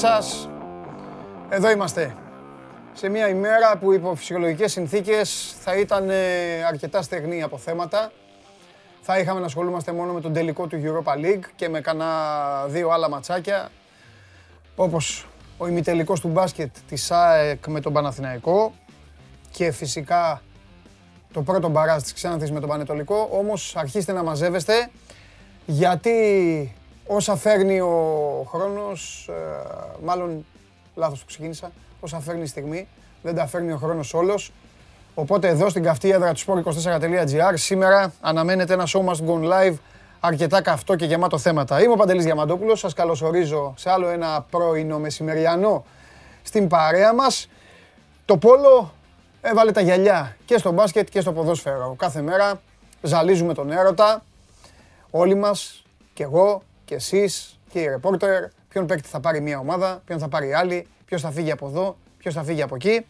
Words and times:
Γεια 0.00 0.08
σας. 0.08 0.48
Εδώ 1.48 1.70
είμαστε. 1.70 2.16
Σε 2.92 3.08
μια 3.08 3.28
ημέρα 3.28 3.78
που 3.78 3.92
υπό 3.92 4.14
φυσιολογικές 4.14 4.72
συνθήκες 4.72 5.54
θα 5.60 5.76
ήταν 5.76 6.10
ε, 6.10 6.64
αρκετά 6.68 7.02
στεγνή 7.02 7.42
από 7.42 7.58
θέματα. 7.58 8.12
Θα 9.00 9.18
είχαμε 9.18 9.40
να 9.40 9.46
ασχολούμαστε 9.46 9.92
μόνο 9.92 10.12
με 10.12 10.20
τον 10.20 10.32
τελικό 10.32 10.66
του 10.66 10.80
Europa 10.84 11.12
League 11.12 11.44
και 11.56 11.68
με 11.68 11.80
κανένα 11.80 12.66
δύο 12.66 12.88
άλλα 12.88 13.08
ματσάκια. 13.08 13.70
Όπως 14.76 15.28
ο 15.58 15.66
ημιτελικός 15.66 16.20
του 16.20 16.28
μπάσκετ 16.28 16.76
της 16.88 17.10
ΑΕΚ 17.10 17.66
με 17.66 17.80
τον 17.80 17.92
Παναθηναϊκό 17.92 18.72
και 19.50 19.70
φυσικά 19.70 20.42
το 21.32 21.42
πρώτο 21.42 21.68
μπαράζ 21.68 22.02
της 22.02 22.12
Ξάνθης 22.12 22.50
με 22.50 22.60
τον 22.60 22.68
Πανετολικό. 22.68 23.28
Όμως 23.32 23.76
αρχίστε 23.76 24.12
να 24.12 24.22
μαζεύεστε 24.22 24.90
γιατί 25.66 26.74
όσα 27.12 27.36
φέρνει 27.36 27.80
ο 27.80 28.46
χρόνος, 28.48 29.28
ε, 29.28 29.32
μάλλον 30.04 30.44
λάθος 30.94 31.18
που 31.18 31.26
ξεκίνησα, 31.26 31.70
όσα 32.00 32.20
φέρνει 32.20 32.42
η 32.42 32.46
στιγμή, 32.46 32.88
δεν 33.22 33.34
τα 33.34 33.46
φέρνει 33.46 33.72
ο 33.72 33.76
χρόνος 33.76 34.14
όλος. 34.14 34.52
Οπότε 35.14 35.48
εδώ 35.48 35.68
στην 35.68 35.82
καυτή 35.82 36.10
έδρα 36.10 36.32
του 36.34 36.40
sport24.gr 36.40 37.52
σήμερα 37.54 38.12
αναμένεται 38.20 38.72
ένα 38.72 38.86
show 38.86 39.00
must 39.00 39.26
go 39.26 39.50
live 39.52 39.74
αρκετά 40.20 40.62
καυτό 40.62 40.96
και 40.96 41.04
γεμάτο 41.04 41.38
θέματα. 41.38 41.82
Είμαι 41.82 41.92
ο 41.92 41.96
Παντελής 41.96 42.24
Διαμαντόπουλος, 42.24 42.78
σας 42.78 42.92
καλωσορίζω 42.92 43.74
σε 43.76 43.90
άλλο 43.90 44.08
ένα 44.08 44.46
πρωινό 44.50 44.98
μεσημεριανό 44.98 45.84
στην 46.42 46.68
παρέα 46.68 47.14
μας. 47.14 47.48
Το 48.24 48.36
πόλο 48.36 48.92
έβαλε 49.40 49.72
τα 49.72 49.80
γυαλιά 49.80 50.36
και 50.44 50.58
στο 50.58 50.72
μπάσκετ 50.72 51.08
και 51.08 51.20
στο 51.20 51.32
ποδόσφαιρο. 51.32 51.94
Κάθε 51.98 52.22
μέρα 52.22 52.60
ζαλίζουμε 53.02 53.54
τον 53.54 53.70
έρωτα, 53.70 54.22
όλοι 55.10 55.34
μας, 55.34 55.84
και 56.12 56.22
εγώ 56.22 56.62
και 56.90 56.96
εσείς 56.96 57.58
και 57.72 57.80
οι 57.80 57.86
ρεπόρτερ, 57.86 58.44
ποιον 58.68 58.86
παίκτη 58.86 59.08
θα 59.08 59.20
πάρει 59.20 59.40
μια 59.40 59.58
ομάδα, 59.58 60.02
ποιον 60.04 60.18
θα 60.18 60.28
πάρει 60.28 60.52
άλλη, 60.52 60.86
ποιος 61.04 61.20
θα 61.22 61.30
φύγει 61.30 61.50
από 61.50 61.66
εδώ, 61.66 61.96
ποιος 62.18 62.34
θα 62.34 62.42
φύγει 62.42 62.62
από 62.62 62.74
εκεί. 62.74 63.06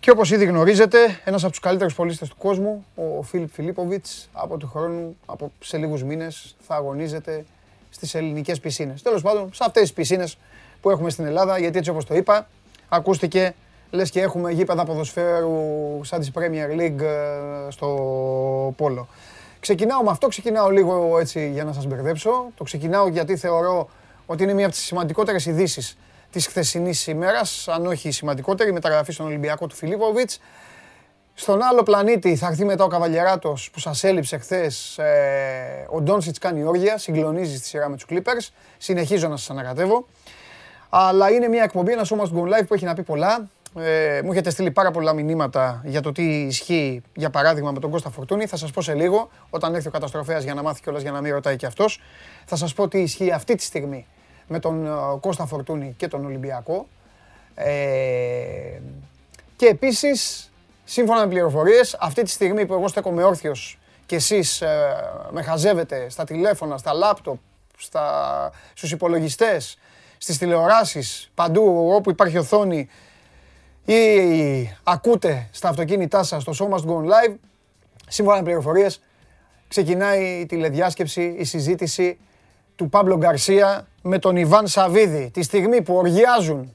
Και 0.00 0.10
όπως 0.10 0.30
ήδη 0.30 0.44
γνωρίζετε, 0.44 0.98
ένας 1.24 1.42
από 1.42 1.50
τους 1.50 1.60
καλύτερους 1.60 1.94
πολίτες 1.94 2.28
του 2.28 2.36
κόσμου, 2.36 2.86
ο 2.94 3.22
Φίλιπ 3.22 3.48
Φιλίποβιτς, 3.52 4.28
από 4.32 4.56
του 4.56 4.68
χρόνου, 4.68 5.16
από 5.26 5.52
σε 5.60 5.76
λίγους 5.76 6.02
μήνες, 6.02 6.56
θα 6.66 6.74
αγωνίζεται 6.74 7.44
στις 7.90 8.14
ελληνικές 8.14 8.60
πισίνες. 8.60 9.02
Τέλος 9.02 9.22
πάντων, 9.22 9.50
σε 9.54 9.64
αυτές 9.66 9.82
τις 9.82 9.92
πισίνες 9.92 10.38
που 10.80 10.90
έχουμε 10.90 11.10
στην 11.10 11.24
Ελλάδα, 11.24 11.58
γιατί 11.58 11.78
έτσι 11.78 11.90
όπως 11.90 12.04
το 12.04 12.14
είπα, 12.14 12.48
ακούστηκε, 12.88 13.54
λες 13.90 14.10
και 14.10 14.20
έχουμε 14.20 14.50
γήπεδα 14.50 14.84
ποδοσφαίρου 14.84 16.00
σαν 16.02 16.20
της 16.20 16.30
Premier 16.34 16.80
League 16.80 17.00
ε, 17.00 17.70
στο 17.70 18.74
Πόλο. 18.76 19.08
Ξεκινάω 19.60 20.02
με 20.02 20.10
αυτό, 20.10 20.28
ξεκινάω 20.28 20.70
λίγο 20.70 21.18
έτσι 21.18 21.50
για 21.50 21.64
να 21.64 21.72
σας 21.72 21.86
μπερδέψω. 21.86 22.50
Το 22.54 22.64
ξεκινάω 22.64 23.08
γιατί 23.08 23.36
θεωρώ 23.36 23.88
ότι 24.26 24.42
είναι 24.42 24.54
μία 24.54 24.64
από 24.64 24.74
τις 24.74 24.84
σημαντικότερες 24.84 25.46
ειδήσεις 25.46 25.98
της 26.30 26.46
χθεσινής 26.46 27.06
ημέρας, 27.06 27.68
αν 27.68 27.86
όχι 27.86 28.08
η 28.08 28.10
σημαντικότερη, 28.10 28.70
η 28.70 28.72
μεταγραφή 28.72 29.12
στον 29.12 29.26
Ολυμπιακό 29.26 29.66
του 29.66 29.74
Φιλίπποβιτς. 29.74 30.40
Στον 31.34 31.62
άλλο 31.62 31.82
πλανήτη 31.82 32.36
θα 32.36 32.46
έρθει 32.46 32.64
μετά 32.64 32.84
ο 32.84 32.88
Καβαλιεράτος 32.88 33.70
που 33.72 33.78
σας 33.78 34.04
έλειψε 34.04 34.38
χθες. 34.38 34.98
Ε, 34.98 35.86
ο 35.90 36.00
Ντόνσιτς 36.00 36.38
κάνει 36.38 36.64
όργια, 36.64 36.98
συγκλονίζεις 36.98 37.58
στη 37.58 37.66
σειρά 37.66 37.88
με 37.88 37.96
τους 37.96 38.06
Clippers. 38.10 38.48
Συνεχίζω 38.78 39.28
να 39.28 39.36
σας 39.36 39.50
ανακατεύω. 39.50 40.06
Αλλά 40.88 41.30
είναι 41.30 41.48
μια 41.48 41.62
εκπομπή, 41.62 41.92
ένα 41.92 42.04
σώμα 42.04 42.30
Go 42.34 42.38
Live 42.38 42.66
που 42.66 42.74
έχει 42.74 42.84
να 42.84 42.94
πει 42.94 43.02
πολλά. 43.02 43.48
Ε, 43.78 44.20
μου 44.24 44.32
έχετε 44.32 44.50
στείλει 44.50 44.70
πάρα 44.70 44.90
πολλά 44.90 45.12
μηνύματα 45.12 45.82
για 45.84 46.00
το 46.00 46.12
τι 46.12 46.40
ισχύει, 46.40 47.02
για 47.14 47.30
παράδειγμα, 47.30 47.70
με 47.70 47.78
τον 47.78 47.90
Κώστα 47.90 48.10
Φορτούνη. 48.10 48.46
Θα 48.46 48.56
σας 48.56 48.70
πω 48.70 48.82
σε 48.82 48.94
λίγο, 48.94 49.30
όταν 49.50 49.74
έρθει 49.74 49.88
ο 49.88 49.90
καταστροφέας 49.90 50.44
για 50.44 50.54
να 50.54 50.62
μάθει 50.62 50.82
κιόλας 50.82 51.02
για 51.02 51.10
να 51.10 51.20
μην 51.20 51.32
ρωτάει 51.32 51.56
κι 51.56 51.66
αυτός. 51.66 52.00
Θα 52.44 52.56
σας 52.56 52.74
πω 52.74 52.88
τι 52.88 52.98
ισχύει 52.98 53.30
αυτή 53.30 53.54
τη 53.54 53.62
στιγμή 53.62 54.06
με 54.46 54.58
τον 54.58 54.86
ε, 54.86 54.90
Κώστα 55.20 55.46
Φορτούνη 55.46 55.94
και 55.96 56.08
τον 56.08 56.24
Ολυμπιακό. 56.24 56.86
Ε, 57.54 57.70
και 59.56 59.66
επίσης, 59.66 60.50
σύμφωνα 60.84 61.20
με 61.20 61.26
πληροφορίες, 61.28 61.96
αυτή 62.00 62.22
τη 62.22 62.30
στιγμή 62.30 62.66
που 62.66 62.72
εγώ 62.72 62.88
στέκομαι 62.88 63.22
όρθιος 63.22 63.78
και 64.06 64.16
εσείς 64.16 64.60
ε, 64.60 64.96
με 65.30 65.42
χαζεύετε 65.42 66.08
στα 66.08 66.24
τηλέφωνα, 66.24 66.76
στα 66.76 66.92
λάπτοπ, 66.92 67.38
στα, 67.78 68.50
στους 68.74 68.92
υπολογιστές, 68.92 69.78
στις 70.18 70.38
τηλεοράσεις, 70.38 71.30
παντού 71.34 71.90
όπου 71.94 72.10
υπάρχει 72.10 72.38
οθόνη 72.38 72.88
ή 73.94 74.76
ακούτε 74.82 75.48
στα 75.52 75.68
αυτοκίνητά 75.68 76.22
σας 76.22 76.44
το 76.44 76.52
Show 76.58 76.74
Must 76.74 76.84
Go 76.84 76.96
Live, 76.96 77.34
σύμφωνα 78.08 78.36
με 78.36 78.42
πληροφορίες, 78.42 79.02
ξεκινάει 79.68 80.24
η 80.24 80.46
τηλεδιάσκεψη, 80.46 81.34
η 81.38 81.44
συζήτηση 81.44 82.18
του 82.76 82.88
Παύλο 82.88 83.16
Γκαρσία 83.16 83.86
με 84.02 84.18
τον 84.18 84.36
Ιβάν 84.36 84.66
Σαβίδη. 84.66 85.30
Τη 85.32 85.42
στιγμή 85.42 85.82
που 85.82 85.94
οργιάζουν 85.94 86.74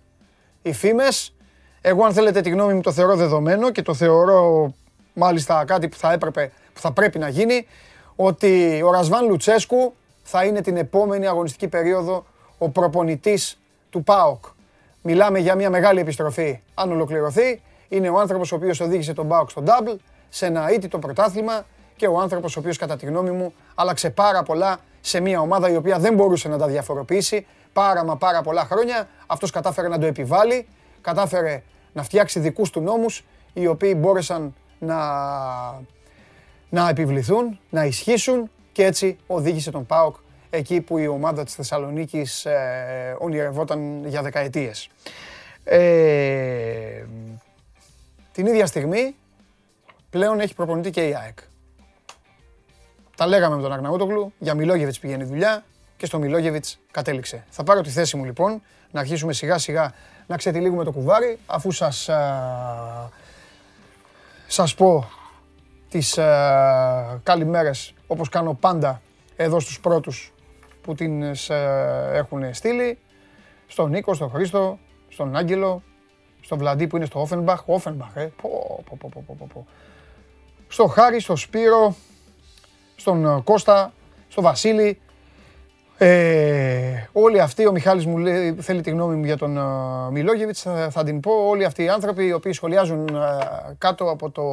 οι 0.62 0.74
φήμες, 0.74 1.36
εγώ 1.82 2.06
αν 2.06 2.14
θέλετε 2.14 2.42
τη 2.42 2.50
γνώμη 2.50 2.74
μου 2.74 2.82
το 2.82 2.92
θεωρώ 2.92 3.16
δεδομένο 3.16 3.72
και 3.72 3.82
το 3.82 3.94
θεωρώ 3.94 4.74
μάλιστα 5.14 5.66
κάτι 5.66 5.88
που 5.88 5.98
θα, 5.98 6.12
έπρεπε, 6.12 6.52
που 6.74 6.80
θα 6.80 6.92
πρέπει 6.92 7.20
να 7.20 7.30
γίνει, 7.30 7.68
ότι 8.16 8.82
ο 8.86 8.92
Ρασβάν 8.92 9.28
Λουτσέσκου 9.28 9.94
θα 10.24 10.46
είναι 10.46 10.62
την 10.62 10.78
επόμενη 10.78 11.28
αγωνιστική 11.28 11.68
περίοδο 11.68 12.26
ο 12.58 12.70
προπονητής 12.70 13.60
του 13.90 14.04
ΠΑΟΚ. 14.04 14.46
Μιλάμε 15.08 15.40
για 15.40 15.56
μια 15.56 15.70
μεγάλη 15.70 16.00
επιστροφή. 16.00 16.60
Αν 16.74 16.92
ολοκληρωθεί, 16.92 17.62
είναι 17.90 18.10
ο 18.10 18.20
άνθρωπος 18.20 18.52
ο 18.52 18.56
οποίος 18.56 18.80
οδήγησε 18.80 19.14
τον 19.14 19.26
Μπάουκ 19.26 19.50
στο 19.50 19.64
double 19.66 19.96
σε 20.30 20.46
ένα 20.46 20.68
το 20.90 21.00
πρωτάθλημα 21.00 21.66
και 21.96 22.08
ο 22.08 22.20
άνθρωπος 22.20 22.56
ο 22.56 22.60
οποίος, 22.60 22.78
κατά 22.78 22.96
τη 22.96 23.06
γνώμη 23.06 23.32
μου, 23.32 23.54
άλλαξε 23.76 24.10
πάρα 24.10 24.44
πολλά 24.44 24.78
σε 25.02 25.20
μια 25.20 25.40
ομάδα 25.40 25.70
η 25.70 25.76
οποία 25.76 26.00
δεν 26.00 26.14
μπορούσε 26.14 26.48
να 26.48 26.58
τα 26.58 26.68
διαφοροποιήσει 26.68 27.46
πάρα 27.74 28.06
μα 28.06 28.18
πάρα 28.18 28.42
πολλά 28.42 28.66
χρόνια. 28.66 29.08
Αυτός 29.28 29.52
κατάφερε 29.52 29.88
να 29.88 30.00
το 30.00 30.06
επιβάλλει, 30.06 30.68
κατάφερε 31.02 31.64
να 31.94 32.04
φτιάξει 32.04 32.40
δικούς 32.40 32.70
του 32.70 32.82
νόμους 32.82 33.26
οι 33.54 33.68
οποίοι 33.68 33.96
μπόρεσαν 33.98 34.56
να, 34.80 34.98
να 36.70 36.90
επιβληθούν, 36.90 37.60
να 37.70 37.86
ισχύσουν 37.86 38.50
και 38.72 38.86
έτσι 38.86 39.18
οδήγησε 39.28 39.72
τον 39.72 39.86
ΠΑΟΚ 39.86 40.16
εκεί 40.56 40.82
που 40.82 40.98
η 40.98 41.08
ομάδα 41.08 41.44
της 41.44 41.54
Θεσσαλονίκης 41.54 42.46
ε, 42.46 43.16
ονειρευόταν 43.20 44.08
για 44.08 44.22
δεκαετίες. 44.22 44.90
Ε, 45.64 47.06
την 48.32 48.46
ίδια 48.46 48.66
στιγμή 48.66 49.16
πλέον 50.10 50.40
έχει 50.40 50.56
προπονητή 50.56 50.90
και 50.90 51.08
η 51.08 51.16
ΑΕΚ. 51.16 51.38
Τα 53.18 53.28
λέγαμε 53.28 53.56
με 53.56 53.62
τον 53.62 53.74
Αγναούτογλου, 53.74 54.34
για 54.40 54.54
Μιλόγεβιτς 54.54 55.00
πηγαίνει 55.00 55.24
δουλειά 55.24 55.64
και 55.98 56.06
στο 56.06 56.20
Μιλόγεβιτς 56.20 56.80
κατέληξε. 56.92 57.46
Θα 57.50 57.64
πάρω 57.64 57.82
τη 57.82 57.90
θέση 57.90 58.18
μου 58.18 58.26
λοιπόν, 58.26 58.62
να 58.92 59.00
αρχίσουμε 59.00 59.34
σιγά 59.34 59.58
σιγά 59.58 59.94
να 60.28 60.38
ξετυλίγουμε 60.38 60.84
το 60.84 60.92
κουβάρι, 60.92 61.40
αφού 61.46 61.72
σας, 61.72 62.10
α, 62.10 63.10
σας 64.48 64.76
πω 64.76 65.10
τις 65.90 66.18
α, 66.18 67.20
καλημέρες 67.24 67.94
όπως 68.08 68.30
κάνω 68.30 68.54
πάντα 68.54 69.02
εδώ 69.36 69.60
στους 69.60 69.80
πρώτους 69.80 70.34
που 70.86 70.94
την 70.94 71.24
ε, 71.24 71.34
έχουν 72.14 72.54
στείλει. 72.54 72.98
Στον 73.68 73.90
Νίκο, 73.90 74.14
στον 74.14 74.30
Χρήστο, 74.30 74.80
στον 75.08 75.36
Άγγελο, 75.36 75.84
στον 76.42 76.58
Βλαντή 76.58 76.88
που 76.88 76.96
είναι 76.96 77.06
στο 77.06 77.20
Όφενμπαχ. 77.20 77.68
Όφενμπαχ, 77.68 78.16
ε. 78.16 78.32
Πω, 78.42 78.84
πω, 78.90 78.98
πω, 79.00 79.10
πω, 79.14 79.36
πω, 79.38 79.48
πω. 79.54 79.68
Στο 80.68 80.88
Χάρη, 80.88 81.20
στο 81.20 81.36
Σπύρο, 81.36 81.96
στον 82.96 83.26
ε, 83.26 83.42
Κώστα, 83.44 83.94
στο 84.28 84.42
Βασίλη. 84.42 85.00
Ε, 85.98 87.08
όλοι 87.12 87.40
αυτοί, 87.40 87.68
ο 87.68 87.72
Μιχάλης 87.72 88.06
μου 88.06 88.18
λέει, 88.18 88.54
θέλει 88.54 88.82
τη 88.82 88.90
γνώμη 88.90 89.16
μου 89.16 89.26
για 89.26 89.38
τον 89.38 89.58
uh, 89.60 90.12
Μιλόγεβιτς, 90.12 90.62
θα, 90.62 90.90
θα, 90.90 91.04
την 91.04 91.20
πω. 91.20 91.32
Όλοι 91.50 91.66
αυτοί 91.66 91.84
οι 91.84 91.90
άνθρωποι 91.90 92.26
οι 92.26 92.34
οποίοι 92.34 92.54
σχολιάζουν 92.54 93.10
κάτω 93.78 94.10
από 94.10 94.32
το 94.32 94.44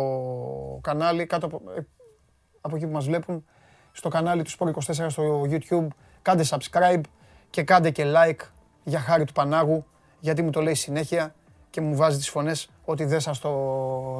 κανάλι, 0.80 1.26
κάτω 1.26 1.46
από, 1.46 1.62
από 2.60 2.76
εκεί 2.76 2.86
που 2.86 2.92
μας 2.92 3.04
βλέπουν, 3.04 3.44
στο 3.92 4.08
κανάλι 4.08 4.42
του 4.42 4.50
Sport24 4.50 5.06
στο 5.08 5.42
YouTube, 5.50 5.86
Κάντε 6.22 6.44
subscribe 6.48 7.00
και 7.50 7.62
κάντε 7.62 7.90
και 7.90 8.04
like 8.16 8.40
για 8.84 9.00
χάρη 9.00 9.24
του 9.24 9.32
Πανάγου, 9.32 9.84
γιατί 10.20 10.42
μου 10.42 10.50
το 10.50 10.60
λέει 10.60 10.74
συνέχεια 10.74 11.34
και 11.70 11.80
μου 11.80 11.96
βάζει 11.96 12.16
τις 12.16 12.28
φωνές 12.30 12.70
ότι 12.84 13.04
δεν 13.04 13.20
σας 13.20 13.38
το, 13.38 13.50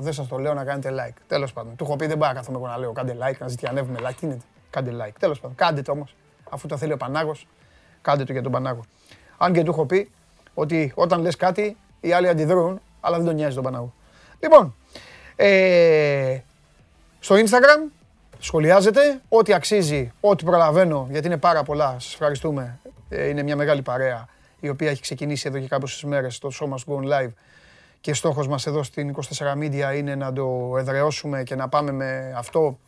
δεν 0.01 0.13
σας 0.13 0.29
το 0.29 0.39
λέω 0.39 0.55
να 0.55 0.65
κάνετε 0.65 0.91
like. 0.99 1.17
Τέλος 1.27 1.53
πάντων. 1.53 1.77
Του 1.77 1.85
έχω 1.85 1.97
πει 1.97 2.07
δεν 2.07 2.19
πάω 2.19 2.29
να 2.29 2.35
κάθομαι 2.35 2.57
εγώ 2.57 2.67
να 2.67 2.79
λέω 2.79 2.93
κάντε 2.93 3.17
like, 3.21 3.39
να 3.39 3.49
ζητιανεύουμε 3.49 3.99
like. 4.03 4.15
Τι 4.21 4.27
είναι, 4.27 4.39
κάντε 4.71 4.91
like. 4.91 5.13
Τέλος 5.19 5.41
πάντων. 5.41 5.57
Κάντε 5.57 5.83
το 5.83 5.93
όμως. 5.93 6.17
Αφού 6.51 6.67
το 6.67 6.77
θέλει 6.77 6.93
ο 6.93 6.97
Πανάγος, 6.97 7.47
κάντε 8.03 8.25
το 8.25 8.33
για 8.33 8.43
τον 8.43 8.53
Πανάγο. 8.53 8.85
Αν 9.39 9.53
και 9.53 9.63
του 9.63 9.71
έχω 9.71 9.87
πει 9.87 10.11
ότι 10.55 10.93
όταν 10.95 11.21
λες 11.21 11.37
κάτι, 11.37 11.77
οι 12.01 12.13
άλλοι 12.13 12.29
αντιδρούν, 12.29 12.81
αλλά 13.01 13.17
δεν 13.17 13.27
τον 13.27 13.35
νοιάζει 13.35 13.55
τον 13.55 13.65
Πανάγο. 13.65 13.93
Λοιπόν, 14.41 14.75
ε, 15.37 16.39
στο 17.21 17.35
Instagram 17.35 18.02
σχολιάζετε. 18.43 19.21
Ό,τι 19.29 19.53
αξίζει, 19.53 20.13
ό,τι 20.21 20.45
προλαβαίνω, 20.45 21.07
γιατί 21.11 21.27
είναι 21.27 21.37
πάρα 21.37 21.63
πολλά. 21.63 21.97
Σας 21.99 22.13
ευχαριστούμε. 22.13 22.79
Ε, 23.09 23.29
είναι 23.29 23.43
μια 23.43 23.57
μεγάλη 23.57 23.83
παρέα 23.83 24.29
η 24.61 24.69
οποία 24.69 24.91
έχει 24.91 25.03
ξεκινήσει 25.03 25.49
εδώ 25.49 25.59
και 25.59 25.69
κάποιες 25.69 26.03
μέρες 26.03 26.39
το 26.39 26.51
show 26.61 26.69
must 26.69 26.95
go 26.95 27.13
live. 27.13 27.31
Και 28.01 28.15
στόχος 28.15 28.49
μας 28.49 28.67
εδώ 28.67 28.83
στην 28.83 29.09
24 29.09 29.53
Media 29.59 29.97
είναι 29.97 30.15
να 30.15 30.33
το 30.33 30.75
εδραιώσουμε 30.79 31.43
και 31.43 31.55
να 31.55 31.69
πάμε 31.69 31.93
με 31.93 32.35
αυτό, 32.37 32.79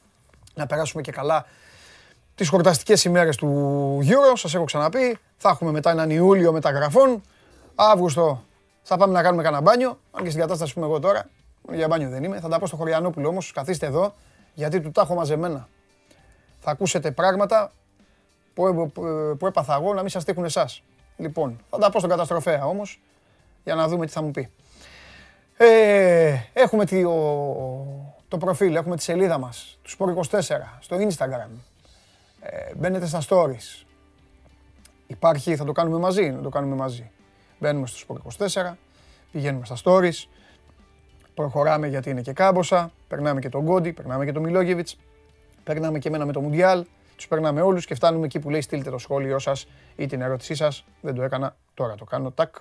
να 0.54 0.66
περάσουμε 0.66 1.02
και 1.02 1.12
καλά 1.12 1.46
τις 2.34 2.48
χορταστικές 2.48 3.04
ημέρες 3.04 3.36
του 3.36 3.98
Euro, 4.02 4.32
σας 4.34 4.54
έχω 4.54 4.64
ξαναπεί. 4.64 5.18
Θα 5.36 5.48
έχουμε 5.48 5.70
μετά 5.70 5.90
έναν 5.90 6.10
Ιούλιο 6.10 6.52
μεταγραφών. 6.52 7.22
Αύγουστο 7.74 8.44
θα 8.82 8.96
πάμε 8.96 9.12
να 9.12 9.22
κάνουμε 9.22 9.42
κανένα 9.42 9.62
μπάνιο. 9.62 9.98
Αν 10.10 10.22
και 10.22 10.28
στην 10.28 10.40
κατάσταση 10.40 10.72
που 10.72 10.78
είμαι 10.78 10.88
εγώ 10.88 10.98
τώρα, 10.98 11.28
για 11.72 11.86
μπάνιο 11.88 12.08
δεν 12.08 12.24
είμαι. 12.24 12.40
Θα 12.40 12.48
τα 12.48 12.58
πω 12.58 12.66
στο 12.66 12.76
Χωριανόπουλο 12.76 13.28
όμως, 13.28 13.52
καθίστε 13.52 13.86
εδώ, 13.86 14.14
γιατί 14.54 14.80
του 14.80 14.90
τα 14.90 15.00
έχω 15.00 15.14
μαζεμένα. 15.14 15.68
Θα 16.60 16.70
ακούσετε 16.70 17.10
πράγματα 17.10 17.72
που, 18.54 18.92
που 19.38 19.46
έπαθα 19.46 19.74
εγώ 19.74 19.94
να 19.94 20.00
μην 20.00 20.10
σας 20.10 20.24
τύχουν 20.24 20.44
εσάς. 20.44 20.82
Λοιπόν, 21.16 21.60
θα 21.70 21.78
τα 21.78 21.90
πω 21.90 21.98
στον 21.98 22.10
καταστροφέα 22.10 22.66
όμως, 22.66 23.00
για 23.64 23.74
να 23.74 23.88
δούμε 23.88 24.06
τι 24.06 24.12
θα 24.12 24.22
μου 24.22 24.30
πει. 24.30 24.50
Ε, 25.56 26.36
έχουμε 26.52 26.84
το, 26.84 27.86
το 28.28 28.38
προφίλ, 28.38 28.74
έχουμε 28.74 28.96
τη 28.96 29.02
σελίδα 29.02 29.38
μας, 29.38 29.78
του 29.82 29.90
Sport 29.98 30.38
24, 30.38 30.40
στο 30.80 30.96
Instagram. 30.96 31.50
Ε, 32.40 32.74
μπαίνετε 32.76 33.06
στα 33.06 33.22
stories. 33.28 33.84
Υπάρχει, 35.06 35.56
θα 35.56 35.64
το 35.64 35.72
κάνουμε 35.72 35.98
μαζί, 35.98 36.30
να 36.30 36.42
το 36.42 36.48
κάνουμε 36.48 36.74
μαζί. 36.76 37.10
Μπαίνουμε 37.58 37.86
στο 37.86 38.20
Sport 38.38 38.46
24, 38.46 38.72
πηγαίνουμε 39.32 39.64
στα 39.64 39.76
stories, 39.84 40.28
προχωράμε 41.34 41.86
γιατί 41.86 42.10
είναι 42.10 42.20
και 42.20 42.32
κάμποσα, 42.32 42.92
περνάμε 43.08 43.40
και 43.40 43.48
τον 43.48 43.64
Κόντι, 43.64 43.92
περνάμε 43.92 44.24
και 44.24 44.32
τον 44.32 44.42
Μιλόγεβιτς, 44.42 44.96
περνάμε 45.64 45.98
και 45.98 46.08
εμένα 46.08 46.26
με 46.26 46.32
το 46.32 46.40
Μουντιάλ, 46.40 46.84
τους 47.16 47.28
περνάμε 47.28 47.60
όλους 47.60 47.86
και 47.86 47.94
φτάνουμε 47.94 48.24
εκεί 48.24 48.38
που 48.38 48.50
λέει 48.50 48.60
στείλτε 48.60 48.90
το 48.90 48.98
σχόλιο 48.98 49.38
σας 49.38 49.66
ή 49.96 50.06
την 50.06 50.20
ερώτησή 50.20 50.54
σας. 50.54 50.84
Δεν 51.00 51.14
το 51.14 51.22
έκανα, 51.22 51.56
τώρα 51.74 51.94
το 51.94 52.04
κάνω, 52.04 52.30
τάκ. 52.30 52.54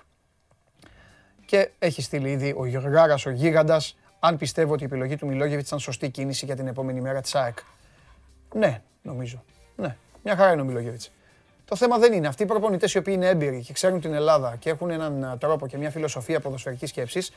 Και 1.46 1.70
έχει 1.78 2.02
στείλει 2.02 2.30
ήδη 2.30 2.54
ο 2.56 2.66
Γιωργάρας, 2.66 3.26
ο 3.26 3.30
Γίγαντας, 3.30 3.96
αν 4.20 4.36
πιστεύω 4.36 4.72
ότι 4.72 4.82
η 4.82 4.86
επιλογή 4.86 5.16
του 5.16 5.26
Μιλόγεβιτς 5.26 5.66
ήταν 5.66 5.78
σωστή 5.78 6.10
κίνηση 6.10 6.44
για 6.44 6.56
την 6.56 6.66
επόμενη 6.66 7.00
μέρα 7.00 7.20
της 7.20 7.34
ΑΕΚ. 7.34 7.58
Ναι, 8.54 8.82
νομίζω. 9.02 9.44
Ναι, 9.76 9.96
μια 10.22 10.36
χαρά 10.36 10.52
είναι 10.52 10.60
ο 10.60 10.64
Μιλόγεβιτς. 10.64 11.10
Το 11.64 11.76
θέμα 11.76 11.98
δεν 11.98 12.12
είναι. 12.12 12.26
Αυτοί 12.26 12.42
οι 12.42 12.46
προπονητές 12.46 12.94
οι 12.94 12.98
οποίοι 12.98 13.14
είναι 13.16 13.28
έμπειροι 13.28 13.60
και 13.60 13.72
ξέρουν 13.72 14.00
την 14.00 14.14
Ελλάδα 14.14 14.56
και 14.58 14.70
έχουν 14.70 14.90
έναν 14.90 15.36
τρόπο 15.40 15.66
και 15.66 15.76
μια 15.76 15.90
φιλοσοφία 15.90 16.40
ποδοσφαιρικής 16.40 16.88
σκέψης. 16.88 17.32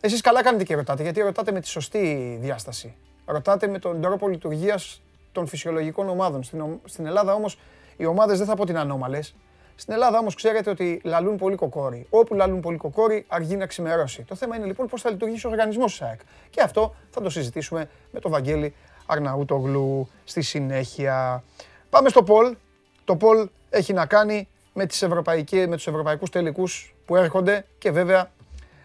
Εσείς 0.00 0.20
καλά 0.20 0.42
κάνετε 0.42 0.64
και 0.64 0.74
ρωτάτε, 0.74 1.02
γιατί 1.02 1.20
ρωτάτε 1.20 1.52
με 1.52 1.60
τη 1.60 1.68
σωστή 1.68 2.38
διάσταση. 2.40 2.94
Ρωτάτε 3.24 3.66
με 3.66 3.78
τον 3.78 4.00
τρόπο 4.00 4.28
λειτουργίας 4.28 5.02
των 5.32 5.46
φυσιολογικών 5.46 6.08
ομάδων. 6.08 6.42
Στην, 6.42 6.64
στην 6.84 7.06
Ελλάδα 7.06 7.34
όμως 7.34 7.58
οι 7.96 8.04
ομάδες 8.06 8.38
δεν 8.38 8.46
θα 8.46 8.54
πω 8.54 8.62
ότι 8.62 8.70
είναι 8.70 8.80
ανώμαλες. 8.80 9.34
Στην 9.74 9.92
Ελλάδα 9.92 10.18
όμως 10.18 10.34
ξέρετε 10.34 10.70
ότι 10.70 11.00
λαλούν 11.04 11.36
πολύ 11.36 11.56
κοκόρι. 11.56 12.06
Όπου 12.10 12.34
λαλούν 12.34 12.60
πολύ 12.60 12.76
κοκόρι, 12.76 13.24
αργεί 13.28 13.56
να 13.56 13.66
ξημερώσει. 13.66 14.22
Το 14.22 14.34
θέμα 14.34 14.56
είναι 14.56 14.66
λοιπόν 14.66 14.86
πώς 14.86 15.00
θα 15.00 15.10
λειτουργήσει 15.10 15.46
ο 15.46 15.50
οργανισμός 15.50 15.90
της 15.90 16.02
ΑΕΚ. 16.02 16.20
Και 16.50 16.60
αυτό 16.60 16.94
θα 17.10 17.20
το 17.20 17.30
συζητήσουμε 17.30 17.88
με 18.10 18.20
τον 18.20 18.30
Βαγγέλη 18.30 18.74
Αρναούτογλου 19.06 20.08
στη 20.24 20.42
συνέχεια. 20.42 21.44
Πάμε 21.90 22.08
στο 22.08 22.22
Πολ. 22.22 22.56
Το 23.04 23.16
Πολ 23.16 23.48
έχει 23.70 23.92
να 23.92 24.06
κάνει 24.06 24.48
με, 24.72 24.86
τις 24.86 25.02
ευρωπαϊκές, 25.02 25.66
με 25.66 25.76
τους 25.76 25.86
ευρωπαϊκούς 25.86 26.30
τελικούς 26.30 26.94
που 27.04 27.16
έρχονται 27.16 27.64
και 27.78 27.90
βέβαια, 27.90 28.30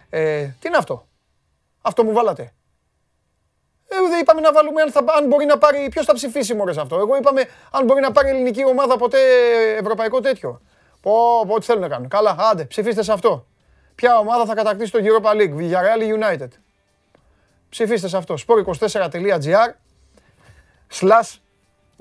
ε, 0.09 0.45
τι 0.59 0.67
είναι 0.67 0.77
αυτό; 0.77 1.07
Αυτό 1.81 2.03
μου 2.03 2.13
βάλατε. 2.13 2.53
Ε, 3.87 4.09
δεν 4.09 4.19
είπαμε 4.19 4.41
να 4.41 4.51
βάλουμε 4.51 4.81
αν, 4.81 4.91
θα, 4.91 5.03
αν 5.17 5.27
μπορεί 5.27 5.45
να 5.45 5.57
πάρει, 5.57 5.87
ποιος 5.89 6.05
θα 6.05 6.13
ψηφίσει 6.13 6.53
μωρές 6.53 6.77
αυτό. 6.77 6.95
Εγώ 6.95 7.17
είπαμε 7.17 7.45
αν 7.71 7.85
μπορεί 7.85 8.01
να 8.01 8.11
πάρει 8.11 8.29
ελληνική 8.29 8.65
ομάδα 8.65 8.97
ποτέ 8.97 9.17
ευρωπαϊκό 9.79 10.19
τέτοιο. 10.19 10.61
Πω, 11.01 11.45
πω, 11.47 11.53
ό,τι 11.53 11.65
θέλουν 11.65 11.81
να 11.81 11.87
κάνουν. 11.87 12.07
Καλά, 12.07 12.35
άντε, 12.39 12.65
ψηφίστε 12.65 13.03
σε 13.03 13.11
αυτό. 13.11 13.45
Ποια 13.95 14.17
ομάδα 14.17 14.45
θα 14.45 14.55
κατακτήσει 14.55 14.91
το 14.91 14.99
Europa 15.01 15.31
League, 15.31 15.55
Villarreal 15.57 16.23
United. 16.23 16.47
Ψηφίστε 17.69 18.07
σε 18.07 18.17
αυτό. 18.17 18.35
sport24.gr 18.47 19.69
slash 20.99 21.39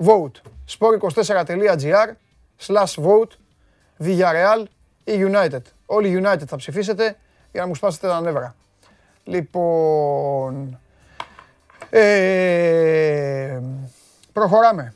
vote. 0.05 0.41
sport24.gr 0.77 2.09
slash 2.67 2.95
vote 3.03 3.31
Villarreal 4.03 4.63
ή 5.03 5.31
United. 5.31 5.61
Όλοι 5.85 6.23
United 6.23 6.45
θα 6.47 6.55
ψηφίσετε 6.55 7.17
για 7.55 7.63
να 7.63 7.69
μου 7.69 7.75
σπάσετε 7.75 8.07
τα 8.07 8.21
νεύρα. 8.21 8.55
Λοιπόν, 9.23 10.79
ε, 11.89 13.59
προχωράμε. 14.33 14.93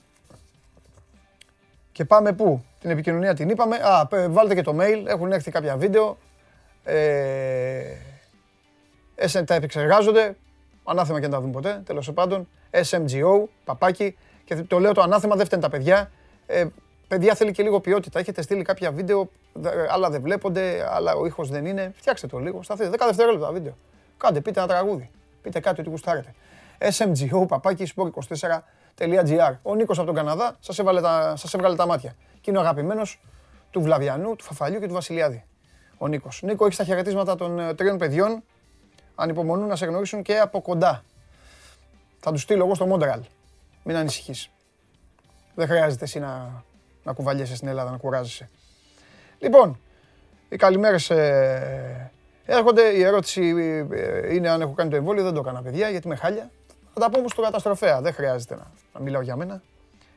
Και 1.91 2.05
πάμε 2.05 2.33
πού; 2.33 2.63
Την 2.79 2.89
επικοινωνία 2.89 3.33
την 3.33 3.49
είπαμε. 3.49 3.75
Α, 3.75 4.07
βάλτε 4.29 4.55
και 4.55 4.61
το 4.61 4.75
mail. 4.79 5.05
Έχουν 5.05 5.31
έρθει 5.31 5.51
κάποια 5.51 5.77
βίντεο. 5.77 6.17
Ε, 6.83 7.95
τα 9.45 9.53
επεξεργάζονται. 9.53 10.35
Ανάθεμα 10.83 11.19
και 11.19 11.27
να 11.27 11.33
τα 11.33 11.41
δουν 11.41 11.51
ποτέ. 11.51 11.81
Τέλος 11.85 12.13
πάντων. 12.13 12.47
SMGO, 12.71 13.43
παπάκι. 13.63 14.17
Και 14.45 14.55
το 14.55 14.79
λέω 14.79 14.91
το 14.91 15.01
ανάθεμα, 15.01 15.35
δεν 15.35 15.45
φταίνουν 15.45 15.63
τα 15.63 15.69
παιδιά. 15.69 16.11
Ε, 16.45 16.65
παιδιά 17.09 17.35
θέλει 17.35 17.51
και 17.51 17.63
λίγο 17.63 17.79
ποιότητα. 17.79 18.19
Έχετε 18.19 18.41
στείλει 18.41 18.63
κάποια 18.63 18.91
βίντεο, 18.91 19.29
άλλα 19.89 20.09
δεν 20.09 20.21
βλέπονται, 20.21 20.87
άλλα 20.89 21.15
ο 21.15 21.25
ήχος 21.25 21.49
δεν 21.49 21.65
είναι. 21.65 21.91
Φτιάξτε 21.95 22.27
το 22.27 22.37
λίγο. 22.37 22.63
Σταθείτε 22.63 22.89
10 22.89 22.97
δευτερόλεπτα 23.05 23.51
βίντεο. 23.51 23.77
Κάντε, 24.17 24.41
πείτε 24.41 24.59
ένα 24.59 24.67
τραγούδι. 24.67 25.09
Πείτε 25.41 25.59
κάτι 25.59 25.81
ότι 25.81 25.89
γουστάρετε. 25.89 26.33
SMGO, 26.79 27.47
παπάκι, 27.47 27.91
sport24.gr. 27.95 29.53
Ο 29.61 29.75
Νίκος 29.75 29.97
από 29.97 30.07
τον 30.07 30.15
Καναδά 30.15 30.57
σας 30.59 30.79
έβαλε 30.79 31.01
τα, 31.01 31.35
σας 31.35 31.53
έβγαλε 31.53 31.75
τα 31.75 31.85
μάτια. 31.85 32.15
Και 32.41 32.49
είναι 32.49 32.59
ο 32.59 32.61
αγαπημένος 32.61 33.21
του 33.71 33.81
Βλαβιανού, 33.81 34.35
του 34.35 34.43
Φαφαλιού 34.43 34.79
και 34.79 34.87
του 34.87 34.93
Βασιλιάδη. 34.93 35.45
Ο 35.97 36.07
Νίκος. 36.07 36.41
Νίκο, 36.43 36.65
έχεις 36.65 36.77
τα 36.77 36.83
χαιρετίσματα 36.83 37.35
των 37.35 37.59
ε, 37.59 37.73
τριών 37.73 37.97
παιδιών. 37.97 38.43
Ανυπομονούν 39.15 39.67
να 39.67 39.75
σε 39.75 39.85
γνωρίσουν 39.85 40.21
και 40.21 40.39
από 40.39 40.61
κοντά. 40.61 41.03
Θα 42.19 42.31
τους 42.31 42.41
στείλω 42.41 42.63
εγώ 42.63 42.75
στο 42.75 42.85
Μόντραλ. 42.85 43.21
Μην 43.83 43.95
ανησυχείς. 43.95 44.49
Δεν 45.55 45.67
χρειάζεται 45.67 46.03
εσύ 46.03 46.19
να, 46.19 46.63
να 47.03 47.13
κουβαλιέσαι 47.13 47.55
στην 47.55 47.67
Ελλάδα, 47.67 47.91
να 47.91 47.97
κουράζεσαι. 47.97 48.49
Λοιπόν, 49.39 49.79
οι 50.49 50.55
καλημέρες 50.55 51.09
ε, 51.09 52.11
έρχονται. 52.45 52.81
Η 52.81 53.03
ερώτηση 53.03 53.41
ε, 53.91 54.33
είναι 54.33 54.49
αν 54.49 54.61
έχω 54.61 54.73
κάνει 54.73 54.89
το 54.89 54.95
εμβόλιο. 54.95 55.23
Δεν 55.23 55.33
το 55.33 55.39
έκανα, 55.39 55.61
παιδιά, 55.61 55.89
γιατί 55.89 56.07
με 56.07 56.15
χάλια. 56.15 56.51
Θα 56.93 56.99
τα 56.99 57.09
πω 57.09 57.19
όμως 57.19 57.31
στον 57.31 57.43
καταστροφέα. 57.43 58.01
Δεν 58.01 58.13
χρειάζεται 58.13 58.55
να, 58.55 58.71
να 58.93 58.99
μιλάω 58.99 59.21
για 59.21 59.35
μένα. 59.35 59.61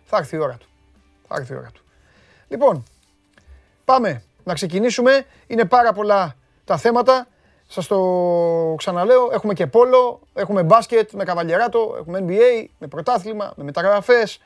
Θα 0.05 0.17
έρθει 0.17 0.37
η 0.37 0.39
ώρα 0.39 0.57
του. 0.57 0.67
Θα 1.29 1.35
έρθει 1.39 1.53
η 1.53 1.57
ώρα 1.57 1.71
του. 1.75 1.83
Λοιπόν, 2.49 2.85
πάμε 3.85 4.23
να 4.45 4.55
ξεκινήσουμε. 4.55 5.27
Είναι 5.47 5.65
πάρα 5.65 5.93
πολλά 5.93 6.37
τα 6.65 6.77
θέματα. 6.77 7.27
Σας 7.67 7.87
το 7.87 7.99
ξαναλέω, 8.77 9.29
έχουμε 9.33 9.55
και 9.55 9.67
πόλο, 9.67 10.21
έχουμε 10.35 10.63
μπάσκετ 10.63 11.11
με 11.13 11.25
καβαλιεράτο, 11.25 11.97
έχουμε 11.99 12.25
NBA, 12.27 12.67
με 12.79 12.87
πρωτάθλημα, 12.87 13.53
με 13.57 13.65
μεταγραφές 13.65 14.41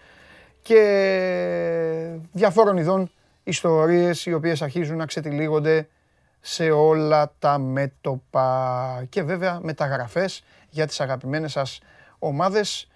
και 0.66 2.18
διαφόρων 2.32 2.76
ειδών 2.76 3.10
ιστορίες 3.44 4.26
οι 4.26 4.32
οποίες 4.32 4.62
αρχίζουν 4.62 4.96
να 4.96 5.06
ξετυλίγονται 5.06 5.88
σε 6.40 6.70
όλα 6.70 7.32
τα 7.38 7.58
μέτωπα. 7.58 9.06
Και 9.08 9.22
βέβαια 9.22 9.60
μεταγραφές 9.62 10.44
για 10.70 10.86
τις 10.86 11.00
αγαπημένες 11.00 11.52
σας 11.52 11.80
ομάδες. 12.18 12.88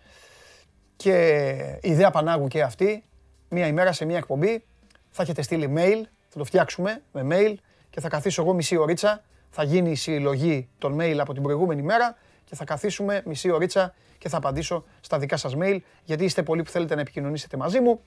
Και 0.97 1.79
ιδέα 1.83 2.11
Πανάγου 2.11 2.47
και 2.47 2.63
αυτή, 2.63 3.05
μία 3.49 3.67
ημέρα 3.67 3.93
σε 3.93 4.05
μία 4.05 4.17
εκπομπή 4.17 4.65
θα 5.11 5.23
έχετε 5.23 5.43
στείλει 5.43 5.73
mail, 5.77 6.03
θα 6.29 6.39
το 6.39 6.45
φτιάξουμε 6.45 7.03
με 7.13 7.27
mail 7.31 7.55
και 7.91 8.01
θα 8.01 8.09
καθίσω 8.09 8.43
εγώ 8.43 8.55
μισή 8.55 8.77
ωρίτσα. 8.77 9.23
Θα 9.51 9.63
γίνει 9.63 9.91
η 9.91 9.95
συλλογή 9.95 10.69
των 10.79 10.97
mail 11.01 11.17
από 11.19 11.33
την 11.33 11.43
προηγούμενη 11.43 11.83
μέρα 11.83 12.17
και 12.45 12.55
θα 12.55 12.65
καθίσουμε 12.65 13.23
μισή 13.25 13.51
ωρίτσα 13.51 13.95
και 14.21 14.29
θα 14.29 14.37
απαντήσω 14.37 14.85
στα 15.01 15.19
δικά 15.19 15.37
σας 15.37 15.55
mail, 15.59 15.79
γιατί 16.05 16.25
είστε 16.25 16.43
πολλοί 16.43 16.63
που 16.63 16.71
θέλετε 16.71 16.95
να 16.95 17.01
επικοινωνήσετε 17.01 17.57
μαζί 17.57 17.81
μου 17.81 18.01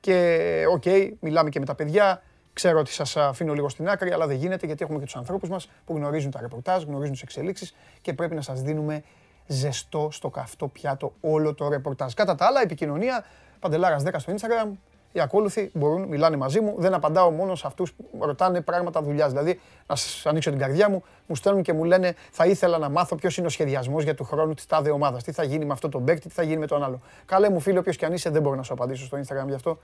και 0.00 0.64
ok, 0.70 0.82
okay, 0.84 1.10
μιλάμε 1.20 1.50
και 1.50 1.58
με 1.58 1.64
τα 1.64 1.74
παιδιά, 1.74 2.22
ξέρω 2.52 2.78
ότι 2.78 2.90
σας 2.90 3.16
αφήνω 3.16 3.54
λίγο 3.54 3.68
στην 3.68 3.88
άκρη, 3.88 4.12
αλλά 4.12 4.26
δεν 4.26 4.36
γίνεται 4.36 4.66
γιατί 4.66 4.84
έχουμε 4.84 4.98
και 4.98 5.04
τους 5.04 5.16
ανθρώπους 5.16 5.48
μας 5.48 5.68
που 5.84 5.96
γνωρίζουν 5.96 6.30
τα 6.30 6.40
ρεπορτάζ, 6.40 6.82
γνωρίζουν 6.82 7.12
τις 7.12 7.22
εξελίξεις 7.22 7.74
και 8.00 8.12
πρέπει 8.12 8.34
να 8.34 8.40
σας 8.40 8.62
δίνουμε 8.62 9.02
ζεστό 9.46 10.08
στο 10.12 10.30
καυτό 10.30 10.68
πιάτο 10.68 11.12
όλο 11.20 11.54
το 11.54 11.68
ρεπορτάζ. 11.68 12.12
Κατά 12.12 12.34
τα 12.34 12.46
άλλα, 12.46 12.60
επικοινωνία, 12.60 13.24
Παντελάρας 13.60 14.02
10 14.02 14.18
στο 14.18 14.32
Instagram, 14.32 14.70
οι 15.12 15.20
ακόλουθοι 15.20 15.70
μπορούν, 15.74 16.02
μιλάνε 16.02 16.36
μαζί 16.36 16.60
μου. 16.60 16.74
Δεν 16.78 16.94
απαντάω 16.94 17.30
μόνο 17.30 17.54
σε 17.54 17.66
αυτούς 17.66 17.92
που 17.92 18.18
ρωτάνε 18.20 18.60
πράγματα 18.60 19.02
δουλειάς. 19.02 19.30
Δηλαδή, 19.30 19.60
να 19.86 19.96
σας 19.96 20.26
ανοίξω 20.26 20.50
την 20.50 20.58
καρδιά 20.58 20.90
μου, 20.90 21.02
μου 21.26 21.36
στέλνουν 21.36 21.62
και 21.62 21.72
μου 21.72 21.84
λένε 21.84 22.14
Θα 22.30 22.46
ήθελα 22.46 22.78
να 22.78 22.88
μάθω 22.88 23.16
ποιος 23.16 23.36
είναι 23.36 23.46
ο 23.46 23.50
σχεδιασμός 23.50 24.04
για 24.04 24.14
του 24.14 24.24
χρόνου 24.24 24.54
της 24.54 24.66
τάδε 24.66 24.90
ομάδας. 24.90 25.22
Τι 25.22 25.32
θα 25.32 25.42
γίνει 25.42 25.64
με 25.64 25.72
αυτό 25.72 25.88
τον 25.88 26.04
παίκτη, 26.04 26.28
τι 26.28 26.34
θα 26.34 26.42
γίνει 26.42 26.58
με 26.58 26.66
τον 26.66 26.84
άλλο. 26.84 27.00
Καλέ 27.24 27.50
μου 27.50 27.60
φίλο, 27.60 27.78
όποιος 27.78 27.96
και 27.96 28.04
αν 28.04 28.12
είσαι, 28.12 28.30
δεν 28.30 28.42
μπορώ 28.42 28.56
να 28.56 28.62
σου 28.62 28.72
απαντήσω 28.72 29.04
στο 29.04 29.18
Instagram 29.18 29.46
γι' 29.46 29.54
αυτό. 29.54 29.78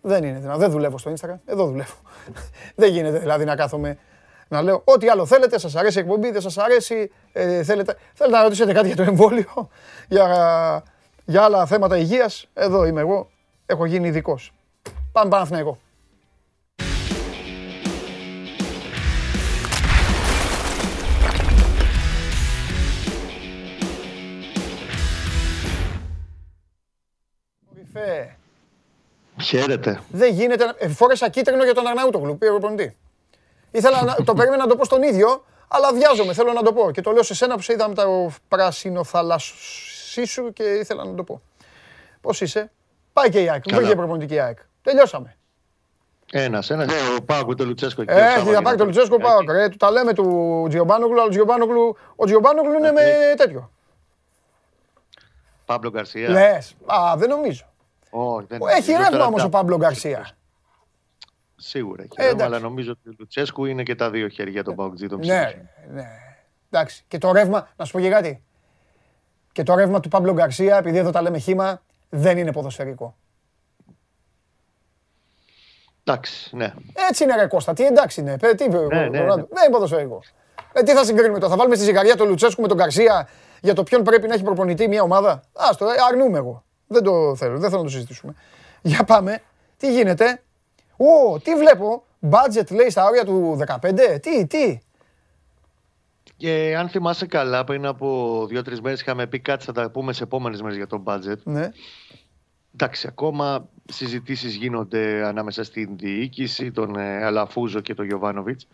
Δεν 0.00 0.24
είναι 0.24 0.38
δυνατό. 0.38 0.58
Δεν 0.58 0.70
δουλεύω 0.70 0.98
στο 0.98 1.12
Instagram. 1.12 1.38
Εδώ 1.46 1.66
δουλεύω. 1.66 1.94
δεν 2.74 2.92
γίνεται 2.92 3.18
δηλαδή 3.18 3.44
να 3.44 3.56
κάθομαι 3.56 3.98
να 4.48 4.62
λέω 4.62 4.82
ό,τι 4.84 5.08
άλλο 5.08 5.26
θέλετε, 5.26 5.58
σας 5.58 5.76
αρέσει 5.76 5.98
η 5.98 6.00
εκπομπή, 6.00 6.30
δεν 6.30 6.40
σας 6.40 6.58
αρέσει, 6.58 7.10
ε, 7.32 7.62
θέλετε, 7.62 7.96
θέλετε 8.14 8.36
να 8.36 8.42
ρωτήσετε 8.42 8.72
κάτι 8.72 8.86
για 8.86 8.96
το 8.96 9.02
εμβόλιο, 9.02 9.68
για, 10.14 10.82
για 11.24 11.42
άλλα 11.42 11.66
θέματα 11.66 11.96
υγείας. 11.96 12.48
Εδώ 12.54 12.84
είμαι 12.84 13.00
εγώ, 13.00 13.28
έχω 13.66 13.84
γίνει 13.84 14.08
ειδικός. 14.08 14.55
Πάμε 15.16 15.30
Παναθηναϊκό. 15.30 15.78
αδερφέ. 27.70 28.36
Χαίρετε. 29.42 30.00
Δεν 30.08 30.32
γίνεται. 30.32 30.74
Ε, 30.78 30.88
φόρεσα 30.88 31.28
κίτρινο 31.28 31.64
για 31.64 31.74
τον 31.74 31.86
Αρναούτογλου, 31.86 32.38
πήρε 32.38 32.50
προπονητή. 32.50 32.96
Ήθελα 33.70 34.02
να 34.02 34.14
το 34.14 34.34
περίμενα 34.34 34.62
να 34.62 34.68
το 34.68 34.76
πω 34.76 34.84
στον 34.84 35.02
ίδιο, 35.02 35.44
αλλά 35.68 35.92
βιάζομαι, 35.92 36.32
θέλω 36.32 36.52
να 36.52 36.62
το 36.62 36.72
πω. 36.72 36.90
Και 36.90 37.00
το 37.00 37.10
λέω 37.12 37.22
σε 37.22 37.34
σένα 37.34 37.54
που 37.54 37.62
σε 37.62 37.72
είδα 37.72 37.88
με 37.88 37.94
το 37.94 38.30
πράσινο 38.48 39.04
θαλασσί 39.04 40.24
σου 40.24 40.52
και 40.52 40.62
ήθελα 40.62 41.04
να 41.04 41.14
το 41.14 41.22
πω. 41.22 41.42
Πώς 42.20 42.40
είσαι, 42.40 42.70
Πάει 43.16 43.30
και 43.30 43.42
η 43.42 43.50
ΑΕΚ. 43.50 43.72
Μου 43.72 43.80
είχε 43.80 43.94
προπονητική 43.94 44.34
η 44.34 44.40
ΑΕΚ. 44.40 44.58
Τελειώσαμε. 44.86 45.36
Ένας, 46.32 46.70
ένας. 46.70 46.92
Ε, 46.92 47.14
ο 47.18 47.22
Πάοκ 47.22 47.54
το 47.54 47.64
Λουτσέσκο. 47.64 48.02
Έχει, 48.06 48.52
θα 48.52 48.62
πάει 48.62 48.74
το 48.74 48.84
Λουτσέσκο 48.84 49.16
Πάοκ. 49.16 49.48
Ε, 49.48 49.68
τα 49.68 49.90
λέμε 49.90 50.12
του 50.12 50.66
Τζιομπάνογλου, 50.68 51.14
αλλά 51.14 51.24
ο 52.16 52.24
Τζιομπάνογλου 52.24 52.72
είναι 52.78 52.92
με 52.92 53.02
τέτοιο. 53.36 53.70
Πάμπλο 55.64 55.90
Γκαρσία. 55.90 56.28
Λες. 56.28 56.74
Α, 56.86 57.16
δεν 57.16 57.28
νομίζω. 57.28 57.64
Έχει 58.76 58.92
ρεύμα 58.92 59.24
όμως 59.24 59.44
ο 59.44 59.48
Πάμπλο 59.48 59.76
Γκαρσία. 59.76 60.28
Σίγουρα 61.56 62.02
έχει 62.02 62.12
ε, 62.14 62.24
ρεύμα, 62.24 62.44
αλλά 62.44 62.58
νομίζω 62.58 62.90
ότι 62.90 63.08
ο 63.08 63.12
Λουτσέσκου 63.18 63.64
είναι 63.64 63.82
και 63.82 63.94
τα 63.94 64.10
δύο 64.10 64.28
χέρια 64.28 64.64
των 64.64 64.74
Παοκτζήτων. 64.74 65.18
Ναι, 65.24 65.64
ναι. 65.92 66.08
Εντάξει. 66.70 67.04
Και 67.08 67.18
το 67.18 67.32
ρεύμα, 67.32 67.68
να 67.76 67.84
σου 67.84 67.92
πω 67.92 68.00
και 68.00 68.08
κάτι. 68.08 68.42
Και 69.52 69.62
το 69.62 69.74
ρεύμα 69.74 70.00
του 70.00 70.08
Πάμπλο 70.08 70.32
Γκαρσία, 70.32 70.76
επειδή 70.76 70.98
εδώ 70.98 71.10
τα 71.10 71.22
λέμε 71.22 71.38
χήμα, 71.38 71.82
δεν 72.08 72.38
είναι 72.38 72.52
ποδοσφαιρικό. 72.52 73.16
Εντάξει, 76.08 76.56
ναι. 76.56 76.74
Έτσι 77.10 77.24
είναι 77.24 77.36
ρε 77.36 77.46
Κώστα, 77.46 77.72
τι 77.72 77.84
εντάξει 77.84 78.20
είναι. 78.20 78.36
Τι, 78.36 78.68
ναι, 78.68 78.78
ναι, 78.78 79.08
ναι. 79.08 79.18
Δεν 79.26 79.36
είναι 79.36 79.70
ποδοσφαιρικό. 79.70 80.22
Ε, 80.72 80.82
τι 80.82 80.92
θα 80.92 81.04
συγκρίνουμε 81.04 81.38
τώρα, 81.38 81.50
θα 81.50 81.56
βάλουμε 81.56 81.76
στη 81.76 81.84
ζυγαριά 81.84 82.16
τον 82.16 82.28
Λουτσέσκου 82.28 82.62
με 82.62 82.68
τον 82.68 82.76
Καρσία 82.76 83.28
για 83.60 83.74
το 83.74 83.82
ποιον 83.82 84.02
πρέπει 84.02 84.28
να 84.28 84.34
έχει 84.34 84.42
προπονητή 84.42 84.88
μια 84.88 85.02
ομάδα; 85.02 85.42
Άστο, 85.52 85.84
ε, 85.84 85.94
αρνούμε 86.10 86.38
εγώ. 86.38 86.64
Δεν 86.86 87.02
το 87.02 87.36
θέλω, 87.36 87.58
δεν 87.58 87.68
θέλω 87.70 87.82
να 87.82 87.88
το 87.88 87.92
συζητήσουμε. 87.92 88.34
Για 88.82 89.04
πάμε. 89.04 89.42
Τι 89.76 89.92
γίνεται; 89.92 90.42
Ω, 90.96 91.38
τι 91.38 91.54
βλέπω; 91.54 92.04
Budget 92.30 92.70
λέει 92.70 92.90
στα 92.90 93.04
όρια 93.04 93.24
του 93.24 93.58
15. 93.80 94.18
Τι, 94.20 94.46
τι; 94.46 94.78
Και 96.36 96.76
αν 96.78 96.88
θυμάσαι 96.88 97.26
καλά, 97.26 97.64
πριν 97.64 97.86
από 97.86 98.46
δύο-τρεις 98.48 98.80
μέρες 98.80 99.00
είχαμε 99.00 99.26
πει 99.26 99.40
κάτι, 99.40 99.64
θα 99.64 99.72
τα 99.72 99.90
πούμε 99.90 100.12
σε 100.12 100.22
επόμενες 100.22 100.62
μέρες 100.62 100.76
για 100.76 100.86
το 100.86 101.02
budget. 101.06 101.42
Ναι. 101.42 101.68
Εντάξει, 102.74 103.06
ακόμα 103.10 103.68
συζητήσεις 103.88 104.54
γίνονται 104.54 105.26
ανάμεσα 105.26 105.64
στην 105.64 105.96
διοίκηση, 105.96 106.70
τον 106.70 106.96
ε, 106.96 107.24
Αλαφούζο 107.24 107.80
και 107.80 107.94
τον 107.94 108.06
Γιωβάνοβιτς. 108.06 108.66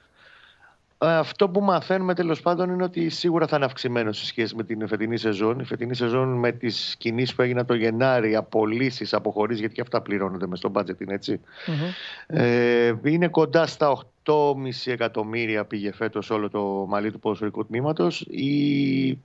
Ε, 0.99 1.17
αυτό 1.17 1.49
που 1.49 1.61
μαθαίνουμε 1.61 2.15
τέλος 2.15 2.41
πάντων 2.41 2.71
είναι 2.71 2.83
ότι 2.83 3.09
σίγουρα 3.09 3.47
θα 3.47 3.57
είναι 3.57 3.65
αυξημένο 3.65 4.13
σε 4.13 4.27
σχέση 4.27 4.55
με 4.57 4.65
την 4.65 4.89
φετινή 4.89 5.17
σεζόν. 5.17 5.59
Η 5.59 5.65
φετινή 5.65 5.95
σεζόν 5.95 6.29
με 6.29 6.53
τις 6.53 6.95
κινήσεις 6.99 7.35
που 7.35 7.43
έγιναν 7.43 7.67
το 7.67 7.75
Γενάρη, 7.75 8.37
απολύσεις, 8.37 9.15
αποχωρήσει, 9.15 9.61
γιατί 9.61 9.75
και 9.75 9.81
αυτά 9.81 10.01
πληρώνονται 10.01 10.47
μες 10.47 10.59
στο 10.59 10.73
budget, 10.75 11.01
είναι 11.01 11.19
Ε, 12.27 12.95
είναι 13.05 13.29
κοντά 13.29 13.67
στα 13.67 13.91
8,5 14.23 14.93
εκατομμύρια 14.93 15.65
πήγε 15.65 15.93
φέτος 15.93 16.31
όλο 16.31 16.51
το 16.51 16.87
μαλλί 16.89 17.11
του 17.13 17.19
ποδοσφαιρικού 17.19 17.67
τμήματος. 17.67 18.21
Η 18.21 19.19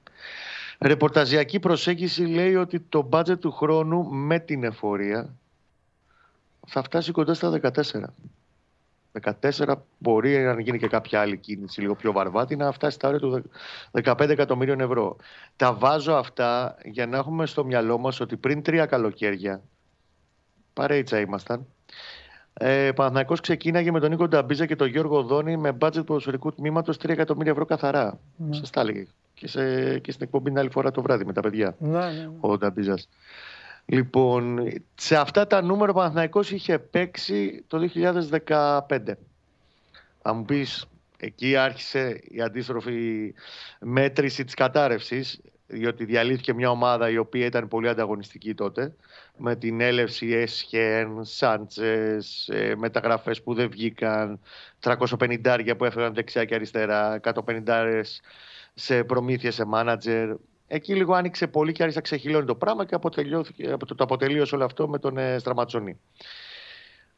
ρεπορταζιακή 0.80 1.60
προσέγγιση 1.60 2.22
λέει 2.22 2.56
ότι 2.56 2.80
το 2.80 3.10
budget 3.12 3.40
του 3.40 3.52
χρόνου 3.52 4.10
με 4.12 4.40
την 4.40 4.64
εφορία 4.64 5.34
θα 6.68 6.84
φτάσει 6.84 7.12
κοντά 7.12 7.34
στα 7.34 7.60
14. 7.62 7.82
14 9.22 9.76
μπορεί 9.98 10.38
να 10.38 10.62
γίνει 10.62 10.78
και 10.78 10.88
κάποια 10.88 11.22
άλλη 11.22 11.38
κίνηση 11.38 11.82
λίγο 11.82 11.96
πιο 11.96 12.12
βαρβάτη 12.12 12.56
να 12.56 12.72
φτάσει 12.72 12.96
στα 12.96 13.08
όρια 13.08 13.20
του 13.20 13.50
15 14.04 14.30
εκατομμύριων 14.30 14.80
ευρώ. 14.80 15.16
Τα 15.56 15.74
βάζω 15.74 16.14
αυτά 16.14 16.78
για 16.84 17.06
να 17.06 17.18
έχουμε 17.18 17.46
στο 17.46 17.66
μυαλό 17.66 17.98
μας 17.98 18.20
ότι 18.20 18.38
πριν 18.38 18.62
τρία 18.62 18.86
καλοκαίρια, 18.86 19.62
παρέιτσα 20.74 21.20
ήμασταν, 21.20 21.66
ε, 22.54 22.92
Παναθηναϊκός 22.92 23.40
ξεκίναγε 23.40 23.92
με 23.92 24.00
τον 24.00 24.10
Νίκο 24.10 24.28
Νταμπίζα 24.28 24.66
και 24.66 24.76
τον 24.76 24.88
Γιώργο 24.88 25.24
Δόνη 25.24 25.58
με 25.58 25.72
μπάτζετ 25.72 26.06
ποδοσφαιρικού 26.06 26.54
τμήματος 26.54 26.98
3 26.98 27.10
εκατομμύρια 27.10 27.52
ευρώ 27.52 27.66
καθαρά. 27.66 28.20
Ναι. 28.38 28.56
Σας 28.56 28.70
τα 28.70 28.82
έλεγε. 28.82 29.06
Και, 29.34 29.48
σε, 29.48 30.00
και 30.00 30.12
στην 30.12 30.26
εκπομπή 30.26 30.50
την 30.50 30.60
άλλη 30.60 30.70
φορά 30.70 30.92
το 30.92 31.02
βράδυ 31.02 31.26
με 31.26 31.34
τα 31.34 31.42
παιδιά. 31.42 31.76
Ναι, 31.80 31.90
ναι. 31.90 32.30
Ο 32.40 32.58
Νταμπίζας. 32.58 33.10
Λοιπόν, 33.90 34.70
σε 34.96 35.16
αυτά 35.16 35.48
τα 35.48 35.62
νούμερα 35.62 35.92
ο 35.92 35.96
Παναθηναϊκός 35.96 36.52
είχε 36.52 36.80
παίξει 36.80 37.64
το 37.68 37.90
2015. 38.40 39.18
Θα 40.22 40.34
μου 40.34 40.46
πεις, 40.46 40.86
εκεί 41.18 41.56
άρχισε 41.56 42.22
η 42.24 42.42
αντίστροφη 42.42 43.34
μέτρηση 43.80 44.44
της 44.44 44.54
κατάρρευσης, 44.54 45.42
διότι 45.68 46.06
διαλύθηκε 46.06 46.54
μια 46.54 46.70
ομάδα 46.70 47.10
η 47.10 47.18
οποία 47.18 47.46
ήταν 47.46 47.68
πολύ 47.68 47.90
ανταγωνιστική 47.90 48.54
τότε, 48.54 48.96
με 49.38 49.56
την 49.56 49.82
έλευση 49.82 50.28
Έσχεν, 50.28 51.24
Σάντσες, 51.24 52.48
ε, 52.48 52.76
μεταγραφές 52.76 53.44
που 53.44 53.54
δεν 53.54 53.70
βγήκαν, 53.70 54.40
350 54.80 55.76
που 55.76 55.86
έφεγαν 55.86 56.14
δεξιά 56.14 56.46
και 56.46 56.56
αριστερά, 56.56 57.14
150 57.14 58.22
σε 58.74 59.04
προμήθεια 59.04 59.52
σε 59.52 59.66
μάνατζερ, 59.66 60.36
Εκεί 60.68 60.96
λίγο 60.96 61.14
άνοιξε 61.14 61.48
πολύ 61.48 61.72
και 61.72 61.82
άρχισε 61.82 62.00
να 62.00 62.06
ξεχυλώνει 62.06 62.46
το 62.46 62.56
πράγμα 62.56 62.86
και 62.86 62.98
το, 63.78 63.96
το 63.96 64.04
αποτελείωσε 64.04 64.56
όλο 64.56 64.66
αυτό 64.66 64.88
με 64.88 65.00
τον 65.00 65.18
ε, 65.18 65.40
Στραματσονή. 65.40 66.00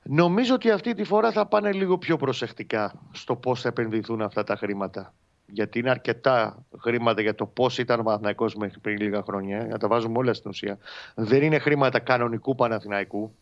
Νομίζω 0.03 0.53
ότι 0.53 0.71
αυτή 0.71 0.93
τη 0.93 1.03
φορά 1.03 1.31
θα 1.31 1.45
πάνε 1.45 1.71
λίγο 1.71 1.97
πιο 1.97 2.17
προσεκτικά 2.17 2.93
στο 3.11 3.35
πώς 3.35 3.61
θα 3.61 3.67
επενδυθούν 3.67 4.21
αυτά 4.21 4.43
τα 4.43 4.55
χρήματα. 4.55 5.13
Γιατί 5.45 5.79
είναι 5.79 5.89
αρκετά 5.89 6.65
χρήματα 6.79 7.21
για 7.21 7.35
το 7.35 7.45
πώς 7.45 7.77
ήταν 7.77 7.99
ο 7.99 8.03
Παναθυναϊκό 8.03 8.45
μέχρι 8.57 8.79
πριν 8.79 8.97
λίγα 8.97 9.21
χρόνια. 9.21 9.67
Να 9.69 9.77
τα 9.77 9.87
βάζουμε 9.87 10.17
όλα 10.17 10.33
στην 10.33 10.49
ουσία. 10.49 10.77
Δεν 11.15 11.43
είναι 11.43 11.59
χρήματα 11.59 11.99
κανονικού 11.99 12.55
Παναθηναϊκού 12.55 13.35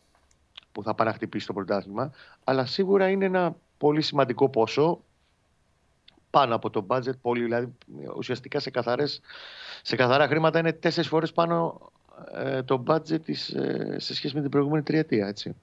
που 0.71 0.83
θα 0.83 0.93
πάνε 0.93 1.09
να 1.09 1.15
χτυπήσει 1.15 1.47
το 1.47 1.53
πρωτάθλημα. 1.53 2.11
Αλλά 2.43 2.65
σίγουρα 2.65 3.09
είναι 3.09 3.25
ένα 3.25 3.55
πολύ 3.77 4.01
σημαντικό 4.01 4.49
ποσό 4.49 5.01
πάνω 6.39 6.55
από 6.55 6.69
το 6.69 6.85
budget. 6.89 7.19
Πολύ, 7.21 7.43
δηλαδή 7.43 7.73
ουσιαστικά 8.17 8.59
σε 8.59 8.69
καθαρές 8.69 9.21
σε 9.81 9.95
καθαρά 9.95 10.27
χρήματα 10.27 10.59
είναι 10.59 10.73
τέσσερις 10.73 11.09
φορές 11.09 11.31
πάνω 11.31 11.79
ε, 12.33 12.63
το 12.63 12.83
budget 12.87 13.21
της, 13.23 13.49
ε, 13.49 13.95
σε 13.99 14.15
σχέση 14.15 14.35
με 14.35 14.41
την 14.41 14.49
προηγούμενη 14.49 14.83
τριετία. 14.83 15.27
Έτσι. 15.27 15.55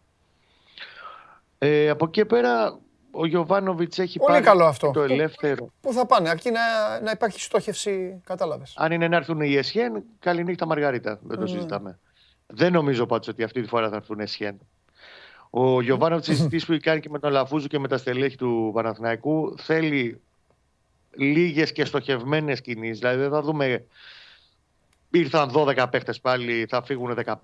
Ε, 1.58 1.88
από 1.88 2.04
εκεί 2.04 2.24
πέρα 2.24 2.78
ο 3.10 3.26
Γιωβάνοβιτς 3.26 3.98
έχει 3.98 4.18
Πολύ 4.18 4.32
πάρει 4.32 4.44
καλό 4.44 4.64
αυτό. 4.64 4.90
το 4.90 5.02
ελεύθερο. 5.02 5.72
Πού 5.80 5.92
θα 5.92 6.06
πάνε, 6.06 6.28
αρκεί 6.28 6.50
να, 6.50 6.60
να 7.00 7.10
υπάρχει 7.10 7.40
στόχευση, 7.40 8.20
κατάλαβες. 8.24 8.74
Αν 8.76 8.92
είναι 8.92 9.08
να 9.08 9.16
έρθουν 9.16 9.40
οι 9.40 9.54
Εσχέν, 9.54 10.02
καληνύχτα 10.18 10.66
Μαργαρίτα. 10.66 11.18
Δεν 11.22 11.38
το 11.38 11.44
mm. 11.44 11.48
συζητάμε. 11.48 11.98
Δεν 12.46 12.72
νομίζω 12.72 13.06
πάντως 13.06 13.28
ότι 13.28 13.42
αυτή 13.42 13.60
τη 13.60 13.68
φορά 13.68 13.88
θα 13.88 13.96
έρθουν 13.96 14.20
Εσχέν. 14.20 14.58
Ο 15.50 15.80
Γιωβάνοβιτς, 15.80 16.26
συζητήσει 16.36 16.66
που 16.66 16.72
έχει 16.72 16.80
κάνει 16.80 17.00
και 17.00 17.10
με 17.10 17.18
τον 17.18 17.32
Λαφούζο 17.32 17.66
και 17.66 17.78
με 17.78 17.88
τα 17.88 17.98
στελέχη 17.98 18.36
του 18.36 18.70
Παναθηναϊκού, 18.74 19.54
θέλει 19.58 20.20
λίγες 21.16 21.72
και 21.72 21.84
στοχευμένες 21.84 22.60
κινήσεις. 22.60 22.98
Δηλαδή 22.98 23.20
δεν 23.20 23.30
θα 23.30 23.42
δούμε 23.42 23.84
ήρθαν 25.18 25.50
12 25.54 25.86
παίχτες 25.90 26.20
πάλι, 26.20 26.66
θα 26.68 26.82
φύγουν 26.82 27.14
15. 27.14 27.36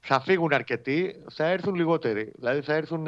Θα 0.00 0.20
φύγουν 0.20 0.52
αρκετοί, 0.52 1.22
θα 1.30 1.46
έρθουν 1.46 1.74
λιγότεροι. 1.74 2.32
Δηλαδή 2.38 2.60
θα 2.60 2.74
έρθουν 2.74 3.06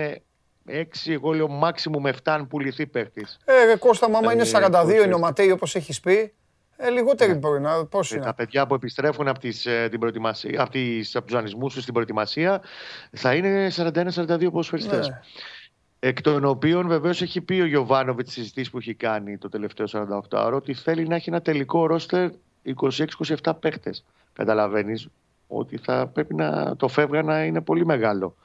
6, 0.69 0.83
εγώ 1.07 1.33
λέω 1.33 1.49
μάξιμου 1.49 2.01
με 2.01 2.13
7 2.13 2.17
αν 2.25 2.47
πουληθεί 2.47 2.87
παίχτη. 2.87 3.27
Ε, 3.45 3.77
Κώστα, 3.77 4.11
μάμα 4.11 4.33
είναι 4.33 4.45
42 4.53 5.05
είναι 5.05 5.15
ο 5.15 5.19
Ματέι 5.19 5.51
όπως 5.51 5.75
έχεις 5.75 6.01
πει. 6.01 6.33
Ε, 6.77 6.91
λιγότεροι 6.91 7.33
ναι. 7.33 7.39
μπορεί 7.39 7.61
να. 7.61 7.85
Πώς 7.87 8.13
είναι. 8.13 8.25
Τα 8.25 8.35
παιδιά 8.35 8.67
που 8.67 8.75
επιστρέφουν 8.75 9.29
από, 9.29 9.39
τις, 9.39 9.67
ε, 9.67 9.89
την 9.91 10.01
προετοιμασία, 10.01 10.63
από, 10.63 10.71
τις, 10.71 11.17
από 11.17 11.43
τους 11.43 11.55
τους 11.55 11.83
στην 11.83 11.95
προετοιμασία 11.95 12.63
θα 13.13 13.35
είναι 13.35 13.71
41-42 13.77 14.39
ποδοσφαιριστέ. 14.41 14.97
Ναι. 14.97 15.21
Εκ 16.07 16.21
των 16.21 16.45
οποίων 16.45 16.89
βεβαίως 16.89 17.23
έχει 17.23 17.41
πει 17.41 17.61
ο 17.61 17.67
Γιωβάνοβιτς 17.67 18.31
στις 18.31 18.43
συζητήσεις 18.43 18.71
που 18.71 18.79
έχει 18.79 18.95
κάνει 18.95 19.39
το 19.39 19.49
τελευταίο 19.49 19.87
48 19.91 20.19
ώρα 20.33 20.57
ότι 20.57 20.75
θέλει 20.75 21.07
να 21.07 21.15
έχει 21.15 21.29
ένα 21.29 21.41
τελικό 21.41 21.87
ρόστερ 21.87 22.31
26-27 23.43 23.53
παίχτε. 23.61 23.95
Καταλαβαίνεις 24.33 25.09
ότι 25.49 25.77
θα 25.77 26.07
πρέπει 26.07 26.35
να 26.35 26.77
το 26.77 26.89
φεύγα 26.89 27.23
να 27.23 27.45
είναι 27.45 27.61
πολύ 27.61 27.87
μεγάλο. 27.87 28.37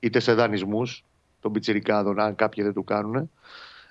Είτε 0.00 0.20
σε 0.20 0.34
δανεισμούς 0.34 1.04
των 1.40 1.52
πιτσιρικάδων, 1.52 2.20
αν 2.20 2.34
κάποιοι 2.34 2.64
δεν 2.64 2.72
του 2.72 2.84
κάνουν, 2.84 3.30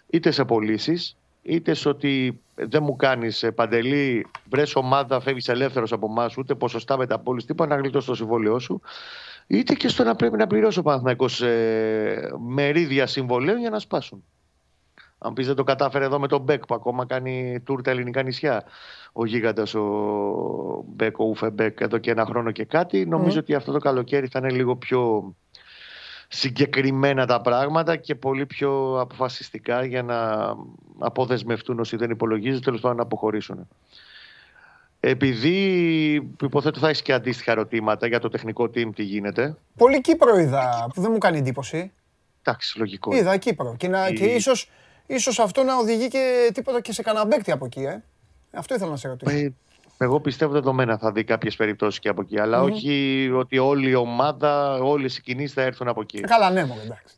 είτε 0.10 0.32
σε 0.32 0.46
πωλήσεις, 0.46 1.18
είτε 1.42 1.74
σε 1.74 1.90
ότι 1.90 2.40
δεν 2.56 2.84
μου 2.84 2.96
κάνεις 2.96 3.44
ε, 3.44 3.52
παντελή, 3.52 4.28
βρες 4.50 4.76
ομάδα, 4.76 5.20
φεύγεις 5.20 5.48
ελεύθερος 5.48 5.92
από 5.92 6.08
εμάς, 6.10 6.38
ούτε 6.38 6.56
ποσοστά 6.56 6.98
μεταπόληση, 6.98 7.48
τίποτα 7.48 7.76
να 7.76 7.82
γλιτώσει 7.82 8.08
το 8.08 8.16
συμβόλαιό 8.16 8.60
σου 8.60 8.82
είτε 9.48 9.74
και 9.74 9.88
στο 9.88 10.04
να 10.04 10.16
πρέπει 10.16 10.38
να 10.38 10.48
πληρώσει 10.48 10.80
ο 10.80 10.82
Παναθηναϊκός 10.82 11.42
ε, 11.42 12.30
μερίδια 12.48 13.08
συμβολαίων 13.08 13.60
για 13.60 13.70
να 13.70 13.80
σπάσουν. 13.80 14.24
Αν 15.18 15.34
πεις 15.34 15.48
δεν 15.48 15.56
το 15.56 15.64
κατάφερε 15.64 16.06
εδώ 16.06 16.20
με 16.20 16.28
τον 16.28 16.42
Μπέκ 16.42 16.66
που 16.66 16.76
ακόμα 16.76 17.06
κάνει 17.06 17.60
τουρ 17.64 17.82
τα 17.82 17.92
ελληνικά 17.92 18.24
νησιά. 18.24 18.64
Ο 19.12 19.26
γίγαντας 19.26 19.74
ο 19.74 19.84
Μπέκ, 20.88 21.20
ο 21.20 21.24
Ουφε 21.24 21.50
Μπέκ 21.50 21.80
εδώ 21.80 21.98
και 21.98 22.12
ένα 22.12 22.26
χρόνο 22.26 22.52
και 22.52 22.66
κάτι. 22.66 23.06
Νομίζω 23.06 23.40
ότι 23.40 23.54
αυτό 23.54 23.72
το 23.72 23.80
καλοκαίρι 23.80 24.28
θα 24.28 24.40
είναι 24.40 24.52
λίγο 24.52 24.76
πιο 24.76 25.34
συγκεκριμένα 26.28 27.26
τα 27.26 27.42
πράγματα 27.42 27.96
και 27.96 28.16
πολύ 28.16 28.46
πιο 28.46 29.00
αποφασιστικά 29.00 29.86
για 29.86 30.04
να 30.04 30.50
αποδεσμευτούν 31.00 31.80
όσοι 31.80 31.96
δεν 31.96 32.10
υπολογίζουν 32.10 32.62
τέλος 32.62 32.82
πάντων 32.82 32.98
να 32.98 33.04
αποχωρήσουν. 33.04 33.68
Επειδή 35.10 35.56
υποθέτω 36.42 36.80
θα 36.80 36.88
έχεις 36.88 37.02
και 37.02 37.14
αντίστοιχα 37.14 37.52
ερωτήματα 37.52 38.08
για 38.08 38.20
το 38.20 38.30
τεχνικό 38.30 38.64
team, 38.64 38.90
τι 38.96 39.04
γίνεται. 39.04 39.56
Πολύ 39.78 40.02
Κύπρο 40.02 40.38
είδα 40.38 40.90
που 40.94 41.02
δεν 41.02 41.12
μου 41.12 41.18
κάνει 41.18 41.38
εντύπωση. 41.38 41.92
Εντάξει, 42.44 42.78
λογικό. 42.78 43.16
Είδα 43.16 43.38
Κύπρο. 43.38 43.76
Και, 43.78 43.88
να, 43.88 44.12
και 44.12 44.26
ίσως, 44.26 44.70
ίσως 45.06 45.40
αυτό 45.40 45.64
να 45.64 45.78
οδηγεί 45.78 46.08
και 46.08 46.52
τίποτα 46.54 46.82
και 46.82 46.94
σε 46.94 47.02
κανένα 47.02 47.28
παίκτη 47.28 47.52
από 47.52 47.66
εκεί. 47.66 47.84
Ε. 47.84 48.04
Αυτό 48.52 48.76
ήθελα 48.76 48.90
να 48.90 48.98
σε 48.98 49.08
ρωτήσω. 49.08 49.36
Ε, 49.36 49.54
εγώ 49.98 50.20
πιστεύω 50.20 50.52
δεδομένα 50.52 50.98
θα 50.98 51.12
δει 51.12 51.24
κάποιες 51.24 51.56
περιπτώσεις 51.56 52.00
και 52.00 52.10
από 52.10 52.22
εκεί. 52.22 52.40
Αλλά 52.40 52.62
όχι 52.62 53.30
ότι 53.34 53.58
όλη 53.58 53.90
η 53.90 53.96
ομάδα, 53.96 54.80
όλες 54.80 55.18
οι 55.18 55.22
κινήσεις 55.22 55.54
θα 55.54 55.62
έρθουν 55.62 55.88
από 55.88 56.02
εκεί. 56.02 56.18
Ε, 56.18 56.22
καλά, 56.22 56.50
ναι, 56.50 56.66
μόνο 56.66 56.82
εντάξει. 56.82 57.16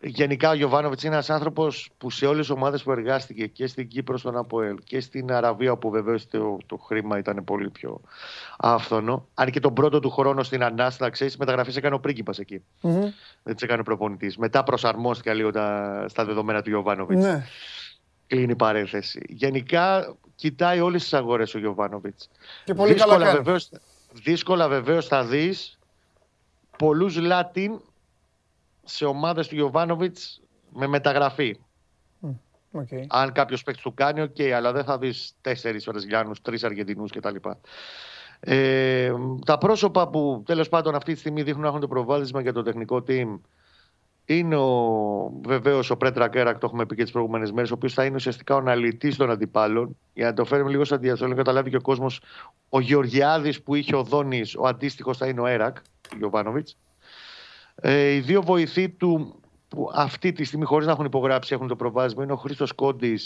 Γενικά 0.00 0.50
ο 0.50 0.54
Γιωβάνοβιτς 0.54 1.02
είναι 1.02 1.14
ένας 1.14 1.30
άνθρωπος 1.30 1.90
που 1.98 2.10
σε 2.10 2.26
όλες 2.26 2.46
τις 2.46 2.56
ομάδες 2.56 2.82
που 2.82 2.92
εργάστηκε 2.92 3.46
και 3.46 3.66
στην 3.66 3.88
Κύπρο 3.88 4.18
στον 4.18 4.36
Αποέλ 4.36 4.78
και 4.84 5.00
στην 5.00 5.32
Αραβία, 5.32 5.72
όπου 5.72 5.90
βεβαίως 5.90 6.28
το, 6.28 6.58
το 6.66 6.76
χρήμα 6.76 7.18
ήταν 7.18 7.44
πολύ 7.44 7.70
πιο 7.70 8.00
άφθονο. 8.56 9.26
Αν 9.34 9.50
και 9.50 9.60
τον 9.60 9.74
πρώτο 9.74 10.00
του 10.00 10.10
χρόνο 10.10 10.42
στην 10.42 10.62
Ανάστα, 10.62 11.10
ξέρεις, 11.10 11.36
μεταγραφές 11.36 11.76
έκανε 11.76 11.94
ο 11.94 12.00
πρίγκιπας 12.00 12.38
εκεί. 12.38 12.62
Mm-hmm. 12.82 13.12
Δεν 13.42 13.56
τι 13.56 13.64
έκανε 13.64 13.82
προπονητής. 13.82 14.36
Μετά 14.36 14.62
προσαρμόστηκε 14.62 15.34
λίγο 15.34 15.50
τα, 15.50 16.04
στα 16.08 16.24
δεδομένα 16.24 16.62
του 16.62 16.70
Γιωβάνοβιτς. 16.70 17.22
Ναι. 17.22 17.46
Κλείνει 18.26 18.52
η 18.52 18.56
παρένθεση. 18.56 19.20
Γενικά 19.28 20.14
κοιτάει 20.34 20.80
όλες 20.80 21.02
τις 21.02 21.14
αγορές 21.14 21.54
ο 21.54 21.58
Γιωβάνοβιτς. 21.58 22.28
Και 22.64 22.74
πολύ 22.74 22.92
δύσκολα 22.92 23.18
καλά 23.18 23.32
βεβαίως, 23.32 23.70
δύσκολα 24.12 24.68
βεβαίως 24.68 25.06
θα 25.06 25.24
δεις 25.24 25.78
πολλούς 26.78 27.16
Λάτιν 27.16 27.80
σε 28.88 29.04
ομάδες 29.04 29.48
του 29.48 29.54
Γιωβάνοβιτς 29.54 30.40
με 30.72 30.86
μεταγραφή. 30.86 31.58
Okay. 32.72 33.04
Αν 33.08 33.32
κάποιος 33.32 33.62
παίξει 33.62 33.82
του 33.82 33.94
κάνει, 33.94 34.20
ok, 34.20 34.34
okay, 34.38 34.50
αλλά 34.50 34.72
δεν 34.72 34.84
θα 34.84 34.98
δεις 34.98 35.34
τέσσερις 35.40 35.84
Βραζιλιάνου, 35.84 36.32
τρεις 36.42 36.64
Αργεντινούς 36.64 37.10
κτλ. 37.10 37.36
Ε, 38.40 39.12
τα 39.44 39.58
πρόσωπα 39.58 40.08
που 40.08 40.42
τέλος 40.46 40.68
πάντων 40.68 40.94
αυτή 40.94 41.12
τη 41.12 41.18
στιγμή 41.18 41.42
δείχνουν 41.42 41.62
να 41.62 41.68
έχουν 41.68 41.80
το 41.80 41.88
προβάδισμα 41.88 42.40
για 42.40 42.52
το 42.52 42.62
τεχνικό 42.62 43.04
team 43.08 43.38
είναι 44.24 44.56
βεβαίως 45.44 45.90
ο 45.90 45.96
Πρέτρα 45.96 46.28
Κέρακ, 46.28 46.58
το 46.58 46.66
έχουμε 46.66 46.86
πει 46.86 46.94
και 46.94 47.02
τις 47.02 47.12
προηγούμενες 47.12 47.52
μέρες, 47.52 47.70
ο 47.70 47.74
οποίος 47.74 47.94
θα 47.94 48.04
είναι 48.04 48.14
ουσιαστικά 48.14 48.54
ο 48.54 48.58
αναλυτής 48.58 49.16
των 49.16 49.30
αντιπάλων. 49.30 49.96
Για 50.14 50.26
να 50.26 50.34
το 50.34 50.44
φέρουμε 50.44 50.70
λίγο 50.70 50.84
σαν 50.84 51.00
διαστολή, 51.00 51.30
να 51.30 51.36
καταλάβει 51.36 51.70
και 51.70 51.76
ο 51.76 51.80
κόσμος, 51.80 52.20
ο 52.68 52.80
Γεωργιάδης 52.80 53.62
που 53.62 53.74
είχε 53.74 53.96
ο 53.96 54.02
Δόνης, 54.02 54.56
ο 54.56 54.66
αντίστοιχος 54.66 55.16
θα 55.16 55.26
είναι 55.26 55.40
ο 55.40 55.46
Έρακ, 55.46 55.76
ο 56.12 56.16
Γιωβάνοβιτς. 56.16 56.76
Ε, 57.80 58.14
οι 58.14 58.20
δύο 58.20 58.42
βοηθοί 58.42 58.88
του 58.88 59.40
που 59.68 59.90
αυτή 59.94 60.32
τη 60.32 60.44
στιγμή, 60.44 60.64
χωρίς 60.64 60.86
να 60.86 60.92
έχουν 60.92 61.04
υπογράψει, 61.04 61.54
έχουν 61.54 61.68
το 61.68 61.76
προβάδισμα 61.76 62.22
είναι 62.22 62.32
ο 62.32 62.36
Χρήστος 62.36 62.72
Κόντι 62.72 63.18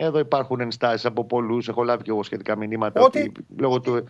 εδώ 0.00 0.18
υπάρχουν 0.18 0.60
ενστάσεις 0.60 1.04
από 1.04 1.24
πολλούς. 1.24 1.68
Έχω 1.68 1.82
λάβει 1.82 2.02
και 2.02 2.10
εγώ 2.10 2.22
σχετικά 2.22 2.56
μηνύματα. 2.56 3.00
Ότι... 3.00 3.18
ότι 3.18 3.32
λόγω, 3.56 3.80
του, 3.80 4.04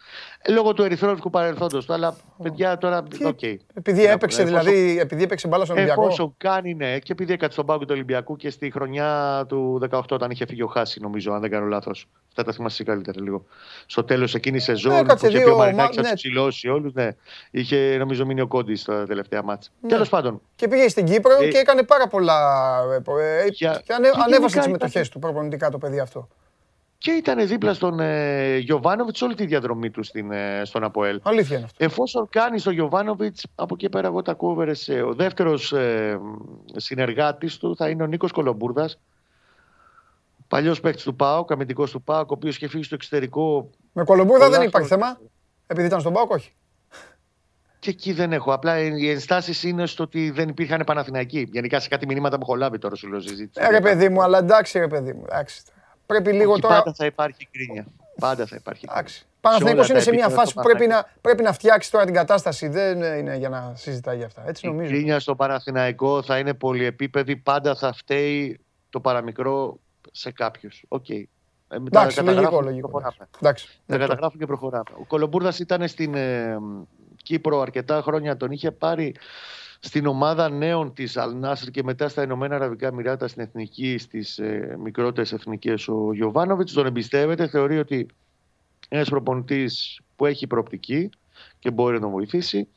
λόγω 0.49 0.73
του 0.73 0.83
ερυθρόλευκου 0.83 1.31
παρελθόντος 1.31 1.87
του. 1.87 1.93
Αλλά 1.93 2.17
παιδιά 2.43 2.79
τώρα. 2.79 3.03
Okay. 3.23 3.57
Επειδή 3.75 4.05
έπαιξε, 4.05 4.45
δηλαδή, 4.45 4.99
επειδή 5.01 5.23
έπαιξε 5.23 5.49
μπάλα 5.49 5.65
στον 5.65 5.77
Ολυμπιακό; 5.77 6.03
Εφόσον 6.03 6.35
κάνει, 6.37 6.75
ναι, 6.75 6.99
και 6.99 7.13
επειδή 7.13 7.33
έκατσε 7.33 7.53
στον 7.53 7.67
πάγκο 7.67 7.81
του 7.81 7.91
Ολυμπιακού 7.91 8.37
και 8.37 8.51
στη 8.51 8.71
χρονιά 8.71 9.45
του 9.49 9.81
18, 9.91 10.01
όταν 10.11 10.31
είχε 10.31 10.47
φύγει 10.47 10.63
ο 10.63 10.67
Χάση, 10.67 11.01
νομίζω, 11.01 11.33
αν 11.33 11.41
δεν 11.41 11.51
κάνω 11.51 11.67
λάθος. 11.67 12.09
Αυτά 12.29 12.43
τα 12.51 12.53
θυμάσαι 12.53 12.85
καλύτερα 12.85 13.23
λίγο. 13.23 13.45
Στο 13.87 14.05
τέλος 14.05 14.35
εκείνη 14.35 14.57
η 14.57 14.61
σεζόν 14.61 14.93
ναι, 14.93 15.03
που 15.03 15.27
είχε 15.27 15.41
πει 15.41 15.49
ο 15.49 15.57
Μαρινάκης 15.57 15.97
να 15.97 16.03
τους 16.03 16.13
ψηλώσει 16.13 16.69
όλους. 16.69 16.93
Ναι. 16.93 17.09
Είχε 17.51 17.97
νομίζω 17.99 18.27
μείνει 18.27 18.41
ο 18.41 18.47
Κόντι 18.47 18.75
στα 18.75 19.07
τελευταία 19.07 19.43
μάτσα. 19.43 19.71
Ναι. 19.81 19.89
Τέλος 19.89 20.09
πάντων. 20.09 20.41
Και 20.57 20.69
πήγε 20.69 20.89
στην 20.89 21.05
Κύπρο 21.05 21.33
ε, 21.43 21.49
και 21.49 21.59
έκανε 21.59 21.83
πάρα 21.83 22.09
πολλά. 22.09 22.37
Ε, 23.21 23.45
ε, 23.45 23.51
και 23.51 23.69
ανέβασε 24.25 24.55
τις 24.57 24.63
συμμετοχές 24.63 25.09
του 25.09 25.19
προπονητικά 25.19 25.71
το 25.79 25.87
παιδί 25.87 26.01
αυτό. 26.01 26.29
Και 26.99 27.11
ήταν 27.11 27.47
δίπλα 27.47 27.75
στον 27.75 28.01
ε, 28.01 28.57
Γιωβάνοβιτς 28.57 29.23
όλη 29.23 29.35
τη 29.35 29.47
διαδρομή 29.47 29.91
του 29.91 30.03
στην, 30.03 30.33
ε, 30.33 30.63
στον 30.65 30.85
Αποέλ. 30.85 31.21
Αλήθεια 31.23 31.57
είναι 31.57 31.65
αυτό. 31.65 31.85
Εφόσον 31.85 32.29
κάνεις 32.31 32.63
τον 32.63 32.73
Γιωβάνοβιτς, 32.73 33.47
από 33.55 33.75
εκεί 33.75 33.89
πέρα 33.89 34.07
εγώ 34.07 34.23
τα 34.23 34.35
κόβερες. 34.35 34.89
Ο 34.89 35.15
δεύτερος 35.15 35.73
ε, 35.73 36.21
συνεργάτης 36.77 37.57
του 37.57 37.77
θα 37.77 37.89
είναι 37.89 38.03
ο 38.03 38.07
Νίκος 38.07 38.33
Κολομπούρδας. 38.33 39.01
Παλιός 40.49 40.81
παίκτης 40.81 41.05
του 41.05 41.17
ΠΑΟΚ, 41.17 41.53
αμυντικός 41.53 41.91
του 41.91 42.03
ΠΑΟΚ, 42.03 42.31
ο 42.31 42.35
οποίος 42.35 42.57
είχε 42.57 42.69
φύγει 42.69 42.83
στο 42.83 42.95
εξωτερικό. 42.95 43.71
Με 43.93 44.05
Κολομπούρδα 44.05 44.51
δεν 44.51 44.63
υπάρχει 44.63 44.89
θέμα. 44.89 45.21
Επειδή 45.67 45.87
ήταν 45.87 46.01
στον 46.01 46.13
ΠΑΟΚ, 46.13 46.31
όχι. 46.31 46.55
Και 47.79 47.91
εκεί 47.91 48.13
δεν 48.13 48.33
έχω. 48.33 48.53
Απλά 48.53 48.79
οι 48.79 49.11
ενστάσεις 49.11 49.63
είναι 49.63 49.87
στο 49.87 50.03
ότι 50.03 50.31
δεν 50.31 50.49
υπήρχαν 50.49 50.83
Παναθηναϊκοί. 50.87 51.49
Γενικά 51.53 51.81
σε 51.81 51.89
κάτι 51.89 52.07
μηνύματα 52.07 52.37
που 52.37 52.43
έχω 52.43 52.55
λάβει 52.55 52.79
τώρα 52.79 52.95
σου 52.95 53.09
λέω 53.09 53.21
συζήτηση. 53.21 53.67
Ε, 53.67 53.71
ρε 53.71 53.81
παιδί 53.81 54.09
μου, 54.09 54.23
αλλά 54.23 54.39
εντάξει, 54.39 54.79
ρε 54.79 54.87
παιδί 54.87 55.13
μου. 55.13 55.23
Εντάξει. 55.25 55.63
Πρέπει 56.07 56.33
λίγο 56.33 56.53
Όχι, 56.53 56.61
τώρα. 56.61 56.75
Πάντα 56.75 56.95
θα 56.95 57.05
υπάρχει 57.05 57.49
γκρίνια. 57.51 57.87
Πάντα 58.21 58.47
θα 58.47 58.57
υπάρχει. 58.57 58.87
Εντάξει. 58.91 59.27
Παναθηναϊκός 59.41 59.89
είναι 59.89 60.01
σε 60.01 60.13
μια 60.13 60.29
φάση 60.29 60.55
που 60.55 60.63
πρέπει 60.63 60.87
να, 60.87 61.11
πρέπει 61.21 61.43
να 61.43 61.53
φτιάξει 61.53 61.91
τώρα 61.91 62.05
την 62.05 62.15
κατάσταση. 62.15 62.69
Δεν 62.69 63.03
είναι 63.03 63.37
για 63.37 63.49
να 63.49 63.73
συζητάει 63.75 64.17
για 64.17 64.27
αυτά. 64.27 64.43
Έτσι 64.47 64.67
νομίζω. 64.67 64.91
Η 64.91 64.93
γκρίνια 64.93 65.21
στο 65.21 65.35
Παναθηναϊκό 65.35 66.23
θα 66.23 66.39
είναι 66.39 66.55
πολυεπίπεδη. 66.55 67.37
Πάντα 67.37 67.75
θα 67.75 67.93
φταίει 67.93 68.61
το 68.91 69.01
παραμικρό 69.01 69.79
σε 70.13 70.33
κάποιους. 70.33 70.85
Ok. 70.89 71.05
Okay. 71.09 71.23
Ε, 71.69 71.77
εντάξει, 71.77 72.21
λογικό, 72.21 72.61
λογικό. 72.61 73.03
Εντάξει, 73.41 73.81
τα 73.87 73.99
καταγράφουν 73.99 74.39
και 74.39 74.47
προχωράμε. 74.47 74.91
Ο 75.01 75.05
Κολομπούρδας 75.07 75.59
ήταν 75.59 75.89
στην 75.89 76.15
ε, 76.15 76.59
Κύπρο 77.29 77.61
αρκετά 77.61 78.03
χρόνια. 78.03 78.37
Τον 78.37 78.51
είχε 78.51 78.71
πάρει 78.71 79.15
στην 79.81 80.07
ομάδα 80.07 80.49
νέων 80.49 80.93
της 80.95 81.17
Αλνάσρ 81.17 81.71
και 81.71 81.83
μετά 81.83 82.09
στα 82.09 82.23
Ηνωμένα 82.23 82.55
Αραβικά 82.55 82.87
Εμμυράτα 82.87 83.29
στην 83.29 83.43
εθνική, 83.43 83.99
στις 83.99 84.39
ε, 84.39 84.77
μικρότερες 84.83 85.33
εθνικές 85.33 85.89
ο 85.89 86.13
Γιωβάνοβιτς 86.13 86.73
τον 86.73 86.87
εμπιστεύεται, 86.87 87.49
θεωρεί 87.49 87.79
ότι 87.79 88.07
ένας 88.89 89.09
προπονητής 89.09 90.01
που 90.17 90.27
έχει 90.27 90.47
προοπτική 90.47 91.11
και 91.59 91.71
μπορεί 91.71 91.95
να 91.95 92.01
τον 92.01 92.11
βοηθήσει. 92.11 92.69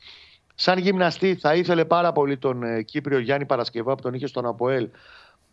Σαν 0.54 0.78
γυμναστή 0.78 1.34
θα 1.34 1.54
ήθελε 1.54 1.84
πάρα 1.84 2.12
πολύ 2.12 2.38
τον 2.38 2.62
ε, 2.62 2.82
Κύπριο 2.82 3.18
Γιάννη 3.18 3.46
Παρασκευά 3.46 3.94
που 3.94 4.02
τον 4.02 4.14
είχε 4.14 4.26
στον 4.26 4.46
Αποέλ. 4.46 4.88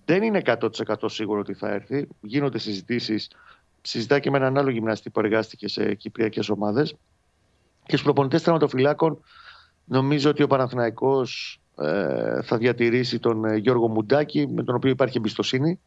Δεν 0.06 0.24
είναι 0.24 0.42
100% 0.46 0.96
σίγουρο 1.06 1.40
ότι 1.40 1.54
θα 1.54 1.70
έρθει. 1.70 2.08
Γίνονται 2.22 2.58
συζητήσεις. 2.58 3.32
Συζητά 3.82 4.20
και 4.20 4.30
με 4.30 4.38
έναν 4.38 4.58
άλλο 4.58 4.70
γυμναστή 4.70 5.10
που 5.10 5.20
εργάστηκε 5.20 5.68
σε 5.68 5.94
κυπριακές 5.94 6.50
ομάδες. 6.50 6.96
Και 7.90 7.96
στους 7.96 8.04
προπονητές 8.04 8.44
τερματοφυλάκων 8.44 9.20
Νομίζω 9.90 10.30
ότι 10.30 10.44
ο 10.44 10.48
Παναθηναϊκός 10.48 11.60
ε, 11.78 12.42
θα 12.42 12.58
διατηρήσει 12.58 13.20
τον 13.20 13.46
ε, 13.46 13.56
Γιώργο 13.56 13.88
Μουντάκη, 13.88 14.48
με 14.48 14.64
τον 14.64 14.76
οποίο 14.76 14.90
υπάρχει 14.90 15.18
εμπιστοσύνη 15.18 15.80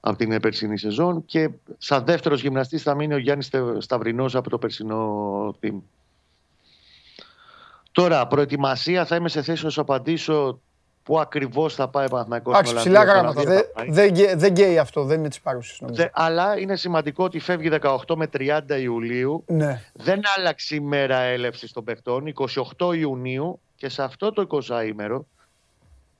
από 0.00 0.16
την 0.16 0.40
περσινή 0.40 0.78
σεζόν. 0.78 1.24
Και 1.24 1.50
σαν 1.78 2.04
δεύτερος 2.04 2.42
γυμναστής 2.42 2.82
θα 2.82 2.94
μείνει 2.94 3.14
ο 3.14 3.18
Γιάννης 3.18 3.50
Σταυρινός 3.78 4.34
από 4.34 4.50
το 4.50 4.58
περσινό 4.58 5.56
team. 5.62 5.80
Τώρα, 7.92 8.26
προετοιμασία 8.26 9.04
θα 9.04 9.16
είμαι 9.16 9.28
σε 9.28 9.42
θέση 9.42 9.64
να 9.64 9.70
σου 9.70 9.80
απαντήσω 9.80 10.60
Πού 11.02 11.20
ακριβώς 11.20 11.74
θα 11.74 11.88
πάει 11.88 12.06
ο 12.06 12.08
Παναθυνακό 12.08 12.54
στην 12.54 12.76
ψηλά 12.76 13.04
γράμματα. 13.04 13.42
Δεν 13.88 14.14
δε, 14.34 14.50
γκέει 14.50 14.78
αυτό, 14.78 15.04
δεν 15.04 15.18
είναι 15.18 15.28
της 15.28 15.40
παρούση. 15.40 15.84
Αλλά 16.12 16.58
είναι 16.58 16.76
σημαντικό 16.76 17.24
ότι 17.24 17.38
φεύγει 17.38 17.70
18 17.82 17.96
με 18.16 18.28
30 18.32 18.60
Ιουλίου. 18.80 19.44
Ναι. 19.46 19.80
Δεν 19.92 20.20
άλλαξε 20.36 20.74
η 20.74 20.80
μέρα 20.80 21.16
έλευσης 21.16 21.72
των 21.72 21.84
παιχτών. 21.84 22.32
28 22.78 22.96
Ιουνίου 22.96 23.60
και 23.76 23.88
σε 23.88 24.02
αυτό 24.02 24.32
το 24.32 24.46
20 24.68 24.86
ημέρο, 24.86 25.26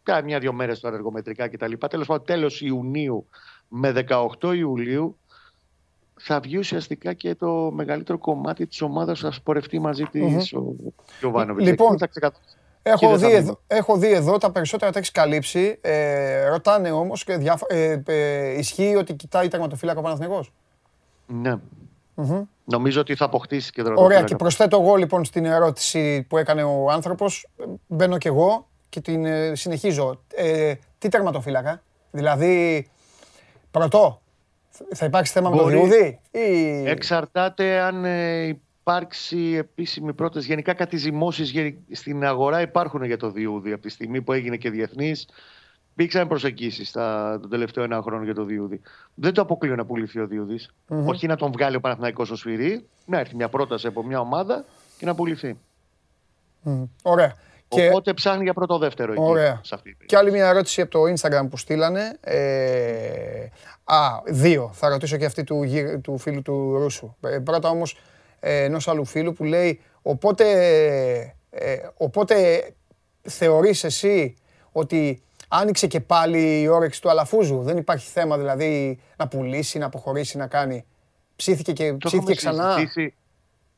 κάνα 0.02 0.22
μια-δυο 0.22 0.52
μέρες 0.52 0.80
τώρα 0.80 0.94
εργομετρικά 0.96 1.48
κτλ. 1.48 1.72
Τέλος 1.90 2.06
πάντων, 2.06 2.24
τέλος 2.24 2.60
Ιουνίου 2.60 3.26
με 3.68 3.92
18 4.40 4.54
Ιουλίου 4.54 5.16
θα 6.14 6.40
βγει 6.40 6.56
ουσιαστικά 6.56 7.12
και 7.12 7.34
το 7.34 7.70
μεγαλύτερο 7.72 8.18
κομμάτι 8.18 8.66
της 8.66 8.82
ομάδας 8.82 9.20
θα 9.20 9.30
σπορευτεί 9.30 9.78
μαζί 9.78 10.04
της 10.04 10.54
mm-hmm. 10.54 10.58
ο 10.60 10.92
Γιωβάνοβιτς. 11.20 11.68
Λοιπόν, 11.68 11.98
θα 11.98 12.08
Έχω 12.82 13.18
δει, 13.18 13.32
εδώ, 13.32 13.60
έχω 13.66 13.96
δει 13.96 14.12
εδώ, 14.12 14.38
τα 14.38 14.50
περισσότερα 14.50 14.92
τα 14.92 14.98
έχεις 14.98 15.10
καλύψει. 15.10 15.78
Ε, 15.80 16.46
ρωτάνε 16.48 16.90
όμως 16.90 17.24
και 17.24 17.36
διάφο... 17.36 17.66
ε, 17.68 18.02
ε, 18.06 18.58
ισχύει 18.58 18.96
ότι 18.96 19.14
κοιτάει 19.14 19.48
τερματοφύλακα 19.48 19.98
ο 19.98 20.02
Παναθηναϊκός; 20.02 20.52
Ναι. 21.26 21.54
Mm-hmm. 22.16 22.42
Νομίζω 22.64 23.00
ότι 23.00 23.14
θα 23.14 23.24
αποκτήσει 23.24 23.72
και 23.72 23.82
Ωραία, 23.94 24.22
και 24.22 24.36
προσθέτω 24.36 24.80
εγώ 24.80 24.94
λοιπόν 24.94 25.24
στην 25.24 25.44
ερώτηση 25.44 26.22
που 26.28 26.38
έκανε 26.38 26.62
ο 26.62 26.90
άνθρωπος. 26.90 27.48
Μπαίνω 27.86 28.18
κι 28.18 28.26
εγώ 28.26 28.66
και 28.88 29.00
την 29.00 29.24
ε, 29.24 29.54
συνεχίζω. 29.54 30.20
Ε, 30.34 30.74
τι 30.98 31.08
τερματοφύλακα, 31.08 31.82
δηλαδή 32.10 32.86
πρωτό, 33.70 34.20
θα 34.94 35.04
υπάρξει 35.04 35.32
θέμα 35.32 35.50
με 35.50 35.56
το 35.56 35.64
Διούδη 35.64 36.20
ή... 36.30 36.88
Εξαρτάται 36.88 37.80
αν 37.80 38.04
ε, 38.04 38.60
υπάρξει 38.82 39.54
επίσημη 39.58 40.12
πρόταση. 40.12 40.46
Γενικά 40.46 40.74
κάτι 40.74 40.96
ζυμώσεις 40.96 41.52
στην 41.90 42.24
αγορά 42.24 42.60
υπάρχουν 42.60 43.04
για 43.04 43.16
το 43.16 43.30
Διούδη. 43.30 43.72
Από 43.72 43.82
τη 43.82 43.88
στιγμή 43.88 44.22
που 44.22 44.32
έγινε 44.32 44.56
και 44.56 44.70
διεθνής, 44.70 45.28
υπήρξαν 45.92 46.28
προσεγγίσεις 46.28 46.92
τον 46.92 47.50
τελευταίο 47.50 47.84
ένα 47.84 48.02
χρόνο 48.02 48.24
για 48.24 48.34
το 48.34 48.44
Διούδη. 48.44 48.80
Δεν 49.14 49.32
το 49.32 49.40
αποκλείω 49.40 49.76
να 49.76 49.84
πουληθεί 49.84 50.20
ο 50.20 50.26
διουδη 50.26 50.58
Όχι 50.86 51.26
να 51.26 51.36
τον 51.36 51.52
βγάλει 51.52 51.76
ο 51.76 51.80
Παναθηναϊκός 51.80 52.26
στο 52.26 52.36
σφυρί, 52.36 52.86
να 53.06 53.18
έρθει 53.18 53.36
μια 53.36 53.48
πρόταση 53.48 53.86
από 53.86 54.02
μια 54.02 54.20
ομάδα 54.20 54.64
και 54.98 55.06
να 55.06 55.14
πουληθεί. 55.14 55.58
Ωραία. 57.02 57.34
Οπότε 57.68 58.14
ψάχνει 58.14 58.42
για 58.42 58.52
πρώτο 58.52 58.78
δεύτερο 58.78 59.14
Ωραία. 59.16 59.52
εκεί. 59.52 59.58
Σε 59.62 59.74
αυτή 59.74 59.96
και 60.06 60.16
άλλη 60.16 60.30
μια 60.30 60.48
ερώτηση 60.48 60.80
από 60.80 60.90
το 60.90 61.00
Instagram 61.02 61.46
που 61.50 61.56
στείλανε. 61.56 62.18
Ε, 62.20 63.46
α, 63.84 63.96
δύο. 64.26 64.70
Θα 64.72 64.88
ρωτήσω 64.88 65.16
και 65.16 65.24
αυτή 65.24 65.44
του, 65.44 65.64
του 66.02 66.18
φίλου 66.18 66.42
του 66.42 66.76
Ρούσου. 66.78 67.14
Ε, 67.20 67.38
πρώτα 67.38 67.68
όμως 67.68 67.92
ε, 67.92 67.98
ενός 68.42 68.88
άλλου 68.88 69.04
φίλου 69.04 69.32
που 69.32 69.44
λέει 69.44 69.80
οπότε, 70.02 70.44
ε, 71.50 71.76
οπότε 71.96 72.66
θεωρείς 73.22 73.84
εσύ 73.84 74.34
ότι 74.72 75.22
άνοιξε 75.48 75.86
και 75.86 76.00
πάλι 76.00 76.60
η 76.60 76.68
όρεξη 76.68 77.02
του 77.02 77.10
Αλαφούζου; 77.10 77.62
Δεν 77.62 77.76
υπάρχει 77.76 78.10
θέμα 78.10 78.38
δηλαδή 78.38 79.00
να 79.16 79.28
πουλήσει, 79.28 79.78
να 79.78 79.86
αποχωρήσει, 79.86 80.36
να 80.36 80.46
κάνει. 80.46 80.84
Ψήθηκε 81.36 81.72
και, 81.72 81.92
ψήθηκε 81.92 82.34
ξανά. 82.34 82.76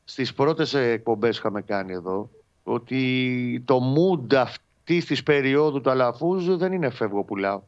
Στις 0.07 0.33
πρώτες 0.33 0.73
εκπομπές 0.73 1.37
είχαμε 1.37 1.61
κάνει 1.61 1.93
εδώ 1.93 2.29
ότι 2.63 3.63
το 3.65 3.79
mood 3.95 4.35
αυτής 4.35 5.05
της 5.05 5.23
περίοδου 5.23 5.81
του 5.81 5.89
Αλαφούζου 5.89 6.57
δεν 6.57 6.71
είναι 6.71 6.89
φεύγω 6.89 7.23
πουλάω. 7.23 7.61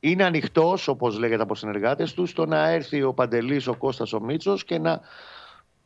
Είναι 0.00 0.24
ανοιχτός, 0.24 0.88
όπως 0.88 1.18
λέγεται 1.18 1.42
από 1.42 1.54
συνεργάτες 1.54 2.14
του, 2.14 2.26
στο 2.26 2.46
να 2.46 2.68
έρθει 2.68 3.02
ο 3.02 3.12
Παντελής, 3.12 3.66
ο 3.66 3.74
Κώστας, 3.74 4.12
ο 4.12 4.20
Μίτσος 4.20 4.64
και 4.64 4.78
να 4.78 5.00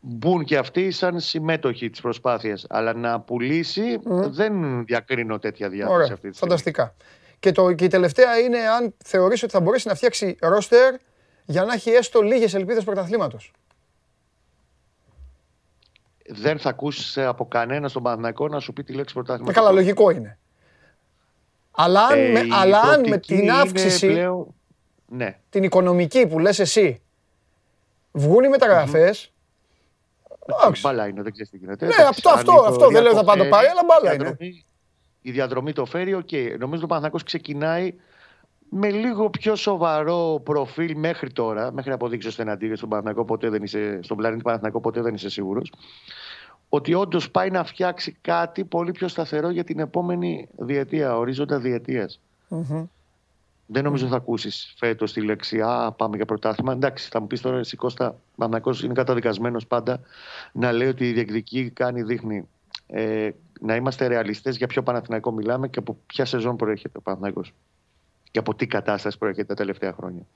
μπουν 0.09 0.45
και 0.45 0.57
αυτοί 0.57 0.90
σαν 0.90 1.21
συμμέτοχοι 1.21 1.90
της 1.90 2.01
προσπάθειας. 2.01 2.66
Αλλά 2.69 2.95
να 2.95 3.21
πουλήσει 3.21 3.99
δεν 4.29 4.85
διακρίνω 4.85 5.38
τέτοια 5.38 5.69
διάθεση 5.69 5.95
Ωραία, 5.95 6.12
αυτή 6.12 6.31
τη 6.31 6.38
Φανταστικά. 6.38 6.95
Και, 7.38 7.53
το, 7.53 7.73
και 7.73 7.85
η 7.85 7.88
τελευταία 7.88 8.38
είναι 8.38 8.59
αν 8.59 8.95
θεωρείς 9.05 9.42
ότι 9.42 9.53
θα 9.53 9.61
μπορέσει 9.61 9.88
να 9.88 9.95
φτιάξει 9.95 10.37
ρόστερ 10.40 10.95
για 11.45 11.64
να 11.64 11.73
έχει 11.73 11.90
έστω 11.90 12.23
λίγες 12.23 12.55
ελπίδες 12.55 12.85
πρωταθλήματος 12.85 13.53
δεν 16.29 16.59
θα 16.59 16.69
ακούσει 16.69 17.23
από 17.23 17.47
κανένα 17.47 17.88
στον 17.88 18.03
Παναθηναϊκό 18.03 18.49
να 18.49 18.61
σου 18.61 18.73
πει 18.73 18.85
τη 18.85 18.92
λέξη 18.92 19.14
πρωτάθλημα. 19.14 19.51
Ε, 19.51 19.55
καλά, 19.55 19.71
λογικό 19.71 20.11
είναι. 20.11 20.38
Αλλά 21.71 22.07
αν, 22.07 22.19
ε, 22.19 22.29
με, 22.29 22.40
αλλά 22.51 22.81
αν 22.81 23.09
με 23.09 23.19
την 23.19 23.51
αύξηση, 23.51 24.07
πλέον... 24.07 24.55
ναι. 25.07 25.38
την 25.49 25.62
οικονομική 25.62 26.27
που 26.27 26.38
λες 26.38 26.59
εσύ, 26.59 27.03
βγουν 28.12 28.45
οι 28.45 28.49
μεταγραφές, 28.49 29.27
mm-hmm. 29.27 29.36
Μπάλα 30.82 31.06
είναι, 31.06 31.22
δεν 31.22 31.32
ξέρεις 31.32 31.50
τι 31.50 31.56
γίνεται. 31.56 31.87
Ναι, 31.87 32.04
αυτό, 32.09 32.30
αυτό, 32.30 32.52
αυτό 32.66 32.88
δεν 32.88 33.02
λέω 33.02 33.14
θα 33.14 33.24
πάντα 33.24 33.48
πάει, 33.48 33.66
αλλά 33.66 33.80
μπάλα 33.87 34.14
είναι. 34.14 34.37
Η 35.22 35.30
διαδρομή 35.30 35.72
το 35.72 35.85
φέρει, 35.85 36.14
ok. 36.14 36.29
Okay. 36.30 36.46
Νομίζω 36.59 36.74
ότι 36.74 36.85
ο 36.85 36.87
Παναθηναϊκός 36.87 37.22
ξεκινάει 37.22 37.94
με 38.68 38.90
λίγο 38.90 39.30
πιο 39.30 39.56
σοβαρό 39.56 40.40
προφίλ 40.44 40.96
μέχρι 40.96 41.32
τώρα, 41.32 41.72
μέχρι 41.72 41.88
να 41.88 41.94
αποδείξεις 41.94 42.30
ώστε 42.30 42.42
εναντίον 42.42 42.76
στον 42.76 42.88
Παναθηναϊκό 42.88 43.24
ποτέ 43.24 43.48
δεν 43.48 43.62
είσαι, 43.62 43.98
στον 44.02 44.16
πλανήτη 44.16 44.42
Παναθηναϊκό 44.42 44.80
ποτέ 44.80 45.00
δεν 45.00 45.14
είσαι 45.14 45.30
σίγουρος, 45.30 45.72
ότι 46.68 46.94
όντως 46.94 47.30
πάει 47.30 47.50
να 47.50 47.64
φτιάξει 47.64 48.16
κάτι 48.20 48.64
πολύ 48.64 48.92
πιο 48.92 49.09
σταθερό 49.09 49.50
για 49.50 49.64
την 49.64 49.78
επόμενη 49.78 50.48
διετία, 50.56 51.16
ορίζοντα 51.16 51.61
Δεν 53.66 53.85
νομίζω 53.85 54.07
θα 54.07 54.16
ακούσεις 54.16 54.74
φέτος 54.76 55.12
τη 55.12 55.20
λέξη 55.20 55.61
Α, 55.61 55.92
πάμε 55.92 56.16
για 56.16 56.24
πρωτάθλημα. 56.24 56.72
Εντάξει, 56.72 57.09
θα 57.11 57.20
μου 57.20 57.26
πεις 57.26 57.40
τώρα 57.40 57.59
εσύ 57.59 57.76
Κώστα, 57.76 58.20
Παναθηναϊκό 58.37 58.85
είναι 58.85 58.94
καταδικασμένος 58.94 59.66
πάντα 59.66 60.00
να 60.52 60.72
λέει 60.72 60.88
ότι 60.88 61.12
διεκδικεί, 61.12 61.70
κάνει, 61.70 62.02
δείχνει. 62.02 62.48
Ε, 62.87 63.31
να 63.61 63.74
είμαστε 63.74 64.07
ρεαλιστές 64.07 64.57
για 64.57 64.66
ποιο 64.66 64.83
Παναθηναϊκό 64.83 65.33
μιλάμε 65.33 65.68
και 65.68 65.79
από 65.79 65.98
ποια 66.07 66.24
σεζόν 66.24 66.57
προέρχεται 66.57 66.98
ο 66.98 67.00
Παναθηναϊκός 67.00 67.55
και 68.31 68.38
από 68.38 68.55
τι 68.55 68.66
κατάσταση 68.66 69.18
προέρχεται 69.18 69.46
τα 69.46 69.55
τελευταία 69.55 69.92
χρόνια. 69.92 70.26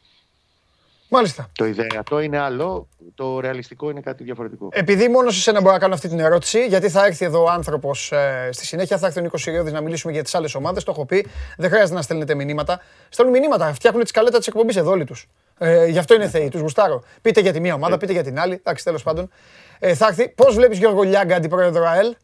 Μάλιστα. 1.13 1.51
Το 1.53 1.65
ιδεατό 1.65 2.21
είναι 2.21 2.39
άλλο, 2.39 2.89
το 3.15 3.41
ρεαλιστικό 3.41 3.91
είναι 3.91 4.01
κάτι 4.01 4.25
διαφορετικό. 4.25 4.69
Επειδή 4.73 5.09
μόνος 5.09 5.35
σε 5.35 5.41
σένα 5.41 5.61
μπορώ 5.61 5.73
να 5.73 5.79
κάνω 5.79 5.95
αυτή 5.95 6.09
την 6.09 6.21
ερώτηση, 6.21 6.67
γιατί 6.67 6.89
θα 6.89 7.07
έρθει 7.07 7.25
εδώ 7.25 7.43
ο 7.43 7.51
άνθρωπος 7.51 8.13
ε, 8.13 8.49
στη 8.53 8.67
συνέχεια, 8.67 8.99
θα 8.99 9.07
έρθει 9.07 9.19
ο 9.19 9.23
Νίκος 9.23 9.43
Σιριώδη 9.43 9.71
να 9.71 9.81
μιλήσουμε 9.81 10.13
για 10.13 10.23
τις 10.23 10.35
άλλες 10.35 10.55
ομάδες. 10.55 10.85
Το 10.85 10.91
έχω 10.91 11.07
πει, 11.07 11.27
δεν 11.57 11.71
χρειάζεται 11.71 11.95
να 11.95 12.03
στέλνετε 12.03 12.35
μηνύματα. 12.35 12.81
Στέλνουν 13.09 13.39
μηνύματα, 13.39 13.73
φτιάχνουν 13.73 14.03
τη 14.03 14.09
σκαλέτα 14.09 14.39
της 14.39 14.47
εκπομπής 14.47 14.77
εδώ 14.77 14.91
όλοι 14.91 15.05
τους. 15.05 15.29
Ε, 15.59 15.87
γι' 15.87 15.99
αυτό 15.99 16.15
είναι 16.15 16.29
θεοί, 16.29 16.49
τους 16.49 16.61
γουστάρω. 16.61 17.03
Πείτε 17.23 17.41
για 17.41 17.53
τη 17.53 17.61
μία 17.61 17.75
ομάδα, 17.75 17.95
ε. 17.95 17.97
πείτε 17.97 18.13
για 18.13 18.23
την 18.23 18.39
άλλη. 18.39 18.55
Εντάξει, 18.55 18.85
τέλος 18.85 19.03
πάντων. 19.03 19.31
Ε, 19.79 19.95
θα 19.95 20.07
έρθει. 20.07 20.29
Πώς 20.29 20.55
βλέπεις 20.55 20.79
Γιώργο 20.79 21.03
Λιάγκα, 21.03 21.37
αντιπρόεδρο 21.37 21.85
ΑΕΛ; 21.87 22.15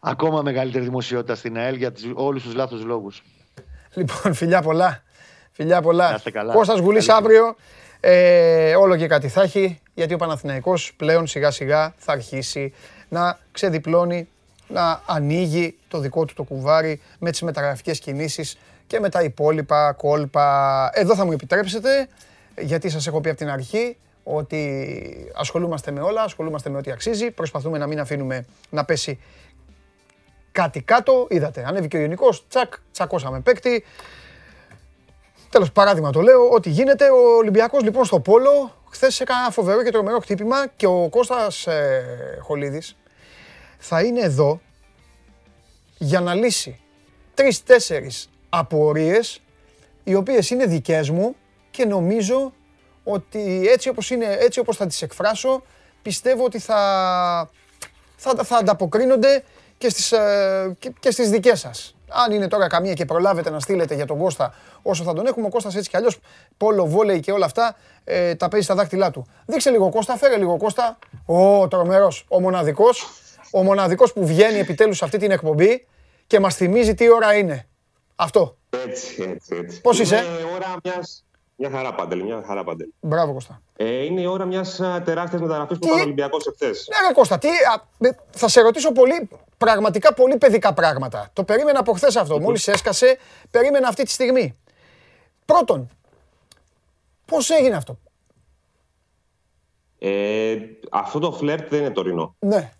ακόμα 0.00 0.42
μεγαλύτερη 0.42 0.84
δημοσιότητα 0.84 1.34
στην 1.34 1.56
ΑΕΛ 1.56 1.74
για 1.74 1.92
όλους 2.14 2.42
τους 2.42 2.54
λάθος 2.54 2.84
λόγους. 2.84 3.22
Λοιπόν, 3.94 4.34
φιλιά 4.34 4.62
πολλά. 4.62 5.02
Φιλιά 5.60 5.82
πολλά. 5.82 6.20
Κώστας 6.52 6.78
Γουλής 6.78 7.08
αύριο. 7.08 7.56
Ε, 8.00 8.74
όλο 8.74 8.96
και 8.96 9.06
κάτι 9.06 9.28
θα 9.28 9.42
έχει, 9.42 9.80
γιατί 9.94 10.14
ο 10.14 10.16
Παναθηναϊκός 10.16 10.92
πλέον 10.96 11.26
σιγά 11.26 11.50
σιγά 11.50 11.94
θα 11.96 12.12
αρχίσει 12.12 12.74
να 13.08 13.38
ξεδιπλώνει, 13.52 14.28
να 14.68 15.02
ανοίγει 15.06 15.76
το 15.88 15.98
δικό 15.98 16.24
του 16.24 16.34
το 16.34 16.42
κουβάρι 16.42 17.00
με 17.18 17.30
τις 17.30 17.42
μεταγραφικές 17.42 17.98
κινήσεις 17.98 18.58
και 18.86 19.00
με 19.00 19.08
τα 19.08 19.22
υπόλοιπα 19.22 19.92
κόλπα. 19.92 20.90
Εδώ 20.94 21.14
θα 21.14 21.24
μου 21.24 21.32
επιτρέψετε, 21.32 22.08
γιατί 22.58 22.88
σας 22.88 23.06
έχω 23.06 23.20
πει 23.20 23.28
από 23.28 23.38
την 23.38 23.50
αρχή, 23.50 23.96
ότι 24.22 25.32
ασχολούμαστε 25.34 25.90
με 25.90 26.00
όλα, 26.00 26.22
ασχολούμαστε 26.22 26.70
με 26.70 26.78
ό,τι 26.78 26.90
αξίζει, 26.90 27.30
προσπαθούμε 27.30 27.78
να 27.78 27.86
μην 27.86 28.00
αφήνουμε 28.00 28.44
να 28.70 28.84
πέσει 28.84 29.20
κάτι 30.52 30.82
κάτω, 30.82 31.26
είδατε, 31.30 31.64
ανέβηκε 31.66 31.96
ο 31.96 32.00
Ιωνικός, 32.00 32.44
τσακ, 32.48 32.72
τσακώσαμε 32.92 33.40
παίκτη. 33.40 33.84
Τέλος, 35.50 35.72
παράδειγμα 35.72 36.10
το 36.10 36.20
λέω, 36.20 36.48
ότι 36.50 36.70
γίνεται. 36.70 37.10
Ο 37.10 37.36
Ολυμπιακός 37.36 37.82
λοιπόν 37.82 38.04
στο 38.04 38.20
Πόλο, 38.20 38.82
χθες 38.90 39.20
έκανε 39.20 39.40
ένα 39.40 39.50
φοβερό 39.50 39.82
και 39.82 39.90
τρομερό 39.90 40.18
χτύπημα 40.20 40.66
και 40.76 40.86
ο 40.86 41.08
Κώστας 41.08 41.66
ε, 41.66 42.38
Χολίδης 42.42 42.96
θα 43.78 44.02
είναι 44.02 44.20
εδώ 44.20 44.60
για 45.98 46.20
να 46.20 46.34
λύσει 46.34 46.80
τρεις-τέσσερις 47.34 48.30
απορίες 48.48 49.42
οι 50.04 50.14
οποίες 50.14 50.50
είναι 50.50 50.64
δικές 50.66 51.10
μου 51.10 51.36
και 51.70 51.84
νομίζω 51.84 52.52
ότι 53.04 53.68
έτσι 53.68 53.88
όπως, 53.88 54.10
είναι, 54.10 54.36
έτσι 54.40 54.60
όπως 54.60 54.76
θα 54.76 54.86
τις 54.86 55.02
εκφράσω 55.02 55.62
πιστεύω 56.02 56.44
ότι 56.44 56.58
θα, 56.58 57.50
θα, 58.16 58.44
θα 58.44 58.56
ανταποκρίνονται 58.56 59.44
και 59.78 59.88
στις, 59.88 60.12
ε, 60.12 60.76
και, 60.78 60.92
και 61.00 61.10
στις 61.10 61.30
δικές 61.30 61.60
σας. 61.60 61.94
Αν 62.10 62.32
είναι 62.32 62.48
τώρα 62.48 62.66
καμία 62.66 62.94
και 62.94 63.04
προλάβετε 63.04 63.50
να 63.50 63.60
στείλετε 63.60 63.94
για 63.94 64.06
τον 64.06 64.18
Κώστα 64.18 64.54
όσο 64.82 65.04
θα 65.04 65.12
τον 65.12 65.26
έχουμε, 65.26 65.46
ο 65.46 65.48
Κώστας 65.48 65.76
έτσι 65.76 65.90
κι 65.90 65.96
αλλιώς, 65.96 66.18
πόλο, 66.56 66.86
βόλεϊ 66.86 67.20
και 67.20 67.32
όλα 67.32 67.44
αυτά, 67.44 67.76
ε, 68.04 68.34
τα 68.34 68.48
παίζει 68.48 68.66
στα 68.66 68.74
δάχτυλά 68.74 69.10
του. 69.10 69.26
Δείξε 69.46 69.70
λίγο 69.70 69.88
Κώστα, 69.88 70.16
φέρε 70.16 70.36
λίγο 70.36 70.56
Κώστα. 70.56 70.98
Ο 71.26 71.68
τρομερός, 71.68 72.24
ο 72.28 72.40
μοναδικός, 72.40 73.08
ο 73.52 73.62
μοναδικός 73.62 74.12
που 74.12 74.26
βγαίνει 74.26 74.58
επιτέλους 74.58 74.96
σε 74.96 75.04
αυτή 75.04 75.18
την 75.18 75.30
εκπομπή 75.30 75.86
και 76.26 76.40
μας 76.40 76.54
θυμίζει 76.54 76.94
τι 76.94 77.10
ώρα 77.10 77.34
είναι. 77.34 77.66
Αυτό. 78.16 78.56
Έτσι, 78.86 79.22
έτσι, 79.34 79.56
έτσι. 79.62 79.80
Πώς 79.80 79.98
είσαι; 79.98 80.16
Είναι 80.16 80.50
ώρα 80.54 80.76
μιας 80.84 81.24
μια 81.60 81.70
χαρά 81.70 81.94
παντελή, 81.94 82.22
μια 82.22 82.42
χαρά 82.46 82.64
παντελή. 82.64 82.94
Μπράβο 83.00 83.32
Κώστα. 83.32 83.62
Ε, 83.76 84.04
είναι 84.04 84.20
η 84.20 84.26
ώρα 84.26 84.44
μιας 84.44 84.76
τεράστιας 85.04 85.40
μεταγραφής 85.40 85.78
που 85.78 85.86
έκανε 85.86 86.00
ο 86.00 86.04
Ολυμπιακός 86.04 86.46
εχθές. 86.46 86.88
Ναι, 86.90 87.06
ρε 87.08 87.12
Κώστα, 87.14 87.38
τι, 87.38 87.48
α, 87.48 87.82
θα 88.30 88.48
σε 88.48 88.60
ρωτήσω 88.60 88.92
πολύ, 88.92 89.28
πραγματικά 89.58 90.14
πολύ 90.14 90.38
παιδικά 90.38 90.74
πράγματα. 90.74 91.30
Το 91.32 91.44
περίμενα 91.44 91.78
από 91.78 91.92
χθες 91.92 92.16
αυτό. 92.16 92.40
Μόλις 92.40 92.68
έσκασε, 92.68 93.18
περίμενα 93.50 93.88
αυτή 93.88 94.02
τη 94.02 94.10
στιγμή. 94.10 94.56
Πρώτον, 95.44 95.88
πώς 97.26 97.50
έγινε 97.50 97.76
αυτό; 97.76 97.98
Ε, 99.98 100.56
αυτό 100.90 101.18
το 101.18 101.32
φλερτ 101.32 101.68
δεν 101.68 101.80
είναι 101.80 101.90
τωρινό. 101.90 102.34
Ναι. 102.38 102.72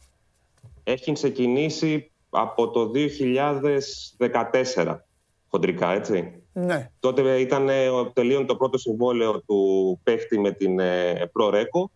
Έχει 0.85 1.13
ξεκινήσει 1.13 2.11
από 2.31 2.71
το 2.71 2.91
2014 2.91 5.05
χοντρικά, 5.51 5.93
έτσι. 5.93 6.40
Ναι. 6.53 6.91
Τότε 7.01 7.41
ήταν 7.41 7.69
ε, 7.69 7.89
τελείωνε 8.13 8.47
το 8.47 8.57
πρώτο 8.57 8.79
συμβόλαιο 8.79 9.41
του 9.41 10.01
παίχτη 10.03 10.39
με 10.39 10.51
την 10.51 10.79
ε, 10.79 11.31
Προρέκο 11.33 11.91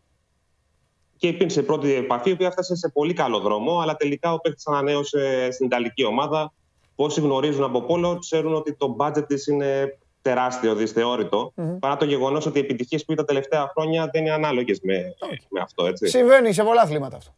και 1.16 1.26
υπήρξε 1.26 1.62
πρώτη 1.62 1.92
επαφή, 1.92 2.30
η 2.30 2.32
οποία 2.32 2.46
έφτασε 2.46 2.76
σε 2.76 2.88
πολύ 2.88 3.12
καλό 3.12 3.38
δρόμο, 3.38 3.78
αλλά 3.78 3.96
τελικά 3.96 4.32
ο 4.32 4.40
παίχτης 4.40 4.66
ανανέωσε 4.66 5.48
στην 5.50 5.66
Ιταλική 5.66 6.04
ομάδα. 6.04 6.52
Όσοι 6.94 7.20
γνωρίζουν 7.20 7.64
από 7.64 7.82
πόλο, 7.82 8.18
ξέρουν 8.18 8.54
ότι 8.54 8.74
το 8.74 8.96
budget 8.98 9.24
της 9.26 9.46
είναι 9.46 9.98
τεράστιο, 10.22 10.74
δυσθεώρητο. 10.74 11.52
Mm-hmm. 11.56 11.76
Παρά 11.80 11.96
το 11.96 12.04
γεγονός 12.04 12.46
ότι 12.46 12.58
οι 12.58 12.60
επιτυχίες 12.60 13.04
που 13.04 13.12
ήταν 13.12 13.24
τα 13.24 13.32
τελευταία 13.32 13.72
χρόνια 13.76 14.08
δεν 14.12 14.22
είναι 14.22 14.32
ανάλογες 14.32 14.80
με, 14.82 15.14
με 15.50 15.60
αυτό. 15.60 15.86
Έτσι. 15.86 16.08
Συμβαίνει 16.08 16.52
σε 16.52 16.62
πολλά 16.62 16.80
αθλήματα 16.80 17.16
αυτό. 17.16 17.34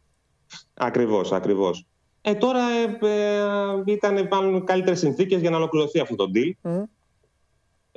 Ακριβώς, 0.73 1.31
ακριβώς. 1.31 1.85
Ε, 2.21 2.35
τώρα 2.35 2.59
ε, 2.59 3.07
ε, 3.07 3.93
ήταν 3.93 4.27
μάλλον 4.31 4.65
καλύτερες 4.65 4.99
συνθήκες 4.99 5.41
για 5.41 5.49
να 5.49 5.57
ολοκληρωθεί 5.57 5.99
αυτό 5.99 6.15
το 6.15 6.31
deal. 6.35 6.69
Mm. 6.69 6.83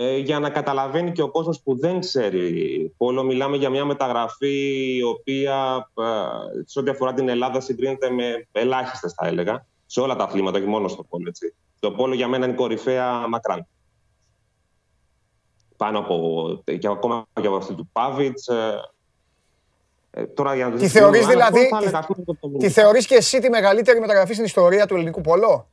Ε, 0.03 0.17
για 0.17 0.39
να 0.39 0.51
καταλαβαίνει 0.51 1.13
και 1.13 1.23
ο 1.23 1.31
κόσμος 1.31 1.61
που 1.61 1.79
δεν 1.79 2.01
ξέρει 2.01 2.93
πόλο. 2.97 3.23
Μιλάμε 3.23 3.57
για 3.57 3.71
μια 3.71 3.85
μεταγραφή 3.85 4.95
η 4.97 5.03
οποία 5.03 5.89
ε, 5.99 6.05
σε 6.65 6.79
ό,τι 6.79 6.91
αφορά 6.91 7.13
την 7.15 7.29
Ελλάδα 7.29 7.61
συγκρίνεται 7.61 8.11
με 8.11 8.47
ελάχιστες 8.53 9.13
θα 9.13 9.27
έλεγα 9.27 9.67
σε 9.87 10.01
όλα 10.01 10.17
τα 10.17 10.25
αθλήματα 10.25 10.61
και 10.61 10.67
μόνο 10.67 10.89
στο 10.89 11.03
πόλο. 11.03 11.25
Έτσι. 11.29 11.55
Το 11.81 11.91
πόλο 11.93 12.15
για 12.15 12.29
μένα 12.29 12.47
είναι 12.47 12.55
κορυφαία 12.55 13.29
μακράν. 13.29 13.67
Πάνω 15.77 15.99
από, 15.99 16.47
και 16.79 16.89
ακόμα 16.89 17.27
και 17.41 17.47
από 17.47 17.57
αυτή 17.57 17.75
του 17.75 17.89
Πάβιτς. 17.93 18.47
Ε, 18.49 18.81
Ε, 20.13 20.27
τώρα 20.27 20.55
για 20.55 20.65
να 20.65 20.71
το 20.71 20.77
Τη 20.77 20.83
συζητήσουμε 20.83 21.17
θεωρείς 21.19 21.27
άλλο, 21.27 21.33
δηλαδή, 21.51 21.69
θα 21.69 21.77
τη, 21.79 21.83
έλεγα, 21.85 21.99
ας 21.99 22.07
πούμε, 22.07 22.25
το- 22.25 22.37
το- 22.41 22.59
τη 22.59 22.71
θεωρείς 22.71 23.07
και 23.07 23.15
εσύ 23.15 23.41
τη 23.41 23.51
μεγαλύτερη 23.51 24.01
μεταγραφή 24.01 24.33
στην 24.33 24.45
ιστορία 24.45 24.87
του 24.87 24.95
ελληνικού 24.95 25.21
πόλο. 25.21 25.69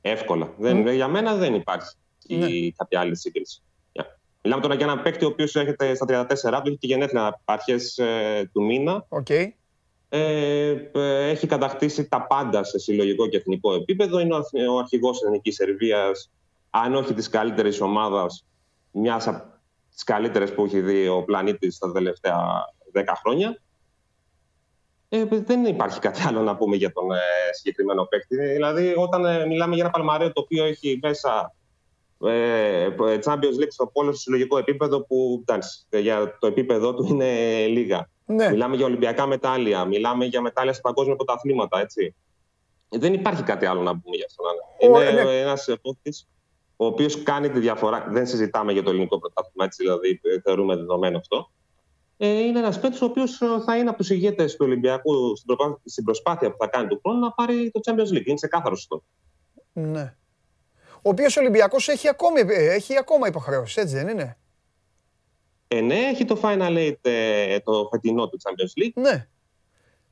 Εύκολα. 0.00 0.52
Δεν, 0.58 0.88
Για 0.88 1.08
μένα 1.08 1.34
δεν 1.34 1.54
υπάρχει 1.54 1.94
Ναι. 2.34 2.46
η, 2.46 2.74
κάποια 2.76 3.00
άλλη 3.00 3.16
σύγκριση. 3.16 3.62
Για- 3.92 4.18
Μιλάμε 4.42 4.62
τώρα 4.62 4.74
για 4.74 4.84
έναν 4.86 5.02
παίκτη 5.02 5.24
ο 5.24 5.28
οποίος 5.28 5.54
έρχεται 5.54 5.94
στα 5.94 6.06
34 6.06 6.60
του, 6.62 6.68
έχει 6.68 6.76
και 6.78 6.86
γενέθλια 6.86 7.40
αρχές 7.44 8.00
του 8.52 8.62
μήνα. 8.64 9.04
Οκ. 9.08 9.28
Ε, 10.08 10.68
ε, 10.92 11.28
έχει 11.28 11.46
κατακτήσει 11.46 12.08
τα 12.08 12.26
πάντα 12.26 12.64
σε 12.64 12.78
συλλογικό 12.78 13.28
και 13.28 13.36
εθνικό 13.36 13.74
επίπεδο. 13.74 14.18
Είναι 14.18 14.34
ο, 14.34 14.36
αθ- 14.36 14.68
ο 14.70 14.78
αρχηγός 14.78 15.18
της 15.18 15.26
Εθνικής 15.26 15.54
Σερβίας, 15.54 16.30
αν 16.70 16.94
όχι 16.94 17.14
της 17.14 17.28
καλύτερης 17.28 17.80
ομάδας, 17.80 18.44
μιας 18.90 19.26
από 19.26 19.44
τις 19.92 20.04
καλύτερες 20.04 20.52
που 20.54 20.64
έχει 20.64 20.80
δει 20.80 21.08
ο 21.08 21.22
πλανήτης 21.24 21.78
τα 21.78 21.92
τελευταία 21.92 22.36
10 22.92 23.14
χρόνια. 23.22 23.60
Ε, 25.08 25.24
δεν 25.24 25.64
υπάρχει 25.64 25.98
κάτι 26.00 26.22
άλλο 26.26 26.42
να 26.42 26.56
πούμε 26.56 26.76
για 26.76 26.92
τον 26.92 27.10
ε, 27.10 27.18
συγκεκριμένο 27.52 28.04
παίκτη. 28.04 28.36
Δηλαδή, 28.36 28.94
όταν 28.96 29.24
ε, 29.24 29.46
μιλάμε 29.46 29.74
για 29.74 29.84
ένα 29.84 29.92
παλμαρέο 29.92 30.32
το 30.32 30.40
οποίο 30.40 30.64
έχει 30.64 30.98
μέσα 31.02 31.30
ε, 31.40 31.65
Champions 33.24 33.56
League 33.60 33.68
στο 33.68 33.86
πόλο 33.86 34.12
σε 34.12 34.20
συλλογικό 34.20 34.58
επίπεδο 34.58 35.00
που 35.06 35.38
εντάξει, 35.46 35.86
για 35.90 36.36
το 36.40 36.46
επίπεδο 36.46 36.94
του 36.94 37.04
είναι 37.04 37.66
λίγα. 37.66 38.08
Ναι. 38.26 38.50
Μιλάμε 38.50 38.76
για 38.76 38.84
Ολυμπιακά 38.84 39.26
μετάλλια, 39.26 39.84
μιλάμε 39.84 40.24
για 40.24 40.40
μετάλλια 40.40 40.72
σε 40.72 40.80
παγκόσμια 40.80 41.16
πρωταθλήματα, 41.16 41.80
έτσι. 41.80 42.14
Ε, 42.88 42.98
Δεν 42.98 43.12
υπάρχει 43.14 43.42
κάτι 43.42 43.66
άλλο 43.66 43.82
να 43.82 43.90
πούμε 43.98 44.16
για 44.16 44.26
αυτόν. 44.28 44.46
Ο- 44.94 45.00
Είναι 45.02 45.22
ναι. 45.22 45.38
ένας 45.40 45.64
παίκτη 45.64 46.12
ο 46.76 46.86
οποίος 46.86 47.22
κάνει 47.22 47.50
τη 47.50 47.58
διαφορά. 47.58 48.06
Δεν 48.10 48.26
συζητάμε 48.26 48.72
για 48.72 48.82
το 48.82 48.90
ελληνικό 48.90 49.18
πρωτάθλημα, 49.18 49.64
έτσι, 49.64 49.82
δηλαδή 49.82 50.20
ε, 50.22 50.40
θεωρούμε 50.40 50.76
δεδομένο 50.76 51.18
αυτό. 51.18 51.50
Ε, 52.16 52.28
είναι 52.28 52.58
ένας 52.58 52.80
παίκτης 52.80 53.00
ο 53.00 53.04
οποίος 53.04 53.36
θα 53.64 53.76
είναι 53.76 53.88
από 53.88 53.98
τους 53.98 54.10
ηγέτες 54.10 54.52
του 54.56 54.64
Ολυμπιακού 54.64 55.36
στην, 55.36 55.56
προπά- 55.56 55.80
στην 55.84 56.04
προσπάθεια 56.04 56.50
που 56.50 56.56
θα 56.60 56.66
κάνει 56.66 56.88
του 56.88 57.00
χρόνου 57.04 57.18
να 57.18 57.32
πάρει 57.32 57.70
το 57.70 57.80
Champions 57.84 58.16
League. 58.16 58.24
Είναι 58.26 58.34
ξεκάθαρος 58.34 58.78
αυτό. 58.80 59.02
ναι. 59.72 60.16
Ο 61.06 61.08
οποίος 61.08 61.36
Ολυμπιακός 61.36 61.88
έχει, 61.88 62.08
ακόμη, 62.08 62.40
ε, 62.40 62.74
έχει 62.74 62.96
ακόμα 62.98 63.26
υποχρεώσεις, 63.28 63.76
έτσι 63.76 63.94
δεν 63.94 64.08
είναι; 64.08 64.36
Ε, 65.68 65.80
ναι, 65.80 65.94
έχει 65.94 66.24
το 66.24 66.40
Final 66.42 66.76
Eight 66.76 66.96
ε, 67.02 67.60
το 67.60 67.88
φετινό 67.90 68.28
του 68.28 68.38
Champions 68.42 68.82
League, 68.82 68.92
Ναι. 68.94 69.26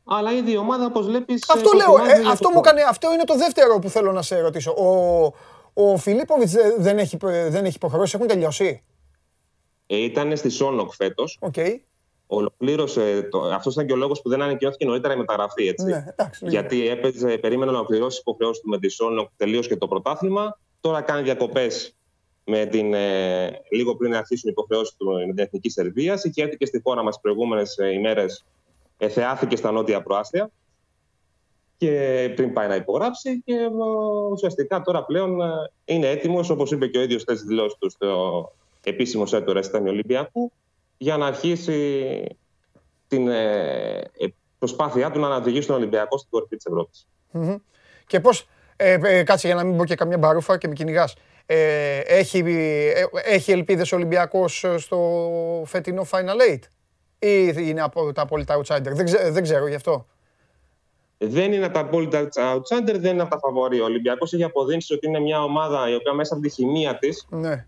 αλλά 0.05 0.33
ήδη 0.33 0.53
η 0.53 0.57
ομάδα, 0.57 0.85
όπως 0.85 1.07
βλέπεις. 1.07 1.51
Αυτό 1.51 1.71
λέω, 1.77 2.05
ε, 2.05 2.31
αυτό, 2.31 2.51
μου 2.51 2.59
έκανε, 2.59 2.83
αυτό 2.89 3.13
είναι 3.13 3.25
το 3.25 3.37
δεύτερο 3.37 3.79
που 3.79 3.89
θέλω 3.89 4.13
να 4.13 4.23
σε 4.23 4.41
ρωτήσω. 4.41 4.71
Ο, 4.73 5.25
ο 5.73 5.97
Φιλίποβιτς 5.97 6.55
ε, 6.55 6.75
δεν 6.79 6.99
έχει, 6.99 7.17
ε, 7.25 7.49
δεν 7.49 7.65
έχει 7.65 7.77
υποχρεώσεις, 7.77 8.15
έχουν 8.15 8.27
τελειώσει; 8.27 8.83
Ε, 9.87 9.97
ήταν 9.97 10.37
στη 10.37 10.49
Σόνοκ 10.49 10.93
φέτος. 10.93 11.39
Οκ. 11.41 11.55
Ολοκλήρωσε. 12.27 13.29
Το... 13.31 13.39
Αυτός 13.41 13.73
ήταν 13.73 13.87
και 13.87 13.93
ο 13.93 13.97
λόγος 13.97 14.23
που 14.23 14.29
δεν 14.29 14.43
ανακοινώθηκε 14.43 14.85
νωρίτερα 14.85 15.15
η 15.15 15.17
μεταγραφή. 15.17 15.67
Έτσι. 15.67 15.85
Ναι, 15.87 16.05
εντάξει. 16.09 16.45
λίγο. 16.45 16.57
Γιατί 16.57 16.89
έπαιζε, 16.89 17.39
περίμενε 17.39 17.71
να 17.71 17.79
ολοκληρώσει 17.79 18.17
τις 18.17 18.23
υποχρεώσεις 18.27 18.63
του 18.63 18.69
με 18.69 18.79
τη 18.79 18.89
Σόνοκ, 18.89 19.29
τελείωσε 19.37 19.69
και 19.69 19.77
το 19.77 19.89
πρωτάθλημα. 19.89 20.59
Τώρα 20.85 21.01
κάνει 21.01 21.23
διακοπές 21.23 21.97
με 22.45 22.67
την, 22.67 22.95
ε, 22.95 23.61
λίγο 23.71 23.97
πριν 23.97 24.15
αρχίσουν 24.15 24.49
οι 24.49 24.53
υποχρεώσεις 24.57 24.97
του 24.97 25.07
με 25.07 25.25
την 25.25 25.39
Εθνική 25.39 25.69
Σερβίας. 25.69 26.25
Είχε 26.25 26.43
έρθει 26.43 26.57
και 26.57 26.67
στη 26.67 26.81
χώρα 26.85 27.03
μας 27.03 27.15
τις 27.15 27.21
προηγούμενε 27.21 27.63
ημέρες. 27.95 28.45
Εθεάθηκε 28.99 29.57
στα 29.57 29.71
νότια 29.71 30.03
προάστια 30.03 30.51
και 31.77 32.33
πριν 32.37 32.53
πάει 32.53 32.69
να 32.69 32.75
υπογράψει 32.75 33.43
και 33.45 33.55
ε, 33.55 33.69
ουσιαστικά 34.31 34.81
τώρα 34.81 35.05
πλέον 35.05 35.41
ε, 35.41 35.71
είναι 35.85 36.09
έτοιμος, 36.09 36.51
όπως 36.51 36.71
είπε 36.71 36.87
και 36.87 36.99
ο 36.99 37.03
ίδιος 37.03 37.23
στις 37.23 37.43
δηλώσεις 37.43 37.79
του 37.79 37.91
στο 37.91 38.53
επίσημο 38.83 39.27
σετ 39.27 39.45
του 39.45 39.53
Ρεστάνι 39.53 39.89
Ολυμπιακού, 39.89 40.53
για 40.99 41.17
να 41.17 41.27
αρχίσει 41.27 42.39
την 43.09 43.29
ε, 43.29 43.99
ε, 44.19 44.27
προσπάθειά 44.59 45.11
του 45.11 45.21
να 45.21 45.27
αναδηγήσει 45.27 45.67
τον 45.67 45.77
Ολυμπιακό 45.77 46.19
στην 46.19 46.31
κορυφή 46.31 46.57
της 46.57 46.67
Ευρώπης. 46.67 47.07
Μμμ. 47.31 47.57
Και 48.07 48.21
πώς, 48.21 48.47
ε, 48.77 48.99
ε, 49.03 49.23
κάτσε 49.23 49.47
για 49.47 49.57
να 49.57 49.65
μην 49.65 49.77
πω 49.77 49.85
και 49.85 49.95
καμιά 49.95 50.19
μπαρούφα 50.19 50.59
και 50.59 50.69
με 50.69 50.75
κυνηγάς. 50.75 51.15
Ε, 51.47 51.99
έχει, 51.99 52.39
ε, 52.39 53.05
έχει 53.25 53.53
ελπίδες 53.53 53.93
ο 53.93 53.97
Ολυμπιακός 53.97 54.65
ε, 54.65 54.79
στο 54.79 55.23
φετινό 55.67 56.07
Final 56.11 56.51
Eight; 56.53 56.59
Ή 57.19 57.53
είναι 57.57 57.83
από 57.83 58.13
τα 58.13 58.23
απόλυτα 58.23 58.61
outsider; 58.61 58.83
Δεν, 58.93 59.05
ξέ- 59.05 59.31
δεν 59.31 59.43
ξέρω 59.43 59.67
γι' 59.67 59.75
αυτό. 59.75 60.07
Δεν 61.19 61.53
είναι 61.53 61.65
από 61.65 61.75
τα 61.75 61.81
απόλυτα 61.81 62.29
outsider, 62.35 62.95
δεν 62.99 63.13
είναι 63.13 63.23
από 63.23 63.31
τα 63.31 63.39
φαβορή. 63.39 63.81
Ο 63.81 63.85
Ολυμπιακός 63.85 64.33
έχει 64.33 64.45
αποδείξει 64.45 64.95
ότι 64.95 65.07
είναι 65.07 65.21
μια 65.21 65.43
ομάδα 65.43 65.91
η 65.91 65.95
οποία 65.95 66.13
μέσα 66.13 66.35
από 66.35 66.43
τη 66.43 66.51
χημεία 66.51 66.99
της 66.99 67.27
Ναι. 67.31 67.67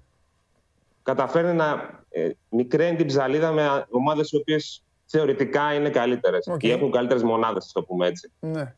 καταφέρνει 1.02 1.52
να 1.52 1.90
ε, 2.08 2.28
μικραίνει 2.48 2.96
την 2.96 3.06
ψαλίδα 3.06 3.52
με 3.52 3.86
ομάδες 3.90 4.30
οι 4.32 4.36
οποίες 4.36 4.82
θεωρητικά 5.06 5.74
είναι 5.74 5.90
καλύτερες 5.90 6.46
Οκ. 6.46 6.62
ή 6.62 6.70
έχουν 6.70 6.90
καλύτερες 6.90 7.22
μονάδες, 7.22 7.64
ας 7.64 7.72
το 7.72 7.82
πούμε 7.82 8.06
έτσι. 8.06 8.30
ναι. 8.40 8.74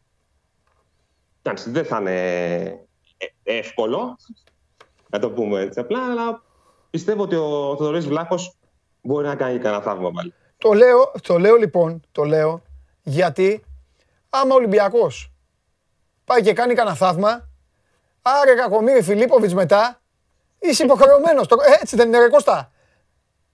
Εντάξει, 1.43 1.71
δεν 1.71 1.85
θα 1.85 1.99
είναι 1.99 2.65
ε, 3.17 3.27
εύκολο, 3.59 4.17
να 5.11 5.19
το 5.19 5.31
πούμε 5.31 5.61
έτσι 5.61 5.81
απλά, 5.81 6.11
αλλά 6.11 6.43
πιστεύω 6.91 7.23
ότι 7.23 7.35
ο 7.35 7.77
Θοδωρής 7.79 8.07
Βλάχος 8.07 8.55
μπορεί 9.03 9.27
να 9.27 9.35
κάνει 9.35 9.59
κανένα 9.59 9.83
θαύμα 9.83 10.11
πάλι. 10.13 10.35
Το 10.59 10.73
λέω, 10.73 11.13
το 11.23 11.39
λέω 11.39 11.57
λοιπόν, 11.57 12.01
το 12.13 12.25
λέω, 12.25 12.63
γιατί 13.03 13.65
άμα 14.31 14.55
ο 14.55 14.57
Ολυμπιακός 14.57 15.33
πάει 16.25 16.43
και 16.43 16.53
κάνει 16.53 16.75
κανένα 16.75 16.97
θαύμα, 16.97 17.49
άρε 18.23 18.55
Κακομύρη 18.55 19.03
Φιλίπποβιτς 19.03 19.55
μετά, 19.55 20.01
είσαι 20.59 20.85
υποχρεωμένος. 20.85 21.47
Το- 21.47 21.57
ε, 21.67 21.79
Έτσι 21.83 21.97
δεν 21.97 22.07
είναι 22.09 22.19
ρε 22.19 22.29
Κώστα. 22.29 22.73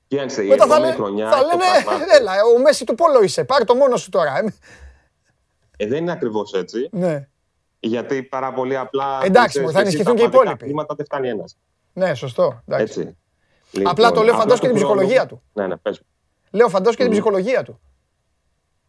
Και 0.06 0.20
αν 0.20 0.30
σε 0.30 0.44
η 0.44 0.48
Μετά 0.48 0.66
θα, 0.66 0.72
επόμενη 0.74 0.86
λέ- 0.92 0.96
χρονιά... 1.00 1.30
θα 1.30 1.38
το 1.40 1.46
λένε, 1.46 1.62
πράγμα- 1.84 2.04
έλα, 2.14 2.32
ο 2.56 2.58
Μέση 2.60 2.84
του 2.84 2.94
Πόλο 2.94 3.22
είσαι, 3.22 3.44
πάρ' 3.44 3.64
το 3.64 3.74
μόνος 3.74 4.00
σου 4.00 4.10
τώρα. 4.10 4.38
Ε, 4.38 4.44
Ε, 5.76 5.86
δεν 5.86 5.98
είναι 6.02 6.12
ακριβώς 6.12 6.52
έτσι, 6.52 6.88
Ναι, 6.92 7.28
γιατί 7.86 8.22
πάρα 8.22 8.52
πολύ 8.52 8.76
απλά... 8.76 9.20
Εντάξει, 9.22 9.48
ξέρεις 9.48 9.70
θα 9.70 9.80
εσύ, 9.80 9.86
ενισχυθούν 9.88 10.16
τα 10.16 10.20
και 10.20 10.26
οι 10.26 10.30
παντικά 10.30 10.42
υπόλοιποι. 10.42 10.66
Βήματα 10.66 10.94
δεν 10.94 11.04
φτάνει 11.04 11.28
ένας. 11.28 11.56
ναι, 11.92 12.14
σωστό. 12.14 12.62
εντάξει. 12.68 13.00
Έτσι. 13.00 13.16
Απλά 13.84 14.10
το 14.12 14.22
λέω, 14.22 14.32
απλά 14.32 14.42
φαντάσου 14.42 14.60
και 14.60 14.66
την 14.66 14.76
του 14.76 14.82
χρόνου- 14.82 14.96
ψυχολογία 15.02 15.26
του. 15.26 15.42
Ναι, 15.52 15.66
ναι, 15.66 15.76
πες 15.76 15.98
μου. 16.00 16.06
Λέω 16.50 16.68
φαντάσου 16.68 16.96
και 16.96 17.02
την 17.02 17.12
ψυχολογία 17.12 17.62
του. 17.62 17.80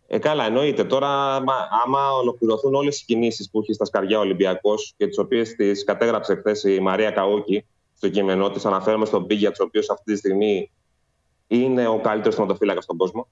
Ε, 0.08 0.18
καλά, 0.20 0.46
εννοείται. 0.46 0.84
Τώρα, 0.84 1.36
άμα, 1.36 1.54
άμα 1.86 2.12
ολοκληρωθούν 2.12 2.76
όλες 2.76 3.02
οι 3.02 3.06
κινήσεις 3.06 3.50
που 3.50 3.60
έχει 3.60 3.74
στα 3.74 3.86
σκαριά 3.86 4.18
ο 4.18 4.22
Ολυμπιακός 4.22 4.94
και 4.98 5.08
τις 5.08 5.18
οποίες 5.18 5.56
τις 5.56 5.84
κατέγραψε 5.84 6.36
χθες 6.36 6.64
η 6.64 6.80
Μαρία 6.80 7.12
Καούκη 7.12 7.66
στο 7.94 8.10
κείμενό 8.10 8.50
της, 8.50 8.66
αναφέρομαι 8.66 9.06
στον 9.06 9.24
Μπίγιατ, 9.26 9.60
ο 9.60 9.64
οποίος 9.64 9.90
αυτή 9.90 10.12
τη 10.12 10.18
στιγμή 10.18 10.72
είναι 11.48 11.88
ο 11.88 12.00
καλύτερος 12.00 12.36
θεματοφύλακας 12.36 12.84
στον 12.84 12.98
κόσμο, 12.98 13.28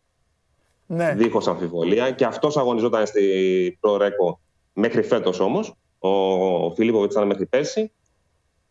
Ναι, 0.86 1.14
δίχως 1.16 1.48
αμφιβολία. 1.48 2.12
Και 2.12 2.26
αυτός 2.26 2.58
αγωνιζόταν 2.58 3.06
στη 3.08 3.78
Προρέκο 3.80 4.40
μέχρι 4.74 5.04
φέτος 5.04 5.40
όμως. 5.40 5.74
Ο 6.00 6.74
Φιλίπποβιτς 6.74 7.16
ήταν 7.16 7.28
μέχρι 7.28 7.46
πέρσι. 7.46 7.92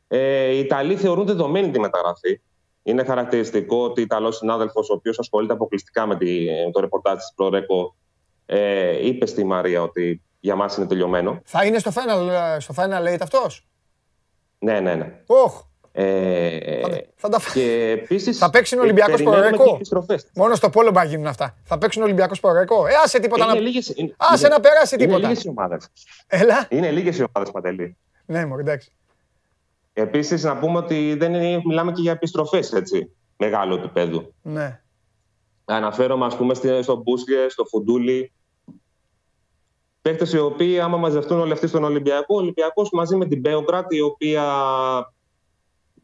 Ε, 0.08 0.50
οι 0.50 0.58
Ιταλοί 0.58 0.96
θεωρούν 0.96 1.26
δεδομένη 1.26 1.70
τη 1.70 1.80
μεταγραφή. 1.80 2.40
Είναι 2.82 3.04
χαρακτηριστικό 3.04 3.84
ότι 3.84 4.00
ο 4.00 4.04
Ιταλός 4.04 4.36
συνάδελφος, 4.36 4.90
ο 4.90 4.94
οποίος 4.94 5.18
ασχολείται 5.18 5.52
αποκλειστικά 5.52 6.06
με, 6.06 6.16
τη, 6.16 6.44
με 6.64 6.70
το 6.72 6.80
ρεπορτάζ 6.80 7.16
της 7.16 7.32
Προρέκο, 7.34 7.96
ε, 8.46 9.06
είπε 9.06 9.26
στη 9.26 9.44
Μαρία 9.44 9.82
ότι 9.82 10.22
για 10.40 10.54
μας 10.54 10.76
είναι 10.76 10.86
τελειωμένο. 10.86 11.40
θα 11.44 11.64
είναι 11.64 11.78
στο 11.78 11.90
final, 11.94 12.28
ε, 12.56 12.60
στο 12.60 12.74
final 12.76 13.12
eight 13.12 13.20
αυτός. 13.20 13.66
Ναι, 14.58 14.80
ναι, 14.80 14.94
ναι. 14.94 15.22
Όχ, 15.26 15.62
Ε, 15.94 16.80
θα, 16.80 16.88
θα 17.16 17.28
τα 17.28 17.38
φά- 17.38 17.52
και 17.52 17.90
επίσης, 18.02 18.38
Θα 18.38 18.50
παίξει 18.50 18.76
ο 18.78 18.80
Ολυμπιακός 18.80 19.12
ε, 19.14 19.16
περιμένουμε 19.16 19.46
Προρέκο. 19.48 19.70
και 19.70 19.74
επιστροφές. 19.76 20.26
Μόνο 20.34 20.54
στο 20.54 20.70
πόλο 20.70 20.90
μπα 20.90 21.04
γίνουν 21.04 21.26
αυτά. 21.26 21.56
Θα 21.64 21.78
παίξουν 21.78 22.02
Ολυμπιακός 22.02 22.40
Πορεκό. 22.40 22.86
Ε, 22.86 22.90
άσε 23.04 23.18
τίποτα 23.18 23.44
Είναι 23.44 23.52
να... 23.52 23.60
λίγες, 23.60 23.92
είναι, 23.96 24.14
Άσε 24.16 24.46
είναι- 24.46 24.54
να 24.54 24.60
περάσει 24.60 24.94
είναι 24.94 25.04
τίποτα. 25.06 25.28
λίγες 25.28 25.44
οι 25.44 25.48
ομάδες. 25.48 25.88
Έλα. 26.26 26.66
Είναι 26.70 26.90
λίγες 26.90 27.18
οι 27.18 27.24
ομάδες, 27.32 27.52
Παντελή. 27.52 27.96
Ναι, 28.26 28.46
μωρέ, 28.46 28.60
εντάξει. 28.62 28.92
Επίσης, 29.92 30.42
να 30.42 30.56
πούμε 30.58 30.78
ότι 30.78 31.14
δεν 31.18 31.34
είναι, 31.34 31.62
μιλάμε 31.64 31.92
και 31.92 32.00
για 32.02 32.12
επιστροφές, 32.12 32.72
έτσι, 32.72 33.10
μεγάλου 33.36 33.74
επίπεδου. 33.74 34.34
Ναι. 34.42 34.80
Αναφέρομαι, 35.64 36.26
ας 36.26 36.36
πούμε, 36.36 36.54
στη- 36.54 36.82
στον 36.82 37.00
Μπούσλε, 37.02 37.48
στο 37.48 37.64
Φουντούλη. 37.64 38.32
Παίχτες 40.02 40.32
οι 40.32 40.38
οποίοι, 40.38 40.80
άμα 40.80 40.96
μαζευτούν 40.96 41.40
όλοι 41.40 41.52
αυτοί 41.52 41.66
στον 41.66 41.84
Ολυμπιακό, 41.84 42.34
ο 42.34 42.38
Ολυμπιακός 42.38 42.88
μαζί 42.92 43.16
με 43.16 43.26
την 43.26 43.40
Μπέογκρατ, 43.40 43.92
η 43.92 44.00
οποία 44.00 44.44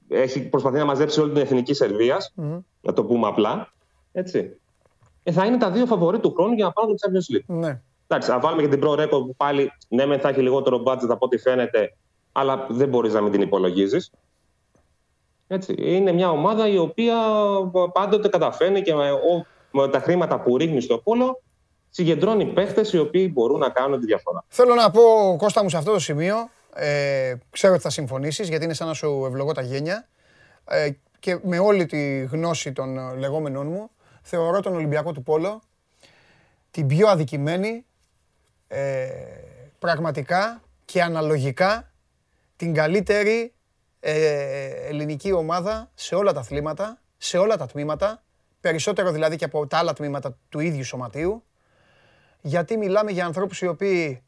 έχει 0.08 0.40
προσπαθεί 0.48 0.76
να 0.78 0.84
μαζέψει 0.84 1.20
όλη 1.20 1.32
την 1.32 1.40
εθνική 1.42 1.74
Σερβίας, 1.74 2.32
Μμμ. 2.34 2.58
να 2.80 2.92
το 2.92 3.04
πούμε 3.04 3.26
απλά, 3.26 3.72
έτσι. 4.12 4.60
Ε, 5.22 5.32
θα 5.32 5.44
είναι 5.46 5.56
τα 5.56 5.70
δύο 5.70 5.86
φαβορή 5.86 6.18
του 6.18 6.32
χρόνου 6.36 6.52
για 6.52 6.64
να 6.64 6.72
πάρουν 6.72 6.96
το 6.96 6.96
Champions 7.08 7.36
League. 7.36 7.44
Ναι. 7.46 7.80
Εντάξει, 8.06 8.30
να 8.30 8.38
βάλουμε 8.38 8.62
και 8.62 8.68
την 8.68 8.80
Pro 8.84 8.90
Record 9.02 9.08
που 9.08 9.34
πάλι 9.36 9.70
ναι, 9.88 10.06
μεν 10.06 10.20
θα 10.20 10.28
έχει 10.28 10.40
λιγότερο 10.40 10.82
budget 10.86 11.08
από 11.08 11.24
ό,τι 11.26 11.38
φαίνεται, 11.38 11.96
αλλά 12.32 12.66
δεν 12.70 12.88
μπορείς 12.88 13.12
να 13.12 13.20
μην 13.20 13.32
την 13.32 13.40
υπολογίζεις. 13.40 14.10
Έτσι. 15.46 15.74
Είναι 15.78 16.12
μια 16.12 16.30
ομάδα 16.30 16.68
η 16.68 16.78
οποία 16.78 17.16
πάντοτε 17.92 18.28
καταφέρνει 18.28 18.82
και 18.82 18.94
με, 18.94 19.10
ο- 19.12 19.46
με 19.70 19.88
τα 19.88 19.98
χρήματα 20.00 20.40
που 20.40 20.56
ρίχνει 20.56 20.80
στο 20.80 20.98
πόλο 20.98 21.42
συγκεντρώνει 21.90 22.46
παίχτες 22.46 22.92
οι 22.92 22.98
οποίοι 22.98 23.30
μπορούν 23.34 23.58
να 23.58 23.68
κάνουν 23.68 24.00
τη 24.00 24.06
διαφορά. 24.06 24.44
Θέλω 24.48 24.74
να 24.74 24.90
πω, 24.90 25.00
Κώστα 25.38 25.62
μου, 25.62 25.68
σε 25.68 25.76
αυτό 25.76 25.92
το 25.92 25.98
σημείο, 25.98 26.34
ε, 26.78 27.34
ξέρω 27.50 27.72
ότι 27.72 27.82
θα 27.82 27.90
συμφωνήσεις, 27.90 28.48
γιατί 28.48 28.64
είναι 28.64 28.74
σαν 28.74 28.86
να 28.86 28.94
σου 28.94 29.24
ευλογώ 29.26 29.52
τα 29.52 29.62
γένια. 29.62 30.08
Ε, 30.64 30.90
και 31.18 31.38
με 31.42 31.58
όλη 31.58 31.86
τη 31.86 32.24
γνώση 32.24 32.72
των 32.72 32.98
ε, 32.98 33.16
λεγόμενών 33.16 33.66
μου, 33.66 33.90
θεωρώ 34.22 34.60
τον 34.60 34.74
Ολυμπιακό 34.74 35.12
του 35.12 35.22
Πόλο 35.22 35.62
την 36.70 36.86
πιο 36.86 37.08
αδικημένη, 37.08 37.84
ε, 38.68 39.08
πραγματικά 39.78 40.62
και 40.84 41.02
αναλογικά 41.02 41.92
την 42.56 42.74
καλύτερη 42.74 43.52
ε, 44.00 44.70
ελληνική 44.88 45.32
ομάδα 45.32 45.90
σε 45.94 46.14
όλα 46.14 46.32
τα 46.32 46.40
αθλήματα, 46.40 47.00
σε 47.16 47.38
όλα 47.38 47.56
τα 47.56 47.66
τμήματα, 47.66 48.22
περισσότερο 48.60 49.12
δηλαδή 49.12 49.36
και 49.36 49.44
από 49.44 49.66
τα 49.66 49.78
άλλα 49.78 49.92
τμήματα 49.92 50.38
του 50.48 50.60
ίδιου 50.60 50.84
σωματείου, 50.84 51.42
γιατί 52.40 52.76
μιλάμε 52.76 53.10
για 53.10 53.24
ανθρώπους 53.26 53.60
οι 53.60 53.66
οποίοι 53.66 54.22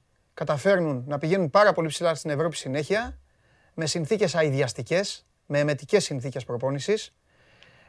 καταφέρνουν 0.45 1.05
να 1.07 1.19
πηγαίνουν 1.19 1.51
πάρα 1.51 1.73
πολύ 1.73 1.89
ψηλά 1.89 2.15
στην 2.15 2.31
Ευρώπη 2.31 2.57
συνέχεια, 2.57 3.19
με 3.75 3.87
συνθήκες 3.87 4.35
αειδιαστικές, 4.35 5.27
με 5.47 5.59
εμετικές 5.59 6.05
συνθήκες 6.05 6.45
προπόνησης, 6.45 7.15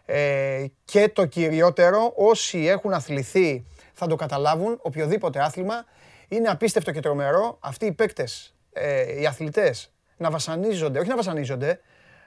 ε, 0.05 0.65
και 0.85 1.09
το 1.09 1.25
κυριότερο, 1.25 2.13
όσοι 2.15 2.67
έχουν 2.67 2.93
αθληθεί 2.93 3.65
θα 3.93 4.07
το 4.07 4.15
καταλάβουν, 4.15 4.79
οποιοδήποτε 4.81 5.39
άθλημα, 5.39 5.85
είναι 6.27 6.47
απίστευτο 6.47 6.91
και 6.91 6.99
τρομερό 6.99 7.57
αυτοί 7.59 7.85
οι 7.85 7.91
παίκτες, 7.91 8.55
ε, 8.73 9.21
οι 9.21 9.25
αθλητές, 9.25 9.93
να 10.17 10.29
βασανίζονται, 10.29 10.99
όχι 10.99 11.09
να 11.09 11.15
βασανίζονται, 11.15 11.79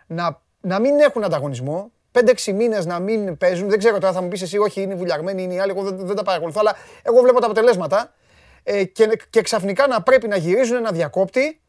να, 0.07 0.41
να 0.61 0.79
μην 0.79 1.01
έχουν 1.01 1.25
ανταγωνισμό, 1.25 1.91
5-6 2.13 2.53
μήνες 2.53 2.87
να 2.87 2.99
μην 2.99 3.37
παίζουν. 3.37 3.69
Δεν 3.69 3.79
ξέρω 3.79 3.99
τώρα, 3.99 4.13
θα 4.13 4.23
μου 4.23 4.29
πεις 4.29 4.43
εσύ, 4.43 4.59
όχι, 4.59 4.83
είναι 4.83 4.95
βουλιαγμένοι, 4.95 5.43
είναι 5.43 5.55
οι 5.55 5.59
άλλοι. 5.59 5.71
Εγώ 5.71 5.83
δεν, 5.83 6.07
δεν 6.07 6.17
τα 6.17 6.23
παρακολουθώ, 6.23 6.61
αλλά 6.61 6.77
εγώ 7.03 7.21
βλέπω 7.21 7.41
τα 7.41 7.47
αποτελέσματα. 7.47 8.15
Ε, 8.65 8.85
και, 8.85 9.19
και 9.31 9.43
ξαφνικά 9.43 9.87
να 9.87 10.03
πρέπει 10.03 10.29
να 10.29 10.37
γυρίζουν 10.37 10.77
ένα 10.77 10.91
διακόπτη 10.93 11.61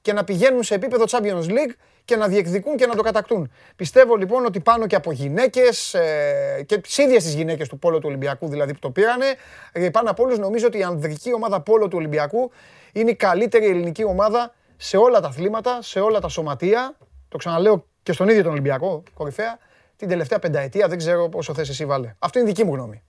και 0.00 0.12
να 0.12 0.24
πηγαίνουν 0.24 0.62
σε 0.62 0.74
επίπεδο 0.74 1.04
Champions 1.08 1.46
League 1.46 1.74
και 2.04 2.16
να 2.16 2.28
διεκδικούν 2.28 2.76
και 2.76 2.86
να 2.86 2.94
το 2.94 3.02
κατακτούν. 3.02 3.52
Πιστεύω 3.76 4.16
λοιπόν 4.16 4.44
ότι 4.44 4.60
πάνω 4.60 4.86
και 4.86 4.96
από 4.96 5.12
γυναίκες 5.12 5.94
ε, 5.94 6.62
και 6.66 6.78
τις 6.78 6.98
ίδιες 6.98 7.22
τις 7.22 7.34
γυναίκες 7.34 7.68
του 7.68 7.78
Πόλο 7.78 7.98
του 7.98 8.06
Ολυμπιακού 8.08 8.48
δηλαδή 8.48 8.72
που 8.72 8.78
το 8.78 8.90
πήρανε, 8.90 9.26
ε, 9.72 9.90
πάνω 9.90 10.10
από 10.10 10.22
όλους 10.22 10.38
νομίζω 10.38 10.66
ότι 10.66 10.78
η 10.78 10.82
ανδρική 10.82 11.34
ομάδα 11.34 11.60
Πόλο 11.60 11.88
του 11.88 11.96
Ολυμπιακού 11.98 12.50
είναι 12.92 13.10
η 13.10 13.14
καλύτερη 13.14 13.66
ελληνική 13.66 14.04
ομάδα 14.04 14.54
σε 14.76 14.96
όλα 14.96 15.20
τα 15.20 15.28
αθλήματα, 15.28 15.82
σε 15.82 16.00
όλα 16.00 16.20
τα 16.20 16.28
σωματεία. 16.28 16.96
Το 17.28 17.36
ξαναλέω 17.36 17.86
και 18.02 18.12
στον 18.12 18.28
ίδιο 18.28 18.42
τον 18.42 18.52
Ολυμπιακό, 18.52 19.02
κορυφαία, 19.14 19.58
την 19.96 20.08
τελευταία 20.08 20.38
πενταετία. 20.38 20.88
Δεν 20.88 20.98
ξέρω 20.98 21.28
πόσο 21.28 21.54
θες 21.54 21.68
εσύ 21.68 21.86
βάλε. 21.86 22.14
Αυτό 22.18 22.38
είναι 22.38 22.48
δική 22.48 22.64
μου 22.64 22.74
γνώμη. 22.74 23.02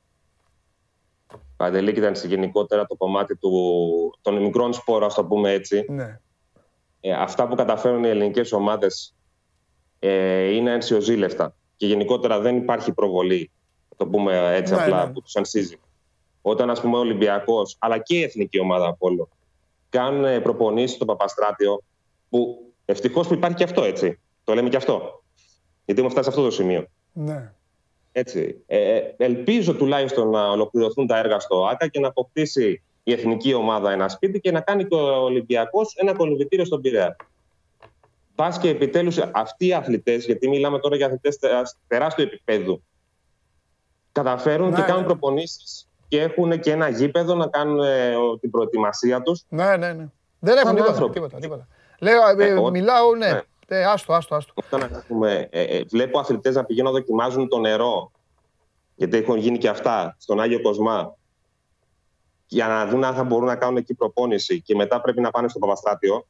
Παντελή, 1.64 1.90
ήταν 1.90 2.14
γενικότερα 2.14 2.86
το 2.86 2.96
κομμάτι 2.96 3.36
του, 3.36 3.52
των 4.22 4.42
μικρών 4.42 4.74
σπόρων, 4.74 5.08
ας 5.08 5.14
το 5.14 5.26
πούμε 5.26 5.52
έτσι. 5.52 5.86
Ναι. 5.90 6.20
Ε, 7.02 7.14
αυτά 7.14 7.48
που 7.48 7.56
καταφέρουν 7.56 8.04
οι 8.04 8.08
ελληνικές 8.08 8.52
ομάδες 8.52 9.16
ε, 10.00 10.54
είναι 10.54 10.72
ενσιοζήλευτα 10.72 11.56
και 11.78 11.88
γενικότερα 11.88 12.40
δεν 12.40 12.58
υπάρχει 12.58 12.94
προβολή, 12.94 13.52
το 13.98 14.08
πούμε 14.08 14.56
έτσι 14.56 14.74
ναι, 14.74 14.82
απλά, 14.82 15.06
ναι. 15.06 15.12
που 15.12 15.22
τους 15.22 15.36
ανσύζει. 15.36 15.80
Όταν 16.42 16.70
ας 16.70 16.82
πούμε 16.82 16.98
ο 16.98 17.00
Ολυμπιακός, 17.00 17.76
αλλά 17.80 17.98
και 17.98 18.16
η 18.18 18.24
εθνική 18.24 18.60
ομάδα 18.60 18.88
Απόλλω, 18.88 19.30
κάνουν 19.90 20.42
προπονήσεις 20.42 20.96
στο 20.96 21.06
Παπαστράτιο, 21.06 21.84
που 22.30 22.72
ευτυχώς 22.86 23.28
που 23.28 23.34
υπάρχει 23.34 23.58
και 23.58 23.64
αυτό 23.64 23.84
έτσι, 23.84 24.20
το 24.44 24.54
λέμε 24.54 24.70
και 24.70 24.78
αυτό, 24.78 25.24
γιατί 25.86 26.02
έχουμε 26.02 26.10
φτάσει 26.10 26.24
σε 26.24 26.30
αυτό 26.30 26.44
το 26.44 26.52
σημείο. 26.52 26.88
Ναι. 27.14 27.54
Έτσι. 28.16 28.64
Ε, 28.68 28.98
ε 28.98 29.14
ελπίζω 29.18 29.74
τουλάχιστον 29.76 30.30
να 30.30 30.50
ολοκληρωθούν 30.50 31.08
τα 31.08 31.18
έργα 31.18 31.40
στο 31.40 31.66
ΆΚΑ 31.66 31.88
και 31.88 32.00
να 32.00 32.08
αποκτήσει 32.08 32.82
η 33.04 33.12
εθνική 33.12 33.54
ομάδα 33.54 33.92
ένα 33.92 34.10
σπίτι 34.10 34.40
και 34.40 34.52
να 34.52 34.60
κάνει 34.60 34.86
και 34.86 34.96
ο 34.96 35.24
Ολυμπιακός 35.24 35.96
ένα 35.96 36.14
κολυμβητήριο 36.14 36.66
στον 36.66 36.82
Πειραιά. 36.82 37.16
Πας 38.36 38.58
και 38.60 38.70
επιτέλους 38.70 39.18
αυτοί 39.18 39.68
οι 39.68 39.74
αθλητές, 39.74 40.26
γιατί 40.26 40.50
μιλάμε 40.50 40.80
τώρα 40.80 40.96
για 40.96 41.06
αθλητές 41.06 41.40
τεράστιου 41.88 42.24
επίπεδου, 42.24 42.84
καταφέρουν 44.12 44.70
ναι, 44.70 44.76
και 44.76 44.82
κάνουν 44.82 45.02
ναι. 45.02 45.08
προπονήσεις 45.08 45.88
και 46.08 46.22
έχουν 46.22 46.60
και 46.60 46.72
ένα 46.72 46.90
γήπεδο 46.90 47.36
να 47.36 47.48
κάνουν 47.48 47.80
ε, 47.80 48.14
την 48.40 48.52
προετοιμασία 48.52 49.22
τους. 49.22 49.44
Ναι, 49.50 49.78
ναι, 49.78 49.94
ναι. 49.94 50.08
Δεν 50.40 50.58
έχουν 50.58 50.76
τίποτα, 50.76 51.10
τίποτα, 51.10 51.40
τίποτα. 51.40 51.68
Λέω, 52.00 52.22
ε, 52.40 52.46
ε 52.46 52.70
μιλάω, 52.72 53.16
ναι. 53.16 53.32
ναι. 53.32 53.42
Ε, 53.76 53.86
άστο, 53.86 54.14
άστο, 54.14 54.36
άστο. 54.36 54.54
Όταν 54.56 55.04
πούμε, 55.08 55.48
ε, 55.52 55.64
ε, 55.64 55.84
βλέπω 55.84 56.20
αθλητές 56.20 56.56
να 56.56 56.66
πηγαίνουν 56.66 56.92
να 56.92 56.98
δοκιμάζουν 56.98 57.48
το 57.48 57.60
νερό, 57.60 58.12
γιατί 58.96 59.18
έχουν 59.18 59.38
γίνει 59.38 59.58
και 59.58 59.70
αυτά 59.70 60.16
στον 60.20 60.40
Άγιο 60.40 60.62
Κοσμά, 60.62 61.16
για 62.48 62.68
να 62.68 62.86
δουν 62.86 63.04
αν 63.04 63.16
θα 63.16 63.24
μπορούν 63.24 63.46
να 63.46 63.56
κάνουν 63.56 63.78
εκεί 63.78 63.94
προπόνηση 63.94 64.62
και 64.62 64.76
μετά 64.76 65.02
πρέπει 65.02 65.22
να 65.22 65.32
πάνε 65.32 65.48
στο 65.48 65.60
Παπαστάτιο. 65.60 66.28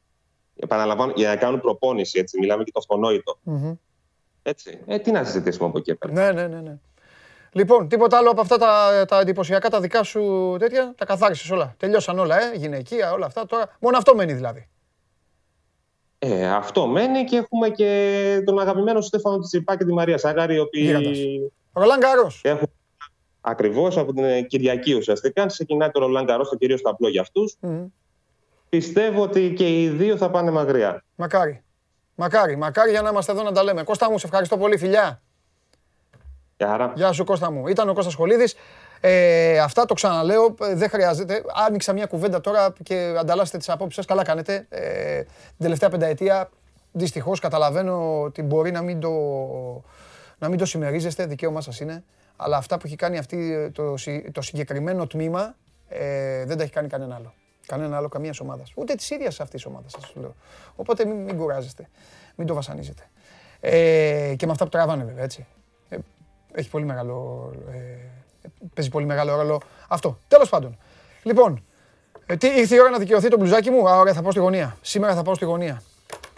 Επαναλαμβάνω, 0.56 1.12
για 1.16 1.28
να 1.28 1.36
κάνουν 1.36 1.60
προπόνηση, 1.60 2.18
έτσι. 2.18 2.38
Μιλάμε 2.38 2.64
και 2.64 2.70
το 2.72 2.78
αυτονόητο. 2.78 3.38
Mm-hmm. 3.46 3.76
Έτσι. 4.42 4.78
Ε, 4.86 4.98
τι 4.98 5.10
να 5.10 5.24
συζητήσουμε 5.24 5.68
από 5.68 5.78
εκεί 5.78 5.94
πέρα. 5.94 6.12
Ναι, 6.12 6.32
ναι, 6.32 6.46
ναι, 6.46 6.60
ναι. 6.60 6.78
Λοιπόν, 7.52 7.88
τίποτα 7.88 8.18
άλλο 8.18 8.30
από 8.30 8.40
αυτά 8.40 8.58
τα, 8.58 9.04
τα 9.08 9.20
εντυπωσιακά, 9.20 9.68
τα 9.70 9.80
δικά 9.80 10.02
σου 10.02 10.56
τέτοια, 10.58 10.94
τα 10.96 11.04
καθάρισες 11.04 11.50
όλα. 11.50 11.74
Τελειώσαν 11.78 12.18
όλα, 12.18 12.42
ε, 12.42 12.56
γυναικεία, 12.56 13.12
όλα 13.12 13.26
αυτά 13.26 13.46
τώρα. 13.46 13.76
Μόνο 13.80 13.96
αυτό 13.96 14.14
μένει 14.14 14.32
δηλαδή. 14.32 14.68
Ε, 16.26 16.46
αυτό 16.46 16.86
μένει 16.86 17.24
και 17.24 17.36
έχουμε 17.36 17.68
και 17.68 18.42
τον 18.44 18.58
αγαπημένο 18.58 19.00
Στέφανο 19.00 19.38
Τσιπά 19.38 19.76
και 19.76 19.84
τη 19.84 19.92
Μαρία 19.92 20.18
Σάγαρη, 20.18 20.54
οι 20.54 20.58
οποίοι. 20.58 21.52
Ρολάν 21.72 22.00
Έχουν 22.42 22.70
Ακριβώς 23.40 23.96
από 23.96 24.12
την 24.12 24.46
Κυριακή 24.46 24.94
ουσιαστικά. 24.94 25.46
Ξεκινάει 25.46 25.90
το 25.90 26.00
Ρολάν 26.00 26.26
Καρό, 26.26 26.44
το 26.44 26.56
κυρίως 26.56 26.82
ταπλό 26.82 27.08
για 27.08 27.20
αυτούς. 27.20 27.56
Mm. 27.62 27.86
Πιστεύω 28.68 29.22
ότι 29.22 29.52
και 29.56 29.82
οι 29.82 29.88
δύο 29.88 30.16
θα 30.16 30.30
πάνε 30.30 30.50
μακριά. 30.50 31.04
Μακάρι. 31.14 31.62
Μακάρι, 32.14 32.56
μακάρι 32.56 32.90
για 32.90 33.02
να 33.02 33.08
είμαστε 33.08 33.32
εδώ 33.32 33.42
να 33.42 33.52
τα 33.52 33.62
λέμε. 33.62 33.82
Κώστα 33.82 34.10
μου, 34.10 34.18
σε 34.18 34.26
ευχαριστώ 34.26 34.56
πολύ, 34.56 34.76
φιλιά. 34.76 35.22
Γεια, 36.56 36.92
Γεια 36.94 37.12
σου, 37.12 37.24
Κώστα 37.24 37.50
μου. 37.50 37.68
Ήταν 37.68 37.88
ο 37.88 37.92
Κώστας 37.92 38.14
Χολίδης. 38.14 38.54
Ε, 39.06 39.58
αυτά 39.58 39.84
το 39.84 39.94
ξαναλέω, 39.94 40.54
δεν 40.74 40.88
χρειάζεται. 40.88 41.42
Άνοιξα 41.66 41.92
μια 41.92 42.06
κουβέντα 42.06 42.40
τώρα 42.40 42.72
και 42.82 43.14
ανταλλάσσετε 43.18 43.58
τις 43.58 43.68
απόψεις 43.68 43.94
σας. 43.94 44.06
Καλά 44.06 44.24
κάνετε. 44.24 44.66
Ε, 44.68 45.22
την 45.22 45.58
τελευταία 45.58 45.88
πενταετία, 45.88 46.50
δυστυχώς, 46.92 47.40
καταλαβαίνω 47.40 48.22
ότι 48.22 48.42
μπορεί 48.42 48.70
να 48.70 48.82
μην 48.82 49.00
το, 49.00 49.10
να 50.38 50.48
μην 50.48 50.58
το 50.58 50.64
συμμερίζεστε. 50.64 51.26
Δικαίωμά 51.26 51.60
σας 51.60 51.80
είναι 51.80 52.04
αλλά 52.36 52.56
αυτά 52.56 52.78
που 52.78 52.86
έχει 52.86 52.96
κάνει 52.96 53.18
αυτή 53.18 53.70
το, 53.70 53.94
το 54.32 54.42
συγκεκριμένο 54.42 55.06
τμήμα 55.06 55.54
ε, 55.88 56.44
δεν 56.44 56.56
τα 56.56 56.62
έχει 56.62 56.72
κάνει 56.72 56.88
κανένα 56.88 57.14
άλλο. 57.14 57.34
Κανένα 57.66 57.96
άλλο, 57.96 58.08
καμίας 58.08 58.40
ομάδας. 58.40 58.72
Ούτε 58.74 58.94
της 58.94 59.10
ίδιας 59.10 59.40
αυτής 59.40 59.62
της 59.62 59.72
ομάδας, 59.72 59.92
σας 59.92 60.12
λέω. 60.14 60.34
Οπότε 60.76 61.04
μην, 61.04 61.16
μην 61.16 61.36
κουράζεστε. 61.36 61.88
Μην 62.36 62.46
το 62.46 62.54
βασανίζετε. 62.54 63.02
Ε, 63.60 64.34
και 64.36 64.46
με 64.46 64.52
αυτά 64.52 64.64
που 64.64 64.70
τραβάνε, 64.70 65.04
βέβαια, 65.04 65.24
έτσι. 65.24 65.46
Ε, 65.88 65.96
έχει 66.52 66.70
πολύ 66.70 66.84
μεγάλο. 66.84 67.50
Ε, 67.72 67.78
παίζει 68.74 68.90
πολύ 68.90 69.06
μεγάλο 69.06 69.36
ρόλο 69.36 69.60
αυτό. 69.88 70.18
Τέλος 70.28 70.48
πάντων. 70.48 70.78
Λοιπόν, 71.22 71.64
ε, 72.26 72.36
τι, 72.36 72.46
ήρθε 72.46 72.74
η 72.74 72.80
ώρα 72.80 72.90
να 72.90 72.98
δικαιωθεί 72.98 73.28
το 73.28 73.36
μπλουζάκι 73.36 73.70
μου; 73.70 73.88
Α, 73.88 73.98
ωραία, 73.98 74.12
θα 74.12 74.22
πάω 74.22 74.30
στη 74.30 74.40
γωνία. 74.40 74.76
Σήμερα 74.80 75.14
θα 75.14 75.22
πάω 75.22 75.34
στη 75.34 75.44
γωνία. 75.44 75.82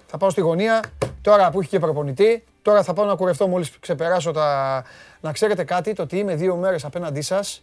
Θα 0.07 0.19
πάω 0.19 0.31
στη 0.31 0.41
γωνία. 0.41 0.83
Τώρα 1.23 1.51
που 1.51 1.61
έχει 1.61 1.69
και 1.69 1.79
προπονητή, 1.79 2.45
τώρα 2.63 2.83
θα 2.83 2.93
πάω 2.93 3.05
να 3.05 3.15
κουρευτώ 3.15 3.47
μόλις 3.47 3.79
ξεπεράσω 3.81 4.31
τα, 4.31 4.85
να 5.21 5.33
ξέρετε 5.33 5.65
κάτι, 5.65 5.93
το 5.93 6.03
ότι 6.03 6.19
είμαι 6.19 6.35
δύο 6.35 6.57
μέρες 6.57 6.85
απέναντί 6.85 7.21
σας, 7.21 7.63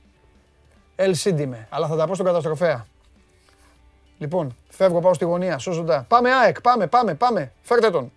LCD 0.95 1.39
είμαι, 1.39 1.67
αλλά 1.69 1.87
θα 1.87 1.95
τα 1.95 2.07
πω 2.07 2.13
στον 2.13 2.25
καταστροφέα. 2.25 2.85
Λοιπόν, 4.17 4.55
φεύγω, 4.69 4.99
πάω 4.99 5.13
στη 5.13 5.25
γωνία, 5.25 5.57
σώζοντα. 5.57 6.05
Πάμε 6.07 6.31
ΑΕΚ, 6.31 6.61
πάμε, 6.61 6.87
πάμε, 6.87 7.13
πάμε, 7.13 7.51
φέρτε 7.61 7.89
τον. 7.89 8.11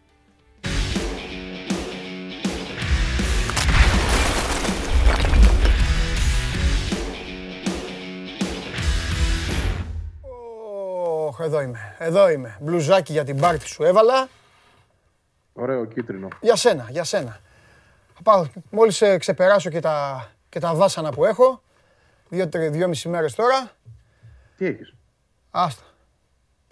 Εδώ 11.46 11.60
είμαι, 11.60 11.94
εδώ 11.98 12.28
είμαι. 12.30 12.56
Μπλουζάκι 12.60 13.12
για 13.12 13.24
την 13.24 13.40
πάρτι 13.40 13.66
σου 13.66 13.84
έβαλα. 13.84 14.28
Ωραίο 15.52 15.84
κίτρινο. 15.84 16.28
Για 16.40 16.56
σένα, 16.56 16.86
για 16.90 17.04
σένα. 17.04 17.40
Θα 18.14 18.22
πάω, 18.22 18.46
μόλις 18.70 19.02
ε, 19.02 19.16
ξεπεράσω 19.16 19.70
και 19.70 19.80
τα, 19.80 20.28
και 20.48 20.60
τα 20.60 20.74
βάσανα 20.74 21.10
που 21.10 21.24
έχω, 21.24 21.62
δύο, 22.28 22.48
τρι, 22.48 22.68
δύο 22.68 22.88
μισή 22.88 23.08
μέρες 23.08 23.34
τώρα. 23.34 23.70
Τι 24.56 24.66
έχεις; 24.66 24.94
Άστα. 25.50 25.82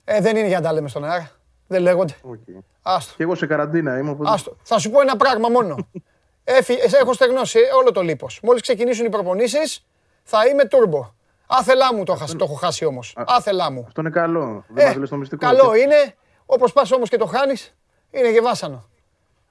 Ε, 0.05 0.21
δεν 0.21 0.37
είναι 0.37 0.47
για 0.47 0.61
να 0.61 0.67
τα 0.67 0.73
λέμε 0.73 0.89
στον 0.89 1.05
αέρα. 1.05 1.31
Δεν 1.67 1.83
λέγονται. 1.83 2.17
Okay. 2.23 2.59
Άστο. 2.83 3.15
Και 3.17 3.23
εγώ 3.23 3.35
σε 3.35 3.47
καραντίνα 3.47 3.99
είμαι. 3.99 4.11
Οπότε... 4.11 4.31
Άστο. 4.31 4.57
Θα 4.63 4.79
σου 4.79 4.91
πω 4.91 5.01
ένα 5.01 5.17
πράγμα 5.17 5.49
μόνο. 5.49 5.77
Έφυ, 6.45 6.79
έχω 7.01 7.13
στεγνώσει 7.13 7.59
όλο 7.79 7.93
το 7.93 8.01
λίπος. 8.01 8.41
Μόλις 8.43 8.63
ξεκινήσουν 8.63 9.07
οι 9.07 9.09
προπονήσεις, 9.09 9.87
θα 10.23 10.47
είμαι 10.47 10.65
τούρμπο. 10.65 11.13
Άθελά 11.47 11.95
μου 11.95 12.05
το, 12.05 12.13
αυτό... 12.13 12.37
το 12.37 12.45
έχω 12.45 12.55
χάσει 12.55 12.85
όμως. 12.85 13.15
Άθελά 13.17 13.71
μου. 13.71 13.85
Αυτό 13.87 14.01
είναι 14.01 14.11
καλό. 14.11 14.65
Δεν 14.69 14.97
ε, 14.97 14.99
μας 14.99 15.09
το 15.09 15.17
μυστικό. 15.17 15.47
Καλό 15.47 15.75
είναι. 15.75 16.15
Όπως 16.47 16.73
πας 16.73 16.93
όμως 16.93 17.09
και 17.09 17.17
το 17.17 17.27
χάνεις, 17.27 17.77
είναι 18.11 18.33
και 18.33 18.41
βάσανο. 18.41 18.89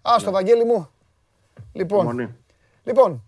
Άστο, 0.02 0.30
ναι. 0.30 0.36
Βαγγέλη 0.36 0.66
μου. 0.66 0.90
Λοιπόν, 1.74 2.38
λοιπόν, 2.84 3.24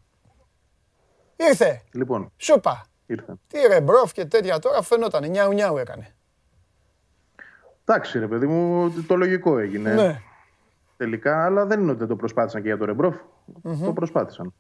ήρθε. 1.35 1.81
Λοιπόν, 1.91 2.31
Σούπα. 2.37 2.85
Ήρθε. 3.05 3.33
Τι 3.47 3.59
ρε 3.67 3.81
Ρεμπρόφ 3.81 4.11
και 4.11 4.25
τέτοια 4.25 4.59
τώρα 4.59 4.81
φαινόταν. 4.81 5.29
Νιάου 5.29 5.53
νιάου 5.53 5.77
έκανε. 5.77 6.15
Εντάξει 7.85 8.19
ρε 8.19 8.27
παιδί 8.27 8.47
μου, 8.47 8.91
το 9.07 9.15
λογικό 9.15 9.57
έγινε. 9.57 9.93
Ναι. 9.93 10.21
Τελικά, 10.97 11.45
αλλά 11.45 11.65
δεν 11.65 11.79
είναι 11.79 11.89
ότι 11.89 11.99
δεν 11.99 12.07
το 12.07 12.15
προσπάθησαν 12.15 12.61
και 12.61 12.67
για 12.67 12.77
το 12.77 12.85
Ρεμπρόφ. 12.85 13.15
Το 13.83 13.93
προσπάθησαν. 13.93 14.53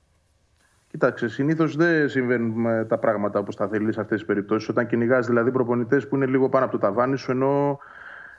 Κοίταξε, 0.95 1.27
συνήθως 1.27 1.75
δεν 1.75 2.09
συμβαίνουν 2.09 2.65
ε, 2.65 2.85
τα 2.85 2.97
πράγματα 2.97 3.39
όπως 3.39 3.55
τα 3.55 3.67
θέλεις 3.67 3.93
σε 3.93 4.01
αυτές 4.01 4.17
τις 4.17 4.27
περιπτώσεις. 4.27 4.69
Όταν 4.69 4.87
κυνηγάς 4.87 5.27
δηλαδή 5.27 5.51
προπονητές 5.51 6.07
που 6.07 6.15
είναι 6.15 6.25
λίγο 6.25 6.49
πάνω 6.49 6.65
από 6.65 6.73
το 6.73 6.79
ταβάνι 6.79 7.17
σου, 7.17 7.31
ενώ 7.31 7.79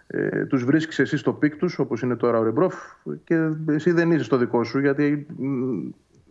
ε, 0.07 0.44
τους 0.44 0.64
βρίσκεις 0.64 0.98
εσύ 0.98 1.16
στο 1.16 1.32
peak 1.32 1.57
τους, 1.57 1.78
όπως 1.78 2.02
είναι 2.02 2.16
τώρα 2.16 2.38
ο 2.38 2.42
Ρεμπρόφ, 2.42 2.74
και 3.24 3.48
εσύ 3.68 3.90
δεν 3.90 4.11
είσαι 4.11 4.24
στο 4.24 4.36
δικό 4.36 4.64
σου. 4.64 4.78
Γιατί 4.78 5.26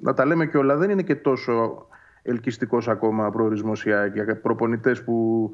να 0.01 0.13
τα 0.13 0.25
λέμε 0.25 0.45
και 0.45 0.57
όλα, 0.57 0.77
δεν 0.77 0.89
είναι 0.89 1.01
και 1.01 1.15
τόσο 1.15 1.87
ελκυστικός 2.21 2.87
ακόμα 2.87 3.29
προορισμός 3.29 3.83
για 3.83 4.39
προπονητές 4.41 5.03
που 5.03 5.51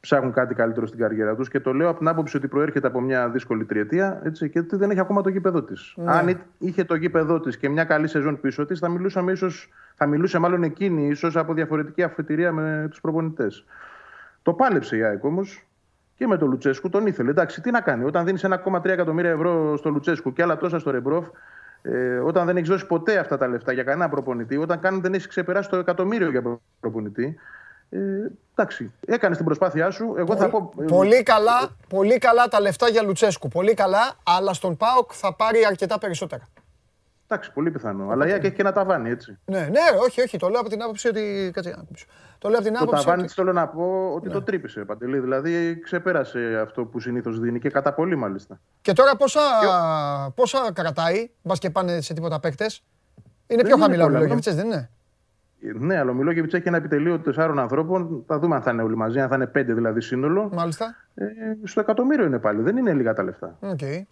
ψάχνουν 0.00 0.32
κάτι 0.32 0.54
καλύτερο 0.54 0.86
στην 0.86 0.98
καριέρα 0.98 1.34
τους. 1.34 1.48
Και 1.48 1.60
το 1.60 1.72
λέω 1.72 1.88
από 1.88 1.98
την 1.98 2.08
άποψη 2.08 2.36
ότι 2.36 2.48
προέρχεται 2.48 2.86
από 2.86 3.00
μια 3.00 3.28
δύσκολη 3.28 3.64
τριετία 3.64 4.20
έτσι, 4.24 4.50
και 4.50 4.58
ότι 4.58 4.76
δεν 4.76 4.90
έχει 4.90 5.00
ακόμα 5.00 5.22
το 5.22 5.28
γήπεδο 5.28 5.62
της. 5.62 5.94
Ναι. 5.96 6.12
Αν 6.12 6.40
είχε 6.58 6.84
το 6.84 6.94
γήπεδο 6.94 7.40
της 7.40 7.56
και 7.56 7.68
μια 7.68 7.84
καλή 7.84 8.08
σεζόν 8.08 8.40
πίσω 8.40 8.66
της, 8.66 8.78
θα 8.78 8.88
μιλούσαμε 8.88 9.32
ίσως, 9.32 9.68
θα 9.94 10.06
μιλούσε 10.06 10.38
μάλλον 10.38 10.62
εκείνη 10.62 11.08
ίσως 11.08 11.36
από 11.36 11.54
διαφορετική 11.54 12.02
αφετηρία 12.02 12.52
με 12.52 12.86
τους 12.90 13.00
προπονητές. 13.00 13.64
Το 14.42 14.52
πάλεψε 14.52 14.96
η 14.96 15.02
ΑΕΚ 15.02 15.24
όμως 15.24 15.66
και 16.16 16.26
με 16.26 16.36
τον 16.36 16.48
Λουτσέσκου 16.48 16.88
τον 16.88 17.06
ήθελε. 17.06 17.30
Εντάξει, 17.30 17.60
τι 17.60 17.70
να 17.70 17.80
κάνει. 17.80 18.04
Όταν 18.04 18.24
δίνεις 18.24 18.44
1,3 18.44 18.84
εκατομμύρια 18.84 19.30
ευρώ 19.30 19.76
στο 19.76 19.90
Λουτσέσκου 19.90 20.32
και 20.32 20.42
άλλα 20.42 20.56
τόσα 20.56 20.78
στο 20.78 20.90
Ρεμπρόφ, 20.90 21.26
ε, 21.82 22.18
όταν 22.18 22.46
δεν 22.46 22.56
έχεις 22.56 22.68
δώσει 22.68 22.86
ποτέ 22.86 23.18
αυτά 23.18 23.36
τα 23.36 23.48
λεφτά 23.48 23.72
για 23.72 23.82
κανένα 23.82 24.08
προπονητή, 24.08 24.56
όταν 24.56 24.80
κάνει, 24.80 25.00
δεν 25.00 25.14
έχεις 25.14 25.26
ξεπεράσει 25.26 25.68
το 25.68 25.76
εκατομμύριο 25.76 26.30
για 26.30 26.42
προπονητή, 26.80 27.36
ε, 27.90 27.98
εντάξει, 28.54 28.92
έκανες 29.06 29.36
την 29.36 29.46
προσπάθειά 29.46 29.90
σου. 29.90 30.14
Εγώ 30.16 30.36
θα 30.36 30.48
πω... 30.48 30.72
Ε, 30.80 30.84
πολύ, 30.84 31.22
καλά, 31.22 31.68
πολύ 31.88 32.18
καλά 32.18 32.48
τα 32.48 32.60
λεφτά 32.60 32.88
για 32.88 33.02
Λουτσέσκου. 33.02 33.48
Πολύ 33.48 33.74
καλά, 33.74 34.14
αλλά 34.22 34.52
στον 34.52 34.76
ΠΑΟΚ 34.76 35.10
θα 35.14 35.34
πάρει 35.34 35.64
αρκετά 35.66 35.98
περισσότερα. 35.98 36.48
Εντάξει, 37.28 37.52
πολύ 37.52 37.70
πιθανό. 37.70 38.10
Αλλά 38.10 38.26
η 38.26 38.30
έχει 38.30 38.52
και 38.52 38.60
ένα 38.60 38.72
ταβάνι, 38.72 39.10
έτσι. 39.10 39.38
Ναι, 39.44 39.60
ναι, 39.60 39.80
όχι, 40.02 40.20
όχι. 40.20 40.38
Το 40.38 40.48
λέω 40.48 40.60
από 40.60 40.68
την 40.68 40.82
άποψη 40.82 41.08
ότι. 41.08 41.50
Κάτσε 41.54 41.70
να 41.70 41.84
Το 42.38 42.48
λέω 42.48 42.58
από 42.58 42.66
την 42.66 42.76
άποψη. 42.76 42.94
Το 42.94 43.02
ταβάνι 43.02 43.22
ότι... 43.22 43.32
θέλω 43.32 43.52
να 43.52 43.68
πω 43.68 44.12
ότι 44.14 44.26
ναι. 44.26 44.32
το 44.32 44.42
τρύπησε 44.42 44.84
παντελή. 44.84 45.18
Δηλαδή 45.18 45.80
ξεπέρασε 45.80 46.60
αυτό 46.62 46.84
που 46.84 47.00
συνήθως 47.00 47.40
δίνει 47.40 47.58
και 47.58 47.70
κατά 47.70 47.92
πολύ 47.92 48.16
μάλιστα. 48.16 48.60
Και 48.80 48.92
τώρα 48.92 49.16
πόσα, 49.16 49.40
πόσα 50.34 50.72
κρατάει, 50.72 51.30
μπας 51.42 51.58
και 51.58 51.70
πάνε 51.70 52.00
σε 52.00 52.14
τίποτα 52.14 52.40
παίκτες. 52.40 52.84
Είναι 53.46 53.62
πιο 53.62 53.76
χαμηλά 53.76 54.04
ο 54.04 54.08
Μιλόγεβιτ, 54.08 54.50
δεν 54.50 54.66
είναι; 54.66 54.90
Ναι, 55.74 55.98
αλλά 55.98 56.10
ο 56.10 56.14
Μιλόγεβιτ 56.14 56.54
έχει 56.54 56.68
ένα 56.68 56.76
επιτελείο 56.76 57.18
τεσσάρων 57.18 57.58
ανθρώπων. 57.58 58.24
Θα 58.26 58.38
δούμε 58.38 58.54
αν 58.54 58.62
θα 58.62 58.70
είναι 58.70 58.82
όλοι 58.82 58.96
μαζί, 58.96 59.20
αν 59.20 59.28
θα 59.28 59.34
είναι 59.34 59.46
πέντε 59.46 59.74
δηλαδή 59.74 60.00
σύνολο. 60.00 60.50
Μάλιστα. 60.52 60.96
Ε, 61.14 61.24
στο 61.62 61.80
εκατομμύριο 61.80 62.24
είναι 62.24 62.38
πάλι. 62.38 62.62
Δεν 62.62 62.76
είναι 62.76 62.92
λίγα 62.92 63.12
τα 63.12 63.22
λεφτά. 63.22 63.58
Okay. 63.60 64.02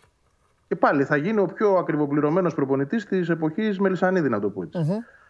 Και 0.68 0.76
πάλι 0.76 1.04
θα 1.04 1.16
γίνει 1.16 1.40
ο 1.40 1.46
πιο 1.46 1.74
ακριβοπληρωμένος 1.74 2.54
προπονητής 2.54 3.04
της 3.06 3.28
εποχής 3.28 3.78
Μελισανίδη, 3.78 4.28
να 4.28 4.40
το 4.40 4.50
πω 4.50 4.62
έτσι. 4.62 4.86
Mm-hmm. 4.88 5.22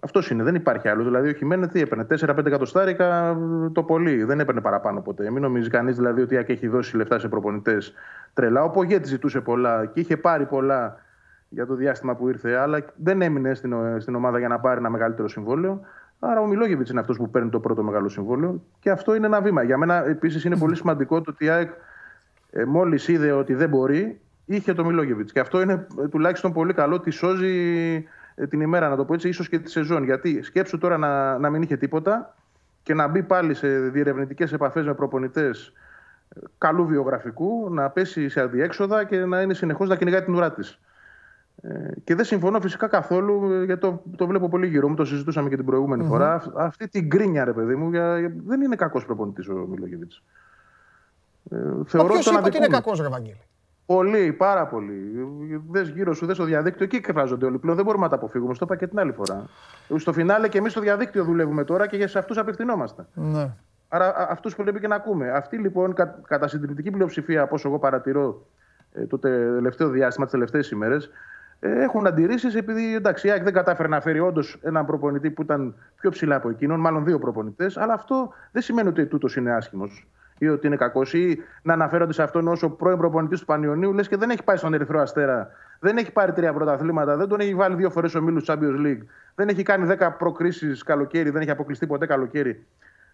Αυτός 0.00 0.30
είναι, 0.30 0.42
δεν 0.42 0.54
υπάρχει 0.54 0.88
άλλο. 0.88 1.04
Δηλαδή, 1.04 1.28
ο 1.28 1.32
Χιμένε 1.32 1.68
τι 1.68 1.80
έπαιρνε, 1.80 2.06
4-5 2.20 2.46
εκατοστάρικα 2.46 3.36
το 3.72 3.82
πολύ. 3.82 4.24
Δεν 4.24 4.40
έπαιρνε 4.40 4.60
παραπάνω 4.60 5.00
ποτέ. 5.00 5.30
Μην 5.30 5.42
νομίζεις 5.42 5.68
κανείς 5.68 5.96
δηλαδή 5.96 6.22
ότι 6.22 6.36
έχει 6.36 6.68
δώσει 6.68 6.96
λεφτά 6.96 7.18
σε 7.18 7.28
προπονητές 7.28 7.92
τρελά. 8.34 8.62
Ο 8.62 8.70
Πογέτη 8.70 9.08
ζητούσε 9.08 9.40
πολλά 9.40 9.86
και 9.86 10.00
είχε 10.00 10.16
πάρει 10.16 10.46
πολλά 10.46 10.96
για 11.48 11.66
το 11.66 11.74
διάστημα 11.74 12.14
που 12.14 12.28
ήρθε, 12.28 12.56
αλλά 12.56 12.84
δεν 12.96 13.22
έμεινε 13.22 13.54
στην, 13.54 13.74
στην 14.00 14.14
ομάδα 14.14 14.38
για 14.38 14.48
να 14.48 14.60
πάρει 14.60 14.78
ένα 14.78 14.90
μεγαλύτερο 14.90 15.28
συμβόλαιο. 15.28 15.80
Άρα 16.20 16.40
ο 16.40 16.46
Μιλόγεβιτς 16.46 16.90
είναι 16.90 17.00
αυτός 17.00 17.16
που 17.16 17.30
παίρνει 17.30 17.50
το 17.50 17.60
πρώτο 17.60 17.82
μεγάλο 17.82 18.08
συμβόλαιο. 18.08 18.62
Και 18.80 18.90
αυτό 18.90 19.14
είναι 19.14 19.26
ένα 19.26 19.40
βήμα. 19.40 19.62
Για 19.62 19.78
μένα 19.78 20.06
επίσης 20.06 20.44
είναι 20.44 20.56
πολύ 20.56 20.76
σημαντικό 20.76 21.20
το 21.20 21.30
ότι 21.30 21.44
η 21.44 21.48
ΑΕΚ 21.48 21.70
ε, 22.50 22.64
μόλις 22.64 23.08
είδε 23.08 23.32
ότι 23.32 23.54
δεν 23.54 23.68
μπορεί, 23.68 24.20
είχε 24.44 24.74
το 24.74 24.84
Μιλόγεβιτς. 24.84 25.32
Και 25.32 25.40
αυτό 25.40 25.60
είναι 25.60 25.86
ε, 26.02 26.08
τουλάχιστον 26.08 26.52
πολύ 26.52 26.72
καλό. 26.72 27.00
Τη 27.00 27.10
σώζει 27.10 28.08
ε, 28.34 28.46
την 28.46 28.60
ημέρα, 28.60 28.88
να 28.88 28.96
το 28.96 29.04
πω 29.04 29.14
έτσι, 29.14 29.28
ίσως 29.28 29.48
και 29.48 29.58
τη 29.58 29.70
σεζόν. 29.70 30.04
Γιατί 30.04 30.42
σκέψου 30.42 30.78
τώρα 30.78 30.98
να, 30.98 31.38
να 31.38 31.50
μην 31.50 31.62
είχε 31.62 31.76
τίποτα 31.76 32.34
και 32.82 32.94
να 32.94 33.08
μπει 33.08 33.22
πάλι 33.22 33.54
σε 33.54 33.78
διερευνητικές 33.78 34.52
επαφές 34.52 34.86
με 34.86 34.94
προπονητές 34.94 35.72
ε, 36.28 36.40
καλού 36.58 36.86
βιογραφικού, 36.86 37.68
να 37.70 37.90
πέσει 37.90 38.28
σε 38.28 38.40
αδιέξοδα 38.40 39.04
και 39.04 39.24
να 39.24 39.40
είναι 39.40 39.54
συνεχώς 39.54 39.88
να 39.88 39.96
κυνηγάει 39.96 40.22
την 40.22 40.34
ουρά 40.34 40.52
της. 40.52 40.80
Ε, 41.62 41.90
και 42.04 42.14
δεν 42.14 42.24
συμφωνώ 42.24 42.60
φυσικά 42.60 42.86
καθόλου, 42.86 43.62
γιατί 43.64 43.80
το, 43.80 44.02
το 44.16 44.26
βλέπω 44.26 44.48
πολύ 44.48 44.66
γύρω 44.66 44.88
μου, 44.88 44.94
το 44.94 45.04
συζητούσαμε 45.04 45.48
και 45.48 45.56
την 45.56 45.64
προηγουμενη 45.64 46.04
φορά. 46.04 46.42
Αυτή 46.56 46.88
την 46.88 47.06
γκρίνια, 47.06 47.44
ρε 47.44 47.52
παιδί 47.52 47.74
μου, 47.74 47.90
για, 47.90 48.32
δεν 48.46 48.60
είναι 48.60 48.76
κακός 48.76 49.04
προπονητής 49.04 49.48
ο 49.48 49.54
Μιλόγεβιτ. 49.54 50.12
Ε, 51.50 51.56
θεωρώ 51.86 52.08
Ποιος 52.08 52.26
είπε 52.26 52.40
ότι 52.44 52.56
είναι 52.56 52.66
κακός, 52.66 53.00
Ρεβαγγέλη. 53.00 53.40
Πολύ, 53.86 54.32
πάρα 54.32 54.66
πολύ. 54.66 55.28
Δες 55.70 55.88
γύρω 55.88 56.14
σου, 56.14 56.26
δες 56.26 56.36
στο 56.36 56.44
διαδίκτυο, 56.44 56.84
εκεί 56.84 56.96
εκφράζονται 56.96 57.46
όλοι 57.46 57.58
πλέον. 57.58 57.76
Δεν 57.76 57.84
μπορούμε 57.84 58.04
να 58.04 58.10
τα 58.10 58.16
αποφύγουμε. 58.16 58.54
Στο 58.54 58.64
είπα 58.64 58.76
και 58.76 58.86
την 58.86 58.98
άλλη 58.98 59.12
φορά. 59.12 59.44
Στο 59.96 60.12
φινάλε 60.12 60.48
και 60.48 60.58
εμείς 60.58 60.72
στο 60.72 60.80
διαδίκτυο 60.80 61.24
δουλεύουμε 61.24 61.64
τώρα 61.64 61.86
και 61.86 62.06
σε 62.06 62.18
αυτούς 62.18 62.38
απευθυνόμαστε. 62.38 63.06
Ναι. 63.14 63.50
Άρα 63.88 64.28
αυτούς 64.30 64.54
πρέπει 64.54 64.80
και 64.80 64.86
να 64.86 64.94
ακούμε. 64.94 65.30
Αυτοί 65.30 65.56
λοιπόν, 65.56 65.94
κα, 65.94 66.20
κατά 66.26 66.48
συντηρητική 66.48 66.90
πλειοψηφία, 66.90 67.42
από 67.42 67.54
όσο 67.54 67.68
εγώ 67.68 67.78
παρατηρώ 67.78 68.46
ε, 68.92 69.06
το 69.06 69.18
τελευταίο 69.18 69.88
διάστημα, 69.88 70.24
τις 70.24 70.34
τελευταίες 70.34 70.70
ημέρες, 70.70 71.04
ε, 71.04 71.10
έχουν 71.60 72.06
αντιρρήσεις 72.06 72.54
επειδή 72.54 72.94
εντάξει, 72.94 73.28
η 73.28 73.40
δεν 73.42 73.52
κατάφερε 73.52 73.88
να 73.88 74.00
φέρει 74.00 74.20
όντως 74.20 74.58
έναν 74.62 74.86
προπονητή 74.86 75.30
που 75.30 75.42
ήταν 75.42 75.74
πιο 76.00 76.10
ψηλά 76.10 76.34
από 76.34 76.50
εκείνον, 76.50 76.80
μάλλον 76.80 77.04
δύο 77.04 77.18
προπονητές. 77.18 77.76
Αλλά 77.76 77.92
αυτό 77.92 78.32
δεν 78.52 78.62
σημαίνει 78.62 78.88
ότι 78.88 79.06
τούτος 79.06 79.36
είναι 79.36 79.52
άσχημος 79.52 80.06
ή 80.38 80.48
ότι 80.48 80.66
είναι 80.66 80.76
κακός, 80.76 81.14
ή 81.14 81.38
να 81.62 81.72
αναφέρονται 81.72 82.12
σε 82.12 82.22
αυτόν 82.22 82.48
όσο 82.48 82.70
πρώην 82.70 82.98
προπονητής 82.98 83.40
του 83.40 83.46
Πανιωνίου, 83.46 83.92
λες 83.92 84.08
και 84.08 84.16
δεν 84.16 84.30
έχει 84.30 84.42
πάει 84.44 84.56
στον 84.56 84.74
Ερυθρό 84.74 85.00
Αστέρα, 85.00 85.50
δεν 85.80 85.96
έχει 85.96 86.12
πάρει 86.12 86.32
τρία 86.32 86.52
πρωταθλήματα, 86.52 87.16
δεν 87.16 87.28
τον 87.28 87.40
έχει 87.40 87.54
βάλει 87.54 87.74
δύο 87.76 87.90
φορές 87.90 88.14
ο 88.14 88.22
Μίλους 88.22 88.44
Champions 88.46 88.86
League, 88.86 89.02
δεν 89.34 89.48
έχει 89.48 89.62
κάνει 89.62 89.86
δέκα 89.86 90.12
προκρίσεις 90.12 90.82
καλοκαίρι, 90.82 91.30
δεν 91.30 91.40
έχει 91.40 91.50
αποκλειστεί 91.50 91.86
ποτέ 91.86 92.06
καλοκαίρι. 92.06 92.66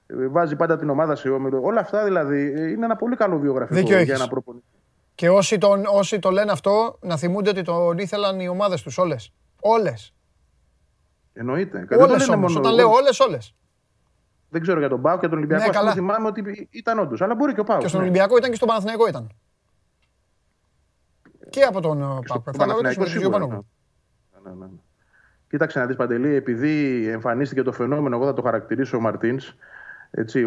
Ε, 0.06 0.26
βάζει 0.26 0.56
πάντα 0.56 0.78
την 0.78 0.90
ομάδα 0.90 1.14
σε 1.14 1.28
όμιλο. 1.28 1.60
Όλα 1.62 1.80
αυτά 1.80 2.04
δηλαδή 2.04 2.52
ε, 2.56 2.70
είναι 2.70 2.84
ένα 2.84 2.96
πολύ 2.96 3.16
καλό 3.16 3.38
βιογραφικό 3.38 3.80
Δίκιο 3.80 4.00
για 4.00 4.14
ένα 4.14 4.28
προπονητή. 4.28 4.66
Και 5.14 5.30
όσοι, 5.30 5.58
τον, 5.58 5.84
όσοι 5.86 6.18
το 6.18 6.30
λένε 6.30 6.52
αυτό, 6.52 6.98
να 7.00 7.16
θυμούνται 7.16 7.50
ότι 7.50 7.62
τον 7.62 7.98
ήθελαν 7.98 8.40
οι 8.40 8.48
ομάδες 8.48 8.82
τους 8.82 8.98
όλες. 8.98 9.32
Όλες. 9.60 10.14
Εννοείται. 11.32 11.86
Όλες 11.98 12.28
όμως. 12.28 12.56
Όταν 12.56 12.74
λέω 12.74 12.90
όλες, 12.90 13.20
όλες. 13.20 13.54
Δεν 14.48 14.62
ξέρω 14.62 14.78
για 14.78 14.88
τον 14.88 15.02
Πάο 15.02 15.18
και 15.18 15.28
τον 15.28 15.38
Ολυμπιακό. 15.38 15.64
Ναι, 15.64 15.70
καλά. 15.70 15.92
θυμάμαι 15.92 16.26
ότι 16.26 16.68
ήταν 16.70 16.98
όντως. 16.98 17.20
Αλλά 17.20 17.34
μπορεί 17.34 17.54
και 17.54 17.60
ο 17.60 17.64
Πάος. 17.64 17.82
Και 17.82 17.88
στον 17.88 18.00
ναι. 18.00 18.06
Ολυμπιακό 18.06 18.36
ήταν 18.36 18.50
και 18.50 18.56
στον 18.56 18.68
Παναθηναϊκό 18.68 19.06
ήταν. 19.06 19.30
Και 21.50 21.62
από 21.62 21.80
τον 21.80 22.02
ε, 22.02 22.04
Πάο. 22.26 22.40
Παναθηναϊκό 22.56 23.06
σίγουρα. 23.06 23.38
Ναι. 23.38 23.46
Ναι, 23.46 23.60
ναι, 24.42 24.54
ναι. 24.58 24.66
Κοίταξε 25.48 25.78
να 25.78 25.86
δεις 25.86 25.96
Παντελή, 25.96 26.34
επειδή 26.34 27.06
εμφανίστηκε 27.08 27.62
το 27.62 27.72
φαινόμενο, 27.72 28.16
εγώ 28.16 28.24
θα 28.24 28.32
το 28.32 28.42
χαρακτηρίσω 28.42 28.96
ο 28.96 29.00
Μαρτίνς, 29.00 29.54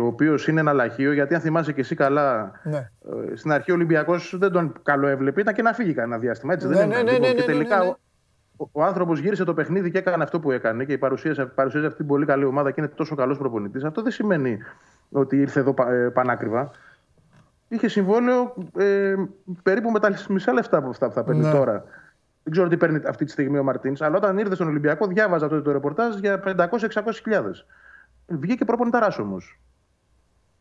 ο 0.02 0.06
οποίος 0.06 0.48
είναι 0.48 0.60
ένα 0.60 0.74
λαχείο, 0.74 1.12
γιατί 1.14 1.36
αν 1.36 1.42
θυμάσαι 1.42 1.74
και 1.74 1.82
εσύ 1.82 1.96
καλά, 1.96 2.52
ναι. 2.64 2.78
Ε, 2.78 3.36
στην 3.36 3.52
αρχή 3.52 3.72
ο 3.72 3.74
Ολυμπιακός 3.74 4.36
δεν 4.38 4.52
τον 4.52 4.74
καλό 4.84 5.08
έβλεπε, 5.08 5.42
ήταν 5.42 5.54
και 5.54 5.62
να 5.62 5.74
φύγει 5.74 5.94
κανένα 5.94 6.20
διάστημα. 6.20 6.54
Έτσι, 6.54 6.68
ναι, 6.68 6.76
δεν 6.76 6.88
ναι, 6.88 6.96
ναι, 6.96 7.12
ναι, 7.12 7.18
ναι, 7.18 7.34
και 7.34 7.44
τελικά 7.44 7.84
ο, 8.58 8.70
ο 8.72 8.84
άνθρωπος 8.84 9.20
γύρισε 9.20 9.44
το 9.44 9.54
παιχνίδι 9.54 9.92
και 9.92 9.98
έκανε 9.98 10.24
αυτό 10.24 10.40
που 10.40 10.52
έκανε 10.52 10.86
και 10.86 10.98
παρουσίασε, 10.98 11.46
παρουσίασε 11.46 11.86
αυτή 11.86 11.98
την 11.98 12.08
πολύ 12.08 12.26
καλή 12.26 12.46
ομάδα 12.46 12.72
και 12.72 12.82
είναι 12.82 12.90
τόσο 12.96 13.16
καλός 13.16 13.38
προπονητής. 13.38 13.84
Αυτό 13.84 14.02
δεν 14.02 14.12
σημαίνει 14.12 14.58
ότι 15.12 15.38
ήρθε 15.38 15.60
εδώ 15.60 15.74
ε, 15.88 16.10
πανάκριβα. 16.10 16.72
Είχε 17.68 17.88
συμβόλαιο 17.88 18.54
ε, 18.78 19.14
περίπου 19.64 19.92
με 19.92 20.00
τα 20.00 20.14
μισά 20.30 20.54
λεφτά 20.54 20.78
από 20.78 20.90
αυτά 20.90 21.08
που 21.08 21.14
θα 21.14 21.24
παίρνει 21.24 21.42
ναι. 21.42 21.52
τώρα. 21.52 21.84
Δεν 22.44 22.52
ξέρω 22.52 22.68
τι 22.68 22.78
παίρνει 22.78 23.02
αυτή 23.08 23.26
τη 23.26 23.32
στιγμή 23.32 23.58
ο 23.58 23.64
Μαρτίνς, 23.64 24.02
αλλά 24.02 24.18
όταν 24.18 24.38
ήρθε 24.38 24.56
στον 24.56 24.68
Ολυμπιακό, 24.68 25.08
διάβαζα 25.08 25.48
τότε 25.48 25.62
το 25.62 25.72
ρεπορτάζ 25.72 26.16
για 26.16 26.44
500-600 26.46 26.70
χιλιάδες. 27.24 27.66
Βγήκε 28.28 28.66
προπονηταράς 28.66 29.20
όμως. 29.20 29.60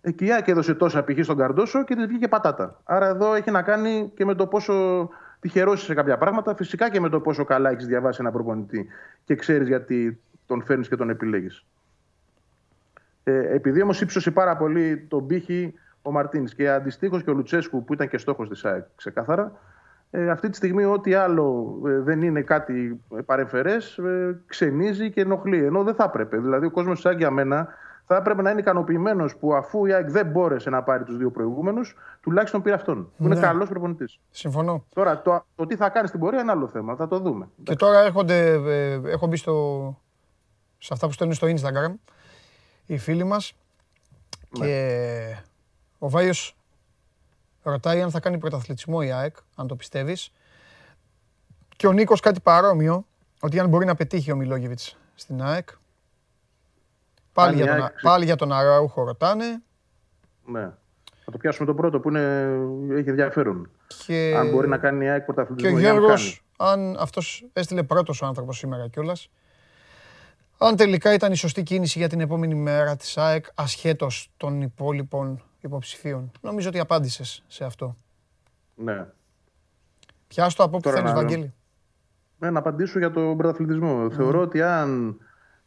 Εκεί 0.00 0.24
η 0.24 0.44
έδωσε 0.46 0.74
τόσα 0.74 1.04
π.χ. 1.04 1.24
στον 1.24 1.36
Καρντόσο 1.36 1.84
και 1.84 1.94
τη 1.94 2.06
βγήκε 2.06 2.28
πατάτα. 2.28 2.80
Άρα 2.84 3.06
εδώ 3.06 3.34
έχει 3.34 3.50
να 3.50 3.62
κάνει 3.62 4.12
και 4.16 4.24
με 4.24 4.34
το 4.34 4.46
πόσο 4.46 5.08
τυχερός 5.40 5.82
σε 5.82 5.94
κάποια 5.94 6.18
πράγματα. 6.18 6.54
Φυσικά 6.54 6.90
και 6.90 7.00
με 7.00 7.08
το 7.08 7.20
πόσο 7.20 7.44
καλά 7.44 7.70
έχεις 7.70 7.86
διαβάσει 7.86 8.18
ένα 8.20 8.30
προπονητή 8.30 8.86
και 9.24 9.34
ξέρεις 9.34 9.68
γιατί 9.68 10.20
τον 10.46 10.62
φέρνεις 10.62 10.88
και 10.88 10.96
τον 10.96 11.10
επιλέγεις. 11.10 11.64
Ε, 13.24 13.54
επειδή 13.54 13.82
όμως 13.82 14.00
ύψωσε 14.00 14.30
πάρα 14.30 14.56
πολύ 14.56 15.06
τον 15.08 15.26
πύχη 15.26 15.74
ο 16.02 16.10
Μαρτίνης 16.10 16.54
και 16.54 16.70
αντιστοίχως 16.70 17.22
και 17.22 17.30
ο 17.30 17.32
Λουτσέσκου 17.32 17.84
που 17.84 17.92
ήταν 17.92 18.08
και 18.08 18.18
στόχος 18.18 18.48
της 18.48 18.64
ΑΕΚ 18.64 18.84
ξεκάθαρα, 18.96 19.52
ε, 20.16 20.30
αυτή 20.30 20.48
τη 20.48 20.56
στιγμή 20.56 20.84
ό,τι 20.84 21.14
άλλο 21.14 21.78
ε, 21.86 22.00
δεν 22.00 22.22
είναι 22.22 22.40
κάτι 22.40 23.00
παρεμφερές 23.24 23.98
ε, 23.98 24.40
ξενίζει 24.46 25.10
και 25.10 25.20
ενοχλεί. 25.20 25.64
Ενώ 25.64 25.82
δεν 25.82 25.94
θα 25.94 26.04
έπρεπε. 26.04 26.38
Δηλαδή 26.38 26.66
ο 26.66 26.70
κόσμος 26.70 27.00
σαν 27.00 27.16
για 27.16 27.30
μένα 27.30 27.68
θα 28.06 28.16
έπρεπε 28.16 28.42
να 28.42 28.50
είναι 28.50 28.60
ικανοποιημένος 28.60 29.36
που 29.36 29.54
αφού 29.54 29.86
η 29.86 29.92
ΑΕΚ 29.92 30.10
δεν 30.10 30.26
μπόρεσε 30.26 30.70
να 30.70 30.82
πάρει 30.82 31.04
τους 31.04 31.16
δύο 31.16 31.30
προηγούμενους, 31.30 31.96
τουλάχιστον 32.20 32.62
πήρε 32.62 32.74
αυτόν. 32.74 33.12
Που 33.16 33.24
είναι 33.24 33.34
ναι. 33.34 33.40
καλός 33.40 33.68
προπονητής. 33.68 34.20
Συμφωνώ. 34.30 34.84
Τώρα 34.94 35.22
το, 35.22 35.44
το 35.54 35.66
τι 35.66 35.76
θα 35.76 35.88
κάνει 35.88 36.08
στην 36.08 36.20
πορεία 36.20 36.40
είναι 36.40 36.50
άλλο 36.50 36.68
θέμα. 36.68 36.96
Θα 36.96 37.08
το 37.08 37.18
δούμε. 37.18 37.48
Και 37.62 37.74
τώρα 37.74 38.00
έρχονται, 38.00 38.52
ε, 38.52 39.00
έχω 39.04 39.26
μπει 39.26 39.36
στο, 39.36 39.96
σε 40.78 40.92
αυτά 40.92 41.06
που 41.06 41.12
στέλνουν 41.12 41.36
στο 41.36 41.46
Instagram 41.46 41.94
οι 42.86 42.98
φίλοι 42.98 43.24
μας. 43.24 43.56
Ναι. 44.58 44.66
Και 44.66 45.36
ο 45.98 46.10
Βάιος 46.10 46.55
ρωτάει 47.70 48.02
αν 48.02 48.10
θα 48.10 48.20
κάνει 48.20 48.38
πρωταθλητισμό 48.38 48.98
η 49.02 49.12
ΑΕΚ, 49.12 49.36
αν 49.54 49.66
το 49.66 49.76
πιστεύεις. 49.76 50.32
Και 51.76 51.86
ο 51.86 51.92
Νίκος 51.92 52.20
κάτι 52.20 52.40
παρόμοιο, 52.40 53.06
ότι 53.40 53.58
αν 53.58 53.68
μπορεί 53.68 53.84
να 53.84 53.94
πετύχει 53.94 54.32
ο 54.32 54.36
Μιλόγεβιτς 54.36 54.96
στην 55.14 55.42
ΑΕΚ. 55.42 55.68
Πάλι, 57.32 57.56
για 57.56 57.76
τον, 57.76 57.90
πάλι 58.02 58.24
για 58.24 58.36
τον 58.36 58.52
Αράουχο 58.52 59.04
ρωτάνε. 59.04 59.62
Ναι. 60.44 60.70
Θα 61.24 61.30
το 61.30 61.38
πιάσουμε 61.38 61.66
το 61.66 61.74
πρώτο 61.74 62.00
που 62.00 62.08
είναι, 62.08 62.20
έχει 62.90 63.08
ενδιαφέρον. 63.08 63.70
Και... 64.06 64.34
Αν 64.36 64.50
μπορεί 64.50 64.68
να 64.68 64.78
κάνει 64.78 65.04
η 65.04 65.08
ΑΕΚ 65.08 65.24
πρωταθλητισμό. 65.24 65.70
Και 65.70 65.76
ο 65.76 65.78
Γιώργος, 65.78 66.44
αν 66.56 66.96
αυτός 66.98 67.46
έστειλε 67.52 67.82
πρώτος 67.82 68.22
ο 68.22 68.26
άνθρωπος 68.26 68.58
σήμερα 68.58 68.88
κιόλας, 68.88 69.30
αν 70.58 70.76
τελικά 70.76 71.12
ήταν 71.12 71.32
η 71.32 71.36
σωστή 71.36 71.62
κίνηση 71.62 71.98
για 71.98 72.08
την 72.08 72.20
επόμενη 72.20 72.54
μέρα 72.54 72.96
της 72.96 73.18
ΑΕΚ, 73.18 73.46
ασχέτως 73.54 74.30
των 74.36 74.62
υπόλοιπων 74.62 75.42
υποψηφίων. 75.60 76.30
Νομίζω 76.40 76.68
ότι 76.68 76.78
απάντησες 76.78 77.44
σε 77.46 77.64
αυτό. 77.64 77.96
Ναι. 78.74 79.06
Πιάσ' 80.28 80.54
το 80.54 80.62
από 80.62 80.76
όπου 80.76 80.90
θέλεις, 80.90 81.12
Βαγγέλη; 81.12 81.54
Ναι, 82.38 82.50
να 82.50 82.58
απαντήσω 82.58 82.98
για 82.98 83.10
τον 83.10 83.36
πρωταθλητισμό. 83.36 84.10
Θεωρώ 84.10 84.40
ότι 84.40 84.62
αν 84.62 85.20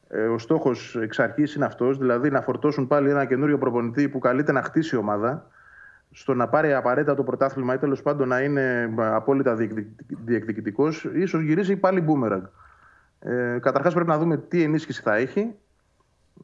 ε, 0.08 0.26
ο 0.26 0.38
στόχος 0.38 0.96
εξ 0.96 1.20
αρχής 1.20 1.56
είναι 1.56 1.66
αυτός, 1.66 1.98
δηλαδή 1.98 2.30
να 2.30 2.42
φορτώσουν 2.42 2.88
πάλι 2.88 3.10
ένα 3.10 3.26
καινούριο 3.26 3.58
προπονητή 3.58 4.10
που 4.10 4.20
καλείται 4.20 4.52
να 4.52 4.64
χτίσει 4.64 4.96
ομάδα, 4.96 5.48
στο 6.12 6.34
να 6.34 6.48
πάρει 6.48 6.74
απαραίτητα 6.74 7.16
το 7.16 7.24
πρωτάθλημα 7.24 7.74
ή 7.74 7.78
τέλος 7.78 8.02
πάντων 8.02 8.28
να 8.28 8.42
είναι 8.42 8.94
απόλυτα 8.98 9.56
διεκδικητικός, 10.08 11.04
ίσως 11.14 11.42
γυρίσει 11.42 11.76
πάλι 11.76 12.02
μπούμεραγκ. 12.02 12.44
Ε, 13.20 13.58
Καταρχάς 13.62 13.94
πρέπει 13.94 14.10
να 14.10 14.18
δούμε 14.18 14.38
τι 14.38 14.64
ενίσχυση 14.64 15.02
θα 15.02 15.16
έχει. 15.16 15.56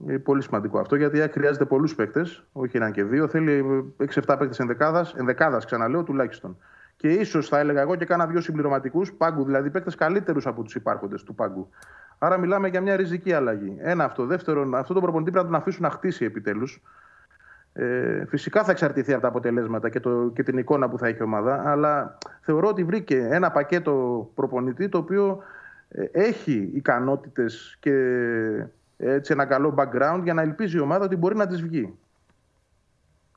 Είναι 0.02 0.20
πολύ 0.20 0.41
σημαντικό 0.41 0.80
αυτό 0.80 0.96
γιατί 0.96 1.30
χρειάζεται 1.32 1.66
πολλούς 1.66 1.96
παίκτες, 1.96 2.43
όχι 2.52 2.78
έναν 2.78 2.91
και 2.91 3.04
δύο. 3.04 3.28
Θέλει 3.28 3.66
6-7 3.98 4.36
παίκτες 4.38 4.60
ενδεκάδας, 4.60 5.14
ενδεκάδας 5.14 5.66
ξαναλέω 5.66 6.04
τουλάχιστον. 6.04 6.58
Και 6.96 7.08
ίσως 7.08 7.48
θα 7.48 7.60
έλεγα 7.60 7.82
εγώ 7.82 7.96
και 7.96 8.06
κάνα 8.06 8.26
δύο 8.26 8.41
συμπληρωματικούς 8.41 9.14
πάγκου, 9.14 9.43
δηλαδή 9.46 9.70
παίκτες 9.70 9.96
καλύτερους 9.96 10.48
από 10.48 10.64
τους 10.64 10.76
υπάρχοντες 10.76 11.24
του 11.24 11.36
πάγκου. 11.36 11.70
Άρα 12.18 12.38
μιλάμε 12.38 12.68
για 12.68 12.82
μια 12.82 12.96
ριζική 12.96 13.34
αλλαγή. 13.34 13.78
Ένα 13.80 14.04
αυτό. 14.04 14.26
Δεύτερον, 14.26 14.76
αυτό 14.76 14.93
το 14.93 15.02
προπονητή 15.02 15.32
πρέπει 15.32 15.46
να 15.46 15.52
τον 15.52 15.62
αφήσουν 15.62 15.82
να 15.82 15.89
χτίσει 15.89 16.26
επιτέλους. 16.26 16.82
Ε, 17.74 18.26
φυσικά 18.26 18.64
θα 18.64 18.72
εξαρτηθεί 18.72 19.12
από 19.12 19.22
τα 19.22 19.28
αποτελέσματα 19.28 19.89
και, 19.89 20.00
το, 20.00 20.32
και 20.36 20.43
την 20.43 20.58
εικόνα 20.58 20.89
που 20.89 20.98
θα 20.98 21.08
έχει 21.08 21.18
η 21.20 21.24
ομάδα, 21.24 21.64
αλλά 21.66 22.18
θεωρώ 22.41 22.68
ότι 22.68 22.84
βρήκε 22.84 23.28
ένα 23.32 23.52
πακέτο 23.52 24.30
προπονητή 24.36 24.89
το 24.89 24.98
οποίο 24.98 25.43
ε, 25.89 26.04
έχει 26.12 26.72
ικανότητες 26.74 27.78
και 27.80 27.91
έτσι 28.98 29.34
ένα 29.34 29.46
καλό 29.46 29.76
background 29.78 30.20
για 30.24 30.34
να 30.34 30.41
ελπίζει 30.41 30.78
η 30.78 30.80
ομάδα 30.80 31.06
ότι 31.06 31.16
μπορεί 31.16 31.36
να 31.36 31.48
της 31.48 31.62
βγει. 31.62 31.98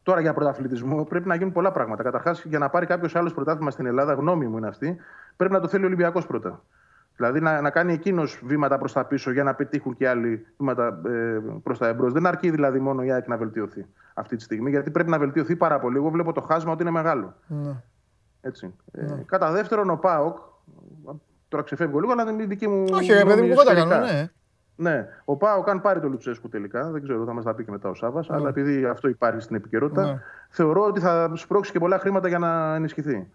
Τώρα 0.03 0.21
για 0.21 0.35
πρωταθλητισμό 0.35 1.05
πρέπει 1.05 1.29
να 1.29 1.35
γίνουν 1.35 1.53
πολλά 1.53 1.73
πράγματα. 1.73 2.03
Καταρχάς, 2.03 2.45
για 2.45 2.59
να 2.59 2.69
πάρει 2.69 2.87
κάποιος 2.87 3.17
άλλος 3.17 3.35
πρωτάθλημα 3.35 3.71
στην 3.71 3.87
Ελλάδα, 3.87 4.13
γνώμη 4.13 4.47
μου 4.47 4.57
είναι 4.57 4.69
αυτή, 4.69 4.97
πρέπει 5.37 5.53
να 5.53 5.61
το 5.61 5.69
θέλει 5.69 5.83
ο 5.83 5.87
Ολυμπιακός 5.87 6.27
πρώτα. 6.27 6.63
Δηλαδή 7.17 7.41
να, 7.41 7.61
να 7.61 7.71
κάνει 7.71 7.93
εκείνος 7.93 8.41
βήματα 8.45 8.79
προς 8.79 8.93
τα 8.93 9.05
πίσω 9.05 9.31
για 9.31 9.43
να 9.43 9.55
πετύχουν 9.55 9.97
και 9.97 10.09
άλλοι 10.09 10.47
βήματα 10.59 11.01
ε, 11.07 11.43
προς 11.63 11.79
τα 11.79 11.87
εμπρός. 11.87 12.13
Δεν 12.13 12.27
αρκεί 12.27 12.51
δηλαδή 12.51 12.79
μόνο 12.79 13.03
η 13.03 13.13
ΑΕΚ 13.13 13.29
να 13.29 13.37
βελτιωθεί 13.37 13.87
αυτή 14.15 14.37
τη 14.37 14.43
στιγμή, 14.43 14.71
γιατί 14.71 14.91
πρέπει 14.91 15.11
να 15.11 15.19
βελτιωθεί 15.19 15.57
πάρα 15.57 15.79
πολύ. 15.79 15.97
Εγώ 15.97 16.11
βλέπω 16.11 16.33
το 16.33 16.41
χάσμα 16.41 16.73
ότι 16.73 16.83
είναι 16.83 16.91
μεγάλο. 16.91 17.35
Ναι. 17.47 17.75
Έτσι. 18.41 18.75
Ε, 18.93 19.03
ναι. 19.03 19.13
Ε, 19.13 19.25
κατά 19.27 19.51
δεύτερον, 19.51 19.91
ο 19.91 19.97
Πάοκ. 19.97 20.39
Τώρα 21.49 21.63
ξεφεύγω 21.63 21.99
λίγο, 21.99 22.13
αλλά 22.13 22.31
είναι 22.31 22.43
η 22.43 22.47
δική 22.47 22.69
μου. 22.69 22.85
Όχι, 22.93 23.13
ρε 23.13 23.25
παιδί 23.25 23.43
μου, 23.43 23.49
κουβέντα 23.49 23.75
κάνω, 23.75 24.05
ναι. 24.05 24.31
Ναι, 24.81 25.07
ο 25.25 25.37
Πάοκ 25.37 25.69
αν 25.69 25.81
πάρει 25.81 26.01
το 26.01 26.09
Λουτσέσκου 26.09 26.49
τελικά, 26.49 26.91
δεν 26.91 27.03
ξέρω, 27.03 27.25
θα 27.25 27.33
μας 27.33 27.45
τα 27.45 27.55
πει 27.55 27.65
και 27.65 27.71
μετά 27.71 27.89
ο 27.89 27.95
Σάβα, 27.95 28.21
ναι. 28.21 28.37
αλλά 28.37 28.49
επειδή 28.49 28.85
αυτό 28.85 29.09
υπάρχει 29.09 29.41
στην 29.41 29.57
επικαιρότητα, 29.57 30.03
ναι. 30.03 30.21
θεωρώ 30.49 30.85
ότι 30.85 31.01
θα 31.01 31.31
σπρώξει 31.35 31.73
και 31.73 31.79
πολλά 31.79 31.99
χρήματα 31.99 32.29
για 32.29 32.39
να 32.39 32.75
ενισχυθεί. 32.75 33.31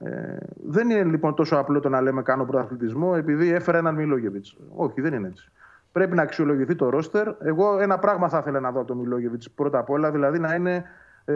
Ε, 0.00 0.36
δεν 0.66 0.90
είναι 0.90 1.04
λοιπόν 1.04 1.34
τόσο 1.34 1.56
απλό 1.56 1.80
το 1.80 1.88
να 1.88 2.00
λέμε 2.00 2.22
κάνω 2.22 2.44
πρωταθλητισμό 2.44 3.12
επειδή 3.16 3.52
έφερα 3.52 3.78
έναν 3.78 3.94
Μιλόγεβιτς. 3.94 4.56
Όχι, 4.74 5.00
δεν 5.00 5.14
είναι 5.14 5.28
έτσι. 5.28 5.50
Πρέπει 5.92 6.14
να 6.14 6.22
αξιολογηθεί 6.22 6.74
το 6.74 6.88
ρόστερ. 6.88 7.28
Εγώ 7.38 7.78
ένα 7.80 7.98
πράγμα 7.98 8.28
θα 8.28 8.38
ήθελα 8.38 8.60
να 8.60 8.70
δω 8.70 8.78
από 8.78 8.88
τον 8.88 8.98
Μιλόγεβιτς 8.98 9.50
πρώτα 9.50 9.78
απ' 9.78 9.90
όλα, 9.90 10.10
δηλαδή 10.10 10.38
να 10.38 10.54
είναι 10.54 10.74
ε, 10.74 10.82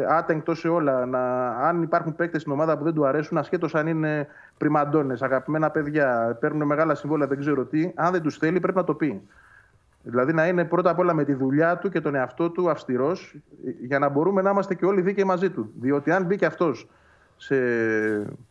άτεγκτο 0.09 0.55
σε 0.55 0.69
όλα. 0.69 1.07
Να, 1.07 1.49
αν 1.49 1.83
υπάρχουν 1.83 2.17
παίκτες 2.17 2.41
στην 2.41 2.53
ομάδα 2.53 2.79
που 2.79 2.85
δεν 2.85 2.95
του 2.95 3.07
αρέσουν, 3.07 3.39
ασχέτως 3.39 3.75
αν 3.75 3.87
είναι 3.87 4.27
πριμαντώνες, 4.59 5.23
αγαπημένα 5.23 5.71
παιδιά, 5.71 6.37
παίρνουν 6.41 6.67
μεγάλα 6.67 6.95
συμβόλαια, 6.95 7.27
δεν 7.27 7.39
ξέρω 7.39 7.65
τι, 7.65 7.93
αν 7.95 8.13
δεν 8.13 8.23
τους 8.23 8.39
θέλει 8.39 8.61
πρέπει 8.61 8.79
να 8.79 8.85
το 8.85 8.95
πει. 8.95 9.23
Δηλαδή 10.03 10.33
να 10.33 10.47
είναι 10.47 10.65
πρώτα 10.65 10.91
απ' 10.91 10.99
όλα 10.99 11.15
με 11.15 11.25
τη 11.25 11.35
δουλειά 11.35 11.77
του 11.77 11.89
και 11.89 12.01
τον 12.01 12.15
εαυτό 12.15 12.51
του 12.51 12.71
αυστηρός, 12.71 13.37
για 13.81 13.99
να 13.99 14.09
μπορούμε 14.09 14.43
να 14.43 14.51
είμαστε 14.51 14.75
και 14.75 14.85
όλοι 14.85 15.01
δίκαιοι 15.01 15.25
μαζί 15.25 15.51
του. 15.51 15.73
Διότι 15.81 16.11
αν 16.11 16.25
μπει 16.25 16.37
και 16.37 16.47
αυτός 16.47 16.89
σε 17.37 17.57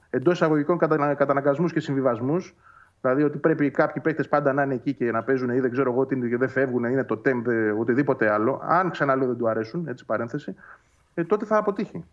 εντός 0.09 0.33
εισαγωγικών 0.33 0.77
καταναγκασμούς 1.17 1.73
και 1.73 1.79
συμβιβασμούς. 1.79 2.55
Δηλαδή 3.01 3.23
ότι 3.23 3.37
πρέπει 3.37 3.71
κάποιοι 3.71 4.01
παίκτες 4.01 4.27
πάντα 4.27 4.53
να 4.53 4.63
είναι 4.63 4.73
εκεί 4.73 4.93
και 4.93 5.11
να 5.11 5.23
παίζουν 5.23 5.49
ή 5.49 5.59
δεν 5.59 5.71
ξέρω 5.71 5.91
εγώ 5.91 6.05
τι 6.05 6.35
δεν 6.35 6.49
φεύγουν, 6.49 6.83
είναι 6.83 7.03
το 7.03 7.17
τέμ, 7.17 7.41
οτιδήποτε 7.79 8.31
άλλο. 8.31 8.61
Αν 8.67 8.91
ξαναλέω 8.91 9.27
δεν 9.27 9.37
του 9.37 9.49
αρέσουν, 9.49 9.87
έτσι 9.87 10.05
παρένθεση, 10.05 10.55
ε, 11.15 11.23
τότε 11.23 11.45
θα 11.45 11.57
αποτύχει. 11.57 12.05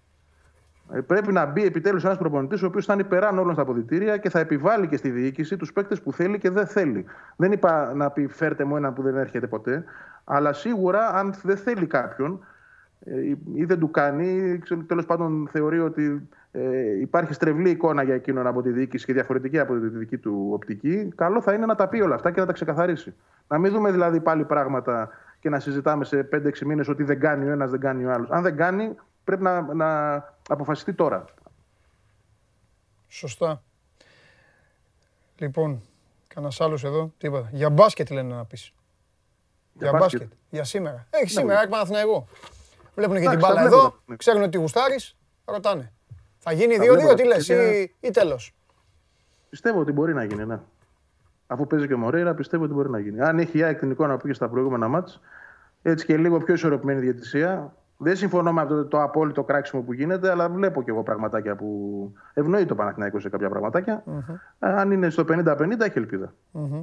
Ε, 0.93 1.01
πρέπει 1.01 1.33
να 1.33 1.47
μπει 1.47 1.65
επιτέλους 1.65 2.05
ένας 2.05 2.19
προπονητής 2.19 2.63
ο 2.63 2.67
οποίος 2.67 2.85
θα 2.85 2.93
είναι 2.93 3.03
υπεράν 3.03 3.39
όλων 3.39 3.53
στα 3.53 3.63
αποδητήρια 3.63 4.17
και 4.17 4.31
θα 4.31 4.39
επιβάλλει 4.39 4.87
και 4.89 4.97
στη 4.97 5.11
διοίκηση 5.11 5.57
τους 5.57 5.73
παίκτες 5.73 6.03
που 6.03 6.13
θέλει 6.13 6.39
και 6.39 6.51
δεν 6.51 6.67
θέλει. 6.67 7.05
Δεν 7.37 7.53
είπα 7.53 7.95
να 7.95 8.11
πει 8.11 8.27
φέρτε 8.27 8.65
μου 8.65 8.77
έναν 8.77 8.93
που 8.93 9.03
δεν 9.03 9.17
έρχεται 9.17 9.47
ποτέ, 9.47 9.85
αλλά 10.25 10.53
σίγουρα 10.53 11.09
αν 11.09 11.35
δεν 11.43 11.57
θέλει 11.57 11.87
κάποιον 11.87 12.45
ε, 13.05 13.21
ή 13.55 13.65
δεν 13.65 13.79
του 13.79 13.91
κάνει, 13.91 14.27
ή 14.27 14.77
τέλος 14.87 15.07
πάντων 15.07 15.49
θεωρεί 15.51 15.81
ότι 15.81 16.29
ε, 16.53 17.01
υπάρχει 17.01 17.33
στρεβλή 17.33 17.71
εικόνα 17.71 18.03
για 18.03 18.15
εκείνον 18.15 18.47
από 18.47 18.63
τη 18.63 18.71
διοίκηση 18.71 19.07
και 19.07 19.13
διαφορετική 19.13 19.59
από 19.59 19.75
τη 19.75 19.89
δική 19.89 20.19
του 20.19 20.49
οπτική, 20.53 21.13
καλό 21.15 21.41
θα 21.41 21.53
είναι 21.53 21.67
να 21.67 21.75
τα 21.75 21.89
πει 21.89 22.01
όλα 22.01 22.15
αυτά 22.15 22.31
και 22.31 22.41
να 22.41 22.47
τα 22.47 22.53
ξεκαθαρίσει. 22.53 23.15
Να 23.49 23.59
μην 23.59 23.73
δούμε 23.73 23.91
δηλαδή 23.91 24.21
πάλι 24.21 24.45
πράγματα 24.45 25.11
και 25.43 25.49
να 25.49 25.61
συζητάμε 25.61 26.05
σε 26.05 26.29
5-6 26.33 26.59
μήνες 26.59 26.89
ότι 26.89 27.03
δεν 27.03 27.21
κάνει 27.21 27.49
ο 27.49 27.51
ένας, 27.51 27.71
δεν 27.71 27.81
κάνει 27.81 28.05
ο 28.05 28.13
άλλος. 28.13 28.31
Αν 28.31 28.43
δεν 28.43 28.57
κάνει, 28.57 28.95
πρέπει 29.25 29.43
να, 29.43 29.75
να 29.75 30.15
αποφασιστεί 30.49 30.93
τώρα. 30.95 31.25
Σωστά. 33.09 33.63
Λοιπόν, 35.37 35.83
κανένας 36.27 36.61
άλλος 36.61 36.85
εδώ, 36.85 37.13
τίποτα. 37.19 37.49
Για 37.53 37.71
μπάσκετ 37.71 38.11
λένε 38.11 38.35
να 38.35 38.45
πεις. 38.45 38.73
Για, 39.73 39.89
για 39.89 39.99
μπάσκετ. 39.99 40.33
Για 40.51 40.65
σήμερα. 40.65 41.07
Έχει 41.11 41.35
ναι, 41.35 41.41
σήμερα, 41.41 41.63
έκανα 41.63 41.99
εγώ. 41.99 42.27
Βλέπουν 42.95 43.21
και 43.21 43.29
την 43.29 43.39
μπάλα 43.39 43.63
εδώ, 43.63 43.95
ξέρουν 44.17 44.43
ότι 44.43 44.59
γουστάρεις, 44.59 45.17
ρωτάνε. 45.45 45.93
Θα 46.39 46.53
γίνει 46.53 46.77
2-2, 47.13 47.17
τι 47.17 47.25
λες, 47.25 47.49
ή, 47.49 47.95
ή 48.01 48.11
τέλος. 48.11 48.55
Πιστεύω 49.51 49.81
ότι 49.81 49.93
μπορεί 49.93 50.15
να 50.15 50.25
γίνει, 50.25 50.47
ναι. 50.47 50.61
Αφού 51.53 51.67
παίζει 51.67 51.87
και 51.87 51.95
ο 51.95 51.99
Μωρέιρα, 51.99 52.35
πιστεύω 52.35 52.65
ότι 52.65 52.73
μπορεί 52.73 52.91
να 52.91 52.99
γίνει. 52.99 53.21
Αν 53.21 53.39
έχει 53.39 53.59
η 53.59 53.63
ΑΕΚ 53.63 53.79
την 53.79 53.91
εικόνα 53.91 54.17
που 54.17 54.27
είχε 54.27 54.35
στα 54.35 54.49
προηγούμενα 54.49 54.89
μάτς, 54.89 55.21
έτσι 55.83 56.07
και 56.07 56.17
λίγο 56.17 56.39
πιο 56.39 56.55
ισορροπημένη 56.55 57.01
διαιτησία. 57.01 57.77
Δεν 57.97 58.17
συμφωνώ 58.17 58.53
με 58.53 58.61
αυτό 58.61 58.87
το 58.87 59.03
απόλυτο 59.03 59.45
κράξιμο 59.45 59.83
που 59.83 59.93
γίνεται, 59.93 60.31
αλλά 60.31 60.49
βλέπω 60.49 60.83
και 60.83 60.91
εγώ 60.91 61.03
πραγματάκια 61.03 61.57
που 61.57 62.13
ευνοεί 62.35 62.67
το 62.67 62.75
Παναθηναϊκό 62.75 63.21
σε 63.21 63.29
κάποια 63.29 63.49
πραγματάκια. 63.49 64.05
Mm-hmm. 64.07 64.35
Αν 64.59 64.91
είναι 64.91 65.11
στο 65.11 65.25
50-50, 65.29 65.81
έχει 65.81 65.99
ελπίδα. 65.99 66.35
Mm-hmm. 66.53 66.83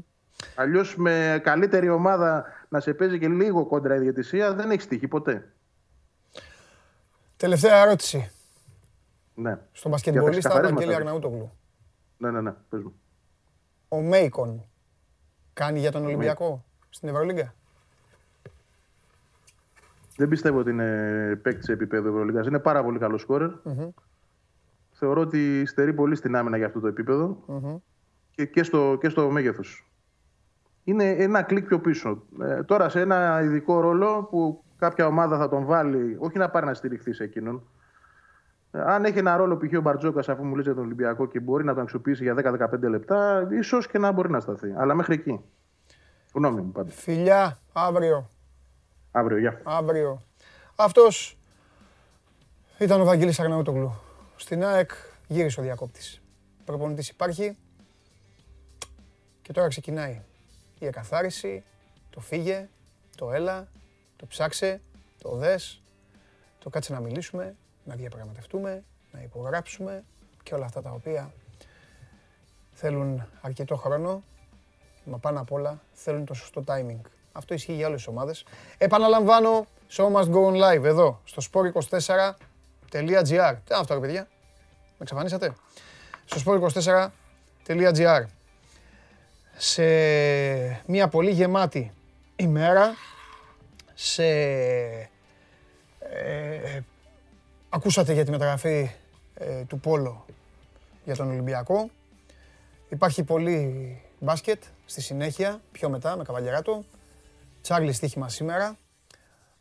Αλλιώς 0.56 0.96
με 0.96 1.40
καλύτερη 1.44 1.90
ομάδα 1.90 2.46
να 2.70 2.80
σε 2.80 2.94
παίζει 2.94 3.20
και 3.20 3.28
λίγο 3.28 3.66
κόντρα 3.66 3.96
η 3.96 4.00
διαιτησία 4.00 4.54
δεν 4.54 4.72
έχει 4.72 4.88
τύχει 4.88 5.08
ποτέ. 5.08 5.52
Τελευταία 7.38 7.76
ερώτηση. 7.76 8.32
Ναι. 9.34 9.58
Στον 9.72 9.92
μπασκετμπολίστα 9.92 10.62
Βαγγέλη 10.62 10.96
Αρναούτογλου. 10.96 11.52
Ναι, 12.18 12.32
ναι, 12.32 12.42
ναι. 12.42 12.54
Πες 12.70 12.84
μου. 12.84 12.94
Ο 13.90 14.02
Μέικον 14.02 14.66
κάνει 15.54 15.80
για 15.80 15.92
τον 15.92 16.06
Ολυμπιακό 16.06 16.66
στην 16.90 17.10
Ευρωλίγκα; 17.10 17.54
Δεν 20.18 20.28
πιστεύω 20.28 20.60
ότι 20.60 20.70
είναι 20.70 21.40
παίκτης 21.42 21.66
σε 21.66 21.72
επίπεδο 21.72 22.10
Ευρωλίγκα. 22.10 22.44
Είναι 22.48 22.60
πάρα 22.60 22.84
πολύ 22.84 23.00
καλός 23.00 23.22
σκόρερ. 23.22 23.50
Mm-hmm. 23.50 23.90
Θεωρώ 24.92 25.22
ότι 25.22 25.66
στερεί 25.66 25.94
πολύ 25.94 26.16
στην 26.16 26.36
άμυνα 26.36 26.58
για 26.58 26.66
αυτό 26.66 26.80
το 26.80 26.88
επίπεδο 26.88 27.44
mm-hmm. 27.48 27.78
και, 28.32 28.46
και 28.46 28.64
στο, 28.64 28.98
και 29.02 29.10
στο 29.10 29.30
μέγεθος. 29.30 29.92
Είναι 30.84 31.10
ένα 31.10 31.42
κλικ 31.42 31.66
πιο 31.66 31.80
πίσω. 31.80 32.24
Ε, 32.42 32.64
τώρα 32.64 32.90
σε 32.90 33.00
ένα 33.00 33.42
ειδικό 33.42 33.80
ρόλο 33.80 34.24
που 34.24 34.64
κάποια 34.78 35.08
ομάδα 35.08 35.38
θα 35.38 35.50
τον 35.50 35.66
βάλει, 35.66 36.16
όχι 36.20 36.38
να 36.38 36.50
πάρει 36.50 36.66
να 36.66 36.74
στηριχθεί 36.74 37.14
σε 37.14 37.24
εκείνον, 37.24 37.68
αν 38.72 39.06
έχει 39.06 39.18
ένα 39.18 39.36
ρόλο 39.36 39.58
π.χ. 39.58 39.78
ο 39.78 39.82
Μπαρτζόκας, 39.82 40.30
αφού 40.30 40.44
μου 40.44 40.54
λέει 40.54 40.64
για 40.64 40.74
τον 40.74 40.84
Ολυμπιακό 40.84 41.28
και 41.28 41.40
μπορεί 41.40 41.64
να 41.64 41.74
τον 41.74 41.84
αξιοποιήσει 41.84 42.24
για 42.24 42.36
10-15 42.38 42.90
λεπτά, 42.90 43.48
ίσως 43.52 43.88
και 43.88 43.98
να 43.98 44.12
μπορεί 44.12 44.30
να 44.30 44.40
σταθεί. 44.40 44.74
Αλλά 44.78 44.96
μέχρι 44.96 45.14
εκεί. 45.14 45.42
Γνώμη 46.34 46.62
μου 46.62 46.72
πάντα. 46.72 46.92
Φιλιά, 46.92 47.60
αύριο. 47.74 48.30
Αύριο, 49.12 49.38
γεια. 49.38 49.62
Αύριο. 49.64 50.22
Αυτός 50.76 51.38
ήταν 52.78 53.02
ο 53.02 53.04
Βαγγέλης 53.04 53.40
Αρναούτογλου. 53.40 53.94
Στην 54.36 54.64
ΑΕΚ 54.64 54.92
γύρισε 55.28 55.60
ο 55.60 55.64
διακόπτης. 55.64 56.22
Προπονητής 56.66 57.10
υπάρχει. 57.10 57.58
Και 59.42 59.54
τώρα 59.54 59.68
ξεκινάει 59.68 60.22
η 60.80 60.86
εκαθάριση, 60.86 61.64
το 62.10 62.20
φύγε, 62.20 62.70
το 63.18 63.32
έλα, 63.32 63.68
το 64.16 64.26
ψάξε, 64.26 64.82
το 65.22 65.36
δες, 65.36 65.82
το 66.60 66.70
κάτσε 66.70 66.94
να 66.94 67.00
μιλήσουμε, 67.00 67.56
να 67.90 67.96
διαπραγματευτούμε, 67.96 68.84
να 69.12 69.22
υπογράψουμε 69.22 70.04
και 70.44 70.54
όλα 70.54 70.66
αυτά 70.66 70.82
τα 70.82 70.92
οποία 70.92 71.34
θέλουν 72.72 73.28
αρκετό 73.42 73.76
χρόνο 73.76 74.24
Μα 75.04 75.18
πάνω 75.18 75.40
απ' 75.40 75.52
όλα 75.52 75.82
θέλουν 75.94 76.26
το 76.26 76.34
σωστό 76.34 76.64
timing. 76.68 77.02
Αυτό 77.32 77.54
ισχύει 77.54 77.74
για 77.74 77.88
όλες 77.88 77.98
τις 77.98 78.08
ομάδες. 78.08 78.46
Επαναλαμβάνω, 78.78 79.66
show 79.92 80.12
must 80.12 80.32
go 80.32 80.46
on 80.46 80.54
live 80.54 80.84
εδώ, 80.84 81.22
στο 81.24 81.42
sport24.gr. 81.52 82.34
Τι 82.92 82.98
είναι 82.98 83.54
αυτό 83.70 83.94
ρε 83.94 84.00
παιδιά, 84.00 84.28
με 84.72 84.98
εξαφανίσατε. 85.00 85.54
Στο 86.26 86.42
sport24.gr. 87.66 88.24
Σε 89.58 89.84
μια 90.86 91.08
πολύ 91.08 91.32
γεμάτη 91.32 91.92
ημέρα, 92.36 92.94
σε... 93.94 94.24
Ε, 97.70 97.72
ακούσατε 97.76 98.14
για 98.14 98.26
τη 98.26 98.32
μεταγραφή 98.32 98.92
ε, 99.34 99.64
του 99.64 99.80
Πόλο 99.80 100.26
για 101.04 101.16
τον 101.16 101.30
Ολυμπιακό. 101.30 101.90
Υπάρχει 102.90 103.24
πολύ 103.24 104.02
μπάσκετ 104.20 104.64
στη 104.86 105.02
συνέχεια, 105.02 105.62
πιο 105.72 105.90
μετά 105.90 106.18
με 106.18 106.24
καβαλιαράτο. 106.24 106.84
Τσάρλι 107.62 107.94
στοίχημα 107.94 108.30
σήμερα. 108.30 108.78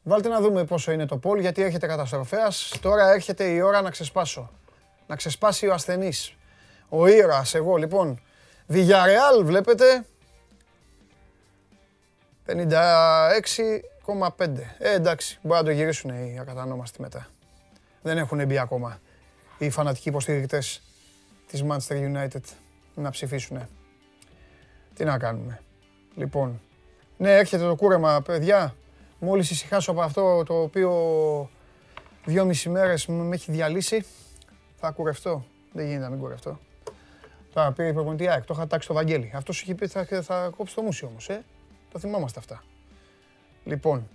Βάλτε 0.03 0.29
να 0.29 0.41
δούμε 0.41 0.65
πόσο 0.65 0.93
είναι 0.93 1.07
το 1.07 1.17
πόλ, 1.17 1.41
γιατί 1.41 1.63
έρχεται 1.63 1.87
καταστροφέας. 1.87 2.75
Τώρα 2.81 3.13
έρχεται 3.13 3.45
η 3.45 3.61
ώρα 3.61 3.83
να 3.83 3.91
ξεσπάσω. 3.91 4.51
Να 5.07 5.17
ξεσπάσει 5.17 5.67
ο 5.67 5.73
ασθενής. 5.73 6.37
Ο 6.89 7.07
ήρωας, 7.07 7.55
εγώ 7.55 7.77
λοιπόν. 7.77 8.21
Villarreal 8.73 9.43
βλέπετε. 9.43 10.05
56,5. 12.47 14.77
Ε, 14.79 14.93
εντάξει, 14.93 15.39
μπορεί 15.43 15.61
να 15.61 15.67
το 15.67 15.71
γυρίσουν 15.71 16.11
οι 16.11 16.39
ακατανόμαστοι 16.41 17.01
μετά. 17.01 17.29
Δεν 18.03 18.19
έχουν 18.19 18.47
μπει 18.47 18.59
ακόμα 18.59 19.01
οι 19.59 19.71
φανατικοί 19.71 20.09
υποστηρικτές 20.09 20.83
της 21.47 21.65
Manchester 21.69 21.95
United 21.95 22.43
να 22.95 23.11
ψηφίσουν. 23.11 23.69
Τι 24.95 25.05
να 25.05 25.19
κάνουμε. 25.19 25.61
Λοιπόν, 26.15 26.61
ναι, 27.17 27.37
έρχεται 27.37 27.65
το 27.65 27.75
κούρεμα, 27.75 28.23
παιδιά. 28.23 28.75
Μόλις 29.19 29.51
ησυχάσω 29.51 29.91
από 29.91 30.01
αυτό 30.01 30.43
το 30.43 30.63
οποίο 30.63 31.51
δυόμιση 32.25 32.69
μέρες 32.69 33.07
με 33.07 33.35
έχει 33.35 33.53
διαλύσει, 33.53 34.05
θα 34.77 34.91
κουρευτώ. 34.91 35.45
Δεν 35.73 35.87
γίνεται 35.87 36.05
να 36.05 36.11
μην 36.11 36.21
κουρευτώ. 36.21 36.59
Θα 37.53 37.73
πήρε 37.73 37.89
η 37.89 37.93
προπονητή 37.93 38.25
το 38.25 38.55
είχα 38.55 38.67
τάξει 38.67 38.85
στο 38.85 38.95
Βαγγέλη. 38.95 39.33
Αυτός 39.35 39.63
είχε 39.63 39.75
πει 39.75 39.87
θα, 39.87 40.07
θα 40.23 40.51
κόψει 40.57 40.75
το 40.75 40.83
μουσι 40.83 41.05
όμως, 41.05 41.29
ε. 41.29 41.45
Το 41.93 41.99
θυμόμαστε 41.99 42.39
αυτά. 42.39 42.63
Λοιπόν, 43.65 44.09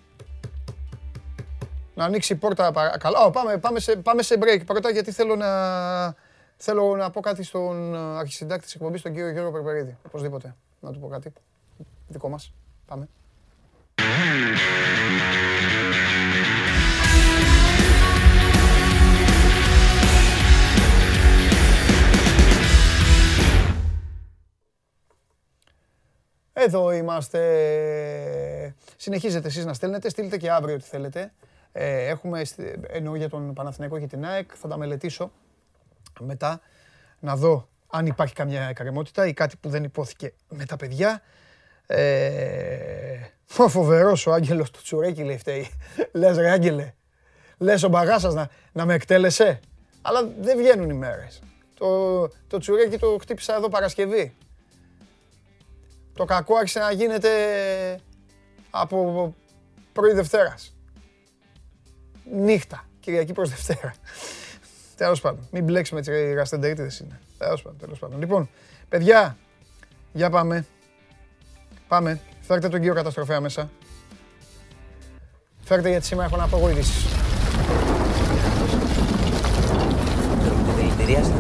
να 1.93 2.05
ανοίξει 2.05 2.33
η 2.33 2.35
πόρτα 2.35 2.71
παρακαλώ. 2.71 3.29
πάμε, 3.29 3.57
πάμε, 3.57 3.79
σε, 3.79 3.95
πάμε 3.95 4.21
σε 4.21 4.35
break 4.39 4.61
πρώτα 4.65 4.89
γιατί 4.89 5.11
θέλω 5.11 5.35
να, 5.35 6.15
θέλω 6.57 6.95
να 6.95 7.09
πω 7.09 7.21
κάτι 7.21 7.43
στον 7.43 7.95
αρχισυντάκτη 8.17 8.65
της 8.65 8.75
εκπομπής, 8.75 9.01
τον 9.01 9.13
κύριο 9.13 9.29
Γιώργο 9.29 9.51
Περπερίδη. 9.51 9.97
Οπωσδήποτε. 10.05 10.55
Να 10.79 10.91
του 10.91 10.99
πω 10.99 11.07
κάτι. 11.07 11.33
Δικό 12.07 12.29
μας. 12.29 12.53
Πάμε. 12.85 13.07
Εδώ 26.53 26.91
είμαστε. 26.91 27.41
Συνεχίζετε 28.97 29.47
εσείς 29.47 29.65
να 29.65 29.73
στέλνετε. 29.73 30.09
Στείλτε 30.09 30.37
και 30.37 30.51
αύριο 30.51 30.75
ό,τι 30.75 30.83
θέλετε. 30.83 31.31
Ε, 31.75 32.07
έχουμε, 32.07 32.41
εννοώ 32.87 33.15
για 33.15 33.29
τον 33.29 33.53
Παναθηναϊκό 33.53 33.99
και 33.99 34.07
την 34.07 34.25
ΑΕΚ, 34.25 34.51
θα 34.53 34.67
τα 34.67 34.77
μελετήσω 34.77 35.31
μετά 36.19 36.61
να 37.19 37.35
δω 37.35 37.67
αν 37.87 38.05
υπάρχει 38.05 38.33
καμιά 38.33 38.61
εκκρεμότητα 38.61 39.27
ή 39.27 39.33
κάτι 39.33 39.55
που 39.57 39.69
δεν 39.69 39.83
υπόθηκε 39.83 40.33
με 40.49 40.65
τα 40.65 40.75
παιδιά. 40.75 41.21
Ε, 41.87 43.17
ο 43.57 43.67
φοβερός 43.67 44.27
ο 44.27 44.33
Άγγελος 44.33 44.71
του 44.71 44.81
Τσουρέκι 44.81 45.23
λέει 45.23 45.37
φταίει. 45.37 45.69
Λες 46.11 46.37
ρε 46.37 46.49
Άγγελε, 46.49 46.93
λες 47.57 47.83
ο 47.83 47.89
Μπαγάσας 47.89 48.33
να, 48.33 48.49
να 48.71 48.85
με 48.85 48.93
εκτέλεσε. 48.93 49.59
Αλλά 50.01 50.31
δεν 50.39 50.57
βγαίνουν 50.57 50.89
οι 50.89 50.93
μέρες. 50.93 51.41
Το, 51.77 52.27
το 52.27 52.57
Τσουρέκι 52.57 52.97
το 52.97 53.17
χτύπησα 53.21 53.55
εδώ 53.55 53.69
Παρασκευή. 53.69 54.35
Το 56.13 56.25
κακό 56.25 56.55
άρχισε 56.55 56.79
να 56.79 56.91
γίνεται 56.91 57.29
από 58.69 59.35
πρωί 59.93 60.13
Δευτέρας. 60.13 60.75
Νύχτα, 62.31 62.85
Κυριακή 62.99 63.33
προς 63.33 63.49
Δευτέρα. 63.49 63.93
Τέλος 64.95 65.21
πάντων, 65.21 65.47
μην 65.51 65.63
μπλέξουμε 65.63 65.99
έτσι 65.99 66.11
οι 66.11 66.33
γαστεντερίτιδες 66.33 66.99
είναι. 66.99 67.19
Τέλος 67.37 67.61
πάντων, 67.61 67.79
τέλος 67.79 67.99
πάντων. 67.99 68.19
Λοιπόν, 68.19 68.49
παιδιά, 68.89 69.37
για 70.13 70.29
πάμε. 70.29 70.65
Πάμε. 71.87 72.19
Φέρτε 72.41 72.69
τον 72.69 72.79
κύριο 72.79 72.95
καταστροφέα 72.95 73.39
μέσα. 73.39 73.69
Φέρτε 75.63 75.89
γιατί 75.89 76.05
σήμερα 76.05 76.27
έχω 76.27 76.37
να 76.37 76.47
πω 76.47 76.57
εγώ 76.57 76.69
ειδήσεις. 76.69 77.05
Δηλητηρία 80.75 81.23
στην 81.23 81.35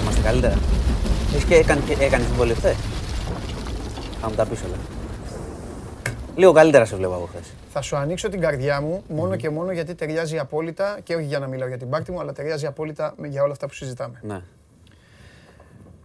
Είμαστε 0.00 0.20
καλύτερα. 0.22 0.58
Έχεις 1.32 1.44
και 1.44 1.54
έκανε, 1.54 1.82
έκανες 1.98 2.26
συμβολευτέ. 2.26 2.76
Θα 4.20 4.28
μου 4.28 4.34
τα 4.34 4.46
πεις 4.46 4.62
όλα. 4.62 4.76
Λίγο 6.36 6.52
καλύτερα 6.52 6.84
σε 6.84 6.96
βλέπω 6.96 7.14
από 7.14 7.26
χθες. 7.26 7.52
Θα 7.78 7.84
σου 7.84 7.96
ανοίξω 7.96 8.28
την 8.28 8.40
καρδιά 8.40 8.80
μου 8.80 9.02
μόνο 9.08 9.36
και 9.36 9.50
μόνο 9.50 9.72
γιατί 9.72 9.94
ταιριάζει 9.94 10.38
απόλυτα 10.38 11.00
και 11.00 11.14
όχι 11.14 11.24
για 11.24 11.38
να 11.38 11.46
μιλάω 11.46 11.68
για 11.68 11.78
την 11.78 11.90
πάρτη 11.90 12.12
μου, 12.12 12.20
αλλά 12.20 12.32
ταιριάζει 12.32 12.66
απόλυτα 12.66 13.14
για 13.24 13.42
όλα 13.42 13.52
αυτά 13.52 13.66
που 13.66 13.74
συζητάμε. 13.74 14.20
Ναι. 14.22 14.42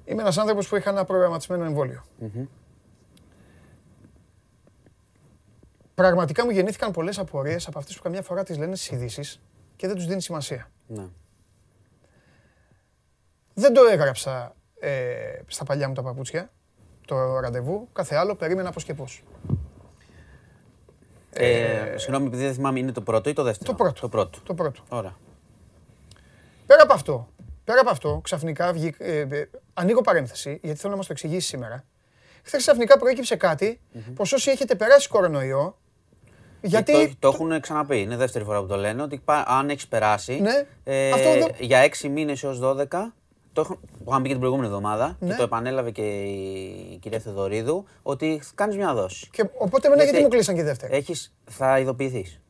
Είμαι 0.06 0.22
ένας 0.22 0.38
άνθρωπος 0.38 0.68
που 0.68 0.76
είχα 0.76 0.90
ένα 0.90 1.06
προγραμματισμένο 1.06 1.64
εμβόλιο. 1.64 2.04
Πραγματικά 5.96 6.46
μου 6.46 6.52
γεννήθηκαν 6.52 6.92
πολλές 6.92 7.20
απορίες 7.20 7.68
από 7.68 7.80
αυτές 7.80 7.96
που 7.96 8.02
καμιά 8.02 8.22
φορά 8.22 8.44
τις 8.44 8.58
λένε 8.58 8.76
στις 8.76 8.92
ειδήσεις 8.92 9.42
και 9.76 9.88
δεν 9.88 9.96
τους 9.96 10.06
δίνει 10.06 10.22
σημασία. 10.22 10.72
Ναι. 10.88 11.06
Δεν 13.54 13.74
το 13.74 13.82
έγραψα 13.92 14.56
ε, 14.80 15.40
στα 15.48 15.64
παλιά 15.64 15.88
μου 15.88 15.94
τα 15.94 16.02
παπούτσια, 16.02 16.52
το 17.08 17.40
ραντεβού, 17.40 17.88
κάθε 17.94 18.16
άλλο, 18.16 18.36
περίμενα 18.36 18.72
πώς 18.72 18.84
και 18.84 18.94
πώς. 18.94 19.24
Ε, 21.34 21.94
συγγνώμη, 21.98 22.26
επειδή 22.28 22.44
δεν 22.44 22.54
θυμάμαι, 22.54 22.80
είναι 22.80 22.92
το 22.92 23.02
πρώτο 23.02 23.30
ή 23.30 23.34
το 23.34 23.44
δεύτερο; 23.44 23.72
Το 23.72 23.78
πρώτο. 23.78 24.02
Το 24.02 24.10
πρώτο. 24.10 24.40
Το 24.44 24.54
πρώτο. 24.54 24.82
Ωραία. 24.90 25.16
Πέρα 26.66 26.84
από 26.84 26.94
αυτό, 26.94 27.28
πέρα 27.64 27.82
από 27.82 27.90
αυτό, 27.90 28.20
ξαφνικά 28.24 28.74
βγει, 28.74 28.94
ε, 28.98 29.20
ε, 29.20 29.50
ανοίγω 29.74 30.02
παρένθεση, 30.02 30.60
γιατί 30.64 30.80
θέλω 30.80 30.92
να 30.92 30.98
μας 30.98 31.06
το 31.08 31.12
εξηγήσει 31.14 31.48
σήμερα. 31.48 31.84
Χθες 32.44 32.62
ξαφνικά 32.62 32.98
προέκυψε 33.00 33.36
κάτι, 33.36 33.82
πως 34.16 34.34
όσοι 34.34 34.50
έχετε 34.52 34.76
περάσει 34.76 35.08
κορονοϊό, 35.10 35.78
γιατί... 36.62 37.08
Το, 37.08 37.16
το 37.20 37.28
έχουν 37.28 37.60
ξαναπεί, 37.60 38.02
είναι 38.02 38.16
δεύτερη 38.16 38.46
φορά 38.46 38.62
που 38.62 38.68
το 38.68 38.76
λένε, 38.76 39.02
ότι 39.02 39.22
πα- 39.26 39.46
αν 39.48 39.70
έχεις 39.70 39.88
περάσει 39.88 40.40
Ναι, 40.40 40.66
ε, 40.84 41.12
αυτό 41.12 41.30
εδώ- 41.30 41.50
για 41.60 41.90
6 42.02 42.08
μήνες 42.10 42.44
έως 42.44 42.60
12. 42.64 43.14
Το 43.54 43.62
έχουν, 43.62 43.80
το 43.82 44.04
είχαμε 44.08 44.18
πει 44.22 44.28
και 44.28 44.32
την 44.34 44.40
προηγούμενη 44.40 44.68
εβδομάδα 44.68 45.18
Ναι. 45.20 45.30
και 45.30 45.36
το 45.36 45.44
επανέλαβε 45.44 45.92
και 45.92 46.02
η 46.24 46.98
κυρία 47.02 47.20
Θεοδωρίδου 47.20 47.86
ότι 48.04 48.42
κάνεις 48.56 48.76
μια 48.76 48.94
δόση. 48.94 49.30
Και, 49.32 49.42
οπότε 49.58 49.90
μετά 49.90 50.04
γιατί 50.04 50.10
Γιατί 50.10 50.24
μου 50.24 50.28
κλείσαν 50.30 50.56
και 50.56 50.62
η 50.62 50.64
δεύτερη. 50.64 50.96
Έχεις, 50.96 51.34
θα 51.46 51.80
ειδοποιηθείς. 51.80 52.42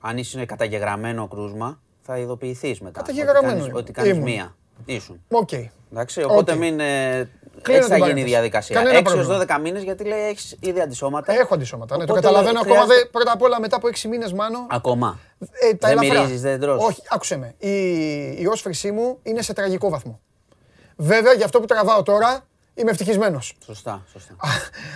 Αν 0.00 0.18
είσαι 0.18 0.44
καταγεγραμμένο 0.44 1.28
κρούσμα, 1.28 1.80
θα 2.00 2.18
ειδοποιηθείς 2.18 2.80
μετά. 2.80 3.00
Καταγεγραμμένος 3.00 3.52
Ότι 3.52 3.58
κάνεις, 3.60 3.68
είμαι. 3.70 3.78
ότι 3.78 3.92
κάνεις 3.92 4.10
Ήμουν. 4.12 4.22
μία. 4.22 4.56
Ήσουν. 4.84 5.24
Οκ. 5.30 5.50
Εντάξει, 5.92 6.22
οπότε 6.22 6.52
Οκ. 6.52 6.58
μην. 6.58 6.80
Ε, 6.80 7.28
Κλείνω 7.62 7.78
έτσι 7.78 7.90
θα 7.90 7.94
την 7.96 8.04
γίνει 8.06 8.20
η 8.20 8.22
παρένθεση. 8.22 8.24
διαδικασία. 8.34 8.76
Κανένα 8.76 8.98
6 8.98 9.02
πρόβλημα. 9.02 9.44
12 9.58 9.60
μήνες 9.62 9.82
γιατί 9.82 10.04
λέει 10.04 10.28
έχεις 10.28 10.56
ήδη 10.60 10.80
αντισώματα. 10.80 11.32
Έχω 11.32 11.54
αντισώματα. 11.54 11.96
Ναι, 11.96 12.04
το 12.04 12.12
Οπότε 12.12 12.26
καταλαβαίνω 12.26 12.58
ακόμα. 12.60 12.74
χρειάζεται- 12.74 13.02
Δε, 13.04 13.08
πρώτα 13.10 13.32
απ' 13.32 13.42
όλα 13.42 13.60
μετά 13.60 13.76
από 13.76 13.88
6 13.88 14.08
μήνες 14.08 14.32
μάνο. 14.32 14.66
Ακόμα. 14.70 15.18
Ε, 15.38 15.74
τα 15.74 15.88
δεν 15.88 15.98
ελαφρά. 15.98 16.20
μυρίζεις, 16.20 16.40
δεν 16.42 16.60
τρως. 16.60 16.84
Όχι, 16.84 17.02
άκουσε 17.08 17.36
με. 17.36 17.54
Η, 17.58 17.72
η 18.42 18.46
όσφρησή 18.46 18.90
μου 18.90 19.18
είναι 19.22 19.42
σε 19.42 19.52
τραγικό 19.52 19.88
βαθμό. 19.90 20.20
Βέβαια, 20.96 21.32
για 21.32 21.44
αυτό 21.44 21.60
που 21.60 21.66
τραβάω 21.66 22.02
τώρα, 22.02 22.46
είμαι 22.80 22.90
ευτυχισμένος. 22.90 23.56
Σωστά, 23.64 24.02
σωστά. 24.12 24.34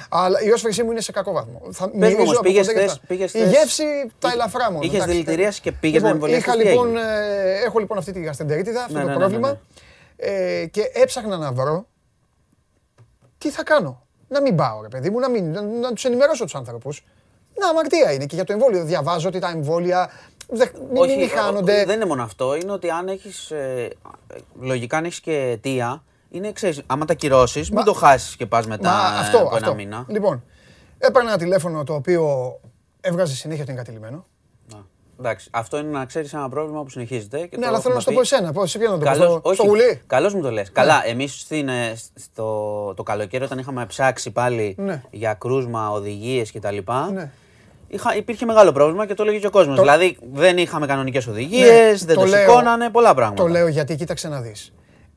Αλλά 0.08 0.40
η 0.42 0.50
όσφρησή 0.50 0.82
μου 0.82 0.90
είναι 0.90 1.00
σε 1.00 1.12
κακό 1.12 1.32
βαθμό. 1.32 1.60
Θα 1.72 1.86
μου 1.88 1.92
μυρίζω 1.98 2.16
όμως, 2.20 2.32
από 2.32 2.42
πήγες 2.42 2.66
κοντά 2.66 2.72
και 2.78 2.84
χθες- 2.84 2.92
αυτά. 2.92 3.06
πήγες 3.06 3.32
Η 3.34 3.38
χθες- 3.38 3.50
γεύση, 3.52 3.84
τα 4.18 4.30
ελαφρά 4.32 4.70
μου. 4.72 4.78
Είχες 4.82 5.04
δηλητηρίαση 5.04 5.60
και 5.60 5.72
πήγες 5.72 6.02
να 6.02 6.12
λοιπόν, 6.12 6.28
εμβολιαστείς, 6.30 6.54
είχα 6.54 6.62
τι 6.62 6.68
λοιπόν, 6.68 6.96
έγινε; 6.96 7.00
ε, 7.60 7.64
Έχω 7.64 7.78
λοιπόν 7.78 7.98
αυτή 7.98 8.12
τη 8.12 8.20
γαστεντερίτιδα, 8.22 8.80
αυτό 8.84 8.92
Ναι, 8.92 9.00
το 9.00 9.06
ναι, 9.06 9.12
ναι, 9.12 9.18
πρόβλημα. 9.18 9.48
ναι, 9.50 9.58
Ε, 10.16 10.66
και 10.66 10.90
έψαχνα 10.94 11.36
να 11.36 11.52
βρω 11.52 11.86
τι 13.38 13.50
θα 13.50 13.62
κάνω. 13.62 14.06
Να 14.28 14.40
μην 14.40 14.56
πάω, 14.56 14.82
ρε 14.82 14.88
παιδί 14.88 15.10
μου, 15.10 15.18
να, 15.18 15.30
μην, 15.30 15.50
να, 15.52 15.60
να 15.62 15.92
τους 15.92 16.04
ενημερώσω 16.04 16.44
τους 16.44 16.54
άνθρωπους. 16.54 17.04
Να, 17.58 17.68
αμαρτία 17.68 18.12
είναι 18.12 18.26
και 18.26 18.34
για 18.34 18.44
το 18.44 18.52
εμβόλιο. 18.52 18.84
Διαβάζω 18.84 19.28
ότι 19.28 19.38
τα 19.38 19.48
εμβόλια 19.48 20.10
δεν, 20.48 20.70
μην, 20.92 21.18
μην 21.18 21.28
χάνονται. 21.28 21.80
ο- 21.80 21.84
δεν 21.84 21.94
είναι 21.96 22.04
μόνο 22.04 22.22
αυτό. 22.22 22.54
Είναι 22.54 22.72
ότι 22.72 22.90
αν 22.90 23.08
έχεις. 23.08 23.50
Ε, 23.50 23.88
λογικά, 24.60 24.96
αν 24.96 25.04
έχεις 25.04 25.20
και 25.20 25.32
αιτία, 25.36 26.02
είναι 26.32 26.52
ξέρεις, 26.52 26.82
άμα 26.86 27.04
τα 27.04 27.14
κυρώσεις, 27.14 27.68
μην 27.68 27.78
Μα- 27.78 27.84
το 27.84 27.92
χάσεις 27.92 28.36
και 28.36 28.46
πας 28.46 28.66
μετά 28.66 28.90
Μα 28.90 28.98
αυτό, 29.20 29.38
από 29.38 29.46
αυτό. 29.46 29.56
ένα 29.66 29.74
μήνα. 29.74 30.04
Λοιπόν, 30.08 30.44
έπαιρνα 30.98 31.28
ένα 31.28 31.38
τηλέφωνο 31.38 31.84
το 31.84 31.94
οποίο 31.94 32.52
έβγαζε 33.00 33.34
συνέχεια 33.34 33.62
ότι 33.62 33.72
είναι 33.72 33.80
κατηλημένο. 33.80 34.24
Να. 34.72 34.78
Εντάξει, 35.18 35.48
αυτό 35.52 35.78
είναι 35.78 35.88
να 35.98 36.04
ξέρεις 36.04 36.32
ένα 36.34 36.48
πρόβλημα 36.48 36.82
που 36.82 36.90
συνεχίζεται. 36.90 37.46
Και 37.46 37.56
Ναι, 37.56 37.66
αλλά 37.66 37.80
θέλω 37.80 37.94
να 37.94 38.00
σου 38.00 38.06
το 38.06 38.12
πω 38.12 38.20
εσένα. 38.20 38.52
Πώς, 38.52 38.70
σε 38.70 38.78
ποιον 38.78 38.90
να 38.92 38.98
το 38.98 39.04
πω, 39.04 39.10
Καλώς, 39.10 39.26
στο- 39.32 39.40
όχι, 39.42 39.54
στο 39.54 39.64
γουλί. 39.66 40.02
καλώς 40.06 40.34
μου 40.34 40.42
το 40.42 40.50
λες. 40.50 40.72
Καλά, 40.72 41.06
εμείς 41.06 41.40
στην, 41.40 41.68
ε, 41.68 41.94
στο, 42.14 42.92
το 42.96 43.02
καλοκαίρι 43.02 43.44
όταν 43.44 43.58
είχαμε 43.58 43.86
ψάξει 43.86 44.30
πάλι 44.30 44.74
Ναι. 44.78 45.02
για 45.10 45.34
κρούσμα, 45.34 45.90
οδηγίες 45.90 46.52
κτλ. 46.52 46.76
Ναι. 47.12 47.30
Είχα, 47.88 48.16
υπήρχε 48.16 48.44
μεγάλο 48.44 48.72
πρόβλημα 48.72 49.06
και 49.06 49.14
το 49.14 49.22
έλεγε 49.22 49.38
και 49.38 49.46
ο 49.46 49.50
κόσμος. 49.50 49.76
Το- 49.76 49.82
Δηλαδή 49.82 50.18
δεν 50.32 50.58
είχαμε 50.58 50.86
κανονικές 50.86 51.26
οδηγίες, 51.26 52.00
Ναι, 52.00 52.06
δεν 52.06 52.16
το, 52.16 52.24
λέω- 52.24 52.48
σηκώνανε, 52.48 52.90
πολλά 52.90 53.14
πράγματα. 53.14 53.42
Το 53.42 53.48
λέω 53.48 53.66
γιατί 53.68 53.94
κοίταξε 53.96 54.28
να 54.28 54.40
δεις. 54.40 54.72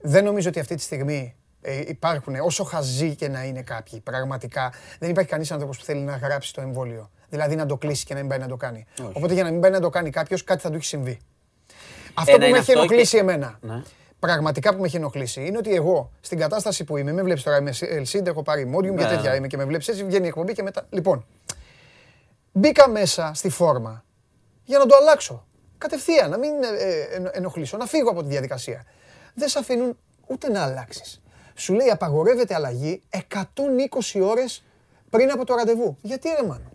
Δεν 0.08 0.24
νομίζω 0.24 0.50
ότι 0.50 0.60
αυτή 0.60 0.76
τη 0.76 0.82
στιγμή 0.82 1.36
ε, 1.62 1.80
υπάρχουν, 1.88 2.36
όσο 2.36 2.64
χαζοί 2.64 3.16
και 3.16 3.28
να 3.28 3.44
είναι 3.44 3.62
κάποιοι, 3.62 4.00
πραγματικά 4.00 4.74
δεν 5.00 5.10
υπάρχει 5.10 5.30
κανείς 5.30 5.52
άνθρωπος 5.52 5.78
που 5.78 5.84
θέλει 5.84 6.02
να 6.02 6.16
γράψει 6.16 6.54
το 6.54 6.62
εμβόλιο. 6.62 7.10
Δηλαδή 7.30 7.56
να 7.56 7.66
το 7.66 7.78
κλείσει 7.78 8.06
και 8.06 8.14
να 8.14 8.20
μην 8.20 8.30
πάει 8.30 8.40
να 8.40 8.48
το 8.48 8.56
κάνει. 8.58 8.86
Οπότε 9.14 9.34
για 9.34 9.44
να 9.44 9.52
μην 9.52 9.62
πάει 9.62 9.72
να 9.72 9.80
το 9.80 9.90
κάνει 9.90 10.10
κάποιος, 10.10 10.44
κάτι 10.44 10.62
θα 10.62 10.70
του 10.70 10.76
έχει 10.76 10.86
συμβεί. 10.86 11.20
Αυτό 12.14 12.32
Ένα 12.32 12.34
που 12.34 12.40
με 12.44 12.48
είναι 12.50 12.58
έχει 12.58 12.72
αυτό 12.72 12.84
ενοχλήσει 12.84 13.12
και- 13.16 13.22
εμένα, 13.22 13.58
Ναι. 13.62 13.82
πραγματικά 14.20 14.74
που 14.74 14.80
με 14.80 14.86
έχει 14.88 14.96
ενοχλήσει, 14.96 15.46
είναι 15.46 15.58
ότι 15.58 15.74
εγώ 15.76 16.12
στην 16.22 16.38
κατάσταση 16.40 16.84
που 16.84 16.98
είμαι, 16.98 17.12
με 17.12 17.24
βλέπεις 17.24 17.44
τώρα, 17.44 17.58
είμαι 17.58 17.72
Ελσίντερ, 17.80 18.28
έχω 18.32 18.42
πάρει 18.44 18.72
Modium 18.76 18.84
και 18.84 18.90
Ναι, 19.04 19.08
τέτοια 19.08 19.30
ναι. 19.32 19.36
είμαι 19.36 19.48
και 19.48 19.58
με 19.58 19.66
βλέπεις 19.66 19.88
έτσι, 19.88 20.04
βγαίνει 20.04 20.26
η 20.26 20.28
εκπομπή 20.28 20.54
και 20.54 20.64
μετά. 20.64 20.86
Λοιπόν, 20.90 21.26
μπήκα 22.52 22.90
μέσα 22.90 23.32
στη 23.36 23.50
φόρμα 23.50 24.04
για 24.64 24.78
να 24.78 24.86
το 24.86 24.96
αλλάξω. 25.02 25.46
Κατευθείαν, 25.78 26.30
να 26.30 26.38
μην 26.38 26.52
ε, 26.64 26.84
ε, 26.84 27.16
ενο- 27.16 27.30
ενοχλήσω, 27.34 27.78
να 27.78 27.86
φύγω 27.86 28.10
από 28.10 28.22
τη 28.24 28.28
διαδικασία. 28.30 28.86
Δεν 29.36 29.48
σε 29.50 29.60
αφήνουν 29.60 29.98
ούτε 30.28 30.50
να 30.50 30.64
αλλάξεις. 30.64 31.22
Σου 31.56 31.74
λέει 31.74 31.90
απαγορεύεται 31.90 32.54
αλλαγή 32.56 33.02
120 33.10 34.20
ώρες 34.22 34.64
πριν 35.10 35.32
από 35.32 35.46
το 35.46 35.56
ραντεβού. 35.56 35.98
Γιατί 36.02 36.28
ρε 36.42 36.48
μάνο. 36.48 36.70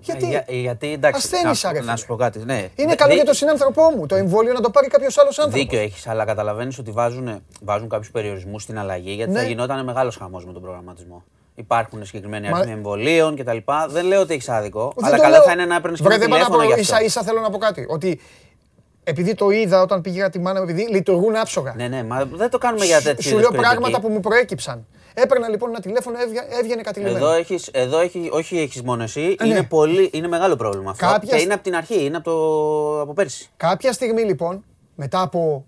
Γιατί; 0.00 0.24
Ε, 0.24 0.28
για- 0.28 0.44
γιατί 0.48 0.92
εντάξει, 0.92 1.20
Ασθένησα, 1.34 1.66
να, 1.66 1.72
ρε 1.72 1.78
να 1.78 1.84
φίλε. 1.84 1.96
σου 1.96 2.06
πω 2.06 2.16
κάτι. 2.16 2.38
Ναι. 2.38 2.68
Είναι 2.76 2.88
Δε- 2.88 2.94
καλό 2.94 3.08
δι- 3.08 3.14
για 3.16 3.24
τον 3.24 3.34
συνάνθρωπό 3.34 3.90
μου 3.96 4.06
το 4.06 4.14
εμβόλιο 4.14 4.52
να 4.52 4.60
το 4.60 4.70
πάρει 4.70 4.88
κάποιος 4.88 5.18
άλλος 5.18 5.38
άνθρωπος. 5.38 5.62
Δίκιο 5.64 5.80
έχεις, 5.80 6.06
αλλά 6.06 6.24
καταλαβαίνεις 6.24 6.78
ότι 6.78 6.90
βάζουν, 6.90 7.42
βάζουν 7.62 7.88
κάποιους 7.88 8.10
περιορισμούς 8.10 8.62
στην 8.62 8.78
αλλαγή 8.78 9.10
γιατί 9.12 9.32
Ναι. 9.32 9.38
θα 9.38 9.44
γινόταν 9.44 9.84
μεγάλος 9.84 10.16
χαμός 10.16 10.46
με 10.46 10.52
τον 10.52 10.62
προγραμματισμό. 10.62 11.24
Υπάρχουν 11.54 12.04
συγκεκριμένοι 12.04 12.48
Μα- 12.48 12.56
αριθμοί 12.56 12.72
εμβολίων 12.72 13.36
κτλ. 13.36 13.56
Δεν 13.88 14.04
λέω 14.04 14.20
ότι 14.20 14.32
έχεις 14.34 14.48
άδικο, 14.48 14.92
Δεν 14.96 15.04
αλλά 15.04 15.16
το 15.16 15.22
καλά 15.22 15.36
λέω. 15.36 15.46
θα 15.46 15.52
είναι 15.52 15.64
να 15.64 15.74
έπαιρνες 15.76 16.00
και 16.00 16.04
Βρε, 16.06 16.14
ένα 16.14 16.22
δεν 16.22 16.30
πάω 16.32 16.38
να 16.38 16.44
τηλέφωνο 16.44 16.68
πω, 16.68 16.74
γι' 16.74 16.80
αυτό. 16.80 16.94
ίσα 16.96 17.04
ίσα 17.04 17.22
θέλω 17.22 17.40
να 17.40 17.50
πω 17.50 17.58
κάτι. 17.58 17.86
Ότι 17.88 18.20
επειδή 19.04 19.34
το 19.34 19.50
είδα 19.50 19.82
όταν 19.82 20.00
πήγα 20.00 20.30
τη 20.30 20.38
μάνα 20.38 20.58
μου, 20.62 20.68
επειδή 20.68 20.88
λειτουργούν 20.90 21.36
άψογα. 21.36 21.74
Ναι, 21.76 21.88
ναι, 21.88 22.02
μα 22.04 22.24
δεν 22.32 22.50
το 22.50 22.58
κάνουμε 22.58 22.84
για 22.84 22.98
Σου- 22.98 23.04
τέτοιου 23.04 23.28
Σου 23.30 23.38
λέω 23.38 23.50
πράγματα 23.50 24.00
που 24.00 24.08
μου 24.08 24.20
προέκυψαν. 24.20 24.86
Έπαιρνα 25.14 25.48
λοιπόν 25.48 25.68
ένα 25.70 25.80
τηλέφωνο, 25.80 26.16
έβγα- 26.20 26.58
έβγαινε 26.58 26.82
κατειλημμένο. 26.82 27.16
Εδώ 27.16 27.32
έχεις, 27.32 27.68
εδώ 27.72 27.98
έχει, 28.00 28.28
όχι 28.32 28.58
έχεις 28.58 28.82
μόνο 28.82 29.02
εσύ, 29.02 29.36
ναι. 29.40 29.46
είναι, 29.48 29.62
πολύ, 29.62 30.10
είναι 30.12 30.28
μεγάλο 30.28 30.56
πρόβλημα 30.56 30.90
αυτό. 30.90 31.06
Κάποια 31.06 31.28
Και 31.32 31.38
σ- 31.38 31.44
είναι 31.44 31.54
από 31.54 31.62
την 31.62 31.76
αρχή, 31.76 32.04
είναι 32.04 32.16
από, 32.16 32.30
το, 32.30 33.00
από 33.00 33.12
πέρσι. 33.12 33.48
Κάποια 33.56 33.92
στιγμή 33.92 34.22
λοιπόν, 34.22 34.64
μετά 34.94 35.20
από 35.20 35.66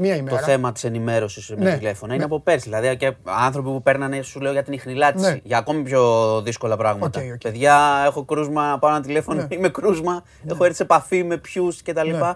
μία 0.00 0.12
Το 0.12 0.18
ημέρα. 0.18 0.38
θέμα 0.38 0.72
της 0.72 0.84
ενημέρωσης 0.84 1.48
με 1.50 1.56
Ναι, 1.56 1.76
τηλέφωνα 1.76 2.08
ναι. 2.08 2.14
είναι 2.14 2.24
από 2.24 2.40
πέρσι. 2.40 2.68
Δηλαδή 2.68 2.96
και 2.96 3.14
άνθρωποι 3.24 3.68
που 3.68 3.82
παίρνανε, 3.82 4.22
σου 4.22 4.40
λέω 4.40 4.52
για 4.52 4.62
την 4.62 4.72
ιχνηλάτηση, 4.72 5.30
Ναι. 5.30 5.40
για 5.42 5.58
ακόμη 5.58 5.82
πιο 5.82 6.40
δύσκολα 6.42 6.76
πράγματα. 6.76 7.20
OK, 7.20 7.32
OK. 7.32 7.40
Παιδιά, 7.40 8.02
έχω 8.06 8.24
κρούσμα, 8.24 8.76
πάω 8.80 8.90
ένα 8.90 9.00
τηλέφωνο, 9.00 9.40
Ναι. 9.48 9.56
είμαι 9.56 9.68
κρούσμα, 9.68 10.22
έχω 10.50 10.64
έρθει 10.64 10.76
σε 10.76 10.82
επαφή 10.82 11.24
με 11.24 11.36
ποιους 11.36 11.82
κτλ. 11.82 12.08
Ναι. 12.10 12.32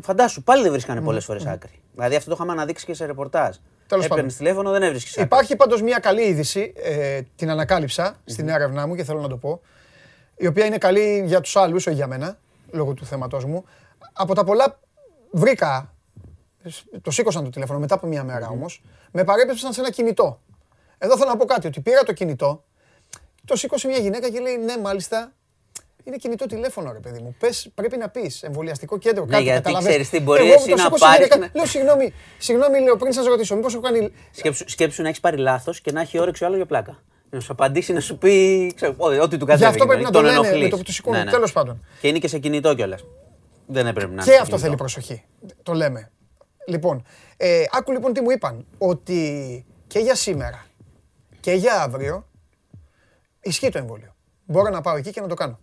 Φαντάσου, 0.00 0.42
πάλι 0.42 0.62
δεν 0.62 0.70
βρίσκανε 0.72 1.00
πολλές 1.00 1.24
φορές 1.24 1.46
άκρη. 1.46 1.82
Δηλαδή 1.94 2.16
αυτό 2.16 2.28
το 2.28 2.34
είχαμε 2.38 2.52
αναδείξει 2.52 2.86
και 2.86 2.94
σε 2.94 3.06
ρεπορτάζ. 3.06 3.56
Τέλος 3.86 4.04
Έπαιρνες 4.04 4.32
πάντων. 4.32 4.46
τηλέφωνο, 4.46 4.70
δεν 4.70 4.82
έβρισκες 4.82 5.12
άκρη. 5.12 5.24
Υπάρχει 5.24 5.56
πάντως 5.56 5.82
μια 5.82 5.98
καλή 5.98 6.22
είδηση, 6.22 6.72
ε, 6.76 7.20
την 7.36 7.50
ανακάλυψα 7.50 8.16
στην 8.24 8.48
έρευνά 8.48 8.86
μου 8.86 8.94
και 8.94 9.04
θέλω 9.04 9.20
να 9.20 9.28
το 9.28 9.36
πω, 9.36 9.60
η 10.36 10.46
οποία 10.46 10.64
είναι 10.64 10.78
καλή 10.78 11.22
για 11.26 11.40
τους 11.40 11.56
άλλους, 11.56 11.86
όχι 11.86 11.96
για 11.96 12.06
μένα, 12.06 12.38
λόγω 12.70 12.94
του 12.94 13.04
θέματός 13.04 13.44
μου. 13.44 13.64
Από 14.12 14.34
τα 14.34 14.44
πολλά 14.44 14.78
βρήκα, 15.30 15.94
το 17.02 17.10
σήκωσαν 17.10 17.44
το 17.44 17.50
τηλέφωνο 17.50 17.78
μετά 17.78 17.94
από 17.94 18.06
μια 18.06 18.24
μέρα 18.24 18.48
όμως, 18.48 18.82
με 19.12 19.24
παρέπεψαν 19.24 19.72
σε 19.72 19.80
ένα 19.80 19.90
κινητό. 19.90 20.40
Εδώ 20.98 21.16
θέλω 21.16 21.28
να 21.30 21.36
πω 21.36 21.44
κάτι, 21.44 21.66
ότι 21.66 21.80
πήρα 21.80 22.02
το 22.02 22.12
κινητό, 22.12 22.64
το 23.44 23.56
σήκωσε 23.56 23.86
μια 23.88 23.98
γυναίκα 23.98 24.30
και 24.30 24.40
λέει 24.40 24.56
ναι 24.56 24.78
μάλιστα, 24.78 25.32
είναι 26.04 26.16
κινητό 26.16 26.46
τηλέφωνο, 26.46 26.92
ρε 26.92 26.98
παιδί 26.98 27.20
μου. 27.20 27.36
Πες, 27.38 27.70
πρέπει 27.74 27.96
να 27.96 28.08
πεις 28.08 28.42
εμβολιαστικό 28.42 28.98
κέντρο. 28.98 29.24
Ναι, 29.24 29.30
κάτι, 29.30 29.42
γιατί 29.42 29.58
καταλαβαίνεις. 29.62 29.88
ξέρεις 29.96 30.10
τι 30.10 30.20
μπορεί 30.20 30.44
Εγώ 30.44 30.52
εσύ 30.54 30.68
το 30.68 30.76
να 30.76 30.82
σήκωσε 30.82 31.04
η 31.04 31.08
πάρεις 31.08 31.26
γυναίκα, 31.26 31.38
να- 31.38 31.50
Λέω 31.54 31.66
συγγνώμη, 31.66 32.12
συγγνώμη, 32.38 32.80
λέω 32.80 32.96
πριν 32.96 33.12
σας 33.12 33.26
ρωτήσω, 33.26 33.54
μήπως 33.56 33.72
έχω 33.72 33.82
κάνει 33.82 34.12
Σκέψου, 34.30 34.64
σκέψου 34.68 35.02
να 35.02 35.08
έχεις 35.08 35.20
πάρει 35.20 35.36
λάθος 35.36 35.80
και 35.80 35.92
να 35.92 36.00
έχει 36.00 36.18
όρεξη 36.18 36.44
ο 36.44 36.46
άλλο 36.46 36.56
για 36.56 36.66
πλάκα. 36.66 37.02
Να 37.30 37.40
σου 37.40 37.52
απαντήσει, 37.52 37.92
να 37.92 38.00
σου 38.00 38.18
πει 38.18 38.72
ξέρω, 38.76 38.94
ό- 38.96 39.06
ό,τι 39.22 39.36
του 39.36 39.46
κατέβει. 39.46 39.56
Γι' 39.64 39.64
αυτό 39.64 39.86
πρέπει 39.86 40.02
να 40.02 40.10
το 40.10 40.22
λένε 40.22 40.58
με 40.58 40.68
το 40.68 40.76
που 40.76 40.82
το 40.82 40.92
σηκώνουν. 40.92 41.18
Ναι, 41.18 41.24
ναι. 41.24 41.30
Τέλος 41.30 41.52
πάντων. 41.52 41.84
Και 42.00 42.08
είναι 42.08 42.18
και 42.18 42.28
σε 42.28 42.38
κινητό 42.38 42.74
κιόλας. 42.74 43.04
Δεν 43.66 43.86
έπρεπε 43.86 44.14
να 44.14 44.22
Και 44.22 44.30
είναι 44.30 44.40
αυτό 44.40 44.56
σε 44.56 44.62
θέλει 44.62 44.76
κινητό. 44.76 44.82
προσοχή. 44.82 45.24
Το 45.62 45.72
λέμε. 45.72 46.10
Λοιπόν, 46.70 47.04
ε, 47.36 47.64
άκου 47.72 47.92
λοιπόν 47.92 48.12
τι 48.12 48.20
μου 48.20 48.30
είπαν. 48.30 48.66
Ότι 48.78 49.64
και 49.86 49.98
για 49.98 50.14
σήμερα 50.14 50.66
και 51.40 51.52
για 51.52 51.82
αύριο 51.82 52.26
ισχύει 53.40 53.68
το 53.68 53.78
εμβόλιο. 53.78 54.14
Μπορώ 54.44 54.70
να 54.70 54.80
πάω 54.80 54.96
εκεί 54.96 55.10
και 55.10 55.20
να 55.20 55.26
το 55.26 55.34
κάνω. 55.34 55.58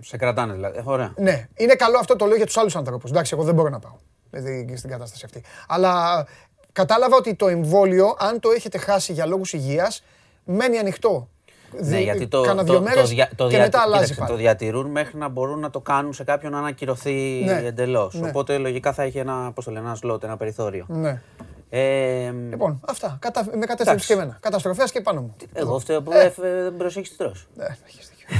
Σε 0.00 0.16
κρατάνε 0.16 0.52
δηλαδή. 0.52 0.78
Ε, 0.78 0.82
Ωραία. 0.84 1.14
Ναι, 1.16 1.48
είναι 1.54 1.74
καλό 1.74 1.98
αυτό 1.98 2.16
το 2.16 2.26
λέω 2.26 2.36
για 2.36 2.46
τους 2.46 2.56
άλλους 2.56 2.76
ανθρώπους. 2.76 3.10
Εντάξει, 3.10 3.34
εγώ 3.34 3.44
δεν 3.44 3.54
μπορώ 3.54 3.68
να 3.68 3.78
πάω 3.78 3.96
δηλαδή, 4.30 4.76
στην 4.76 4.90
κατάσταση 4.90 5.24
αυτή. 5.24 5.42
Αλλά 5.68 6.24
κατάλαβα 6.72 7.16
ότι 7.16 7.34
το 7.34 7.48
εμβόλιο, 7.48 8.16
αν 8.18 8.40
το 8.40 8.50
έχετε 8.50 8.78
χάσει 8.78 9.12
για 9.12 9.26
λόγους 9.26 9.52
υγείας, 9.52 10.02
μένει 10.44 10.78
ανοιχτό. 10.78 11.28
Ναι, 11.72 11.80
Δι- 11.96 12.02
γιατί 12.02 12.26
το, 12.28 12.40
κάνα 12.42 12.64
το, 12.64 12.64
δύο 12.64 12.74
το, 12.74 12.80
μέρες 12.82 13.08
δια- 13.10 13.30
το 13.36 13.44
και 13.44 13.50
δια- 13.54 13.60
μετά 13.64 13.80
αλλάζει 13.80 14.02
κοίταξε, 14.02 14.20
το 14.20 14.26
πάλι. 14.32 14.40
διατηρούν 14.40 14.90
μέχρι 14.90 15.18
να 15.18 15.28
μπορούν 15.28 15.58
να 15.60 15.70
το 15.70 15.80
κάνουν 15.80 16.12
σε 16.12 16.24
κάποιον 16.24 16.52
να 16.52 16.58
ανακυρωθεί 16.58 17.42
Ναι, 17.44 17.62
εντελώς. 17.66 18.14
ναι. 18.14 18.28
Οπότε 18.28 18.58
λογικά 18.58 18.92
θα 18.92 19.02
έχει 19.02 19.18
ένα, 19.18 19.52
πώς 19.54 19.64
το 19.64 19.70
λένε, 19.70 19.86
ένα 19.88 19.98
slot, 20.12 20.22
ένα 20.22 20.36
περιθώριο. 20.36 20.84
Ναι. 20.88 21.22
Ε, 21.70 22.30
Λοιπόν, 22.50 22.80
αυτά. 22.88 23.16
Κατα... 23.20 23.44
Με 23.44 23.50
κατέστρεψε 23.50 23.82
Εντάξει. 23.90 24.06
και 24.06 24.12
εμένα. 24.12 24.36
Καταστροφές 24.40 24.90
και 24.92 25.00
πάνω 25.00 25.20
μου. 25.20 25.36
εγώ 25.52 25.78
φταίω 25.78 26.02
που 26.02 26.12
Ε. 26.12 26.32
δεν 26.36 26.62
δεν 26.62 26.76
προσέχεις 26.76 27.10
τι 27.10 27.16
τρως. 27.16 27.46
Ε, 27.58 27.64
έχεις 27.86 28.10
δίκιο. 28.10 28.36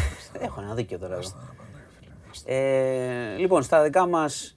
Έχω 0.46 0.60
ένα 0.64 0.74
δίκιο 0.74 0.98
τώρα 0.98 1.14
εδώ. 1.14 1.28
Ε, 2.44 3.36
λοιπόν, 3.38 3.62
στα 3.62 3.82
δικά 3.82 4.06
μας 4.06 4.56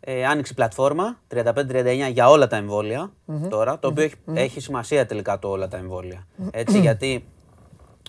ε, 0.00 0.26
άνοιξε 0.26 0.52
η 0.52 0.54
πλατφόρμα 0.56 1.18
3539 1.34 2.10
για 2.12 2.28
όλα 2.28 2.46
τα 2.46 2.56
εμβόλια 2.56 3.12
τώρα, 3.48 3.78
το 3.78 3.88
οποίο 3.88 4.04
έχει, 4.04 4.14
έχει 4.34 4.60
σημασία 4.60 5.06
τελικά 5.06 5.38
το 5.38 5.48
όλα 5.48 5.68
τα 5.68 5.76
εμβόλια. 5.76 6.26
Έτσι, 6.50 6.78
γιατί 6.80 7.24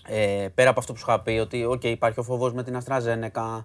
ε, 0.08 0.46
πέρα 0.54 0.70
από 0.70 0.80
αυτό 0.80 0.92
που 0.92 0.98
σου 0.98 1.04
είχα 1.08 1.20
πει, 1.20 1.30
ότι 1.30 1.66
okay, 1.70 1.84
υπάρχει 1.84 2.20
ο 2.20 2.22
φόβος 2.22 2.52
με 2.52 2.62
την 2.62 2.78
AstraZeneca, 2.84 3.64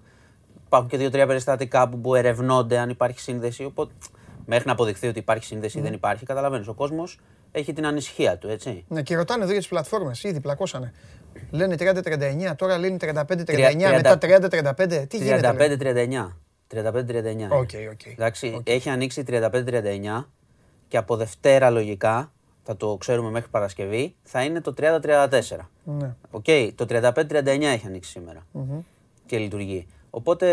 υπάρχουν 0.66 0.90
και 0.90 0.98
δύο-τρία 0.98 1.28
περιστατικά 1.28 1.90
που, 1.90 2.00
που 2.02 2.16
ερευνώνται 2.16 2.78
αν 2.78 2.90
υπάρχει 2.90 3.20
σύνδεση. 3.20 3.64
Οπότε 3.64 3.94
μέχρι 4.46 4.66
να 4.66 4.72
αποδειχθεί 4.72 5.08
ότι 5.08 5.20
υπάρχει 5.20 5.46
σύνδεση 5.46 5.78
ή 5.78 5.82
δεν 5.82 5.94
υπάρχει, 5.94 6.26
καταλαβαίνεις. 6.26 6.68
Ο 6.68 6.74
κόσμος 6.74 7.20
έχει 7.52 7.74
την 7.74 7.86
ανησυχία 7.86 8.38
του, 8.38 8.48
έτσι. 8.48 8.86
Ναι, 8.88 9.02
και 9.02 9.16
ρωτάνε 9.16 9.42
εδώ 9.42 9.52
για 9.52 9.60
τις 9.60 9.70
πλατφόρμες. 9.70 10.24
Ήδη 10.24 10.40
πλακώσανε. 10.40 10.94
Λένε 11.52 11.76
30-39, 11.80 12.56
τώρα 12.56 12.78
λένε 12.78 12.98
35-39, 13.02 13.44
Τρια- 13.46 13.92
μετά 13.96 14.18
30-35. 14.18 15.06
Τι 15.08 15.18
γίνεται. 15.18 15.54
λέει; 15.54 15.78
35-39. 15.78 16.38
35-39. 16.68 17.48
OK, 17.50 17.70
OK. 17.92 18.06
Εντάξει, 18.06 18.62
έχει 18.64 18.90
ανοίξει 18.90 19.24
35-39 19.28 20.26
και 20.88 20.98
από 20.98 21.16
Δευτέρα 21.16 21.70
λογικά, 21.70 22.32
θα 22.68 22.78
το 22.78 22.96
ξέρουμε 23.00 23.30
μέχρι 23.30 23.50
Παρασκευή, 23.50 24.16
θα 24.24 24.44
είναι 24.44 24.62
το 24.62 24.74
30-34. 24.78 24.90
Ναι. 25.84 26.16
Οκ, 26.32 26.46
το 26.76 26.86
35-39 26.90 27.46
έχει 27.46 27.88
ανοίξει 27.88 28.10
σήμερα 28.10 28.46
και 29.26 29.38
λειτουργεί. 29.38 29.88
Οπότε 30.10 30.46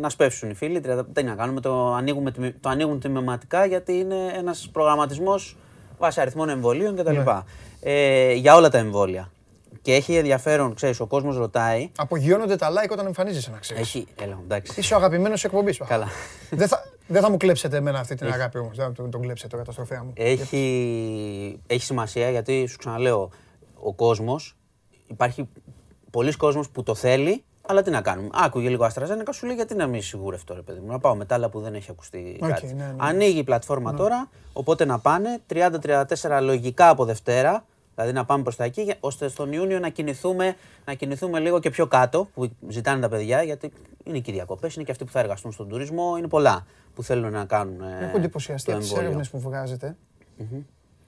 να 0.00 0.08
σπεύσουν 0.08 0.50
οι 0.50 0.54
φίλοι, 0.54 0.80
30, 0.86 1.00
τι 1.12 1.22
να 1.22 1.34
κάνουμε, 1.34 1.60
το, 1.60 1.92
ανοίγουμε, 1.92 2.30
τμη- 2.30 2.54
το 2.60 2.68
ανοίγουν 2.68 3.00
τμηματικά 3.00 3.64
γιατί 3.64 3.92
είναι 3.98 4.32
ένας 4.36 4.68
προγραμματισμός 4.72 5.56
βάσει 5.98 6.20
αριθμών 6.20 6.48
εμβολίων 6.48 6.96
κτλ. 6.96 7.14
Ναι. 7.16 7.22
Ε, 7.80 8.32
για 8.32 8.54
όλα 8.56 8.68
τα 8.68 8.78
εμβόλια. 8.78 9.30
Και 9.82 9.94
έχει 9.94 10.16
ενδιαφέρον, 10.16 10.74
ξέρεις, 10.74 11.00
ο 11.00 11.06
κόσμος 11.06 11.36
ρωτάει, 11.36 11.90
Απογειώνονται 11.96 12.56
τα 12.56 12.68
like 12.70 12.90
όταν 12.90 13.06
εμφανίζεσαι, 13.06 13.50
να 13.50 13.58
ξέρεις. 13.58 13.82
έχει, 13.82 14.06
έλα, 14.22 14.38
εντάξει. 14.42 14.80
Είσαι 14.80 14.94
ο 14.94 14.96
αγαπημένος 14.96 15.44
εκπομπής. 15.44 15.78
Καλά. 15.86 16.06
δεν, 16.50 16.68
θα, 16.68 16.84
δεν 17.06 17.22
θα 17.22 17.30
μου 17.30 17.36
κλέψετε 17.36 17.76
εμένα 17.76 17.98
αυτή 17.98 18.14
την 18.14 18.32
αγάπη 18.32 18.58
όμως. 18.58 18.76
Δεν 18.76 18.86
θα 18.86 18.92
τον, 18.92 19.10
τον 19.10 19.20
κλέψετε 19.20 19.48
το 19.48 19.56
καταστροφέα 19.56 20.04
μου. 20.04 20.12
Έχει, 20.14 21.60
έχει 21.66 21.84
σημασία 21.84 22.30
γιατί 22.30 22.66
σου 22.66 22.78
ξαναλέω, 22.78 23.30
ο 23.80 23.94
κόσμος, 23.94 24.56
υπάρχει 25.06 25.48
πολύς 26.10 26.36
κόσμος 26.36 26.70
που 26.70 26.82
το 26.82 26.94
θέλει, 26.94 27.44
αλλά 27.66 27.82
τι 27.82 27.90
να 27.90 28.00
κάνουμε. 28.00 28.28
Άκουγε 28.32 28.68
λίγο 28.68 28.86
AstraZeneca, 28.94 29.28
σου 29.32 29.46
λέει 29.46 29.54
γιατί 29.54 29.74
να 29.74 29.86
μην 29.86 30.02
σιγουρευτώ, 30.02 30.54
ρε 30.54 30.62
παιδί 30.62 30.80
μου. 30.80 30.86
Να 30.86 30.98
πάω 30.98 31.14
μετά, 31.14 31.34
αλλά 31.34 31.48
που 31.48 31.60
δεν 31.60 31.74
έχει 31.74 31.90
ακουστεί 31.90 32.38
Οκ, 32.42 32.48
κάτι. 32.48 32.66
ναι, 32.66 32.72
ναι. 32.84 32.94
Ανοίγει 32.96 33.38
η 33.38 33.44
πλατφόρμα 33.44 33.94
τώρα, 33.94 34.28
οπότε 34.52 34.84
να 34.84 34.98
πάνε 34.98 35.40
30-34 35.52 36.02
λογικά 36.42 36.88
από 36.88 37.04
Δευτέρα, 37.04 37.64
δηλαδή 37.94 38.12
να 38.12 38.24
πάμε 38.24 38.42
προς 38.42 38.56
τα 38.56 38.64
εκεί, 38.64 38.82
για- 38.82 38.96
ώστε 39.00 39.28
στον 39.28 39.52
Ιούνιο 39.52 39.78
να 39.78 39.88
κινηθούμε, 39.88 40.56
να 40.84 40.94
κινηθούμε 40.94 41.38
λίγο 41.40 41.58
και 41.60 41.70
πιο 41.70 41.86
κάτω, 41.86 42.28
που 42.34 42.50
ζητάνε 42.68 43.00
τα 43.00 43.08
παιδιά, 43.08 43.42
γιατί 43.42 43.72
είναι 44.04 44.18
και 44.18 44.30
οι 44.30 44.34
διακοπέ, 44.34 44.68
είναι 44.74 44.84
και 44.84 44.90
αυτοί 44.90 45.04
που 45.04 45.10
θα 45.10 45.20
εργαστούν 45.20 45.52
στον 45.52 45.68
τουρισμό, 45.68 46.16
είναι 46.18 46.28
πολλά 46.28 46.66
που 46.94 47.02
θέλουν 47.02 47.32
να 47.32 47.44
κάνουν. 47.44 47.80
ε, 47.82 48.04
Έχω 48.06 48.16
εντυπωσιαστεί 48.16 48.66
το 48.66 48.72
από 48.72 48.80
τις 48.80 48.88
εμβόλιο. 48.90 49.08
έρευνες 49.10 49.30
που 49.30 49.40
βγάζετε. 49.40 49.96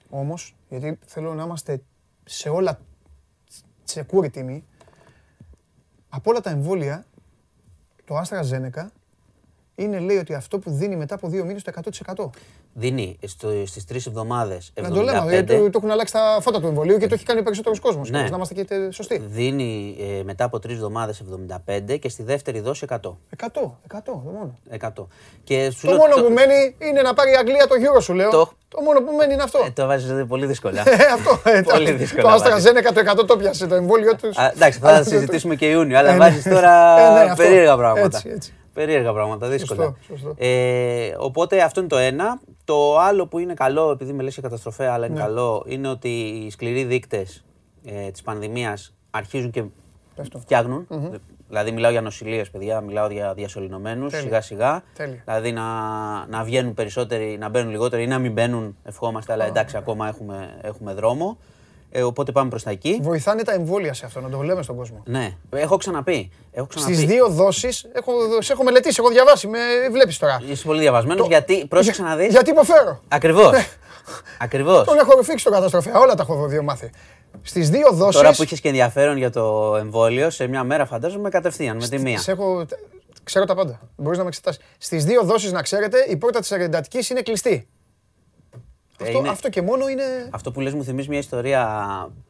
Όμως, 0.09 0.55
γιατί 0.69 0.99
θέλω 1.05 1.33
να 1.33 1.43
είμαστε 1.43 1.81
σε 2.25 2.49
όλα 2.49 2.79
τσεκούρη 3.85 4.29
τιμή. 4.29 4.63
Από 6.09 6.29
όλα 6.31 6.39
τα 6.41 6.49
εμβόλια, 6.49 7.05
το 8.05 8.15
Άστρα 8.15 8.41
Ζένεκα 8.41 8.91
είναι 9.75 9.99
λέει 9.99 10.17
ότι 10.17 10.33
αυτό 10.33 10.59
που 10.59 10.71
δίνει 10.71 10.95
μετά 10.95 11.15
από 11.15 11.27
δύο 11.27 11.45
μήνες 11.45 11.63
το 11.63 11.71
100%. 12.15 12.29
Δίνει 12.73 13.17
στο, 13.27 13.49
στις 13.65 13.85
τρεις 13.85 14.05
εβδομάδες 14.05 14.71
75, 14.75 14.81
Να 14.83 14.89
το 14.89 15.01
λέμε, 15.01 15.25
γιατί 15.31 15.45
το, 15.57 15.63
το 15.69 15.71
έχουν 15.77 15.91
αλλάξει 15.91 16.13
τα 16.13 16.37
φώτα 16.41 16.59
του 16.61 16.67
εμβολίου 16.67 16.97
και 16.97 17.07
το 17.07 17.13
έχει 17.13 17.25
κάνει 17.25 17.39
ο 17.39 17.43
περισσότερος 17.43 17.79
κόσμος. 17.79 18.09
Ναι. 18.09 18.21
Να 18.21 18.35
είμαστε 18.35 18.53
και 18.53 18.63
τε- 18.63 18.93
σωστοί. 18.93 19.21
δίνει 19.27 19.95
ε, 20.19 20.23
μετά 20.23 20.43
από 20.43 20.59
τρεις 20.59 20.75
εβδομάδες 20.75 21.23
75 21.89 21.99
και 21.99 22.09
στη 22.09 22.23
δεύτερη 22.23 22.59
δόση 22.59 22.85
100. 22.89 22.95
100, 22.95 23.01
100, 23.07 23.13
το 24.03 24.11
μόνο. 24.25 24.55
100. 24.79 25.05
Και 25.43 25.69
σου 25.71 25.85
Το 25.87 25.91
λέω, 25.93 25.97
μόνο 25.97 26.27
που 26.27 26.33
μένει 26.33 26.75
είναι 26.79 27.01
να 27.01 27.13
πάρει 27.13 27.31
η 27.31 27.35
Αγγλία 27.35 27.67
το 27.67 27.75
Euro 27.75 28.01
σου 28.01 28.13
λέω. 28.13 28.29
Το- 28.29 28.51
Το 28.67 28.81
μόνο 28.81 28.99
που 29.01 29.15
μένει 29.15 29.33
είναι 29.33 29.43
αυτό. 29.43 29.59
Ε, 29.65 29.71
το 29.71 29.85
βάζεις 29.85 30.25
πολύ 30.27 30.45
δύσκολα. 30.45 30.81
Ε, 30.89 30.91
αυτό. 31.13 31.49
ε, 31.49 31.61
Πολύ 31.61 31.89
το- 31.91 31.97
δύσκολα 31.97 32.23
Το 32.23 32.29
Άστρα 32.29 32.49
βάζεις. 32.49 32.65
Ζένεκα 32.65 32.91
το 32.91 32.99
100 32.99 33.25
το 33.27 33.37
πιάσε 33.37 33.67
το 33.67 33.75
εμβόλιο 33.75 34.15
τους. 34.15 34.37
Α, 34.37 34.51
εντάξει, 34.55 34.79
θα 34.79 34.87
τα 34.97 35.03
συζητήσουμε 35.03 35.55
και 35.55 35.65
Ιούνιο, 35.69 35.97
αλλά 35.97 36.09
Ε, 36.09 36.11
ναι. 36.11 36.17
βάζεις 36.17 36.43
τώρα 36.43 36.99
Ε, 36.99 37.13
ναι, 37.13 37.19
αυτό. 37.31 37.43
περίεργα 37.43 37.75
πράγματα. 37.77 38.17
Έτσι, 38.17 38.29
έτσι. 38.29 38.53
Περίεργα 38.75 39.13
πράγματα, 39.13 39.47
δύσκολα. 39.47 39.83
Σωστό, 39.83 40.15
σωστό. 40.15 40.33
Ε, 40.45 41.15
οπότε 41.17 41.61
αυτό 41.61 41.79
είναι 41.79 41.89
το 41.89 41.97
ένα. 41.97 42.39
Το 42.63 42.99
άλλο 42.99 43.27
που 43.27 43.39
είναι 43.39 43.53
καλό, 43.53 43.91
επειδή 43.91 44.13
με 44.13 44.23
λες 44.23 44.33
για 44.33 44.43
καταστροφέα, 44.43 44.93
αλλά 44.93 45.07
Ναι. 45.07 45.13
είναι 45.13 45.23
καλό, 45.23 45.63
είναι 45.67 45.87
ότι 45.87 46.09
οι 46.09 46.49
σκληροί 46.49 46.83
δείκτες 46.83 47.45
ε, 47.85 48.11
της 48.11 48.21
πανδημίας 48.21 48.93
αρχίζουν 49.11 49.51
και 49.51 49.63
Πέφτουν. 50.15 50.41
φτιαγνουν 50.41 50.87
Δηλαδή 51.47 51.71
μιλάω 51.71 51.91
για 51.91 52.01
νοσηλίες, 52.01 52.49
παιδιά, 52.49 52.81
μιλάω 52.81 53.09
για 53.09 53.33
διασωληνωμένους, 53.33 54.11
Τέλεια. 54.11 54.25
σιγά 54.25 54.41
σιγά. 54.41 54.83
Τέλεια. 54.95 55.21
Δηλαδή 55.25 55.51
να, 55.51 55.63
να 56.27 56.43
βγαίνουν 56.43 56.73
περισσότεροι, 56.73 57.37
να 57.39 57.49
μπαίνουν 57.49 57.71
λιγότεροι 57.71 58.03
ή 58.03 58.07
να 58.07 58.19
μην 58.19 58.31
μπαίνουν, 58.31 58.77
ευχόμαστε, 58.83 59.33
αλλά 59.33 59.45
εντάξει, 59.45 59.77
ακόμα 59.77 60.07
έχουμε, 60.07 60.59
έχουμε 60.61 60.93
δρόμο. 60.93 61.37
Ε, 61.91 62.03
οπότε 62.03 62.31
πάμε 62.31 62.49
προς 62.49 62.63
τα 62.63 62.69
εκεί. 62.71 62.99
Βοηθάνε 63.01 63.43
τα 63.43 63.53
εμβόλια 63.53 63.93
σε 63.93 64.05
αυτό, 64.05 64.21
να 64.21 64.29
το 64.29 64.41
λέμε 64.41 64.61
στον 64.63 64.75
κόσμο. 64.75 65.03
Ναι, 65.05 65.33
έχω 65.49 65.77
ξαναπεί. 65.77 66.29
Έχω 66.51 66.65
ξαναπεί. 66.67 66.93
Στις 66.93 67.05
δύο 67.05 67.27
δόσεις 67.29 67.85
έχω, 67.93 68.11
σε 68.39 68.53
έχω 68.53 68.63
μελετήσει, 68.63 68.95
έχω 68.99 69.09
διαβάσει. 69.09 69.47
Με 69.47 69.59
βλέπεις 69.91 70.17
τώρα. 70.17 70.41
Είσαι 70.49 70.65
πολύ 70.65 70.79
διαβασμένος 70.79 71.21
Το- 71.21 71.27
γιατί. 71.27 71.65
Πρόσεξε 71.67 72.01
Για- 72.01 72.09
να 72.11 72.17
δεις. 72.17 72.31
Γιατί 72.31 72.49
υποφέρω. 72.49 73.01
Ακριβώς. 73.07 73.51
Ακριβώς. 74.39 74.83
Τον 74.83 74.97
έχω 74.97 75.23
φύξει 75.23 75.43
τον 75.43 75.53
καταστροφέα. 75.53 75.99
Όλα 75.99 76.15
τα 76.15 76.21
έχω 76.29 76.47
δύο 76.47 76.63
μάθει. 76.63 76.89
Στις 77.41 77.69
δύο 77.69 77.89
δόσει. 77.91 78.17
Τώρα 78.17 78.33
που 78.33 78.43
είχες 78.43 78.59
και 78.59 78.67
ενδιαφέρον 78.67 79.17
για 79.17 79.29
το 79.29 79.75
εμβόλιο, 79.79 80.29
σε 80.29 80.47
μια 80.47 80.63
μέρα 80.63 80.85
φαντάζομαι 80.85 81.29
κατευθείαν 81.29 81.77
με 81.77 81.87
τη 81.87 81.99
μία. 81.99 82.21
Έχω, 82.25 82.65
ξέρω 83.23 83.45
τα 83.45 83.55
πάντα. 83.55 83.79
Μπορείς 83.95 84.17
να 84.17 84.23
με 84.23 84.29
εξετάσεις. 84.29 84.61
Στις 84.77 85.05
δύο 85.05 85.23
δόσεις, 85.23 85.51
να 85.51 85.61
ξέρετε, 85.61 86.05
η 86.09 86.15
πόρτα 86.17 86.39
της 86.39 86.51
εντατική 86.51 87.05
είναι 87.11 87.21
κλειστή. 87.21 87.67
Αυτό, 89.01 89.17
είναι- 89.17 89.29
αυτό 89.29 89.49
και 89.49 89.61
μόνο 89.61 89.87
είναι. 89.87 90.03
Αυτό 90.31 90.51
που 90.51 90.59
λες 90.61 90.73
μου 90.73 90.83
θυμίζει 90.83 91.09
μια 91.09 91.17
ιστορία 91.17 91.63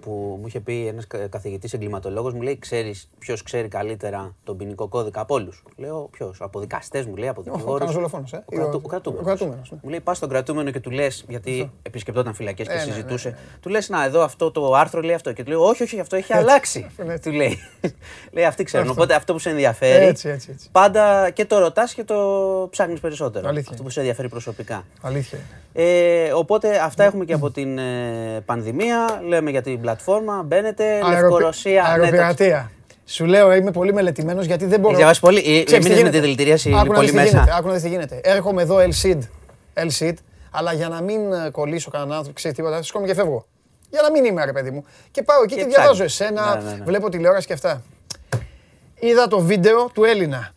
που 0.02 0.38
μου 0.42 0.48
είχε 0.48 0.60
πει 0.60 0.88
ένας 0.88 1.08
κα- 1.08 1.28
καθηγητής 1.28 1.74
εγκληματολόγος. 1.74 2.34
Μου 2.34 2.42
λέει, 2.42 2.60
ξέρεις 2.60 3.10
ποιος 3.20 3.44
ξέρει 3.44 3.68
καλύτερα 3.68 4.36
τον 4.44 4.58
ποινικό 4.58 4.88
κώδικα 4.88 5.22
από 5.22 5.34
όλους; 5.36 5.64
Λέω, 5.78 6.08
ποιος, 6.12 6.38
από 6.42 6.60
δικαστές 6.60 7.06
μου 7.06 7.16
λέει, 7.16 7.28
από 7.30 7.42
δικηγόρους. 7.42 7.72
κανένας 7.74 7.94
δολοφόνος, 7.96 8.34
ε, 8.34 8.38
Ο, 8.38 8.42
ή 8.50 8.56
κρατου- 8.56 8.74
ο- 8.76 8.82
ο 8.86 8.88
κρατούμενος. 8.90 9.24
ο 9.24 9.26
κρατούμενος, 9.28 9.72
ναι. 9.72 9.78
Μου 9.84 9.90
λέει, 9.90 10.00
πας 10.00 10.18
στον 10.18 10.30
κρατούμενο 10.30 10.72
και 10.72 10.80
του 10.80 10.92
λες, 10.92 11.26
γιατί 11.28 11.72
επισκεπτόταν 11.82 12.34
φυλακές 12.34 12.68
και 12.68 12.74
Ε, 12.74 12.78
ναι, 12.78 12.84
ναι, 12.86 12.92
συζητούσε. 12.92 13.30
ναι, 13.30 13.36
Του 13.60 13.70
λες, 13.70 13.90
να, 13.90 14.04
εδώ 14.06 14.22
αυτό 14.22 14.52
το 14.52 14.74
άρθρο 14.74 15.02
λέει 15.02 15.16
αυτό. 15.16 15.34
Και 15.34 15.44
του 15.44 15.50
λέω, 15.50 15.64
όχι, 15.66 15.84
όχι, 15.84 16.00
αυτό 16.00 16.16
έχει 16.16 16.34
αλλάξει. 16.34 16.88
ναι. 17.06 17.20
του 17.20 17.32
λέει. 17.32 17.58
λέει, 18.32 18.46
αυτοί 18.46 18.64
ξέρουν. 18.64 18.90
Οπότε 18.90 19.14
αυτό 19.16 19.34
που 19.34 19.40
σε 19.40 19.50
ενδιαφέρει, 19.50 20.06
Έτσι, 20.06 20.30
έτσι, 20.30 20.50
έτσι. 20.52 20.70
πάντα 20.72 21.30
και 21.30 21.46
το 21.46 21.58
ρωτάς 21.60 21.94
και 21.94 22.04
το 22.04 22.18
ψάχνεις 22.72 23.00
περισσότερο. 23.00 23.48
Αλήθεια 23.48 23.62
Αυτό 23.62 23.74
είναι. 23.74 23.84
που 23.84 23.90
σε 23.90 24.00
ενδιαφέρει 24.00 24.30
προσωπικά. 24.30 24.84
Αλήθεια. 25.02 25.38
είναι. 25.38 25.48
Ε, 26.56 26.68
οπότε 26.68 26.84
αυτά 26.84 27.04
έχουμε 27.04 27.26
και 27.26 27.34
από 27.34 27.52
την 27.52 27.78
ε, 27.78 28.42
πανδημία. 28.46 29.22
Λέμε 29.28 29.50
για 29.50 29.62
την 29.62 29.82
πλατφόρμα. 29.82 30.44
Μπαίνετε. 30.46 30.84
Αεροπι- 30.84 31.12
Λευκορωσία. 31.22 31.82
ναι, 31.82 31.88
το- 31.88 31.92
Αεροπειρατεία. 31.94 32.72
Σου 33.06 33.26
λέω, 33.26 33.54
είμαι 33.54 33.72
πολύ 33.72 33.94
μελετημένος 33.94 34.46
γιατί 34.46 34.66
δεν 34.66 34.76
μπορώ. 34.80 34.88
Έχεις 34.88 34.98
διαβάσει 34.98 35.20
πολύ; 35.20 35.38
Ε, 35.38 35.42
Ξέρεις 35.42 35.66
τι 35.66 35.74
έμεινες 35.76 35.90
με 35.92 35.96
γίνεται. 35.98 36.18
τη 36.18 36.24
δηλητηρίαση 36.24 36.70
Άκου 36.70 36.78
να 36.88 36.94
πολύ 36.94 37.00
δεις 37.00 37.10
τι 37.10 37.16
μέσα. 37.16 37.30
γίνεται, 37.30 37.56
Άκου 37.58 37.68
να 37.68 37.74
δεις 37.74 37.82
τι 37.82 37.90
γίνεται. 37.90 38.20
Έρχομαι 38.24 38.62
εδώ 38.62 38.78
LSID, 38.78 39.20
LSID, 39.74 40.14
αλλά 40.52 40.74
για 40.74 40.88
να 40.90 41.02
μην 41.02 41.34
ε, 41.34 41.50
κολλήσω 41.50 41.90
κανέναν 41.92 42.12
άνθρωπο, 42.14 42.36
ξέρεις 42.36 42.58
τίποτα, 42.58 42.82
σηκώνω 42.84 43.06
και 43.06 43.14
φεύγω. 43.14 43.46
Για 43.90 44.02
να 44.02 44.12
μην 44.12 44.26
είμαι, 44.26 44.46
ρε 44.46 44.52
παιδί 44.52 44.72
μου. 44.72 44.86
Και 45.12 45.22
πάω 45.24 45.44
εκεί 45.44 45.56
Και 45.56 45.62
και, 45.62 45.68
ψάχνεις. 45.68 45.98
διαβάζω 45.98 46.04
εσένα, 46.04 46.56
Ναι, 46.56 46.70
ναι, 46.70 46.78
ναι. 46.78 46.84
βλέπω 46.84 47.10
τηλεόραση 47.10 47.48
και 47.48 47.54
αυτά. 47.54 47.82
Είδα 49.00 49.28
το 49.28 49.40
βίντεο 49.40 49.90
του 49.94 50.04
Έλληνα. 50.04 50.52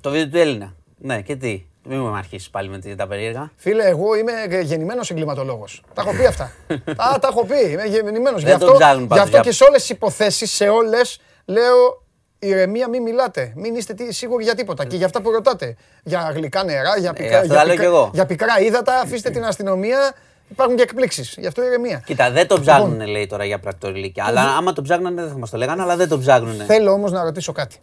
Το 0.00 0.10
βίντεο 0.10 0.28
του 0.28 0.38
Έλληνα. 0.38 0.74
Ναι, 0.98 1.20
και 1.20 1.36
τι; 1.36 1.64
Μην 1.84 2.00
μου 2.00 2.08
αρχίσεις 2.16 2.50
πάλι 2.50 2.68
με 2.68 2.78
τη- 2.78 2.94
τα 2.94 3.06
περίεργα. 3.06 3.50
Φίλε, 3.56 3.84
εγώ 3.84 4.14
είμαι 4.16 4.32
γεννημένος 4.62 5.10
εγκληματολόγος. 5.10 5.82
Τα 5.94 6.02
έχω 6.02 6.12
πει 6.16 6.26
αυτά. 6.26 6.52
τα, 6.96 7.18
τα 7.20 7.28
έχω 7.30 7.44
πει. 7.44 7.70
Είμαι 7.70 7.84
γεννημένος. 7.84 8.40
Γι' 8.42 8.46
Δεν 8.48 8.58
το 8.58 8.64
αυτό, 8.66 8.78
ψάχνουν 8.78 9.00
γι 9.02 9.06
πάντως, 9.08 9.24
αυτό 9.24 9.36
για- 9.36 9.44
και 9.44 9.52
σε 9.52 9.64
όλες 9.64 9.80
τις 9.80 9.90
υποθέσεις, 9.90 10.50
σε 10.52 10.68
όλες, 10.68 11.20
λέω 11.44 12.02
ηρεμία, 12.38 12.88
μην 12.88 13.02
μιλάτε. 13.02 13.52
Μην 13.56 13.74
είστε 13.74 13.94
τι- 13.94 14.12
σίγουροι 14.12 14.44
για 14.44 14.54
τίποτα. 14.54 14.84
Και 14.86 14.96
για 14.96 15.06
αυτά 15.06 15.22
που 15.22 15.30
ρωτάτε. 15.30 15.76
Για 16.02 16.32
γλυκά 16.34 16.64
νερά, 16.64 16.98
για 16.98 17.12
πικρά, 17.12 17.30
Ε, 17.30 17.34
αυτά 17.34 17.46
για 17.46 17.54
τα 17.56 17.64
λέω 17.64 17.74
πικρά- 17.74 17.88
κι 17.90 17.94
εγώ. 17.96 18.10
για 18.14 18.26
πικρά 18.26 18.60
ύδατα, 18.60 19.00
αφήστε 19.00 19.30
την 19.30 19.44
αστυνομία. 19.44 20.12
Υπάρχουν 20.48 20.76
και 20.76 20.82
εκπλήξεις. 20.82 21.34
Γι' 21.38 21.46
αυτό 21.46 21.62
ηρεμία. 21.64 22.02
Κοίτα, 22.06 22.30
δεν 22.30 22.46
το 22.46 22.56
Λοιπόν. 22.56 22.74
ψάχνουν 22.74 23.06
λέει 23.06 23.26
τώρα 23.26 23.44
για 23.44 23.58
πρακτορηλίκια. 23.58 24.24
Αλλά 24.26 24.40
άμα 24.56 24.72
το 24.72 24.82
ψάχνανε 24.82 25.20
δεν 25.22 25.30
θα 25.30 25.38
μας 25.38 25.50
το 25.50 25.56
λέγανε, 25.56 25.82
αλλά 25.82 25.96
δεν 25.96 26.08
το 26.08 26.18
ψάχνουν. 26.18 26.54
Θέλω 26.64 26.92
όμως 26.92 27.12
να 27.12 27.22
ρωτήσω 27.24 27.52
κάτι. 27.52 27.76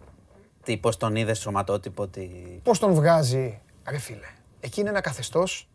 Τι, 0.64 0.78
πώς 0.78 0.98
τον 0.98 1.16
είδε 1.16 1.34
σωματότυπο, 1.34 2.08
τι. 2.08 2.30
Πώς 2.64 2.80
τον 2.80 2.94
βγάζει, 2.94 3.60
ρε 3.90 3.98
φίλε. 3.98 4.28
Εκεί 4.60 4.80
είναι 4.80 4.90
ένα 4.90 5.02
καθεστώς 5.02 5.70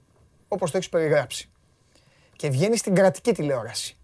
όπως 0.49 0.71
το 0.71 0.77
έχεις 0.77 0.89
περιγράψει. 0.89 1.49
Και 2.37 2.49
βγαίνει 2.51 2.77
στην 2.77 2.95
κρατική 2.95 3.33
τηλεόραση. 3.33 3.97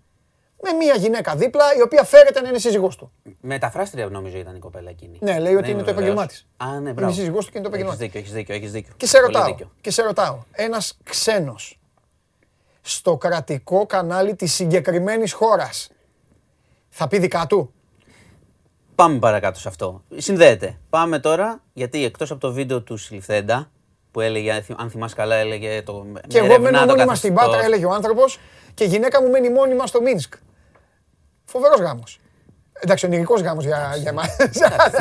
Με 0.62 0.72
μια 0.72 0.94
γυναίκα 0.94 1.36
δίπλα 1.36 1.64
η 1.78 1.82
οποία 1.82 2.04
φέρεται 2.04 2.40
να 2.40 2.48
είναι 2.48 2.58
σύζυγός 2.58 2.96
του. 2.96 3.12
Μεταφράστρια 3.40 4.06
νομίζω 4.06 4.38
ήταν 4.38 4.56
η 4.56 4.58
κοπέλα 4.58 4.90
εκείνη. 4.90 5.18
Ναι, 5.20 5.38
λέει 5.38 5.52
ότι 5.54 5.60
Δεν 5.62 5.70
είναι 5.70 5.70
είμαι 5.70 5.82
το 5.82 5.90
επάγγελμά 5.90 6.20
βεβαίως. 6.20 6.26
της. 6.32 6.46
Α, 6.56 6.70
ναι, 6.70 6.76
Είναι 6.76 6.92
μπράβο. 6.92 7.12
η 7.12 7.14
σύζυγός 7.14 7.44
του 7.44 7.50
και 7.52 7.58
είναι 7.58 7.68
το 7.68 7.74
επάγγελμά 7.74 7.92
Έχεις 8.04 8.06
δίκιο, 8.06 8.20
έχεις 8.20 8.32
δίκιο, 8.32 8.54
έχεις 8.54 8.72
δίκιο. 8.72 8.94
Και 8.96 9.06
σε 9.06 9.20
Πολύ 9.20 9.32
ρωτάω, 9.32 9.48
δίκιο. 9.48 9.70
και 9.80 9.90
σε 9.90 10.02
ρωτάω, 10.02 10.42
ένας 10.52 10.98
ξένος 11.02 11.80
στο 12.80 13.16
κρατικό 13.16 13.86
κανάλι 13.86 14.34
της 14.36 14.52
συγκεκριμένης 14.54 15.32
χώρας 15.32 15.90
θα 16.88 17.08
πει 17.08 17.18
δικά 17.18 17.46
του; 17.46 17.72
Πάμε 18.94 19.18
παρακάτω 19.18 19.58
σε 19.58 19.68
αυτό. 19.68 20.02
Συνδέεται. 20.16 20.78
Πάμε 20.90 21.18
τώρα, 21.18 21.62
γιατί 21.72 22.04
εκτός 22.04 22.30
από 22.30 22.40
το 22.40 22.52
βίντεο 22.52 22.82
του 22.82 22.96
Σιλιφθέντα, 22.96 23.70
που 24.10 24.20
έλεγε, 24.20 24.62
αν 24.76 24.90
θυμάσαι 24.90 25.14
καλά, 25.14 25.34
έλεγε 25.34 25.82
το. 25.82 26.06
Και 26.26 26.40
με 26.40 26.46
εγώ 26.46 26.54
ερευνά 26.54 26.70
μένω 26.70 26.78
το 26.78 26.86
μόνιμα 26.86 27.14
στην 27.14 27.34
καθεστώς. 27.34 27.54
Πάτρα, 27.54 27.66
έλεγε 27.66 27.84
ο 27.86 27.92
άνθρωπος, 27.92 28.38
και 28.74 28.84
η 28.84 28.86
γυναίκα 28.86 29.22
μου 29.22 29.30
μένει 29.30 29.50
μόνιμα 29.50 29.86
στο 29.86 30.00
Μίνσκ. 30.00 30.34
Φοβερός 31.44 31.80
γάμος. 31.80 32.20
Εντάξει, 32.82 33.06
ονειρικός 33.06 33.40
γάμος 33.40 33.64
για, 33.64 33.94
για 34.00 34.10
εμάς. 34.10 34.36
Δεν 34.36 34.50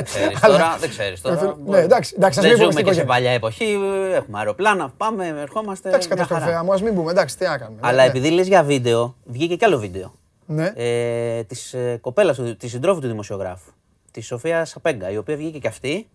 ξέρεις 0.03 0.39
τώρα, 0.47 0.77
δεν 0.79 0.89
ξέρεις 0.89 1.21
τώρα. 1.21 1.57
Ναι, 1.65 1.79
εντάξει, 1.79 2.13
εντάξει, 2.17 2.39
ας 2.39 2.45
δεν 2.45 2.57
μην 2.57 2.61
πούμε 2.61 2.71
ζούμε 2.71 2.71
στην 2.71 2.85
και 2.85 2.93
σε 2.93 3.01
οικογένεια. 3.01 3.05
παλιά 3.05 3.31
εποχή, 3.31 3.77
έχουμε 4.13 4.37
αεροπλάνα, 4.37 4.93
πάμε, 4.97 5.27
ερχόμαστε. 5.27 5.89
Εντάξει, 5.89 6.07
μια 6.07 6.17
χαρά. 6.17 6.29
καταστροφέα 6.29 6.63
μου, 6.63 6.73
ας 6.73 6.81
μην 6.81 6.95
πούμε, 6.95 7.11
εντάξει, 7.11 7.37
τι 7.37 7.45
να 7.45 7.57
κάνουμε. 7.57 7.79
Αλλά 7.83 8.03
Ναι, 8.03 8.09
επειδή 8.09 8.29
λες 8.29 8.47
για 8.47 8.63
βίντεο, 8.63 9.15
βγήκε 9.25 9.55
κι 9.55 9.65
άλλο 9.65 9.77
βίντεο. 9.77 10.13
Ναι. 10.45 10.73
Ε, 10.75 11.43
της 11.43 11.73
ε, 11.73 11.97
κοπέλας, 12.01 12.35
του, 12.37 12.55
της 12.55 12.71
συντρόφου 12.71 12.99
του 12.99 13.07
δημοσιογράφου. 13.07 13.71
Της 14.11 14.25
Σοφίας 14.25 14.69
Σαπέγκα, 14.69 15.09
η 15.09 15.17
οποία 15.17 15.35
βγήκε 15.35 15.59
κι 15.59 15.67
αυτή. 15.67 16.09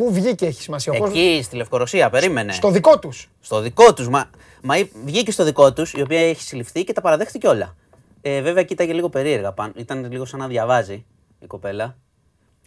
Πού 0.00 0.12
βγήκε 0.12 0.46
έχει 0.46 0.62
σημασία. 0.62 0.92
ο 0.92 0.98
κόσμος- 0.98 1.18
Εκεί 1.18 1.42
στη 1.42 1.56
Λευκορωσία, 1.56 2.10
περίμενε. 2.10 2.52
Στο 2.52 2.70
δικό 2.70 2.98
τους. 2.98 3.28
Στο 3.40 3.60
δικό 3.60 3.94
τους. 3.94 4.08
Μα, 4.08 4.30
μα 4.62 4.78
η- 4.78 4.90
βγήκε 5.04 5.30
στο 5.32 5.44
δικό 5.44 5.72
τους, 5.72 5.92
η 5.92 6.00
οποία 6.02 6.20
έχει 6.28 6.42
συλληφθεί 6.42 6.84
και 6.84 6.92
τα 6.92 7.00
παραδέχτηκε 7.00 7.48
όλα. 7.48 7.76
Ε, 8.20 8.40
βέβαια, 8.40 8.62
κοίταγε 8.62 8.92
λίγο 8.92 9.08
περίεργα. 9.08 9.52
πάνω. 9.52 9.72
Ήταν 9.76 10.10
λίγο 10.10 10.24
σαν 10.24 10.38
να 10.38 10.46
διαβάζει 10.48 11.04
η 11.38 11.46
κοπέλα. 11.46 11.96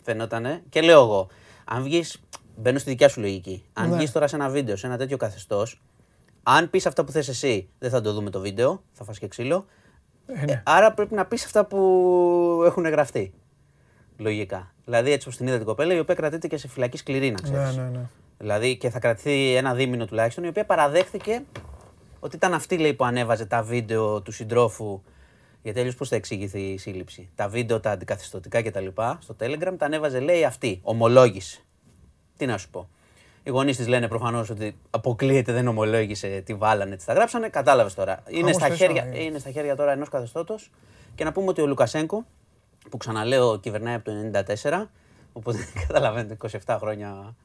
Φαινότανε. 0.04 0.64
Και 0.70 0.82
λέω 0.82 1.02
εγώ, 1.02 1.28
αν 1.66 1.84
βγεις. 1.84 2.22
Μπαίνω 2.56 2.80
στη 2.80 2.90
δικιά 2.90 3.10
σου 3.10 3.20
λογική. 3.20 3.64
Αν 3.74 3.90
Ναι. 3.90 3.96
βγεις 3.96 4.12
τώρα 4.12 4.28
σε 4.28 4.36
ένα 4.36 4.50
βίντεο, 4.50 4.76
σε 4.76 4.88
ένα 4.88 4.98
τέτοιο 4.98 5.18
καθεστώς, 5.18 5.82
αν 6.44 6.70
πεις 6.70 6.86
αυτά 6.86 7.04
που 7.04 7.12
θες 7.12 7.28
εσύ, 7.28 7.70
δεν 7.80 7.90
θα 7.90 8.02
το 8.02 8.14
δούμε 8.14 8.30
το 8.30 8.40
βίντεο, 8.40 8.84
θα 8.92 9.04
φας 9.04 9.20
και 9.20 9.28
ξύλο. 9.28 9.66
Ε, 10.26 10.46
ναι. 10.46 10.52
Ε, 10.52 10.62
άρα 10.66 10.94
πρέπει 10.94 11.14
να 11.14 11.26
πεις 11.26 11.46
αυτά 11.46 11.66
που 11.66 11.78
έχουν 12.66 12.86
γραφτεί. 12.88 13.34
Λογικά. 14.18 14.73
Δηλαδή, 14.86 15.12
έτσι 15.12 15.28
όπως 15.28 15.38
την 15.38 15.48
είδα 15.48 15.58
την 15.58 15.66
κοπέλα, 15.66 15.94
η 15.94 16.00
οποία 16.00 16.16
κρατείται 16.16 16.48
και 16.48 16.58
σε 16.58 16.68
φυλακή 16.68 16.98
σκληρή, 16.98 17.32
να 17.32 17.40
ξέρεις. 17.42 17.76
Ναι, 17.76 17.84
ναι, 17.84 17.90
ναι. 17.90 18.06
Δηλαδή 18.38 18.78
και 18.78 18.90
θα 18.90 19.00
κρατηθεί 19.00 19.56
ένα 19.56 19.74
δίμηνο 19.74 20.06
τουλάχιστον, 20.06 20.44
η 20.44 20.48
οποία 20.48 20.66
παραδέχτηκε 20.66 21.44
ότι 22.20 22.36
ήταν 22.36 22.54
αυτή 22.54 22.78
λέει, 22.78 22.94
που 22.94 23.06
ανέβαζε 23.06 23.46
τα 23.46 23.64
βίντεο 23.64 24.22
του 24.22 24.32
συντρόφου. 24.32 25.02
Γιατί 25.62 25.80
αλλιώς 25.80 25.96
πώς 25.96 26.10
θα 26.10 26.16
εξηγηθεί 26.16 26.62
η 26.62 26.78
σύλληψη; 26.78 27.30
Τα 27.36 27.48
βίντεο, 27.48 27.80
τα 27.80 27.92
αντικαθιστωτικά 27.92 28.62
κτλ. 28.62 28.88
Στο 29.20 29.36
Telegram 29.40 29.74
τα 29.78 29.86
ανέβαζε, 29.86 30.20
λέει 30.20 30.44
αυτή. 30.46 30.80
Ομολόγησε. 30.84 31.62
Τι 32.38 32.46
να 32.46 32.58
σου 32.58 32.70
πω. 32.70 32.90
Οι 33.44 33.50
γονείς 33.50 33.78
της 33.78 33.88
λένε 33.88 34.08
προφανώς 34.08 34.50
ότι 34.50 34.78
αποκλείεται, 34.90 35.52
δεν 35.52 35.68
ομολόγησε, 35.68 36.42
τι 36.46 36.54
βάλανε, 36.54 36.96
τι 36.96 37.06
τα 37.06 37.14
γράψανε. 37.14 37.50
Κατάλαβες 37.50 37.94
τώρα. 37.94 38.24
Είναι 38.28 38.40
Χαμός 38.40 38.56
στα, 38.56 38.68
τέσσερα 38.68 38.94
χέρια, 38.94 39.08
είναι. 39.08 39.24
είναι 39.24 39.40
στα 39.40 39.52
χέρια 39.52 39.76
τώρα 39.76 39.92
ενός 39.92 40.10
καθεστώτος. 40.10 40.72
Και 41.16 41.24
να 41.24 41.32
πούμε 41.32 41.48
ότι 41.48 41.62
ο 41.62 41.68
Λουκασέγκο, 41.68 42.26
που 42.90 42.98
ξαναλέω 42.98 43.60
κυβερνάει 43.60 43.94
από 43.96 44.04
το 44.06 44.12
1994, 44.64 44.90
οπότε 45.34 45.58
καταλαβαίνετε 45.88 46.38
27 46.66 46.78
χρόνια 46.80 47.36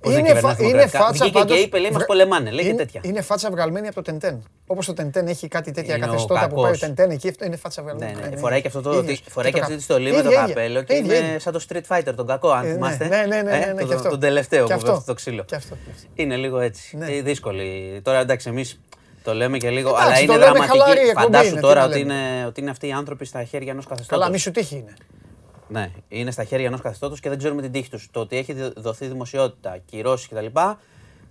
Πώς 0.00 0.10
δεν 0.12 0.20
Είναι, 0.20 0.28
κυβερνάς 0.28 0.52
φα- 0.56 0.62
είναι 0.62 0.68
δημοκρατικά. 0.72 0.98
φάτσα 1.04 1.24
Βγήκε 1.24 1.38
και 1.38 1.44
πάντως- 1.44 1.62
είπε, 1.64 1.76
λέει, 1.78 1.86
μας 1.86 1.94
βρε- 1.94 2.06
πολεμάνε, 2.06 2.50
λέει 2.50 2.62
και 2.64 2.68
είναι, 2.68 2.76
τέτοια. 2.76 3.00
είναι 3.04 3.20
φάτσα 3.22 3.50
βγαλμένη 3.50 3.86
από 3.86 3.94
το 3.94 4.02
Τεντέν. 4.02 4.42
Όπως 4.66 4.86
το 4.86 4.92
Τεντέν 4.92 5.26
έχει 5.26 5.48
κάτι 5.48 5.70
τέτοια 5.70 5.96
Είναι 5.96 6.04
ο 6.04 6.08
καθεστώτα 6.08 6.40
που 6.48 6.54
πάει 6.54 6.58
ο 6.58 6.62
κακός. 6.64 6.78
Τεντέν 6.78 7.10
εκεί, 7.10 7.28
αυτό 7.28 7.44
είναι 7.44 7.56
φάτσα 7.56 7.82
βγαλμένη. 7.82 8.14
Ναι, 8.14 8.26
ναι. 8.26 8.34
Ε, 8.34 8.36
Φοράει 8.38 8.60
και 8.60 8.66
αυτό 8.66 8.80
το, 8.80 8.92
ίδιος. 8.98 9.22
φοράει 9.28 9.52
και 9.52 9.58
το 9.58 9.64
αυτή 9.64 9.76
τη 9.76 9.86
κα- 9.86 9.94
στολή 9.94 10.10
με 10.12 10.22
το 10.22 10.28
ίδια, 10.28 10.30
ίδια. 10.42 10.54
καπέλο 10.54 10.82
και 10.82 10.94
Ίδια, 10.96 11.16
είναι 11.16 11.26
ίδια. 11.26 11.40
σαν 11.40 11.52
το 11.52 11.64
Street 11.68 11.80
Fighter, 11.96 12.12
τον 12.16 12.26
κακό, 12.26 12.50
αν 12.50 12.64
Ε, 12.64 12.66
ναι, 12.68 12.72
θυμάστε. 12.74 13.08
ναι, 13.08 13.16
ναι, 13.16 13.42
ναι, 13.42 13.50
Ε, 13.56 13.58
ναι, 13.58 13.66
ναι, 13.72 13.74
τον- 13.80 13.88
και 13.88 13.94
αυτό. 13.94 14.08
Τον 14.08 14.20
τελευταίο 14.20 14.66
Και 14.66 14.72
που 14.72 14.78
αυτό. 14.78 14.90
πέφτει 14.90 15.06
το 15.06 15.14
ξύλο. 15.14 15.44
Και 15.44 15.54
αυτό. 15.54 15.76
Είναι 16.14 16.36
λίγο 16.36 16.58
έτσι. 16.60 16.96
Ναι. 16.96 17.06
Ε, 17.12 17.22
δύσκολη. 17.22 18.00
Τώρα 18.04 18.18
εντάξει, 18.18 18.48
εμείς 18.48 18.80
το 19.22 19.34
λέμε 19.34 19.56
και 19.58 19.70
λίγο, 19.70 19.88
Εντάξει, 19.88 20.06
αλλά 20.06 20.14
το 20.16 20.22
είναι 20.22 20.36
λέμε 20.36 20.58
χαλαρή 20.66 20.76
δραματική. 20.76 21.08
εκπομπή 21.08 21.24
Φαντάσου 21.24 21.50
είναι, 21.50 21.60
τώρα 21.60 21.82
τι 21.82 21.88
να 21.88 21.94
ότι 21.94 21.98
λέμε. 22.06 22.14
είναι, 22.28 22.46
ότι 22.46 22.60
είναι 22.60 22.70
αυτοί 22.70 22.86
οι 22.86 22.92
άνθρωποι 22.92 23.24
στα 23.24 23.44
χέρια 23.44 23.70
ενός 23.72 23.86
καθεστώτος. 23.86 24.18
Καλά, 24.18 24.30
μη 24.32 24.38
σου 24.38 24.50
τύχει 24.50 24.76
είναι. 24.76 24.94
Ναι, 25.68 25.90
είναι 26.08 26.30
στα 26.30 26.44
χέρια 26.44 26.66
ενός 26.66 26.80
καθεστώτος 26.80 27.20
και 27.20 27.28
δεν 27.28 27.38
ξέρουμε 27.38 27.62
την 27.62 27.72
τύχη 27.72 27.90
τους. 27.90 28.08
Το 28.10 28.20
ότι 28.20 28.36
έχει 28.36 28.52
δι- 28.52 28.78
δοθεί 28.78 29.06
δημοσιότητα, 29.06 29.78
κυρώσεις 29.84 30.28
κτλ. 30.28 30.46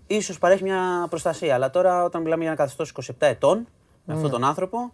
ίσως 0.07 0.37
παρέχει 0.39 0.63
μια 0.63 1.07
προστασία. 1.09 1.53
Αλλά 1.55 1.69
τώρα, 1.69 2.03
όταν 2.03 2.21
μιλάμε 2.21 2.41
για 2.41 2.51
ένα 2.51 2.59
καθεστώς 2.61 2.89
27 2.89 3.11
ετών, 3.27 3.67
με 4.05 4.13
αυτόν 4.13 4.29
τον 4.31 4.43
άνθρωπο, 4.43 4.93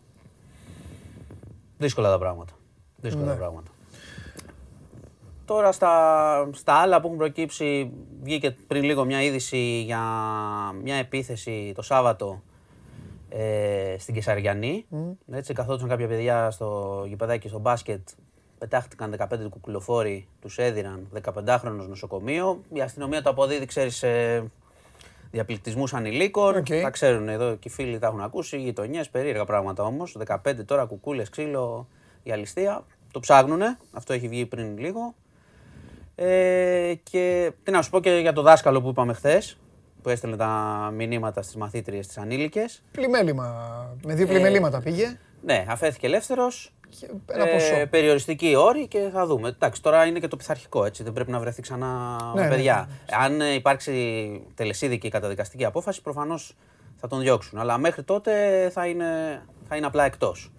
δύσκολα 1.77 2.09
τα 2.09 2.17
πράγματα. 2.17 2.53
Δύσκολα 2.95 3.27
τα 3.27 3.33
πράγματα. 3.37 3.71
Τώρα 5.45 5.71
στα, 5.71 6.49
στα 6.53 6.73
άλλα 6.73 6.99
που 7.01 7.05
έχουν 7.07 7.17
προκύψει, 7.19 7.91
βγήκε 8.23 8.55
πριν 8.67 8.83
λίγο 8.83 9.05
μια 9.05 9.21
είδηση 9.23 9.81
για 9.85 9.99
μια 10.83 10.95
επίθεση 10.95 11.71
το 11.75 11.81
Σάββατο 11.81 12.41
ε, 13.35 13.95
στην 13.99 14.13
Κεσαριανή. 14.13 14.85
Έτσι, 15.31 15.53
καθόντουσαν 15.53 15.89
κάποια 15.89 16.07
παιδιά 16.07 16.51
στο 16.51 17.03
γηπεδάκι 17.07 17.47
στο 17.47 17.59
μπάσκετ, 17.59 18.09
πετάχτηκαν 18.57 19.15
15 19.17 19.49
κουκουλοφόροι, 19.49 20.27
τους 20.41 20.57
έδειραν 20.57 21.07
15χρονος 21.23 21.87
νοσοκομείο. 21.87 22.61
Η 22.73 22.81
αστυνομία 22.81 23.21
το 23.21 23.29
αποδίδει, 23.29 23.65
ξέρεις, 23.65 23.95
σε 23.95 24.43
διαπληκτισμούς 25.31 25.93
ανηλίκων. 25.93 26.55
Οκ. 26.55 26.65
Τα 26.81 26.89
ξέρουν 26.89 27.29
εδώ 27.29 27.55
και 27.55 27.67
οι 27.67 27.71
φίλοι 27.71 27.99
τα 27.99 28.07
έχουν 28.07 28.21
ακούσει, 28.21 28.57
οι 28.57 28.59
γειτονιές, 28.59 29.09
περίεργα 29.09 29.45
πράγματα 29.45 29.83
όμως. 29.83 30.17
15 30.27 30.65
τώρα 30.65 30.85
κουκούλες, 30.85 31.29
ξύλο, 31.29 31.87
η 32.23 32.31
αλητεία. 32.31 32.85
Το 33.11 33.19
ψάχνουνε, 33.19 33.77
αυτό 33.91 34.13
έχει 34.13 34.27
βγει 34.27 34.45
πριν 34.45 34.77
λίγο. 34.77 35.13
Ε, 36.15 36.93
και 37.03 37.51
τι 37.63 37.71
να 37.71 37.81
σου 37.81 37.89
πω 37.89 37.99
και 37.99 38.09
για 38.09 38.33
το 38.33 38.41
δάσκαλο 38.41 38.81
που 38.81 38.89
είπαμε 38.89 39.13
χθες, 39.13 39.57
που 40.03 40.09
έστελνε 40.09 40.35
τα 40.37 40.89
μηνύματα 40.95 41.41
στις 41.41 41.55
μαθήτριες 41.55 42.07
τις 42.07 42.17
ανήλικες. 42.17 42.83
Πλημέλημα. 42.91 43.45
Με 44.05 44.11
Ε, 44.13 44.15
δύο 44.15 44.27
πλημελήματα 44.27 44.81
πήγε. 44.81 45.17
Ναι, 45.45 45.65
αφέθηκε 45.69 46.05
ελεύθερος. 46.05 46.73
Και 46.99 47.07
ένα 47.31 47.45
ποσό. 47.47 47.87
περιοριστική 47.89 48.55
όρη 48.55 48.87
και 48.87 49.09
θα 49.13 49.25
δούμε. 49.25 49.47
Εντάξει, 49.49 49.81
τώρα 49.81 50.05
είναι 50.05 50.19
και 50.19 50.27
το 50.27 50.35
πειθαρχικό 50.37 50.85
έτσι. 50.85 51.03
Δεν 51.03 51.13
πρέπει 51.13 51.31
να 51.31 51.39
βρεθεί 51.39 51.61
ξανά 51.61 52.17
Ναι, 52.35 52.41
με 52.41 52.47
ναι, 52.47 52.55
παιδιά. 52.55 52.89
Αν 53.23 53.41
ε, 53.41 53.53
υπάρξει 53.53 53.93
τελεσίδικη 54.55 55.09
καταδικαστική 55.09 55.65
απόφαση, 55.65 56.01
προφανώς 56.01 56.55
θα 56.95 57.07
τον 57.07 57.19
διώξουν. 57.19 57.59
Αλλά 57.59 57.77
μέχρι 57.77 58.03
τότε 58.03 58.31
θα 58.73 58.85
είναι, 58.85 59.05
θα 59.67 59.75
είναι 59.75 59.85
απλά 59.85 60.03
εκτός. 60.05 60.51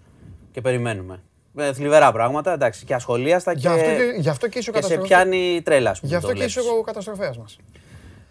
Και 0.51 0.61
περιμένουμε. 0.61 1.21
Ε, 1.57 1.73
θλιβερά 1.73 2.11
πράγματα, 2.11 2.53
εντάξει, 2.53 2.85
και 2.85 2.93
ασχολίαστα 2.93 3.53
και, 3.53 3.59
Γι' 3.59 3.67
αυτό 3.67 3.83
και, 3.85 4.15
γι' 4.17 4.29
αυτό 4.29 4.47
και 4.47 4.59
είσαι 4.59 4.69
ο 4.69 4.73
και 4.73 4.81
σε 4.81 4.87
καταστροφέας. 4.95 5.07
πιάνει 5.23 5.61
τρέλα, 5.63 5.89
ας 5.89 5.99
πούμε, 5.99 6.11
Γι' 6.11 6.17
αυτό 6.17 6.27
το 6.29 6.33
και 6.33 6.43
είσαι 6.43 6.59
βλέπεις. 6.61 6.79
ο 6.79 6.83
καταστροφέας 6.83 7.37
μας. 7.37 7.57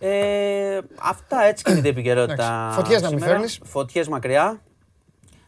Ε, 0.07 0.81
αυτά 1.01 1.45
έτσι 1.45 1.65
κινείται 1.65 1.87
η 1.87 1.91
επικαιρότητα. 1.91 2.45
Εντάξει. 2.45 2.81
Φωτιές 2.81 3.03
να 3.03 3.09
μην 3.09 3.19
σήμερα. 3.19 3.35
φέρνεις. 3.35 3.61
Φωτιές 3.65 4.09
μακριά. 4.09 4.61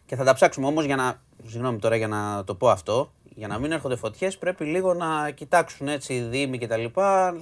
Και 0.07 0.17
θα 0.17 0.25
τα 0.25 0.35
ψάξουμε 0.35 0.67
όμως 0.67 0.85
για 0.85 0.97
να. 0.97 1.21
Συγγνώμη 1.47 1.79
τώρα 1.79 1.97
για 1.97 2.09
να 2.09 2.45
το 2.45 2.55
πω 2.55 2.69
αυτό. 2.69 3.13
Για 3.35 3.49
να 3.49 3.59
μην 3.59 3.73
έρχονται 3.73 3.97
φωτιές 3.97 4.39
πρέπει 4.39 4.65
λίγο 4.65 4.95
να 4.95 5.31
κοιτάξουν 5.31 5.89
έτσι 5.89 6.15
οι 6.15 6.21
Δήμοι 6.21 6.59
και 6.59 6.67
τα 6.67 6.77
λοιπά 6.77 7.37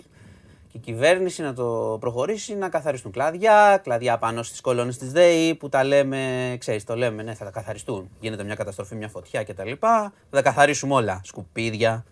και 0.68 0.76
η 0.76 0.80
κυβέρνηση 0.80 1.42
να 1.42 1.54
το 1.54 1.96
προχωρήσει, 2.00 2.54
να 2.54 2.68
καθαριστούν 2.68 3.12
κλαδιά, 3.12 3.80
κλαδιά 3.82 4.18
πάνω 4.18 4.42
στις 4.42 4.60
κολόνες 4.60 4.98
της 4.98 5.12
ΔΕΗ 5.12 5.54
που 5.54 5.68
τα 5.68 5.84
λέμε, 5.84 6.56
ξέρεις, 6.58 6.84
το 6.84 6.96
λέμε, 6.96 7.22
ναι, 7.22 7.34
θα 7.34 7.44
τα 7.44 7.50
καθαριστούν. 7.50 8.10
Γίνεται 8.20 8.44
μια 8.44 8.54
καταστροφή, 8.54 8.94
μια 8.94 9.08
φωτιά 9.08 9.44
κτλ. 9.44 9.70
Θα 9.80 10.12
τα 10.30 10.42
καθαρίσουμε 10.42 10.94
όλα. 10.94 11.20
Σκουπίδια, 11.24 12.04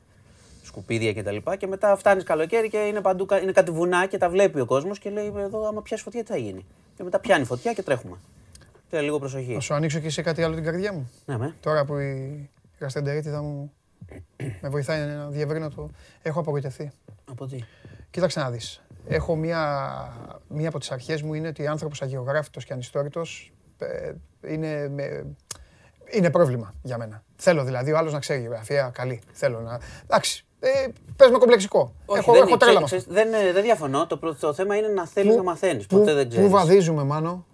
σκουπίδια 0.73 1.15
κτλ. 1.15 1.37
Και, 1.37 1.57
και 1.57 1.67
μετά 1.67 1.97
φτάνεις 1.97 2.25
καλοκαίρι 2.25 2.69
και 2.69 2.77
είναι 2.77 3.01
παντού 3.01 3.27
κα- 3.27 3.41
είναι 3.41 3.53
κάτι 3.53 3.71
βουνά 3.71 4.07
και 4.07 4.19
τα 4.19 4.29
βλέπει 4.31 4.61
ο 4.61 4.65
κόσμος 4.67 4.99
και 4.99 5.11
λέει: 5.11 5.33
Εδώ, 5.37 5.67
άμα 5.69 5.83
πιάσει 5.83 6.03
φωτιά, 6.03 6.25
τι 6.25 6.31
θα 6.33 6.37
γίνει; 6.37 6.67
Και 6.97 7.03
μετά 7.03 7.19
πιάνει 7.19 7.45
φωτιά 7.45 7.73
και 7.73 7.83
τρέχουμε. 7.83 8.17
Θέλει 8.89 9.05
λίγο 9.05 9.19
προσοχή. 9.19 9.55
Να 9.55 9.61
σου 9.61 9.75
ανοίξω 9.75 9.99
και 9.99 10.11
σε 10.11 10.23
κάτι 10.23 10.43
άλλο 10.43 10.55
την 10.55 10.65
καρδιά 10.65 10.93
μου. 10.93 11.11
Ναι, 11.25 11.39
με. 11.39 11.55
Τώρα 11.61 11.85
που 11.85 11.99
η 11.99 12.51
γαστεντερίτιδα 12.79 13.43
μου 13.43 13.73
με 14.61 14.69
βοηθάει 14.69 15.07
να 15.07 15.29
διευρύνω 15.29 15.69
το. 15.69 15.91
Έχω 16.23 16.41
απογοητευτεί. 16.41 16.91
Από 17.31 17.47
τι; 17.47 17.59
Κοίταξε 18.11 18.41
να 18.41 18.51
δεις. 18.51 18.83
Έχω 19.09 19.37
μία, 19.37 19.89
μία 20.49 20.69
από 20.69 20.79
τις 20.79 20.91
αρχές 20.91 21.23
μου 21.23 21.35
είναι 21.35 21.49
ότι 21.49 21.67
άνθρωπος 21.67 22.03
αγιογράφητος 22.03 22.65
και 22.65 22.73
ανιστόρητος 22.73 23.53
ε, 23.79 24.13
είναι, 24.47 24.89
με, 24.89 25.27
είναι 26.11 26.31
πρόβλημα 26.31 26.75
για 26.83 26.99
μένα. 26.99 27.23
Θέλω 27.37 27.65
δηλαδή 27.65 27.93
ο 27.93 27.97
άλλος 27.99 28.13
να 28.13 28.19
ξέρει 28.19 28.41
γεωγραφία 28.41 28.91
καλή. 28.95 29.21
Θέλω 29.33 29.61
να... 29.61 29.81
Εντάξει, 30.03 30.47
ε, 30.65 30.89
πες 31.17 31.31
με 31.31 31.39
κομπλεξικό. 31.39 31.93
έχω, 32.17 32.33
δεν, 32.33 32.43
έχω 32.43 32.57
τρέλα 32.57 32.79
με 32.79 32.85
αυτό. 32.85 32.97
ξέρεις, 32.97 33.05
δεν, 33.15 33.33
ε, 33.35 33.53
δεν 33.53 33.63
διαφωνώ. 33.63 34.07
Το, 34.07 34.17
προ- 34.17 34.39
το 34.39 34.53
θέμα 34.55 34.77
είναι 34.77 34.89
να 34.89 35.07
θέλεις 35.07 35.31
Πού- 35.31 35.37
να 35.37 35.43
μαθαίνεις. 35.43 35.87
πού- 35.87 35.99
Ποτέ 35.99 36.15
δεν 36.15 36.29
ξέρεις. 36.29 36.47
Πού 36.49 36.53
βαδίζουμε, 36.55 37.05
Μάνο. 37.05 37.47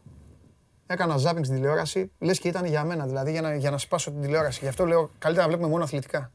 Έκανα 0.86 1.16
ζάπινγκ 1.16 1.44
στην 1.44 1.56
τηλεόραση, 1.56 2.10
λες 2.18 2.38
και 2.38 2.48
ήταν 2.48 2.64
για 2.64 2.84
μένα, 2.84 3.06
δηλαδή 3.06 3.30
για 3.30 3.40
να, 3.40 3.54
για 3.54 3.70
να 3.70 3.78
σπάσω 3.78 4.10
την 4.10 4.20
τηλεόραση. 4.20 4.58
Γι' 4.62 4.68
αυτό 4.68 4.86
λέω 4.86 5.10
καλύτερα 5.18 5.46
να 5.46 5.52
βλέπουμε 5.52 5.70
μόνο 5.72 5.84
αθλητικά. 5.84 6.30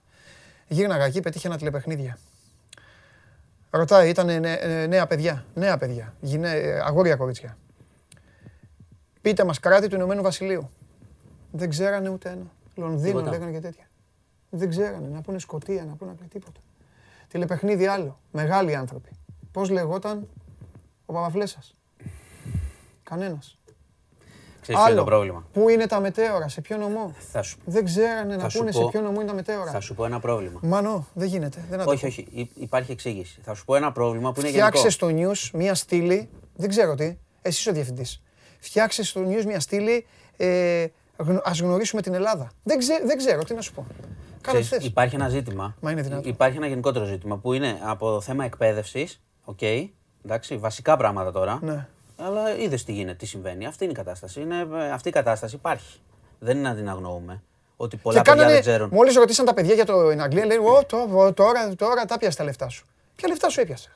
Γύρναγα 0.68 1.04
εκεί, 1.06 1.20
πετύχε 1.22 1.48
ένα 1.48 1.58
τηλεπαιχνίδια. 1.58 2.18
Ρωτάει, 3.70 4.10
ήταν 4.10 4.26
νέα 4.88 5.08
παιδιά. 5.08 5.46
Νέα 5.54 5.78
παιδιά. 5.78 6.14
Γυναί, 6.20 6.58
ε, 6.60 6.80
αγόρια 6.84 7.16
κορίτσια. 7.16 7.58
Πείτε 9.22 9.44
μας 9.44 9.60
κράτη 9.60 9.88
του 9.88 9.96
Ηνωμένου 9.96 10.22
Βασιλείου. 10.22 10.70
Δεν 11.52 11.70
ξέρανε 11.70 12.10
ούτε 12.10 12.30
ένα. 12.30 12.52
Λονδίνο 12.76 13.18
Τίποτα. 13.18 13.30
λέγανε 13.32 13.52
και 13.52 13.60
τέτοια. 13.60 13.84
Δεν 14.56 14.70
ξέρανε 14.70 15.08
να 15.08 15.22
πούνε 15.22 15.40
Σκοτία, 15.40 15.86
να 15.86 15.94
πούνε 15.96 16.16
τίποτα. 16.30 16.60
Τηλεπαιχνίδι 17.28 17.86
άλλο. 17.86 18.20
Μεγάλοι 18.32 18.76
άνθρωποι. 18.76 19.10
Πώς 19.52 19.70
λεγόταν 19.70 20.28
ο 21.06 21.14
Παπαφλέσας; 21.14 21.76
Κανένας. 23.04 23.58
Ξέρεις 24.62 24.82
ποιο 24.82 24.92
είναι 24.92 25.00
το 25.00 25.06
πρόβλημα; 25.06 25.46
Πού 25.54 25.70
είναι 25.70 25.86
τα 25.88 26.00
μετέωρα, 26.00 26.48
σε 26.48 26.62
ποιο 26.62 26.78
νομό; 26.78 27.14
Θα 27.32 27.42
σου, 27.42 27.58
Δεν 27.66 27.86
ξέρανε 27.86 28.36
να 28.36 28.42
Θα 28.42 28.50
σου 28.50 28.58
πούνε 28.58 28.72
σε 28.72 28.80
πω- 28.80 28.90
ποιο 28.92 29.02
νομό 29.02 29.20
είναι 29.20 29.30
τα 29.30 29.34
μετέωρα. 29.36 29.72
θα 29.72 29.80
σου 29.80 29.96
πω 29.96 30.06
ένα 30.06 30.20
πρόβλημα. 30.20 30.60
Μανώ, 30.64 31.08
δεν 31.14 31.28
γίνεται. 31.28 31.58
Δεν 31.70 31.74
αντέχω. 31.74 31.92
όχι, 31.92 32.06
όχι. 32.06 32.28
υ- 32.32 32.52
Υπάρχει 32.58 32.92
εξήγηση. 32.92 33.40
Θα 33.44 33.54
σου 33.54 33.66
πω 33.66 33.76
ένα 33.76 33.92
πρόβλημα 33.92 34.32
που 34.32 34.40
είναι 34.40 34.50
Φτιάξε 34.50 34.88
γενικό. 34.88 34.90
στο 34.90 35.08
news 35.10 35.50
μία 35.60 35.76
στήλη, 35.76 36.30
δεν 36.56 36.70
ξέρω 36.70 36.96
τι, 36.96 37.04
εσύ 37.42 37.60
είσαι 37.60 37.70
ο 37.70 37.74
διευθυντής. 37.74 38.22
Φτιάξε 38.60 39.04
στο 39.04 39.22
news 39.28 39.46
μία 39.46 39.60
στήλη, 39.60 40.06
ε, 40.38 40.86
γνω- 41.18 41.42
ας 41.48 41.60
γνωρίσουμε 41.60 42.02
την 42.02 42.14
Ελλάδα. 42.14 42.52
Δεν, 42.64 42.78
ξέ, 42.80 43.02
δεν 43.06 43.18
ξέρω, 43.18 43.44
τι 43.44 43.54
να 43.54 43.62
σου 43.62 43.74
πω. 43.74 43.86
Κάνε 44.44 44.60
Ξέρεις, 44.60 44.68
θες. 44.70 44.86
υπάρχει 44.92 45.16
ένα 45.16 45.30
ζήτημα. 45.30 45.76
Μα 45.82 45.92
είναι 45.92 46.02
δυνατόν. 46.02 46.30
Υπάρχει 46.30 46.58
ένα 46.58 46.68
γενικότερο 46.68 47.06
ζήτημα 47.06 47.38
που 47.38 47.54
είναι 47.54 47.80
από 47.84 48.22
θέμα 48.22 48.46
εκπαίδευσης. 48.46 49.22
Οκ. 49.44 49.62
εντάξει, 50.26 50.58
βασικά 50.58 50.98
πράγματα 50.98 51.32
τώρα. 51.32 51.60
Ναι. 51.62 51.88
Αλλά 52.18 52.56
είδες 52.58 52.84
τι 52.84 52.92
γίνεται, 52.92 53.16
τι 53.18 53.26
συμβαίνει. 53.26 53.66
Αυτή 53.66 53.84
είναι 53.84 53.94
η 53.94 53.96
κατάσταση. 53.96 54.42
Είναι, 54.42 54.68
ε, 54.74 54.92
αυτή 54.92 55.10
η 55.10 55.12
κατάσταση 55.12 55.56
υπάρχει. 55.56 56.00
Δεν 56.40 56.58
είναι 56.58 56.70
να 56.70 56.76
την 56.76 56.90
αγνοούμε. 56.90 57.42
Ότι 57.78 57.98
πολλά 57.98 58.16
Και 58.18 58.22
παιδιά 58.22 58.36
κάνανε, 58.36 58.54
δεν 58.54 58.62
ξέρουν. 58.62 58.90
μόλις 58.94 59.16
ρωτήσαν 59.16 59.46
τα 59.46 59.54
παιδιά 59.54 59.74
για 59.74 59.86
το 59.86 60.08
in 60.10 60.18
Αγγλία, 60.18 60.46
λένε 60.46 60.68
«Ω, 60.68 60.86
το- 60.86 61.34
τώρα, 61.34 61.76
τώρα 61.76 62.06
τα 62.06 62.18
'πιασες 62.18 62.38
τα 62.38 62.44
λεφτά 62.44 62.70
σου. 62.70 62.86
Ποια 63.16 63.28
λεφτά 63.28 63.50
σου 63.50 63.60
έπιασες. 63.62 63.92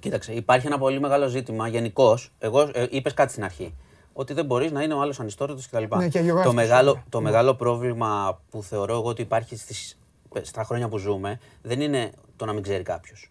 Κοίταξε, 0.00 0.32
υπάρχει 0.32 0.66
ένα 0.66 0.78
πολύ 0.78 1.00
μεγάλο 1.00 1.26
ζήτημα 1.26 1.68
γενικώς. 1.68 2.32
Εγώ 2.38 2.60
ε, 2.72 2.86
είπες 2.90 3.14
κάτι 3.14 3.30
στην 3.32 3.44
αρχή. 3.44 3.74
Ότι 4.20 4.32
δεν 4.32 4.44
μπορείς 4.44 4.72
να 4.72 4.82
είναι 4.82 4.94
ο 4.94 5.00
άλλος 5.00 5.20
ανιστόρητος 5.20 5.66
κτλ. 5.68 5.76
Ναι, 5.96 6.04
και 6.04 6.10
το 6.10 6.18
αγιογράφητος, 6.18 6.54
μεγάλο, 6.54 6.94
ναι. 6.94 7.02
το 7.08 7.20
μεγάλο 7.20 7.54
πρόβλημα 7.54 8.40
που 8.50 8.62
θεωρώ 8.62 8.92
εγώ 8.94 9.08
ότι 9.08 9.22
υπάρχει 9.22 9.56
στις, 9.56 9.98
στα 10.42 10.64
χρόνια 10.64 10.88
που 10.88 10.98
ζούμε 10.98 11.40
δεν 11.62 11.80
είναι 11.80 12.10
το 12.36 12.44
να 12.44 12.52
μην 12.52 12.62
ξέρει 12.62 12.82
κάποιος. 12.82 13.30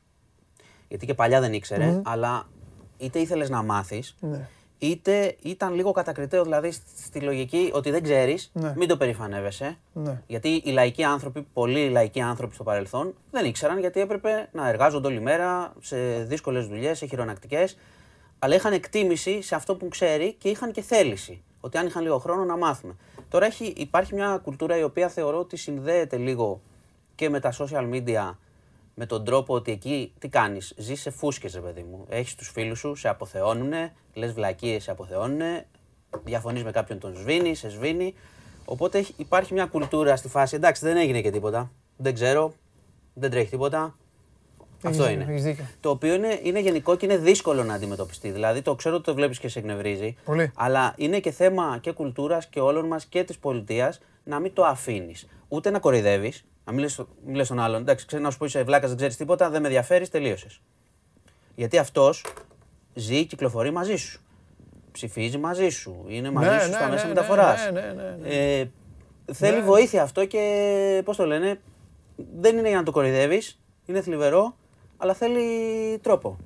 Γιατί 0.88 1.06
και 1.06 1.14
παλιά 1.14 1.40
δεν 1.40 1.54
ήξερε, 1.54 2.02
αλλά 2.06 2.48
είτε 2.98 3.20
ήθελες 3.20 3.50
να 3.50 3.64
μάθεις, 3.64 4.16
Ναι. 4.20 4.48
είτε 4.78 5.36
ήταν 5.42 5.74
λίγο 5.74 5.92
κατακριτέο 5.92 6.44
δηλαδή 6.44 6.72
στη 7.06 7.20
λογική 7.20 7.70
ότι 7.74 7.92
δεν 7.92 8.04
ξέρεις, 8.04 8.50
Ναι. 8.54 8.74
μην 8.78 8.88
το 8.88 8.98
περηφανεύεσαι. 8.98 9.78
Ναι. 9.94 10.22
Γιατί 10.28 10.62
οι 10.66 10.72
λαϊκοί 10.72 11.04
άνθρωποι, 11.04 11.48
πολλοί 11.54 11.90
λαϊκοί 11.90 12.22
άνθρωποι 12.22 12.54
στο 12.54 12.64
παρελθόν 12.64 13.14
δεν 13.32 13.46
ήξεραν 13.46 13.80
γιατί 13.80 14.00
έπρεπε 14.00 14.50
να 14.52 14.68
εργάζονται 14.70 15.08
όλη 15.08 15.20
μέρα 15.20 15.74
σε 15.82 15.98
δύσκολες 16.24 16.68
δουλειές, 16.68 16.98
σε 16.98 17.06
χειρονακτικές. 17.06 17.78
Αλλά 18.40 18.56
είχαν 18.56 18.74
εκτίμηση 18.74 19.42
σε 19.42 19.56
αυτό 19.56 19.76
που 19.76 19.88
ξέρει 19.88 20.34
και 20.34 20.50
είχαν 20.50 20.72
και 20.72 20.82
θέληση. 20.82 21.42
Ότι 21.60 21.78
αν 21.78 21.86
είχαν 21.88 22.04
λίγο 22.04 22.18
χρόνο 22.18 22.44
να 22.44 22.58
μάθουμε. 22.58 22.96
Τώρα 23.30 23.46
έχει, 23.46 23.66
υπάρχει 23.78 24.14
μια 24.14 24.40
κουλτούρα 24.44 24.78
η 24.78 24.84
οποία 24.84 25.10
θεωρώ 25.10 25.40
ότι 25.40 25.58
συνδέεται 25.58 26.18
λίγο 26.18 26.62
και 27.16 27.30
με 27.30 27.40
τα 27.40 27.54
social 27.58 27.90
media 27.94 28.36
με 28.96 29.06
τον 29.06 29.26
τρόπο 29.26 29.54
ότι 29.54 29.72
εκεί 29.72 30.14
τι 30.20 30.28
κάνεις, 30.30 30.74
ζεις 30.78 31.02
σε 31.02 31.10
φούσκες, 31.10 31.54
ρε 31.54 31.60
παιδί 31.60 31.82
μου. 31.84 32.06
Έχεις 32.10 32.36
τους 32.36 32.50
φίλους 32.50 32.80
σου, 32.80 32.96
σε 32.96 33.08
αποθεώνουνε, 33.10 33.94
λες 34.14 34.34
βλακίες, 34.34 34.84
σε 34.84 34.92
αποθεώνουνε, 34.92 35.66
διαφωνείς 36.24 36.64
με 36.64 36.72
κάποιον, 36.72 37.00
τον 37.00 37.16
σβήνει, 37.16 37.56
σε 37.56 37.70
σβήνει. 37.70 38.14
Οπότε 38.66 38.98
έχει- 38.98 39.14
υπάρχει 39.18 39.54
μια 39.54 39.66
κουλτούρα 39.66 40.16
στη 40.16 40.28
φάση. 40.28 40.56
Εντάξει, 40.56 40.86
δεν 40.86 40.98
έγινε 40.98 41.22
και 41.22 41.32
τίποτα. 41.32 41.72
Δεν 41.98 42.14
ξέρω, 42.14 42.54
δεν 43.14 43.30
τρέχει 43.32 43.50
τίποτα. 43.50 43.96
Αυτό 44.84 45.04
Έχεις- 45.04 45.16
είναι. 45.16 45.26
έχεις 45.32 45.44
δίκιο. 45.44 45.66
Το 45.80 45.90
οποίο 45.90 46.14
είναι, 46.14 46.40
είναι 46.44 46.60
γενικό 46.60 46.96
και 46.96 47.06
είναι 47.06 47.18
δύσκολο 47.18 47.64
να 47.64 47.74
αντιμετωπιστεί. 47.74 48.30
Δηλαδή, 48.32 48.62
το 48.62 48.76
ξέρω 48.76 48.96
ότι 48.96 49.04
το 49.04 49.14
βλέπεις 49.14 49.40
και 49.40 49.48
σε 49.48 49.60
εκνευρίζει. 49.60 50.16
Πολύ. 50.26 50.52
Αλλά 50.56 50.94
είναι 50.98 51.20
και 51.20 51.32
θέμα 51.32 51.78
και 51.82 51.92
κουλτούρας 51.92 52.48
και 52.48 52.60
όλων 52.60 52.88
μας 52.88 53.06
και 53.06 53.24
της 53.24 53.38
πολιτείας 53.38 54.00
να 54.24 54.40
μην 54.40 54.54
το 54.54 54.64
αφήνεις. 54.66 55.28
Ούτε 55.48 55.70
να 55.70 55.80
κοροϊδεύεις, 55.80 56.46
να 56.66 56.72
μην 56.72 56.82
λες, 56.82 57.02
μην 57.26 57.36
λες 57.36 57.48
τον 57.48 57.60
άλλον. 57.60 57.82
Εντάξει, 57.82 58.06
ξέρω 58.06 58.22
να 58.22 58.32
σου 58.32 58.38
πω 58.38 58.46
είσαι 58.46 58.64
βλάκας, 58.64 58.88
δεν 58.90 58.98
ξέρεις 58.98 59.16
τίποτα, 59.16 59.50
δεν 59.50 59.62
με 59.62 59.68
ενδιαφέρεις, 59.68 60.10
τελείωσες. 60.10 60.62
Γιατί 61.56 61.78
αυτός 61.78 62.26
ζει, 62.94 63.26
κυκλοφορεί 63.26 63.72
μαζί 63.72 63.96
σου. 63.96 64.22
Ψηφίζει 64.92 65.38
μαζί 65.38 65.70
σου. 65.70 66.06
Είναι 66.08 66.32
μαζί 66.32 66.50
Ναι, 66.50 66.60
σου 66.60 66.68
ναι, 66.70 66.74
στα 66.76 66.86
ναι, 66.86 66.92
μέσα 66.92 67.04
ναι, 67.04 67.10
μεταφοράς. 67.14 67.70
ναι, 67.72 67.82
ναι, 67.82 67.92
ναι, 67.94 68.18
ναι. 68.22 68.30
Ε, 68.60 68.70
θέλει 69.34 69.62
βοήθεια 69.62 70.02
αυτό 70.02 70.26
και 70.26 71.02
πώς 71.06 71.16
το 71.18 71.26
λένε, 71.26 71.60
δεν 72.38 72.58
είναι 72.58 72.68
για 72.68 72.78
να 72.78 72.84
το 72.84 72.92
κοροϊδεύεις, 72.92 73.60
είναι 73.86 74.02
θλιβερό, 74.02 74.56
αλλά 74.98 75.14
θέλει 75.14 75.44
τρόπο. 75.98 76.38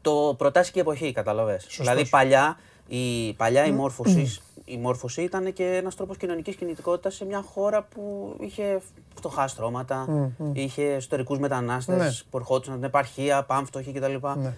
Το 0.00 0.34
προτάσει 0.38 0.72
και 0.72 0.78
η 0.78 0.82
εποχή, 0.82 1.12
καταλαβες. 1.12 1.66
Δηλαδή 1.78 2.08
παλιά 2.08 2.56
η, 2.88 3.32
παλιά 3.32 3.64
η, 3.64 3.72
μόρφωσης, 3.72 4.40
η 4.64 4.76
μόρφωση 4.76 5.22
ήταν 5.22 5.52
και 5.52 5.64
ένας 5.64 5.94
τρόπος 5.94 6.16
κοινωνικής 6.16 6.56
κινητικότητας 6.56 7.14
σε 7.14 7.24
μια 7.24 7.42
χώρα 7.42 7.82
που 7.82 8.34
είχε 8.40 8.80
φτωχά 9.14 9.46
στρώματα, 9.48 10.06
είχε 10.52 10.82
ιστορικού 10.82 11.38
μετανάστες 11.40 11.96
Ναι. 11.96 12.10
που 12.30 12.36
ερχόντουσαν 12.36 12.72
από 12.72 12.82
την 12.82 12.90
επαρχία, 12.90 13.42
πάμφτωχοι 13.42 13.92
κτλ. 13.92 14.14
Ναι. 14.36 14.54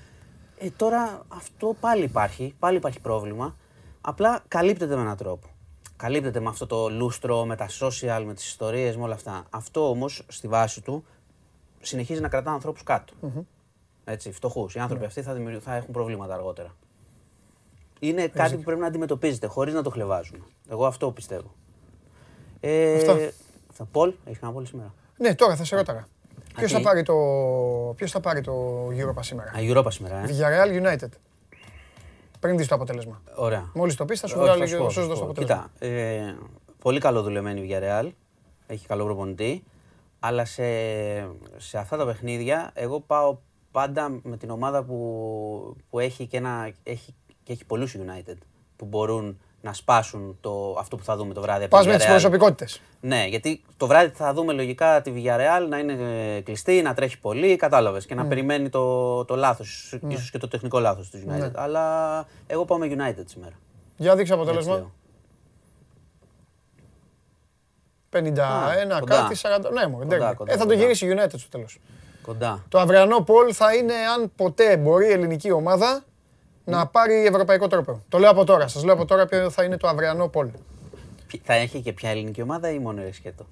Ε, 0.59 0.71
τώρα 0.77 1.23
αυτό 1.29 1.77
πάλι 1.81 2.05
υπάρχει, 2.05 2.55
πάλι 2.59 2.77
υπάρχει 2.77 3.01
πρόβλημα. 3.01 3.57
Απλά 4.01 4.45
καλύπτεται 4.49 4.95
με 4.95 5.01
έναν 5.01 5.17
τρόπο. 5.17 5.47
Καλύπτεται 5.97 6.41
με 6.41 6.49
αυτό 6.49 6.67
το 6.67 6.89
λούστρο, 6.89 7.45
με 7.45 7.57
τα 7.57 7.67
social, 7.81 8.23
με 8.27 8.35
τις 8.35 8.47
ιστορίες, 8.47 8.97
με 8.97 9.03
όλα 9.03 9.15
αυτά. 9.15 9.45
Αυτό 9.51 9.89
όμως 9.91 10.23
στη 10.29 10.49
βάση 10.49 10.81
του 10.81 11.05
συνεχίζει 11.81 12.21
να 12.21 12.29
κρατά 12.29 12.51
ανθρώπους 12.51 12.83
κάτω. 12.83 13.13
Έτσι, 14.05 14.33
φτωχούς. 14.33 14.75
Οι 14.75 14.79
άνθρωποι 14.79 15.05
αυτοί 15.05 15.23
θα, 15.23 15.33
δημιουργ- 15.35 15.61
θα 15.65 15.75
έχουν 15.75 15.91
προβλήματα 15.93 16.35
αργότερα. 16.35 16.75
Είναι 18.01 18.27
κάτι 18.29 18.57
που 18.57 18.63
πρέπει 18.63 18.81
να 18.81 18.87
αντιμετωπίζετε 18.87 19.47
χωρίς 19.47 19.75
να 19.75 19.83
το 19.83 19.91
χλεβάζουμε. 19.91 20.45
Εγώ 20.71 20.87
αυτό 20.87 21.11
πιστεύω. 21.11 21.55
Ε, 22.61 22.97
Αυτά. 22.97 23.31
Θα 23.73 23.85
Πολ, 23.85 24.13
έχεις 24.25 24.39
κανένα 24.39 24.59
Πολ 24.59 24.67
σήμερα; 24.69 24.95
Ναι, 25.17 25.35
τώρα 25.35 25.57
θα 25.57 25.65
σε 25.65 25.77
ρώταγα. 25.77 26.07
Ποιος 26.55 26.73
θα 26.73 26.79
τι; 26.79 26.85
πάρει 26.85 27.03
το, 27.03 27.15
ποιος 27.97 28.11
θα 28.11 28.21
πάρει 28.21 28.41
το 28.41 28.87
Europa 28.89 29.21
σήμερα; 29.21 29.51
Α, 29.51 29.55
Europa 29.59 29.87
σήμερα, 29.93 30.17
ε. 30.19 30.25
Villarreal 30.29 30.83
United. 30.87 31.09
Πριν 32.41 32.57
δεις 32.57 32.67
το 32.69 32.75
αποτέλεσμα. 32.75 33.23
Ωραία. 33.37 33.71
Μόλις 33.75 33.95
το 33.95 34.05
πεις 34.05 34.21
θα 34.21 34.27
σου 34.27 34.35
Όχι, 34.37 34.45
βγάλει 34.45 34.61
θα 34.61 34.65
και 34.67 34.71
σου 34.71 34.79
πω, 34.79 34.85
θα 34.85 34.91
θα 34.91 34.95
σου 34.95 35.03
σου 35.03 35.09
δώσω 35.09 35.21
το 35.21 35.27
πω. 35.27 35.31
αποτέλεσμα. 35.33 35.71
Κοίτα, 35.79 35.87
ε, 35.87 36.35
πολύ 36.79 37.01
καλό 37.01 37.23
δουλεμένη 37.23 37.61
η 37.61 37.69
Villarreal. 37.71 38.11
Έχει 38.67 38.87
καλό 38.87 39.05
προπονητή. 39.05 39.65
Αλλά 40.21 40.45
σε, 40.45 40.63
σε 41.57 41.79
αυτά 41.79 41.97
τα 41.97 42.05
παιχνίδια, 42.07 42.71
εγώ 42.75 43.01
πάω 43.01 43.39
πάντα 43.71 44.21
με 44.23 44.37
την 44.37 44.51
ομάδα 44.51 44.83
που, 44.85 45.77
που 45.91 45.99
έχει, 45.99 46.27
και 46.27 46.37
ένα, 46.37 46.71
έχει, 46.83 47.15
και 47.43 47.53
έχει 47.53 47.65
πολλούς 47.65 47.97
United 47.99 48.37
που 48.77 48.85
μπορούν 48.85 49.41
να 49.61 49.73
σπάσουν 49.73 50.37
το, 50.41 50.77
αυτό 50.79 50.97
που 50.97 51.05
θα 51.05 51.17
δούμε 51.17 51.35
το 51.35 51.41
βράδυ. 51.41 51.65
από 51.65 51.77
Πας 51.77 51.85
τη 51.85 51.91
με 51.91 51.97
τις 51.97 52.05
Villarreal. 52.07 52.11
προσωπικότητες. 52.11 52.81
Ναι, 53.01 53.27
γιατί 53.29 53.63
το 53.77 53.87
βράδυ 53.87 54.11
θα 54.15 54.33
δούμε 54.35 54.53
λογικά 54.53 55.01
τη 55.01 55.13
Villarreal 55.17 55.67
να 55.69 55.79
είναι 55.79 55.93
ε, 56.37 56.41
κλειστή, 56.41 56.83
να 56.83 56.95
τρέχει 56.95 57.19
πολύ, 57.21 57.57
κατάλαβες, 57.57 58.07
και 58.07 58.15
να 58.15 58.23
Ναι. 58.23 58.29
περιμένει 58.29 58.69
το, 58.69 59.25
το 59.25 59.37
λάθος, 59.37 59.99
ίσως 60.09 60.31
και 60.31 60.39
το 60.39 60.49
τεχνικό 60.49 60.79
λάθος 60.79 61.11
του 61.11 61.19
United. 61.29 61.51
Αλλά 61.55 62.27
εγώ 62.47 62.65
πάω 62.65 62.79
με 62.79 62.87
United 62.91 63.23
σήμερα. 63.25 63.55
Για 63.97 64.17
δείξε 64.17 64.33
Έτσι 64.33 64.45
αποτέλεσμα. 64.45 64.75
λέω. 64.75 64.93
51 68.11 68.39
Α, 68.95 68.99
κοντά. 69.01 69.17
κάτι, 69.17 69.35
40. 69.35 69.71
Ναι, 69.73 69.87
μου, 69.87 69.99
Κοντά, 69.99 70.35
κοντά, 70.35 70.53
Ε, 70.53 70.57
θα 70.57 70.63
το 70.63 70.69
κοντά. 70.69 70.75
γυρίσει 70.75 71.07
η 71.07 71.15
United 71.17 71.39
στο 71.39 71.49
τέλος. 71.51 71.79
Κοντά. 72.23 72.65
Το 72.69 72.79
αυριανό 72.79 73.21
Πολ 73.21 73.51
θα 73.55 73.75
είναι 73.75 73.95
αν 74.17 74.33
ποτέ 74.37 74.77
μπορεί 74.77 75.07
η 75.07 75.11
ελληνική 75.13 75.51
ομάδα 75.51 76.05
να 76.65 76.87
πάρει 76.87 77.27
ευρωπαϊκό 77.27 77.67
τρόπο. 77.67 78.03
Το 78.09 78.19
λέω 78.19 78.31
από 78.31 78.45
τώρα. 78.45 78.69
Σας 78.69 78.85
λέω 78.85 78.95
από 78.95 79.05
τώρα 79.05 79.27
ποιο 79.27 79.51
θα 79.51 79.65
είναι 79.65 79.77
το 79.77 79.89
αυριανό 79.89 80.29
Πολ. 80.29 80.49
Ποι- 81.27 81.41
Θα 81.45 81.55
έχει 81.55 81.81
και 81.81 81.93
ποια 81.93 82.11
ελληνική 82.11 82.43
ομάδα 82.43 82.71
ή 82.71 82.79
μόνο 82.79 83.03
ρεσκέτο. 83.03 83.47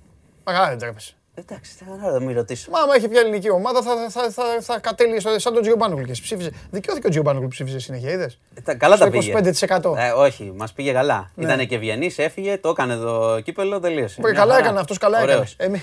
Αγά 0.45 0.69
δεν 0.69 0.79
τρέπεσαι. 0.79 1.15
Εντάξει, 1.39 1.73
θα 2.01 2.11
να 2.11 2.21
μην 2.21 2.37
ρωτήσω. 2.37 2.71
Μα 2.71 2.79
άμα 2.81 2.95
έχει 2.95 3.09
πια 3.09 3.21
ελληνική 3.21 3.51
ομάδα 3.51 3.83
θα, 3.83 3.95
θα, 4.11 4.31
θα, 4.31 4.43
θα 4.61 4.79
κατέληγε 4.79 5.21
στο- 5.21 5.39
σαν 5.39 5.53
τον 5.53 5.63
Τζιομπάνογλου 5.63 6.05
και 6.05 6.13
ψήφιζε. 6.13 6.51
Δικαιώθηκε 6.71 7.07
ο 7.07 7.11
Τζιομπάνογλου 7.11 7.49
που 7.49 7.53
ψήφιζε 7.55 7.79
συνέχεια, 7.79 8.11
είδες; 8.11 8.39
Ε, 8.55 8.61
τα- 8.61 8.75
καλά 8.75 8.97
Στο 8.97 9.05
τα 9.05 9.11
πήγε. 9.11 9.33
25%. 9.33 9.95
Ε, 9.97 10.11
όχι, 10.11 10.53
μας 10.57 10.73
πήγε 10.73 10.93
καλά. 10.93 11.31
Ναι. 11.35 11.45
Ήτανε 11.45 11.65
και 11.65 11.79
Βιενή, 11.79 12.11
έφυγε, 12.17 12.59
το 12.59 12.69
έκανε 12.69 12.97
το 12.97 13.41
κύπελο, 13.45 13.81
τελείωσε. 13.81 14.17
Μπορεί, 14.21 14.33
Μια 14.33 14.41
καλά 14.41 14.53
χαρά. 14.55 14.65
έκανε 14.65 14.81
αυτός, 14.81 14.99
καλά 14.99 15.17
έκανε. 15.19 15.33
Ωραίος. 15.33 15.55
Εμεί. 15.59 15.83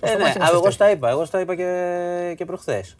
Ε, 0.00 0.14
ναι, 0.14 0.24
α, 0.24 0.48
εγώ 0.52 0.70
στα 0.70 0.90
είπα, 0.90 1.08
εγώ 1.10 1.24
στα 1.24 1.40
είπα 1.40 1.54
και, 1.54 2.34
και 2.36 2.44
προχθές. 2.44 2.96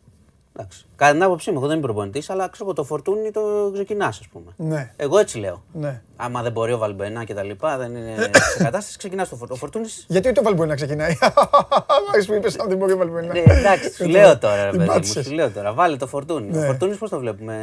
Εντάξει. 0.57 0.85
Κατά 0.97 1.13
την 1.13 1.23
άποψή 1.23 1.51
μου, 1.51 1.57
εγώ 1.59 1.67
δεν 1.67 1.77
είμαι 1.77 1.87
προπονητής, 1.87 2.31
αλλά 2.31 2.49
ξέρω 2.49 2.65
εγώ 2.65 2.75
το 2.75 2.85
φορτούνι 2.85 3.31
το 3.31 3.71
ξεκινάς, 3.73 4.19
ας 4.19 4.27
πούμε. 4.33 4.53
Ναι. 4.57 4.91
Εγώ 4.97 5.19
έτσι 5.19 5.39
λέω. 5.39 5.63
Ναι. 5.73 6.03
Άμα 6.17 6.43
δεν 6.43 6.53
μπορεί 6.53 6.73
ο 6.73 6.79
Βαλμπενά 6.79 7.25
και 7.25 7.35
τα 7.35 7.43
λοιπά, 7.43 7.77
δεν 7.79 7.97
είναι 7.97 8.15
σε 8.57 8.63
κατάσταση, 8.63 8.99
ξεκινάς 8.99 9.29
το 9.29 9.37
φορτούνι. 9.37 9.57
Ο 9.59 9.61
φορτούνης 9.61 10.05
Γιατί 10.09 10.29
ούτε 10.29 10.41
ο 10.41 10.43
Βαλμπουέ 10.43 10.67
να 10.67 10.75
ξεκινάει. 10.75 11.13
Μ' 11.21 12.11
αρέσει 12.13 12.27
που 12.27 12.35
είπες 12.35 12.59
αν 12.59 12.69
δεν 12.69 12.77
μπορεί 12.77 12.93
ο 12.93 12.97
Βαλμπουέ 12.97 13.21
να. 13.23 13.33
Ναι, 13.33 13.43
εντάξει, 13.47 13.93
σου 13.95 14.09
λέω 14.09 14.39
τώρα, 14.39 14.65
ρε 14.65 14.71
Την 14.71 14.79
παιδί 14.79 14.89
μου. 14.89 14.95
πάτησες. 14.95 15.27
Σου 15.27 15.33
λέω 15.33 15.51
τώρα. 15.51 15.73
Βάλε 15.73 15.97
το 15.97 16.07
φορτούνι. 16.07 16.49
Ναι. 16.51 16.59
Ο 16.59 16.63
φορτούνι 16.67 16.95
πώς 16.97 17.11
το 17.11 17.19
βλέπουμε; 17.19 17.57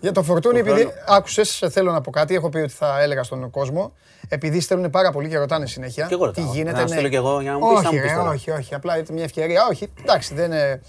Για 0.00 0.12
το 0.12 0.22
φορτούνι, 0.22 0.62
Του 0.62 0.68
επειδή 0.68 0.80
χρόνου. 0.80 0.96
άκουσες, 1.08 1.64
θέλω 1.70 1.92
να 1.92 2.00
πω 2.00 2.10
κάτι. 2.10 2.34
Έχω 2.34 2.48
πει 2.48 2.58
ότι 2.58 2.72
θα 2.72 3.00
έλεγα 3.00 3.22
στον 3.22 3.50
κόσμο. 3.50 3.92
Επειδή 4.28 4.60
στέλνουν 4.60 4.90
πάρα 4.90 5.10
πολύ 5.12 5.28
και 5.28 5.38
ρωτάνε 5.38 5.66
συνέχεια. 5.66 6.06
Κι 6.06 6.12
εγώ 6.12 6.24
ρωτάω. 6.24 6.44
Τι 6.44 6.50
γίνεται, 6.50 6.76
Να 6.76 6.82
ναι. 6.82 6.88
στείλω 6.88 7.08
κι 7.08 7.14
εγώ 7.16 7.40
για 7.40 7.50
να 7.52 7.58
μου 7.58 7.68
πεις, 7.72 7.80
θα 7.82 7.88
όχι, 7.88 7.96
μου 7.96 8.02
πεις 8.02 8.10
ρε, 8.10 8.16
τώρα. 8.16 8.30
όχι, 8.30 8.50
όχι. 8.50 8.74
Απλά 8.74 8.98
ήταν 8.98 9.14
μια 9.14 9.24
ευκαιρία. 9.24 9.66
Όχι, 9.70 9.88
εντάξει, 10.02 10.34
δεν. 10.34 10.44
είναι- 10.52 10.80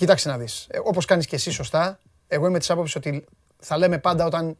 Κοίταξε 0.00 0.28
να 0.28 0.38
δεις. 0.38 0.66
Όπως 0.84 1.04
κάνεις 1.04 1.26
και 1.26 1.36
εσύ 1.36 1.50
σωστά, 1.50 1.98
εγώ 2.28 2.46
είμαι 2.46 2.58
της 2.58 2.70
άποψης 2.70 2.96
ότι 2.96 3.24
θα 3.58 3.78
λέμε 3.78 3.98
πάντα 3.98 4.24
όταν. 4.24 4.56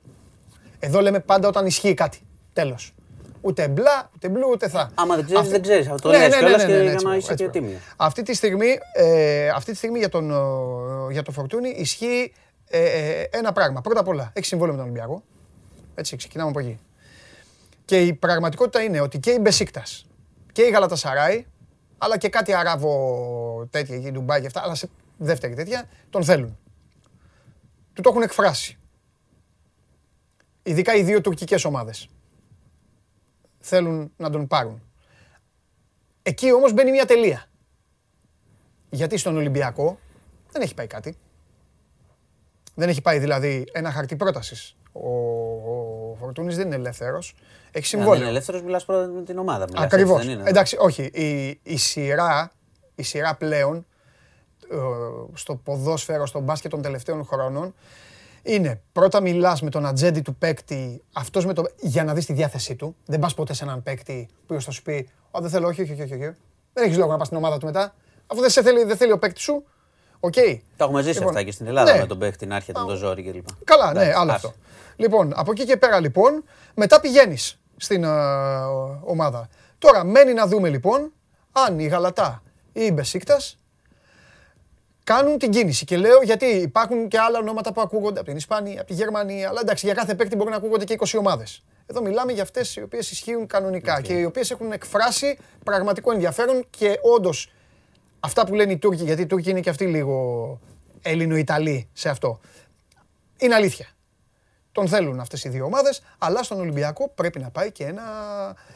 Εδώ 0.78 1.00
λέμε 1.00 1.20
πάντα 1.20 1.48
όταν 1.48 1.66
ισχύει 1.66 1.94
κάτι. 1.94 2.20
Τέλος. 2.52 2.94
Ούτε 3.40 3.68
μπλα, 3.68 4.10
ούτε 4.14 4.28
μπλου, 4.28 4.48
ούτε 4.50 4.68
θα. 4.68 4.90
Άμα 4.94 5.14
δεν 5.14 5.24
ξέρεις, 5.24 5.40
Αυτή- 5.40 5.52
δεν 5.52 5.62
ξέρεις. 5.62 5.88
Αυτό 5.88 6.08
Ναι, 6.10 6.18
λες 6.18 6.28
ναι, 6.28 6.34
ναι, 6.34 6.40
κιόλας 6.42 6.62
ναι, 6.62 6.66
και 6.66 6.72
ναι, 6.76 6.82
για 6.82 6.92
έτσι 6.92 7.04
να 7.04 7.10
πρέπει, 7.10 7.22
είσαι 7.22 7.32
έτσι 7.32 7.44
και 7.44 7.50
πρέπει. 7.50 7.66
τίμιο. 7.66 7.80
Αυτή 7.96 8.22
τη 8.22 8.34
στιγμή, 8.34 8.78
ε, 8.92 9.48
αυτή 9.48 9.70
τη 9.70 9.76
στιγμή 9.76 9.98
για, 9.98 10.08
τον, 10.08 10.30
ε, 10.30 11.12
για 11.12 11.22
το 11.22 11.32
Φορτούνι 11.32 11.68
ισχύει 11.68 12.32
ε, 12.68 12.84
ε, 12.84 13.28
ένα 13.30 13.52
πράγμα. 13.52 13.80
Πρώτα 13.80 14.00
απ' 14.00 14.08
όλα, 14.08 14.30
έχει 14.34 14.46
συμβόλαιο 14.46 14.74
με 14.74 14.80
τον 14.82 14.90
Ολυμπιακό. 14.90 15.22
Έτσι, 15.94 16.16
ξεκινάμε 16.16 16.50
από 16.50 16.60
εκεί. 16.60 16.78
Και 17.84 18.00
η 18.00 18.12
πραγματικότητα 18.14 18.82
είναι 18.82 19.00
ότι 19.00 19.18
και 19.18 19.30
η 19.30 19.38
Μπεσίκτας 19.40 20.06
και 20.52 20.62
η 20.62 20.70
Γαλατασαράη, 20.70 21.46
αλλά 21.98 22.18
και 22.18 22.28
κάτι 22.28 22.54
Αράβο 22.54 23.68
τέτοια, 23.70 23.96
η 23.96 24.10
Ντουμπάι 24.12 24.40
και 24.40 24.46
αυτά, 24.46 24.62
αλλά 24.64 24.74
σε 24.74 24.88
δεύτερη 25.24 25.54
τέτοια, 25.54 25.88
τον 26.10 26.24
θέλουν. 26.24 26.58
Του 27.92 28.02
το 28.02 28.08
έχουν 28.10 28.22
εκφράσει. 28.22 28.78
Ειδικά 30.62 30.94
οι 30.94 31.02
δύο 31.02 31.20
τουρκικές 31.20 31.64
ομάδες. 31.64 32.08
Θέλουν 33.58 34.12
να 34.16 34.30
τον 34.30 34.46
πάρουν. 34.46 34.82
Εκεί 36.22 36.52
όμως 36.52 36.72
μπαίνει 36.72 36.90
μια 36.90 37.06
τελεία. 37.06 37.44
Γιατί 38.90 39.16
στον 39.16 39.36
Ολυμπιακό 39.36 39.98
δεν 40.52 40.62
έχει 40.62 40.74
πάει 40.74 40.86
κάτι. 40.86 41.16
Δεν 42.74 42.88
έχει 42.88 43.00
πάει 43.02 43.18
δηλαδή 43.18 43.64
ένα 43.72 43.92
χαρτί 43.92 44.16
πρότασης. 44.16 44.76
Ο, 44.92 45.08
ο 45.08 46.14
Φορτούνης 46.18 46.56
δεν 46.56 46.66
είναι 46.66 46.74
ελεύθερος. 46.74 47.34
Έχει 47.38 47.66
Αν 47.72 47.72
είναι 47.72 47.84
συμβόλαιο. 47.84 48.28
ελεύθερος, 48.28 48.62
μιλάς 48.62 48.84
πρώτα 48.84 49.06
με 49.06 49.22
την 49.22 49.38
ομάδα. 49.38 49.64
μιλάς, 49.66 49.82
Ακριβώς. 49.84 50.16
έτσι 50.16 50.28
δεν 50.28 50.38
είναι; 50.38 50.48
Εντάξει, 50.48 50.76
όχι. 50.78 51.02
Η, 51.02 51.60
η, 51.62 51.76
σειρά, 51.76 52.52
η 52.94 53.02
σειρά 53.02 53.34
πλέον 53.36 53.76
ε, 53.76 53.82
στο 55.34 55.54
ποδόσφαιρο, 55.54 56.26
στο 56.26 56.40
μπάσκετ 56.40 56.70
των 56.70 56.82
τελευταίων 56.82 57.24
χρόνων 57.24 57.74
είναι 58.42 58.80
πρώτα 58.92 59.20
μιλάς 59.20 59.62
με 59.62 59.70
τον 59.70 59.86
ατζέντη 59.86 60.20
του 60.20 60.34
παίκτη 60.34 61.02
αυτός 61.12 61.46
με 61.46 61.52
το, 61.52 61.64
για 61.80 62.04
να 62.04 62.14
δεις 62.14 62.26
τη 62.26 62.32
διάθεσή 62.32 62.76
του. 62.76 62.96
Δεν 63.06 63.18
πας 63.18 63.34
ποτέ 63.34 63.52
σε 63.52 63.64
έναν 63.64 63.82
παίκτη 63.82 64.28
που 64.46 64.60
θα 64.60 64.70
σου 64.70 64.82
πει 64.82 65.08
«Α, 65.30 65.38
δεν 65.40 65.50
θέλω, 65.50 65.66
όχι, 65.66 65.82
όχι, 65.82 65.92
όχι, 65.92 66.02
όχι, 66.02 66.14
όχι». 66.14 66.34
Δεν 66.72 66.84
έχεις 66.84 66.96
λόγο 66.96 67.10
να 67.10 67.16
πας 67.16 67.26
στην 67.26 67.38
ομάδα 67.38 67.58
του 67.58 67.66
μετά. 67.66 67.94
Αφού 68.26 68.40
δεν, 68.40 68.50
σε 68.50 68.62
θέλει, 68.62 68.84
δεν 68.84 68.96
θέλει 68.96 69.12
ο 69.12 69.18
παίκτης 69.18 69.42
σου, 69.42 69.64
οκ. 70.20 70.34
Τα 70.76 70.84
έχουμε 70.84 71.02
ζήσει 71.02 71.14
Λοιπόν, 71.14 71.28
αυτά 71.28 71.42
και 71.42 71.52
στην 71.52 71.66
Ελλάδα 71.66 71.92
ναι. 71.92 72.00
με 72.00 72.06
τον 72.06 72.18
παίχτη 72.18 72.46
να 72.46 72.56
έρχεται 72.56 72.80
με 72.80 72.86
το 72.86 72.94
ζόρι 72.94 73.22
κλπ. 73.22 73.46
Καλά, 73.64 73.92
ναι, 73.92 74.00
Εντάξει, 74.00 74.18
άλλο 74.18 74.32
άσε. 74.32 74.46
αυτό. 74.46 74.58
Λοιπόν, 74.96 75.32
από 75.36 75.50
εκεί 75.50 75.64
και 75.64 75.76
πέρα 75.76 76.00
λοιπόν, 76.00 76.44
μετά 76.74 77.00
πηγαίνεις 77.00 77.60
στην 77.76 78.04
ε, 78.04 78.08
ομάδα. 79.04 79.48
Τώρα 79.78 80.04
μένει 80.04 80.32
να 80.32 80.46
δούμε 80.46 80.68
λοιπόν 80.68 81.12
αν 81.52 81.78
η 81.78 81.86
Γαλατά 81.86 82.42
ή 82.72 82.80
η 82.84 82.90
Μπεσίκτας 82.94 83.58
κάνουν 85.12 85.38
την 85.38 85.50
κίνηση. 85.50 85.84
Και 85.84 85.96
λέω 85.96 86.22
γιατί 86.22 86.46
υπάρχουν 86.46 87.08
και 87.08 87.18
άλλα 87.18 87.38
ονόματα 87.38 87.72
που 87.72 87.80
ακούγονται 87.80 88.18
από 88.18 88.28
την 88.28 88.36
Ισπανία, 88.36 88.80
από 88.80 88.90
τη 88.90 88.94
Γερμανία. 88.94 89.48
Αλλά 89.48 89.60
εντάξει, 89.60 89.86
για 89.86 89.94
κάθε 89.94 90.14
παίκτη 90.14 90.36
μπορεί 90.36 90.50
να 90.50 90.56
ακούγονται 90.56 90.84
και 90.84 90.96
20 90.98 91.18
ομάδες. 91.18 91.64
Εδώ 91.86 92.02
μιλάμε 92.02 92.32
για 92.32 92.42
αυτές 92.42 92.76
οι 92.76 92.82
οποίες 92.82 93.10
ισχύουν 93.10 93.46
κανονικά 93.46 94.00
και 94.00 94.12
οι 94.12 94.24
οποίες 94.24 94.50
έχουν 94.50 94.72
εκφράσει 94.72 95.38
πραγματικό 95.64 96.12
ενδιαφέρον 96.12 96.66
και 96.70 96.98
όντως 97.02 97.52
αυτά 98.20 98.46
που 98.46 98.54
λένε 98.54 98.72
οι 98.72 98.78
Τούρκοι, 98.78 99.04
γιατί 99.04 99.22
οι 99.22 99.26
Τούρκοι 99.26 99.50
είναι 99.50 99.60
και 99.60 99.70
αυτοί 99.70 99.86
λίγο 99.86 100.58
Έλληνο-Ιταλοί 101.02 101.88
σε 101.92 102.08
αυτό. 102.08 102.40
Είναι 103.38 103.54
αλήθεια. 103.54 103.86
Τον 104.72 104.88
θέλουν 104.88 105.20
αυτές 105.20 105.44
οι 105.44 105.48
δύο 105.48 105.64
ομάδες, 105.64 106.02
αλλά 106.18 106.42
στον 106.42 106.60
Ολυμπιακό 106.60 107.08
πρέπει 107.08 107.38
να 107.38 107.50
πάει 107.50 107.72
και 107.72 107.84
ένα, 107.84 108.02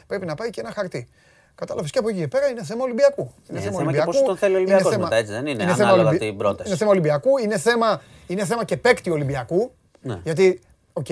πρέπει 0.07 0.25
να 0.25 0.35
πάει 0.35 0.49
και 0.49 0.61
ένα 0.61 0.71
χαρτί. 0.71 1.07
Κατάλαβες 1.55 1.91
και 1.91 1.99
από 1.99 2.09
εκεί 2.09 2.19
και 2.19 2.27
πέρα 2.27 2.47
είναι 2.47 2.63
θέμα 2.63 2.83
Ολυμπιακού. 2.83 3.31
Είναι 3.49 3.59
Ναι, 3.59 3.65
θέμα 3.71 3.91
και 3.93 4.01
πόσο 4.05 4.23
τον 4.23 4.37
θέλει 4.37 4.55
ο 4.55 4.57
είναι 4.57 4.65
Ολυμπιακός 4.67 4.91
θέμα- 4.91 5.03
μετά, 5.03 5.15
έτσι 5.15 5.31
δεν 5.31 5.45
είναι, 5.47 5.63
είναι 5.63 5.73
θέμα 5.73 5.87
ανάλογα 5.87 6.09
Ολυμπι- 6.09 6.27
την 6.27 6.37
πρόταση. 6.37 6.67
Είναι 6.69 6.77
θέμα 6.77 6.89
Ολυμπιακού, 6.91 7.37
είναι 7.37 7.57
θέμα, 7.57 8.01
είναι 8.27 8.45
θέμα 8.45 8.65
και 8.65 8.77
παίκτη 8.77 9.09
Ολυμπιακού. 9.09 9.71
Ναι. 10.01 10.19
Γιατί, 10.23 10.59
οκ, 10.93 11.07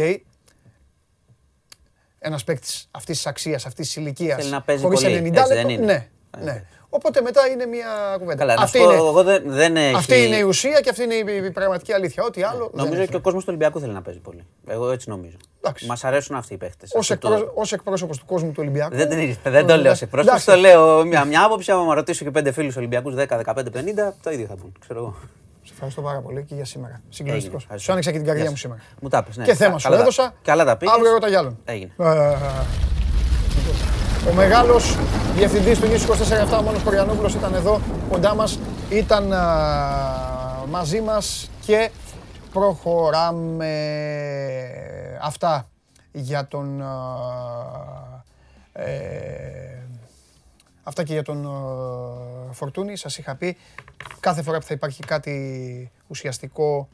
ένας 2.19 2.43
παίκτης 2.43 2.87
αυτής 2.91 3.15
της 3.15 3.25
αξίας, 3.27 3.65
αυτής 3.65 3.85
της 3.87 3.95
ηλικίας. 3.95 4.37
Θέλει 4.39 4.51
να 4.51 4.61
παίζει 4.61 4.83
χωρίς 4.83 5.01
πολύ, 5.01 5.15
90 5.15 5.41
έτσι 5.41 5.53
δεν 5.53 5.67
λεπτό, 5.67 5.83
είναι. 5.83 6.07
Ναι, 6.37 6.43
ναι. 6.43 6.63
Οπότε 6.89 7.21
μετά 7.21 7.47
είναι 7.47 7.65
μια 7.65 8.15
κουβέντα. 8.19 8.35
Καλά, 8.37 8.55
να 8.55 8.61
αυτή, 8.61 8.77
σου 8.77 8.83
πω, 8.83 8.89
είναι, 8.89 8.99
εγώ 8.99 9.23
δεν, 9.23 9.43
δεν 9.45 9.77
έχει... 9.77 9.95
αυτή 9.95 10.25
είναι 10.25 10.35
η 10.37 10.41
ουσία 10.41 10.79
και 10.81 10.89
αυτή 10.89 11.03
είναι 11.03 11.13
η, 11.13 11.45
η 11.45 11.51
πραγματική 11.51 11.93
αλήθεια. 11.93 12.23
Ό,τι 12.23 12.43
άλλο. 12.43 12.69
δεν 12.73 12.83
Νομίζω 12.83 13.01
έχει. 13.01 13.09
και 13.11 13.15
ο 13.15 13.21
κόσμος 13.21 13.41
του 13.43 13.47
Ολυμπιακού 13.49 13.79
θέλει 13.79 13.93
να 13.93 14.01
παίζει 14.01 14.19
πολύ. 14.19 14.45
Εγώ 14.67 14.91
έτσι 14.91 15.09
νομίζω. 15.09 15.35
Εντάξει. 15.65 15.85
Μα 15.85 15.95
αρέσουν 16.01 16.35
αυτοί 16.35 16.53
οι 16.53 16.57
παίχτε. 16.57 16.85
Ως, 16.93 17.11
εκπρό, 17.11 17.51
ως 17.55 17.71
εκπρόσωπος 17.71 18.17
του 18.17 18.25
κόσμου 18.25 18.49
του 18.49 18.55
Ολυμπιακού. 18.59 18.95
Δεν, 18.95 19.09
δεν, 19.09 19.37
δεν 19.43 19.67
το 19.67 19.77
λέω 19.77 19.91
ως 19.91 20.01
εκπρόσωπο, 20.01 20.31
Εντάξει. 20.31 20.45
το 20.45 20.55
λέω 20.55 21.05
μια, 21.05 21.25
μια 21.25 21.43
άποψη. 21.43 21.71
Άμα 21.71 21.83
με 21.83 21.93
ρωτήσω 21.93 22.23
και 22.25 22.31
πέντε 22.31 22.51
φίλου 22.51 22.71
Ολυμπιακού 22.77 23.13
10, 23.17 23.25
15, 23.45 23.53
50, 23.53 23.63
το 24.23 24.31
ίδιο 24.31 24.45
θα 24.45 24.55
πούν. 24.55 24.73
Ξέρω 24.79 24.99
εγώ. 24.99 25.15
Σε 25.65 25.71
ευχαριστώ 25.73 26.01
πάρα 26.01 26.19
πολύ 26.19 26.43
και 26.43 26.55
για 26.55 26.65
σήμερα. 26.65 26.91
Έγινε, 26.93 27.07
Συγκλονιστικό. 27.13 27.55
ευχαριστώ. 27.57 27.85
Σου 27.85 27.91
άνοιξα 27.91 28.11
και 28.11 28.17
την 28.17 28.25
καρδιά 28.25 28.41
Γεια 28.43 28.51
μου 28.51 28.57
σου. 28.57 28.63
σήμερα. 28.63 28.81
Μου 29.01 29.09
τα 29.09 29.23
πες, 29.23 29.37
ναι. 29.37 29.43
Και 29.43 29.53
θέμα 29.55 29.71
Κα- 29.71 29.77
σου 29.77 29.83
καλά 29.83 29.95
τα- 29.95 30.01
έδωσα. 30.01 30.33
Καλά 30.43 30.65
τα 30.65 30.77
πήγες. 30.77 30.93
Αύριο 30.95 31.09
εγώ 31.09 31.19
τα 31.19 31.27
γυάλων. 31.27 31.57
Έγινε. 31.65 31.91
Ε, 31.99 32.35
Ο 34.29 34.33
μεγάλο 34.33 34.79
διευθυντή 35.35 35.77
του 35.79 35.87
Νίσου 35.87 36.07
24-7, 36.07 36.57
ο 36.59 36.61
Μάνος 36.61 36.83
Κοριανόπουλος 36.83 37.33
ήταν 37.33 37.53
εδώ 37.53 37.81
κοντά 38.09 38.35
μα. 38.35 38.47
Ήταν 38.89 39.33
α, 39.33 39.45
μαζί 40.69 41.01
μα 41.01 41.21
και 41.65 41.89
προχωράμε. 42.53 43.71
Αυτά 45.21 45.69
για 46.11 46.47
τον. 46.47 46.81
α, 46.81 48.23
ε, 48.73 49.87
Αυτά 50.83 51.03
και 51.03 51.13
για 51.13 51.23
τον 51.23 51.45
ε, 51.45 52.53
Φορτούνη. 52.53 52.95
Σας 52.95 53.17
είχα 53.17 53.35
πει 53.35 53.57
κάθε 54.19 54.41
φορά 54.41 54.59
που 54.59 54.65
θα 54.65 54.73
υπάρχει 54.73 55.03
κάτι 55.03 55.91
ουσιαστικό 56.07 56.89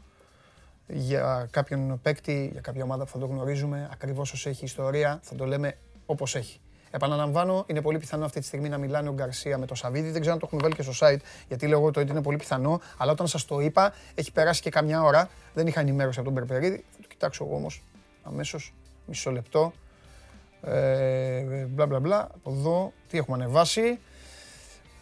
για 0.87 1.47
κάποιον 1.51 1.99
παίκτη, 2.01 2.49
για 2.51 2.61
κάποια 2.61 2.83
ομάδα 2.83 3.05
που 3.05 3.11
θα 3.11 3.19
το 3.19 3.25
γνωρίζουμε, 3.25 3.89
ακριβώς 3.91 4.31
όσο 4.31 4.49
έχει 4.49 4.65
ιστορία, 4.65 5.19
θα 5.23 5.35
το 5.35 5.45
λέμε 5.45 5.77
όπως 6.05 6.35
έχει. 6.35 6.59
Επαναλαμβάνω, 6.91 7.63
είναι 7.67 7.81
πολύ 7.81 7.97
πιθανό 7.97 8.25
αυτή 8.25 8.39
τη 8.39 8.45
στιγμή 8.45 8.69
να 8.69 8.77
μιλάνε 8.77 9.09
ο 9.09 9.13
Γκαρσία 9.13 9.57
με 9.57 9.65
το 9.65 9.75
Σαββίδι. 9.75 10.09
Δεν 10.09 10.19
ξέρω 10.19 10.33
αν 10.33 10.39
το 10.39 10.45
έχουμε 10.47 10.61
βάλει 10.61 10.75
και 10.75 10.81
στο 10.81 11.07
site, 11.07 11.19
γιατί 11.47 11.67
λέω 11.67 11.79
εγώ 11.79 11.91
το 11.91 11.99
ότι 11.99 12.11
είναι 12.11 12.21
πολύ 12.21 12.37
πιθανό. 12.37 12.81
Αλλά 12.97 13.11
όταν 13.11 13.27
σας 13.27 13.45
το 13.45 13.59
είπα, 13.59 13.93
έχει 14.15 14.31
περάσει 14.31 14.61
και 14.61 14.69
καμιά 14.69 15.01
ώρα. 15.03 15.29
Δεν 15.53 15.67
είχα 15.67 15.79
ενημέρωση 15.79 16.19
από 16.19 16.31
τον 16.31 16.37
Περπερίδη. 16.37 16.85
Θα 16.91 17.01
το 17.01 17.07
κοιτάξω 17.07 17.45
εγώ 17.45 17.55
όμως 17.55 17.83
αμέσως, 18.23 18.73
μισό 19.05 19.31
λεπτό. 19.31 19.73
Ε, 20.61 21.41
μπλα 21.65 21.85
μπλα 21.85 21.99
μπλα. 21.99 22.29
Από 22.35 22.51
εδώ, 22.51 22.93
τι 23.09 23.17
έχουμε 23.17 23.43
ανεβάσει. 23.43 23.99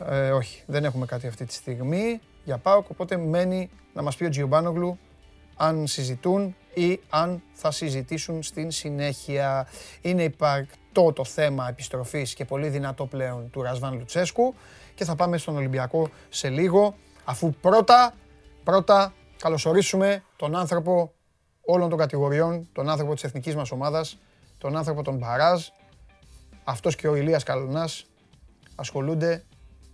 Ε, 0.09 0.31
όχι, 0.31 0.64
δεν 0.65 0.85
έχουμε 0.85 1.05
κάτι 1.05 1.27
αυτή 1.27 1.45
τη 1.45 1.53
στιγμή 1.53 2.22
για 2.43 2.57
ΠΑΟΚ, 2.57 2.89
οπότε 2.89 3.18
μένει 3.18 3.69
να 3.93 4.01
μας 4.01 4.15
πει 4.15 4.26
ο 4.26 4.30
Τζιομπάνογλου 4.30 4.99
αν 5.57 5.88
συζητούν 5.88 6.55
ή 6.73 6.99
αν 7.09 7.41
θα 7.53 7.71
συζητήσουν 7.71 8.43
στην 8.43 8.71
συνέχεια. 8.71 9.67
Είναι 10.01 10.23
υπαρκτό 10.23 11.13
το 11.13 11.25
θέμα 11.25 11.67
επιστροφής 11.69 12.34
και 12.34 12.45
πολύ 12.45 12.67
δυνατό 12.67 13.05
πλέον 13.05 13.49
του 13.49 13.61
Ρασβάν 13.61 13.97
Λουτσέσκου 13.97 14.53
και 14.95 15.05
θα 15.05 15.15
πάμε 15.15 15.38
στον 15.38 15.55
Ολυμπιακό 15.55 16.09
σε 16.29 16.49
λίγο, 16.49 16.95
αφού 17.23 17.53
πρώτα, 17.61 18.13
πρώτα 18.63 19.13
καλωσορίσουμε 19.38 20.23
τον 20.35 20.55
άνθρωπο 20.55 21.11
όλων 21.61 21.89
των 21.89 21.97
κατηγοριών, 21.97 22.67
τον 22.73 22.89
άνθρωπο 22.89 23.13
της 23.13 23.23
εθνικής 23.23 23.55
μας 23.55 23.71
ομάδας, 23.71 24.17
τον 24.57 24.77
άνθρωπο 24.77 25.03
των 25.03 25.17
Μπαράζ, 25.17 25.67
αυτός 26.63 26.95
και 26.95 27.07
ο 27.07 27.15
Ηλίας 27.15 27.43
Καλονάς 27.43 28.05
ασχολούνται 28.75 29.43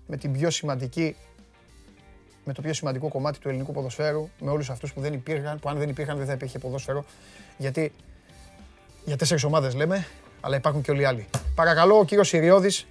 με 0.07 0.17
την 0.17 0.31
πιο 0.31 0.49
σημαντική 0.49 1.15
με 2.43 2.53
το 2.53 2.61
πιο 2.61 2.73
σημαντικό 2.73 3.07
κομμάτι 3.07 3.39
του 3.39 3.49
ελληνικού 3.49 3.71
ποδοσφαίρου, 3.71 4.29
με 4.39 4.51
όλους 4.51 4.69
αυτούς 4.69 4.93
που 4.93 5.01
δεν 5.01 5.13
υπήρχαν, 5.13 5.59
που 5.59 5.69
αν 5.69 5.77
δεν 5.77 5.89
υπήρχαν 5.89 6.17
δεν 6.17 6.25
θα 6.25 6.33
υπήρχε 6.33 6.59
ποδόσφαιρο, 6.59 7.05
γιατί 7.57 7.93
για 9.05 9.17
τέσσερις 9.17 9.43
ομάδες 9.43 9.75
λέμε, 9.75 10.05
αλλά 10.41 10.55
υπάρχουν 10.55 10.81
και 10.81 10.91
όλοι 10.91 11.01
οι 11.01 11.05
άλλοι. 11.05 11.27
Παρακαλώ 11.55 11.97
ο 11.97 12.05
κύριος 12.05 12.27
Συριώδης 12.27 12.87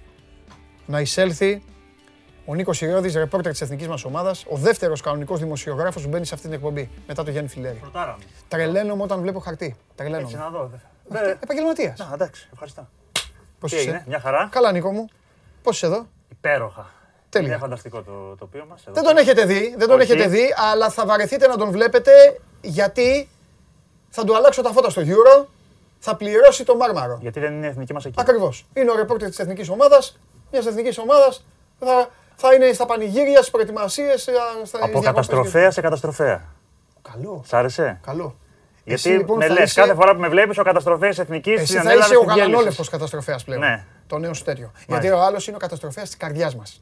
να 0.85 0.99
εισέλθει, 1.01 1.63
ο 2.45 2.55
Νίκος 2.55 2.77
Συριώδης, 2.77 3.13
ρεπόρτερ 3.15 3.51
της 3.51 3.61
εθνικής 3.61 3.87
μας 3.87 4.03
ομάδας, 4.05 4.45
ο 4.49 4.57
δεύτερος 4.57 5.01
κανονικός 5.01 5.39
δημοσιογράφος 5.39 6.03
που 6.03 6.09
μπαίνει 6.09 6.25
σε 6.25 6.33
αυτή 6.33 6.45
την 6.47 6.55
εκπομπή, 6.55 6.89
μετά 7.07 7.23
το 7.23 7.31
Γιάννη 7.31 7.49
Φιλέρη. 7.49 7.77
Πρωτάρα 7.77 8.11
μου. 8.19 8.23
Τρελαίνομαι 8.47 9.03
όταν 9.03 9.21
βλέπω 9.21 9.39
χαρτί. 9.39 9.65
Έτσι 9.65 9.79
Τρελαίνομαι. 9.95 10.37
να 10.37 10.49
δω. 10.49 10.71
δε. 11.07 11.17
Ε, 11.19 11.21
Ναι, 11.25 11.31
Επαγγελματίας. 11.31 11.99
Να, 11.99 12.09
εντάξει, 12.13 12.49
ευχαριστώ. 12.53 12.87
Πώς 13.59 13.71
Τι 13.71 13.77
έγινε, 13.77 13.95
είσαι. 13.95 14.03
μια 14.07 14.19
χαρά. 14.19 14.47
Καλά 14.51 14.71
Νίκο 14.71 14.91
μου. 14.91 15.07
Πώς 15.63 15.75
είσαι 15.75 15.85
εδώ; 15.85 16.07
Υπέροχα. 16.31 16.91
Τέλεια. 17.33 17.47
Είναι 17.47 17.57
φανταστικό 17.57 18.01
το 18.01 18.35
τοπίο 18.39 18.65
μας. 18.69 18.81
εδώ. 18.81 18.93
Δεν 18.93 19.03
τον 19.03 19.17
έχετε 19.17 19.45
δει, 19.45 19.75
δεν 19.77 19.87
τον 19.87 19.99
Όχι. 19.99 20.11
έχετε 20.11 20.27
δει, 20.29 20.53
αλλά 20.71 20.89
θα 20.89 21.05
βαρεθείτε 21.05 21.47
να 21.47 21.57
τον 21.57 21.71
βλέπετε 21.71 22.11
γιατί 22.61 23.29
θα 24.09 24.23
του 24.23 24.35
αλλάξω 24.35 24.61
τα 24.61 24.71
φώτα 24.71 24.89
στο 24.89 25.01
Euro, 25.05 25.45
θα 25.99 26.15
πληρώσει 26.15 26.63
το 26.63 26.75
μάρμαρο. 26.75 27.17
Γιατί 27.21 27.39
δεν 27.39 27.53
είναι 27.53 27.67
εθνική 27.67 27.93
μας 27.93 28.05
εκεί. 28.05 28.15
Ακριβώς. 28.21 28.65
Είναι 28.73 28.91
ο 28.91 28.95
ρεπόρτερ 28.95 29.29
της 29.29 29.39
εθνικής 29.39 29.69
ομάδας, 29.69 30.19
μιας 30.51 30.65
εθνικής 30.65 30.97
ομάδας, 30.97 31.45
θα, 31.79 32.09
θα 32.35 32.53
είναι 32.53 32.73
στα 32.73 32.85
πανηγύρια, 32.85 33.37
στις 33.37 33.51
προετοιμασίες, 33.51 34.21
στα 34.21 34.31
στις 34.59 34.73
Από 34.73 34.85
διακοπές 34.87 35.03
καταστροφέα 35.05 35.71
σε 35.71 35.81
καταστροφέα. 35.81 36.35
και- 37.03 37.09
Καλό, 37.11 37.43
Σ' 37.45 37.53
άρεσε; 37.53 37.99
καλό. 38.05 38.35
Γιατί 38.85 39.01
Εσύ, 39.09 39.17
λοιπόν, 39.17 39.37
με 39.37 39.45
θα 39.47 39.53
λες, 39.53 39.63
είσαι- 39.63 39.81
κάθε 39.81 39.93
φορά 39.93 40.13
που 40.13 40.19
με 40.19 40.27
βλέπεις 40.27 40.57
ο 40.57 40.63
καταστροφέας 40.63 41.19
εθνικής 41.19 41.53
Εσύ 41.53 41.65
στην 41.65 41.81
θα 41.81 41.89
Ελλάδα 41.91 42.05
είσαι 42.05 42.15
ο 42.15 42.19
στην 42.19 42.27
γέλησες. 42.29 42.47
γαλανόλευκος 42.47 42.89
καταστροφέας 42.89 43.43
πλέον. 43.43 43.59
Ναι. 43.61 43.83
Το 44.07 44.17
νέο 44.17 44.33
σου 44.33 44.43
τέτοιο. 44.43 44.71
Γιατί 44.87 45.09
ο 45.09 45.19
άλλος 45.21 45.47
είναι 45.47 45.55
ο 45.55 45.59
καταστροφέας 45.59 46.05
της 46.07 46.17
καρδιάς 46.17 46.55
μας. 46.55 46.81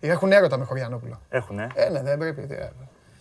Έχουν 0.00 0.32
έρωτα 0.32 0.58
με 0.58 0.64
Χωριανόπουλο. 0.64 1.20
Έχουνε. 1.28 1.66
Ε, 1.74 1.88
ναι, 1.88 2.02
δεν 2.02 2.18
πρέπει. 2.18 2.46
ε, 2.50 2.68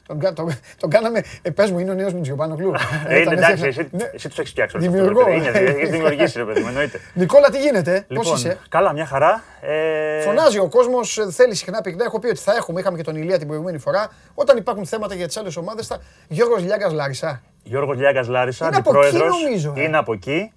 Τον, 0.08 0.20
κα- 0.20 0.34
τον, 0.34 0.52
τον 0.78 0.90
κάναμε, 0.90 1.22
ε, 1.42 1.50
πες 1.50 1.72
μου, 1.72 1.80
είναι 1.80 1.92
ο 1.92 1.94
νέος 1.94 2.14
μου 2.14 2.22
Τζιομπάνογλου. 2.22 2.74
Ε, 3.08 3.20
είναι 3.22 3.32
εντάξει, 3.34 3.66
εσύ, 3.66 3.90
εσύ 4.14 4.28
τους 4.30 4.38
έχεις 4.40 4.52
φτιάξει. 4.52 4.76
όλους 4.78 4.88
αυτούς, 4.88 5.02
Δημιουργώ. 5.02 5.24
ρε 5.28 5.34
παιδί. 5.52 5.60
Είναι, 5.60 5.70
έχεις 5.70 5.90
δημιουργήσει, 5.96 6.38
ρε 6.38 6.44
παιδί 6.46 6.62
μου, 6.62 6.68
εννοείται. 6.68 7.00
Νικόλα, 7.14 7.50
τι 7.50 7.60
γίνεται, 7.60 8.06
πώς 8.08 8.18
Λοιπόν, 8.18 8.36
είσαι; 8.36 8.58
καλά, 8.70 8.94
μια 8.94 9.06
χαρά. 9.06 9.44
Ε, 9.62 10.22
Φωνάζει 10.22 10.60
ο 10.60 10.68
κόσμος, 10.70 11.20
θέλει 11.32 11.56
συχνά 11.56 11.82
πυκνά. 11.82 12.04
Έχω 12.04 12.20
πει 12.20 12.28
ότι 12.28 12.40
θα 12.40 12.54
έχουμε. 12.56 12.80
Είχαμε 12.80 12.98
και 12.98 13.04
τον 13.04 13.16
Ηλία 13.16 13.38
την 13.38 13.48
προηγούμενη 13.48 13.78
φορά. 13.78 14.08
Όταν 14.34 14.58
υπάρχουν 14.58 14.86
θέματα 14.86 15.16
για 15.16 15.28
τις 15.28 15.38
άλλες 15.38 15.56
ομάδες, 15.58 15.88
θα. 15.88 15.98
Γιώργος 16.28 16.64
Λιάγκας 16.64 16.92
Λάρισα. 16.94 17.42
Γιώργος 17.64 17.98
Λιάγκας 17.98 18.28
Λάρισα, 18.28 18.68
Είναι 18.68 18.76
από 18.76 18.90
εκεί, 18.98 19.08
αντιπρόεδρος. 19.08 19.42
νομίζω, 19.44 19.74
ε. 19.78 19.82
Είναι 19.82 19.98
από 19.98 20.14
εκεί. 20.14 20.52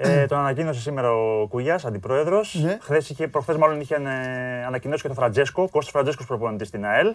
Ε, 0.00 0.26
τον 0.26 0.38
ανακοίνωσε 0.38 0.80
σήμερα 0.80 1.12
ο 1.12 1.46
Κουγιάς, 1.46 1.84
αντιπρόεδρος. 1.84 2.54
Ναι. 2.54 2.78
Χθες 2.80 3.10
είχε, 3.10 3.28
προχθές 3.28 3.56
μάλλον 3.56 3.80
είχε 3.80 3.94
ε, 3.94 4.64
ανακοινώσει 4.66 5.02
και 5.02 5.08
τον 5.08 5.16
Φραντζέσκο, 5.16 5.68
Κώστας 5.68 5.90
Φραντζέσκος 5.90 6.26
προπονητής 6.26 6.68
στην 6.68 6.84
ΑΕΛ 6.84 7.14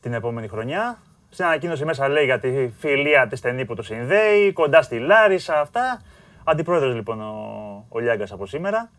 την 0.00 0.12
επόμενη 0.12 0.48
χρονιά. 0.48 0.98
Στην 1.28 1.44
ανακοίνωση 1.44 1.84
μέσα 1.84 2.08
λέει 2.08 2.24
για 2.24 2.38
τη 2.38 2.70
φιλία 2.78 3.26
της 3.26 3.38
στενή 3.38 3.64
που 3.64 3.74
το 3.74 3.82
συνδέει, 3.82 4.52
κοντά 4.52 4.82
στη 4.82 4.98
Λάρισα, 4.98 5.60
αυτά. 5.60 6.02
Αντιπρόεδρος 6.44 6.94
λοιπόν 6.94 7.20
ο, 7.20 7.86
ο 7.88 7.98
Λιάγκας 7.98 8.32
από 8.32 8.46
σήμερα. 8.46 8.90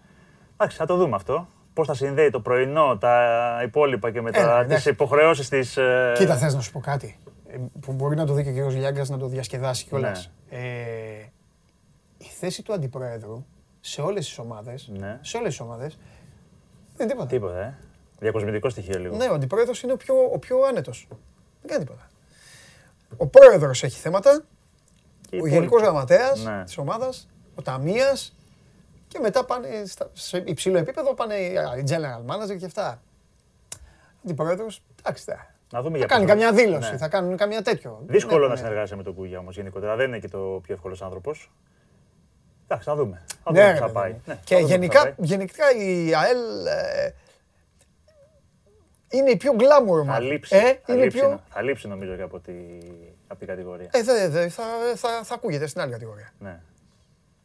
Εντάξει, 0.53 0.77
θα 0.77 0.85
το 0.85 0.95
δούμε 0.95 1.15
αυτό. 1.15 1.47
Πώς 1.73 1.87
θα 1.87 1.93
συνδέει 1.93 2.29
το 2.29 2.39
πρωινό, 2.39 2.97
τα 2.97 3.61
υπόλοιπα 3.63 4.11
και 4.11 4.17
Έλα, 4.17 4.27
μετά 4.31 4.57
τις 4.57 4.65
εντάξει. 4.65 4.89
υποχρεώσεις 4.89 5.49
της. 5.49 5.77
Κοίτα, 6.13 6.35
θες 6.35 6.53
να 6.53 6.61
σου 6.61 6.71
πω 6.71 6.79
κάτι. 6.79 7.19
Ε, 7.47 7.57
που 7.79 7.93
μπορεί 7.93 8.15
να 8.15 8.25
το 8.25 8.33
δει 8.33 8.43
και 8.43 8.49
ο 8.49 8.51
Γιώργο 8.51 8.77
Λιάγκας 8.77 9.09
να 9.09 9.17
το 9.17 9.27
διασκεδάσει 9.27 9.85
κιόλας. 9.85 10.31
Ναι. 10.49 10.57
Ε, 10.57 10.61
η 11.21 11.36
θέση 12.39 12.63
του 12.63 12.73
αντιπρόεδρου 12.73 13.45
σε 13.79 14.01
όλες 14.01 14.25
τις 14.25 14.37
ομάδες. 14.37 14.87
Ναι. 14.97 15.19
Σε 15.21 15.37
όλες 15.37 15.49
τις 15.49 15.59
ομάδες. 15.59 15.97
Δεν 16.97 17.09
είναι 17.09 17.09
τίποτα. 17.09 17.27
Τίποτα, 17.29 17.59
ε. 17.59 17.77
Διακοσμητικό 18.19 18.69
στοιχείο 18.69 18.99
λίγο. 18.99 19.15
Ναι, 19.15 19.25
ο 19.25 19.33
αντιπρόεδρο 19.33 19.73
είναι 19.83 19.91
ο 19.93 19.97
πιο, 19.97 20.15
ο 20.33 20.39
πιο 20.39 20.61
άνετος. 20.61 21.07
Δεν 21.61 21.71
κάνει 21.71 21.83
τίποτα. 21.83 22.07
Ο 23.17 23.27
πρόεδρος 23.27 23.83
έχει 23.83 23.99
θέματα. 23.99 24.43
Και 25.29 25.35
οι 25.35 25.39
ο 25.39 25.45
υπόλοιποι. 25.45 25.57
γενικός 25.57 25.81
γραμματέας 25.81 26.43
Ναι. 26.43 26.63
της 26.63 26.77
ομάδας, 26.77 27.27
ο 27.55 27.61
ταμείας 27.61 28.35
και 29.07 29.19
μετά 29.19 29.45
πάνε 29.45 29.85
στα, 29.85 30.09
σε 30.13 30.43
υψηλό 30.45 30.77
επίπεδο 30.77 31.13
πάνε 31.13 31.35
οι 31.35 31.53
οι 31.53 31.83
general 31.87 32.31
manager 32.33 32.57
και 32.59 32.65
αυτά. 32.65 33.01
Αντιπρόεδρος, 34.25 34.81
εντάξει. 34.99 35.23
Θα, 35.23 35.53
Να 35.71 35.81
δούμε 35.81 35.91
θα 35.91 35.97
για 35.97 36.05
κάνει 36.07 36.25
πώς 36.25 36.33
θα- 36.33 36.39
καμιά 36.39 36.63
δήλωση, 36.63 36.91
Ναι. 36.91 36.97
θα 36.97 37.07
κάνουν 37.07 37.37
καμιά 37.37 37.61
τέτοιο. 37.61 38.03
Δύσκολο 38.07 38.31
Δεν 38.39 38.39
να 38.39 38.45
έχουν- 38.53 38.57
συνεργάζεσαι 38.65 38.95
με 38.95 39.03
τον 39.03 39.13
Κούγια 39.13 39.39
όμως 39.39 39.55
γενικότερα. 39.55 39.95
Δεν 39.95 40.07
είναι 40.07 40.19
και 40.19 40.27
το 40.27 40.59
πιο 40.63 40.73
εύκολος 40.73 41.01
άνθρωπος. 41.01 41.51
Εντάξει, 42.67 42.89
θα 42.89 42.95
δούμε. 42.95 43.23
Θα 43.43 43.51
Ναι, 43.51 43.59
δούμε 43.59 43.71
ρε, 43.71 43.79
πώς 43.79 43.79
θα 43.79 43.85
παιδί 43.85 43.93
πάει. 43.93 44.11
μου. 44.11 44.21
Ναι, 44.25 44.33
θα 44.33 44.39
Και 44.45 44.55
δούμε 44.55 44.61
πώς 44.61 44.69
θα 44.71 44.75
γενικά, 44.77 45.01
πάει. 45.03 45.13
γενικά 45.17 45.71
η 45.71 46.13
ΑΕΛ 46.15 46.65
ε, 46.65 47.13
είναι 49.09 49.29
η 49.29 49.37
πιο 49.37 49.51
glamour 49.57 49.95
θα 49.95 49.99
ομάδα. 50.01 50.19
λείψει. 50.19 50.55
Ε, 50.55 50.59
θα, 50.59 50.93
είναι 50.93 51.01
η 51.01 51.03
λείψει, 51.03 51.19
πιο... 51.19 51.43
θα 51.49 51.61
λείψει 51.61 51.87
νομίζω 51.87 52.15
και 52.15 52.21
από, 52.21 52.39
τη, 52.39 52.53
από 53.27 53.39
την 53.39 53.47
κατηγορία. 53.47 53.89
Ε, 53.91 54.03
δε, 54.03 54.27
δε, 54.27 54.49
θα, 54.49 54.63
θα, 54.95 55.23
θα 55.23 55.33
ακούγεται 55.33 55.67
στην 55.67 55.81
άλλη 55.81 55.91
κατηγορία. 55.91 56.31
Ναι. 56.39 56.59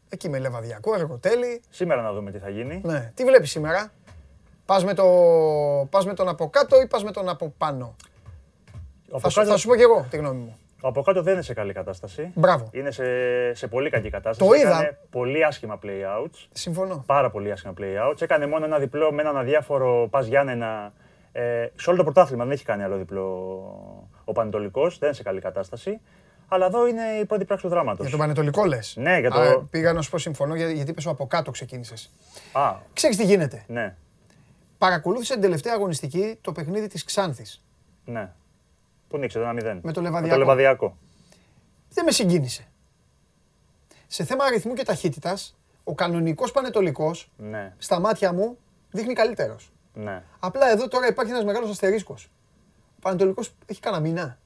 Εκεί 0.09 0.29
με 0.29 0.39
λεβαδιακό, 0.39 0.95
εργοτέλη. 0.95 1.63
Σήμερα 1.71 2.03
να 2.03 2.13
δούμε 2.13 2.31
τι 2.31 2.39
θα 2.39 2.49
γίνει. 2.49 2.81
Ναι. 2.85 3.13
Τι 3.15 3.25
βλέπεις 3.25 3.51
σήμερα; 3.51 3.93
Πας 4.67 4.85
με, 4.85 4.95
το, 4.95 5.05
πας 5.91 6.07
με 6.07 6.15
τον 6.15 6.29
από 6.29 6.49
κάτω 6.51 6.81
ή 6.81 6.87
πας 6.87 7.05
με 7.05 7.11
τον 7.11 7.29
από 7.29 7.55
πάνω; 7.59 7.85
Ο 9.11 9.19
Θα 9.19 9.29
σου, 9.29 9.41
Αποκάτω- 9.41 9.51
θα 9.51 9.57
σου 9.57 9.69
πω 9.69 9.77
και 9.77 9.83
εγώ 9.83 10.07
τη 10.11 10.17
γνώμη 10.17 10.41
μου. 10.41 10.59
Ο 10.85 10.89
από 10.89 11.03
κάτω 11.03 11.23
δεν 11.23 11.33
είναι 11.33 11.43
σε 11.43 11.55
καλή 11.55 11.73
κατάσταση. 11.73 12.31
Μπράβο. 12.35 12.69
Είναι 12.73 12.91
σε, 12.91 13.05
σε 13.55 13.67
πολύ 13.67 13.91
κακή 13.91 14.11
κατάσταση. 14.11 14.51
Το 14.51 14.57
είδα. 14.57 14.69
Έκανε 14.81 14.99
πολύ 15.11 15.45
άσχημα 15.45 15.79
play-outs. 15.83 16.47
Συμφωνώ. 16.53 17.03
Πάρα 17.07 17.31
πολύ 17.31 17.53
άσχημα 17.53 17.75
play-outs. 17.79 18.23
Έκανε 18.23 18.47
μόνο 18.47 18.65
ένα 18.65 18.79
διπλό 18.79 19.13
με 19.13 19.23
έναν 19.23 19.37
αδιάφορο 19.37 20.09
πας 20.11 20.27
Γιάννενα. 20.27 20.93
Ε, 21.33 21.67
σε 21.77 21.89
όλο 21.91 21.99
το 21.99 22.05
πρωτάθλημα 22.05 22.45
δεν 22.45 22.53
έχει 22.53 22.65
κάνει 22.65 22.83
άλλο 22.83 22.97
διπλό 22.97 23.25
ο 24.25 24.33
Πανετολικός. 24.33 24.99
Δεν 24.99 25.09
είναι 25.09 25.17
σε 25.17 25.23
καλή 25.23 25.41
κατάσταση. 25.41 26.01
Αλλά 26.49 26.67
εδώ 26.67 26.87
είναι 26.87 27.03
η 27.21 27.25
πρώτη 27.25 27.45
πράξη 27.45 27.65
του 27.65 27.71
δράματος. 27.71 28.01
Για 28.01 28.11
τον 28.11 28.19
Πανετολικό 28.19 28.65
λες. 28.65 28.95
Ναι, 28.99 29.19
για 29.19 29.31
το- 29.31 29.67
πήγα 29.71 29.93
να 29.93 30.03
σου 30.03 30.11
πω 30.11 30.19
συμφωνώ 30.19 30.55
για- 30.55 30.71
γιατί 30.71 30.91
είπε 30.91 31.03
από 31.11 31.27
κάτω 31.27 31.51
ξεκίνησες. 31.51 32.11
Α, 32.53 32.73
Ξέρεις 32.93 33.17
τι 33.17 33.25
γίνεται. 33.25 33.65
ναι, 33.67 33.95
Παρακολούθησε 34.79 35.33
την 35.33 35.43
τελευταία 35.43 35.73
αγωνιστική 35.75 36.39
το 36.41 36.53
παιχνίδι 36.53 36.87
της 36.87 37.05
Ξάνθης. 37.05 37.63
ναι. 38.05 38.31
Πού 39.13 39.19
νίξε 39.19 39.39
το 39.39 39.49
1-0. 39.49 39.79
Με 39.83 39.93
το 39.93 40.01
Με 40.01 40.07
Λεβαδιακό. 40.09 40.35
το 40.35 40.39
Λεβαδιακό. 40.39 40.97
Δεν 41.89 42.05
με 42.05 42.11
συγκίνησε. 42.11 42.69
Σε 44.07 44.25
θέμα 44.25 44.45
αριθμού 44.45 44.75
και 44.75 44.83
ταχύτητας, 44.83 45.57
ο 45.85 45.95
κανονικός 45.95 46.51
Πανετολικός 46.53 47.31
Ναι, 47.37 47.75
στα 47.79 48.01
μάτια 48.01 48.33
μου 48.33 48.59
δείχνει 48.91 49.15
καλύτερος. 49.15 49.73
ναι. 49.95 50.23
Απλά 50.39 50.71
εδώ 50.71 50.89
τώρα 50.89 51.07
υπάρχει 51.07 51.33
ένας 51.33 51.45
μεγάλος 51.45 51.71
αστερίσκος. 51.71 52.31
Ο 52.97 52.99
Πανετολικός 53.01 53.55
έχει 53.67 53.81
κανένα 53.81 54.03
μήνα. 54.03 54.39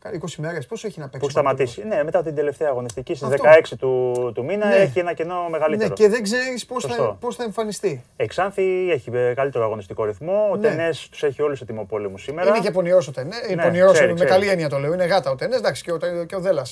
Κάνα 0.00 0.18
20 0.22 0.28
μέρες. 0.36 0.66
Πόσο 0.66 0.86
έχει 0.86 1.00
να 1.00 1.08
παίξει. 1.08 1.18
Που 1.20 1.26
έχει 1.26 1.38
ο 1.38 1.42
Πανετολικός; 1.42 1.72
σταματήσει. 1.72 1.96
Ναι, 1.96 2.04
μετά 2.04 2.22
την 2.22 2.34
τελευταία 2.34 2.68
αγωνιστική 2.68 3.14
στις 3.14 3.28
Αυτό. 3.28 3.44
16 3.72 3.76
του, 3.78 4.32
του 4.34 4.44
μήνα 4.44 4.66
Ναι. 4.66 4.74
έχει 4.74 4.98
ένα 4.98 5.12
κενό 5.12 5.48
μεγαλύτερο. 5.50 5.88
Ναι, 5.88 5.94
και 5.94 6.08
δεν 6.08 6.22
ξέρεις 6.22 6.66
πώς 6.66 6.82
θα, 6.82 6.88
Σωστό. 6.88 7.16
πώς 7.20 7.36
θα 7.36 7.44
εμφανιστεί. 7.44 8.04
Η 8.16 8.26
Ξάνθη 8.26 8.90
έχει 8.92 9.10
ε, 9.14 9.34
καλύτερο 9.34 9.64
αγωνιστικό 9.64 10.04
ρυθμό. 10.04 10.48
Ο 10.52 10.56
Ναι. 10.56 10.68
Τενές 10.68 11.08
τους 11.10 11.22
έχει 11.22 11.42
όλους 11.42 11.58
σε 11.58 11.64
τιμοπόλεμου 11.64 12.18
σήμερα. 12.18 12.48
Είναι 12.48 12.58
και 12.60 12.70
πονηρός 12.70 13.08
ο 13.08 13.12
Τενές. 13.12 13.40
Ναι, 13.54 13.62
πονηρός, 13.62 13.92
ξέρει, 13.92 14.08
με 14.08 14.14
ξέρει. 14.14 14.30
καλή 14.30 14.48
έννοια 14.48 14.68
το 14.68 14.78
λέω. 14.78 14.92
Είναι 14.92 15.04
γάτα 15.04 15.30
ο 15.30 15.34
Τενές. 15.34 15.58
Εντάξει, 15.58 15.82
και 15.82 15.92
ο, 15.92 15.98
και 16.26 16.36
ο 16.36 16.40
Δέλλα. 16.40 16.66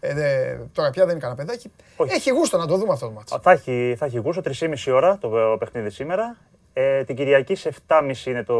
Ε, 0.00 0.14
δε, 0.14 0.54
τώρα 0.72 0.90
πια 0.90 1.02
δεν 1.04 1.10
είναι 1.10 1.20
κανένα 1.20 1.38
παιδάκι. 1.44 1.72
Όχι. 1.96 2.12
Έχει 2.14 2.30
γούστο 2.30 2.56
να 2.58 2.66
το 2.66 2.76
δούμε 2.76 2.92
αυτό 2.92 3.06
το 3.06 3.12
μάτσο. 3.12 3.34
Α, 3.34 3.38
Θα 3.42 3.50
έχει, 3.50 3.94
θα 3.98 4.04
έχει 4.06 4.18
γούστο, 4.18 4.42
3,5 4.60 4.92
ώρα 4.94 5.18
το 5.20 5.38
ε, 5.38 5.56
παιχνίδι 5.58 5.90
σήμερα. 5.90 6.36
Ε, 6.72 7.04
την 7.04 7.16
Κυριακή 7.16 7.54
σε 7.54 7.72
7.30 7.88 8.26
είναι 8.26 8.42
το 8.42 8.54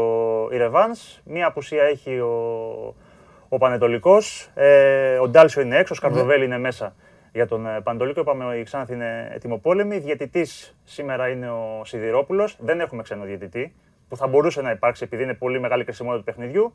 η 0.51 0.55
Revans. 0.61 1.19
Μία 1.23 1.47
απουσία 1.47 1.83
έχει 1.83 2.19
ο, 2.19 2.95
ο 3.53 3.57
Πανετολικός. 3.57 4.49
Ε, 4.53 5.17
ο 5.17 5.27
Ντάλσιο 5.27 5.61
είναι 5.61 5.77
έξω, 5.77 5.93
ο 5.93 5.95
Σκαρδοβέλη 5.95 6.45
είναι 6.45 6.57
μέσα 6.57 6.95
για 7.31 7.47
τον 7.47 7.67
ε, 7.67 7.81
Πανετολικό. 7.81 8.19
Είπαμε 8.19 8.55
η 8.55 8.63
Ξάνθη 8.63 8.93
είναι 8.93 9.29
ετοιμοπόλεμη. 9.33 9.97
Διαιτητής 9.97 10.77
σήμερα 10.83 11.27
είναι 11.29 11.49
ο 11.49 11.81
Σιδηρόπουλος. 11.85 12.57
Δεν 12.59 12.79
έχουμε 12.79 13.01
ξένο 13.01 13.23
διαιτητή 13.25 13.75
που 14.09 14.17
θα 14.17 14.27
μπορούσε 14.27 14.61
να 14.61 14.71
υπάρξει 14.71 15.03
επειδή 15.03 15.23
είναι 15.23 15.33
πολύ 15.33 15.59
μεγάλη 15.59 15.83
κρισιμότητα 15.83 16.23
του 16.23 16.25
παιχνιδιού. 16.25 16.73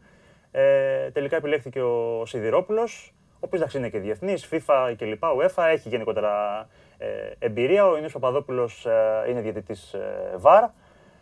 Ε, 0.50 1.10
τελικά 1.10 1.36
επιλέχθηκε 1.36 1.80
ο 1.80 2.22
Σιδηρόπουλος, 2.26 3.14
ο 3.32 3.38
οποίος 3.40 3.60
εντάξει 3.60 3.78
είναι 3.78 3.88
και 3.88 3.98
διεθνής, 3.98 4.48
FIFA 4.52 4.94
και 4.96 5.04
λοιπά, 5.04 5.28
UEFA, 5.36 5.64
έχει 5.72 5.88
γενικότερα 5.88 6.66
ε, 6.98 7.06
εμπειρία. 7.38 7.86
Ο 7.86 7.96
Ινής 7.96 8.12
Παπαδόπουλος 8.12 8.86
ε, 8.86 9.30
είναι 9.30 9.40
διαιτητής 9.40 9.92
ε, 9.92 10.38
VAR. 10.42 10.68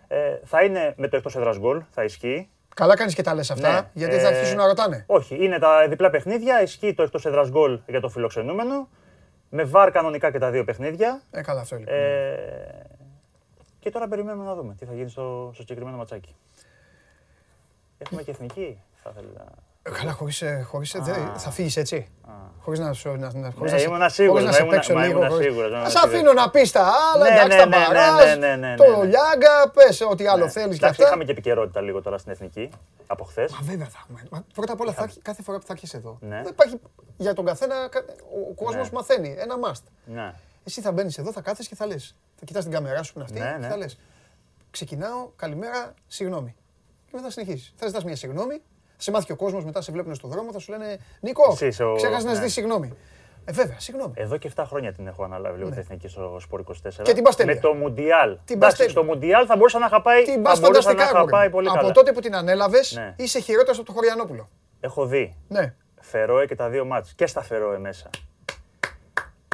Ε, 0.09 0.39
θα 0.45 0.63
είναι 0.63 0.95
με 0.97 1.09
το 1.09 1.17
εκτός 1.17 1.37
έδρας 1.37 1.59
γκολ, 1.59 1.83
θα 1.91 2.05
ισχύει. 2.05 2.49
Καλά 2.77 2.97
κάνεις 2.97 3.15
και 3.15 3.23
τα 3.23 3.35
λες 3.35 3.51
αυτά, 3.51 3.73
Ναι, 3.73 3.89
γιατί 3.93 4.19
θα 4.19 4.29
ε, 4.29 4.37
αρχίσουν 4.37 4.57
να 4.57 4.67
ρωτάνε. 4.67 5.05
Όχι, 5.07 5.45
είναι 5.45 5.59
τα 5.59 5.89
διπλά 5.89 6.11
παιχνίδια, 6.11 6.63
ισχύει 6.63 6.95
το 6.95 7.03
εκτός 7.03 7.27
έδρας 7.27 7.51
γκολ 7.51 7.81
για 7.87 8.01
το 8.01 8.09
φιλοξενούμενο. 8.09 8.89
Με 9.51 9.71
VAR 9.73 9.91
κανονικά 9.93 10.31
και 10.31 10.39
τα 10.39 10.51
δύο 10.51 10.65
παιχνίδια. 10.65 11.23
Ε, 11.31 11.43
καλά 11.43 11.61
αυτό 11.61 11.77
λοιπόν. 11.77 11.95
Ε, 11.95 12.87
και 13.79 13.91
τώρα 13.91 14.09
περιμένουμε 14.09 14.45
να 14.45 14.55
δούμε 14.55 14.75
τι 14.75 14.85
θα 14.85 14.95
γίνει 14.95 15.09
στο, 15.09 15.51
στο 15.53 15.63
συγκεκριμένο 15.63 15.97
ματσάκι. 15.97 16.35
Έχουμε 17.99 18.23
και 18.23 18.31
εθνική, 18.31 18.83
θα 19.03 19.13
ήθελα. 19.13 19.45
Ε, 19.87 19.91
Καλά, 19.91 20.13
χωρίς, 20.13 20.43
ε, 20.43 20.67
χωρίς, 20.71 20.95
ε, 20.95 20.99
δεν- 21.03 21.33
θα 21.37 21.51
φύγεις 21.51 21.77
έτσι. 21.77 22.09
Χωρίς 22.61 22.81
να 22.81 22.93
σου 22.93 23.09
να, 23.09 23.17
να, 23.19 23.51
χωρίς 23.51 23.59
Ναι, 23.59 23.71
να, 23.71 23.79
σε- 23.79 23.85
ήμουνα 23.89 24.09
σίγουρος, 24.09 24.43
χωρίς 24.43 24.45
να 24.45 24.51
μα 24.51 24.53
σε 24.53 24.63
ήμουνα- 24.63 24.75
παίξω 24.77 24.93
μα 24.95 25.01
λίγο. 25.03 25.13
ήμουνα 25.13 25.29
χωρίς- 25.31 25.47
σίγουρος, 25.47 25.69
ήμουνα 25.71 25.83
Ας 25.85 25.93
σε 25.93 25.99
σίγουρος. 25.99 26.15
αφήνω 26.21 26.33
να 26.33 26.51
πεις 26.51 26.71
τα 26.73 26.81
άλλα, 27.15 27.25
Ναι, 27.25 27.35
εντάξει, 27.35 27.57
ναι, 27.57 27.63
τα 27.63 27.67
ναι, 27.69 27.77
ναι, 27.77 27.85
μπαράζ, 27.87 28.25
ναι, 28.25 28.35
ναι, 28.35 28.57
ναι, 28.57 28.75
το 28.77 28.85
ναι. 28.85 29.05
Λιάγκα, 29.05 29.71
πες 29.75 30.01
ό,τι 30.01 30.27
άλλο 30.27 30.45
Ναι. 30.45 30.51
θέλεις 30.51 30.69
και 30.79 30.85
Εντάξει, 30.85 30.89
αυτά. 30.91 31.05
είχαμε 31.05 31.25
και 31.25 31.31
επικαιρότητα 31.31 31.81
λίγο 31.81 32.03
τώρα 32.03 32.19
στην 32.19 32.33
εθνική 32.33 32.71
από 33.07 33.25
χθες. 33.25 33.53
Μα 33.53 33.59
βέβαια 33.63 33.87
θα 33.87 33.99
έχουμε. 34.03 34.21
Μα 34.31 34.45
πρώτα 34.55 34.73
απ' 34.73 34.81
όλα 34.81 34.93
θα, 34.93 35.05
έχει- 35.05 35.21
κάθε 35.21 35.43
φορά 35.43 35.59
που 35.59 35.67
θα 35.67 35.73
έρχεσαι 35.73 35.97
εδώ. 35.97 36.19
Ναι. 36.21 36.37
Δεν 36.43 36.53
υπάρχει 36.53 36.81
για 37.17 37.33
τον 37.35 37.45
καθένα, 37.45 37.75
κα- 37.91 38.05
ο, 38.37 38.39
ο 38.51 38.65
κόσμος 38.65 38.91
Ναι. 38.91 38.97
μαθαίνει, 38.99 39.35
ένα 39.39 39.55
must. 39.65 39.83
Ναι. 40.05 40.33
Εσύ 40.65 40.81
θα 40.81 40.93
μπαίνεις 40.93 41.19
εδώ, 41.19 41.33
θα 41.33 41.41
κάθεσαι 41.41 41.69
και 41.69 41.75
θα 41.75 41.87
λες. 41.87 42.15
Θα 42.39 42.45
κοιτάς 42.45 42.63
την 42.63 42.73
κάμερά 42.73 43.03
σου 43.03 43.13
που 43.13 43.19
είναι 43.19 43.29
αυτή 43.31 43.41
Ναι, 43.41 43.53
και 43.53 43.59
ναι. 43.61 43.69
θα 43.69 43.77
λες. 43.77 43.99
Ξεκινάω, 44.71 45.29
καλημέρα, 45.37 45.95
συγγνώμη. 46.07 46.55
Και 47.07 47.13
μετά 47.17 47.31
συνεχίσεις. 47.31 47.73
Θα 47.77 47.87
ζητάς 47.87 48.05
μια 48.05 48.17
συγγνώμη, 48.17 48.63
σε 48.97 49.11
μάθει 49.11 49.27
και 49.27 49.33
ο 49.33 49.37
κόσμος, 49.37 49.65
μετά 49.65 49.81
σε 49.81 49.93
βλέπουν 49.93 50.15
στον 50.15 50.31
δρόμο, 50.31 50.53
θα 50.53 50.59
σου 50.59 50.71
λένε 50.73 50.99
Νίκο, 51.21 51.51
Εσύ 51.53 51.67
είσαι 51.67 51.85
ο- 51.85 51.95
ξέχασες 51.95 52.25
να 52.25 52.29
ναι. 52.31 52.35
ζητήσεις 52.37 52.55
συγγνώμη. 52.55 52.93
Ε, 53.49 53.53
βέβαια, 53.53 53.81
συγγνώμη. 53.81 54.13
Εδώ 54.17 54.37
και 54.37 54.51
7 54.57 54.65
χρόνια 54.67 54.93
την 54.93 55.07
έχω 55.07 55.25
αναλάβει 55.25 55.59
λίγο 55.59 55.71
την 55.71 55.79
εθνική 55.79 56.09
στο 56.09 56.37
Σπορ 56.41 56.61
24. 56.61 56.73
Ναι. 56.97 57.03
Και 57.03 57.13
την 57.13 57.23
πας 57.23 57.37
τέλεια. 57.37 57.55
Με 57.55 57.61
το 57.61 57.73
Μουντιάλ. 57.75 58.29
Την 58.29 58.39
Εντάξει, 58.45 58.59
πας 58.59 58.75
τέλεια. 58.77 58.93
στο 58.93 59.03
Μουντιάλ 59.05 59.45
θα 59.49 59.57
μπορούσα 59.57 59.79
να 59.79 59.87
είχα 59.87 60.03
πάει, 60.03 60.23
Την 60.25 60.35
θα 60.35 60.41
πας 60.41 60.61
μπορούσα 60.61 60.79
να 60.79 60.83
φανταστικά, 60.83 61.05
είχα 61.05 61.17
αγόρι 61.19 61.31
πάει 61.33 61.47
μου. 61.47 61.53
πολύ 61.53 61.69
Από 61.69 61.77
καλά. 61.77 61.93
τότε 61.93 62.13
που 62.13 62.21
την 62.21 62.35
ανέλαβες, 62.35 62.93
Ναι. 62.95 63.15
είσαι 63.17 63.41
χειρότερος 63.41 63.77
από 63.77 63.87
τον 63.87 63.95
Χωριανόπουλο. 63.95 64.49
Έχω 64.81 65.07
δει 65.07 65.37
Ναι. 65.49 65.75
Φερόε 66.01 66.47
και 66.47 66.55
τα 66.55 66.69
δύο 66.69 66.85
μάτς. 66.85 67.13
Και 67.15 67.27
στα 67.27 67.43
Φερόε 67.43 67.79
μέσα. 67.79 68.11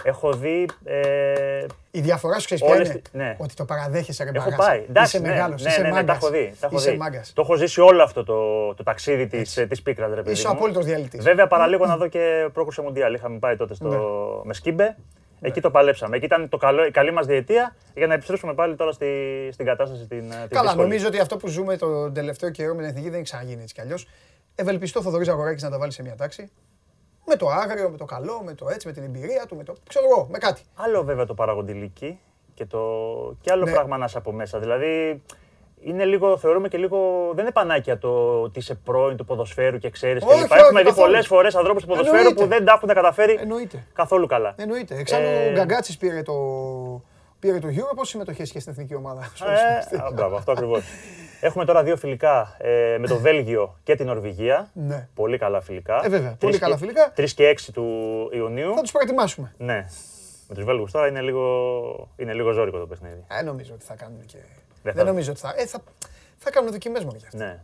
Έχω 0.04 0.32
δει. 0.32 0.66
Ε, 0.84 1.66
Η 1.90 2.00
διαφορά 2.00 2.38
σου 2.38 2.44
ξέρεις 2.44 2.64
ποια 2.64 2.74
Όλες 2.74 2.88
είναι; 2.88 2.98
τις- 2.98 3.12
ναι. 3.12 3.36
Ότι 3.38 3.54
το 3.54 3.64
παραδέχεσαι 3.64 4.24
ρε 4.24 4.30
έχω 4.34 4.50
μπαγάσα. 4.50 4.68
πάει. 4.68 4.84
Εντάξει, 4.88 5.16
Είσαι 5.16 5.26
ναι, 5.26 5.32
μεγάλος, 5.32 5.62
ναι, 5.62 5.68
είσαι 5.70 5.80
ναι, 5.80 5.86
ναι, 5.88 5.92
τα 5.94 5.96
μάγκας. 6.00 6.16
έχω 6.16 6.30
δει. 6.30 6.54
Τα 6.60 6.66
έχω 6.66 6.76
Είσαι 6.76 6.90
δει. 6.90 6.96
μάγκας. 6.96 7.32
Το 7.32 7.42
έχω 7.42 7.54
ζήσει 7.56 7.80
όλο 7.80 8.02
αυτό 8.02 8.24
το, 8.24 8.74
το 8.74 8.82
ταξίδι 8.82 9.26
της, 9.26 9.56
ε, 9.56 9.66
της 9.66 9.82
πίκρας, 9.82 10.08
ρε 10.14 10.22
παιδί 10.22 10.30
Είσαι 10.30 10.46
ο 10.46 10.50
μου. 10.50 10.56
απόλυτος 10.56 10.84
διαλυτής. 10.84 11.22
Βέβαια, 11.24 11.46
παραλίγο 11.46 11.86
να 11.86 11.96
δω 11.96 12.08
και 12.08 12.48
πρόκρουσε 12.52 12.82
Μουντιάλ. 12.82 13.14
Είχαμε 13.14 13.38
πάει 13.38 13.56
τότε 13.56 13.74
στο, 13.74 13.88
Ναι. 13.88 13.96
με 14.44 14.54
σκύμπε. 14.54 14.96
Εκεί 15.44 15.60
το 15.60 15.70
παλέψαμε. 15.70 16.16
Εκεί 16.16 16.24
ήταν 16.24 16.48
το 16.48 16.56
καλό, 16.56 16.84
η 16.86 16.90
καλή 16.90 17.12
μας 17.12 17.26
διετία 17.26 17.76
για 17.94 18.06
να 18.06 18.14
επιστρέψουμε 18.14 18.54
πάλι 18.54 18.74
τώρα 18.76 18.92
στη, 18.92 19.06
στην 19.52 19.66
κατάσταση 19.66 20.06
την, 20.06 20.18
την 20.20 20.28
Καλά, 20.30 20.48
δύσκολη. 20.62 20.82
νομίζω 20.82 21.06
ότι 21.06 21.18
αυτό 21.18 21.36
που 21.36 21.48
ζούμε 21.48 21.76
τον 21.76 22.14
τελευταίο 22.14 22.50
καιρό 22.50 22.74
με 22.74 22.80
την 22.80 22.88
εθνική 22.90 23.06
δεν 23.08 23.14
έχει 23.14 23.22
ξαναγίνει 23.24 23.62
έτσι 23.62 23.74
κι 23.74 23.80
αλλιώς. 23.80 24.08
Ευελπιστώ 24.54 24.98
ο 24.98 25.02
Θοδωρής 25.02 25.28
Αγοράκης 25.28 25.62
να 25.62 25.70
τα 25.70 25.78
βάλει 25.78 25.92
σε 25.92 26.02
μια 26.02 26.14
τάξη. 26.16 26.50
Με 27.26 27.36
το 27.36 27.48
άγριο, 27.48 27.88
με 27.90 27.96
το 27.96 28.04
καλό, 28.04 28.42
με 28.44 28.54
το 28.54 28.68
έτσι, 28.68 28.86
με 28.86 28.92
την 28.92 29.02
εμπειρία 29.02 29.46
του, 29.48 29.56
με 29.56 29.64
το. 29.64 29.74
ξέρω 29.88 30.06
εγώ, 30.10 30.26
με 30.30 30.38
κάτι. 30.38 30.62
Άλλο 30.74 31.02
βέβαια 31.02 31.26
το 31.26 31.34
παραγοντηλίκι 31.34 32.18
και, 32.54 32.64
το... 32.66 32.78
και 33.40 33.52
άλλο 33.52 33.64
Ναι. 33.64 33.70
πράγμα 33.72 33.96
να 33.96 34.04
είσαι 34.04 34.18
από 34.18 34.32
μέσα. 34.32 34.58
Δηλαδή, 34.58 35.22
είναι 35.80 36.04
λίγο, 36.04 36.36
θεωρούμε 36.36 36.68
και 36.68 36.78
λίγο. 36.78 37.30
Δεν 37.34 37.44
είναι 37.44 37.52
πανάκια 37.52 37.98
το 37.98 38.40
ότι 38.42 38.58
είσαι 38.58 38.74
πρώην 38.74 39.16
του 39.16 39.24
ποδοσφαίρου 39.24 39.78
και 39.78 39.90
ξέρεις 39.90 40.22
Όχι, 40.26 40.40
κλπ. 40.42 40.50
όχι, 40.52 40.60
Έχουμε 40.60 40.80
δει 40.80 40.86
καθόλου. 40.86 41.06
πολλές 41.06 41.26
φορές 41.26 41.54
ανθρώπους 41.54 41.82
του 41.82 41.88
ποδοσφαίρου 41.88 42.16
Εννοείται. 42.18 42.42
που 42.42 42.48
δεν 42.48 42.64
τα 42.64 42.72
έχουν 42.72 42.88
καταφέρει 42.88 43.38
Εννοείται. 43.40 43.86
καθόλου 43.92 44.26
καλά. 44.26 44.54
Εννοείται. 44.58 44.96
Εξάλλου 44.98 45.26
Ε, 45.26 45.48
ο 45.48 45.52
Γκαγκάτσης 45.52 45.96
πήρε 45.96 46.22
το, 46.22 46.32
πήρε 47.38 47.58
το 47.58 47.68
Euro. 47.68 47.92
Πόσε 47.94 48.10
συμμετοχές 48.10 48.48
είχε 48.48 48.60
στην 48.60 48.72
εθνική 48.72 48.94
ομάδα; 48.94 49.32
Ε, 49.92 49.96
α, 49.96 50.10
μπράβο, 50.14 50.36
αυτό 50.36 50.52
ακριβώς. 50.52 50.82
Έχουμε 51.44 51.64
τώρα 51.64 51.82
δύο 51.82 51.96
φιλικά 51.96 52.56
ε, 52.58 52.96
με 52.98 53.06
το 53.06 53.18
Βέλγιο 53.18 53.78
και 53.82 53.94
την 53.96 54.06
Νορβηγία. 54.06 54.70
Ναι. 54.74 55.08
Πολύ 55.14 55.38
καλά 55.38 55.60
φιλικά. 55.60 56.00
Ε, 56.04 56.08
βέβαια, 56.08 56.28
Τρεις 56.28 56.38
πολύ 56.38 56.52
και- 56.52 56.58
καλά 56.58 56.76
φιλικά. 56.76 57.12
τρεις 57.14 57.34
και 57.34 57.48
6 57.48 57.72
του 57.72 57.84
Ιουνίου. 58.32 58.74
Θα 58.74 58.80
τους 58.82 58.90
προετοιμάσουμε. 58.92 59.54
Ναι. 59.58 59.86
Με 60.48 60.54
τους 60.54 60.64
Βέλγους 60.64 60.90
τώρα 60.92 61.06
είναι 61.06 61.20
λίγο, 61.20 62.08
είναι 62.16 62.32
λίγο 62.32 62.52
ζώρικο 62.52 62.78
το 62.78 62.86
παιχνίδι. 62.86 63.24
Ε, 63.38 63.42
νομίζω 63.42 63.74
ότι 63.74 63.84
θα 63.84 63.94
κάνουν 63.94 64.24
και. 64.26 64.36
Δεν 64.36 64.44
Δεν 64.82 64.94
θα- 64.94 65.04
νομίζω 65.04 65.30
ότι 65.30 65.40
θα. 65.40 65.54
Ε, 65.56 65.66
θα, 65.66 65.82
θα 66.38 66.50
κάνουν 66.50 66.70
δοκιμές 66.70 67.04
μόνο 67.04 67.16
για 67.18 67.28
αυτά. 67.32 67.44
Ναι. 67.44 67.60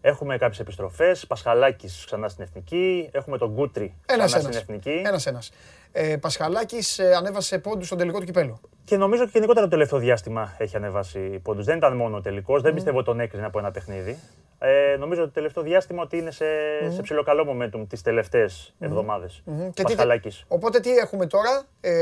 Έχουμε 0.00 0.38
κάποιες 0.38 0.60
επιστροφές. 0.60 1.26
Πασχαλάκης 1.26 2.02
ξανά 2.06 2.28
στην 2.28 2.44
εθνική. 2.44 3.08
Έχουμε 3.12 3.38
τον 3.38 3.50
Γκούτρι 3.52 3.94
Ένας 4.06 4.26
ξανά 4.26 4.42
στην 4.42 4.54
ένα. 4.54 4.58
εθνική. 4.62 5.02
Ένας 5.06 5.26
ένας. 5.26 5.50
Ε, 5.92 6.16
Πασχαλάκης 6.16 6.98
ε, 6.98 7.14
ανέβασε 7.14 7.58
πόντους 7.58 7.86
στον 7.86 7.98
τελικό 7.98 8.18
του 8.18 8.24
κυπέλου. 8.24 8.60
Και 8.84 8.96
νομίζω 8.96 9.24
και 9.24 9.30
γενικότερα 9.32 9.64
το 9.64 9.70
τελευταίο 9.70 9.98
διάστημα 9.98 10.54
έχει 10.58 10.76
ανεβάσει 10.76 11.40
πόντους. 11.42 11.64
Δεν 11.64 11.76
ήταν 11.76 11.96
μόνο 11.96 12.16
ο 12.16 12.20
τελικός. 12.20 12.62
Δεν 12.62 12.74
πιστεύω 12.74 12.96
ότι 12.96 13.06
τον 13.06 13.20
έκρινε 13.20 13.46
από 13.46 13.58
ένα 13.58 13.70
παιχνίδι. 13.70 14.18
Ε, 14.58 14.96
νομίζω 14.98 15.20
ότι 15.20 15.28
το 15.28 15.34
τελευταίο 15.34 15.62
διάστημα 15.62 16.02
ότι 16.02 16.16
είναι 16.16 16.30
σε, 16.30 16.44
σε 16.88 17.02
ψηλό 17.02 17.22
καλό 17.22 17.46
momentum 17.50 17.86
τις 17.88 18.02
τελευταίες 18.02 18.74
εβδομάδες. 18.78 19.42
Μμμ. 19.44 19.70
Και 19.70 19.70
τι- 19.70 19.82
Πασχαλάκης. 19.82 20.44
Οπότε 20.48 20.80
τι 20.80 20.96
έχουμε 20.96 21.26
τώρα, 21.26 21.62
ε, 21.80 21.92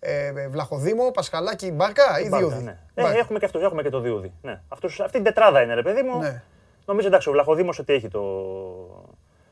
ε, 0.00 0.48
Βλαχοδήμο, 0.48 1.10
Πασχαλάκη, 1.10 1.72
Μπάρκα 1.72 2.02
ή 2.24 2.28
Μπάρκα, 2.28 2.46
Διούδη; 2.48 2.64
ναι. 2.64 2.78
Μπάρκα. 2.94 3.16
Ε, 3.16 3.18
έχουμε 3.20 3.38
και 3.38 3.44
αυτό, 3.44 3.58
έχουμε 3.58 3.82
και 3.82 3.90
το 3.90 4.00
Διούδη. 4.00 4.32
Ναι. 4.42 4.60
Αυτούς, 4.68 5.00
αυτή 5.00 5.12
την 5.12 5.24
τετράδα 5.24 5.62
είναι, 5.62 5.74
ρε 5.74 5.82
παιδί 5.82 6.02
μου. 6.02 6.18
Ναι. 6.18 6.42
Νομίζω 6.86 7.06
εντάξει, 7.08 7.28
ο 7.28 7.32
Βλαχοδήμος 7.32 7.78
ότι 7.78 7.92
έχει 7.92 8.08
το, 8.08 8.20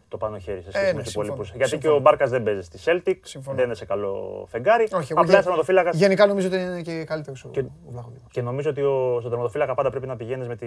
το 0.09 0.17
πάνω 0.17 0.39
χέρι 0.39 0.63
σε 0.63 0.71
σχέση 0.71 0.85
Ε, 0.85 0.89
ναι, 0.89 0.95
με 0.95 1.03
του 1.03 1.09
συμφωνώ. 1.11 1.27
υπόλοιπους. 1.27 1.55
Γιατί 1.57 1.69
Συμφωνώ. 1.71 1.93
και 1.93 1.99
ο 1.99 2.03
Μπάρκας 2.03 2.31
δεν 2.31 2.43
παίζει 2.43 2.63
στη 2.63 2.79
Celtic, 2.85 3.15
Συμφωνώ. 3.23 3.57
δεν 3.57 3.65
είναι 3.65 3.75
σε 3.75 3.85
καλό 3.85 4.45
φεγγάρι. 4.49 4.83
Όχι, 4.93 5.13
εγώ 5.13 5.21
Απλά 5.21 5.33
γε- 5.33 5.43
τερματοφύλακα. 5.43 5.91
Γενικά 5.95 6.27
νομίζω 6.27 6.47
ότι 6.47 6.57
είναι 6.57 6.81
και 6.83 7.05
καλύτερος 7.05 7.45
ο, 7.45 7.49
Και- 7.49 7.61
ο 7.61 7.91
Βλαχοδήμος. 7.91 8.31
Και 8.31 8.43
νομίζω 8.43 8.71
ότι 8.71 8.83
ο, 8.83 9.17
στον 9.19 9.31
τερματοφύλακα 9.31 9.75
πάντα 9.75 9.91
πρέπει 9.91 10.07
να 10.07 10.17
πηγαίνεις 10.17 10.49
με 10.49 10.57
τη, 10.57 10.67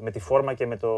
με 0.00 0.10
τη 0.10 0.18
φόρμα 0.20 0.54
και 0.54 0.66
με 0.66 0.76
το. 0.76 0.90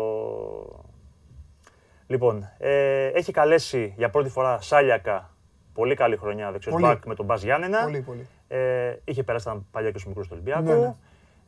Λοιπόν, 2.06 2.48
ε, 2.58 3.06
έχει 3.06 3.32
καλέσει 3.32 3.94
για 3.96 4.10
πρώτη 4.10 4.28
φορά 4.28 4.60
Σάλιακα. 4.60 5.30
Πολύ 5.72 5.94
καλή 5.94 6.16
χρονιά 6.16 6.50
δεξιός 6.52 6.74
Πολύ. 6.74 6.86
μπακ 6.86 7.04
με 7.06 7.14
τον 7.14 7.24
Μπας 7.26 7.42
Γιάννενα. 7.42 7.82
Πολύ, 7.82 8.00
πολύ. 8.00 8.26
Ε, 8.48 8.94
είχε 9.04 9.22
περάσει 9.22 9.48
ήταν 9.48 9.66
παλιά 9.70 9.90
και 9.90 9.98
στους 9.98 10.08
μικρούς 10.08 10.26
του 10.26 10.32
Ολυμπιακού. 10.34 10.62
Ναι, 10.62 10.74
ναι. 10.86 10.94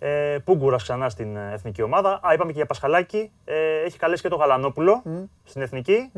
Ε, 0.06 0.38
Πούγκουρας 0.44 0.82
ξανά 0.82 1.08
στην 1.08 1.36
ε, 1.36 1.52
εθνική 1.52 1.82
ομάδα. 1.82 2.20
Α, 2.22 2.32
είπαμε 2.32 2.50
και 2.50 2.56
για 2.56 2.66
Πασχαλάκη. 2.66 3.30
Ε, 3.44 3.84
έχει 3.84 3.98
καλέσει 3.98 4.22
και 4.22 4.28
τον 4.28 4.38
Γαλανόπουλο 4.38 5.02
στην 5.44 5.62
εθνική. 5.62 6.10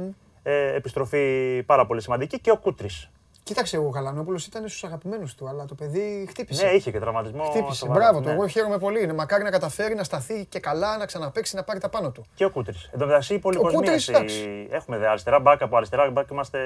ε, 0.42 0.74
επιστροφή 0.74 1.62
πάρα 1.66 1.86
πολύ 1.86 2.02
σημαντική 2.02 2.40
και 2.40 2.50
ο 2.50 2.56
Κούτρης. 2.56 3.10
Κοίταξε, 3.46 3.76
ο 3.78 3.88
Γαλανόπουλος 3.88 4.46
ήταν 4.46 4.68
στους 4.68 4.84
αγαπημένους 4.84 5.34
του, 5.34 5.48
αλλά 5.48 5.64
το 5.64 5.74
παιδί 5.74 6.26
χτύπησε. 6.28 6.66
Ναι, 6.66 6.70
είχε 6.70 6.90
και 6.90 6.98
τραυματισμό. 6.98 7.44
Χτύπησε. 7.44 7.76
σοβαρό. 7.76 7.98
Μπράβο 8.00 8.20
του. 8.20 8.26
Ναι. 8.26 8.32
Εγώ 8.32 8.46
χαίρομαι 8.46 8.78
πολύ. 8.78 9.02
Είναι 9.02 9.12
μακάρι 9.12 9.42
να 9.42 9.50
καταφέρει 9.50 9.94
να 9.94 10.04
σταθεί 10.04 10.44
και 10.44 10.60
καλά, 10.60 10.96
να 10.96 11.06
ξαναπέξει, 11.06 11.56
να 11.56 11.62
πάρει 11.64 11.80
τα 11.80 11.88
πάνω 11.88 12.10
του. 12.10 12.26
Και 12.34 12.44
ο 12.44 12.50
Κούτρι. 12.50 12.74
Εν 12.92 12.98
τω 12.98 13.06
μεταξύ, 13.06 13.34
η 13.34 13.40
Κούτρης, 13.40 13.60
πολυκοσμίαση. 13.62 14.10
εντάξει. 14.10 14.68
Έχουμε 14.70 14.98
δε 14.98 15.08
αριστερά 15.08 15.40
μπακ, 15.40 15.62
από 15.62 15.76
αριστερά 15.76 16.10
μπακ 16.10 16.30
είμαστε 16.30 16.58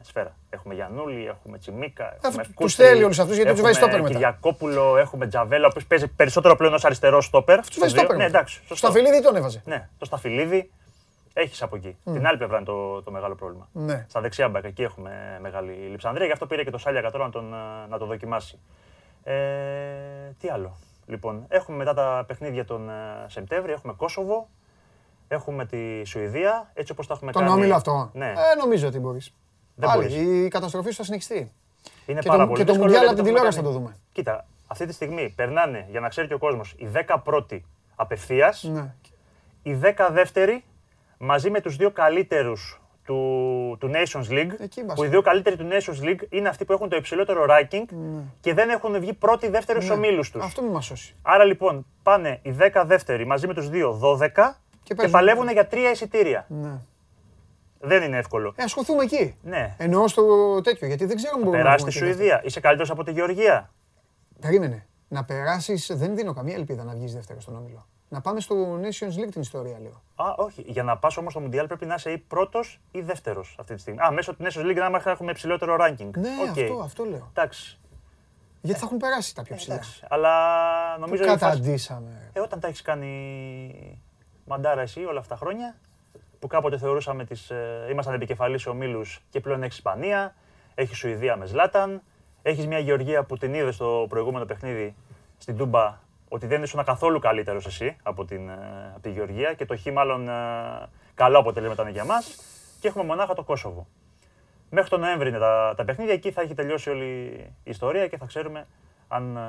σφαίρα. 0.00 0.36
Έχουμε 0.50 0.74
Γιανούλη, 0.74 1.26
έχουμε 1.26 1.58
Τσιμίκα. 1.58 2.16
Έχουμε 2.22 2.42
τους 2.42 2.54
Κούτρι, 2.54 2.74
θέλει 2.74 3.04
όλους 3.04 3.18
αυτούς, 3.18 3.36
γιατί 3.36 3.50
τους 3.50 3.60
βάζει 3.60 3.78
έχουμε 3.78 3.90
στόπερ 3.92 4.00
μετά. 4.00 4.14
Κυριακόπουλο, 4.14 4.96
έχουμε 4.96 5.26
Τζαβέλα, 5.26 5.64
ο 5.64 5.68
οποίος 5.70 5.86
παίζει 5.86 6.08
περισσότερο 6.08 6.56
πλέον 6.56 6.74
ως 6.74 6.84
αριστερό 6.84 7.20
στόπερ. 7.20 7.66
Τους 7.66 7.78
βάζει 7.78 7.94
Δύο. 7.94 8.06
το 8.06 8.14
Ναι, 8.14 8.24
εντάξει. 8.24 8.54
Στο 8.54 8.74
Σωστό. 8.74 8.86
Σταφυλίδη 8.90 9.22
τον 9.22 9.36
έβαζε. 9.36 9.62
Ναι, 9.64 9.88
το 9.98 10.04
Σταφυλίδη 10.04 10.70
έχεις 11.40 11.62
από 11.62 11.76
εκεί. 11.76 11.96
Την 12.04 12.26
άλλη 12.26 12.36
πλευρά 12.36 12.56
είναι 12.56 12.66
το, 12.66 13.02
το 13.02 13.10
μεγάλο 13.10 13.34
πρόβλημα. 13.34 13.68
Ναι. 13.72 14.04
Στα 14.08 14.20
δεξιά 14.20 14.48
μπακ, 14.48 14.64
εκεί 14.64 14.82
έχουμε 14.82 15.38
μεγάλη 15.40 15.72
λειψανδρία, 15.72 16.26
γι' 16.26 16.32
αυτό 16.32 16.46
πήρε 16.46 16.64
και 16.64 16.70
το 16.70 16.78
Σάλια 16.78 17.10
τώρα 17.10 17.24
να, 17.24 17.30
τον, 17.30 17.52
ε, 17.54 17.86
να 17.88 17.98
το 17.98 18.06
δοκιμάσει. 18.06 18.58
Ε, 19.24 19.34
τι 20.40 20.48
άλλο. 20.48 20.76
Λοιπόν, 21.06 21.44
έχουμε 21.48 21.76
μετά 21.76 21.94
τα 21.94 22.24
παιχνίδια 22.26 22.64
τον 22.64 22.88
ε, 22.88 22.92
Σεπτέμβρη, 23.26 23.72
έχουμε 23.72 23.92
Κόσοβο, 23.96 24.48
έχουμε 25.28 25.66
τη 25.66 26.04
Σουηδία, 26.04 26.70
έτσι 26.74 26.92
όπως 26.92 27.06
τα 27.06 27.14
έχουμε 27.14 27.32
Τον 27.32 27.42
κάνει. 27.42 27.54
όμιλο 27.54 27.74
αυτό. 27.74 28.10
Ναι, 28.14 28.26
Ε, 28.26 28.54
νομίζω 28.58 28.86
ότι 28.88 28.98
μπορείς. 28.98 29.34
Δεν 29.74 29.88
Πάλι, 29.88 30.02
μπορείς. 30.08 30.44
η 30.44 30.48
καταστροφή 30.48 30.90
σου 30.90 30.96
θα 30.96 31.04
συνεχιστεί. 31.04 31.52
είναι 32.06 32.20
και 32.20 32.28
πάρα 32.28 32.42
το- 32.42 32.48
πολύ 32.48 32.58
και 32.58 32.64
το 32.66 32.72
δύσκολο, 32.72 32.92
Μουντιάλ 32.92 33.04
γιατί 33.04 33.06
από 33.06 33.14
την 33.14 33.18
έχουμε 33.18 33.28
τηλεόραση 33.28 33.56
θα 33.56 33.62
κάνει- 33.62 33.74
το 33.74 33.80
δούμε. 33.80 33.96
Κοίτα, 34.12 34.46
αυτή 34.66 34.86
τη 34.86 34.92
στιγμή 34.92 35.32
περνάνε, 35.36 35.86
για 35.90 36.00
να 36.00 36.08
ξέρει 36.08 36.26
και 36.28 36.34
ο 36.34 36.38
κόσμος, 36.38 36.74
οι 36.78 36.86
10 36.86 37.18
πρώτοι 37.24 37.64
απευθείας, 37.96 38.62
Ναι. 38.62 38.94
οι 39.62 39.74
10 39.74 40.08
δεύτεροι 40.12 40.64
μαζί 41.18 41.50
με 41.50 41.60
τους 41.60 41.76
δύο 41.76 41.90
καλύτερους 41.90 42.80
του, 43.04 43.76
του 43.80 43.90
Nations 43.94 44.30
League, 44.32 44.50
Εκεί 44.58 44.80
είμαστε. 44.80 44.94
που 44.94 45.04
οι 45.04 45.08
δύο 45.08 45.22
καλύτεροι 45.22 45.56
του 45.56 45.68
Nations 45.70 46.04
League 46.04 46.20
είναι 46.28 46.48
αυτοί 46.48 46.64
που 46.64 46.72
έχουν 46.72 46.88
το 46.88 46.96
υψηλότερο 46.96 47.46
ranking 47.48 47.84
και 48.40 48.54
δεν 48.54 48.68
έχουν 48.70 49.00
βγει 49.00 49.12
πρώτοι 49.12 49.48
δεύτεροι 49.48 49.80
στους 49.82 49.96
ομίλους 49.96 50.30
τους. 50.30 50.40
Ναι. 50.40 50.46
Αυτό 50.46 50.62
μην 50.62 50.72
μας 50.72 50.84
σώσει. 50.84 51.14
Άρα 51.22 51.44
λοιπόν 51.44 51.86
πάνε 52.02 52.38
οι 52.42 52.54
10 52.74 52.82
δεύτεροι 52.86 53.26
μαζί 53.26 53.46
με 53.46 53.54
τους 53.54 53.68
δύο 53.68 54.00
12 54.02 54.28
και, 54.82 54.94
παίζουν. 54.94 55.12
παλεύουν 55.12 55.48
για 55.48 55.66
τρία 55.66 55.90
εισιτήρια. 55.90 56.46
Ναι. 56.48 56.80
Δεν 57.80 58.02
είναι 58.02 58.16
εύκολο. 58.16 58.52
Ε, 58.56 58.62
ασχοληθούμε 58.62 59.02
εκεί. 59.02 59.36
Ναι. 59.42 59.74
Εννοώ 59.78 60.08
στο 60.08 60.60
τέτοιο, 60.60 60.86
γιατί 60.86 61.04
δεν 61.04 61.16
ξέρω 61.16 61.32
αν 61.34 61.38
μπορούμε 61.42 61.56
να 61.56 61.62
Περάσει 61.62 61.90
στη 61.90 61.98
βγούμε 61.98 62.10
και 62.10 62.16
Σουηδία. 62.16 62.40
Είσαι 62.44 62.60
καλύτερος 62.60 62.90
από 62.90 63.04
τη 63.04 63.10
Γεωργία. 63.12 63.70
Περίμενε. 64.40 64.86
Να 65.08 65.24
περάσεις, 65.24 65.90
δεν 65.94 66.16
δίνω 66.16 66.32
καμία 66.32 66.54
ελπίδα 66.54 66.84
να 66.84 66.94
βγεις 66.94 67.14
δεύτερος 67.14 67.42
στον 67.42 67.56
όμιλο. 67.56 67.86
Να 68.08 68.20
πάμε 68.20 68.40
στο 68.40 68.80
Nations 68.80 69.20
League 69.20 69.28
την 69.30 69.40
ιστορία 69.40 69.78
λίγο. 69.78 70.02
Α, 70.14 70.34
όχι. 70.36 70.64
Για 70.66 70.82
να 70.82 70.96
πας 70.98 71.16
όμως 71.16 71.32
στο 71.32 71.40
Μουντιάλ 71.40 71.66
πρέπει 71.66 71.86
να 71.86 71.94
είσαι 71.94 72.10
ή 72.10 72.18
πρώτος 72.18 72.80
ή 72.90 73.00
δεύτερος 73.00 73.56
αυτή 73.60 73.74
τη 73.74 73.80
στιγμή. 73.80 74.00
Α, 74.00 74.10
μέσω 74.10 74.34
του 74.34 74.44
Nations 74.44 74.70
League 74.70 74.90
να 75.02 75.10
έχουμε 75.10 75.30
υψηλότερο 75.30 75.76
ranking. 75.80 76.10
Ναι, 76.16 76.28
Οκ. 76.42 76.58
αυτό, 76.58 76.80
αυτό 76.84 77.04
λέω. 77.04 77.28
Εντάξει. 77.34 77.78
Γιατί 78.60 78.80
θα 78.80 78.86
έχουν 78.86 78.98
περάσει 78.98 79.34
τα 79.34 79.42
πιο 79.42 79.56
ψηλά. 79.56 79.74
Εντάξει. 79.74 80.04
Αλλά 80.08 80.32
νομίζω. 80.98 81.22
Που 81.24 81.28
η 81.28 81.36
φάση- 81.36 81.44
καταντήσαμε. 81.44 82.30
Ε, 82.32 82.40
όταν 82.40 82.60
τα 82.60 82.66
έχεις 82.68 82.82
κάνει 82.82 84.02
μαντάρα 84.46 84.80
εσύ 84.80 85.04
όλα 85.04 85.18
αυτά 85.20 85.34
τα 85.34 85.40
χρόνια, 85.40 85.76
που 86.38 86.46
κάποτε 86.46 86.78
θεωρούσαμε 86.78 87.24
τις, 87.24 87.50
ε, 87.50 87.86
ήμασταν 87.90 88.14
επικεφαλής 88.14 88.66
ομίλου 88.66 89.02
και 89.30 89.40
πλέον 89.40 89.62
έχεις 89.62 89.76
Ισπανία, 89.76 90.34
έχεις 90.74 90.98
Σουηδία 90.98 91.36
με 91.36 91.46
Ζλάταν, 91.46 92.02
έχεις 92.42 92.66
μια 92.66 92.78
Γεωργία 92.78 93.24
που 93.24 93.36
την 93.36 93.54
είδες 93.54 93.74
στο 93.74 94.06
προηγούμενο 94.08 94.44
παιχνίδι 94.44 94.94
στην 95.38 95.56
Τούμπα 95.56 95.98
ότι 96.28 96.46
δεν 96.46 96.62
ήσουν 96.62 96.84
καθόλου 96.84 97.18
καλύτερος 97.18 97.66
εσύ 97.66 97.96
από, 98.02 98.24
την, 98.24 98.48
ε, 98.48 98.90
από 98.92 99.00
τη 99.02 99.10
Γεωργία 99.10 99.54
και 99.54 99.64
το 99.66 99.76
χ 99.76 99.86
μάλλον 99.92 100.28
ε, 100.28 100.32
καλό 101.14 101.38
αποτέλεσμα 101.38 101.74
ήταν 101.74 101.88
για 101.88 102.04
μας. 102.04 102.36
Και 102.80 102.88
έχουμε 102.88 103.04
μονάχα 103.04 103.34
το 103.34 103.42
Κόσοβο. 103.42 103.86
Μέχρι 104.70 104.90
τον 104.90 105.00
Νοέμβρη 105.00 105.28
είναι 105.28 105.38
τα, 105.38 105.74
τα 105.76 105.84
παιχνίδια. 105.84 106.12
Εκεί 106.14 106.30
θα 106.30 106.40
έχει 106.40 106.54
τελειώσει 106.54 106.90
όλη 106.90 107.06
η 107.64 107.70
ιστορία 107.70 108.06
και 108.08 108.16
θα 108.16 108.26
ξέρουμε 108.26 108.66
αν 109.08 109.36
ε, 109.36 109.40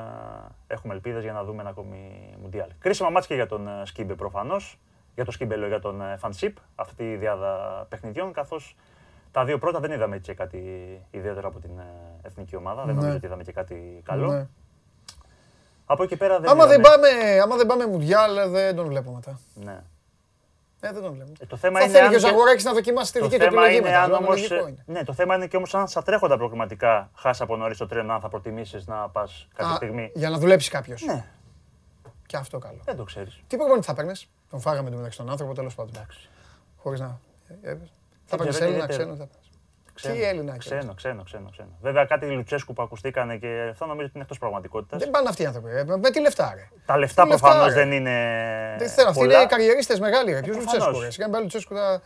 έχουμε 0.67 0.93
ελπίδες 0.93 1.23
για 1.23 1.33
να 1.33 1.43
δούμε 1.43 1.61
ένα 1.61 1.69
ακόμη 1.69 2.29
Μουντιάλ. 2.41 2.69
Κρίσιμα 2.79 3.09
μάτς 3.09 3.27
και 3.27 3.33
για 3.35 3.47
τον 3.47 3.67
ε, 3.67 3.81
Σκίμπε 3.85 4.13
προφανώς. 4.13 4.79
Για 5.15 5.23
τον 5.23 5.33
Σκίμπε, 5.33 5.55
λέω, 5.55 5.67
για 5.67 5.79
τον 5.79 6.01
ε, 6.01 6.17
Φαν'τ 6.17 6.41
Σιπ, 6.41 6.57
αυτή 6.75 7.11
η 7.11 7.15
δυάδα 7.15 7.85
παιχνιδιών. 7.89 8.33
Καθώς 8.33 8.75
τα 9.31 9.45
δύο 9.45 9.57
πρώτα 9.57 9.79
δεν 9.79 9.91
είδαμε 9.91 10.15
έτσι 10.15 10.33
κάτι 10.33 10.57
ιδιαίτερο 11.11 11.47
από 11.47 11.59
την 11.59 11.79
ε, 11.79 11.83
εθνική 12.21 12.55
ομάδα. 12.55 12.83
Δεν 12.83 12.93
Ναι. 12.93 12.99
νομίζω 12.99 13.15
ότι 13.15 13.25
είδαμε 13.25 13.43
και 13.43 13.51
κάτι 13.51 14.01
καλό. 14.03 14.31
Ναι. 14.31 14.47
Από 15.91 16.03
εκεί 16.03 16.15
πέρα 16.17 16.39
δεν 16.39 16.49
Άμα 16.49 16.65
δεν, 16.65 16.79
είδαμε- 16.79 17.09
πάμε, 17.11 17.39
άμα 17.41 17.55
δεν 17.55 17.65
πάμε 17.65 17.85
Μουντιάλ, 17.87 18.49
δεν 18.49 18.75
τον 18.75 18.87
βλέπω 18.87 19.11
μετά. 19.11 19.39
Ναι. 19.53 19.81
Ε, 20.81 20.91
δεν 20.93 21.01
τον 21.01 21.13
βλέπω. 21.13 21.31
Ε, 21.39 21.45
το 21.45 21.55
θέμα 21.57 21.79
Θα 21.79 21.85
είναι 21.85 21.93
θέλει 21.93 22.05
αν 22.05 22.09
και 22.11 22.15
ο 22.17 22.19
και- 22.19 22.25
Ζαγοράκης 22.27 22.63
να 22.63 22.73
δοκιμάσει 22.73 23.11
τη 23.13 23.19
Το 23.19 23.25
δική 23.27 23.37
του 23.37 23.43
θέμα 23.43 23.55
επιλογή 23.61 23.77
είναι 23.77 23.87
μετά. 23.89 24.03
αν 24.03 24.09
αλλά 24.09 24.17
όμως, 24.17 24.29
λογικό 24.49 24.67
είναι. 24.67 24.83
ναι, 24.85 25.03
το 25.03 25.13
θέμα 25.13 25.35
είναι 25.35 25.47
και 25.47 25.57
όμως 25.57 25.75
αν 25.75 25.87
στα 25.87 26.03
τρέχοντα 26.03 26.37
προγραμματικά 26.37 27.09
χάσει 27.15 27.43
από 27.43 27.55
νωρίς 27.55 27.77
το 27.77 27.87
τρένο, 27.87 28.13
αν 28.13 28.19
θα 28.19 28.29
προτιμήσεις 28.29 28.87
να 28.87 29.09
πας 29.09 29.47
κάποια 29.55 29.73
Α, 29.73 29.75
στιγμή. 29.75 30.11
Για 30.15 30.29
να 30.29 30.37
δουλέψει 30.37 30.69
κάποιος. 30.69 31.01
Ναι, 31.05 31.25
Και 32.25 32.37
αυτό 32.37 32.57
καλό. 32.59 32.79
δεν 32.85 32.95
το 32.95 33.03
ξέρεις. 33.03 33.39
Τι 33.47 33.57
προπονητή 33.57 33.85
θα 33.85 33.93
παίρνεις; 33.93 34.29
Τον 34.49 34.59
φάγαμε 34.59 34.89
το 34.89 34.95
μεταξύ 34.95 35.17
τον 35.17 35.29
άνθρωπο 35.29 35.53
τέλος 35.53 35.75
πάντων. 35.75 35.91
Εντάξει. 35.95 36.29
Χωρίς 36.77 36.99
να. 36.99 37.19
ε, 37.61 37.69
ε, 37.71 37.77
Θα 38.25 38.37
ξέρω, 38.37 38.37
παίρνεις 38.37 38.57
είναι 38.57 38.65
Έλληνα, 38.65 38.83
ιδιαίτερο. 38.83 39.29
Ξένο. 39.99 40.13
θα 40.13 40.19
παίρνεις. 40.19 40.21
Τι 40.21 40.37
Έλληνα 40.37 40.51
και 40.51 40.57
Ξένο, 40.59 40.93
ξένο, 40.93 41.23
ξένο, 41.23 41.49
ξένο. 41.51 41.69
Βέβαια 41.81 42.05
κάτι 42.05 42.25
Λουτσέσκου 42.25 42.73
που 42.73 42.81
ακουστήκανε 42.81 43.37
και 43.37 43.67
αυτό 43.71 43.85
νομίζω 43.85 44.03
ότι 44.05 44.11
είναι 44.13 44.23
εκτός 44.23 44.37
πραγματικότητας. 44.37 44.99
Δεν 44.99 45.09
πάνε 45.09 45.29
αυτοί 45.29 45.41
οι 45.41 45.45
άνθρωποι. 45.45 45.69
ε, 45.69 45.83
Με 45.83 46.09
τι 46.09 46.19
λεφτά, 46.21 46.53
ρε. 46.55 46.67
Τα 46.85 46.97
λεφτά 46.97 47.23
Τι 47.23 47.29
λεφτά, 47.29 47.47
προφανώς 47.47 47.73
ρε. 47.73 47.79
δεν 47.83 47.91
είναι 47.91 48.15
Δεν 48.79 48.89
θέλω. 48.89 49.07
Αυτοί 49.09 49.19
πολλά. 49.19 49.37
είναι 49.37 49.45
καριερίστες 49.45 49.99
μεγάλοι. 49.99 50.31
Ρε. 50.33 50.39
Ποιο 50.41 50.53
προφανώς. 50.53 50.73
Λουτσέσκου. 50.73 51.01
ρε. 51.03 51.11
Σιγά 51.11 51.29
μπει 51.29 51.37
Λουτσέσκου. 51.39 51.75
θα- 51.75 52.01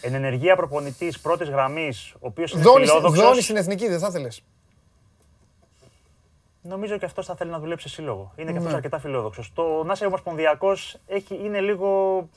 Εν 0.00 0.14
ενεργεία 0.14 0.56
προπονητής 0.56 1.20
πρώτης 1.20 1.48
γραμμής, 1.48 2.12
ο 2.14 2.18
οποίος 2.20 2.52
είναι 2.52 2.62
Δόνει 2.62 2.84
δόνει 2.86 3.00
φιλόδοξος, 3.10 3.44
στην 3.44 3.56
εθνική, 3.56 3.88
δεν 3.88 3.98
θα 3.98 4.06
ήθελες; 4.10 4.42
νομίζω 6.62 6.98
και 6.98 7.04
αυτός 7.04 7.26
θα 7.26 7.34
θέλει 7.34 7.50
να 7.50 7.58
δουλέψει 7.58 7.88
σε 7.88 7.94
σύλλογο. 7.94 8.32
Είναι 8.36 8.50
και 8.50 8.56
αυτός 8.56 8.70
Ναι. 8.72 8.76
αρκετά 8.76 8.98
φιλόδοξος. 8.98 9.52
Το 9.54 9.82
να 9.84 9.92
είσαι 9.92 10.06
ομοσπονδιακός 10.06 10.96
έχει, 11.06 11.40
είναι 11.44 11.60
λίγο... 11.60 12.28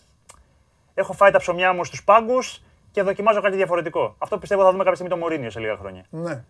Έχω 0.94 1.14
φάει 1.14 1.32
τα 1.32 1.38
ψωμιά 1.38 1.74
μου 1.74 1.84
στους 1.86 2.04
πάγκους 2.04 2.62
και 2.92 3.02
δοκιμάζω 3.02 3.42
κάτι 3.42 3.56
διαφορετικό. 3.56 4.16
Αυτό 4.18 4.38
πιστεύω 4.38 4.62
θα 4.64 4.68
δούμε 4.72 4.84
κάποια 4.84 4.96
στιγμή 4.96 5.14
το 5.14 5.20
Μουρίνιο 5.20 5.50
σε 5.50 5.60
λίγα 5.60 5.76
χρόνια. 5.78 6.04
Ναι. 6.10 6.44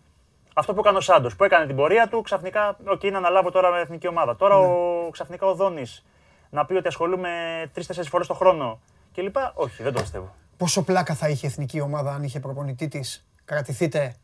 Αυτό 0.54 0.74
που 0.74 0.80
έκανε 0.80 0.98
ο 0.98 1.02
Σάντος, 1.02 1.36
που 1.36 1.44
έκανε 1.44 1.66
την 1.66 1.76
πορεία 1.76 2.08
του, 2.08 2.22
ξαφνικά, 2.22 2.78
οκ, 2.88 3.04
να 3.04 3.18
αναλάβω 3.18 3.52
τώρα 3.52 3.72
με 3.72 3.80
εθνική 3.80 4.08
ομάδα. 4.08 4.36
Τώρα 4.36 4.58
Ναι. 4.60 4.66
ο, 4.66 5.10
ξαφνικά 5.12 5.46
ο 5.48 5.54
Δόνης 5.54 6.06
να 6.50 6.66
πει 6.66 6.74
ότι 6.74 6.88
ασχολούμαι 6.88 7.30
τρεις-τέσσερις 7.74 8.08
φορές 8.08 8.28
το 8.28 8.34
χρόνο 8.34 8.80
κλπ. 9.14 9.36
Όχι, 9.54 9.84
δεν 9.84 9.94
το 9.94 10.02
πιστεύω. 10.02 10.36
Πόσο 10.58 10.84
πλάκα 10.84 11.14
θα 11.14 11.30
είχε 11.30 11.46
η 11.48 11.50
εθνική 11.50 11.82
ομάδα 11.82 12.14
αν 12.14 12.24
είχε 12.24 12.40
προπονητή 12.40 12.88
της; 12.88 13.26
Κρατηθείτε 13.46 14.16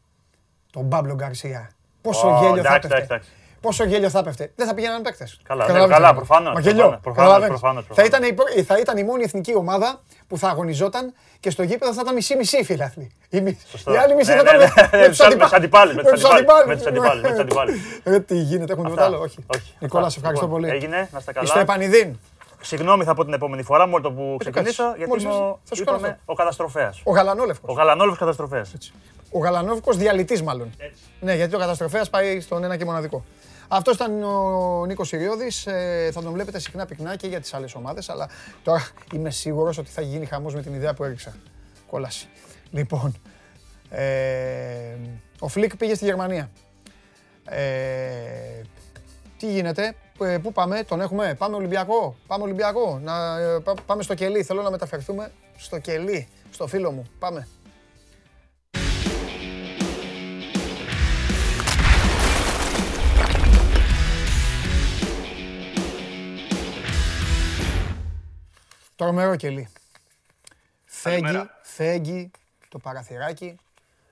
τον 0.71 0.89
Παύλο 0.89 1.13
Γκαρσία. 1.13 1.69
Πόσο 2.01 2.27
Ω, 2.27 2.39
γέλιο 2.39 2.63
θα 2.63 2.75
εντάξει, 2.75 2.75
έπεφτε. 2.75 2.95
εντάξει, 2.95 3.13
εντάξει. 3.13 3.29
Πόσο 3.61 3.83
γέλιο 3.83 4.09
θα 4.09 4.19
έπεφτε. 4.19 4.51
Δεν 4.55 4.67
θα 4.67 4.73
πήγαιναν 4.73 5.01
παίκτες. 5.01 5.39
Καλά, 5.43 5.71
ναι, 5.71 5.87
καλά, 5.87 6.13
προφανώς, 6.15 6.53
Μα 6.53 6.59
γέλιο. 6.59 6.75
προφανώς, 7.01 7.01
προφανώς, 7.01 7.15
καταλαβαίνεις. 7.27 7.59
προφανώς, 7.59 7.85
Θα, 7.87 7.93
προφανώς. 7.93 8.09
ήταν 8.19 8.29
η, 8.29 8.33
πρω- 8.33 8.65
θα 8.65 8.79
ήταν 8.79 8.97
η 8.97 9.03
μόνη 9.03 9.23
εθνική 9.23 9.55
ομάδα 9.55 10.01
που 10.27 10.37
θα 10.37 10.47
αγωνιζόταν 10.49 11.13
και 11.39 11.49
στο 11.49 11.63
γήπεδο 11.63 11.93
θα 11.93 12.01
ήταν 12.03 12.13
μισή-μισή 12.13 12.63
φιλάθλοι. 12.63 13.11
Η, 13.29 13.41
μι- 13.41 13.57
Σωστό. 13.69 13.93
η 13.93 13.97
άλλη 13.97 14.15
μισή 14.15 14.31
Ναι, 14.31 14.37
θα 14.37 14.43
ναι, 14.43 14.49
ήταν 14.49 14.59
ναι, 14.59 14.67
με- 14.75 14.97
ναι, 14.97 15.03
με 15.03 15.07
τους 15.09 15.19
με 15.19 15.35
τους 15.35 15.53
αντιπάλους, 15.53 15.95
με 15.95 16.01
τους 16.03 16.11
τους 16.11 16.23
αντιπάλους, 16.31 16.67
με 16.67 16.75
τους 16.75 16.85
αντιπάλους, 16.85 17.21
με 17.21 17.29
τους 17.29 17.39
αντιπάλους. 17.39 17.75
Ρε 18.03 18.19
τι 18.29 18.35
γίνεται, 18.35 18.71
έχουμε 18.73 18.89
τίποτα 18.89 19.05
άλλο. 19.05 19.19
Όχι. 19.19 19.37
όχι. 19.55 19.73
Νικόλας, 19.79 20.07
Αυτά. 20.07 20.09
σε 20.09 20.17
ευχαριστώ 20.19 20.45
Λοιπόν, 20.45 20.61
πολύ. 20.61 20.73
έγινε, 20.73 21.09
να 21.11 21.17
είστε 21.19 21.31
καλά. 21.31 21.47
Στο 21.47 21.59
επανειδήν. 21.59 22.19
Συγγνώμη 22.61 23.03
θα 23.03 23.13
πω 23.13 23.23
την 23.25 23.33
επόμενη 23.33 23.63
φορά, 23.63 23.87
μόνο 23.87 24.03
το 24.03 24.11
που 24.11 24.35
ξεκινήσω, 24.39 24.83
κάτσε. 24.83 24.97
γιατί 24.97 25.09
Μόλις 25.09 25.23
είμαι 25.23 25.33
ο, 25.33 25.59
θα 25.63 25.75
σου 25.75 25.83
κάνω 25.83 25.97
είπαμε, 25.97 26.11
αυτό. 26.13 26.31
ο 26.31 26.35
καταστροφέας. 26.35 27.01
Ο 27.03 27.11
Γαλανόλευκος. 27.11 27.69
Ο 27.69 27.73
Γαλανόλος 27.77 28.17
καταστροφέας. 28.17 28.71
Ο 29.31 29.39
Γαλανόβικο 29.39 29.91
διαλυτής, 29.93 30.41
μάλλον. 30.43 30.69
Ναι, 31.19 31.35
γιατί 31.35 31.55
ο 31.55 31.59
καταστροφέας 31.59 32.09
πάει 32.09 32.39
στον 32.39 32.63
ένα 32.63 32.77
και 32.77 32.85
μοναδικό. 32.85 33.23
Αυτός 33.67 33.95
ήταν 33.95 34.23
ο 34.23 34.85
Νίκος 34.85 35.11
Ιριώδη. 35.11 35.51
θα 36.11 36.21
τον 36.21 36.31
βλέπετε 36.31 36.59
συχνά 36.59 36.85
πυκνά 36.85 37.15
και 37.15 37.27
για 37.27 37.39
τις 37.39 37.53
άλλες 37.53 37.75
ομάδες. 37.75 38.09
Αλλά 38.09 38.29
τώρα 38.63 38.87
είμαι 39.13 39.29
σίγουρος 39.29 39.77
ότι 39.77 39.89
θα 39.89 40.01
γίνει 40.01 40.25
χαμός 40.25 40.53
με 40.53 40.61
την 40.61 40.73
ιδέα 40.73 40.93
που 40.93 41.03
έριξα. 41.03 41.35
Κόλαση. 41.89 42.29
Λοιπόν. 42.71 43.15
Ε, 43.89 44.95
ο 45.39 45.47
Φλικ 45.47 45.77
πήγε 45.77 45.95
στη 45.95 46.05
Γερμανία. 46.05 46.49
Ε, 47.45 48.61
τι 49.37 49.51
γίνεται, 49.51 49.95
ε, 50.21 50.37
πού 50.37 50.51
πάμε, 50.51 50.83
τον 50.83 51.01
έχουμε, 51.01 51.35
πάμε 51.37 51.55
Ολυμπιακό, 51.55 52.15
πάμε 52.27 52.43
Ολυμπιακό, 52.43 52.99
να, 53.03 53.39
ε, 53.39 53.59
πά- 53.59 53.81
πάμε 53.85 54.03
στο 54.03 54.13
κελί, 54.13 54.43
θέλω 54.43 54.61
να 54.61 54.71
μεταφερθούμε 54.71 55.31
στο 55.57 55.79
κελί, 55.79 56.27
στο 56.51 56.67
φίλο 56.67 56.91
μου, 56.91 57.03
πάμε. 57.19 57.47
Τρομερό 68.97 69.35
κελί. 69.35 69.67
Φέγγι, 70.85 71.21
Καλημέρα. 71.21 71.59
φέγγι 71.61 72.31
το 72.69 72.79
παραθυράκι. 72.79 73.55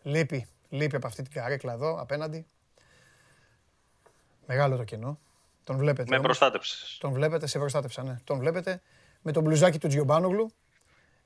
Λείπει, 0.04 0.48
λείπει 0.70 0.96
από 0.96 1.08
αυτή 1.08 1.22
την 1.22 1.32
καρέκλα 1.32 1.74
εδώ 1.74 2.02
απέναντι. 2.02 2.46
Μεγάλο 4.46 4.78
το 4.78 4.84
κενό. 4.84 5.20
Τον 5.64 5.78
βλέπετε. 5.78 6.10
Με 6.10 6.16
όμως. 6.16 6.26
προστάτεψε. 6.26 6.98
Τον 7.00 7.12
βλέπετε, 7.14 7.48
σε 7.48 7.60
προστάτευσα, 7.60 8.04
ναι. 8.04 8.18
Τον 8.24 8.38
βλέπετε 8.40 8.82
με 9.22 9.32
τον 9.32 9.44
μπλουζάκι 9.44 9.80
του 9.80 9.88
Τζιομπάνογλου. 9.88 10.52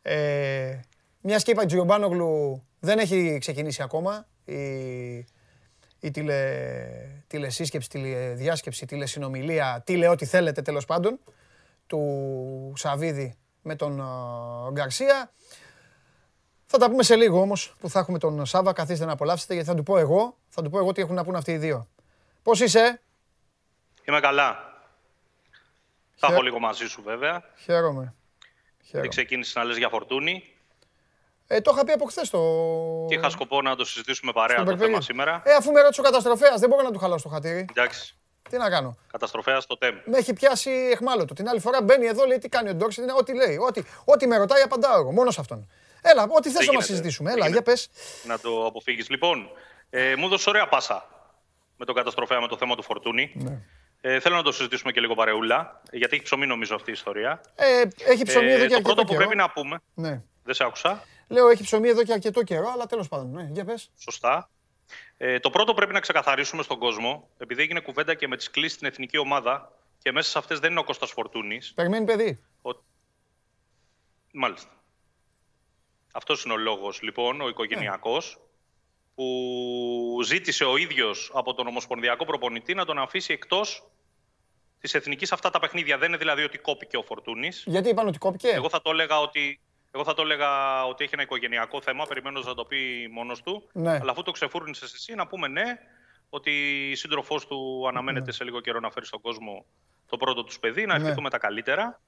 Ε, 0.02 0.80
Μια 1.22 1.38
και 1.38 1.52
είπα 1.52 1.65
Τζιομπάνογλου 1.65 2.64
δεν 2.80 2.99
έχει 2.99 3.38
ξεκινήσει 3.40 3.81
ακόμα 3.81 4.27
η, 4.45 5.18
η 5.99 6.11
τηλε, 6.11 6.60
τηλεσύσκεψη, 7.27 7.90
τηλεδιάσκεψη, 7.90 8.86
τηλεσυνομιλία, 8.86 9.81
τηλε 9.86 10.07
ό,τι 10.07 10.26
θέλετε 10.26 10.61
τέλος 10.61 10.86
πάντων, 10.86 11.19
του 11.88 12.73
Σαβίδη 12.76 13.38
με 13.69 13.75
τον 13.75 14.01
uh, 14.01 14.71
Γκαρσία. 14.71 15.31
Θα 16.65 16.77
τα 16.77 16.89
πούμε 16.89 17.03
σε 17.03 17.15
λίγο 17.15 17.41
όμως 17.41 17.75
που 17.79 17.89
θα 17.89 17.99
έχουμε 17.99 18.17
τον 18.17 18.45
Σάβα, 18.45 18.73
καθίστε 18.73 19.05
να 19.05 19.11
απολαύσετε 19.11 19.53
γιατί 19.53 19.69
θα 19.69 19.75
του 19.75 19.83
πω 19.83 19.97
εγώ, 19.97 20.37
θα 20.49 20.61
του 20.61 20.69
πω 20.69 20.77
εγώ 20.77 20.91
τι 20.91 21.01
έχουν 21.01 21.15
να 21.15 21.23
πούνε 21.23 21.37
αυτοί 21.37 21.51
οι 21.51 21.57
δύο. 21.57 21.87
Πώς 22.43 22.59
είσαι; 22.59 23.01
Είμαι 24.05 24.19
καλά. 24.19 24.57
Θα 26.15 26.27
έχω 26.27 26.41
λίγο 26.41 26.59
μαζί 26.59 26.87
σου 26.87 27.01
βέβαια. 27.01 27.43
Χαίρομαι. 27.55 28.13
Δεν 28.91 29.09
ξεκίνησες 29.09 29.55
να 29.55 29.63
λες 29.63 29.77
για 29.77 29.89
φορτούνη. 29.89 30.43
Ε, 31.47 31.61
το 31.61 31.71
είχα 31.73 31.83
πει 31.83 31.91
από 31.91 32.05
χθες 32.05 32.29
το. 32.29 32.39
Και 33.07 33.15
είχα 33.15 33.29
σκοπό 33.29 33.61
να 33.61 33.75
το 33.75 33.85
συζητήσουμε 33.85 34.31
παρέα 34.31 34.63
το 34.63 34.77
θέμα 34.77 35.01
σήμερα. 35.01 35.41
Ε, 35.45 35.53
αφού 35.53 35.71
με 35.71 35.81
ρώτησε 35.81 36.01
ο 36.01 36.03
καταστροφέας, 36.03 36.59
δεν 36.59 36.69
μπορώ 36.69 36.81
να 36.81 36.91
του 36.91 36.99
χαλάσω 36.99 37.23
το 37.23 37.33
χατήρι. 37.33 37.65
Εντάξει. 37.69 38.18
Τι 38.49 38.57
να 38.57 38.69
κάνω; 38.69 38.97
Καταστροφέα 39.11 39.59
στο 39.59 39.77
τέμ. 39.77 39.95
Με 40.05 40.17
έχει 40.17 40.34
πιάσει 40.34 40.69
εχμάλωτο. 40.91 41.34
Την 41.34 41.49
άλλη 41.49 41.59
φορά 41.59 41.81
μπαίνει 41.81 42.05
εδώ, 42.05 42.26
λέει 42.26 42.38
τι 42.38 42.49
κάνει 42.49 42.69
ο 42.69 42.73
Ντόρσετ, 42.73 43.03
είναι 43.03 43.13
ό,τι 43.17 43.35
λέει. 43.35 43.57
Ό,τι, 43.67 43.81
ό,τι 44.05 44.27
με 44.27 44.38
ρωτάει, 44.38 44.61
απαντάω 44.61 44.99
εγώ. 44.99 45.11
Μόνος 45.11 45.34
σε 45.34 45.41
αυτόν. 45.41 45.69
Έλα, 46.01 46.27
ό,τι 46.30 46.49
θες 46.49 46.67
να 46.67 46.81
συζητήσουμε. 46.81 47.31
Έλα, 47.31 47.47
για 47.47 47.61
πες. 47.61 47.89
Να 48.23 48.39
το 48.39 48.65
αποφύγεις. 48.65 49.09
Λοιπόν, 49.09 49.49
ε, 49.89 50.15
μου 50.15 50.26
έδωσε 50.26 50.49
ωραία 50.49 50.67
πάσα 50.67 51.07
με 51.77 51.85
τον 51.85 51.95
καταστροφέα 51.95 52.41
με 52.41 52.47
το 52.47 52.57
θέμα 52.57 52.76
του 52.76 52.84
Φορτούνη. 52.84 53.31
Ναι. 53.35 53.61
Ε, 54.01 54.19
θέλω 54.19 54.35
να 54.35 54.43
το 54.43 54.51
συζητήσουμε 54.51 54.91
και 54.91 54.99
λίγο 54.99 55.15
παρεούλα, 55.15 55.81
γιατί 55.91 56.15
έχει 56.15 56.23
ψωμί 56.23 56.45
νομίζω 56.45 56.76
αυτή 56.76 56.89
η 56.89 56.93
ιστορία. 56.93 57.41
Ε, 57.55 57.81
έχει 58.11 58.23
ψωμί 58.23 58.47
ε, 58.47 58.53
εδώ 58.53 58.65
και 58.65 58.76
Το 58.76 58.81
πρώτο 58.81 59.03
που 59.03 59.15
πρέπει 59.15 59.35
να 59.35 59.49
πούμε. 59.49 59.80
Ναι. 59.93 60.21
Δεν 60.43 60.53
σε 60.53 60.63
άκουσα. 60.63 61.03
Λέω 61.27 61.47
έχει 61.49 61.63
ψωμί 61.63 61.89
εδώ 61.89 62.03
και 62.03 62.13
αρκετό 62.13 62.43
καιρό, 62.43 62.69
αλλά 62.73 62.85
τέλος 62.85 63.07
πάντων. 63.07 63.31
Ναι, 63.31 63.49
για 63.51 63.65
πες. 63.65 63.91
Σωστά. 63.97 64.49
Ε, 65.17 65.39
το 65.39 65.49
πρώτο 65.49 65.73
πρέπει 65.73 65.93
να 65.93 65.99
ξεκαθαρίσουμε 65.99 66.63
στον 66.63 66.79
κόσμο, 66.79 67.29
επειδή 67.37 67.61
έγινε 67.61 67.79
κουβέντα 67.79 68.13
και 68.13 68.27
με 68.27 68.37
τις 68.37 68.49
κλήσεις 68.49 68.73
στην 68.73 68.87
εθνική 68.87 69.17
ομάδα 69.17 69.71
και 70.01 70.11
μέσα 70.11 70.29
σε 70.29 70.37
αυτές 70.37 70.59
δεν 70.59 70.71
είναι 70.71 70.79
ο 70.79 70.83
Κώστας 70.83 71.11
Φορτούνης. 71.11 71.73
Περιμένει 71.75 72.05
παιδί. 72.05 72.43
Ο... 72.61 72.69
Μάλιστα. 74.33 74.69
Αυτός 76.11 76.43
είναι 76.43 76.53
ο 76.53 76.57
λόγος 76.57 77.01
λοιπόν, 77.01 77.41
ο 77.41 77.47
οικογενειακός, 77.47 78.37
ναι. 78.37 78.43
που 79.15 80.19
ζήτησε 80.23 80.63
ο 80.63 80.77
ίδιος 80.77 81.31
από 81.33 81.53
τον 81.53 81.67
Ομοσπονδιακό 81.67 82.25
Προπονητή 82.25 82.73
να 82.73 82.85
τον 82.85 82.99
αφήσει 82.99 83.33
εκτός 83.33 83.89
της 84.79 84.93
εθνικής 84.93 85.31
αυτά 85.31 85.49
τα 85.49 85.59
παιχνίδια. 85.59 85.97
Δεν 85.97 86.07
είναι 86.07 86.17
δηλαδή 86.17 86.43
ότι 86.43 86.57
κόπηκε 86.57 86.97
ο 86.97 87.03
Φορτούνης. 87.03 87.63
Γιατί 87.67 87.89
είπαν 87.89 88.07
ότι 88.07 88.17
κόπηκε; 88.17 88.47
Εγώ 88.47 88.69
θα 88.69 88.81
το 88.81 88.89
έλεγα 88.89 89.19
ότι 89.19 89.59
εγώ 89.91 90.03
θα 90.03 90.13
το 90.13 90.21
έλεγα 90.21 90.85
ότι 90.85 91.03
έχει 91.03 91.13
ένα 91.13 91.23
οικογενειακό 91.23 91.81
θέμα, 91.81 92.05
περιμένω 92.05 92.39
να 92.39 92.53
το 92.53 92.65
πει 92.65 93.09
μόνος 93.11 93.41
του. 93.41 93.69
Ναι. 93.73 93.97
Αλλά 94.01 94.11
αφού 94.11 94.23
το 94.23 94.31
ξεφούρνησες 94.31 94.93
εσύ, 94.93 95.15
να 95.15 95.27
πούμε 95.27 95.47
ναι, 95.47 95.63
ότι 96.29 96.51
η 96.89 96.95
σύντροφός 96.95 97.47
του 97.47 97.87
αναμένεται 97.87 98.25
ναι. 98.25 98.31
σε 98.31 98.43
λίγο 98.43 98.59
καιρό 98.59 98.79
να 98.79 98.91
φέρει 98.91 99.05
στον 99.05 99.21
κόσμο 99.21 99.65
το 100.09 100.17
πρώτο 100.17 100.43
τους 100.43 100.59
παιδί, 100.59 100.85
να 100.85 100.97
ναι. 100.97 101.03
ευχηθούμε 101.03 101.29
τα 101.29 101.37
καλύτερα. 101.37 102.01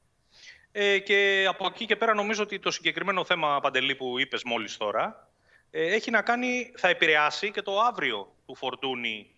Ε, 0.72 1.00
και 1.00 1.46
από 1.50 1.66
εκεί 1.66 1.86
και 1.86 1.96
πέρα 1.96 2.14
νομίζω 2.14 2.44
ότι 2.44 2.60
το 2.60 2.72
συγκεκριμένο 2.72 3.26
θέμα, 3.26 3.60
Παντελή, 3.60 3.96
που 3.96 4.20
είπες 4.20 4.44
μόλις 4.44 4.78
τώρα, 4.78 5.30
ε, 5.72 5.94
έχει 5.94 6.12
να 6.12 6.22
κάνει, 6.22 6.72
θα 6.76 6.88
επηρεάσει 6.88 7.52
και 7.52 7.62
το 7.62 7.80
αύριο 7.80 8.36
του 8.46 8.56
Φορτούνη 8.56 9.36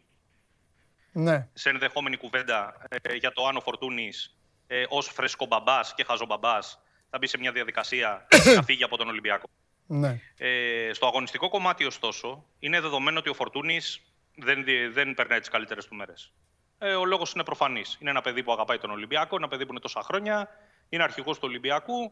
ναι. 1.11 1.47
σε 1.53 1.69
ενδεχόμενη 1.69 2.17
κουβέντα 2.17 2.87
ε, 2.89 3.15
για 3.15 3.31
το 3.31 3.47
αν 3.47 3.57
ο 3.57 3.59
Φορτούνης 3.59 4.37
ε, 4.67 4.83
ως 4.89 5.07
φρεσκομπαμπά 5.07 5.79
και 5.95 6.03
χαζομπαμπάς 6.03 6.81
θα 7.14 7.19
μπει 7.19 7.27
σε 7.27 7.38
μια 7.38 7.52
διαδικασία 7.52 8.27
να 8.56 8.61
φύγει 8.64 8.84
από 8.84 8.98
τον 8.98 9.07
Ολυμπιακό. 9.07 9.49
Ναι. 9.88 10.19
Ε, 10.38 10.94
στο 10.94 11.06
αγωνιστικό 11.06 11.49
κομμάτι, 11.49 11.85
ωστόσο, 11.85 12.45
είναι 12.60 12.81
δεδομένο 12.81 13.19
ότι 13.19 13.30
ο 13.30 13.34
Φορτούνης 13.34 14.02
δεν, 14.35 14.65
δεν 14.91 15.14
περνάει 15.14 15.40
τις 15.40 15.49
καλύτερες 15.49 15.85
του 15.85 15.95
μέρες. 15.95 16.31
Ε, 16.77 16.94
ο 16.94 17.06
λόγος 17.06 17.34
είναι 17.34 17.44
προφανής. 17.44 17.98
Είναι 18.02 18.10
ένα 18.10 18.22
παιδί 18.22 18.44
που 18.44 18.52
αγαπάει 18.52 18.77
τον 18.77 18.91
Ολυμπιακό, 18.91 19.35
ένα 19.35 19.48
παιδί 19.48 19.65
που 19.65 19.72
είναι 19.72 19.80
τόσα 19.80 20.02
χρόνια, 20.02 20.49
είναι 20.90 21.03
αρχηγός 21.03 21.38
του 21.40 21.45
Ολυμπιακού. 21.48 22.11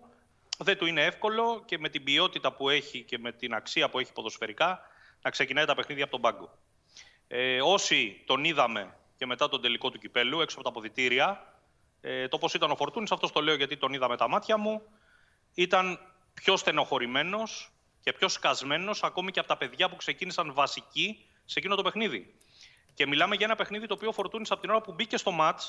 Δεν 0.58 0.78
του 0.78 0.86
είναι 0.86 1.06
εύκολο 1.06 1.64
και 1.66 1.78
με 1.78 1.90
την 1.90 2.04
ποιότητα 2.04 2.54
που 2.54 2.70
έχει 2.70 3.04
και 3.04 3.18
με 3.18 3.32
την 3.32 3.54
αξία 3.54 3.90
που 3.90 4.00
έχει 4.00 4.14
ποδοσφαιρικά 4.14 4.80
να 5.22 5.30
ξεκινάει 5.30 5.66
τα 5.66 5.76
παιχνίδια 5.76 6.04
από 6.04 6.12
τον 6.12 6.22
πάγκο. 6.22 6.58
Ε, 7.28 7.62
όσοι 7.62 8.24
τον 8.26 8.44
είδαμε 8.44 8.96
και 9.18 9.26
μετά 9.26 9.50
τον 9.50 9.62
τελικό 9.62 9.90
του 9.90 10.00
κυπέλου, 10.00 10.42
έξω 10.42 10.56
από 10.60 10.68
τα 10.68 10.74
ποδητήρια, 10.74 11.51
ε, 12.02 12.28
το 12.28 12.38
πώς 12.38 12.54
ήταν 12.54 12.72
ο 12.72 12.76
Φορτούνης, 12.76 13.12
αυτό 13.12 13.30
το 13.32 13.42
λέω 13.42 13.56
γιατί 13.56 13.78
τον 13.78 13.94
είδα 13.94 14.10
με 14.10 14.18
τα 14.18 14.28
μάτια 14.28 14.58
μου, 14.58 14.82
ήταν 15.54 16.00
πιο 16.34 16.58
στενοχωρημένος 16.58 17.72
και 18.02 18.14
πιο 18.14 18.28
σκασμένος 18.28 19.04
ακόμη 19.04 19.32
και 19.32 19.40
από 19.40 19.48
τα 19.48 19.58
παιδιά 19.58 19.90
που 19.90 19.96
ξεκίνησαν 19.96 20.54
βασικοί 20.54 21.26
σε 21.46 21.60
εκείνο 21.60 21.76
το 21.76 21.82
παιχνίδι. 21.82 22.36
Και 22.94 23.08
μιλάμε 23.08 23.36
για 23.36 23.46
ένα 23.46 23.56
παιχνίδι 23.56 23.88
το 23.88 23.94
οποίο 23.94 24.10
ο 24.10 24.12
Φορτούνης 24.12 24.52
από 24.52 24.62
την 24.62 24.70
ώρα 24.70 24.82
που 24.82 24.94
μπήκε 24.94 25.18
στο 25.18 25.32
ματ 25.32 25.62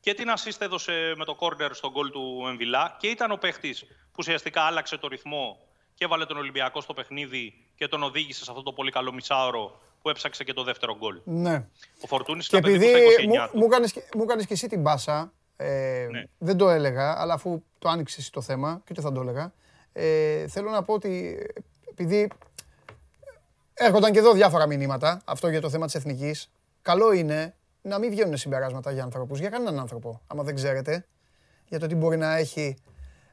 και 0.00 0.14
την 0.14 0.28
assist 0.36 0.60
έδωσε 0.60 1.14
με 1.16 1.24
το 1.24 1.34
κόρνερ 1.34 1.74
στον 1.74 1.90
γκολ 1.90 2.10
του 2.10 2.44
Εμβιλά 2.48 2.96
και 2.98 3.08
ήταν 3.08 3.30
ο 3.30 3.36
παίχτης 3.36 3.84
που 3.84 4.16
ουσιαστικά 4.18 4.62
άλλαξε 4.62 4.96
το 4.96 5.08
ρυθμό 5.08 5.58
και 5.94 6.04
έβαλε 6.04 6.26
τον 6.26 6.36
Ολυμπιακό 6.36 6.80
στο 6.80 6.94
παιχνίδι 6.94 7.68
και 7.76 7.88
τον 7.88 8.02
οδήγησε 8.02 8.44
σε 8.44 8.50
αυτό 8.50 8.62
το 8.62 8.72
πολύ 8.72 8.90
καλό 8.90 9.12
μισάωρο 9.12 9.80
που 10.04 10.10
έψαξε 10.10 10.44
και 10.44 10.52
το 10.52 10.64
δεύτερο 10.64 10.96
γκολ. 10.96 11.20
Ναι. 11.24 11.66
Ο 12.00 12.06
Φορτούνης 12.06 12.48
και 12.48 12.56
επειδή 12.56 12.86
μου, 13.26 13.60
μου 13.60 13.66
κάνεις, 13.66 13.94
μου 14.16 14.24
κάνεις 14.24 14.46
και 14.46 14.52
εσύ 14.52 14.68
την 14.68 14.80
μπάσα, 14.80 15.32
ε, 15.56 16.06
ναι. 16.10 16.24
δεν 16.38 16.56
το 16.56 16.68
έλεγα, 16.68 17.20
αλλά 17.20 17.34
αφού 17.34 17.62
το 17.78 17.88
άνοιξες 17.88 18.30
το 18.30 18.40
θέμα, 18.40 18.80
και 18.84 18.88
ούτε 18.90 19.00
θα 19.00 19.12
το 19.12 19.20
έλεγα, 19.20 19.52
ε, 19.92 20.48
θέλω 20.48 20.70
να 20.70 20.82
πω 20.82 20.92
ότι 20.92 21.38
επειδή 21.90 22.30
έρχονταν 23.74 24.12
και 24.12 24.18
εδώ 24.18 24.32
διάφορα 24.32 24.66
μηνύματα, 24.66 25.22
αυτό 25.24 25.48
για 25.48 25.60
το 25.60 25.70
θέμα 25.70 25.86
της 25.86 25.94
εθνικής, 25.94 26.50
καλό 26.82 27.12
είναι 27.12 27.54
να 27.82 27.98
μην 27.98 28.10
βγαίνουν 28.10 28.36
συμπεράσματα 28.36 28.92
για 28.92 29.02
ανθρώπους, 29.02 29.38
για 29.38 29.48
κανέναν 29.48 29.78
άνθρωπο, 29.78 30.20
άμα 30.26 30.42
δεν 30.42 30.54
ξέρετε, 30.54 31.06
για 31.68 31.78
το 31.78 31.86
τι 31.86 31.94
μπορεί 31.94 32.16
να 32.16 32.36
έχει 32.36 32.76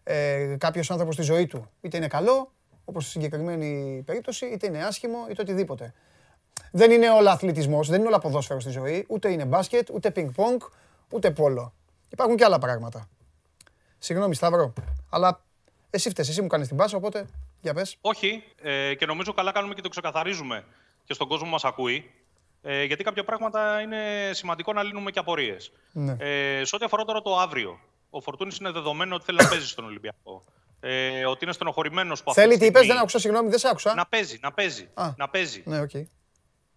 ε, 0.04 0.56
κάποιος 0.60 0.92
άνθρωπος 0.92 1.14
στη 1.14 1.24
ζωή 1.24 1.48
του. 1.48 1.72
Είτε 1.82 1.98
είναι 1.98 2.08
καλό, 2.08 2.52
όπως 2.86 3.04
στη 3.04 3.12
συγκεκριμένη 3.12 4.02
περίπτωση, 4.06 4.46
είτε 4.46 4.68
είναι 4.68 4.84
άσχημο, 4.84 5.18
είτε 5.30 5.42
οτιδήποτε. 5.42 5.94
Δεν 6.72 6.92
είναι 6.92 7.10
όλα 7.10 7.32
αθλητισμός, 7.32 7.88
δεν 7.90 8.00
είναι 8.00 8.08
όλα 8.08 8.20
ποδόσφαιρο 8.20 8.60
στη 8.60 8.70
ζωή. 8.70 9.06
Ούτε 9.08 9.32
είναι 9.32 9.46
μπάσκετ, 9.46 9.90
ούτε 9.90 10.12
πινκ-πονγκ, 10.12 10.60
ούτε 11.10 11.32
πόλο. 11.32 11.74
Υπάρχουν 12.10 12.36
και 12.36 12.44
άλλα 12.44 12.60
πράγματα. 12.60 13.08
Συγγνώμη, 13.98 14.36
Σταύρο, 14.36 14.74
αλλά 15.10 15.42
εσύ 15.90 16.10
φταίει, 16.10 16.26
εσύ 16.30 16.42
μου 16.42 16.48
κάνεις 16.48 16.68
την 16.68 16.78
πάσα, 16.78 16.98
οπότε 16.98 17.26
για 17.62 17.74
πες. 17.74 17.98
Όχι, 18.02 18.44
ε, 18.62 18.96
και 18.96 19.06
νομίζω 19.06 19.34
καλά 19.34 19.52
κάνουμε 19.52 19.74
και 19.74 19.82
το 19.82 19.90
ξεκαθαρίζουμε 19.90 20.64
και 21.04 21.14
στον 21.14 21.28
κόσμο 21.28 21.50
μας 21.50 21.64
ακούει. 21.66 22.12
Ε, 22.62 22.84
γιατί 22.84 23.04
κάποια 23.04 23.24
πράγματα 23.24 23.82
είναι 23.82 24.30
σημαντικό 24.32 24.74
να 24.74 24.84
λύνουμε 24.84 25.12
και 25.12 25.20
απορίες. 25.20 25.72
Ναι. 25.92 26.16
Ε, 26.20 26.66
σε 26.66 26.76
ό,τι 26.76 26.86
αφορά 26.86 27.04
τώρα 27.04 27.22
το 27.22 27.38
αύριο, 27.38 27.80
ο 28.10 28.22
Φορτούνης 28.22 28.58
είναι 28.58 28.72
δεδομένο 28.72 29.16
ότι 29.16 29.24
θέλει 29.26 29.38
να 29.42 29.48
παίζει 29.48 29.68
στον 29.68 29.86
Ολυμπιακό. 29.86 30.44
Ε, 30.80 31.26
ότι 31.26 31.44
είναι 31.44 31.54
στενοχωρημένος 31.54 32.24
που 32.24 32.34
Θέλει 32.34 32.58
τι 32.58 32.66
είπες, 32.66 32.88
δεν 32.88 32.98
άκουσα, 32.98 33.20
συγγνώμη, 33.20 33.50
δεν 33.50 33.60
σε 33.60 33.68
άκουσα. 33.68 33.94
Να 33.94 34.06
παίζει, 34.06 34.40
να 34.42 34.52
παίζει. 34.52 34.90
να 35.18 35.30
παίζει. 35.30 35.64
Ναι, 35.66 35.82
okay. 35.82 36.04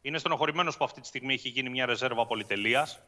Είναι 0.07 0.19
στενοχωρημένος 0.19 0.77
που 0.77 0.85
αυτή 0.85 1.01
τη 1.01 1.07
στιγμή 1.07 1.35
έχει 1.35 1.49
γίνει 1.49 1.71
μια 1.71 1.87
ρεζέρβα 1.87 2.27
πολυτελείας. 2.27 3.01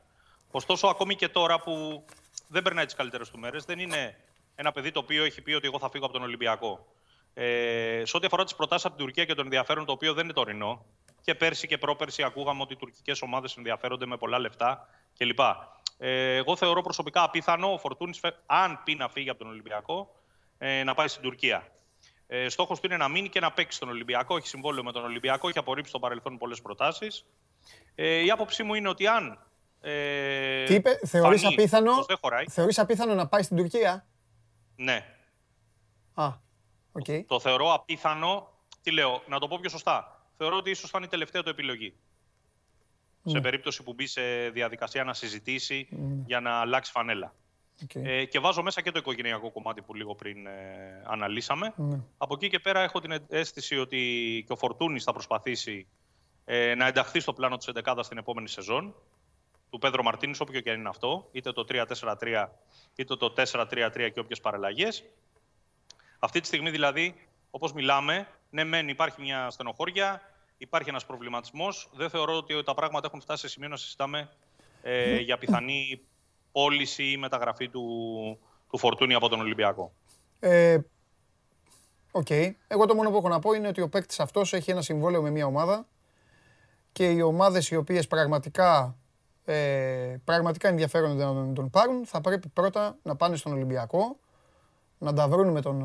Ωστόσο, 0.50 0.86
ακόμη 0.86 1.14
και 1.14 1.28
τώρα 1.28 1.60
που 1.60 2.04
δεν 2.48 2.62
περνάει 2.62 2.84
τις 2.84 2.94
καλύτερες 2.94 3.30
του 3.30 3.38
μέρες, 3.38 3.64
δεν 3.64 3.78
είναι 3.78 4.16
ένα 4.54 4.72
παιδί 4.72 4.90
το 4.90 4.98
οποίο 4.98 5.24
έχει 5.24 5.42
πει 5.42 5.52
ότι 5.52 5.66
εγώ 5.66 5.78
θα 5.78 5.90
φύγω 5.90 6.04
από 6.04 6.12
τον 6.12 6.22
Ολυμπιακό. 6.22 6.86
Ε, 7.34 8.02
σε 8.04 8.16
ό,τι 8.16 8.26
αφορά 8.26 8.44
τις 8.44 8.54
προτάσεις 8.54 8.86
από 8.86 8.96
την 8.96 9.04
Τουρκία 9.04 9.24
και 9.24 9.34
τον 9.34 9.44
ενδιαφέρον, 9.44 9.84
το 9.84 9.92
οποίο 9.92 10.14
δεν 10.14 10.24
είναι 10.24 10.32
τωρινό, 10.32 10.84
και 11.22 11.34
πέρσι 11.34 11.66
και 11.66 11.78
πρόπερσι 11.78 12.22
ακούγαμε 12.22 12.62
ότι 12.62 12.72
οι 12.72 12.76
τουρκικές 12.76 13.22
ομάδες 13.22 13.56
ενδιαφέρονται 13.56 14.06
με 14.06 14.16
πολλά 14.16 14.38
λεφτά 14.38 14.88
κλπ. 15.18 15.40
Ε, 15.98 16.36
εγώ 16.36 16.56
θεωρώ 16.56 16.82
προσωπικά 16.82 17.22
απίθανο 17.22 17.72
ο 17.72 17.78
Φορτούνης, 17.78 18.20
αν 18.46 18.80
πει 18.84 18.94
να 18.94 19.08
φύγει 19.08 19.30
από 19.30 19.38
τον 19.38 19.48
Ολυμπιακό, 19.48 20.14
ε, 20.58 20.84
να 20.84 20.94
πάει 20.94 21.08
στην 21.08 21.22
Τουρκία. 21.22 21.68
Ε, 22.26 22.48
Στόχος 22.48 22.80
του 22.80 22.86
είναι 22.86 22.96
να 22.96 23.08
μείνει 23.08 23.28
και 23.28 23.40
να 23.40 23.52
παίξει 23.52 23.76
στον 23.76 23.88
Ολυμπιακό. 23.88 24.36
Έχει 24.36 24.46
συμβόλαιο 24.48 24.84
με 24.84 24.92
τον 24.92 25.04
Ολυμπιακό, 25.04 25.48
έχει 25.48 25.58
απορρίψει 25.58 25.90
στο 25.90 25.98
παρελθόν 25.98 26.38
πολλές 26.38 26.60
προτάσεις. 26.62 27.26
Ε, 27.94 28.24
η 28.24 28.30
άποψή 28.30 28.62
μου 28.62 28.74
είναι 28.74 28.88
ότι 28.88 29.06
αν. 29.06 29.38
Ε, 29.80 30.64
Τι 30.64 30.74
είπε, 30.74 30.98
θεωρείς 31.06 31.44
απίθανο, 31.44 31.92
θεωρείς 32.50 32.78
απίθανο 32.78 33.14
να 33.14 33.26
πάει 33.26 33.42
στην 33.42 33.56
Τουρκία; 33.56 34.06
Ναι. 34.76 35.06
Α, 36.14 36.28
okay. 36.92 37.18
το, 37.18 37.24
το 37.26 37.40
θεωρώ 37.40 37.72
απίθανο. 37.72 38.50
Τι 38.82 38.92
λέω, 38.92 39.22
να 39.28 39.38
το 39.38 39.48
πω 39.48 39.58
πιο 39.60 39.70
σωστά. 39.70 40.26
Θεωρώ 40.36 40.56
ότι 40.56 40.70
ίσως 40.70 40.90
θα 40.90 40.98
είναι 40.98 41.06
η 41.06 41.10
τελευταία 41.10 41.42
του 41.42 41.48
επιλογή. 41.48 41.94
Σε 43.24 43.32
ναι. 43.32 43.40
περίπτωση 43.40 43.82
που 43.82 43.92
μπει 43.92 44.06
σε 44.06 44.48
διαδικασία 44.48 45.04
να 45.04 45.14
συζητήσει 45.14 45.88
ναι. 45.90 46.22
για 46.26 46.40
να 46.40 46.50
αλλάξει 46.50 46.90
φανέλα. 46.90 47.34
Ε, 47.94 48.24
και 48.24 48.38
βάζω 48.38 48.62
μέσα 48.62 48.80
και 48.80 48.90
το 48.90 48.98
οικογενειακό 48.98 49.50
κομμάτι 49.50 49.82
που 49.82 49.94
λίγο 49.94 50.14
πριν 50.14 50.46
ε, 50.46 51.02
αναλύσαμε. 51.06 51.72
Ναι. 51.76 52.00
Από 52.18 52.34
εκεί 52.34 52.48
και 52.48 52.58
πέρα 52.58 52.80
έχω 52.80 53.00
την 53.00 53.24
αίσθηση 53.28 53.78
ότι 53.78 54.44
και 54.46 54.52
ο 54.52 54.56
Φορτούνης 54.56 55.04
θα 55.04 55.12
προσπαθήσει 55.12 55.86
ε, 56.44 56.74
να 56.74 56.86
ενταχθεί 56.86 57.20
στο 57.20 57.32
πλάνο 57.32 57.56
της 57.56 57.70
11 57.84 57.98
στην 58.00 58.18
επόμενη 58.18 58.48
σεζόν 58.48 58.94
του 59.70 59.78
Πέδρο 59.78 60.02
Μαρτίνης, 60.02 60.40
όποιο 60.40 60.60
και 60.60 60.70
αν 60.70 60.78
είναι 60.78 60.88
αυτό, 60.88 61.28
είτε 61.32 61.52
το 61.52 61.66
3-4-3 61.68 62.46
είτε 62.94 63.16
το 63.16 63.34
4-3-3 63.36 64.10
και 64.12 64.20
όποιες 64.20 64.40
παραλλαγές. 64.40 65.04
Αυτή 66.18 66.40
τη 66.40 66.46
στιγμή 66.46 66.70
δηλαδή 66.70 67.14
Όπως 67.50 67.72
μιλάμε, 67.72 68.28
ναι, 68.50 68.64
μεν 68.64 68.88
υπάρχει 68.88 69.22
μια 69.22 69.50
στενοχώρια, 69.50 70.22
υπάρχει 70.58 70.88
ένας 70.88 71.06
προβληματισμός. 71.06 71.90
Δεν 71.94 72.10
θεωρώ 72.10 72.36
ότι 72.36 72.62
τα 72.62 72.74
πράγματα 72.74 73.06
έχουν 73.06 73.20
φτάσει 73.20 73.40
σε 73.40 73.48
σημείο 73.48 73.68
να 73.68 73.76
συζητάμε 73.76 74.30
ε, 74.82 75.16
για 75.16 75.38
πιθανή 75.38 76.00
πώληση 76.56 77.02
ή 77.02 77.16
μεταγραφή 77.16 77.68
του, 77.68 77.84
του 78.70 78.78
Φορτούνη 78.78 79.14
από 79.14 79.28
τον 79.28 79.40
Ολυμπιακό. 79.40 79.92
Ε, 80.40 80.78
OK. 82.10 82.26
Okay. 82.28 82.50
Εγώ 82.68 82.86
το 82.86 82.94
μόνο 82.94 83.10
που 83.10 83.16
έχω 83.16 83.28
να 83.28 83.38
πω 83.38 83.52
είναι 83.52 83.68
ότι 83.68 83.80
ο 83.80 83.88
παίκτης 83.88 84.20
αυτός 84.20 84.52
έχει 84.52 84.70
ένα 84.70 84.82
συμβόλαιο 84.82 85.22
με 85.22 85.30
μια 85.30 85.46
ομάδα 85.46 85.86
και 86.92 87.10
οι 87.10 87.20
ομάδες 87.20 87.70
οι 87.70 87.76
οποίες 87.76 88.06
πραγματικά, 88.06 88.96
ε, 89.44 90.16
πραγματικά 90.24 90.68
ενδιαφέρονται 90.68 91.24
να 91.24 91.52
τον 91.52 91.70
πάρουν 91.70 92.06
θα 92.06 92.20
πρέπει 92.20 92.48
πρώτα 92.48 92.96
να 93.02 93.16
πάνε 93.16 93.36
στον 93.36 93.52
Ολυμπιακό, 93.52 94.16
να 94.98 95.12
τα 95.12 95.28
βρουν 95.28 95.48
με 95.48 95.60
τον, 95.60 95.76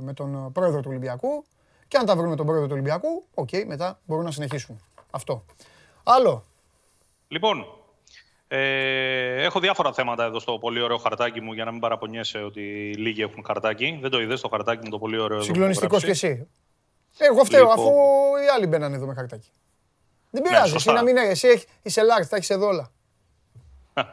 με 0.00 0.12
τον 0.12 0.52
πρόεδρο 0.52 0.80
του 0.80 0.88
Ολυμπιακού 0.88 1.44
και 1.88 1.96
αν 1.96 2.06
τα 2.06 2.16
βρουν 2.16 2.28
με 2.28 2.36
τον 2.36 2.46
πρόεδρο 2.46 2.66
του 2.66 2.72
Ολυμπιακού, 2.72 3.24
OK, 3.34 3.48
okay, 3.52 3.64
μετά 3.66 4.00
μπορούν 4.06 4.24
να 4.24 4.30
συνεχίσουν. 4.30 4.80
Αυτό. 5.10 5.44
Άλλο. 6.02 6.44
Λοιπόν, 7.28 7.66
ε, 8.52 9.42
έχω 9.42 9.60
διάφορα 9.60 9.92
θέματα 9.92 10.24
εδώ 10.24 10.38
στο 10.38 10.58
πολύ 10.58 10.80
ωραίο 10.80 10.96
χαρτάκι 10.96 11.40
μου 11.40 11.52
για 11.52 11.64
να 11.64 11.70
μην 11.70 11.80
παραπονιέσαι 11.80 12.38
ότι 12.38 12.60
λίγοι 12.96 13.22
έχουν 13.22 13.44
χαρτάκι. 13.46 13.98
Δεν 14.00 14.10
το 14.10 14.20
είδες 14.20 14.40
το 14.40 14.48
χαρτάκι 14.48 14.84
μου 14.84 14.90
το 14.90 14.98
πολύ 14.98 15.18
ωραίο. 15.18 15.42
Συγκλονιστικός 15.42 16.04
κι 16.04 16.10
εσύ. 16.10 16.48
Ε, 17.18 17.26
εγώ 17.26 17.44
φταίω 17.44 17.60
λοιπόν. 17.60 17.78
αφού 17.78 17.90
οι 18.44 18.48
άλλοι 18.56 18.66
μπαίνανε 18.66 18.96
εδώ 18.96 19.06
με 19.06 19.14
χαρτάκι. 19.14 19.48
Δεν 20.30 20.42
πειράζει. 20.42 20.70
Ναι, 20.70 20.76
εσύ 20.76 20.92
να 20.92 21.02
μην 21.02 21.16
εσύ 21.16 21.64
είσαι 21.82 22.00
large, 22.00 22.26
θα 22.28 22.36
έχεις 22.36 22.50
εδώ 22.50 22.66
όλα. 22.66 22.90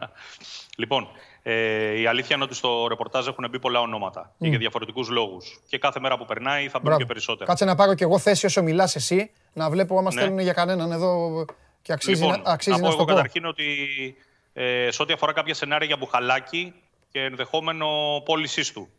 λοιπόν, 0.81 1.07
ε, 1.43 1.99
η 1.99 2.07
αλήθεια 2.07 2.35
είναι 2.35 2.45
ότι 2.45 2.55
στο 2.55 2.87
ρεπορτάζ 2.87 3.27
έχουν 3.27 3.47
μπει 3.49 3.59
πολλά 3.59 3.79
ονόματα 3.79 4.35
mm. 4.39 4.47
για 4.49 4.57
διαφορετικούς 4.57 5.09
λόγους. 5.09 5.61
Και 5.67 5.77
κάθε 5.77 5.99
μέρα 5.99 6.17
που 6.17 6.25
περνάει 6.25 6.67
θα 6.67 6.79
μπουν 6.79 6.97
και 6.97 7.05
περισσότερα. 7.05 7.45
Κάτσε 7.45 7.65
να 7.65 7.75
πάρω 7.75 7.93
κι 7.93 8.03
εγώ 8.03 8.19
θέση 8.19 8.45
όσο 8.45 8.63
μιλάς 8.63 8.95
εσύ, 8.95 9.31
να 9.53 9.69
βλέπω 9.69 9.97
άμα 9.97 10.13
ναι. 10.13 10.21
στέλνουν 10.21 10.39
για 10.39 10.53
κανέναν 10.53 10.91
εδώ 10.91 11.45
και 11.81 11.93
αξίζει, 11.93 12.23
λοιπόν, 12.23 12.41
να, 12.41 12.51
αξίζει 12.51 12.81
να, 12.81 12.89
να 12.89 12.95
πω. 12.95 13.05
καταρχήν 13.05 13.45
ότι 13.45 13.65
ε, 14.59 14.91
σε 14.91 15.01
ό,τι 15.01 15.13
αφορά 15.13 15.33
κάποια 15.33 15.53
σενάρια 15.53 15.87
για 15.87 15.97
Μπουχαλάκη 15.97 16.73
και 17.11 17.23
ενδεχόμενο 17.23 17.87
πώλησής 18.25 18.71
του. 18.71 18.89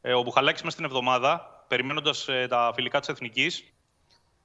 Ε, 0.00 0.14
ο 0.14 0.22
Μπουχαλάκης 0.22 0.62
μέσα 0.62 0.74
στην 0.74 0.84
εβδομάδα, 0.84 1.64
περιμένοντας 1.68 2.28
ε, 2.28 2.46
τα 2.48 2.72
φιλικά 2.74 3.00
της 3.00 3.08
Εθνικής, 3.08 3.64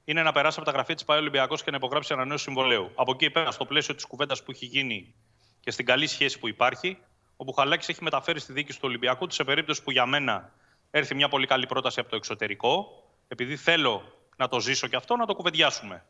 είναι 0.04 0.22
να 0.22 0.32
περάσει 0.32 0.56
από 0.60 0.66
τα 0.70 0.72
γραφεία 0.74 0.94
της 0.94 1.04
ΠΑΕ 1.04 1.18
Ολυμπιακός 1.18 1.62
και 1.62 1.70
να 1.70 1.76
υπογράψει 1.76 2.12
ένα 2.12 2.24
νέο 2.24 2.36
συμβολέο. 2.36 2.90
Από 2.94 3.12
εκεί 3.12 3.30
πέρα, 3.30 3.50
στο 3.50 3.64
πλαίσιο 3.64 3.94
της 3.94 4.04
κουβέντας 4.04 4.42
που 4.42 4.50
έχει 4.50 4.66
γίνει 4.66 5.14
και 5.60 5.70
στην 5.70 5.86
καλή 5.86 6.06
σχέση 6.06 6.38
που 6.38 6.48
υπάρχει, 6.48 6.98
ο 7.36 7.44
Μπουχαλάκης 7.44 7.88
έχει 7.88 8.02
μεταφέρει 8.02 8.40
στη 8.40 8.52
δίκη 8.52 8.72
του 8.72 8.80
Ολυμπιακού 8.82 9.30
σε 9.30 9.44
περίπτωση 9.44 9.82
που 9.82 9.90
για 9.90 10.06
μένα 10.06 10.52
έρθει 10.90 11.14
μια 11.14 11.28
πολύ 11.28 11.46
καλή 11.46 11.66
πρόταση 11.66 12.00
από 12.00 12.08
το 12.08 12.16
εξωτερικό, 12.16 13.04
επειδή 13.28 13.56
θέλω 13.56 14.02
να 14.36 14.48
το 14.48 14.60
ζήσω 14.60 14.86
και 14.86 14.96
αυτό, 14.96 15.16
να 15.16 15.26
το 15.26 15.34
κουβεντιάσουμε. 15.34 16.04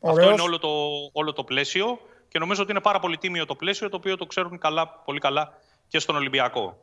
Αυτό 0.00 0.30
είναι 0.30 0.42
όλο 0.42 0.58
το, 0.58 0.68
όλο 1.12 1.32
το 1.32 1.44
πλαίσιο 1.44 1.98
και 2.30 2.38
νομίζω 2.38 2.62
ότι 2.62 2.70
είναι 2.70 2.80
πάρα 2.80 2.98
πολύ 2.98 3.18
τίμιο 3.18 3.46
το 3.46 3.54
πλαίσιο, 3.54 3.88
το 3.88 3.96
οποίο 3.96 4.16
το 4.16 4.26
ξέρουν 4.26 4.58
καλά, 4.58 4.88
πολύ 4.88 5.18
καλά 5.18 5.52
και 5.88 5.98
στον 5.98 6.16
ολυμπιακο 6.16 6.76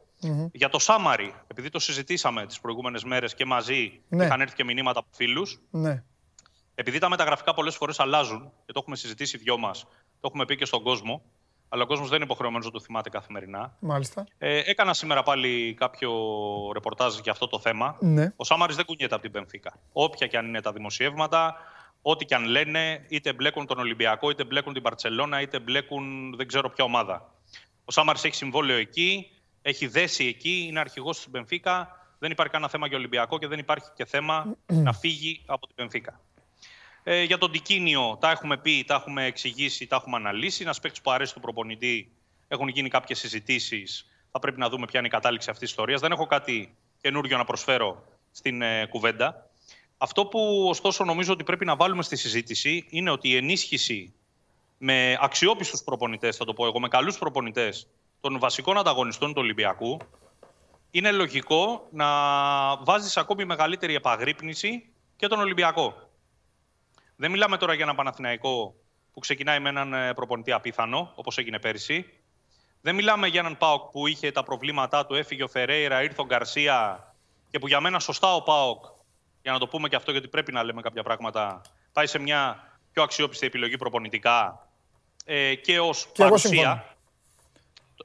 Για 0.51 0.69
το 0.69 0.79
Σάμαρι, 0.79 1.33
επειδή 1.47 1.69
το 1.69 1.79
συζητήσαμε 1.79 2.45
τις 2.45 2.59
προηγούμενες 2.59 3.03
μέρες 3.03 3.33
και 3.33 3.45
μαζί, 3.45 4.01
ναι. 4.09 4.25
είχαν 4.25 4.41
έρθει 4.41 4.55
και 4.55 4.63
μηνύματα 4.63 4.99
από 4.99 5.07
φίλους, 5.11 5.61
ναι. 5.69 6.03
επειδή 6.75 6.99
τα 6.99 7.09
μεταγραφικά 7.09 7.53
πολλές 7.53 7.75
φορές 7.75 7.99
αλλάζουν, 7.99 8.51
και 8.65 8.71
το 8.71 8.79
έχουμε 8.79 8.95
συζητήσει 8.95 9.37
οι 9.37 9.39
δυο 9.39 9.57
μας, 9.57 9.83
το 10.19 10.27
έχουμε 10.27 10.45
πει 10.45 10.55
και 10.55 10.65
στον 10.65 10.83
κόσμο, 10.83 11.21
αλλά 11.69 11.83
ο 11.83 11.85
κόσμος 11.85 12.07
δεν 12.07 12.15
είναι 12.15 12.25
υποχρεωμένος 12.25 12.65
να 12.65 12.71
το 12.71 12.79
θυμάται 12.79 13.09
καθημερινά. 13.09 13.75
Μάλιστα. 13.79 14.25
Ε, 14.37 14.61
έκανα 14.65 14.93
σήμερα 14.93 15.23
πάλι 15.23 15.73
κάποιο 15.79 16.11
ρεπορτάζ 16.73 17.19
για 17.19 17.31
αυτό 17.31 17.47
το 17.47 17.59
θέμα. 17.59 17.97
Ναι. 17.99 18.33
Ο 18.35 18.43
Σάμαρης 18.43 18.75
δεν 18.75 18.85
κουνιέται 18.85 19.13
από 19.13 19.23
την 19.23 19.31
Πενφύκα. 19.31 19.79
Όποια 19.91 20.27
και 20.27 20.37
αν 20.37 20.47
είναι 20.47 20.61
τα 20.61 20.71
δημοσιεύματα, 20.71 21.55
ό,τι 22.09 22.25
και 22.25 22.35
αν 22.35 22.45
λένε, 22.45 23.05
είτε 23.07 23.33
μπλέκουν 23.33 23.65
τον 23.65 23.79
Ολυμπιακό, 23.79 24.29
είτε 24.29 24.43
μπλέκουν 24.43 24.73
την 24.73 24.81
Παρσελώνα, 24.81 25.41
είτε 25.41 25.59
μπλέκουν 25.59 26.35
δεν 26.35 26.47
ξέρω 26.47 26.69
ποια 26.69 26.83
ομάδα. 26.83 27.33
Ο 27.85 27.91
Σάμαρη 27.91 28.19
έχει 28.23 28.35
συμβόλαιο 28.35 28.77
εκεί, 28.77 29.29
έχει 29.61 29.87
δέσει 29.87 30.25
εκεί, 30.25 30.65
είναι 30.67 30.79
αρχηγός 30.79 31.23
τη 31.23 31.29
Μπενφίκα. 31.29 32.05
Δεν 32.19 32.31
υπάρχει 32.31 32.51
κανένα 32.51 32.71
θέμα 32.71 32.87
για 32.87 32.97
Ολυμπιακό 32.97 33.37
και 33.39 33.47
δεν 33.47 33.59
υπάρχει 33.59 33.89
και 33.95 34.05
θέμα 34.05 34.55
να 34.87 34.93
φύγει 34.93 35.41
από 35.45 35.65
την 35.65 35.75
Μπενφίκα. 35.77 36.19
Ε, 37.03 37.23
για 37.23 37.37
τον 37.37 37.51
Τικίνιο 37.51 38.17
τα 38.19 38.31
έχουμε 38.31 38.57
πει, 38.57 38.83
τα 38.87 38.95
έχουμε 38.95 39.25
εξηγήσει, 39.25 39.87
τα 39.87 39.95
έχουμε 39.95 40.15
αναλύσει. 40.15 40.63
Ένας 40.63 40.79
παίκτης 40.79 41.01
που 41.01 41.11
αρέσει 41.11 41.33
του 41.33 41.39
προπονητή. 41.39 42.11
Έχουν 42.47 42.67
γίνει 42.67 42.89
κάποιες 42.89 43.19
συζητήσεις. 43.19 44.07
Θα 44.31 44.39
πρέπει 44.39 44.59
να 44.59 44.69
δούμε 44.69 44.85
ποια 44.85 44.99
είναι 44.99 45.07
η 45.07 45.11
κατάληξη 45.11 45.49
αυτής 45.49 45.63
της 45.63 45.71
ιστορίας. 45.71 46.01
Δεν 46.01 46.11
έχω 46.11 46.25
κάτι 46.25 46.75
καινούριο 47.01 47.37
να 47.37 47.43
προσφέρω 47.43 48.03
στην 48.31 48.61
ε, 48.61 48.85
κουβέντα. 48.85 49.46
Αυτό 49.97 50.25
που 50.25 50.65
ωστόσο 50.69 51.03
νομίζω 51.03 51.33
ότι 51.33 51.43
πρέπει 51.43 51.65
να 51.65 51.75
βάλουμε 51.75 52.03
στη 52.03 52.15
συζήτηση 52.15 52.85
είναι 52.89 53.09
ότι 53.09 53.29
η 53.29 53.35
ενίσχυση 53.35 54.13
με 54.77 55.17
αξιόπιστους 55.21 55.83
προπονητές, 55.83 56.37
θα 56.37 56.45
το 56.45 56.53
πω 56.53 56.65
εγώ, 56.65 56.79
με 56.79 56.87
καλούς 56.87 57.17
προπονητές 57.17 57.87
των 58.21 58.39
βασικών 58.39 58.77
ανταγωνιστών 58.77 59.33
του 59.33 59.41
Ολυμπιακού, 59.41 59.97
είναι 60.91 61.11
λογικό 61.11 61.87
να 61.91 62.07
βάζεις 62.77 63.17
ακόμη 63.17 63.45
μεγαλύτερη 63.45 63.95
επαγρύπνηση 63.95 64.89
και 65.15 65.27
τον 65.27 65.39
Ολυμπιακό. 65.39 66.09
Δεν 67.15 67.31
μιλάμε 67.31 67.57
τώρα 67.57 67.73
για 67.73 67.83
ένα 67.83 67.95
Παναθηναϊκό 67.95 68.75
που 69.13 69.19
ξεκινάει 69.19 69.59
με 69.59 69.69
έναν 69.69 69.93
ε, 69.93 70.13
προπονητή 70.13 70.51
απίθανο, 70.51 71.11
όπως 71.15 71.37
έγινε 71.37 71.59
πέρυσι. 71.59 72.05
Δεν 72.81 72.95
μιλάμε 72.95 73.27
για 73.27 73.39
έναν 73.39 73.57
ΠΑΟΚ 73.57 73.91
που 73.91 74.07
είχε 74.07 74.31
τα 74.31 74.43
προβλήματά 74.43 75.05
του, 75.05 75.15
έφυγε 75.15 75.43
ο 75.43 75.47
Φερέιρα, 75.47 76.03
ήρθε 76.03 76.21
ο 76.21 76.25
Γκαρσία 76.25 77.13
και 77.49 77.59
που 77.59 77.67
για 77.67 77.79
μένα 77.79 77.99
σωστά 77.99 78.35
ο 78.35 78.41
ΠΑΟΚ 78.41 78.85
για 79.47 79.55
να 79.55 79.61
το 79.61 79.67
πούμε 79.67 79.87
και 79.87 79.95
αυτό, 79.95 80.11
γιατί 80.11 80.27
πρέπει 80.27 80.51
να 80.51 80.63
λέμε 80.63 80.81
κάποια 80.81 81.03
πράγματα, 81.03 81.61
πάει 81.93 82.07
σε 82.07 82.19
μια 82.19 82.71
πιο 82.91 83.03
αξιόπιστη 83.03 83.45
επιλογή 83.45 83.77
προπονητικά 83.77 84.67
ε, 85.25 85.55
και 85.55 85.79
ως 85.79 86.07
παρουσία. 86.17 86.95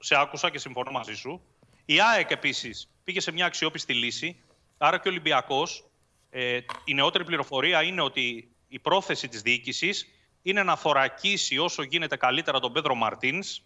Σε 0.01 0.15
άκουσα 0.19 0.51
και 0.51 0.59
συμφωνώ 0.59 0.91
μαζί 0.91 1.15
σου. 1.15 1.43
Η 1.85 2.01
ΑΕΚ 2.01 2.31
επίσης 2.31 2.89
πήγε 3.05 3.21
σε 3.21 3.33
μια 3.33 3.47
αξιόπιστη 3.47 3.95
λύση. 3.95 4.41
Άρα 4.79 4.99
και 4.99 5.09
ο 5.09 5.11
Ολυμπιακός, 5.11 5.85
ε, 6.31 6.59
η 6.85 6.95
νεότερη 6.95 7.25
πληροφορία 7.25 7.83
είναι 7.83 8.01
ότι 8.01 8.51
η 8.69 8.79
πρόθεση 8.79 9.29
της 9.29 9.43
διοίκησης 9.43 10.09
είναι 10.43 10.63
να 10.63 10.77
θωρακίσει 10.77 11.59
όσο 11.59 11.83
γίνεται 11.83 12.17
καλύτερα 12.17 12.61
τον 12.61 12.73
Πέδρο 12.73 12.95
Μαρτίνς 12.95 13.63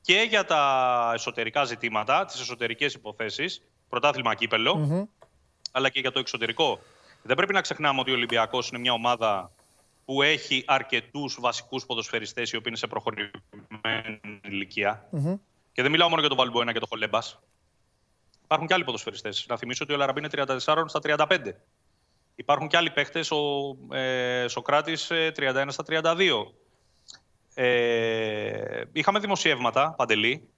και 0.00 0.26
για 0.28 0.44
τα 0.44 1.10
εσωτερικά 1.14 1.64
ζητήματα, 1.64 2.24
τις 2.24 2.40
εσωτερικές 2.40 2.94
υποθέσεις, 2.94 3.62
πρωτάθλημα 3.88 4.34
αλλά 5.72 5.88
και 5.88 6.00
για 6.00 6.12
το 6.12 6.18
εξωτερικό 6.18 6.80
δεν 7.22 7.36
πρέπει 7.36 7.52
να 7.52 7.60
ξεχνάμε 7.60 8.00
ότι 8.00 8.10
ο 8.10 8.14
Ολυμπιακός 8.14 8.68
είναι 8.68 8.78
μια 8.78 8.92
ομάδα 8.92 9.50
που 10.04 10.22
έχει 10.22 10.64
αρκετούς 10.66 11.36
βασικούς 11.40 11.86
ποδοσφαιριστές 11.86 12.50
οι 12.50 12.56
οποίοι 12.56 12.66
είναι 12.66 12.76
σε 12.76 12.86
προχωρημένη 12.86 14.40
ηλικία. 14.44 15.08
Mm-hmm. 15.12 15.38
Και 15.72 15.82
δεν 15.82 15.90
μιλάω 15.90 16.08
μόνο 16.08 16.20
για 16.20 16.28
τον 16.28 16.38
Βαλμπόενα 16.38 16.72
και 16.72 16.78
τον 16.78 16.88
Χολέμπας. 16.88 17.38
Υπάρχουν 18.44 18.66
και 18.66 18.74
άλλοι 18.74 18.84
ποδοσφαιριστές. 18.84 19.46
Να 19.48 19.56
θυμίσω 19.56 19.84
ότι 19.84 19.92
ο 19.92 19.96
Λαραμπή 19.96 20.18
είναι 20.18 20.28
34 20.32 20.84
στα 20.86 21.00
35. 21.02 21.38
Υπάρχουν 22.34 22.68
και 22.68 22.76
άλλοι 22.76 22.90
παίχτες, 22.90 23.30
ο 23.30 23.76
ε, 23.92 24.48
Σοκράτης 24.48 25.10
31 25.10 25.14
ε, 25.38 25.70
στα 25.70 25.84
32. 25.88 26.52
Ε, 27.54 28.82
είχαμε 28.92 29.18
δημοσιεύματα, 29.18 29.94
Παντελή, 29.96 30.48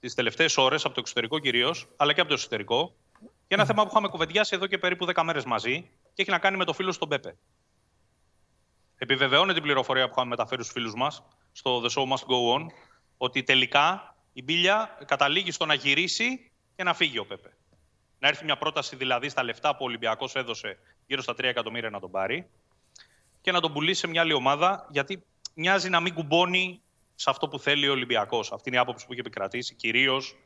τις 0.00 0.14
τελευταίες 0.14 0.56
ώρες 0.56 0.84
από 0.84 0.94
το 0.94 1.00
εξωτερικό 1.00 1.38
κυρίως, 1.38 1.88
αλλά 1.96 2.12
και 2.12 2.20
από 2.20 2.28
το 2.28 2.34
εσωτερικό, 2.34 2.94
για 3.20 3.56
ένα 3.56 3.64
θέμα 3.64 3.82
που 3.82 3.88
είχαμε 3.90 4.08
κουβεντιάσει 4.08 4.54
εδώ 4.54 4.66
και 4.66 4.78
περίπου 4.78 5.06
10 5.14 5.22
μέρες 5.22 5.44
μαζί 5.44 5.90
και 6.14 6.22
έχει 6.22 6.30
να 6.30 6.38
κάνει 6.38 6.56
με 6.56 6.64
το 6.64 6.72
φίλο 6.72 6.92
στον 6.92 7.08
Πέπε. 7.08 7.36
Επιβεβαιώνει 8.96 9.52
την 9.52 9.62
πληροφορία 9.62 10.06
που 10.06 10.12
είχαμε 10.12 10.28
μεταφέρει 10.28 10.62
στους 10.62 10.74
φίλους 10.74 10.94
μας 10.94 11.22
στο 11.52 11.82
The 11.82 11.90
Show 11.90 12.08
Must 12.08 12.26
Go 12.26 12.56
On 12.56 12.66
ότι 13.16 13.42
τελικά 13.42 14.16
η 14.32 14.42
Μπίλια 14.42 14.98
καταλήγει 15.04 15.50
στο 15.50 15.66
να 15.66 15.74
γυρίσει 15.74 16.50
και 16.76 16.82
να 16.82 16.94
φύγει 16.94 17.18
ο 17.18 17.26
Πέπε. 17.26 17.56
Να 18.18 18.28
έρθει 18.28 18.44
μια 18.44 18.56
πρόταση 18.56 18.96
δηλαδή 18.96 19.28
στα 19.28 19.42
λεφτά 19.42 19.70
που 19.70 19.78
ο 19.80 19.84
Ολυμπιακός 19.84 20.34
έδωσε 20.34 20.78
γύρω 21.06 21.22
στα 21.22 21.32
3 21.32 21.42
εκατομμύρια 21.42 21.90
να 21.90 22.00
τον 22.00 22.10
πάρει 22.10 22.50
και 23.40 23.52
να 23.52 23.60
τον 23.60 23.72
πουλήσει 23.72 24.00
σε 24.00 24.06
μια 24.06 24.20
άλλη 24.20 24.32
ομάδα 24.32 24.86
γιατί 24.90 25.24
μοιάζει 25.54 25.88
να 25.88 26.00
μην 26.00 26.14
κουμπώνει 26.14 26.82
σε 27.14 27.30
αυτό 27.30 27.48
που 27.48 27.58
θέλει 27.58 27.88
ο 27.88 27.92
Ολυμπιακός. 27.92 28.52
Αυτή 28.52 28.68
είναι 28.68 28.78
η 28.78 28.80
άποψη 28.80 29.06
που 29.06 29.12
έχει 29.12 29.20
επικρατήσει 29.20 29.74
κυρίως 29.74 30.36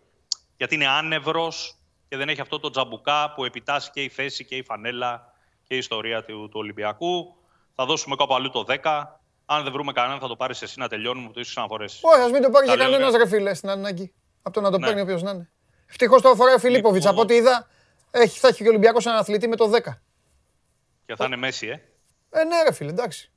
γιατί 0.57 0.75
είναι 0.75 0.87
άνευρος 0.87 1.77
και 2.09 2.17
δεν 2.17 2.29
έχει 2.29 2.41
αυτό 2.41 2.61
το 2.61 2.71
τζαμπουκά 2.71 3.33
που 3.33 3.45
επιτάσσει 3.45 3.91
και 3.91 4.03
η 4.03 4.09
θέση 4.09 4.45
και 4.45 4.57
η 4.57 4.63
φανέλα 4.63 5.33
και 5.67 5.75
η 5.75 5.79
ιστορία 5.79 6.25
του, 6.25 6.49
του 6.49 6.59
Ολυμπιακού. 6.59 7.37
Θα 7.75 7.85
δώσουμε 7.85 8.17
κάπου 8.17 8.35
αλλού 8.35 8.51
το 8.51 8.65
10. 8.83 9.05
Αν 9.47 9.63
δεν 9.63 9.73
βρούμε 9.73 9.93
κανέναν, 9.93 10.21
θα 10.21 10.29
το 10.29 10.37
πάρεις 10.37 10.63
εσύ 10.63 10.79
να 10.79 10.89
τελειώνουμε, 10.89 11.31
το 11.33 11.41
ίσω 11.41 11.51
ξαναφορέσει. 11.51 12.01
Όχι, 12.03 12.21
ας 12.21 12.31
μην 12.31 12.43
το 12.43 12.51
πάρεις 12.51 12.69
για 12.69 12.79
κανένας 12.79 13.15
ρε 13.15 13.27
φίλε 13.27 13.55
στην 13.55 13.69
ανάγκη. 13.69 14.13
Από 14.43 14.55
το 14.55 14.61
να 14.61 14.71
το 14.71 14.79
ναι. 14.79 14.87
παίρνει 14.87 15.01
όποιος 15.01 15.23
να 15.23 15.31
είναι. 15.31 15.51
Ευτυχώς 15.87 16.23
το 16.23 16.29
αφορά 16.29 16.55
ο 16.55 16.59
Φιλίπποβιτς. 16.59 17.05
Λοιπόν... 17.05 17.19
Από 17.19 17.23
ό,τι 17.23 17.35
είδα, 17.35 17.67
έχει, 18.11 18.39
θα 18.39 18.49
έχει 18.49 18.57
και 18.57 18.69
ο 18.69 18.71
Ολυμπιακός 18.71 19.07
έναν 19.07 19.19
αθλητή 19.19 19.49
με 19.49 19.57
το 19.57 19.71
10. 19.75 19.79
Και 21.07 21.15
θα 21.17 21.25
είναι 21.25 21.37
Μέση, 21.37 21.67
ε. 21.67 21.81
Ε, 22.31 22.45
ναι, 22.45 22.63
ρε 22.63 22.73
φίλε, 22.73 22.91
εντάξει. 22.91 23.31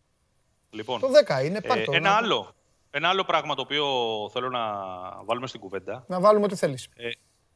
Λοιπόν, 0.69 0.99
το 0.99 1.07
10 1.27 1.45
είναι, 1.45 1.61
πάρ' 1.61 1.83
το. 1.83 1.91
Ε, 1.91 1.95
ένα, 1.95 2.11
άλλο, 2.11 2.55
ένα 2.91 3.09
άλλο 3.09 3.23
πράγμα 3.23 3.55
το 3.55 3.61
οποίο 3.61 3.85
θέλω 4.33 4.49
να 4.49 4.61
βάλουμε 5.23 5.47
στην 5.47 5.59
κουβέντα. 5.59 6.03
Να 6.07 6.19
βάλουμε 6.19 6.45
ό,τι 6.45 6.55
θέλεις. 6.55 6.89
Ε, 6.95 7.09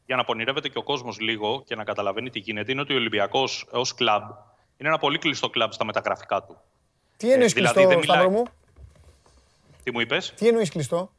για 0.05 0.15
να 0.15 0.23
πονηρεύεται 0.23 0.69
και 0.69 0.77
ο 0.77 0.83
κόσμος 0.83 1.19
λίγο 1.19 1.63
και 1.65 1.75
να 1.75 1.83
καταλαβαίνει 1.83 2.29
τι 2.29 2.39
γίνεται, 2.39 2.71
είναι 2.71 2.81
ότι 2.81 2.93
ο 2.93 2.95
Ολυμπιακός 2.95 3.67
ως 3.71 3.93
κλαμπ 3.93 4.23
Είναι 4.83 4.91
ένα 4.91 5.01
πολύ 5.01 5.17
κλειστό 5.17 5.49
κλαμπ 5.49 5.71
στα 5.71 5.85
μεταγραφικά 5.85 6.43
του. 6.43 6.57
Τι 7.17 7.31
εννοείς 7.31 7.51
ε, 7.51 7.55
δηλαδή 7.55 7.85
κλειστό, 7.85 8.01
Σταύρο 8.03 8.29
μου; 8.29 8.43
Τι 9.83 9.91
μου 9.91 9.99
είπες; 9.99 10.33
Τι 10.35 10.47
εννοείς 10.47 10.69
κλειστό; 10.69 11.11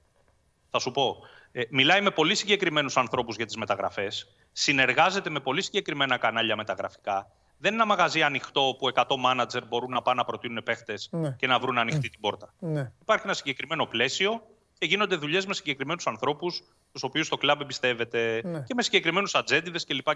Θα 0.71 0.79
σου 0.79 0.91
πω. 0.91 1.17
Ε, 1.53 1.63
μιλάει 1.71 2.01
με 2.01 2.11
πολύ 2.11 2.35
συγκεκριμένους 2.35 2.97
ανθρώπους 2.97 3.37
για 3.37 3.47
τις 3.47 3.57
μεταγραφές. 3.57 4.35
Συνεργάζεται 4.53 5.31
με 5.31 5.41
πολύ 5.41 5.63
συγκεκριμένα 5.63 6.17
κανάλια 6.17 6.57
μεταγραφικά. 6.57 7.31
Δεν 7.59 7.73
είναι 7.73 7.83
ένα 7.83 7.91
μαγαζί 7.95 8.23
ανοιχτό 8.23 8.77
που 8.79 8.91
100 8.95 9.17
μάνατζερ 9.19 9.67
μπορούν 9.67 9.91
να 9.91 10.03
πάνε 10.03 10.19
να 10.19 10.25
προτείνουν 10.25 10.63
παίχτες 10.63 11.09
ναι. 11.13 11.37
και 11.39 11.47
να 11.47 11.59
βρουν 11.59 11.79
ανοιχτή 11.79 12.09
την 12.09 12.21
πόρτα. 12.21 12.55
Ναι. 12.75 12.93
Υπάρχει 13.01 13.25
ένα 13.25 13.35
συγκεκριμένο 13.35 13.87
πλαίσιο 13.87 14.43
και 14.79 14.87
γίνονται 14.87 15.17
δουλειές 15.17 15.47
με 15.47 15.55
συγκεκριμένους 15.55 16.07
ανθρώπους, 16.07 16.63
τους 16.93 17.03
οποίους 17.03 17.29
το 17.29 17.37
κλαμπ 17.37 17.61
εμπιστεύεται 17.61 18.41
ναι. 18.45 18.61
και 18.61 18.75
με 18.75 18.83
συγκεκριμένους 18.83 19.35
ατζέντιδες 19.35 19.85
κλπ. 19.85 20.09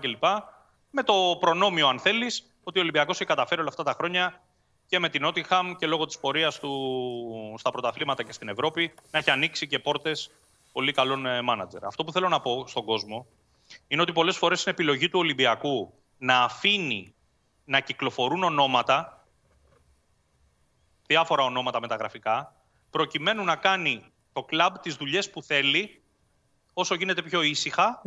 Με 0.91 1.03
το 1.03 1.37
προνόμιο, 1.41 1.89
αν 1.89 1.99
θέλεις, 1.99 2.53
ότι 2.63 2.79
ο 2.79 2.83
Ολυμπιακός 2.83 3.17
έχει 3.21 3.29
καταφέρει 3.29 3.61
όλα 3.61 3.69
αυτά 3.69 3.83
τα 3.83 3.93
χρόνια 3.93 4.43
και 4.87 4.99
με 4.99 5.09
την 5.09 5.23
Νότιχαμ 5.23 5.75
και 5.75 5.87
λόγω 5.87 6.05
της 6.05 6.19
πορείας 6.19 6.59
του 6.59 7.55
στα 7.59 7.71
πρωταθλήματα 7.71 8.23
και 8.23 8.33
στην 8.33 8.49
Ευρώπη 8.49 8.95
να 9.11 9.19
έχει 9.19 9.31
ανοίξει 9.31 9.67
και 9.67 9.79
πόρτες 9.79 10.31
πολύ 10.73 10.93
καλών 10.93 11.27
ε, 11.27 11.43
μάνατζερ. 11.43 11.85
Αυτό 11.85 12.05
που 12.05 12.13
θέλω 12.13 12.29
να 12.29 12.41
πω 12.41 12.65
στον 12.67 12.85
κόσμο 12.85 13.27
είναι 13.89 14.03
ότι 14.03 14.13
πολλές 14.13 14.37
φορές 14.37 14.63
είναι 14.63 14.71
επιλογή 14.71 15.09
του 15.09 15.19
Ολυμπιακού 15.19 15.95
να 16.19 16.43
αφήνει 16.43 17.15
να 17.65 17.81
κυκλοφορούν 17.81 18.43
ονόματα, 18.43 19.27
διάφορα 21.07 21.45
ονόματα 21.45 21.81
μεταγραφικά, 21.81 22.55
προκειμένου 22.91 23.45
να 23.45 23.57
κάνει 23.57 24.05
το 24.33 24.43
κλαμπ 24.43 24.77
τις 24.77 24.95
δουλειές 24.95 25.31
που 25.31 25.43
θέλει 25.43 26.03
όσο 26.73 26.95
γίνεται 26.95 27.23
πιο 27.23 27.43
ησυχα 27.43 28.03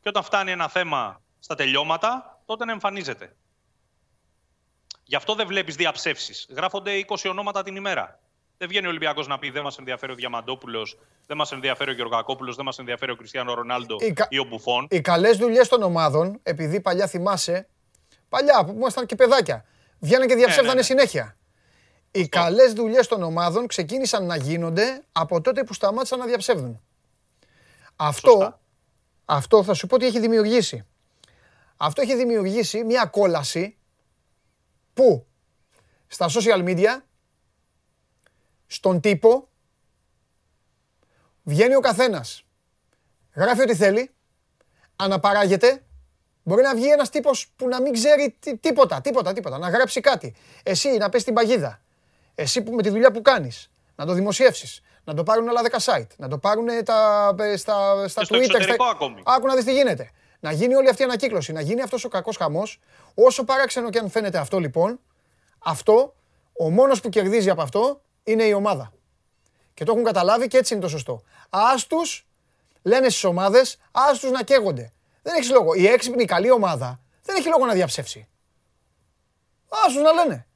και 0.00 0.08
όταν 0.08 0.22
φτάνει 0.22 0.50
ένα 0.50 0.68
θέμα 0.68 1.20
στα 1.44 1.54
τελειώματα, 1.54 2.40
τότε 2.44 2.64
να 2.64 2.72
εμφανίζεται. 2.72 3.36
Γι' 5.04 5.16
αυτό 5.16 5.34
δεν 5.34 5.46
βλέπεις 5.46 5.74
διαψεύσεις. 5.76 6.46
Γράφονται 6.50 7.04
20 7.08 7.28
ονόματα 7.30 7.62
την 7.62 7.76
ημέρα. 7.76 8.20
Δεν 8.58 8.68
βγαίνει 8.68 8.86
ο 8.86 8.88
Ολυμπιακός 8.88 9.26
να 9.26 9.38
πει: 9.38 9.50
Δεν 9.50 9.62
μας 9.62 9.78
ενδιαφέρει 9.78 10.12
ο 10.12 10.14
Διαμαντόπουλος, 10.14 10.98
δεν 11.26 11.36
μας 11.36 11.52
ενδιαφέρει 11.52 11.90
ο 11.90 11.92
Γεωργακόπουλος, 11.92 12.56
δεν 12.56 12.64
μας 12.64 12.78
ενδιαφέρει 12.78 13.12
ο 13.12 13.16
Κριστιανό 13.16 13.54
Ρονάλντο 13.54 13.96
ή 14.28 14.38
ο 14.38 14.44
Μπουφόν. 14.44 14.86
Οι 14.90 15.00
καλές 15.00 15.36
δουλειές 15.36 15.68
των 15.68 15.82
ομάδων, 15.82 16.40
επειδή 16.42 16.80
παλιά 16.80 17.06
θυμάσαι, 17.06 17.68
παλιά 18.28 18.64
που 18.64 18.72
ήμασταν 18.72 19.06
και 19.06 19.14
παιδάκια, 19.14 19.64
βγαίνανε 19.98 20.26
και 20.26 20.34
διαψεύδανε 20.34 20.68
ναι, 20.68 20.74
ναι, 20.74 20.94
ναι. 20.94 21.00
συνέχεια. 21.00 21.36
Οι 22.10 22.28
καλές 22.28 22.72
δουλειές 22.72 23.06
των 23.06 23.22
ομάδων 23.22 23.66
ξεκίνησαν 23.66 24.26
να 24.26 24.36
γίνονται 24.36 25.02
από 25.12 25.40
τότε 25.40 25.64
που 25.64 25.74
σταμάτησαν 25.74 26.18
να 26.18 26.26
διαψεύδουν. 26.26 26.80
Αυτό, 27.96 28.60
αυτό 29.24 29.62
θα 29.62 29.74
σου 29.74 29.86
πω 29.86 29.98
τι 29.98 30.06
έχει 30.06 30.20
δημιουργήσει. 30.20 30.86
Αυτό 31.76 32.02
έχει 32.02 32.16
δημιουργήσει 32.16 32.84
μια 32.84 33.04
κόλαση 33.04 33.76
που 34.94 35.26
στα 36.06 36.28
social 36.28 36.64
media, 36.64 37.02
στον 38.66 39.00
τύπο, 39.00 39.48
βγαίνει 41.42 41.74
ο 41.74 41.80
καθένας, 41.80 42.44
γράφει 43.34 43.60
ό,τι 43.60 43.74
θέλει, 43.74 44.10
αναπαράγεται, 44.96 45.84
μπορεί 46.42 46.62
να 46.62 46.74
βγει 46.74 46.90
ένας 46.90 47.10
τύπος 47.10 47.52
που 47.56 47.68
να 47.68 47.80
μην 47.80 47.92
ξέρει 47.92 48.36
τίποτα, 48.60 49.00
τίποτα, 49.00 49.32
τίποτα, 49.32 49.58
να 49.58 49.68
γράψει 49.68 50.00
κάτι. 50.00 50.34
Εσύ 50.62 50.88
να 50.88 51.08
πες 51.08 51.24
την 51.24 51.34
παγίδα, 51.34 51.80
εσύ 52.34 52.62
που 52.62 52.72
με 52.72 52.82
τη 52.82 52.88
δουλειά 52.88 53.10
που 53.10 53.22
κάνεις, 53.22 53.70
να 53.96 54.06
το 54.06 54.12
δημοσιεύσεις, 54.12 54.82
να 55.04 55.14
το 55.14 55.22
πάρουν 55.22 55.48
άλλα 55.48 55.60
10 55.70 55.78
site, 55.78 56.06
να 56.16 56.28
το 56.28 56.38
πάρουν 56.38 56.66
τα, 56.84 57.34
στα, 57.56 58.08
στα 58.08 58.22
Twitter. 58.28 58.62
Στα... 58.62 58.76
Ακόμη. 58.90 59.22
Άκου 59.24 59.46
να 59.46 59.54
δεις 59.54 59.64
τι 59.64 59.72
γίνεται. 59.72 60.10
Να 60.44 60.52
γίνει 60.52 60.74
όλη 60.74 60.88
αυτή 60.88 61.02
η 61.02 61.04
ανακύκλωση, 61.04 61.52
να 61.52 61.60
γίνει 61.60 61.82
αυτός 61.82 62.04
ο 62.04 62.08
κακός 62.08 62.36
χαμός. 62.36 62.80
Όσο 63.14 63.44
παράξενο 63.44 63.90
και 63.90 63.98
αν 63.98 64.10
φαίνεται 64.10 64.38
αυτό 64.38 64.58
λοιπόν, 64.58 65.00
αυτό, 65.58 66.14
ο 66.52 66.70
μόνος 66.70 67.00
που 67.00 67.08
κερδίζει 67.08 67.50
από 67.50 67.62
αυτό 67.62 68.00
είναι 68.24 68.44
η 68.44 68.52
ομάδα. 68.52 68.92
Και 69.74 69.84
το 69.84 69.92
έχουν 69.92 70.04
καταλάβει 70.04 70.48
και 70.48 70.56
έτσι 70.56 70.74
είναι 70.74 70.82
το 70.82 70.88
σωστό. 70.88 71.22
Άστους, 71.50 72.26
λένε 72.82 73.08
στις 73.08 73.24
ομάδες, 73.24 73.80
άστους 73.92 74.30
να 74.30 74.42
καίγονται. 74.42 74.92
Δεν 75.22 75.34
έχεις 75.34 75.50
λόγο. 75.50 75.74
Η 75.74 75.86
έξυπνη 75.86 76.24
καλή 76.24 76.50
ομάδα 76.50 77.00
δεν 77.22 77.36
έχει 77.36 77.48
λόγο 77.48 77.66
να 77.66 77.72
διαψεύσει. 77.72 78.28
Άστους 79.68 80.02
να 80.02 80.12
λένε. 80.12 80.46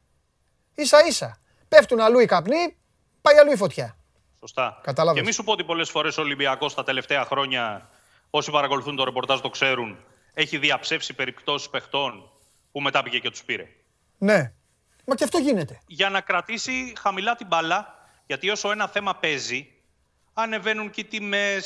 Ίσα 0.74 1.06
ίσα. 1.06 1.40
Πέφτουν 1.68 2.00
αλλού 2.00 2.18
οι 2.18 2.26
καπνοί, 2.26 2.76
πάει 3.20 3.38
αλλού 3.38 3.52
η 3.52 3.56
φωτιά. 3.56 3.96
Σωστά. 4.38 4.80
Κατάλαβες. 4.82 5.20
Και 5.20 5.26
μη 5.26 5.32
σου 5.32 5.44
πω 5.44 5.52
ότι 5.52 5.64
πολλές 5.64 5.90
φορές 5.90 6.18
ο 6.18 6.22
Ολυμπιακός 6.22 6.74
τα 6.74 6.84
τελευταία 6.84 7.24
χρόνια, 7.24 7.88
όσοι 8.30 8.50
παρακολουθούν 8.50 8.96
το 8.96 9.04
ρεπορτάζ 9.04 9.40
το 9.40 9.48
ξέρουν, 9.48 9.98
έχει 10.34 10.58
διαψεύσει 10.58 11.14
περιπτώσεις 11.14 11.70
παιχτών 11.70 12.30
που 12.72 12.80
μετά 12.80 13.02
πήγε 13.02 13.18
και 13.18 13.30
τους 13.30 13.44
πήρε. 13.44 13.68
Ναι. 14.18 14.52
Μα 15.04 15.14
και 15.14 15.24
αυτό 15.24 15.38
γίνεται. 15.38 15.80
Για 15.86 16.10
να 16.10 16.20
κρατήσει 16.20 16.92
χαμηλά 16.98 17.34
την 17.34 17.46
μπάλα, 17.46 18.08
γιατί 18.26 18.50
όσο 18.50 18.70
ένα 18.70 18.88
θέμα 18.88 19.14
παίζει, 19.14 19.68
ανεβαίνουν 20.32 20.90
και 20.90 21.00
οι 21.00 21.04
τιμέ, 21.04 21.56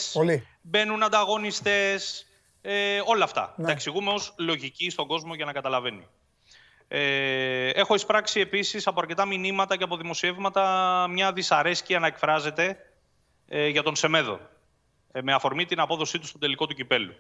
μπαίνουν 0.62 1.02
ανταγωνιστές, 1.02 2.26
ε, 2.60 3.00
όλα 3.04 3.24
αυτά. 3.24 3.54
Ναι. 3.56 3.66
Τα 3.66 3.72
εξηγούμε 3.72 4.10
ως 4.10 4.34
λογική 4.38 4.90
στον 4.90 5.06
κόσμο 5.06 5.34
για 5.34 5.44
να 5.44 5.52
καταλαβαίνει. 5.52 6.08
Ε, 6.88 7.68
έχω 7.68 7.94
εισπράξει 7.94 8.40
επίσης 8.40 8.86
από 8.86 9.00
αρκετά 9.00 9.26
μηνύματα 9.26 9.76
και 9.76 9.84
από 9.84 9.96
δημοσιεύματα 9.96 11.06
μια 11.10 11.32
δυσαρέσκεια 11.32 11.98
να 11.98 12.06
εκφράζεται 12.06 12.76
ε, 13.48 13.68
για 13.68 13.82
τον 13.82 13.96
Σεμέδο 13.96 14.34
ε, 14.34 14.38
με 15.22 15.32
αφορμή 15.32 15.64
την 15.64 15.80
απόδοσή 15.80 16.18
του 16.18 16.26
στο 16.26 16.38
τελικό 16.38 16.66
του 16.66 16.74
κυπέλου. 16.74 17.14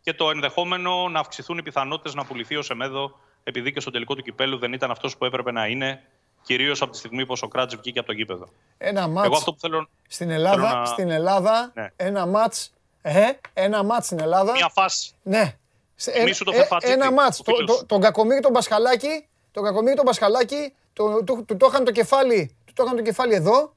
Και 0.00 0.14
το 0.14 0.30
ενδεχόμενο 0.30 1.08
να 1.08 1.20
αυξηθούν 1.20 1.58
οι 1.58 1.62
πιθανότητες 1.62 2.14
να 2.14 2.24
πουληθεί 2.24 2.56
ο 2.56 2.62
Σεμέδο 2.62 3.18
επειδή 3.44 3.72
και 3.72 3.80
στο 3.80 3.90
τελικό 3.90 4.14
του 4.14 4.22
κυπέλου 4.22 4.58
δεν 4.58 4.72
ήταν 4.72 4.90
αυτός 4.90 5.16
που 5.16 5.24
έπρεπε 5.24 5.52
να 5.52 5.66
είναι, 5.66 6.02
κυρίως 6.42 6.82
από 6.82 6.92
τη 6.92 6.98
στιγμή 6.98 7.26
που 7.26 7.32
ο 7.32 7.36
Σοκράτζ 7.36 7.74
βγήκε 7.74 7.98
από 7.98 8.08
το 8.08 8.14
γήπεδο. 8.14 8.48
Ένα 8.78 9.08
μάτς 9.08 9.36
αυτό 9.36 9.52
που 9.52 9.60
θέλω, 9.60 9.88
στην 10.08 10.30
Ελλάδα, 10.30 10.74
να... 10.74 10.84
στην 10.84 11.10
Ελλάδα 11.10 11.72
ναι. 11.74 11.92
ένα 11.96 12.26
μάτς, 12.26 12.72
ε, 13.02 13.30
ένα 13.52 13.82
μάτς 13.84 14.06
στην 14.06 14.20
Ελλάδα. 14.20 14.52
Μια 14.52 14.68
φάση. 14.68 15.12
Ναι, 15.22 15.56
το 16.44 16.52
ε, 16.80 16.92
ένα 16.92 17.12
μάτς. 17.12 17.42
Το, 17.42 17.64
το, 17.64 17.86
τον 17.86 18.00
Κακομίρη 18.00 18.40
τον 18.40 18.52
Πασχαλάκη, 18.52 19.26
τον 19.52 19.64
Κακομίρη 19.64 19.96
τον 19.96 20.04
Πασχαλάκη, 20.04 20.72
το, 20.92 21.24
το, 21.24 21.44
το, 21.46 21.56
το 21.56 21.66
είχαν 21.70 21.84
το 21.84 21.92
κεφάλι, 21.92 22.56
το 22.74 22.82
είχαν 22.84 22.96
το 22.96 23.02
κεφάλι 23.02 23.34
εδώ. 23.34 23.74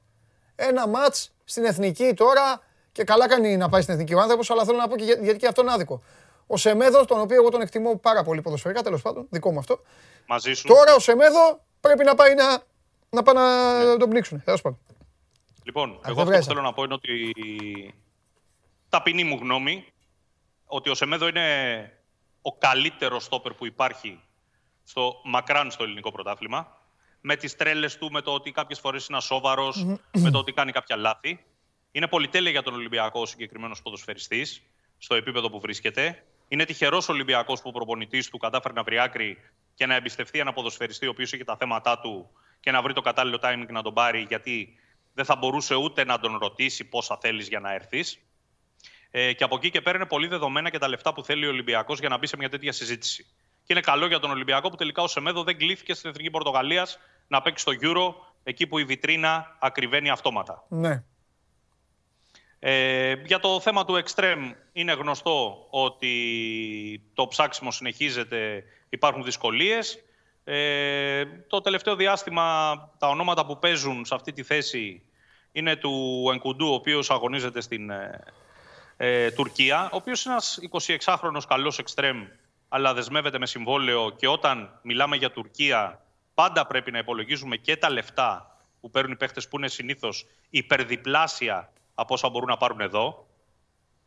Ένα 0.56 0.88
μάτς 0.88 1.32
στην 1.44 1.64
Εθνική 1.64 2.14
τώρα 2.14 2.60
και 2.92 3.04
καλά 3.04 3.28
κάνει 3.28 3.56
να 3.56 3.68
πάει 3.68 3.82
στην 3.82 3.94
Εθνική 3.94 4.14
ο 4.14 4.20
άνθρωπος, 4.20 4.50
αλλά 4.50 4.64
θέλω 4.64 4.78
να 4.78 4.88
πω 4.88 4.96
και 4.96 5.04
γιατί 5.04 5.38
και 5.38 5.46
αυτό 5.46 5.62
είναι 5.62 5.72
άδικο. 5.72 6.02
Ο 6.46 6.56
Σεμέδος, 6.56 7.06
τον 7.06 7.20
οποίο 7.20 7.36
εγώ 7.36 7.48
τον 7.48 7.60
εκτιμώ 7.60 7.96
πάρα 7.96 8.22
πολύ 8.22 8.40
ποδοσφαιρικά, 8.40 8.82
τέλος 8.82 9.02
πάντων, 9.02 9.26
δικό 9.30 9.52
μου 9.52 9.58
αυτό. 9.58 9.80
Μαζί 10.26 10.52
σου. 10.52 10.66
Τώρα 10.66 10.94
ο 10.94 10.98
Σεμέδο 10.98 11.60
πρέπει 11.80 12.04
να 12.04 12.14
πάει 12.14 12.34
να, 12.34 12.62
να, 13.10 13.22
πάει 13.22 13.34
να 13.34 13.84
ναι. 13.84 13.96
τον 13.96 14.08
πνίξουν. 14.08 14.42
Τέλος 14.44 14.60
πάντων. 14.60 14.78
Λοιπόν, 15.62 16.00
εγώ 16.06 16.20
αυτό 16.22 16.36
που 16.38 16.44
θέλω 16.44 16.60
να 16.60 16.72
πω 16.72 16.82
είναι 16.82 16.94
ότι 16.94 17.34
ταπεινή 18.88 19.24
μου 19.24 19.38
γνώμη 19.40 19.86
ότι 20.66 20.90
ο 20.90 20.94
Σεμέδο 20.94 21.28
είναι 21.28 21.46
ο 22.42 22.56
καλύτερος 22.56 23.24
στόπερ 23.24 23.52
που 23.52 23.66
υπάρχει 23.66 24.20
στο 24.84 25.20
μακράν 25.24 25.70
στο 25.70 25.84
ελληνικό 25.84 26.12
πρωτάθλημα. 26.12 26.80
Με 27.20 27.36
τις 27.36 27.56
τρέλες 27.56 27.98
του, 27.98 28.10
με 28.10 28.20
το 28.20 28.32
ότι 28.32 28.50
κάποιες 28.50 28.78
φορές 28.78 29.06
είναι 29.06 29.16
ασόβαρος, 29.16 29.86
με 30.12 30.30
το 30.30 30.38
ότι 30.38 30.52
κάνει 30.52 30.72
κάποια 30.72 30.96
λάθη. 30.96 31.44
Είναι 31.92 32.08
πολυτέλεια 32.08 32.50
για 32.50 32.62
τον 32.62 32.74
Ολυμπιακό 32.74 33.20
ο 33.20 33.26
συγκεκριμένος 33.26 33.82
ποδοσφαιριστής 33.82 34.62
στο 34.98 35.14
επίπεδο 35.14 35.50
που 35.50 35.60
βρίσκεται. 35.60 36.24
Είναι 36.48 36.64
τυχερός 36.64 37.08
Ολυμπιακός 37.08 37.60
που 37.60 37.68
ο 37.68 37.72
προπονητής 37.72 38.30
του 38.30 38.38
κατάφερε 38.38 38.74
να 38.74 38.82
βρει 38.82 38.98
άκρη 38.98 39.38
και 39.74 39.86
να 39.86 39.94
εμπιστευτεί 39.94 40.38
ένα 40.38 40.52
ποδοσφαιριστή 40.52 41.06
ο 41.06 41.10
οποίος 41.10 41.32
είχε 41.32 41.44
τα 41.44 41.56
θέματα 41.56 41.98
του 41.98 42.30
και 42.60 42.70
να 42.70 42.82
βρει 42.82 42.92
το 42.92 43.00
κατάλληλο 43.00 43.38
timing 43.42 43.66
να 43.68 43.82
τον 43.82 43.94
πάρει, 43.94 44.24
γιατί 44.28 44.78
δεν 45.14 45.24
θα 45.24 45.36
μπορούσε 45.36 45.74
ούτε 45.74 46.04
να 46.04 46.18
τον 46.18 46.38
ρωτήσει 46.38 46.84
πόσα 46.84 47.18
θέλεις 47.20 47.48
για 47.48 47.60
να 47.60 47.72
έρθεις. 47.72 48.18
Ε, 49.10 49.32
και 49.32 49.44
από 49.44 49.56
εκεί 49.56 49.70
και 49.70 49.80
πέρα 49.80 49.96
είναι 49.96 50.06
πολύ 50.06 50.26
δεδομένα 50.26 50.70
και 50.70 50.78
τα 50.78 50.88
λεφτά 50.88 51.12
που 51.14 51.24
θέλει 51.24 51.46
ο 51.46 51.48
Ολυμπιακός 51.48 51.98
για 51.98 52.08
να 52.08 52.18
μπει 52.18 52.26
σε 52.26 52.36
μια 52.36 52.48
τέτοια 52.48 52.72
συζήτηση. 52.72 53.26
Και 53.64 53.72
είναι 53.72 53.80
καλό 53.80 54.06
για 54.06 54.18
τον 54.18 54.30
Ολυμπιακό 54.30 54.68
που 54.68 54.76
τελικά 54.76 55.02
ο 55.02 55.06
Σεμέδο 55.06 55.42
δεν 55.42 55.56
κλείθηκε 55.58 55.94
στην 55.94 56.10
Εθνική 56.10 56.30
Πορτογαλίας 56.30 56.98
να 57.28 57.42
παίξει 57.42 57.62
στο 57.62 57.72
Euro 57.80 58.14
εκεί 58.42 58.66
που 58.66 58.78
η 58.78 58.84
βιτρίνα 58.84 59.56
ακριβένει 59.60 60.10
αυτόματα. 60.10 60.64
Ναι. 60.68 61.04
Ε, 62.64 63.12
για 63.24 63.40
το 63.40 63.60
θέμα 63.60 63.84
του 63.84 64.02
Extreme 64.04 64.52
είναι 64.72 64.92
γνωστό 64.92 65.66
ότι 65.70 67.02
το 67.14 67.26
ψάξιμο 67.28 67.70
συνεχίζεται, 67.70 68.64
υπάρχουν 68.88 69.24
δυσκολίες. 69.24 69.98
Ε, 70.44 71.24
το 71.46 71.60
τελευταίο 71.60 71.96
διάστημα 71.96 72.76
τα 72.98 73.08
ονόματα 73.08 73.46
που 73.46 73.58
παίζουν 73.58 74.04
σε 74.04 74.14
αυτή 74.14 74.32
τη 74.32 74.42
θέση 74.42 75.02
είναι 75.52 75.76
του 75.76 76.24
Ενκουντού, 76.32 76.66
ο 76.70 76.74
οποίος 76.74 77.10
αγωνίζεται 77.10 77.60
στην 77.60 77.90
ε, 77.90 78.24
ε, 78.96 79.30
Τουρκία, 79.30 79.84
ο 79.92 79.96
οποίος 79.96 80.24
είναι 80.24 80.34
ένας 80.34 80.58
26χρονος 81.04 81.46
καλός 81.48 81.78
εξτρέμ, 81.78 82.26
αλλά 82.68 82.94
δεσμεύεται 82.94 83.38
με 83.38 83.46
συμβόλαιο 83.46 84.10
και 84.16 84.28
όταν 84.28 84.78
μιλάμε 84.82 85.16
για 85.16 85.30
Τουρκία 85.30 86.04
πάντα 86.34 86.66
πρέπει 86.66 86.90
να 86.90 86.98
υπολογίζουμε 86.98 87.56
και 87.56 87.76
τα 87.76 87.90
λεφτά 87.90 88.56
που 88.80 88.90
παίρνουν 88.90 89.12
οι 89.12 89.16
παίχτες 89.16 89.48
που 89.48 89.56
είναι 89.56 89.68
συνήθως 89.68 90.26
υπερδιπλάσια 90.50 91.72
από 91.94 92.14
όσα 92.14 92.28
μπορούν 92.28 92.48
να 92.48 92.56
πάρουν 92.56 92.80
εδώ, 92.80 93.26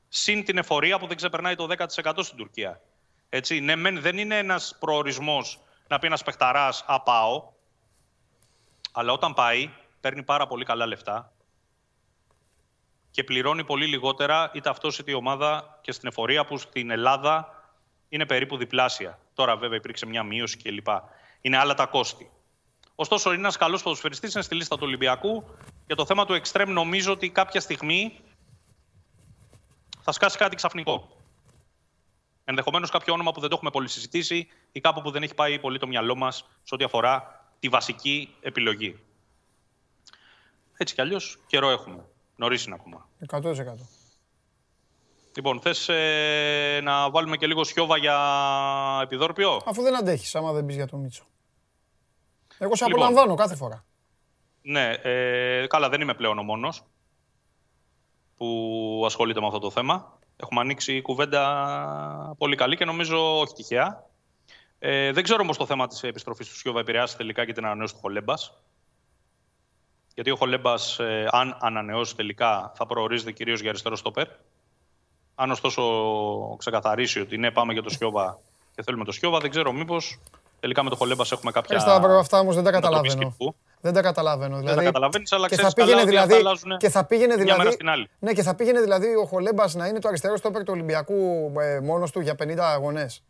συν 0.07 0.44
την 0.44 0.57
εφορία 0.57 0.99
που 0.99 1.07
δεν 1.07 1.18
ξεπερνάει 1.18 1.56
το 1.56 1.68
10% 2.03 2.14
στην 2.24 2.38
Τουρκία. 2.38 2.82
Έτσι, 3.30 3.60
ναι, 3.60 3.91
δεν 3.91 4.18
είναι 4.18 4.38
ένας 4.38 4.76
προορισμός 4.80 5.60
να 5.88 5.99
πει 5.99 6.06
ένας 6.07 6.24
παιχταράς 6.24 6.84
Α, 6.88 7.02
πάω. 7.02 7.53
Αλλά 8.91 9.12
όταν 9.12 9.34
πάει, 9.34 9.70
παίρνει 10.02 10.24
πάρα 10.24 10.48
πολύ 10.48 10.66
καλά 10.66 10.86
λεφτά 10.86 11.34
και 13.12 13.24
πληρώνει 13.24 13.64
πολύ 13.64 13.86
λιγότερα 13.86 14.52
είτε 14.53 14.70
αυτός 14.70 14.99
είτε 14.99 15.12
η 15.12 15.14
ομάδα 15.14 15.80
και 15.82 15.91
στην 15.91 16.07
εφορία 16.07 16.45
που 16.45 16.57
στην 16.57 16.90
Ελλάδα 16.90 17.64
είναι 18.10 18.26
περίπου 18.26 18.57
διπλάσια. 18.57 19.20
Τώρα 19.34 19.57
βέβαια 19.57 19.78
υπήρξε 19.78 20.06
μια 20.06 20.24
μείωση 20.24 20.57
κλπ. 20.57 20.88
Είναι 21.41 21.57
άλλα 21.57 21.74
τα 21.74 21.86
κόστη. 21.86 22.32
Ωστόσο, 22.95 23.30
είναι 23.30 23.40
ένας 23.40 23.57
καλός 23.57 23.84
ποδοσφαιριστής, 23.84 24.34
είναι 24.34 24.44
στη 24.44 24.56
λίστα 24.56 24.76
του 24.76 24.84
Ολυμπιακού. 24.86 25.44
Για 25.86 25.95
το 25.95 26.06
θέμα 26.06 26.26
του 26.26 26.34
εξτρέμ, 26.34 26.70
νομίζω 26.72 27.12
ότι 27.12 27.30
κάποια 27.30 27.62
στιγμή 27.62 28.20
θα 30.02 30.12
σκάσει 30.12 30.38
κάτι 30.38 30.56
ξαφνικό. 30.56 31.10
Ενδεχομένως 32.45 32.90
κάποιο 32.90 33.14
όνομα 33.14 33.32
που 33.32 33.40
δεν 33.40 33.49
το 33.49 33.56
έχουμε 33.56 33.72
πολύ 33.72 33.88
συζητήσει 33.88 34.48
ή 34.72 34.80
κάπου 34.80 35.02
που 35.02 35.12
δεν 35.12 35.24
έχει 35.24 35.34
πάει 35.34 35.60
πολύ 35.60 35.80
το 35.80 35.88
μυαλό 35.88 36.16
μας 36.16 36.45
σε 36.64 36.76
ό,τι 36.76 36.84
αφορά 36.84 37.45
τη 37.60 37.70
βασική 37.70 38.36
επιλογή. 38.41 38.99
Έτσι 40.78 40.94
κι 40.94 41.02
αλλιώς 41.02 41.38
καιρό 41.48 41.70
έχουμε. 41.70 42.06
Νωρίς 42.36 42.66
είναι 42.66 42.76
ακόμα. 42.80 43.10
100%. 43.28 43.52
Λοιπόν, 45.36 45.62
θες 45.62 45.90
ε, 45.90 46.80
να 46.84 47.10
βάλουμε 47.10 47.38
και 47.38 47.48
λίγο 47.48 47.64
σιώβα 47.64 47.98
για 47.98 48.20
επιδόρπιο; 49.03 49.62
Αφού 49.66 49.82
δεν 49.82 49.95
αντέχεις, 49.95 50.36
άμα 50.36 50.52
δεν 50.52 50.66
πεις 50.66 50.76
για 50.76 50.88
τον 50.88 50.99
Μίτσο. 50.99 51.26
Εγώ 52.57 52.76
σε 52.76 52.86
λοιπόν, 52.86 53.03
απολαμβάνω 53.03 53.36
κάθε 53.36 53.56
φορά. 53.56 53.86
Ναι, 54.68 54.94
ε, 55.02 55.68
καλά, 55.68 55.90
δεν 55.90 56.02
είμαι 56.02 56.14
πλέον 56.14 56.40
ο 56.40 56.44
μόνος 56.44 56.84
που 58.38 59.04
ασχολείται 59.06 59.40
με 59.40 59.46
αυτό 59.46 59.60
το 59.60 59.70
θέμα. 59.70 60.20
Έχουμε 60.38 60.62
ανοίξει 60.62 61.02
κουβέντα 61.02 62.36
πολύ 62.38 62.56
καλή 62.56 62.76
και 62.76 62.86
νομίζω 62.86 63.40
όχι 63.40 63.54
τυχαία. 63.54 64.04
Ε, 64.80 65.12
δεν 65.12 65.24
ξέρω 65.24 65.42
όμως 65.42 65.58
το 65.58 65.66
θέμα 65.66 65.88
της 65.88 66.04
επιστροφής 66.04 66.48
του 66.48 66.56
Σιώβα 66.56 66.80
επηρεάσει 66.80 67.18
τελικά 67.18 67.46
και 67.46 67.54
την 67.54 67.66
ανανέωση 67.66 67.94
του 67.94 68.00
Χολέμπας. 68.00 68.54
Γιατί 70.14 70.32
ο 70.32 70.36
Χολέμπας, 70.36 71.00
ε, 71.00 71.28
αν 71.32 71.58
ανανεώσει 71.60 72.16
τελικά, 72.16 72.72
θα 72.76 72.86
προορίζεται 72.86 73.32
κυρίως 73.32 73.60
για 73.60 73.70
αριστερό 73.70 73.96
στόπερ. 73.96 74.28
Αν 75.36 75.52
ωστόσο 75.52 76.56
ξεκαθαρίσει 76.58 77.20
ότι 77.20 77.38
ναι, 77.38 77.52
πάμε 77.52 77.74
για 77.74 77.82
το 77.82 77.90
Σιώβα 77.90 78.40
και 78.76 78.84
θέλουμε 78.84 79.06
το 79.06 79.12
Σιώβα, 79.12 79.40
δεν 79.40 79.50
ξέρω 79.50 79.72
μήπως 79.72 80.20
τελικά 80.66 80.84
με 80.84 80.90
το 80.90 80.96
Χολέμπας 80.96 81.32
έχουμε 81.32 81.52
κάποια. 81.52 81.80
Στα 81.80 81.96
αυτά 82.20 82.40
όμως 82.40 82.56
δεν 82.56 82.64
τα 82.64 82.72
καταλαβαίνω. 82.72 83.36
Δεν 83.82 83.94
τα 83.94 84.02
καταλαβαίνω. 84.02 84.58
Δηλαδή, 84.58 84.76
δεν 84.76 84.78
τα 84.78 84.84
καταλαβαίνεις, 84.84 85.32
αλλά 85.32 85.48
και 85.48 85.56
θα 85.56 85.74
πήγαινε 85.74 86.04
δηλαδή. 86.04 86.36
Και 86.78 86.90
θα 86.90 87.06
πήγαινε 87.06 87.36
δηλαδή. 87.36 87.72
Στην 87.72 87.90
άλλη. 87.90 88.10
Ναι, 88.20 88.34
και 88.34 88.44
θα 88.44 88.56
πήγαινε 88.56 88.82
δηλαδή 88.82 89.16
ο 89.16 89.26
Χολέμπας 89.26 89.76
να 89.76 89.88
είναι 89.88 90.00
το 90.00 90.08
αριστερό 90.08 90.38
στόπερ 90.38 90.64
του 90.64 90.72
Ολυμπιακού 90.74 91.52
ε, 91.60 91.80
μόνος 91.80 92.12
του 92.12 92.20
για 92.20 92.36
50 92.44 92.58
αγωνές. 92.58 93.24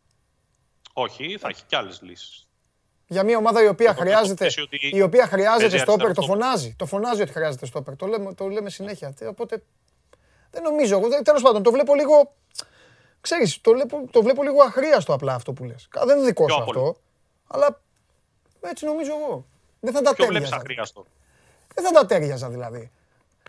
Όχι, 0.93 1.37
θα 1.39 1.47
έχει 1.47 1.63
κι 1.67 1.75
άλλες 1.75 1.99
λύσεις. 2.01 2.47
Για 3.07 3.23
μια 3.23 3.37
ομάδα 3.37 3.63
η 3.63 3.67
οποία 3.67 3.93
χρειάζεται, 3.93 4.47
η 4.91 5.01
οποία 5.01 5.27
χρειάζεται 5.27 5.77
στόπερ, 5.77 6.13
το 6.13 6.21
φωνάζει. 6.21 6.75
Το 6.77 6.85
φωνάζει 6.85 7.21
ότι 7.21 7.31
χρειάζεται 7.31 7.65
στόπερ. 7.65 7.95
Το 7.95 8.05
λέμε, 8.05 8.33
το 8.33 8.47
λέμε 8.47 8.69
συνέχεια. 8.69 9.13
Οπότε 9.29 9.63
δεν 10.51 10.63
νομίζω. 10.63 10.99
Τέλος 11.23 11.41
πάντων, 11.41 11.63
το 11.63 11.71
βλέπω 11.71 11.95
λίγο. 11.95 12.33
Ξέρεις, 13.21 13.61
το, 13.61 13.71
βλέπω, 13.71 14.07
το 14.11 14.21
βλέπω 14.21 14.43
λίγο 14.43 14.63
αχρίαστο 14.63 15.13
απλά 15.13 15.33
αυτό 15.33 15.53
που 15.53 15.63
λες. 15.63 15.87
Δεν 16.05 16.17
είναι 16.17 16.25
δικό 16.25 16.49
σου 16.49 16.61
αυτό. 16.61 16.95
Αλλά 17.47 17.81
έτσι 18.61 18.85
νομίζω 18.85 19.11
εγώ. 19.21 19.45
Δεν 19.79 19.93
θα 19.93 20.01
τα 20.01 20.13
τέριαζα. 20.13 20.61
Δεν 21.75 21.83
θα 21.83 21.91
τα 21.91 22.05
τέριαζα 22.05 22.49
δηλαδή. 22.49 22.91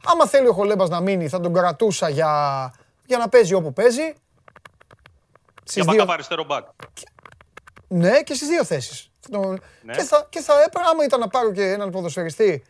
Άμα 0.05 0.27
θέλει 0.27 0.47
ο 0.47 0.52
Χολέμπας 0.52 0.89
να 0.89 1.01
μείνει, 1.01 1.28
θα 1.28 1.40
τον 1.40 1.55
κρατούσα 1.55 2.09
για, 2.09 2.73
για 3.06 3.18
να 3.18 3.28
παίζει 3.28 3.55
όπου 3.55 3.73
παίζει. 3.73 4.14
Στις 5.64 5.85
για 5.85 5.93
δύο... 5.93 6.05
αριστερό 6.09 6.44
μπακ. 6.44 6.66
Ναι, 7.89 8.23
και 8.23 8.35
στις 8.35 8.48
δύο 8.48 8.64
θέσεις. 8.64 9.10
Ναι. 9.31 9.94
Και, 9.94 10.02
θα, 10.02 10.27
και 10.31 10.40
θα 10.40 10.62
έπαιρνα, 10.62 10.89
άμα 10.89 11.05
ήταν 11.05 11.20
να 11.20 11.28
πάρω 11.28 11.52
και 11.52 11.62
έναν 11.62 11.90
ποδοσφαιριστή 11.90 12.64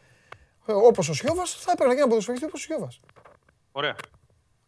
ε, 0.67 0.73
όπως 0.73 1.09
ο 1.09 1.15
Σιώβας, 1.15 1.51
θα 1.51 1.73
έπαιρνα 1.73 1.93
και 1.93 1.99
έναν 1.99 2.09
ποδοσφαιριστή 2.09 2.47
όπως 2.47 2.61
ο 2.61 2.65
Σιώβας. 2.65 3.01
Ωραία. 3.73 3.97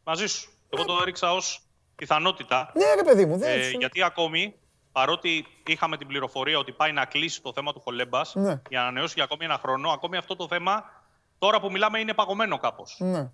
Μαζί 0.05 0.27
σου. 0.27 0.53
Εγώ 0.69 0.85
το 0.85 0.99
έριξα 1.01 1.33
ως 1.33 1.63
πιθανότητα. 1.97 2.73
Ναι, 2.75 2.95
ρε 2.95 3.03
παιδί 3.03 3.27
μου. 3.27 3.39
Ε, 3.43 3.71
γιατί 3.71 4.03
ακόμη 4.03 4.55
παρότι 4.93 5.47
είχαμε 5.67 5.97
την 5.97 6.07
πληροφορία 6.07 6.59
ότι 6.59 6.73
πάει 6.73 6.93
να 6.93 7.05
κλείσει 7.05 7.43
το 7.43 7.53
θέμα 7.53 7.73
του 7.73 7.81
Χολέμπας 7.81 8.35
ναι. 8.35 8.61
για 8.69 8.81
να 8.81 8.81
ανανεώσει 8.81 9.13
για 9.15 9.25
ακόμη 9.25 9.45
ένα 9.45 9.59
χρόνο, 9.59 9.91
ακόμη 9.91 10.17
αυτό 10.17 10.37
το 10.37 10.47
θέμα 10.49 10.85
τώρα 11.39 11.61
που 11.61 11.71
μιλάμε 11.71 11.99
είναι 11.99 12.15
παγωμένο 12.15 12.59
κάπως. 12.59 12.97
Ναι. 12.99 13.31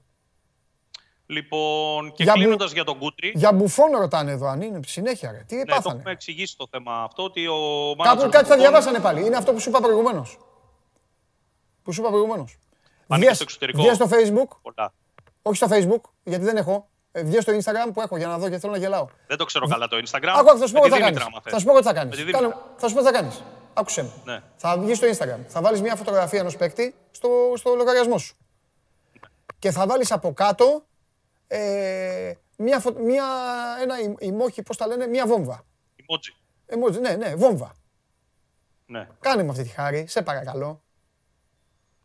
Λοιπόν, 1.26 2.12
και 2.12 2.24
κλείνοντας 2.24 2.72
για 2.72 2.84
τον 2.84 2.98
Κούτρι. 2.98 3.32
Για 3.34 3.52
μπουφόν 3.52 3.90
ρωτάνε 3.96 4.30
εδώ, 4.30 4.46
αν 4.46 4.60
είναι 4.60 4.80
συνέχεια. 4.86 5.32
Ρε. 5.32 5.44
Τι 5.46 5.56
ναι, 5.56 5.64
πάθανε; 5.64 5.82
το 5.82 5.90
έχουμε 5.90 6.10
εξηγήσει 6.10 6.56
το 6.56 6.66
θέμα 6.70 7.02
αυτό. 7.02 7.22
Ότι 7.22 7.46
ο 7.46 7.94
Κάπου 8.02 8.28
κάτι 8.28 8.48
θα 8.48 8.56
διαβάσανε 8.56 8.98
πάλι. 8.98 9.26
Είναι 9.26 9.36
αυτό 9.36 9.52
που 9.52 9.60
σου 9.60 9.68
είπα 9.68 9.80
προηγουμένως. 9.80 10.38
Που 11.82 11.92
σου 11.92 12.00
είπα 12.00 12.10
προηγουμένως. 12.10 12.58
Βγες 13.06 13.34
στο 13.34 13.42
εξωτερικό. 13.42 13.82
Βγες 13.82 13.94
στο 13.94 14.08
Facebook. 14.10 14.56
Πολλά. 14.62 14.92
Όχι 15.42 15.56
στο 15.56 15.66
Facebook, 15.70 16.10
γιατί 16.22 16.44
δεν 16.44 16.56
έχω. 16.56 16.88
Ε, 17.16 17.22
βγες 17.22 17.42
στο 17.42 17.52
Instagram 17.52 17.92
που 17.92 18.00
έχω 18.00 18.16
για 18.16 18.26
να 18.26 18.38
δω 18.38 18.48
και 18.48 18.58
θέλω 18.58 18.72
να 18.72 18.78
γελάω. 18.78 19.06
Δεν 19.26 19.36
το 19.36 19.44
ξέρω 19.44 19.66
καλά 19.66 19.88
το 19.88 19.96
Instagram. 19.96 20.34
Άκου, 20.36 20.58
θα 20.58 20.66
σου 20.66 20.72
πω 20.72 20.80
τι 20.82 20.88
θα 20.88 20.98
κάνεις. 20.98 21.22
Θα 21.44 21.58
σου 21.58 21.64
πω 21.64 21.76
τι 21.78 21.82
θα 21.82 21.92
κάνεις. 21.92 22.24
Θα 22.76 22.88
σου 22.88 22.94
πω 22.94 23.00
τι 23.00 23.06
θα 23.06 23.12
κάνεις. 23.12 23.42
Άκουσε 23.74 24.02
με. 24.02 24.12
Ναι. 24.24 24.42
Θα 24.56 24.78
βγεις 24.78 24.96
στο 24.96 25.06
Instagram. 25.06 25.38
Θα 25.48 25.60
βάλεις 25.60 25.80
μια 25.80 25.96
φωτογραφία 25.96 26.40
ενός 26.40 26.56
παίκτη 26.56 26.94
στο, 27.10 27.28
στο 27.56 27.74
λογαριασμό 27.74 28.18
σου. 28.18 28.36
Και 29.58 29.70
θα 29.70 29.86
βάλεις 29.86 30.12
από 30.12 30.32
κάτω 30.32 30.84
ε, 31.46 32.32
μια, 32.56 32.82
μια, 33.00 33.24
ένα 33.82 33.94
ημόχι, 34.18 34.62
πώς 34.62 34.76
τα 34.76 34.86
λένε, 34.86 35.06
μια 35.06 35.26
βόμβα. 35.26 35.64
Emoji. 35.96 36.32
Emoji, 36.74 37.00
ναι, 37.00 37.10
ναι, 37.10 37.34
βόμβα. 37.34 37.74
Ναι. 38.86 39.08
Κάνε 39.20 39.42
με 39.42 39.50
αυτή 39.50 39.62
τη 39.62 39.68
χάρη, 39.68 40.06
σε 40.06 40.22
παρακαλώ. 40.22 40.82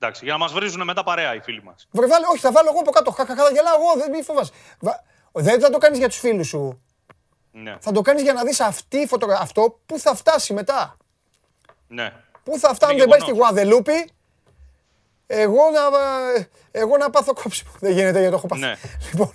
Εντάξει, 0.01 0.23
για 0.23 0.33
να 0.33 0.39
μας 0.39 0.51
βρίζουν 0.51 0.83
μετά 0.83 1.03
παρέα 1.03 1.35
οι 1.35 1.39
φίλοι 1.39 1.63
μας. 1.63 1.87
όχι, 2.31 2.39
θα 2.39 2.51
βάλω 2.51 2.69
εγώ 2.71 2.79
από 2.79 2.91
κάτω. 2.91 3.11
Χαχαχά, 3.11 3.43
θα 3.43 3.51
γελάω 3.51 3.75
εγώ, 3.75 4.01
δεν 4.01 4.09
μη 4.09 4.23
φοβάσαι. 4.23 4.51
Δεν 5.33 5.59
θα 5.61 5.69
το 5.69 5.77
κάνεις 5.77 5.97
για 5.97 6.07
τους 6.07 6.17
φίλους 6.17 6.47
σου. 6.47 6.83
Ναι. 7.51 7.77
Θα 7.79 7.91
το 7.91 8.01
κάνεις 8.01 8.21
για 8.21 8.33
να 8.33 8.43
δεις 8.43 8.59
αυτή 8.59 9.07
φωτογραφία. 9.07 9.43
Αυτό 9.43 9.79
που 9.85 9.99
θα 9.99 10.15
φτάσει 10.15 10.53
μετά. 10.53 10.97
Ναι. 11.87 12.13
Πού 12.43 12.59
θα 12.59 12.73
φτάνει, 12.73 12.99
δεν 12.99 13.07
πάει 13.07 13.19
στη 13.19 13.31
Γουαδελούπη. 13.31 14.09
Εγώ 15.27 15.69
να, 15.69 15.81
εγώ 16.71 16.97
να 16.97 17.09
πάθω 17.09 17.33
κόψιμο. 17.33 17.71
Δεν 17.79 17.91
γίνεται 17.91 18.19
γιατί 18.19 18.29
το 18.29 18.35
έχω 18.35 18.47
πάθει. 18.47 18.61
Ναι. 18.61 18.75
Λοιπόν, 19.11 19.31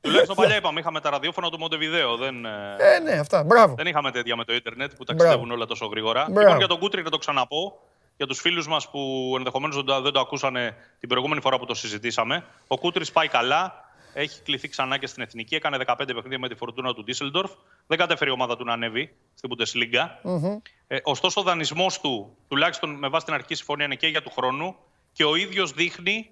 Τουλάχιστον 0.00 0.36
παλιά 0.36 0.56
είπαμε, 0.56 0.80
είχαμε 0.80 1.00
τα 1.00 1.10
ραδιόφωνα 1.10 1.50
του 1.50 1.58
Μοντεβιδέο. 1.58 2.16
Δεν, 2.16 2.44
ε, 2.44 2.98
ναι, 3.02 3.12
αυτά. 3.12 3.42
Μπράβο. 3.42 3.74
Δεν 3.74 3.86
είχαμε 3.86 4.10
τέτοια 4.10 4.36
με 4.36 4.44
το 4.44 4.54
Ιντερνετ 4.54 4.92
που 4.96 5.04
ταξιδεύουν 5.04 5.50
όλα 5.50 5.66
τόσο 5.66 5.86
γρήγορα. 5.86 6.24
Μπράβο. 6.24 6.40
Λοιπόν, 6.40 6.56
για 6.58 6.66
τον 6.66 6.78
Κούτρι 6.78 7.02
να 7.02 7.10
το 7.10 7.18
ξαναπώ 7.18 7.78
για 8.18 8.26
τους 8.26 8.40
φίλους 8.40 8.68
μας 8.68 8.90
που 8.90 9.32
ενδεχομένως 9.36 9.84
δεν 10.02 10.12
το 10.12 10.20
ακούσανε 10.20 10.76
την 11.00 11.08
προηγούμενη 11.08 11.40
φορά 11.40 11.58
που 11.58 11.66
το 11.66 11.74
συζητήσαμε. 11.74 12.44
Ο 12.66 12.78
Κούτρι 12.78 13.06
πάει 13.12 13.28
καλά. 13.28 13.86
Έχει 14.12 14.42
κληθεί 14.42 14.68
ξανά 14.68 14.98
και 14.98 15.06
στην 15.06 15.22
εθνική. 15.22 15.54
Έκανε 15.54 15.78
15 15.86 15.94
παιχνίδια 15.96 16.38
με 16.38 16.48
τη 16.48 16.54
φορτούνα 16.54 16.94
του 16.94 17.04
Ντίσσελντορφ. 17.04 17.50
Δεν 17.86 17.98
κατέφερε 17.98 18.30
η 18.30 18.32
ομάδα 18.32 18.56
του 18.56 18.64
να 18.64 18.72
ανέβει 18.72 19.14
στην 19.34 19.50
Bundesliga. 19.50 20.02
mm 20.22 20.60
Ε, 20.86 20.98
ωστόσο, 21.02 21.40
ο 21.40 21.44
δανεισμός 21.44 22.00
του, 22.00 22.36
τουλάχιστον 22.48 22.90
με 22.90 23.08
βάση 23.08 23.24
την 23.24 23.34
αρχική 23.34 23.54
συμφωνία, 23.54 23.84
είναι 23.84 23.94
και 23.94 24.06
για 24.06 24.22
του 24.22 24.30
χρόνου 24.30 24.76
και 25.12 25.24
ο 25.24 25.34
ίδιος 25.34 25.72
δείχνει 25.72 26.30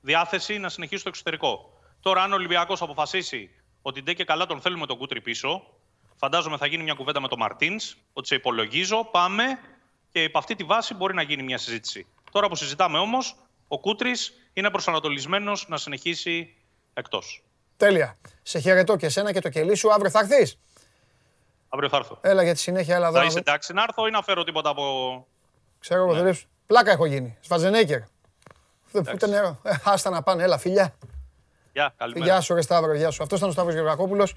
διάθεση 0.00 0.58
να 0.58 0.68
συνεχίσει 0.68 1.00
στο 1.00 1.08
εξωτερικό. 1.08 1.80
Τώρα, 2.00 2.22
αν 2.22 2.32
ο 2.32 2.34
Ολυμπιακός 2.34 2.82
αποφασίσει 2.82 3.50
ότι 3.82 4.02
ντε 4.02 4.12
και 4.12 4.24
καλά 4.24 4.46
τον 4.46 4.60
θέλουμε 4.60 4.86
τον 4.86 4.96
Κούτρι 4.96 5.20
πίσω, 5.20 5.62
φαντάζομαι 6.16 6.56
θα 6.56 6.66
γίνει 6.66 6.82
μια 6.82 6.94
κουβέντα 6.94 7.20
με 7.20 7.28
τον 7.28 7.38
Μαρτίνς, 7.38 7.96
ότι 8.12 8.26
σε 8.26 8.34
υπολογίζω, 8.34 9.08
πάμε 9.10 9.58
και 10.12 10.22
υπ' 10.22 10.36
αυτή 10.36 10.54
τη 10.54 10.64
βάση 10.64 10.94
μπορεί 10.94 11.14
να 11.14 11.22
γίνει 11.22 11.42
μια 11.42 11.58
συζήτηση. 11.58 12.06
Τώρα 12.32 12.48
που 12.48 12.54
συζητάμε 12.54 12.98
όμως, 12.98 13.36
ο 13.68 13.78
Κούτρης 13.78 14.32
είναι 14.52 14.70
προσανατολισμένος 14.70 15.68
να 15.68 15.76
συνεχίσει 15.76 16.54
εκτός. 16.94 17.42
Τέλεια. 17.76 18.18
Σε 18.42 18.58
χαιρετώ 18.58 18.96
και 18.96 19.06
εσένα 19.06 19.32
και 19.32 19.40
το 19.40 19.48
κελί 19.48 19.74
σου. 19.74 19.92
Αύριο 19.92 20.10
θα 20.10 20.18
έρθεις; 20.18 20.58
Αύριο 21.68 21.88
θα 21.88 21.96
έρθω. 21.96 22.18
Έλα 22.20 22.42
για 22.42 22.52
τη 22.52 22.58
συνέχεια, 22.58 22.96
έλα 22.96 23.06
εδώ. 23.06 23.18
Θα 23.18 23.24
είσαι 23.24 23.38
εντάξει 23.38 23.72
να 23.72 23.82
έρθω 23.82 24.06
ή 24.06 24.10
να 24.10 24.22
φέρω 24.22 24.44
τίποτα 24.44 24.68
από. 24.70 25.26
Ξέρω 25.78 26.02
εγώ, 26.02 26.22
ναι. 26.22 26.30
Πλάκα 26.66 26.90
έχω 26.90 27.06
γίνει. 27.06 27.36
Σφαζενέκερ. 27.40 28.00
Ούτε 28.92 29.26
νερό. 29.26 29.60
Ε, 29.62 29.74
άστα 29.84 30.10
να 30.10 30.22
πάνε, 30.22 30.42
έλα, 30.42 30.58
φιλιά. 30.58 30.94
Γεια, 31.72 31.94
καλημέρα. 31.96 32.24
Γεια 32.24 32.40
σου, 32.40 32.54
ρε 32.54 32.60
Σταύρο, 32.60 32.94
γεια 32.94 33.10
σου. 33.10 33.22
Αυτός 33.22 33.38
ήταν 33.38 33.50
ο 33.50 33.52
Σταύρος 33.52 33.74
Γεωργακόπουλος. 33.74 34.34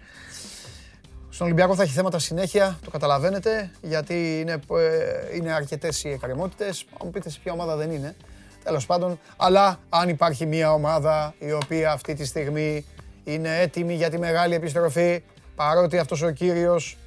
Στον 1.35 1.47
Ολυμπιακό 1.47 1.75
θα 1.75 1.83
έχει 1.83 1.91
θέματα 1.91 2.19
συνέχεια, 2.19 2.79
το 2.83 2.89
καταλαβαίνετε, 2.89 3.71
γιατί 3.81 4.39
είναι, 4.39 4.51
ε, 4.51 5.35
είναι 5.35 5.51
αρκετές 5.53 6.03
οι 6.03 6.09
εκκρεμότητες. 6.09 6.85
Αν 6.91 6.97
μου 7.03 7.11
πείτε 7.11 7.29
σε 7.29 7.39
ποια 7.43 7.53
ομάδα 7.53 7.75
δεν 7.75 7.91
είναι. 7.91 8.15
Τέλος 8.63 8.85
πάντων, 8.85 9.19
αλλά 9.37 9.79
αν 9.89 10.09
υπάρχει 10.09 10.45
μια 10.45 10.73
ομάδα 10.73 11.33
η 11.39 11.51
οποία 11.51 11.91
αυτή 11.91 12.13
τη 12.13 12.25
στιγμή 12.25 12.85
είναι 13.23 13.59
έτοιμη 13.59 13.93
για 13.93 14.09
τη 14.09 14.17
μεγάλη 14.17 14.53
επιστροφή, 14.53 15.23
παρότι 15.55 15.97
αυτός 15.97 16.21
ο 16.21 16.31
κύριος, 16.31 16.97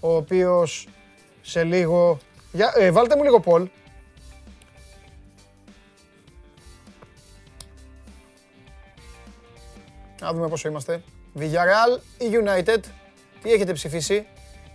ο 0.00 0.14
οποίος 0.16 0.88
σε 1.42 1.64
λίγο... 1.64 2.18
Για, 2.52 2.72
ε, 2.76 2.90
βάλτε 2.90 3.16
μου 3.16 3.22
λίγο 3.22 3.40
Πολ. 3.40 3.68
Να 10.20 10.32
δούμε 10.32 10.48
πόσο 10.48 10.68
είμαστε. 10.68 11.02
Villarreal 11.38 12.00
ή 12.18 12.26
United. 12.44 12.80
Τι 13.46 13.52
έχετε 13.52 13.72
ψηφίσει. 13.72 14.26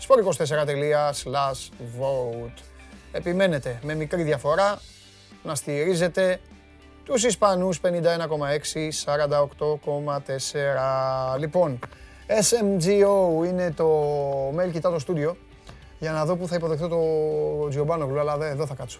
sport24.slash 0.07 1.69
vote. 1.99 2.61
Επιμένετε 3.11 3.80
με 3.84 3.95
μικρή 3.95 4.23
διαφορά 4.23 4.80
να 5.43 5.56
στηρίζετε 5.56 6.39
τους 7.03 7.23
Ισπανούς 7.23 7.80
51,6, 7.84 7.89
48,4. 11.34 11.38
Λοιπόν, 11.39 11.80
SMGO 12.27 13.45
είναι 13.45 13.72
το 13.72 13.89
mail, 14.49 14.72
κοιτάω 14.72 14.91
το 14.91 14.99
στούντιο 14.99 15.38
για 15.99 16.11
να 16.11 16.26
δω 16.26 16.35
που 16.35 16.48
θα 16.48 16.56
υποδεχτώ 16.56 16.88
το 16.88 17.69
Τζιομπάνογλου, 17.69 18.19
αλλά 18.19 18.45
εδώ 18.45 18.65
θα 18.65 18.73
κάτσω. 18.73 18.99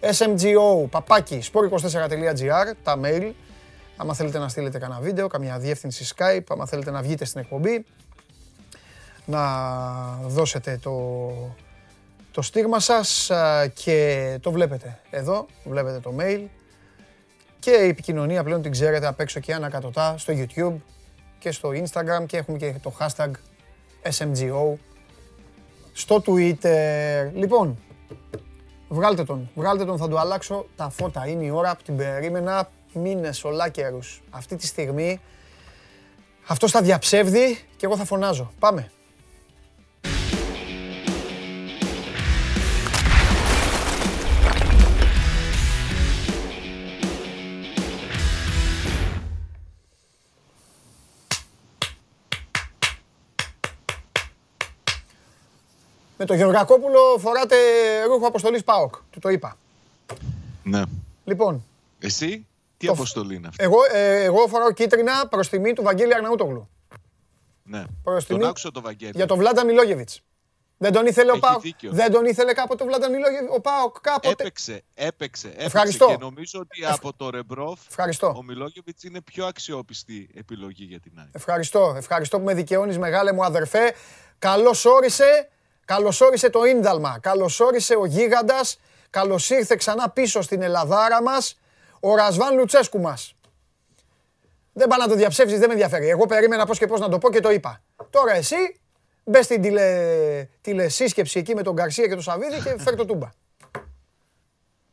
SMGO, 0.00 0.88
παπάκι, 0.90 1.42
sport24.gr, 1.52 2.72
τα 2.82 3.00
mail. 3.04 3.32
Άμα 3.96 4.14
θέλετε 4.14 4.38
να 4.38 4.48
στείλετε 4.48 4.78
κανένα 4.78 5.00
βίντεο, 5.00 5.26
καμιά 5.26 5.58
διεύθυνση 5.58 6.14
Skype, 6.16 6.44
άμα 6.48 6.66
θέλετε 6.66 6.90
να 6.90 7.02
βγείτε 7.02 7.24
στην 7.24 7.40
εκπομπή, 7.40 7.84
να 9.28 9.42
δώσετε 10.26 10.78
το, 10.82 11.30
το 12.30 12.42
στίγμα 12.42 12.80
σας 12.80 13.30
και 13.74 14.38
το 14.40 14.50
βλέπετε 14.50 15.00
εδώ, 15.10 15.46
βλέπετε 15.64 15.98
το 16.00 16.14
mail 16.20 16.44
και 17.58 17.70
η 17.70 17.88
επικοινωνία 17.88 18.44
πλέον 18.44 18.62
την 18.62 18.70
ξέρετε 18.70 19.06
απ' 19.06 19.20
έξω 19.20 19.40
και 19.40 19.54
ανακατοτά 19.54 20.18
στο 20.18 20.32
YouTube 20.36 20.74
και 21.38 21.52
στο 21.52 21.68
Instagram 21.68 22.26
και 22.26 22.36
έχουμε 22.36 22.58
και 22.58 22.74
το 22.82 22.92
hashtag 23.00 23.30
SMGO 24.18 24.72
στο 25.92 26.22
Twitter. 26.26 27.30
Λοιπόν, 27.34 27.78
βγάλτε 28.88 29.24
τον, 29.24 29.50
βγάλτε 29.54 29.84
τον, 29.84 29.98
θα 29.98 30.08
του 30.08 30.18
αλλάξω 30.18 30.66
τα 30.76 30.88
φώτα. 30.88 31.26
Είναι 31.26 31.44
η 31.44 31.50
ώρα 31.50 31.76
που 31.76 31.82
την 31.82 31.96
περίμενα 31.96 32.70
μήνες 32.92 33.44
ολάκερους. 33.44 34.22
Αυτή 34.30 34.56
τη 34.56 34.66
στιγμή 34.66 35.20
αυτό 36.46 36.68
θα 36.68 36.82
διαψεύδει 36.82 37.58
και 37.76 37.86
εγώ 37.86 37.96
θα 37.96 38.04
φωνάζω. 38.04 38.52
Πάμε. 38.58 38.90
Με 56.18 56.24
τον 56.24 56.36
Γεωργακόπουλο 56.36 57.18
φοράτε 57.18 57.56
ρούχο 58.06 58.26
αποστολής 58.26 58.64
ΠΑΟΚ. 58.64 58.94
Του 59.10 59.18
το 59.18 59.28
είπα. 59.28 59.56
Ναι. 60.62 60.82
Λοιπόν. 61.24 61.64
Εσύ, 61.98 62.46
τι 62.76 62.88
αποστολή 62.88 63.34
είναι 63.34 63.48
αυτή; 63.48 63.64
Εγώ, 63.64 63.78
ε, 63.92 64.22
εγώ 64.22 64.46
φοράω 64.46 64.72
κίτρινα 64.72 65.26
προς 65.28 65.48
τιμή 65.48 65.72
του 65.72 65.82
Βαγγέλη 65.82 66.14
Αρναούτογλου. 66.14 66.68
Ναι. 67.62 67.84
Προς 68.02 68.26
τον 68.26 68.36
τιμή 68.36 68.48
άκουσα 68.48 68.70
το 68.70 68.80
Βαγγέλη. 68.80 69.12
Για 69.14 69.26
τον 69.26 69.38
Βλάνταν 69.38 69.64
Μιλόγεβιτς. 69.64 70.20
Δεν 70.80 70.92
τον 70.92 71.06
ήθελε 71.06 71.32
ο 71.32 71.38
ΠΑΟΚ. 71.38 71.62
Δεν 71.90 72.12
τον 72.12 72.24
ήθελε 72.24 72.52
κάποτε 72.52 72.82
ο 72.82 72.86
Βλάνταν 72.86 73.10
Μιλόγεβιτς. 73.10 73.52
Ο 73.56 73.60
ΠΑΟΚ 73.60 74.00
κάποτε. 74.00 74.30
Έπαιξε, 74.30 74.82
έπαιξε. 74.94 75.46
έπαιξε 75.46 75.66
Ευχαριστώ. 75.66 76.06
Και 76.06 76.16
νομίζω 76.20 76.60
ότι 76.60 76.84
από 76.84 77.12
το 77.12 77.30
Ρεμπρόφ 77.30 77.80
Ευχαριστώ. 77.88 78.34
ο 78.36 78.42
Μιλόγεβιτς 78.42 79.02
είναι 79.02 79.20
πιο 79.20 79.46
αξιόπιστη 79.46 80.28
επιλογή 80.34 80.84
για 80.84 81.00
την 81.00 81.12
ΑΕΚ. 81.16 81.28
Ευχαριστώ. 81.32 81.94
Ευχαριστώ 81.96 82.38
που 82.38 82.44
με 82.44 82.54
δικαιώνεις 82.54 82.98
μεγάλε 82.98 83.32
μου 83.32 83.44
αδερφέ. 83.44 83.94
Καλώς 84.38 84.84
όρισε 84.84 85.48
Καλώς 85.88 86.20
όρισε 86.20 86.50
το 86.50 86.64
ίνδαλμα. 86.64 87.18
Καλώς 87.18 87.60
όρισε 87.60 87.94
ο 87.94 88.04
Γίγαντας. 88.04 88.78
Καλώς 89.10 89.50
ήρθε 89.50 89.76
ξανά 89.76 90.10
πίσω 90.10 90.42
στην 90.42 90.62
Ελλαδάρα 90.62 91.22
μας 91.22 91.58
ο 92.00 92.14
Ρασβάν 92.14 92.56
Λουτσέσκου 92.56 93.00
μας. 93.00 93.34
Δεν 94.72 94.88
πάει 94.88 94.98
να 94.98 95.08
το 95.08 95.14
διαψεύσεις, 95.14 95.58
δεν 95.58 95.66
με 95.66 95.72
ενδιαφέρει. 95.72 96.08
Εγώ 96.08 96.26
περίμενα 96.26 96.66
πώς 96.66 96.78
και 96.78 96.86
πώς 96.86 97.00
να 97.00 97.08
το 97.08 97.18
πω 97.18 97.30
και 97.30 97.40
το 97.40 97.50
είπα. 97.50 97.82
Τώρα 98.10 98.34
εσύ 98.34 98.80
μπες 99.24 99.44
στην 99.44 99.62
τηλε... 99.62 100.48
τηλεσύσκεψη 100.60 101.38
εκεί 101.38 101.54
με 101.54 101.62
τον 101.62 101.76
Καρσία 101.76 102.06
και 102.06 102.14
τον 102.14 102.22
Σαββίδη 102.22 102.62
και 102.62 102.76
φέρ 102.78 102.96
το 102.96 103.04
τούμπα. 103.04 103.30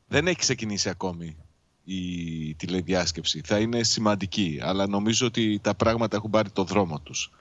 Δεν 0.08 0.28
έχει 0.28 0.38
ξεκινήσει 0.38 0.90
ακόμη 0.90 1.38
η 1.84 2.56
τηλεδιάσκεψη. 2.56 3.42
Θα 3.46 3.60
είναι 3.60 3.84
σημαντική, 3.84 4.60
αλλά 4.62 4.88
νομίζω 4.88 5.28
ότι 5.28 5.60
τα 5.60 5.76
πράγματα 5.76 6.16
έχουν 6.16 6.30
πάρει 6.30 6.50
το 6.50 6.64
δρόμο 6.64 7.00
τους. 7.00 7.32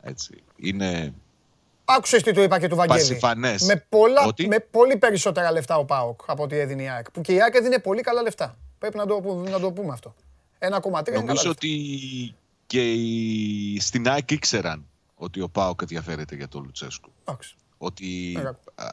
Έτσι. 0.00 0.42
Είναι 0.56 1.14
Άκουσε 1.96 2.16
τι 2.16 2.32
του 2.32 2.40
είπα 2.40 2.58
και 2.58 2.68
του 2.68 2.76
Βαγγέλη. 2.76 2.98
Πασιφανές. 2.98 3.62
Με, 3.62 3.86
πολλά, 3.88 4.26
ότι... 4.26 4.46
με 4.46 4.58
πολύ 4.58 4.96
περισσότερα 4.96 5.52
λεφτά 5.52 5.76
ο 5.76 5.84
Πάοκ 5.84 6.20
από 6.26 6.42
ό,τι 6.42 6.58
έδινε 6.58 6.82
η 6.82 6.88
ΑΕΚ. 6.88 7.10
Που 7.10 7.20
και 7.20 7.32
η 7.32 7.42
ΑΕΚ 7.42 7.54
έδινε 7.54 7.78
πολύ 7.78 8.00
καλά 8.00 8.22
λεφτά. 8.22 8.56
Πρέπει 8.78 8.96
να 8.96 9.06
το, 9.06 9.44
να 9.50 9.60
το 9.60 9.72
πούμε 9.72 9.92
αυτό. 9.92 10.14
1,3 10.58 11.12
Νομίζω 11.12 11.50
ότι 11.50 12.34
και 12.66 12.92
οι... 12.92 13.80
στην 13.80 14.08
ΑΕΚ 14.08 14.30
ήξεραν 14.30 14.86
ότι 15.14 15.40
ο 15.40 15.48
Πάοκ 15.48 15.80
ενδιαφέρεται 15.82 16.34
για 16.34 16.48
τον 16.48 16.62
Λουτσέσκου. 16.62 17.10
Άξι. 17.24 17.54
Ότι 17.78 18.38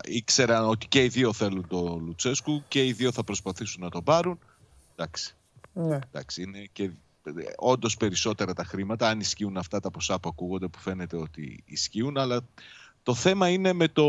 ήξεραν 0.04 0.70
ότι 0.70 0.88
και 0.88 1.04
οι 1.04 1.08
δύο 1.08 1.34
θέλουν 1.34 1.68
τον 1.68 2.04
Λουτσέσκου 2.06 2.64
και 2.68 2.86
οι 2.86 2.94
δύο 2.94 3.12
θα 3.12 3.24
προσπαθήσουν 3.24 3.84
να 3.84 3.90
τον 3.90 4.04
πάρουν. 4.04 4.40
Εντάξει. 4.96 5.36
Ναι. 5.74 6.00
Εντάξει, 6.12 6.42
είναι 6.42 6.70
και 6.74 6.90
όντως 7.56 7.98
περισσότερα 7.98 8.54
τα 8.54 8.64
χρήματα, 8.64 9.10
αν 9.10 9.20
ισχύουν 9.20 9.58
αυτά 9.58 9.80
τα 9.80 9.92
ποσά 9.92 10.20
που 10.20 10.30
ακούγονται 10.30 10.68
που 10.68 10.80
φαίνεται 10.80 11.18
ότι 11.18 11.64
ισχύουν, 11.66 12.18
αλλά 12.18 12.42
το 13.08 13.14
θέμα 13.14 13.50
είναι 13.50 13.74
με 13.74 13.88
το, 13.88 14.06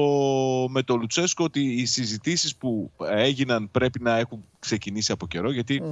με 0.68 0.82
το 0.82 0.96
Λουτσέσκο 0.96 1.44
ότι 1.44 1.60
οι 1.60 1.86
συζητήσεις 1.86 2.56
που 2.56 2.90
έγιναν 2.98 3.70
πρέπει 3.70 4.00
να 4.02 4.16
έχουν 4.16 4.44
ξεκινήσει 4.58 5.12
από 5.12 5.26
καιρό 5.26 5.52
γιατί 5.52 5.82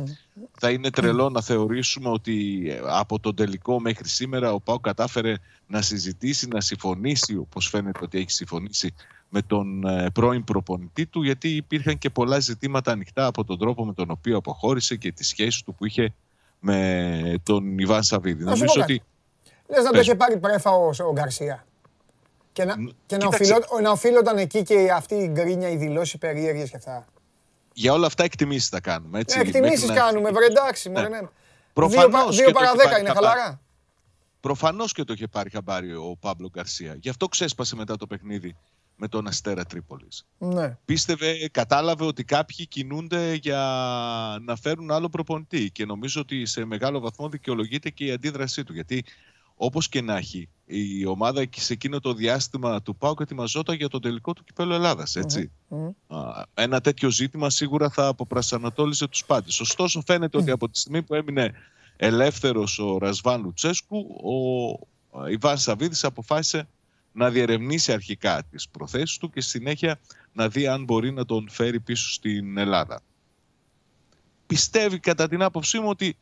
θα 0.59 0.71
είναι 0.71 0.91
τρελό 0.91 1.29
να 1.29 1.43
θεωρήσουμε 1.43 2.09
ότι 2.09 2.67
από 2.89 3.21
τον 3.21 3.35
τελικό 3.35 3.81
μέχρι 3.81 4.09
σήμερα 4.09 4.53
ο 4.53 4.61
Πάο 4.61 4.79
κατάφερε 4.79 5.35
να 5.67 5.83
συζητήσει, 5.83 6.49
να 6.49 6.61
συμφωνήσει 6.61 7.37
όπως 7.37 7.69
φαίνεται 7.69 7.99
ότι 8.03 8.19
έχει 8.19 8.31
συμφωνήσει 8.31 8.95
με 9.29 9.43
τον 9.43 9.87
ε, 9.87 10.11
πρώην 10.11 10.45
προπονητή 10.45 11.07
του 11.07 11.23
γιατί 11.23 11.49
υπήρχαν 11.49 11.99
και 11.99 12.11
πολλά 12.11 12.41
ζητήματα 12.41 12.93
ανοιχτά 12.93 13.27
από 13.27 13.45
τον 13.45 13.59
τρόπο 13.59 13.85
με 13.85 13.93
τον 13.93 14.11
οποίο 14.11 14.37
αποχώρησε 14.37 14.97
και 14.97 15.13
τις 15.13 15.29
σχέσεις 15.29 15.63
του 15.63 15.75
που 15.75 15.85
είχε 15.87 16.15
με 16.61 17.41
τον 17.43 17.79
Ιβάν 17.79 18.03
Σαββίδη. 18.03 18.45
Νομίζω 18.45 18.83
ότι... 18.83 19.03
Λες 19.69 19.85
να 19.85 19.91
το 19.91 20.01
είχε 20.01 20.15
πάρει 20.15 20.39
πρέφα 20.39 20.71
ο, 20.71 20.91
ο 21.09 21.13
Γκαρσία. 21.13 21.66
Και 22.57 22.65
να, 22.65 22.75
και 23.07 23.17
να, 23.17 23.27
οφείλω, 23.27 23.65
να 23.83 23.91
οφείλονταν 23.91 24.39
εκεί 24.39 24.63
και 24.63 24.91
αυτή 24.93 25.15
η 25.15 25.27
γκρίνια, 25.33 25.69
η 25.69 25.77
δηλώση 25.77 26.19
περίεργες 26.19 26.71
και 26.71 26.77
αυτά. 26.77 27.07
Για 27.73 27.93
όλα 27.93 28.07
αυτά 28.07 28.25
εκτιμήσεις 28.25 28.69
θα 28.69 28.81
κάνουμε. 28.81 29.19
Έτσι, 29.21 29.39
εκτιμήσεις 29.39 29.91
κάνουμε, 29.91 30.31
βρε 30.31 30.45
εντάξει. 30.45 30.91
Ναι. 30.91 31.09
Ναι. 31.09 31.21
Προφανώς 31.73 32.37
δύο, 32.37 32.51
παρά 32.51 32.75
δέκα 32.75 32.99
είναι 32.99 33.09
χαλαρά. 33.09 33.61
Προφανώς 34.41 34.93
και 34.93 35.05
το 35.05 35.13
είχε 35.13 35.27
πάρει 35.27 35.51
χαμπάρι 35.51 35.95
ο 35.95 36.17
Παύλο 36.21 36.51
Γκαρσία. 36.51 36.97
Γι' 37.01 37.09
αυτό 37.09 37.27
ξέσπασε 37.27 37.77
μετά 37.77 37.97
το 37.97 38.07
παιχνίδι 38.07 38.57
με 38.97 39.09
τον 39.09 39.27
Αστέρα 39.27 39.65
Τρίπολης. 39.65 40.27
Ναι. 40.39 40.77
Πίστευε, 40.85 41.49
κατάλαβε 41.49 42.05
ότι 42.05 42.25
κάποιοι 42.25 42.67
κινούνται 42.67 43.35
για 43.35 43.61
να 44.41 44.57
φέρουν 44.57 44.91
άλλο 44.91 45.09
προπονητή 45.09 45.71
και 45.71 45.85
νομίζω 45.85 46.21
ότι 46.21 46.47
σε 46.47 46.65
μεγάλο 46.65 47.01
βαθμό 47.01 47.29
δικαιολογείται 47.29 47.91
και 47.91 48.05
η 48.05 48.11
αντίδρασή 48.11 48.65
του. 48.65 48.73
Γιατί 48.73 49.05
όπως 49.57 49.89
και 49.89 50.01
να 50.01 50.17
έχει, 50.17 50.49
η 50.67 51.07
ομάδα 51.07 51.45
σε 51.57 51.73
εκείνο 51.73 52.01
το 52.01 52.13
διάστημα 52.13 52.83
του 52.83 52.97
ΠΑΟΚ 52.97 53.21
ετοιμαζόταν 53.21 53.77
για 53.77 53.89
το 53.89 53.99
τελικό 53.99 54.33
του 54.33 54.45
κυπέλου 54.45 54.73
Ελλάδας, 54.73 55.17
Ένα 56.55 56.81
τέτοιο 56.81 57.11
ζήτημα 57.11 57.51
σίγουρα 57.51 57.91
θα 57.91 58.07
αποπρασανατόλιζε 58.07 59.09
τους 59.09 59.25
πάντες. 59.25 59.61
Ωστόσο 59.61 60.03
φαίνεται 60.07 60.39
ότι 60.39 60.51
από 60.51 60.69
τη 60.69 60.79
στιγμή 60.79 61.03
που 61.03 61.15
έμεινε 61.15 61.53
ελεύθερος 61.97 62.79
ο 62.79 62.99
Ρασβάν 62.99 63.43
Λουτσέσκου, 63.43 63.99
ο 65.13 65.29
Ιβάν 65.31 65.59
Σαββίδης 65.59 66.05
αποφάσισε 66.05 66.69
να 67.13 67.31
διερευνήσει 67.31 67.93
αρχικά 67.93 68.43
τις 68.51 68.69
προθέσεις 68.69 69.17
του 69.17 69.31
και 69.31 69.41
συνέχεια 69.41 70.01
να 70.33 70.49
δει 70.49 70.67
αν 70.67 70.85
μπορεί 70.85 71.13
να 71.13 71.25
τον 71.25 71.49
φέρει 71.51 71.81
πίσω 71.81 72.13
στην 72.13 72.59
Ελλάδα. 72.59 73.01
Πιστεύει 74.47 74.99
κατά 74.99 75.29
την 75.29 75.43
άποψή 75.43 75.79
μου 75.79 75.89
ότι 75.89 76.17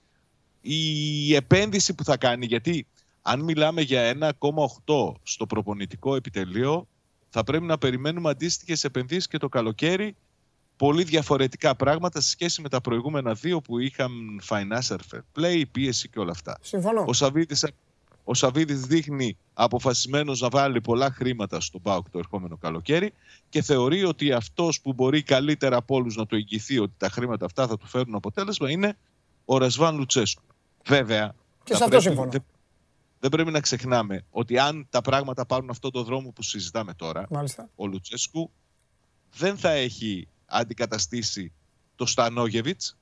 η 0.60 1.34
επένδυση 1.34 1.94
που 1.94 2.04
θα 2.04 2.16
κάνει, 2.16 2.46
γιατί 2.46 2.86
αν 3.26 3.40
μιλάμε 3.40 3.80
για 3.80 4.16
1,8 4.38 5.12
στο 5.22 5.46
προπονητικό 5.46 6.14
επιτελείο, 6.14 6.88
θα 7.28 7.44
πρέπει 7.44 7.64
να 7.64 7.78
περιμένουμε 7.78 8.30
αντίστοιχες 8.30 8.84
επενδύσεις 8.84 9.28
και 9.28 9.38
το 9.38 9.48
καλοκαίρι 9.48 10.16
πολύ 10.76 11.04
διαφορετικά 11.04 11.74
πράγματα 11.74 12.20
σε 12.20 12.28
σχέση 12.28 12.62
με 12.62 12.68
τα 12.68 12.80
προηγούμενα 12.80 13.34
δύο 13.34 13.60
που 13.60 13.78
είχαν 13.78 14.10
financial 14.48 14.96
fair 15.10 15.20
play, 15.38 15.62
πίεση 15.72 16.08
και 16.08 16.18
όλα 16.18 16.30
αυτά. 16.30 16.58
Συμφωνώ. 16.60 17.04
Ο 17.06 17.12
Σαββίδης 17.12 17.66
ο 18.24 18.34
Σαββίδης 18.34 18.80
δείχνει 18.80 19.36
αποφασισμένος 19.54 20.40
να 20.40 20.48
βάλει 20.48 20.80
πολλά 20.80 21.10
χρήματα 21.10 21.60
στον 21.60 21.82
ΠΑΟΚ 21.82 22.10
το 22.10 22.18
ερχόμενο 22.18 22.56
καλοκαίρι 22.56 23.12
και 23.48 23.62
θεωρεί 23.62 24.04
ότι 24.04 24.32
αυτός 24.32 24.80
που 24.80 24.92
μπορεί 24.92 25.22
καλύτερα 25.22 25.76
από 25.76 25.94
όλους 25.94 26.16
να 26.16 26.26
το 26.26 26.36
εγγυηθεί 26.36 26.78
ότι 26.78 26.92
τα 26.96 27.08
χρήματα 27.08 27.44
αυτά 27.44 27.66
θα 27.66 27.76
του 27.76 27.86
φέρουν 27.86 28.14
αποτέλεσμα 28.14 28.70
είναι 28.70 28.96
ο 29.44 29.58
Ρασβάν 29.58 29.96
Λουτσέσκου. 29.96 30.42
Βέβαια, 30.86 31.34
και 31.64 31.74
σε 31.74 31.84
αυτό 31.84 32.00
συμφωνώ. 32.00 32.30
Δεν, 32.30 32.44
δεν 33.24 33.32
πρέπει 33.32 33.50
να 33.50 33.60
ξεχνάμε 33.60 34.24
ότι 34.30 34.58
αν 34.58 34.86
τα 34.90 35.00
πράγματα 35.00 35.46
πάρουν 35.46 35.70
αυτό 35.70 35.90
το 35.90 36.02
δρόμο 36.02 36.30
που 36.30 36.42
συζητάμε 36.42 36.94
τώρα, 36.94 37.26
Μάλιστα. 37.30 37.68
ο 37.74 37.86
Λουτσέσκου 37.86 38.50
δεν 39.36 39.56
θα 39.56 39.70
έχει 39.70 40.28
αντικαταστήσει 40.46 41.52
το 41.96 42.06
Στανόγεβιτς 42.06 42.96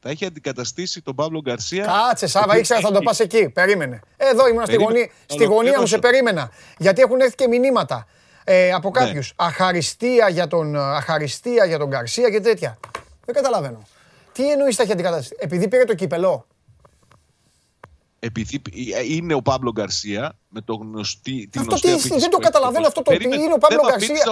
θα 0.00 0.10
έχει 0.10 0.24
αντικαταστήσει 0.24 1.02
τον 1.02 1.14
Παύλο 1.14 1.40
Γκαρσία. 1.40 1.84
Κάτσε, 1.84 2.26
Σάβα, 2.26 2.58
ήξερα 2.58 2.80
θα 2.80 2.90
το 2.90 3.00
πας 3.00 3.20
εκεί. 3.20 3.48
Περίμενε. 3.48 4.00
Εδώ 4.16 4.48
ήμουν 4.48 4.64
στη, 4.64 4.74
γωνία, 4.74 5.10
στη 5.26 5.44
γωνία 5.44 5.80
μου, 5.80 5.86
σε 5.86 5.98
περίμενα. 5.98 6.50
Γιατί 6.78 7.00
έχουν 7.00 7.20
έρθει 7.20 7.34
και 7.34 7.48
μηνύματα. 7.48 8.06
ε, 8.44 8.72
από 8.72 8.90
κάποιους. 8.90 9.32
Αχαριστία, 9.36 10.28
για 10.28 10.46
τον, 10.46 10.76
αχαριστία 10.76 11.64
για 11.64 11.78
τον 11.78 11.88
Γκαρσία 11.88 12.30
και 12.30 12.40
τέτοια. 12.40 12.78
Δεν 13.24 13.34
καταλαβαίνω. 13.34 13.82
Τι 14.32 14.50
εννοείς 14.50 14.76
θα 14.76 14.82
έχει 14.82 14.92
αντικαταστήσει; 14.92 15.36
Επειδή 15.38 15.68
πήρε 15.68 15.84
το 15.84 15.94
κύπελο 15.94 16.46
επειδή 18.24 18.62
είναι 19.08 19.34
ο 19.34 19.42
Παύλο 19.42 19.70
Γκαρσία 19.72 20.36
με 20.48 20.60
το 20.60 20.74
γνωστή. 20.74 21.48
Την 21.52 21.60
αυτό 21.60 21.74
τι, 21.74 22.18
δεν 22.18 22.30
το 22.30 22.38
καταλαβαίνω 22.38 22.86
αυτό 22.86 23.02
το 23.02 23.16
τι 23.16 23.24
είναι 23.24 23.54
ο 23.54 23.58
Παύλο 23.58 23.80
Γκαρσία. 23.90 24.24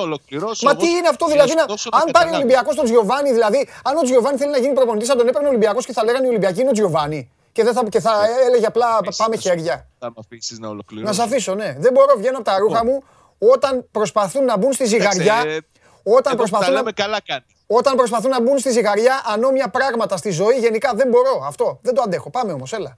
Μα 0.63 0.77
τι 0.77 0.89
είναι 0.89 1.09
αυτό 1.09 1.27
δηλαδή, 1.27 1.55
να, 1.55 1.63
αν 1.99 2.11
πάρει 2.13 2.31
ο 2.31 2.35
Ολυμπιακός 2.35 2.75
τον 2.75 2.85
Τζιοβάνι, 2.85 3.33
δηλαδή, 3.33 3.69
αν 3.83 3.97
ο 3.97 4.03
Τζιοβάνι 4.03 4.39
θέλει 4.39 4.51
να 4.51 4.59
γίνει 4.59 4.75
προπονητής, 4.75 5.09
θα 5.09 5.17
τον 5.17 5.29
έπαιρνε 5.29 5.47
ο 5.47 5.51
Ολυμπιακός 5.51 5.87
και 5.87 5.93
θα 5.93 6.05
λέγανε 6.05 6.27
οι 6.27 6.29
Ολυμπιακοί 6.29 6.61
είναι 6.61 6.69
ο 6.69 6.73
Τζιοβάνι. 6.73 7.31
Και, 7.53 7.65
δεν 7.65 7.73
θα, 7.73 7.85
και 7.89 8.01
θα 8.01 8.25
ε, 8.25 8.47
έλεγε 8.47 8.67
απλά 8.67 8.87
πάμε 9.17 9.37
χέρια. 9.37 9.87
Θα 9.99 10.07
με 10.07 10.15
αφήσεις 10.19 10.59
να 10.59 10.69
ολοκληρώσω. 10.69 11.09
Να 11.09 11.13
σε 11.13 11.23
αφήσω, 11.23 11.55
ναι. 11.55 11.77
Δεν 11.79 11.93
μπορώ, 11.93 12.15
βγαίνω 12.17 12.37
από 12.37 12.45
τα 12.45 12.59
ρούχα 12.59 12.83
λοιπόν. 12.85 13.03
μου 13.39 13.49
όταν 13.53 13.87
προσπαθούν 13.91 14.45
να 14.45 14.57
μπουν 14.57 14.73
στη 14.73 14.85
ζυγαριά. 14.85 15.43
Ε, 15.47 15.59
όταν 16.03 16.37
προσπαθούν, 16.37 16.85
να... 16.85 16.93
καλά 16.93 17.19
όταν 17.67 17.97
προσπαθούν 17.97 18.31
να 18.31 18.41
μπουν 18.41 18.59
στη 18.59 18.71
ζυγαριά 18.71 19.23
ανώμια 19.27 19.69
πράγματα 19.69 20.17
στη 20.17 20.31
ζωή, 20.31 20.57
γενικά 20.59 20.93
δεν 20.95 21.09
μπορώ. 21.09 21.45
Αυτό 21.47 21.79
δεν 21.83 21.95
το 21.95 22.03
αντέχω. 22.03 22.31
Πάμε 22.31 22.53
όμως, 22.53 22.73
έλα. 22.73 22.97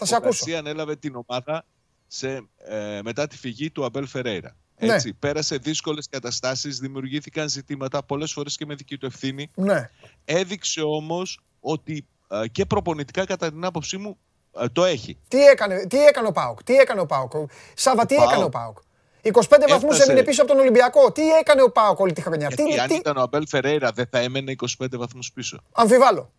Λοιπόν, 0.00 0.06
θα 0.06 0.06
σε 0.06 0.16
ακούσω. 0.16 0.54
Ο 0.54 0.58
ανέλαβε 0.58 0.96
την 0.96 1.22
ομάδα 1.26 1.64
σε, 2.06 2.48
ε, 2.56 3.00
μετά 3.04 3.26
τη 3.26 3.36
φυγή 3.36 3.70
του 3.70 3.84
Αμπέλ 3.84 4.06
Φερέιρα. 4.06 4.56
Ναι. 4.78 4.94
Έτσι, 4.94 5.12
πέρασε 5.12 5.56
δύσκολες 5.56 6.08
καταστάσεις, 6.08 6.78
δημιουργήθηκαν 6.78 7.48
ζητήματα 7.48 8.02
πολλές 8.02 8.32
φορές 8.32 8.56
και 8.56 8.66
με 8.66 8.74
δική 8.74 8.98
του 8.98 9.06
ευθύνη. 9.06 9.50
Ναι. 9.54 9.90
Έδειξε 10.24 10.80
όμως 10.82 11.40
ότι 11.60 12.06
ε, 12.30 12.48
και 12.48 12.64
προπονητικά 12.64 13.24
κατά 13.24 13.50
την 13.50 13.64
άποψή 13.64 13.96
μου 13.96 14.18
ε, 14.60 14.68
το 14.68 14.84
έχει. 14.84 15.18
Τι 15.28 15.44
έκανε, 15.44 15.86
τι 15.86 16.04
έκανε 16.04 16.28
ο 16.28 16.32
Πάοκ, 16.32 16.62
τι 16.62 16.74
έκανε 16.74 17.00
ο 17.00 17.06
Πάοκ. 17.06 17.32
Σάβα, 17.74 18.06
τι 18.06 18.14
έκανε 18.14 18.44
ο 18.44 18.48
ΠΑΟΚ. 18.48 18.78
25 19.22 19.32
βαθμούς 19.68 19.98
έμεινε 19.98 20.22
πίσω 20.22 20.42
από 20.42 20.50
τον 20.50 20.60
Ολυμπιακό. 20.60 21.12
Τι 21.12 21.30
έκανε 21.30 21.62
ο 21.62 21.70
ΠΑΟΚ 21.70 21.98
όλη 21.98 22.12
τη 22.12 22.20
χρονιά. 22.20 22.48
Γιατί, 22.48 22.72
τι, 22.72 22.78
αν 22.78 22.88
τι... 22.88 22.94
ήταν 22.94 23.16
ο 23.16 23.20
Άμπελ 23.20 23.46
Φερέιρα 23.48 23.92
δεν 23.92 24.06
θα 24.10 24.18
έμενε 24.18 24.54
25 24.78 24.86
βαθμούς 24.90 25.32
πίσω. 25.32 25.60
Αμφιβάλλω. 25.72 26.32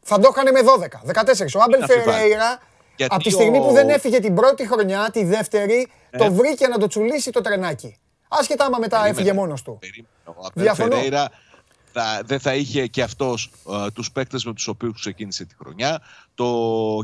Θα 0.00 0.18
το 0.18 0.28
έκανε 0.30 0.50
με 0.50 0.60
12, 1.04 1.44
14. 1.44 1.46
Ο 1.56 1.62
Άμπελ 1.62 1.84
Φερέιρα 1.84 2.60
από 2.98 3.22
τη 3.22 3.30
στιγμή 3.30 3.58
που 3.58 3.72
δεν 3.72 3.88
έφυγε 3.88 4.20
την 4.20 4.34
πρώτη 4.34 4.66
χρονιά, 4.66 5.10
τη 5.12 5.24
δεύτερη, 5.24 5.88
ε. 6.10 6.18
το 6.18 6.32
βρήκε 6.32 6.66
να 6.66 6.78
το 6.78 6.86
τσουλήσει 6.86 7.30
το 7.30 7.40
τρενάκι. 7.40 7.96
Άσχετα 8.28 8.64
άμα 8.64 8.78
μετά 8.78 9.06
έφυγε 9.06 9.32
μόνος 9.32 9.62
του. 9.62 9.78
Διαφωνώ. 10.54 10.96
Θα, 11.96 12.22
δεν 12.24 12.40
θα 12.40 12.54
είχε 12.54 12.86
και 12.86 13.02
αυτός 13.02 13.50
uh, 13.64 13.86
τους 13.94 14.12
παίκτες 14.12 14.44
με 14.44 14.52
τους 14.52 14.68
οποίους 14.68 15.00
ξεκίνησε 15.00 15.44
τη 15.44 15.54
χρονιά. 15.54 16.00
Το 16.34 16.46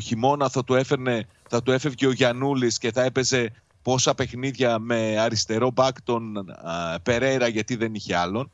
χειμώνα 0.02 0.48
θα 0.48 0.64
του, 0.64 0.74
έφερνε, 0.74 1.26
θα 1.48 1.62
του 1.62 1.72
έφευγε 1.72 2.06
ο 2.06 2.10
Γιαννούλης 2.10 2.78
και 2.78 2.92
θα 2.92 3.02
έπαιζε 3.02 3.52
πόσα 3.82 4.14
παιχνίδια 4.14 4.78
με 4.78 5.18
αριστερό 5.18 5.70
μπακ 5.70 6.02
τον 6.02 6.46
uh, 6.64 6.96
Περέρα 7.02 7.48
γιατί 7.48 7.76
δεν 7.76 7.94
είχε 7.94 8.16
άλλον. 8.16 8.50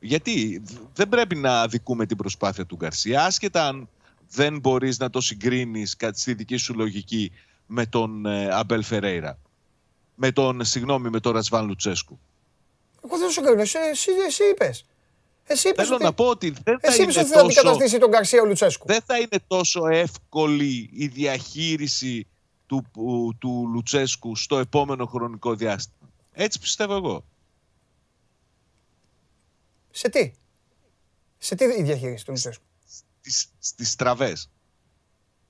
Γιατί 0.00 0.62
δεν 0.94 1.08
πρέπει 1.08 1.36
να 1.36 1.66
δικούμε 1.66 2.06
την 2.06 2.16
προσπάθεια 2.16 2.66
του 2.66 2.76
Γκαρσία, 2.76 3.24
άσχετα 3.24 3.66
αν 3.66 3.88
δεν 4.30 4.58
μπορείς 4.58 4.98
να 4.98 5.10
το 5.10 5.20
συγκρίνεις 5.20 5.96
κατά 5.96 6.18
στη 6.18 6.34
δική 6.34 6.56
σου 6.56 6.74
λογική 6.74 7.32
με 7.66 7.86
τον 7.86 8.26
ε, 8.26 8.48
Αμπέλ 8.52 8.82
Φερέιρα. 8.82 9.38
Με 10.14 10.32
τον, 10.32 10.64
συγγνώμη, 10.64 11.10
με 11.10 11.20
τον 11.20 11.32
Ρασβάν 11.32 11.66
Λουτσέσκου. 11.66 12.20
Εγώ 13.04 13.18
δεν 13.18 13.26
το 13.26 13.32
συγκρίνω, 13.32 13.60
εσύ, 13.60 13.78
εσύ, 13.90 14.10
εσύ 14.26 14.44
είπες. 14.50 14.84
Εσύ 15.44 15.68
είπες 15.68 15.84
Θέλω 15.84 15.94
ότι... 15.94 16.04
να 16.04 16.12
πω 16.12 16.24
ότι 16.24 16.50
δεν 16.50 16.80
θα 16.80 16.88
Εσύ 16.88 17.02
είναι 17.02 17.12
ότι 17.16 17.28
θα 17.28 17.40
αντικαταστήσει 17.40 17.98
τον 17.98 18.10
Γκαρσία 18.10 18.44
Λουτσέσκου. 18.44 18.86
Δεν 18.86 19.00
θα 19.06 19.18
είναι 19.18 19.38
τόσο 19.46 19.86
εύκολη 19.86 20.90
η 20.92 21.06
διαχείριση 21.06 22.26
του, 22.66 22.86
του 23.38 23.68
Λουτσέσκου 23.72 24.36
στο 24.36 24.58
επόμενο 24.58 25.06
χρονικό 25.06 25.54
διάστημα. 25.54 26.10
Έτσι 26.32 26.58
πιστεύω 26.58 26.94
εγώ. 26.94 27.24
Σε 29.90 30.08
τι; 30.08 30.32
Σε 31.38 31.54
τι 31.54 31.64
η 31.64 31.82
διαχείριση 31.82 32.24
του 32.24 32.30
Λουτσέσκου; 32.30 32.64
Στις, 33.30 33.48
στις 33.58 33.96
τραβές. 33.96 34.50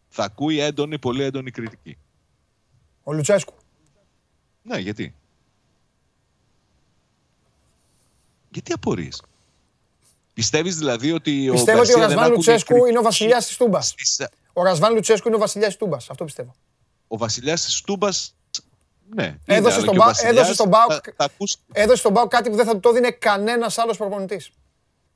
Θα 0.09 0.24
ακούει 0.24 0.59
έντονη, 0.59 0.98
πολύ 0.98 1.22
έντονη 1.22 1.50
κριτική. 1.50 1.98
Ο 3.02 3.12
Λουτσέσκου. 3.12 3.55
Ναι, 4.62 4.78
γιατί; 4.78 5.14
Γιατί 8.50 8.72
απορείς; 8.72 9.22
Πιστεύεις 10.38 10.76
δηλαδή 10.76 11.12
ότι 11.12 11.48
πιστεύω 11.50 11.78
ο 11.78 11.80
ότι 11.80 11.94
ο 11.94 11.98
Ρασβάν 11.98 12.30
Λουτσέσκου 12.30 12.86
είναι 12.86 12.98
ο 12.98 13.02
βασιλιάς 13.02 13.46
της 13.46 13.56
Τούμπας. 13.56 13.94
Ο 14.52 14.62
Ρασβάν 14.62 14.94
Λουτσέσκου 14.94 15.28
είναι 15.28 15.36
ο 15.36 15.40
βασιλιάς 15.40 15.68
της 15.68 15.78
Τούμπας. 15.78 16.10
Αυτό 16.10 16.24
πιστεύω. 16.24 16.55
Ο 17.09 17.16
βασιλιάς 17.16 17.64
της 17.64 17.80
Τούμπας 17.80 18.34
ναι, 19.14 19.38
έδωσε, 19.44 19.80
στον 19.80 19.96
έδωσε, 20.22 20.55
στον 20.55 20.68
Μπάουκ, 20.68 21.05
έδωσε 21.72 21.98
στον 21.98 22.12
Μπάουκ 22.12 22.30
κάτι 22.30 22.50
που 22.50 22.56
δεν 22.56 22.66
θα 22.66 22.72
του 22.72 22.80
το 22.80 22.92
δίνει 22.92 23.12
κανένας 23.12 23.78
άλλος 23.78 23.96
προπονητής. 23.96 24.50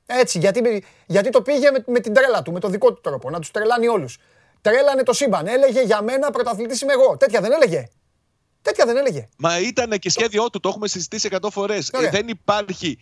Έτσι, 0.05 0.39
γιατί, 0.39 0.83
γιατί 1.05 1.29
το 1.29 1.41
πήγε 1.41 1.71
με, 1.71 1.83
με 1.87 1.99
την 1.99 2.13
τρέλα 2.13 2.41
του, 2.41 2.51
με 2.51 2.59
το 2.59 2.69
δικό 2.69 2.93
του 2.93 3.01
τρόπο, 3.01 3.29
να 3.29 3.39
τους 3.39 3.51
τρελάνει 3.51 3.87
όλους. 3.87 4.17
Τρέλανε 4.61 5.03
το 5.03 5.13
σύμπαν. 5.13 5.47
Έλεγε 5.47 5.81
για 5.81 6.01
μένα 6.01 6.31
πρωταθλητής 6.31 6.81
είμαι 6.81 6.93
εγώ. 6.93 7.17
Τέτοια 7.17 7.41
δεν 7.41 7.51
έλεγε. 7.51 7.89
Τέτοια 8.61 8.85
δεν 8.85 8.97
έλεγε. 8.97 9.27
Μα 9.37 9.59
ήταν 9.59 9.99
και 9.99 10.09
σχέδιό 10.09 10.49
του, 10.49 10.59
το 10.59 10.69
έχουμε 10.69 10.87
συζητήσει 10.87 11.29
100 11.31 11.49
φορές. 11.51 11.89
Ε, 11.89 12.09
δεν 12.09 12.27
υπάρχει 12.27 12.97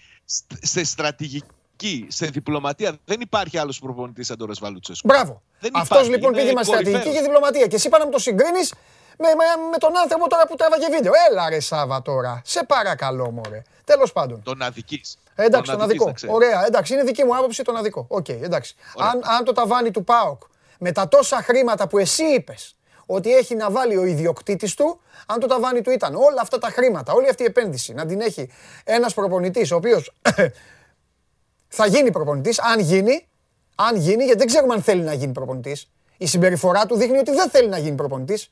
σε 0.61 0.83
στρατηγική, 0.83 2.05
σε 2.07 2.25
διπλωματία, 2.25 2.97
δεν 3.05 3.21
υπάρχει 3.21 3.57
άλλος 3.57 3.79
προπονητής 3.79 4.27
σαν 4.27 4.37
τον 4.37 4.47
Ραζβάν 4.47 4.68
Λουτσέσκου. 4.68 5.07
Μπράβο. 5.07 5.41
Αυτός 5.71 6.09
λοιπόν 6.09 6.33
πήγε 6.33 6.53
με 6.53 6.63
στρατηγική 6.63 7.11
και 7.11 7.21
διπλωματία. 7.21 7.67
Και 7.67 7.75
εσύ 7.75 7.89
πας 7.89 8.03
να 8.03 8.09
το 8.09 8.19
συγκρίνεις 8.19 8.73
με, 9.21 9.27
με, 9.27 9.67
με, 9.71 9.77
τον 9.77 9.97
άνθρωπο 9.97 10.29
τώρα 10.29 10.47
που 10.47 10.55
τράβαγε 10.55 10.89
βίντεο. 10.89 11.11
Έλα 11.29 11.49
ρε 11.49 11.59
Σάβα 11.59 12.01
τώρα. 12.01 12.41
Σε 12.45 12.63
παρακαλώ 12.63 13.31
μωρέ. 13.31 13.61
Τέλος 13.83 14.11
πάντων. 14.11 14.43
Τον 14.43 14.61
αδικείς. 14.61 15.01
Εντάξει, 15.35 15.71
τον 15.71 15.81
αδικώ. 15.81 16.13
Ωραία, 16.27 16.65
εντάξει, 16.65 16.93
είναι 16.93 17.03
δική 17.03 17.23
μου 17.23 17.35
άποψη 17.37 17.63
τον 17.63 17.75
αδικώ. 17.75 18.05
OK, 18.07 18.25
okay, 18.29 18.41
εντάξει. 18.41 18.75
Αν, 18.97 19.21
αν 19.37 19.43
το 19.43 19.51
ταβάνι 19.51 19.91
του 19.91 20.03
ΠΑΟΚ 20.03 20.41
με 20.79 20.91
τα 20.91 21.07
τόσα 21.07 21.41
χρήματα 21.41 21.87
που 21.87 21.97
εσύ 21.97 22.23
είπες 22.23 22.75
ότι 23.05 23.35
έχει 23.35 23.55
να 23.55 23.71
βάλει 23.71 23.97
ο 23.97 24.05
ιδιοκτήτης 24.05 24.73
του, 24.73 25.01
αν 25.25 25.39
το 25.39 25.47
ταβάνι 25.47 25.81
του 25.81 25.91
ήταν 25.91 26.15
όλα 26.15 26.41
αυτά 26.41 26.57
τα 26.57 26.69
χρήματα, 26.69 27.13
όλη 27.13 27.29
αυτή 27.29 27.43
η 27.43 27.45
επένδυση 27.45 27.93
να 27.93 28.05
την 28.05 28.21
έχει 28.21 28.49
ένας 28.83 29.13
προπονητής, 29.13 29.71
ο 29.71 29.75
οποίος 29.75 30.13
θα 31.77 31.85
γίνει 31.85 32.11
προπονητής, 32.11 32.59
αν 32.59 32.79
γίνει, 32.79 33.27
αν 33.75 33.95
γίνει, 33.95 34.23
γιατί 34.23 34.37
δεν 34.37 34.47
ξέρουμε 34.47 34.73
αν 34.73 34.81
θέλει 34.81 35.01
να 35.01 35.13
γίνει 35.13 35.31
προπονητής. 35.31 35.89
Η 36.17 36.25
συμπεριφορά 36.25 36.85
του 36.85 36.95
δείχνει 36.95 37.17
ότι 37.17 37.31
δεν 37.31 37.49
θέλει 37.49 37.67
να 37.67 37.77
γίνει 37.77 37.95
προπονητής. 37.95 38.51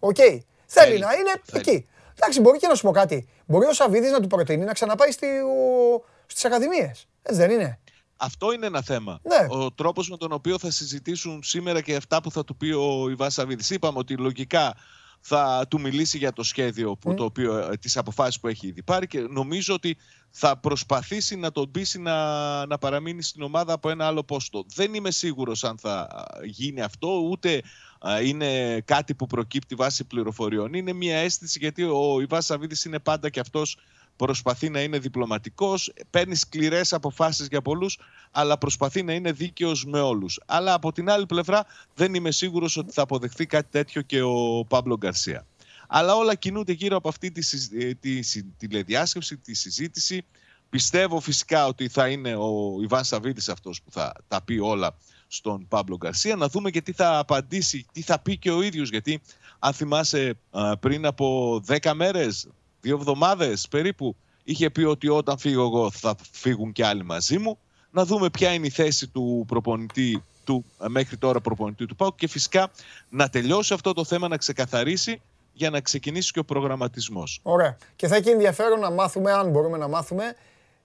OK. 0.00 0.16
Okay. 0.18 0.38
Θέλει 0.66 0.98
να 0.98 1.12
είναι 1.12 1.32
εκεί. 1.52 1.88
Εντάξει, 2.16 2.40
μπορεί 2.40 2.58
και 2.58 2.66
να 2.66 2.74
σου 2.74 2.82
πω 2.82 2.90
κάτι. 2.90 3.28
Μπορεί 3.46 3.66
ο 3.66 3.72
Σαββίδης 3.72 4.10
να 4.10 4.20
του 4.20 4.26
προτείνει 4.26 4.64
να 4.64 4.72
ξαναπάει 4.72 5.10
στη, 5.10 5.26
στις 6.26 6.44
ακαδημίες. 6.44 7.06
Έτσι 7.22 7.40
δεν 7.40 7.50
είναι; 7.50 7.78
Αυτό 8.16 8.52
είναι 8.52 8.66
ένα 8.66 8.82
θέμα. 8.82 9.20
Ναι. 9.22 9.46
Ο 9.48 9.72
τρόπος 9.72 10.10
με 10.10 10.16
τον 10.16 10.32
οποίο 10.32 10.58
θα 10.58 10.70
συζητήσουν 10.70 11.42
σήμερα 11.42 11.80
και 11.80 11.96
αυτά 11.96 12.22
που 12.22 12.30
θα 12.30 12.44
του 12.44 12.56
πει 12.56 12.70
ο 12.70 13.08
Ιβά 13.10 13.30
Σαββίδης. 13.30 13.70
Είπαμε 13.70 13.98
ότι 13.98 14.16
λογικά 14.16 14.74
θα 15.20 15.66
του 15.70 15.80
μιλήσει 15.80 16.18
για 16.18 16.32
το 16.32 16.42
σχέδιο, 16.42 16.96
που, 16.96 17.14
το 17.14 17.24
οποίο, 17.24 17.56
ε, 17.56 17.76
τις 17.76 17.96
αποφάσεις 17.96 18.40
που 18.40 18.48
έχει 18.48 18.66
ήδη 18.66 18.82
πάρει 18.82 19.06
και 19.06 19.20
νομίζω 19.20 19.74
ότι 19.74 19.96
θα 20.30 20.58
προσπαθήσει 20.58 21.36
να 21.36 21.52
τον 21.52 21.70
πείσει 21.70 22.00
να, 22.00 22.66
να 22.66 22.78
παραμείνει 22.78 23.22
στην 23.22 23.42
ομάδα 23.42 23.72
από 23.72 23.90
ένα 23.90 24.06
άλλο 24.06 24.24
πόστο. 24.24 24.64
Δεν 24.74 24.94
είμαι 24.94 25.10
σίγουρος 25.10 25.64
αν 25.64 25.78
θα 25.78 26.26
γίνει 26.44 26.80
αυτό, 26.80 27.08
ούτε 27.30 27.62
είναι 28.24 28.80
κάτι 28.80 29.14
που 29.14 29.26
προκύπτει 29.26 29.74
βάσει 29.74 30.04
πληροφοριών. 30.04 30.74
Είναι 30.74 30.92
μια 30.92 31.16
αίσθηση 31.16 31.58
γιατί 31.58 31.82
ο 31.82 32.20
Ιβάς 32.20 32.44
Σαββίδης 32.44 32.84
είναι 32.84 32.98
πάντα 32.98 33.28
και 33.28 33.40
αυτός 33.40 33.76
προσπαθεί 34.26 34.68
να 34.68 34.80
είναι 34.82 34.98
διπλωματικός, 34.98 35.92
παίρνει 36.10 36.34
σκληρές 36.34 36.92
αποφάσεις 36.92 37.46
για 37.46 37.62
πολλούς, 37.62 37.98
αλλά 38.30 38.58
προσπαθεί 38.58 39.02
να 39.02 39.12
είναι 39.12 39.32
δίκαιος 39.32 39.84
με 39.84 40.00
όλους. 40.00 40.40
Αλλά 40.46 40.74
από 40.74 40.92
την 40.92 41.10
άλλη 41.10 41.26
πλευρά 41.26 41.66
δεν 41.94 42.14
είμαι 42.14 42.30
σίγουρος 42.30 42.76
ότι 42.76 42.92
θα 42.92 43.02
αποδεχθεί 43.02 43.46
κάτι 43.46 43.68
τέτοιο 43.70 44.02
και 44.02 44.22
ο 44.22 44.64
Παύλο 44.68 44.96
Γκαρσία. 44.96 45.46
Αλλά 45.88 46.14
όλα 46.14 46.34
κινούνται 46.34 46.72
γύρω 46.72 46.96
από 46.96 47.08
αυτή 47.08 47.30
τη, 47.30 47.58
τη, 47.94 47.94
τη, 47.94 48.42
τηλεδιάσκεψη, 48.42 49.36
τη 49.36 49.54
συζήτηση. 49.54 50.24
Πιστεύω 50.70 51.20
φυσικά 51.20 51.66
ότι 51.66 51.88
θα 51.88 52.08
είναι 52.08 52.34
ο 52.34 52.78
Ιβάν 52.82 53.04
Σαββίδης 53.04 53.48
αυτός 53.48 53.82
που 53.82 53.90
θα 53.90 54.12
τα 54.28 54.42
πει 54.42 54.58
όλα 54.58 54.96
στον 55.26 55.68
Παύλο 55.68 55.96
Γκαρσία. 55.96 56.36
Να 56.36 56.48
δούμε 56.48 56.70
και 56.70 56.80
τι 56.80 56.92
θα 56.92 57.18
απαντήσει, 57.18 57.86
τι 57.92 58.02
θα 58.02 58.18
πει 58.18 58.38
και 58.38 58.50
ο 58.50 58.62
ίδιος. 58.62 58.90
Γιατί 58.90 59.20
αν 59.58 59.72
θυμάσαι 59.72 60.38
πριν 60.80 61.06
από 61.06 61.60
10 61.66 61.92
μέρες, 61.94 62.48
δύο 62.80 62.94
εβδομάδες 62.96 63.68
περίπου, 63.68 64.16
είχε 64.44 64.70
πει 64.70 64.82
ότι 64.82 65.08
όταν 65.08 65.38
φύγω 65.38 65.62
εγώ 65.62 65.90
θα 65.90 66.14
φύγουν 66.30 66.72
και 66.72 66.86
άλλοι 66.86 67.04
μαζί 67.04 67.38
μου. 67.38 67.58
Να 67.90 68.04
δούμε 68.04 68.30
ποια 68.30 68.52
είναι 68.52 68.66
η 68.66 68.70
θέση 68.70 69.08
του 69.08 69.44
προπονητή 69.48 70.22
του 70.44 70.64
μέχρι 70.88 71.16
τώρα 71.16 71.40
προπονητή 71.40 71.86
του 71.86 71.96
ΠΑΟΚ 71.96 72.16
και 72.16 72.28
φυσικά 72.28 72.70
να 73.08 73.28
τελειώσει 73.28 73.74
αυτό 73.74 73.92
το 73.92 74.04
θέμα, 74.04 74.28
να 74.28 74.36
ξεκαθαρίσει 74.36 75.20
για 75.52 75.70
να 75.70 75.80
ξεκινήσει 75.80 76.32
και 76.32 76.38
ο 76.38 76.44
προγραμματισμός. 76.44 77.40
Ωραία. 77.42 77.76
Και 77.96 78.06
θα 78.06 78.16
έχει 78.16 78.28
ενδιαφέρον 78.28 78.80
να 78.80 78.90
μάθουμε, 78.90 79.32
αν 79.32 79.50
μπορούμε 79.50 79.78
να 79.78 79.88
μάθουμε, 79.88 80.34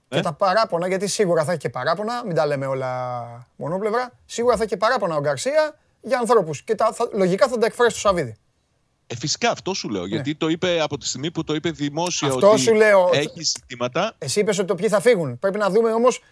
και 0.08 0.18
ε; 0.18 0.20
τα 0.20 0.32
παράπονα, 0.32 0.88
γιατί 0.88 1.06
σίγουρα 1.06 1.44
θα 1.44 1.50
έχει 1.50 1.60
και 1.60 1.68
παράπονα, 1.68 2.22
μην 2.24 2.34
τα 2.34 2.46
λέμε 2.46 2.66
όλα 2.66 3.46
μονόπλευρα. 3.56 4.12
Σίγουρα 4.26 4.56
θα 4.56 4.62
έχει 4.62 4.70
και 4.70 4.76
παράπονα 4.76 5.16
ο 5.16 5.20
Γκαρσία 5.20 5.78
για 6.00 6.18
ανθρώπους. 6.18 6.62
Και 6.62 6.74
τα, 6.74 6.92
θα, 6.92 7.08
λογικά 7.12 7.48
θα 7.48 7.58
τα 7.58 7.66
εκφράσει 7.66 7.98
στο 7.98 8.08
Σαββίδη. 8.08 8.36
Ε, 9.06 9.16
φυσικά 9.16 9.50
αυτό 9.50 9.74
σου 9.74 9.88
λέω. 9.88 10.06
Γιατί 10.06 10.34
το 10.34 10.48
είπε 10.48 10.80
από 10.80 10.98
τη 10.98 11.06
στιγμή 11.06 11.30
που 11.30 11.44
το 11.44 11.54
είπε 11.54 11.70
δημόσια 11.70 12.28
Αυτό 12.28 12.50
ότι 12.50 12.60
σου 12.60 12.74
λέω. 12.74 13.10
έχει 13.12 13.42
ζητήματα. 13.42 14.14
Εσύ 14.18 14.40
είπες 14.40 14.58
ότι 14.58 14.66
το 14.68 14.74
ποιοι 14.74 14.88
θα 14.88 15.00
φύγουν. 15.00 15.38
Πρέπει 15.38 15.58
να 15.58 15.70
δούμε 15.70 15.92
όμως 15.92 16.22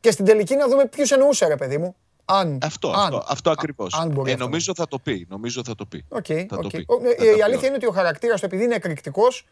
και 0.00 0.10
στην 0.10 0.24
τελική 0.24 0.54
να 0.56 0.68
δούμε 0.68 0.86
ποιους 0.86 1.10
εννοούσε, 1.10 1.46
ρε 1.46 1.56
παιδί 1.56 1.78
μου. 1.78 1.96
Αν, 2.24 2.58
Αυτό, 2.62 2.88
αν, 2.90 2.96
αυτό, 2.98 3.24
αυτό 3.28 3.50
ακριβώς. 3.50 3.94
αν 3.94 4.10
μπορεί 4.10 4.30
Ε, 4.30 4.32
αυτό. 4.32 4.44
νομίζω 4.44 4.72
θα 4.74 4.88
το 4.88 4.98
πει. 4.98 5.26
Νομίζω 5.30 5.62
θα 5.64 5.74
το 5.74 5.86
πει. 5.86 6.04
Οκ, 6.08 6.24
Θα 6.26 6.46
το 6.46 6.56
οκ. 6.64 6.70
πει. 6.70 6.84
Ο- 6.88 6.94
ε, 7.08 7.14
Θα 7.14 7.24
Η 7.24 7.36
το 7.38 7.44
αλήθεια 7.44 7.60
πει. 7.60 7.66
είναι 7.66 7.76
ότι 7.76 7.86
ο 7.86 7.90
χαρακτήρας 7.92 8.40
του, 8.40 8.46
επειδή 8.46 8.64
είναι 8.64 8.74
εκρηκτικός, 8.74 9.46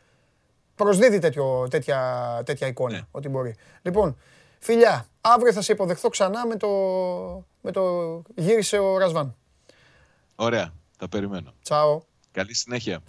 προσδίδει 0.75 1.19
τέτοιο, 1.19 1.67
τέτοια, 1.71 2.43
τέτοια 2.45 2.67
εικόνα. 2.67 2.97
Ναι. 2.97 3.03
Ότι 3.11 3.29
μπορεί. 3.29 3.55
Λοιπόν, 3.83 4.17
φιλιά, 4.59 5.07
αύριο 5.21 5.53
θα 5.53 5.61
σε 5.61 5.73
υποδεχθώ 5.73 6.09
ξανά 6.09 6.47
με 6.47 6.57
το, 6.57 6.69
με 7.61 7.71
το 7.71 7.83
γύρισε 8.35 8.79
ο 8.79 8.99
Ρασβάν. 8.99 9.37
Ωραία. 10.35 10.73
Θα 10.99 11.09
περιμένω. 11.09 11.55
Τσάω. 11.63 12.01
Καλή 12.35 12.55
συνέχεια. 12.55 13.01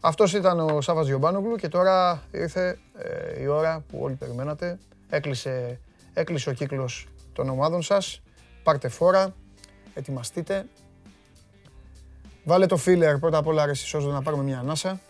Αυτός 0.00 0.32
ήταν 0.32 0.60
ο 0.60 0.80
Σάβα 0.80 1.02
Γιωμπάνογλου 1.02 1.56
και 1.56 1.68
τώρα 1.68 2.22
ήρθε 2.30 2.78
ε, 2.98 3.40
η 3.42 3.46
ώρα 3.46 3.84
που 3.88 3.98
όλοι 4.00 4.14
περιμένατε. 4.14 4.78
Έκλεισε, 5.08 5.80
έκλεισε 6.12 6.50
ο 6.50 6.52
κύκλος 6.52 7.06
των 7.32 7.48
ομάδων 7.48 7.82
σας. 7.82 8.22
Πάρτε 8.62 8.88
φόρα, 8.88 9.34
ετοιμαστείτε. 9.94 10.66
Βάλε 12.44 12.66
το 12.66 12.76
φίλερ 12.76 13.18
πρώτα 13.18 13.38
απ' 13.38 13.46
όλα 13.46 13.66
ρε 13.66 13.74
Σιζόζο, 13.74 14.10
να 14.10 14.22
πάρουμε 14.22 14.42
μια 14.42 14.58
ανάσα. 14.58 15.00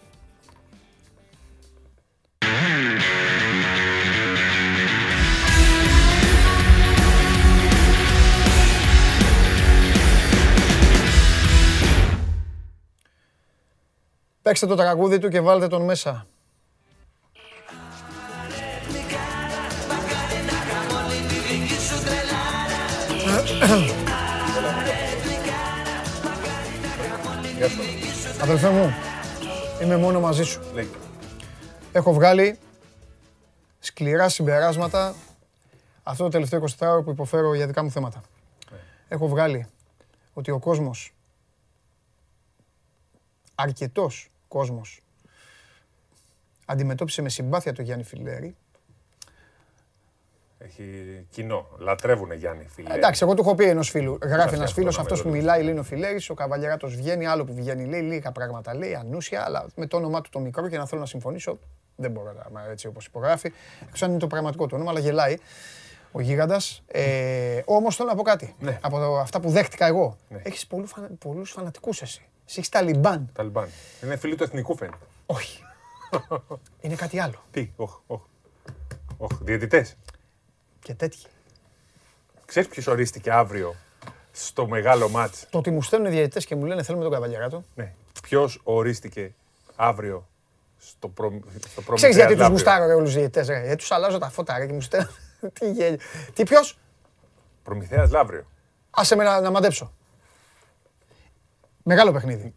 Παίξτε 14.50 14.66
το 14.66 14.74
τραγούδι 14.74 15.18
του 15.18 15.28
και 15.28 15.40
βάλτε 15.40 15.66
τον 15.66 15.82
μέσα. 15.82 16.26
Αδελφέ 28.40 28.70
μου, 28.70 28.92
είμαι 29.82 29.96
μόνο 29.96 30.20
μαζί 30.20 30.42
σου. 30.42 30.60
Έχω 31.92 32.12
βγάλει 32.12 32.58
σκληρά 33.78 34.28
συμπεράσματα 34.28 35.14
αυτό 36.02 36.22
το 36.22 36.28
τελευταίο 36.28 36.64
24ωρο 36.78 37.04
που 37.04 37.10
υποφέρω 37.10 37.54
για 37.54 37.66
δικά 37.66 37.82
μου 37.82 37.90
θέματα. 37.90 38.22
Έχω 39.08 39.28
βγάλει 39.28 39.66
ότι 40.32 40.50
ο 40.50 40.58
κόσμος, 40.58 41.14
αρκετός 43.54 44.29
κόσμος, 44.60 45.00
αντιμετώπισε 46.66 47.22
με 47.22 47.28
συμπάθεια 47.28 47.72
το 47.72 47.82
Γιάννη 47.82 48.04
Φιλέρη. 48.04 48.54
Έχει 50.58 50.84
κοινό. 51.30 51.66
Λατρεύουνε 51.78 52.34
Γιάννη, 52.34 52.66
φίλε. 52.68 52.94
Εντάξει, 52.94 53.22
εγώ 53.24 53.34
του 53.34 53.40
έχω 53.40 53.54
πει 53.54 53.64
ενός 53.64 53.90
φίλου. 53.90 54.18
Γράφει 54.22 54.54
ένας 54.54 54.68
αυτό 54.68 54.74
φίλος, 54.80 54.96
να 54.96 55.02
αυτός 55.02 55.18
με 55.18 55.22
που 55.24 55.28
ρωτήσεις. 55.28 55.46
μιλάει 55.48 55.62
λέει 55.62 55.70
είναι 55.70 55.80
ο 55.80 55.82
Φιλέρης, 55.82 56.30
ο 56.30 56.34
Καβαλιαράτος 56.34 56.96
βγαίνει, 56.96 57.26
άλλο 57.26 57.44
που 57.44 57.54
βγαίνει 57.54 57.84
λέει 57.84 58.00
λίγα 58.00 58.32
πράγματα 58.32 58.74
λέει, 58.74 58.94
ανούσια, 58.94 59.44
αλλά 59.44 59.66
με 59.76 59.86
το 59.86 59.96
όνομά 59.96 60.20
του 60.20 60.30
το 60.30 60.38
μικρό 60.40 60.68
και 60.68 60.76
να 60.76 60.86
θέλω 60.86 61.00
να 61.00 61.06
συμφωνήσω. 61.06 61.58
Δεν 61.96 62.10
μπορώ 62.10 62.32
να 62.52 62.64
έτσι 62.70 62.86
όπως 62.86 63.06
υπογράφει. 63.06 63.52
Έξω 63.88 64.04
αν 64.04 64.10
είναι 64.10 64.20
το 64.20 64.26
πραγματικό 64.26 64.66
του 64.66 64.72
όνομα, 64.74 64.90
αλλά 64.90 65.00
γελάει 65.00 65.36
ο 66.12 66.20
γίγαντας. 66.20 66.82
Ε, 66.86 67.60
Όμως 67.64 67.96
θέλω 67.96 68.08
να 68.08 68.14
πω 68.14 68.22
κάτι. 68.22 68.54
Ναι. 68.58 68.78
Από 68.82 68.98
το- 68.98 69.18
αυτά 69.18 69.40
που 69.40 69.50
δέχτηκα 69.50 69.86
εγώ. 69.86 70.16
Ναι. 70.28 70.40
Έχεις 70.42 70.66
πολλούς 71.18 71.50
φανατικούς 71.50 72.02
εσύ. 72.02 72.22
Εσύ 72.50 72.58
έχεις 72.58 72.70
Ταλιμπάν. 72.70 73.30
Ταλιμπάν. 73.32 73.68
Είναι 74.04 74.16
φίλοι 74.16 74.34
του 74.34 74.42
εθνικού 74.42 74.76
φαίνεται. 74.76 75.06
Όχι. 75.26 75.62
είναι 76.80 76.94
κάτι 76.94 77.18
άλλο. 77.18 77.44
Τι, 77.50 77.70
όχ, 77.76 77.98
όχ. 78.06 78.20
Όχ, 79.16 79.30
διαιτητές. 79.40 79.96
Και 80.82 80.94
τέτοιοι. 80.94 81.26
Ξέρεις 82.44 82.68
ποιος 82.68 82.86
ορίστηκε 82.86 83.32
αύριο 83.32 83.74
στο 84.32 84.66
μεγάλο 84.66 85.08
μάτς; 85.08 85.46
Το 85.50 85.58
ότι 85.58 85.70
μου 85.70 85.82
στέλνουν 85.82 86.10
διαιτητές 86.10 86.46
και 86.46 86.54
μου 86.54 86.64
λένε 86.64 86.82
θέλουμε 86.82 87.04
τον 87.04 87.12
Καβαλιαράτο. 87.12 87.64
Ναι. 87.74 87.92
Ποιος 88.22 88.60
ορίστηκε 88.62 89.34
αύριο 89.76 90.28
στο, 90.78 91.08
προ... 91.08 91.40
στο 91.68 91.82
Προμηθέας 91.82 91.94
Ξέρεις 91.94 92.16
γιατί 92.16 92.32
τους 92.32 92.40
Λαύριο. 92.40 92.56
γουστάρω 92.56 92.86
ρε 92.86 92.94
όλους 92.94 93.08
τους 93.08 93.14
διαιτητές 93.14 93.48
ρε. 93.48 93.60
Γιατί 93.60 93.76
τους 93.76 93.90
αλλάζω 93.90 94.18
τα 94.18 94.30
φώτα 94.30 94.58
ρε 94.58 94.66
και 94.66 94.72
μου 94.72 94.80
στέλνουν. 94.80 95.14
Τι 95.58 95.70
γέλιο. 95.72 95.98
Τι 96.34 96.44
ποιος; 96.44 96.78
Προμηθέας 97.62 98.10
Λαύριο. 98.10 98.46
Άσε 98.90 99.16
με 99.16 99.24
να, 99.24 99.40
να 99.40 99.50
μαντέψω. 99.50 99.92
Μεγάλο 101.82 102.12
παιχνίδι. 102.12 102.54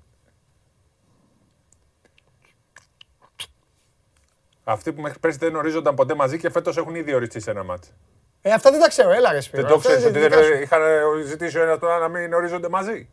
Αυτοί 4.64 4.94
που 4.94 5.02
μέχρι 5.02 5.20
πέρσι 5.20 5.38
δεν 5.38 5.56
ορίζονταν 5.56 5.96
ποτέ 5.96 6.16
μαζί 6.16 6.38
και 6.38 6.50
φέτος 6.50 6.78
έχουν 6.78 6.96
ήδη 6.96 7.14
οριστεί 7.14 7.40
σε 7.40 7.52
ένα 7.52 7.64
μάτς. 7.64 7.94
Ε, 8.42 8.52
αυτά 8.52 8.72
δεν 8.72 8.80
τα 8.80 8.88
ξέρω. 8.88 9.12
Έλα 9.12 9.32
ρε 9.32 9.40
Σπύρο. 9.42 9.62
Δεν 9.62 9.72
το 9.72 9.78
Αυτά 9.78 9.90
ξέρεις 9.90 10.08
ότι 10.10 10.20
είναι 10.20 10.28
δεν 10.28 10.40
δικά 10.40 10.56
σου. 10.56 10.62
είχαν 10.62 10.82
ζητήσει 11.26 11.58
ο 11.60 11.64
ένας 11.64 11.80
τον 11.80 11.90
άλλο 11.92 12.08
να 12.08 12.20
μην 12.20 12.34
ορίζονται 12.34 12.70
μαζί. 12.70 13.10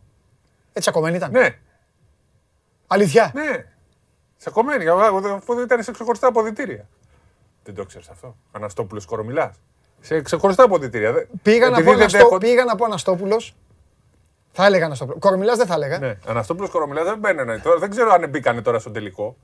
Έτσι 0.72 0.88
ακόμα 0.88 1.10
ήταν. 1.10 1.30
Ναι, 1.30 1.58
Αλήθεια. 2.86 3.30
ναι. 3.34 3.64
Σε 4.36 4.50
κομμένη, 4.50 4.88
αφού 4.88 5.54
δεν 5.54 5.64
ήταν 5.64 5.82
σε 5.82 5.92
ξεχωριστά 5.92 6.26
αποδητήρια. 6.26 6.88
Δεν 7.64 7.74
το 7.74 7.84
ξέρεις 7.84 8.08
αυτό. 8.08 8.36
Αναστόπουλος 8.52 9.04
Κορομιλάς. 9.06 9.56
Σε 10.00 10.20
ξεχωριστά 10.22 10.62
αποδητήρια. 10.62 11.12
Δε- 11.12 11.24
Πήγα 11.42 11.70
να, 11.70 11.78
Επειδή 11.78 11.90
πω 11.90 11.96
δεν 11.96 12.08
Θα 14.52 14.64
έλεγα 14.66 14.84
Αναστόπουλος. 14.84 15.20
Κορομιλάς 15.20 15.56
δεν 15.56 15.66
θα 15.66 15.74
έλεγα. 15.74 15.98
Ναι, 15.98 16.16
Αναστόπουλο 16.26 16.68
Κορομιλάς 16.68 17.04
δεν 17.04 17.18
μπαίνανε. 17.18 17.58
Τώρα, 17.58 17.78
δεν 17.78 17.90
ξέρω 17.90 18.10
αν 18.12 18.28
μπήκανε 18.28 18.62
τώρα 18.62 18.78
στο 18.78 18.90
τελικό. 18.90 19.36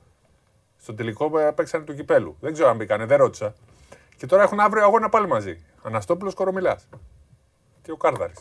Στο 0.83 0.95
τελικό 0.95 1.39
ε, 1.39 1.51
παίξανε 1.51 1.85
του 1.85 1.95
κυπέλου. 1.95 2.37
Δεν 2.41 2.53
ξέρω 2.53 2.69
αν 2.69 2.77
μπήκανε, 2.77 3.05
δεν 3.05 3.19
ρώτησα. 3.19 3.55
Και 4.16 4.27
τώρα 4.27 4.43
έχουν 4.43 4.61
αύριο 4.61 4.85
αγώνα 4.85 5.09
πάλι 5.09 5.27
μαζί. 5.27 5.61
Αναστόπουλος 5.83 6.35
Κορομιλάς. 6.35 6.89
Και 7.83 7.93
ο 7.93 7.97
Κάρδαρης. 7.97 8.37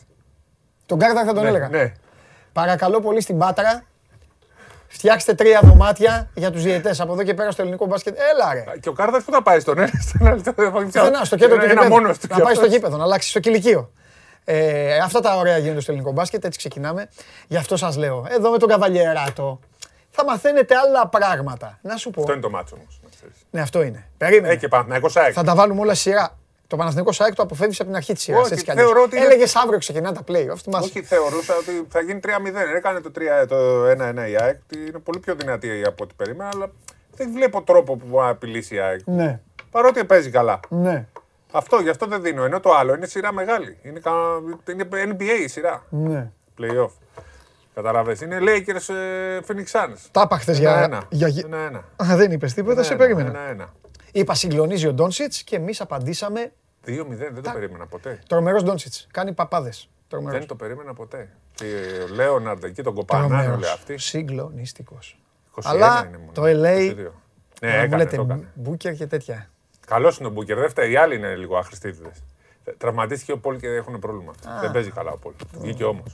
Τον 0.85 0.99
Κάρτα 0.99 1.25
θα 1.25 1.33
τον 1.33 1.43
ναι, 1.43 1.49
έλεγα. 1.49 1.69
ναι. 1.69 1.93
Παρακαλώ 2.53 2.99
πολύ 2.99 3.21
στην 3.21 3.37
Πάτρα. 3.37 3.83
Φτιάξτε 4.87 5.33
τρία 5.33 5.59
δωμάτια 5.63 6.29
για 6.33 6.51
τους 6.51 6.63
διαιτές 6.63 6.99
από 6.99 7.13
εδώ 7.13 7.23
και 7.23 7.33
πέρα 7.33 7.51
στο 7.51 7.61
ελληνικό 7.61 7.85
μπάσκετ. 7.85 8.17
Έλα 8.33 8.53
ρε. 8.53 8.63
Και 8.79 8.89
ο 8.89 8.93
Κάρδαρης 8.93 9.25
που 9.25 9.31
θα 9.31 9.41
πάει 9.41 9.59
στον 9.59 9.77
ένα, 9.77 9.91
στον 10.01 10.27
άλλο. 10.27 10.41
Πουθενά, 10.71 11.23
στο 11.23 11.35
κέντρο 11.35 11.57
του 11.57 11.63
Ένα 11.63 11.73
γηπέδου. 11.73 11.89
μόνος 11.89 12.17
του. 12.19 12.27
Να 12.29 12.39
πάει 12.39 12.55
στο 12.55 12.65
γήπεδο, 12.65 12.97
να 12.97 13.03
αλλάξει 13.03 13.29
στο 13.29 13.39
κηλικείο. 13.39 13.91
Ε, 14.47 14.97
αυτά 14.97 15.19
τα 15.19 15.35
ωραία 15.37 15.57
γίνονται 15.57 15.79
στο 15.81 15.91
ελληνικό 15.91 16.13
μπάσκετ, 16.13 16.45
έτσι 16.45 16.57
ξεκινάμε. 16.59 17.07
Γι' 17.47 17.57
αυτό 17.57 17.77
σας 17.77 17.97
λέω, 17.97 18.25
εδώ 18.29 18.51
με 18.51 18.57
τον 18.57 18.69
Καβαλιεράτο 18.69 19.59
θα 20.11 20.23
μαθαίνετε 20.25 20.75
άλλα 20.75 21.07
πράγματα. 21.07 21.79
Να 21.81 21.95
σου 21.97 22.09
πω. 22.09 22.19
Αυτό 22.21 22.31
είναι 22.33 22.41
το 22.41 22.49
μάτσο 22.49 22.75
όμως. 22.79 22.99
Ναι, 23.51 23.61
αυτό 23.61 23.81
είναι. 23.81 24.07
Περίμενε. 24.17 24.47
Έχει 24.49 24.59
και 24.59 24.67
Παναθηναϊκός 24.67 25.15
ΑΕΚ. 25.15 25.31
Θα 25.35 25.43
τα 25.43 25.55
βάλουμε 25.55 25.81
όλα 25.81 25.93
στη 25.93 26.09
σειρά. 26.09 26.37
Το 26.67 26.75
Παναθηνικό 26.75 27.11
ΣΑΕΚ 27.11 27.33
το 27.35 27.43
αποφεύγεις 27.43 27.79
από 27.79 27.87
την 27.87 27.97
αρχή 27.97 28.13
της 28.13 28.23
σειράς. 28.23 28.41
Όχι, 28.43 28.51
Έτσι 28.53 28.65
κι 28.65 28.71
αλλιώς. 28.71 28.85
θεωρώ 28.85 29.01
ότι 29.03 29.15
είναι- 29.15 29.25
Έλεγες 29.25 29.55
αύριο 29.55 29.77
ξεκινά 29.79 30.11
τα 30.11 30.21
playoff. 30.27 30.55
Θυμάσαι. 30.61 30.85
Όχι, 30.85 31.01
θεωρούσα 31.03 31.53
ότι 31.59 31.85
θα 31.89 32.01
γίνει 32.01 32.19
3-0. 32.19 32.75
Έκανε 32.75 32.99
το 33.01 33.11
3 33.11 33.45
το 33.47 33.85
1-1 33.85 34.27
η 34.29 34.35
ΑΕΚ. 34.41 34.57
Είναι 34.75 34.99
πολύ 35.03 35.19
πιο 35.19 35.35
δυνατή 35.35 35.83
από 35.87 36.03
ό,τι 36.03 36.13
περίμενα, 36.17 36.49
αλλά 36.53 36.71
δεν 37.15 37.31
βλέπω 37.33 37.61
τρόπο 37.63 37.95
που 37.97 38.05
μπορεί 38.07 38.23
να 38.25 38.29
απειλήσει 38.31 38.75
η 38.75 38.79
ΑΕΚ. 38.79 38.99
Ναι, 39.05 39.39
Παρότι 39.71 40.03
παίζει 40.05 40.29
καλά. 40.29 40.59
ναι, 40.69 41.05
Αυτό, 41.57 41.77
γι' 41.79 41.89
αυτό 41.89 42.05
δεν 42.07 42.21
δίνω. 42.21 42.43
Ενώ 42.43 42.59
το 42.59 42.73
άλλο 42.73 42.93
είναι 42.95 43.05
σειρά 43.05 43.33
μεγάλη. 43.33 43.77
Είναι, 43.81 43.99
κα... 43.99 44.11
είναι 44.71 44.87
NBA 44.91 45.43
η 45.43 45.47
σειρά. 45.47 45.83
ναι. 45.89 46.31
Playoff. 46.59 46.91
Καταλαβες. 47.73 48.21
Είναι 48.21 48.37
Lakers 48.41 48.93
ε, 48.93 49.39
Phoenix 49.47 49.65
Suns. 49.71 49.97
Τα 50.11 50.21
είπα 50.25 50.37
χθες 50.37 50.59
για. 50.59 50.71
Ένα-ένα. 50.71 51.03
για... 51.09 51.27
για- 51.27 51.43
Ένα-ένα. 51.45 51.77
Α, 52.03 52.15
δεν 52.15 52.31
είπες 52.31 52.53
τίποτα, 52.53 52.83
σε 52.83 52.95
περίμενα. 52.95 53.29
Ένα-ένα. 53.29 53.73
Είπα 54.11 54.33
συγκλονίζει 54.33 54.87
ο 54.87 54.93
Ντόνσιτς 54.93 55.43
και 55.43 55.55
εμείς 55.55 55.81
απαντήσαμε 55.81 56.51
2-0 56.87 56.91
δεν 57.07 57.41
το 57.43 57.51
περίμενα 57.53 57.85
ποτέ. 57.85 58.19
τρομερός 58.27 58.63
Ντόνσιτς. 58.63 59.07
Κάνει 59.11 59.33
παπάδες. 59.33 59.89
Τρομερός. 60.07 60.37
Δεν 60.39 60.47
το 60.47 60.55
περίμενα 60.55 60.93
ποτέ. 60.93 61.29
Και 61.53 61.65
ο 62.11 62.13
Λέοναρντ 62.13 62.63
εκεί 62.63 62.81
τον 62.83 62.93
κοπανάνε 62.93 63.47
όλοι 63.47 63.69
αυτοί. 63.69 63.97
Συγκλονιστικό. 63.97 64.97
21 65.55 65.61
Αλλά 65.63 66.03
είναι 66.07 66.17
μόνο. 66.17 66.31
το 66.31 66.41
LA. 66.43 66.91
22. 66.91 66.95
Ναι, 67.61 67.69
να 67.69 67.77
μου 67.77 67.83
έκανε, 67.83 67.95
λέτε 68.03 68.15
το 68.15 68.21
έκανε. 68.21 68.47
Μπούκερ 68.53 68.93
και 68.93 69.07
τέτοια. 69.07 69.49
Καλός 69.85 70.17
είναι 70.17 70.27
ο 70.27 70.31
Μπούκερ. 70.31 70.57
Δεν 70.59 70.69
φταίει. 70.69 70.91
Οι 70.91 70.95
άλλοι 70.97 71.15
είναι 71.15 71.35
λίγο 71.35 71.57
αχρηστήτητε. 71.57 72.09
Τραυματίστηκε 72.77 73.31
ο 73.31 73.37
Πολ 73.37 73.57
και 73.57 73.67
έχουν 73.67 73.99
πρόβλημα. 73.99 74.31
Δεν 74.61 74.71
παίζει 74.71 74.91
καλά 74.91 75.11
ο 75.11 75.17
Πολ. 75.17 75.31
Βγήκε 75.59 75.83
όμως. 75.83 76.05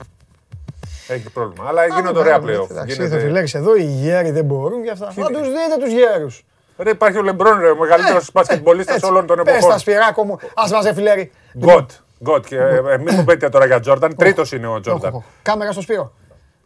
Έχει 1.08 1.30
πρόβλημα. 1.30 1.68
Αλλά 1.68 1.86
γίνονται 1.86 2.18
ωραία 2.18 2.36
playoff. 2.38 2.70
Εντάξει, 2.70 2.94
Γίνεται- 2.94 3.08
θα 3.16 3.18
φυλάξει 3.24 3.58
εδώ, 3.58 3.76
οι 3.76 3.82
γέροι 3.84 4.30
δεν 4.30 4.44
μπορούν 4.44 4.82
γι' 4.82 4.90
αυτά. 4.90 5.10
Θα 5.10 5.26
τους 5.26 5.48
δείτε 5.48 5.76
τους 5.84 5.92
γέρους. 5.92 6.44
Ρε, 6.78 6.90
υπάρχει 6.90 7.18
ο 7.18 7.22
Λεμπρόν, 7.22 7.60
ρε, 7.60 7.70
ο 7.70 7.76
μεγαλύτερος 7.76 8.30
μπασκετμπολίστας 8.32 8.98
όλων 9.02 9.26
των 9.26 9.36
Πες 9.36 9.44
τα 9.52 9.52
εποχών. 9.58 9.78
σπυράκο 9.78 10.24
μου, 10.24 10.38
ας 10.54 10.70
μαζε 10.70 10.94
φιλέρι. 10.94 11.30
GOAT. 11.58 11.90
GOAT. 12.22 12.46
Και 12.46 12.56
ε, 12.56 12.98
μην 12.98 13.14
μου 13.14 13.24
πείτε 13.24 13.48
τώρα 13.48 13.66
για 13.66 13.80
Τζόρνταν. 13.80 14.16
Τρίτος 14.16 14.52
είναι 14.52 14.66
ο 14.66 14.80
Τζόρνταν. 14.80 15.24
Κάμερα 15.42 15.72
στο 15.72 15.80
Σπύρο. 15.80 16.12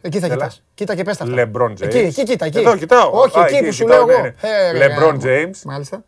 Εκεί 0.01 0.19
θα 0.19 0.27
Έλα. 0.27 0.35
κοιτάς. 0.35 0.63
Κοίτα 0.75 0.95
και 0.95 1.03
πες 1.03 1.17
τα. 1.17 1.25
αυτά. 1.25 1.35
Λεμπρόν 1.37 1.73
James. 1.73 1.83
Εκεί, 1.83 1.99
εκεί 1.99 2.23
κοίτα. 2.23 2.45
Εκεί. 2.47 2.59
Εδώ 2.59 2.77
κοιτάω. 2.77 3.11
Όχι, 3.13 3.39
Α, 3.39 3.47
εκεί 3.47 3.65
που 3.67 3.73
σου 3.73 3.85
κοιτάω, 3.85 4.05
λέω 4.07 4.15
εγώ. 4.17 4.23
ναι, 4.23 4.35
ναι. 4.43 4.69
Ε, 4.69 4.71
ρε, 4.73 4.79
Λεμπρόν 4.79 5.19
γάμο. 5.19 5.21
James. 5.25 5.61
Μάλιστα. 5.65 6.05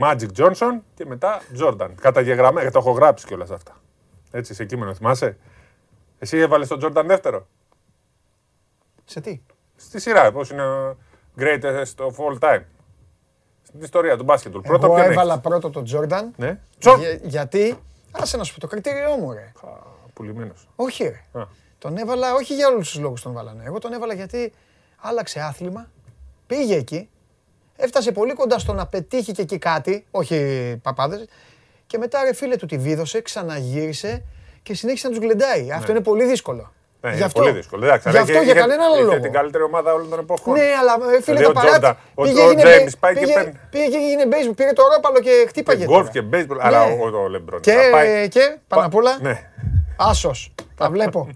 Magic 0.00 0.28
Johnson 0.36 0.80
και 0.94 1.06
μετά 1.06 1.42
Τζόρνταν. 1.52 1.94
Καταγεγραμμένα, 2.00 2.70
το 2.70 2.78
έχω 2.78 2.90
γράψει 2.90 3.26
κιόλας 3.26 3.50
αυτά. 3.50 3.76
Έτσι, 4.30 4.54
σε 4.54 4.64
κείμενο, 4.64 4.94
θυμάσαι; 4.94 5.36
Εσύ 6.18 6.38
έβαλες 6.38 6.68
τον 6.68 6.78
Τζόρνταν 6.78 7.06
δεύτερο. 7.06 7.46
Σε 9.04 9.20
τι; 9.20 9.40
Στη 9.76 10.00
σειρά, 10.00 10.32
πώς 10.32 10.50
είναι 10.50 10.66
ο 10.66 10.96
greatest 11.38 11.94
of 11.96 12.14
all 12.16 12.38
time. 12.38 12.62
Στην 13.62 13.80
ιστορία 13.80 14.16
του 14.16 14.24
μπάσκετ. 14.24 14.56
Πρώτο 14.56 14.86
Εγώ 14.86 14.98
έβαλα 14.98 15.38
πρώτο 15.38 15.70
τον 15.70 15.84
Τζόρνταν. 15.84 16.32
Ναι. 16.36 16.58
Για, 16.78 16.96
γιατί; 17.22 17.78
Άσε 18.10 18.36
να 18.36 18.44
σου 18.44 18.54
πω 18.54 18.60
το 18.60 18.66
κριτήριό 18.66 19.16
μου, 19.16 19.32
ρε. 19.32 19.52
Πουλημένος. 20.12 20.68
Όχι, 20.76 21.04
ρε. 21.04 21.40
Α. 21.40 21.46
Τον 21.78 21.96
έβαλα, 21.96 22.34
όχι 22.34 22.54
για 22.54 22.68
όλους 22.68 22.90
τους 22.90 23.00
λόγους 23.00 23.22
τον 23.22 23.32
βάλανε. 23.32 23.62
Εγώ 23.64 23.78
τον 23.78 23.92
έβαλα 23.92 24.14
γιατί 24.14 24.52
άλλαξε 24.96 25.40
άθλημα, 25.40 25.90
πήγε 26.46 26.74
εκεί, 26.74 27.10
έφτασε 27.76 28.12
πολύ 28.12 28.32
κοντά 28.32 28.58
στο 28.58 28.72
να 28.72 28.86
πετύχει 28.86 29.32
και 29.32 29.42
εκεί 29.42 29.58
κάτι, 29.58 30.06
όχι 30.10 30.36
παπάδες. 30.82 31.24
Και 31.86 31.98
μετά 31.98 32.22
ρε 32.24 32.34
φίλε 32.34 32.56
του 32.56 32.66
τη 32.66 32.78
βίδωσε, 32.78 33.20
ξαναγύρισε 33.20 34.22
και 34.62 34.74
συνέχισε 34.74 35.08
να 35.08 35.14
τους 35.14 35.22
γλεντάει. 35.22 35.72
Αυτό 35.72 35.86
ναι. 35.86 35.98
είναι 35.98 36.06
πολύ 36.06 36.24
δύσκολο. 36.24 36.72
Ναι, 37.00 37.16
είναι 37.16 37.28
πολύ 37.28 37.50
δύσκολο. 37.50 37.84
Εντάξει, 37.84 38.10
Γι' 38.10 38.16
αυτό 38.16 38.40
για 38.40 38.54
κανένα 38.54 38.84
άλλο 38.84 39.04
λόγο. 39.04 39.20
την 39.20 39.32
καλύτερη 39.32 39.64
ομάδα 39.64 39.92
όλων 39.92 40.10
των 40.10 40.18
εποχών. 40.18 40.54
Ναι, 40.54 40.60
αλλά 40.80 41.14
ε, 41.16 41.22
φίλε 41.22 41.38
δηλαδή, 41.38 41.80
τα 41.80 41.98
Ο, 42.14 42.22
πήγε, 42.22 42.40
ο, 42.40 42.50
James 42.50 42.92
πάει 43.00 43.14
πήγε, 43.14 43.26
και 43.26 43.32
παίρνει. 43.32 43.52
Πήγε 43.70 43.86
και 43.88 43.96
έγινε 43.96 44.22
baseball, 44.30 44.56
πήρε 44.56 44.72
το 44.72 44.82
ρόπαλο 44.94 45.20
και 45.20 45.44
χτύπαγε. 45.48 45.84
Γκολφ 45.84 46.10
και 46.10 46.22
baseball, 46.32 46.56
αλλά 46.58 46.86
ναι. 46.86 46.92
ο, 46.92 47.22
ο 47.22 47.28
Λεμπρόν. 47.28 47.60
Και, 47.60 47.72
και 48.30 48.56
πάνω 48.68 48.86
απ' 48.86 48.94
όλα, 48.94 49.18
ναι. 49.20 49.50
άσος. 49.96 50.54
Τα 50.76 50.90
βλέπω. 50.90 51.28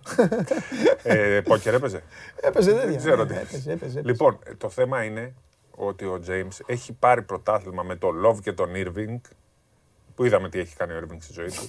ε, 1.03 1.41
πόκερ 1.41 1.75
έπαιζε; 1.75 2.03
Έπαιζε, 2.41 2.73
δεν 2.73 2.97
ξέρω 2.97 3.27
τι. 3.27 3.35
Λοιπόν, 4.03 4.39
το 4.59 4.69
θέμα 4.69 5.05
είναι 5.05 5.35
ότι 5.86 6.05
ο 6.05 6.20
James 6.28 6.59
έχει 6.66 6.93
πάρει 6.93 7.23
πρωτάθλημα 7.23 7.82
με 7.82 7.97
τον 7.97 8.27
Love 8.27 8.39
και 8.43 8.52
τον 8.52 8.69
Irving, 8.74 9.20
που 10.15 10.24
είδαμε 10.24 10.48
τι 10.48 10.59
έχει 10.59 10.77
κάνει 10.77 10.93
ο 10.93 10.97
Irving 11.01 11.16
στη 11.20 11.32
ζωή 11.32 11.48
του. 11.48 11.69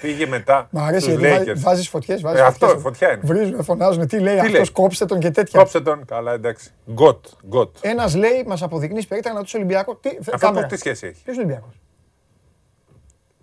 Πήγε 0.00 0.26
μετά. 0.26 0.68
Μ' 0.70 0.78
αρέσει 0.78 1.14
γιατί 1.14 1.52
βάζεις 1.52 1.88
φωτιές. 1.88 2.22
Ε, 2.22 2.40
αυτό, 2.40 2.66
φωτιά 2.78 3.12
είναι. 3.12 3.20
Βρίζουν, 3.24 3.64
φωνάζουν. 3.64 4.06
Τι 4.06 4.18
λέει 4.18 4.38
αυτός, 4.38 4.70
κόψτε 4.70 5.04
τον 5.04 5.18
και 5.18 5.30
τέτοια. 5.30 5.58
Κόψτε 5.58 5.80
τον. 5.80 6.04
Καλά, 6.04 6.32
εντάξει. 6.32 6.70
Γκοτ. 6.92 7.26
γκοτ. 7.46 7.76
Ένας 7.80 8.14
λέει, 8.14 8.44
μας 8.46 8.62
αποδεικνύεις 8.62 9.06
περίτρανα 9.06 9.42
τους 9.42 9.54
Ολυμπιακού. 9.54 10.00
Αυτό 10.32 10.66
τι 10.68 10.76
σχέση 10.76 11.06
έχει; 11.06 11.22
Ποιος 11.24 11.36
Ολυμπιακός; 11.36 11.80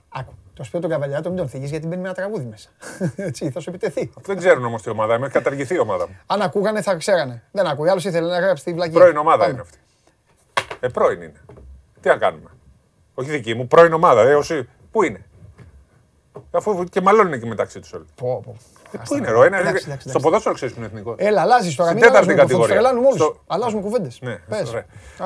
Άκου. 0.09 0.33
Το 0.53 0.63
σπίτι 0.63 0.83
του 0.83 0.89
Καβαλιάτο 0.89 1.29
μην 1.29 1.38
τον 1.38 1.49
θίγεις 1.49 1.69
γιατί 1.69 1.88
μπαίνει 1.88 2.01
με 2.01 2.07
ένα 2.07 2.15
τραγούδι 2.15 2.45
μέσα. 2.45 2.69
Έτσι, 3.27 3.49
θα 3.49 3.59
σου 3.59 3.69
επιτεθεί. 3.69 4.11
Δεν 4.21 4.38
ξέρουν 4.38 4.65
όμως 4.65 4.81
τι 4.81 4.89
ομάδα 4.89 5.17
μου. 5.17 5.23
Έχει 5.23 5.33
καταργηθεί 5.33 5.75
η 5.75 5.79
ομάδα 5.79 6.07
μου. 6.07 6.17
Αν 6.25 6.41
ακούγανε 6.41 6.81
θα 6.81 6.95
ξέρανε. 6.95 7.43
Δεν 7.51 7.67
ακούει. 7.67 7.89
Άλλος 7.89 8.05
ήθελε 8.05 8.27
να 8.27 8.39
γράψει 8.39 8.63
τη 8.63 8.73
βλακή. 8.73 8.93
Πρώην 8.93 9.17
ομάδα 9.17 9.49
είναι 9.49 9.61
αυτή. 9.61 9.77
Ε, 10.81 10.87
πρώην 10.87 11.21
είναι. 11.21 11.41
Τι 11.99 12.07
να 12.07 12.17
κάνουμε. 12.17 12.49
Όχι 13.13 13.29
δική 13.29 13.53
μου, 13.53 13.67
πρώην 13.67 13.93
ομάδα. 13.93 14.21
Ε, 14.21 14.35
όσοι... 14.35 14.69
Πού 14.91 15.03
είναι; 15.03 15.25
Αφού 16.51 16.83
και 16.83 17.01
μάλλον 17.01 17.33
εκεί 17.33 17.47
μεταξύ 17.47 17.79
τους 17.79 17.93
όλοι. 17.93 18.05
Πω, 18.15 18.41
πω. 18.45 18.55
Ε, 18.91 18.97
πού 19.05 19.15
είναι 19.15 19.30
ρο, 19.30 19.43
ένα, 19.43 19.73
στο 20.05 20.19
ποδόσφαιρο 20.19 20.55
ξέρεις 20.55 20.73
που 20.73 20.80
είναι 20.80 20.89
εθνικό. 20.89 21.15
Έλα, 21.18 21.41
αλλάζεις 21.41 21.76
τώρα. 21.76 21.89
Στην 21.89 22.01
τέταρτη 22.01 22.34
κατηγορία. 22.34 22.73
Τρελάνουμε 22.73 23.07
όλους. 23.07 23.41
Αλλάζουμε 23.47 23.81
κουβέντε. 23.81 24.09
Ναι, 24.19 24.39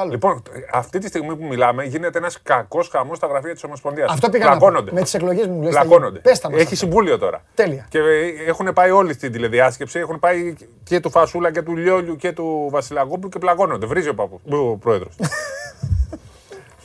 Λοιπόν, 0.09 0.41
αυτή 0.71 0.99
τη 0.99 1.07
στιγμή 1.07 1.35
που 1.35 1.45
μιλάμε 1.45 1.83
γίνεται 1.83 2.17
ένας 2.17 2.41
κακός 2.43 2.87
χαμός 2.87 3.17
στα 3.17 3.27
γραφεία 3.27 3.53
της 3.53 3.63
Ομοσπονδίας. 3.63 4.11
Αυτό 4.11 4.29
πήγα 4.29 4.55
να 4.55 4.81
Με 4.91 5.01
τις 5.01 5.13
εκλογές 5.13 5.47
μου 5.47 5.61
λες. 5.61 5.71
Πλακώνονται. 5.71 6.21
Έχει 6.51 6.75
συμβούλιο 6.75 7.17
τώρα. 7.17 7.41
Τέλεια. 7.53 7.85
Και 7.89 7.99
έχουν 8.47 8.73
πάει 8.73 8.91
όλοι 8.91 9.13
στην 9.13 9.31
τηλεδιάσκεψη. 9.31 9.99
Έχουν 9.99 10.19
πάει 10.19 10.55
και 10.83 10.99
του 10.99 11.09
Φασούλα 11.09 11.51
και 11.51 11.61
του 11.61 11.75
Λιόλιου 11.75 12.15
και 12.15 12.31
του 12.31 12.67
Βασιλαγόπουλου 12.71 13.29
και 13.29 13.39
πλακώνονται. 13.39 13.85
Βρίζει 13.85 14.09
ο, 14.09 14.13
παππούς, 14.15 14.39
ο 14.49 14.75
πρόεδρος. 14.75 15.15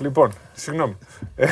Λοιπόν, 0.00 0.32
συγγνώμη. 0.52 0.98
Ε, 1.36 1.46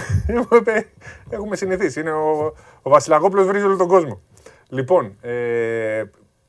έχουμε 1.30 1.56
συνηθίσει. 1.56 2.00
Είναι 2.00 2.10
ο, 2.10 2.54
ο 2.82 2.90
Βασιλακόπουλο 2.90 3.44
βρίζει 3.44 3.64
όλο 3.64 3.76
τον 3.76 3.88
κόσμο. 3.88 4.20
Λοιπόν, 4.68 5.16
ε, 5.20 6.04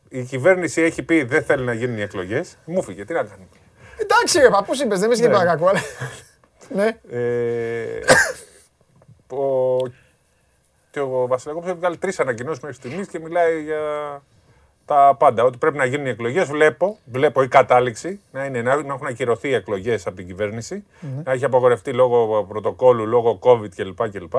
η 0.10 0.24
κυβέρνηση 0.24 0.82
έχει 0.82 1.04
πει 1.04 1.24
δεν 1.24 1.44
θέλει 1.44 1.64
να 1.64 1.74
γίνουν 1.74 1.98
οι 1.98 2.02
εκλογές. 2.02 2.58
Μου 2.66 2.84
φύγε, 2.84 3.06
τι 3.06 3.14
να 3.14 3.24
κάνουμε. 3.24 3.48
Εντάξει, 3.98 4.40
ρε, 4.40 4.50
πώ 4.50 4.74
είπες, 4.84 5.00
δεν 5.00 5.10
με 5.10 5.16
σκέφτεται 5.16 5.46
κακό, 5.46 5.68
αλλά. 5.68 5.80
ναι. 6.76 7.00
Ε, 7.10 8.00
ο, 9.36 9.78
και 10.92 11.00
ο 11.00 11.28
Βασιλακόπουλο 11.28 11.72
έχει 11.72 11.80
βγάλει 11.80 11.98
τρεις 11.98 12.20
ανακοινώσεις 12.20 12.64
μέχρι 12.64 12.78
στιγμής 12.78 13.08
και 13.08 13.20
μιλάει 13.20 13.64
για 13.64 13.82
τα 14.86 15.16
πάντα. 15.20 15.44
Ότι 15.44 15.58
πρέπει 15.58 15.78
να 15.78 15.86
γίνουν 15.86 16.06
οι 16.06 16.10
εκλογές. 16.10 16.48
Βλέπω, 16.48 16.98
βλέπω 17.06 17.42
η 17.42 17.48
κατάληξη 17.48 18.20
να, 18.32 18.46
είναι, 18.46 18.62
να 18.62 18.72
έχουν 18.72 19.08
ακυρωθεί 19.08 19.50
οι 19.50 19.54
εκλογές 19.54 20.08
από 20.08 20.16
την 20.16 20.28
κυβέρνηση, 20.28 20.84
mm-hmm. 21.02 21.24
να 21.24 21.32
έχει 21.32 21.46
απογορευτεί 21.46 21.94
λόγω 21.94 22.44
πρωτοκόλλου, 22.44 23.06
λόγω 23.06 23.40
COVID 23.42 23.70
κλπ. 23.76 24.10
κλπ. 24.10 24.34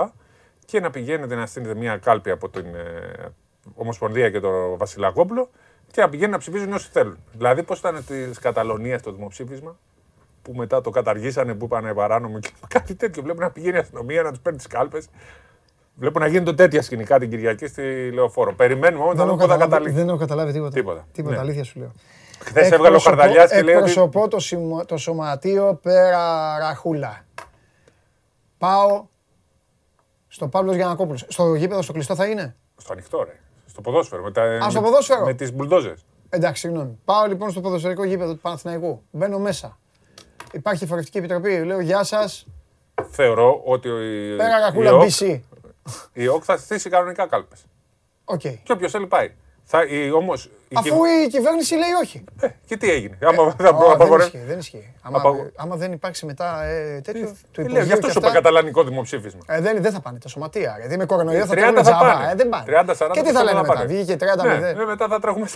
Και 0.64 0.80
να 0.80 0.90
πηγαίνετε 0.90 1.34
να 1.34 1.46
στείλετε 1.46 1.74
μια 1.74 1.96
κάλπη 1.96 2.30
από 2.30 2.48
την 2.48 2.74
ε, 2.74 3.32
Ομοσπονδία 3.74 4.30
και 4.30 4.40
το 4.40 4.76
Βασιλακόπουλο 4.76 5.50
και 5.90 6.00
να 6.00 6.08
πηγαίνουν 6.08 6.30
να 6.30 6.38
ψηφίζουν 6.38 6.72
όσοι 6.72 6.88
θέλουν. 6.92 7.18
Δηλαδή, 7.32 7.62
πώς 7.62 7.78
ήταν 7.78 8.04
της 8.06 8.38
Καταλωνίας 8.38 9.02
το 9.02 9.12
δημοψήφισμα, 9.12 9.76
που 10.42 10.52
μετά 10.54 10.80
το 10.80 10.90
καταργήσανε, 10.90 11.54
που 11.54 11.64
είπαν 11.64 11.94
παράνομο 11.94 12.38
και 12.38 12.50
κάτι 12.74 12.94
τέτοιο. 12.94 13.22
Βλέπω 13.22 13.40
να 13.40 13.50
πηγαίνει 13.50 13.76
η 13.76 13.78
αστυνομία 13.78 14.22
να 14.22 14.30
τους 14.30 14.40
παίρνει 14.40 14.58
τις 14.58 14.66
κάλπες. 14.66 15.08
Βλέπω 15.94 16.18
να 16.18 16.26
γίνονται 16.26 16.52
τέτοια 16.52 16.82
σκηνικά 16.82 17.18
την 17.18 17.30
Κυριακή 17.30 17.66
στη 17.66 18.10
Λεωφόρο. 18.12 18.54
Περιμένουμε 18.54 19.02
όμως 19.02 19.16
να 19.16 19.24
δούμε 19.26 19.42
πού 19.42 19.48
θα 19.48 19.56
καταλήξει. 19.56 19.94
Δεν 19.94 20.08
έχω 20.08 20.16
καταλάβει 20.16 20.52
τίποτα. 20.52 20.70
Τίποτα, 20.70 21.06
τίποτα 21.12 21.34
ναι. 21.34 21.40
αλήθεια 21.40 21.64
σου 21.64 21.78
λέω. 21.78 21.92
Χθες 22.42 22.70
έβγαλε 22.70 22.96
ο 22.96 22.98
Χαρδαλιάς 22.98 23.50
και 23.50 23.62
λέει. 23.62 23.74
Εκπροσωπώ 23.74 24.28
το, 24.28 24.38
το 24.86 24.96
σωματείο 24.96 25.78
πέρα 25.82 26.58
ραχούλα. 26.58 27.24
Πάω 28.58 29.04
στο 30.28 30.48
Παύλος 30.48 30.74
Γιανακόπουλος. 30.74 31.24
Στο 31.28 31.54
γήπεδο 31.54 31.82
στο 31.82 31.92
κλειστό 31.92 32.14
θα 32.14 32.26
είναι; 32.26 32.56
Στο 32.76 32.92
ανοιχτό, 32.92 33.22
ρε. 33.22 33.40
Στο 33.70 33.80
ποδόσφαιρο. 33.80 34.22
Με, 34.22 34.30
τα, 34.30 34.42
Α, 34.42 34.70
στο 34.70 34.80
ποδόσφαιρο. 34.80 35.24
με 35.24 35.34
τις 35.34 35.52
μπουλντόζες. 35.52 36.04
Εντάξει, 36.28 36.60
συγγνώμη. 36.60 36.98
Πάω 37.04 37.26
λοιπόν 37.26 37.50
στο 37.50 37.60
ποδοσφαιρικό 37.60 38.04
γήπεδο 38.04 38.32
του 38.32 38.40
Παναθηναϊκού. 38.40 39.02
Μπαίνω 39.10 39.38
μέσα. 39.38 39.78
Υπάρχει 40.52 40.86
φορευτική 40.86 41.18
επιτροπή. 41.18 41.64
Λέω 41.64 41.80
Γεια 41.80 42.04
σας. 42.04 42.46
Θεωρώ 43.10 43.62
ότι. 43.64 43.88
Πέρα 44.36 44.58
ραχούλα, 44.58 44.92
BC. 44.92 45.40
Η 46.12 46.28
ΟΚ 46.28 46.42
θα 46.46 46.56
στήσει 46.56 46.90
κανονικά 46.90 47.26
κάλπες. 47.26 47.64
Okay. 48.24 48.54
Και 48.62 48.72
όποιος 48.72 48.90
θέλει 48.90 49.06
πάει. 49.06 49.34
Θα, 49.64 49.84
η, 49.84 50.10
όμως, 50.10 50.44
η 50.44 50.50
Αφού 50.74 51.04
η 51.04 51.28
κυβέρνηση 51.28 51.74
λέει 51.74 51.90
όχι. 52.02 52.24
Ε, 52.40 52.48
και 52.66 52.76
τι 52.76 52.90
έγινε; 52.90 53.18
Άμα, 53.22 53.54
θα 53.58 53.76
oh, 53.76 54.08
δεν 54.08 54.18
ισχύει. 54.18 54.38
Δεν 54.46 54.58
ισχύει. 54.58 54.94
Άμα, 55.02 55.18
Απα... 55.18 55.50
άμα 55.56 55.76
δεν 55.76 55.92
υπάρξει 55.92 56.26
μετά 56.26 56.62
ε, 56.64 57.00
τέτοιο. 57.00 57.28
Ε, 57.28 57.62
το 57.62 57.62
λέω, 57.62 57.82
γι' 57.82 57.92
αυτό 57.92 58.10
σου 58.10 58.18
είπα 58.18 58.32
καταλανικό 58.32 58.84
δημοψήφισμα. 58.84 59.40
Ε, 59.46 59.60
δεν, 59.60 59.82
δεν 59.82 59.92
θα 59.92 60.00
πάνε 60.00 60.18
τα 60.18 60.28
σωματεία. 60.28 60.76
Γιατί 60.80 60.96
με 60.96 61.04
κορονοϊό 61.04 61.46
θα 61.46 61.54
τρέχουν 61.54 61.82
τζάμπα. 61.82 62.30
Ε, 62.30 62.34
δεν 62.34 62.48
πάνε. 62.48 62.64
30, 62.66 63.08
40, 63.08 63.10
και 63.12 63.22
τι 63.22 63.30
θα 63.30 63.44
λένε 63.44 63.60
μετά. 63.60 63.84
Βγήκε 63.86 64.16
30 64.38 64.44
ναι, 64.44 64.72
ναι, 64.72 64.84
μετά 64.84 65.08
θα 65.08 65.20
τρέχουμε. 65.20 65.46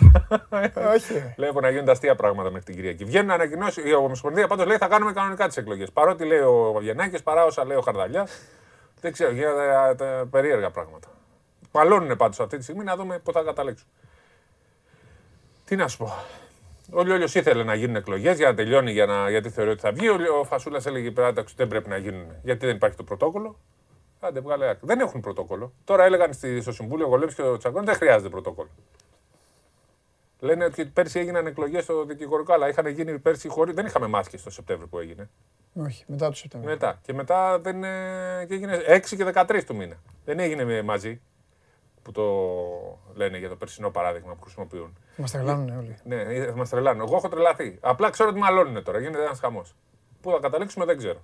Όχι. 0.95 1.35
Βλέπω 1.37 1.61
να 1.61 1.71
γίνονται 1.71 1.91
αστεία 1.91 2.15
πράγματα 2.15 2.51
μέχρι 2.51 2.65
την 2.65 2.75
Κυριακή. 2.75 3.05
Βγαίνουν 3.05 3.31
ανακοινώσει. 3.31 3.83
Η 3.89 3.95
Ομοσπονδία 3.95 4.47
πάντως 4.47 4.67
λέει 4.67 4.77
θα 4.77 4.87
κάνουμε 4.87 5.13
κανονικά 5.13 5.47
τις 5.47 5.57
εκλογές. 5.57 5.91
Παρότι 5.91 6.25
λέει 6.25 6.39
ο 6.39 6.71
Βαβιανάκη 6.73 7.23
παρά 7.23 7.45
όσα 7.45 7.65
λέει 7.65 7.77
ο 7.77 7.81
Χαρδαλιάς. 7.81 8.31
Δεν 9.01 9.13
ξέρω, 9.13 9.31
γίνονται 9.31 10.25
περίεργα 10.31 10.71
πράγματα. 10.71 11.09
Παλώνουν 11.71 12.17
πάντως 12.17 12.41
αυτή 12.41 12.57
τη 12.57 12.63
στιγμή 12.63 12.85
να 12.85 12.97
δούμε 12.97 13.19
πού 13.19 13.33
θα 13.33 13.43
καταλήξουν. 13.43 13.89
Τι 15.65 15.77
να 15.77 15.89
σου 15.89 15.99
πω. 15.99 16.13
Ο 16.91 17.03
Λιόλιος 17.03 17.35
ήθελε 17.35 17.65
να 17.65 17.75
γίνουν 17.75 17.97
εκλογές 17.97 18.37
για 18.37 18.49
να 18.49 18.55
τελειώνει, 18.55 18.93
για 18.93 19.07
να, 19.07 19.31
γιατί 19.31 19.51
θεωρεί 19.51 19.71
ότι 19.71 19.81
θα 19.81 19.93
βγει. 19.93 20.09
Ο 20.09 20.45
Φασούλας 20.45 20.87
έλεγε 20.87 21.11
πέρα 21.11 21.29
ότι 21.29 21.53
δεν 21.57 21.69
πρέπει 21.69 21.89
να 21.89 21.97
γίνουν. 21.97 22.27
Γιατί 22.43 22.67
δεν 22.67 22.77
υπάρχει 22.77 22.97
το 22.97 23.03
πρωτόκολλο. 23.03 23.59
Άντε, 24.21 24.41
βγάλε 24.41 24.77
Δεν 24.81 25.01
έχουν 25.01 25.21
πρωτόκολλο. 25.21 25.73
Τώρα 25.85 26.05
έλεγαν 26.05 26.33
στο 26.61 26.73
Συμβούλιο 26.73 27.07
Γολέψη 27.07 27.37
και 27.37 27.43
ο 27.43 27.57
Τσαγκόνη 27.57 27.85
δεν 27.85 27.95
χρειάζεται 27.95 28.29
πρωτόκολλο. 28.29 28.69
Λένε 30.41 30.65
ότι 30.65 30.85
πέρσι 30.85 31.19
έγιναν 31.19 31.47
εκλογές 31.47 31.85
στο 31.85 32.05
δικηγορικό, 32.05 32.53
αλλά 32.53 32.69
είχαν 32.69 32.87
γίνει 32.87 33.19
πέρσι 33.19 33.49
χωρί. 33.49 33.73
Δεν 33.73 33.87
είχαμε 33.87 34.07
μάσκες 34.07 34.43
το 34.43 34.51
Σεπτέμβριο 34.51 34.89
που 34.89 34.99
έγινε. 34.99 35.31
Όχι, 35.75 36.05
μετά 36.07 36.29
το 36.29 36.35
Σεπτέμβριο. 36.35 36.73
Μετά. 36.73 36.99
Και 37.03 37.13
μετά 37.13 37.59
δεν, 37.59 37.81
και 38.47 38.55
έγινε 38.55 38.81
6 38.89 39.01
και 39.17 39.27
13 39.35 39.65
του 39.67 39.75
μήνα. 39.77 39.97
Δεν 40.25 40.39
έγινε 40.39 40.83
μαζί 40.83 41.21
που 42.05 42.13
το 42.13 42.25
λένε 43.15 43.39
για 43.39 43.49
το 43.49 43.57
περσινό 43.57 43.91
παράδειγμα 43.91 44.35
που 44.35 44.43
χρησιμοποιούν. 44.43 44.99
Μας 45.17 45.31
τρελάνουν 45.31 45.79
όλοι. 45.79 45.97
Ναι, 46.05 46.53
μας 46.53 46.69
τρελάνουν. 46.69 47.07
Εγώ 47.07 47.17
έχω 47.17 47.29
τρελαθεί. 47.29 47.79
Απλά 47.81 48.11
ξέρω 48.11 48.29
ότι 48.29 48.39
μαλώνουν 48.39 48.83
τώρα. 48.83 48.99
Γίνεται 48.99 49.23
ένας 49.23 49.41
χαμός. 49.41 49.75
Πού 50.21 50.31
θα 50.31 50.39
καταλήξουμε 50.41 50.85
δεν 50.85 50.97
ξέρω. 50.97 51.19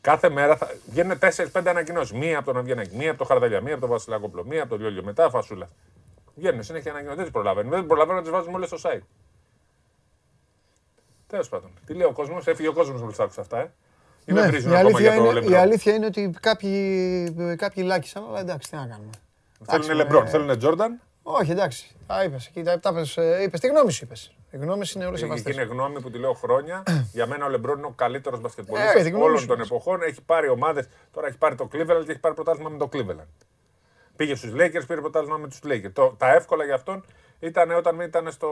Κάθε 0.00 0.28
μέρα 0.28 0.56
θα 0.56 0.70
βγαίνουν 0.90 1.18
4-5 1.18 1.66
ανακοινώσεις. 1.66 2.18
Μία 2.18 2.38
από 2.38 2.46
τον 2.46 2.56
Αβγενάκη, 2.56 2.96
μία 2.96 3.08
από 3.08 3.18
τον 3.18 3.26
Χαρδαλιά, 3.26 3.60
μία 3.60 3.72
από 3.72 3.80
τον 3.80 3.90
Βασιλάκοπλο, 3.90 4.44
μία 4.44 4.60
από 4.60 4.70
τον 4.70 4.80
Λιόλιο, 4.80 5.02
μετά 5.02 5.30
φασούλα. 5.30 5.68
Βγαίνουν 6.34 6.62
συνέχεια 6.62 6.90
ανακοινώσεις. 6.90 7.16
Δεν 7.16 7.32
τις 7.32 7.34
προλαβαίνουν. 7.34 7.70
Δεν 7.70 7.86
προλαβαίνουν 7.86 8.16
να 8.16 8.22
τις 8.22 8.30
βάζουμε 8.30 8.56
όλες 8.56 8.68
στο 8.68 8.78
site. 8.82 9.02
Τέλος 11.26 11.48
πάντων. 11.48 11.70
Τι 11.86 11.94
λέει 11.94 12.06
ο 12.06 12.12
κόσμος, 12.12 12.46
έφυγε 12.46 12.68
ο 12.68 12.72
κόσμος 12.72 13.02
με 13.02 13.24
αυτά, 13.38 13.60
ε. 13.60 13.70
Ναι, 14.24 14.40
η, 14.40 14.74
αλήθεια 14.74 15.14
είναι, 15.14 15.46
η 15.50 15.54
αλήθεια 15.54 15.94
είναι 15.94 16.06
ότι 16.06 16.34
κάποιοι, 16.40 17.56
κάποιοι 17.56 17.84
λάκησαν, 17.86 18.24
αλλά 18.28 18.40
εντάξει, 18.40 18.70
τι 18.70 18.76
να 18.76 18.86
κάνουμε. 18.86 19.10
Θέλουν 19.64 19.96
Λεμπρόν, 19.96 20.24
ε, 20.24 20.28
θέλουν 20.28 20.58
Τζόρνταν; 20.58 21.00
Όχι, 21.22 21.50
εντάξει. 21.50 21.96
Τα 22.06 22.24
είπες. 22.24 22.50
Είπες 23.44 23.60
τη 23.60 23.66
γνώμη 23.66 23.92
σου. 23.92 24.04
Είπες. 24.04 24.36
Οι 24.50 24.56
γνώμες 24.56 24.86
είναι 24.94 25.06
όλες 25.06 25.16
σεβαστές. 25.16 25.52
Είναι 25.52 25.62
γνώμη 25.62 26.00
που 26.00 26.10
τη 26.10 26.18
λέω 26.18 26.32
χρόνια. 26.32 26.82
Για 27.12 27.26
μένα 27.26 27.46
ο 27.46 27.48
Λεμπρόν 27.48 27.78
είναι 27.78 27.86
ο 27.86 27.92
καλύτερος 27.96 28.40
μπασκετμπολίστας 28.40 29.06
ε, 29.06 29.12
όλων 29.14 29.46
των 29.46 29.60
εποχών. 29.60 30.02
Έχει 30.02 30.22
πάρει 30.22 30.48
ομάδες. 30.48 30.88
Τώρα 31.10 31.26
έχει 31.26 31.38
πάρει 31.38 31.54
το 31.54 31.68
Cleveland 31.72 32.02
και 32.04 32.10
έχει 32.10 32.20
πάρει 32.20 32.34
πρωτάθλημα 32.34 32.68
με 32.68 32.78
το 32.78 32.88
Cleveland. 32.92 33.26
Πήγε 34.16 34.34
στους 34.34 34.52
Lakers, 34.52 34.86
πήρε 34.86 35.00
πρωτάθλημα 35.00 35.36
με 35.36 35.48
τους 35.48 35.60
Lakers. 35.64 35.92
Το, 35.92 36.14
τα 36.18 36.34
εύκολα 36.34 36.64
για 36.64 36.74
αυτόν 36.74 37.04
ήταν 37.38 37.70
όταν 37.70 38.00
ήταν 38.00 38.30
στο, 38.30 38.48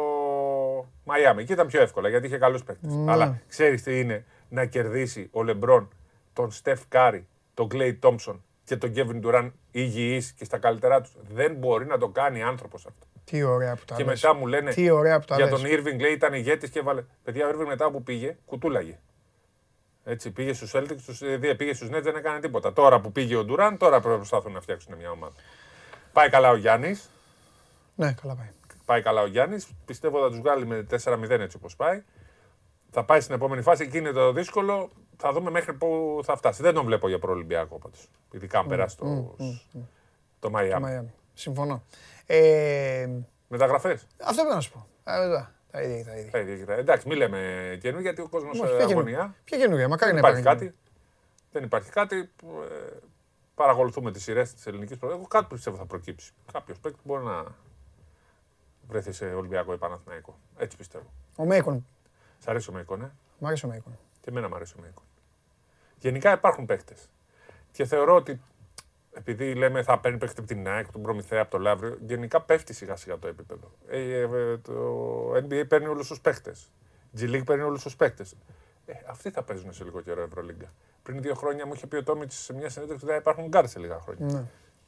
Μαϊάμι. 1.05 1.43
Εκεί 1.43 1.53
ήταν 1.53 1.67
πιο 1.67 1.83
εύκολα 1.83 2.09
γιατί 2.09 2.27
είχε 2.27 2.39
καλούς 2.39 2.65
παίκτες. 2.65 2.93
Ναι. 2.95 3.13
Αλλά 3.13 3.41
ξέρεις 3.49 3.83
τι 3.83 4.01
είναι 4.01 4.25
να 4.49 4.65
κερδίσει 4.65 5.29
ο 5.33 5.43
Λεμπρόν 5.43 5.89
τον 6.33 6.51
Στεφ 6.51 6.81
Κάρι, 6.89 7.27
τον 7.55 7.69
Κλέι 7.69 7.95
Τόμψον 7.95 8.44
και 8.65 8.77
τον 8.77 8.93
Κέβιν 8.93 9.21
Ντουράν 9.21 9.55
υγιείς 9.71 10.23
και 10.37 10.45
στα 10.45 10.59
καλύτερά 10.59 11.01
τους. 11.01 11.13
Δεν 11.33 11.55
μπορεί 11.55 11.87
να 11.87 11.99
το 11.99 12.09
κάνει 12.09 12.43
άνθρωπος 12.43 12.87
αυτό. 12.87 13.07
Τι 13.25 13.43
ωραία 13.43 13.75
που 13.77 13.85
τα 13.85 13.95
Και 13.95 14.05
λες. 14.05 14.23
μετά 14.23 14.35
μου 14.35 14.47
λένε 14.47 14.73
Τι 14.73 14.91
ωραία 14.91 15.19
που 15.21 15.27
τα 15.27 15.37
για 15.37 15.45
λες. 15.51 15.61
τον 15.61 15.71
Irving 15.71 16.01
λέει 16.01 16.13
ήταν 16.13 16.35
ηγέτης 16.35 16.71
και 16.71 16.79
έβαλε. 16.79 17.05
Παιδιά, 17.23 17.47
ο 17.47 17.51
Irving 17.51 17.67
μετά 17.67 17.91
που 17.91 18.03
πήγε, 18.03 18.37
κουτούλαγε. 18.45 18.99
Έτσι, 20.05 20.31
πήγε 20.31 20.53
στους 20.53 20.73
Celtics, 20.75 21.01
τους, 21.07 21.23
ε, 21.23 21.55
πήγε 21.57 21.75
στους 21.75 21.89
Nets, 21.89 22.03
δεν 22.03 22.17
έκανε 22.17 22.41
τίποτα. 22.41 22.73
Τώρα 22.73 23.01
που 23.01 23.13
πήγε 23.13 23.37
ο 23.37 23.45
Ντουράν, 23.45 23.77
τώρα 23.77 23.97
πρέπει 23.97 24.09
να 24.09 24.17
προσπαθούν 24.17 24.53
να 24.53 24.61
φτιάξουν 24.61 24.95
μια 24.97 25.11
ομάδα. 25.11 25.35
Πάει 26.13 26.29
καλά 26.31 26.51
ο 26.51 26.57
Γιάννης. 26.57 27.11
Ναι, 27.95 28.13
καλά 28.23 28.35
πάει. 28.35 28.49
Πάει 28.85 29.03
καλά 29.03 29.21
ο 29.23 29.27
Γιάννης. 29.27 29.67
Πιστεύω 29.85 30.21
θα 30.21 30.29
τους 30.29 30.39
βγάλει 30.39 30.67
με 30.67 30.87
4-0 30.91 31.41
έτσι 31.41 31.57
όπως 31.57 31.77
πάει. 31.77 32.03
Θα 32.97 33.05
πάει 33.05 33.21
στην 33.21 33.35
επόμενη 33.35 33.63
φάση. 33.63 33.83
Εκεί 33.83 33.99
είναι 33.99 34.11
το 34.13 34.33
δύσκολο. 34.33 34.91
Θα 35.17 35.33
δούμε 35.33 35.51
μέχρι 35.51 35.73
πού 35.75 36.21
θα 36.25 36.37
φτάσει. 36.37 36.63
Δεν 36.63 36.75
τον 36.75 36.85
βλέπω 36.85 37.09
για 37.09 37.19
προολυμπιακό 37.19 37.79
πάντως. 37.79 38.09
Ειδικά 38.31 38.59
αν 38.59 38.67
περάσει 38.67 38.97
το, 38.97 39.37
το 40.39 40.51
Μαϊάμι. 40.51 40.83
Μαϊάμι. 40.83 41.13
Συμφωνώ. 41.35 41.83
Ε, 42.27 43.09
Μεταγραφές. 43.49 44.07
αυτό 44.25 44.43
πρέπει 44.43 44.55
να 44.55 44.61
σου 44.61 44.73
πω. 44.73 44.87
Ε, 45.05 45.23
εδώ, 45.25 45.47
τα 45.71 45.83
ίδια, 45.83 46.31
τα 46.31 46.39
ίδια. 46.39 46.75
Εντάξει, 46.75 47.09
μην 47.09 47.17
λέμε 47.17 47.39
καινού 47.81 48.01
γιατί 48.01 48.21
ο 48.21 48.29
κόσμος 48.29 48.61
Όχι, 48.61 48.77
ποια 48.77 48.87
καινούργια. 48.87 49.17
αγωνία. 49.19 49.35
Ποια 49.45 49.59
καινούργια, 49.59 49.89
μακάρι 49.89 50.13
Δεν 50.13 50.23
να 50.23 50.29
υπάρχει 50.29 50.43
υπάρχει. 50.47 50.65
κάτι. 50.65 50.79
Δεν 51.53 51.63
υπάρχει 51.63 51.91
κάτι. 51.91 52.31
που, 52.37 52.47
ε, 52.71 52.97
παρακολουθούμε 53.55 54.13
τις 54.13 54.23
σειρές 54.23 54.55
της 54.55 54.67
ελληνικής 54.67 54.97
πρωτεύουσα. 54.99 55.27
Εγώ 55.29 55.39
κάτι 55.41 55.55
πιστεύω 55.55 55.77
θα 55.77 55.87
προκύψει. 55.87 56.33
Κάποιος 56.53 56.79
παίκτη 56.79 56.99
μπορεί 57.05 57.25
να 57.25 57.45
βρεθεί 58.89 59.13
σε 59.13 59.25
Ολυμπιακό 59.25 59.73
ή 59.73 59.77
Παναθηναϊκό. 59.77 60.39
Έτσι 60.57 60.77
πιστεύω. 60.77 61.13
Ο 61.37 61.45
Μέικον. 61.45 61.87
Σ' 62.45 62.49
αρέσει 62.49 62.71
ο 62.71 62.73
Μέικον, 62.73 63.03
ε; 63.03 63.13
Μ' 63.39 63.47
αρέσει 63.47 63.67
ο 63.67 63.69
Μέικον. 63.69 63.99
Και 64.21 64.31
εμένα 64.31 64.49
μου 64.49 64.55
αρέσει 64.55 64.75
ο 64.79 64.81
Μέικον. 64.81 65.03
Γενικά 65.99 66.33
υπάρχουν 66.33 66.67
παίκτες. 66.67 67.09
Και 67.73 67.85
θεωρώ 67.85 68.15
ότι 68.15 68.41
επειδή 69.13 69.55
λέμε 69.55 69.83
θα 69.83 69.99
παίρνει 69.99 70.19
παίκτη 70.19 70.35
από 70.39 70.49
την 70.49 70.69
ΑΕΚ, 70.69 70.93
τον 70.93 71.03
Προμηθέα, 71.03 71.41
από 71.43 71.51
το 71.51 71.59
Λαύριο, 71.59 71.99
γενικά 72.07 72.41
πέφτει 72.41 72.73
σιγά 72.73 72.97
σιγά 72.97 73.19
το 73.19 73.29
επίπεδο. 73.29 73.71
Ε, 73.89 73.99
ε, 73.99 74.21
ε, 74.21 74.59
το 74.59 75.35
NBA 75.35 75.69
παίρνει 75.69 75.87
όλους 75.87 76.09
τους 76.09 76.21
παίκτες. 76.21 76.73
G 77.19 77.23
League 77.23 77.45
παίρνει 77.45 77.63
όλους 77.63 77.83
τους 77.83 77.97
παίκτες. 77.97 78.37
Ε, 78.87 78.93
αυτοί 79.07 79.31
θα 79.31 79.43
παίζουν 79.43 79.73
σε 79.73 79.85
λίγο 79.85 80.01
καιρό 80.01 80.23
Ευρωλίγκα. 80.23 80.73
Πριν 81.03 81.23
δύο 81.23 81.35
χρόνια 81.35 81.67
μου 81.67 81.73
είχε 81.75 81.87
πει 81.87 81.97
ο 81.97 82.03
Τόμιτς 82.03 82.37
σε 82.37 82.53
μια 82.53 82.69
συνέντευξη 82.69 83.05
ότι 83.05 83.13
δεν 83.13 83.21
υπάρχουν 83.21 83.47
γκαρντ 83.47 83.69
σε 83.69 83.79
λίγα 83.79 84.01
χρόνια. 84.01 84.27
Ναι. 84.27 84.45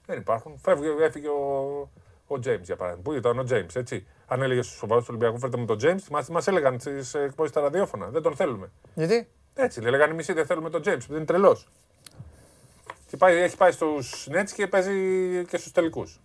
Δεν 0.06 0.18
υπάρχουν. 0.18 0.58
Φεύγει, 0.58 0.88
έφυγε 1.00 1.28
ο, 1.28 1.90
ο 2.26 2.34
James 2.34 2.60
για 2.62 2.76
παράδειγμα. 2.76 3.02
Πού 3.04 3.12
ήταν 3.12 3.38
ο 3.38 3.44
James, 3.50 3.74
έτσι. 3.76 4.06
Αν 4.26 4.42
έλεγε 4.42 4.62
στους 4.62 4.76
σοβαρούς 4.76 5.04
του 5.04 5.10
Ολυμπιακούς, 5.14 5.40
φέρτε 5.40 5.56
μου 5.56 5.64
τον 5.64 5.78
James, 5.82 6.02
μας 6.10 6.28
μας 6.28 6.46
έλεγαν 6.46 6.80
στις 6.80 7.14
εκπομπές 7.14 7.50
στα 7.50 7.60
ραδιόφωνα. 7.60 8.06
Δεν 8.06 8.22
τον 8.22 8.36
θέλουμε. 8.36 8.70
Γιατί; 8.94 9.28
Έτσι, 9.54 9.80
λέγανε 9.80 10.12
οι 10.12 10.16
μισοί 10.16 10.32
δεν 10.32 10.46
θέλουμε 10.46 10.70
τον 10.70 10.80
James, 10.84 11.04
δεν 11.08 11.16
είναι 11.16 11.24
τρελός. 11.24 11.68
Και 13.06 13.16
πάει, 13.16 13.36
έχει 13.36 13.56
πάει 13.56 13.72
στους 13.72 14.28
Nets 14.30 14.50
και 14.54 14.66
παίζει 14.66 14.92
και 15.48 15.56
στους 15.56 15.72
τελικούς. 15.72 16.20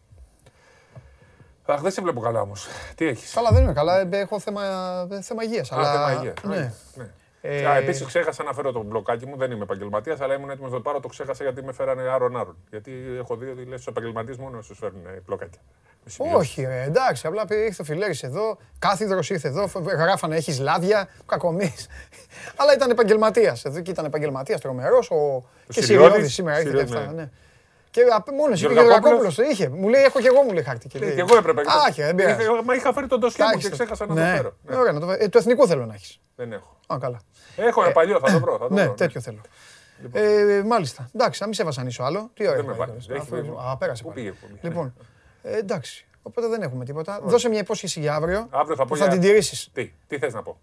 Αχ, 1.66 1.82
δεν 1.82 1.92
σε 1.92 2.02
βλέπω 2.02 2.20
καλά 2.20 2.42
όμως. 2.42 2.68
Τι 2.96 3.06
έχεις; 3.08 3.34
Καλά, 3.34 3.52
δεν 3.52 3.64
είμαι 3.64 3.74
καλά. 3.74 4.00
ε, 4.00 4.08
Έχω 4.12 4.40
θέμα, 4.40 4.64
ε, 5.12 5.22
θέμα 5.22 5.44
υγείας. 5.44 5.72
Α, 5.72 5.76
Αλλά... 5.78 5.92
θέμα 5.92 6.12
υγείας. 6.20 6.36
Ναι. 6.44 6.74
ναι. 6.96 7.10
Ε, 7.44 7.66
Α, 7.66 7.76
Επίσης 7.76 8.06
ξέχασα 8.06 8.44
να 8.44 8.54
φέρω 8.54 8.72
το 8.72 8.84
μπλοκάκι 8.84 9.26
μου, 9.26 9.38
δεν 9.38 9.52
είμαι 9.52 9.64
επαγγελματίας, 9.64 10.22
αλλά 10.22 10.34
ήμουν 10.34 10.50
έτοιμος 10.50 10.70
να 10.72 10.76
το 10.78 10.82
πάρω. 10.82 11.00
Το 11.00 11.08
ξέχασα 11.08 11.44
γιατί 11.44 11.64
με 11.64 11.74
φέρανε 11.74 12.02
άρον-άρον. 12.02 12.56
Γιατί 12.70 12.92
έχω 13.20 13.36
δει 13.36 13.46
ότι 13.50 13.62
λες 13.66 13.82
στους 13.82 13.88
επαγγελματίες 13.94 14.38
μόνο 14.38 14.62
σου 14.62 14.76
φέρνουν 14.76 15.06
ε, 15.06 15.22
μπλοκάκια. 15.26 15.60
Με 16.04 16.10
σημειώσεις. 16.12 16.38
Όχι, 16.50 16.62
ρε, 16.66 16.84
εντάξει. 16.84 17.28
Απλά 17.28 17.46
πει- 17.46 17.56
ήρθε 17.66 17.82
ο 17.82 17.86
Φιλέρης 17.86 18.24
εδώ, 18.24 18.58
κάθιδρος 18.80 19.30
ήρθε 19.30 19.48
εδώ, 19.48 19.68
φ- 19.68 19.88
γράφανε 19.92 20.36
έχεις 20.36 20.60
λάδια, 20.60 21.08
κακομί. 21.26 21.74
Αλλά 22.60 22.74
ήταν 22.74 22.90
επαγγελματίας. 22.90 23.66
Εδώ 23.66 23.82
και 23.82 23.92
ήταν 23.92 24.06
επαγγελματίας 24.06 24.62
τρομερός. 24.62 25.12
Ο... 25.12 25.44
Και 25.68 25.82
Συριώδης, 25.82 25.86
Συριώδη 26.10 26.28
σήμερα 26.28 26.60
ήρθε 26.60 26.72
και 26.72 26.78
Συριώδης, 26.78 26.96
αυτά. 27.08 27.12
ναι. 27.14 27.30
Ναι. 27.98 28.04
Και 28.26 28.32
μόνος 28.32 28.52
εσύ, 28.54 28.66
ο 28.66 28.72
Γεωργακόπουλος. 28.72 29.02
Γεωργακόπουλο 29.02 29.34
το 29.36 29.44
είχε. 29.52 29.70
Μου 29.70 29.88
λέει: 29.90 30.04
Έχω 30.04 30.20
και 30.20 30.28
εγώ 30.28 30.42
μου 30.42 30.52
λέει 30.54 30.64
χάρτη. 30.64 30.88
Και 30.88 31.00
λέει, 31.00 31.16
εγώ 31.18 31.36
έπρεπε. 31.38 31.62
Α, 31.62 31.92
και 31.94 32.04
δεν 32.06 32.16
πειράζει. 32.16 32.42
Είχα- 32.42 32.64
Μα 32.64 32.76
είχα 32.76 32.94
φέρει 32.94 33.08
τον 33.08 33.20
ντοσιέ 33.20 33.44
μου 33.44 33.50
Εντάξει, 33.50 33.68
και 33.70 33.74
ξέχασα 33.74 34.06
να 34.06 34.14
ναι. 34.14 34.22
το 34.32 34.36
φέρω. 34.36 34.54
Ναι. 34.64 34.76
Ωραία, 34.76 34.92
να 34.92 35.00
το 35.00 35.06
φέρω. 35.08 35.24
Ε, 35.24 35.28
το 35.30 35.38
εθνικό 35.38 35.68
θέλω 35.68 35.86
να 35.86 35.94
έχεις. 35.94 36.20
Δεν 36.36 36.52
έχω. 36.52 36.78
Α, 36.88 36.98
καλά. 37.00 37.22
Έχω 37.56 37.84
ένα 37.84 37.92
παλιό, 37.92 38.20
θα 38.20 38.32
το 38.32 38.40
βρω. 38.40 38.58
Θα 38.58 38.68
το 38.68 38.74
Ναι, 38.74 38.84
βρω, 38.84 38.94
τέτοιο 38.94 39.22
θέλω. 39.22 39.42
Ε, 40.12 40.62
μάλιστα. 40.66 41.10
Εντάξει, 41.16 41.38
να 41.42 41.46
μην 41.48 41.56
σε 41.56 41.64
βασανίσω 41.64 42.04
άλλο. 42.04 42.30
Τι 42.34 42.44
ωραία. 42.48 42.56
Δεν 42.56 42.66
με 42.66 42.72
που 42.72 42.78
βάλει. 42.78 42.92
έκανες. 42.92 43.10
Έχει 43.10 43.18
Αφού- 43.20 43.38
φύγει. 43.38 43.54
Α, 43.72 43.78
πέρασε. 43.78 44.04
Πού 44.04 44.10
πάλι. 44.10 44.22
πήγε, 44.22 44.32
πού 44.42 44.48
πήγε. 44.48 44.60
Λοιπόν, 44.62 44.94
ε, 45.44 45.58
εντάξει. 45.58 46.06
Οπότε 46.22 46.48
δεν 46.48 46.62
έχουμε 46.62 46.86
τίποτα. 46.86 47.20
Δώσε 47.24 47.50
μια 47.50 47.60
υπόσχεση 47.60 48.00
για 48.00 48.14
αύριο. 48.16 48.48
Αύριο 48.50 48.76
θα 48.76 48.82
πω 48.84 48.88
που 48.90 48.96
θα 48.98 49.04
για- 49.04 49.14
την 49.14 49.22
τηρήσεις. 49.22 49.70
Τι, 49.74 49.92
τι 50.08 50.18
θες 50.18 50.34
να 50.34 50.44
πω; 50.44 50.60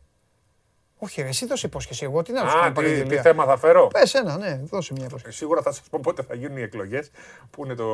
Όχι, 0.99 1.23
ρε, 1.23 1.29
εσύ 1.29 1.47
δώσε 1.47 1.67
υπόσχεση. 1.67 2.05
Εγώ 2.05 2.23
τι 2.23 2.33
να 2.33 2.41
σου 2.41 2.47
Α, 2.47 2.51
κάνω 2.53 2.63
τι, 2.63 2.69
τι 2.69 2.75
παραγγελία. 2.75 3.23
θέμα 3.23 3.45
θα 3.45 3.57
φέρω; 3.57 3.87
Πες 3.87 4.15
ένα, 4.15 4.37
ναι, 4.37 4.61
δώσε 4.65 4.93
μια 4.97 5.05
υπόσχεση. 5.05 5.37
Σίγουρα 5.37 5.63
θα 5.63 5.73
σας 5.73 5.83
πω 5.91 6.01
πότε 6.03 6.23
θα 6.23 6.35
γίνουν 6.35 6.57
οι 6.57 6.63
εκλογές, 6.63 7.11
που 7.51 7.65
είναι 7.65 7.75
το, 7.75 7.89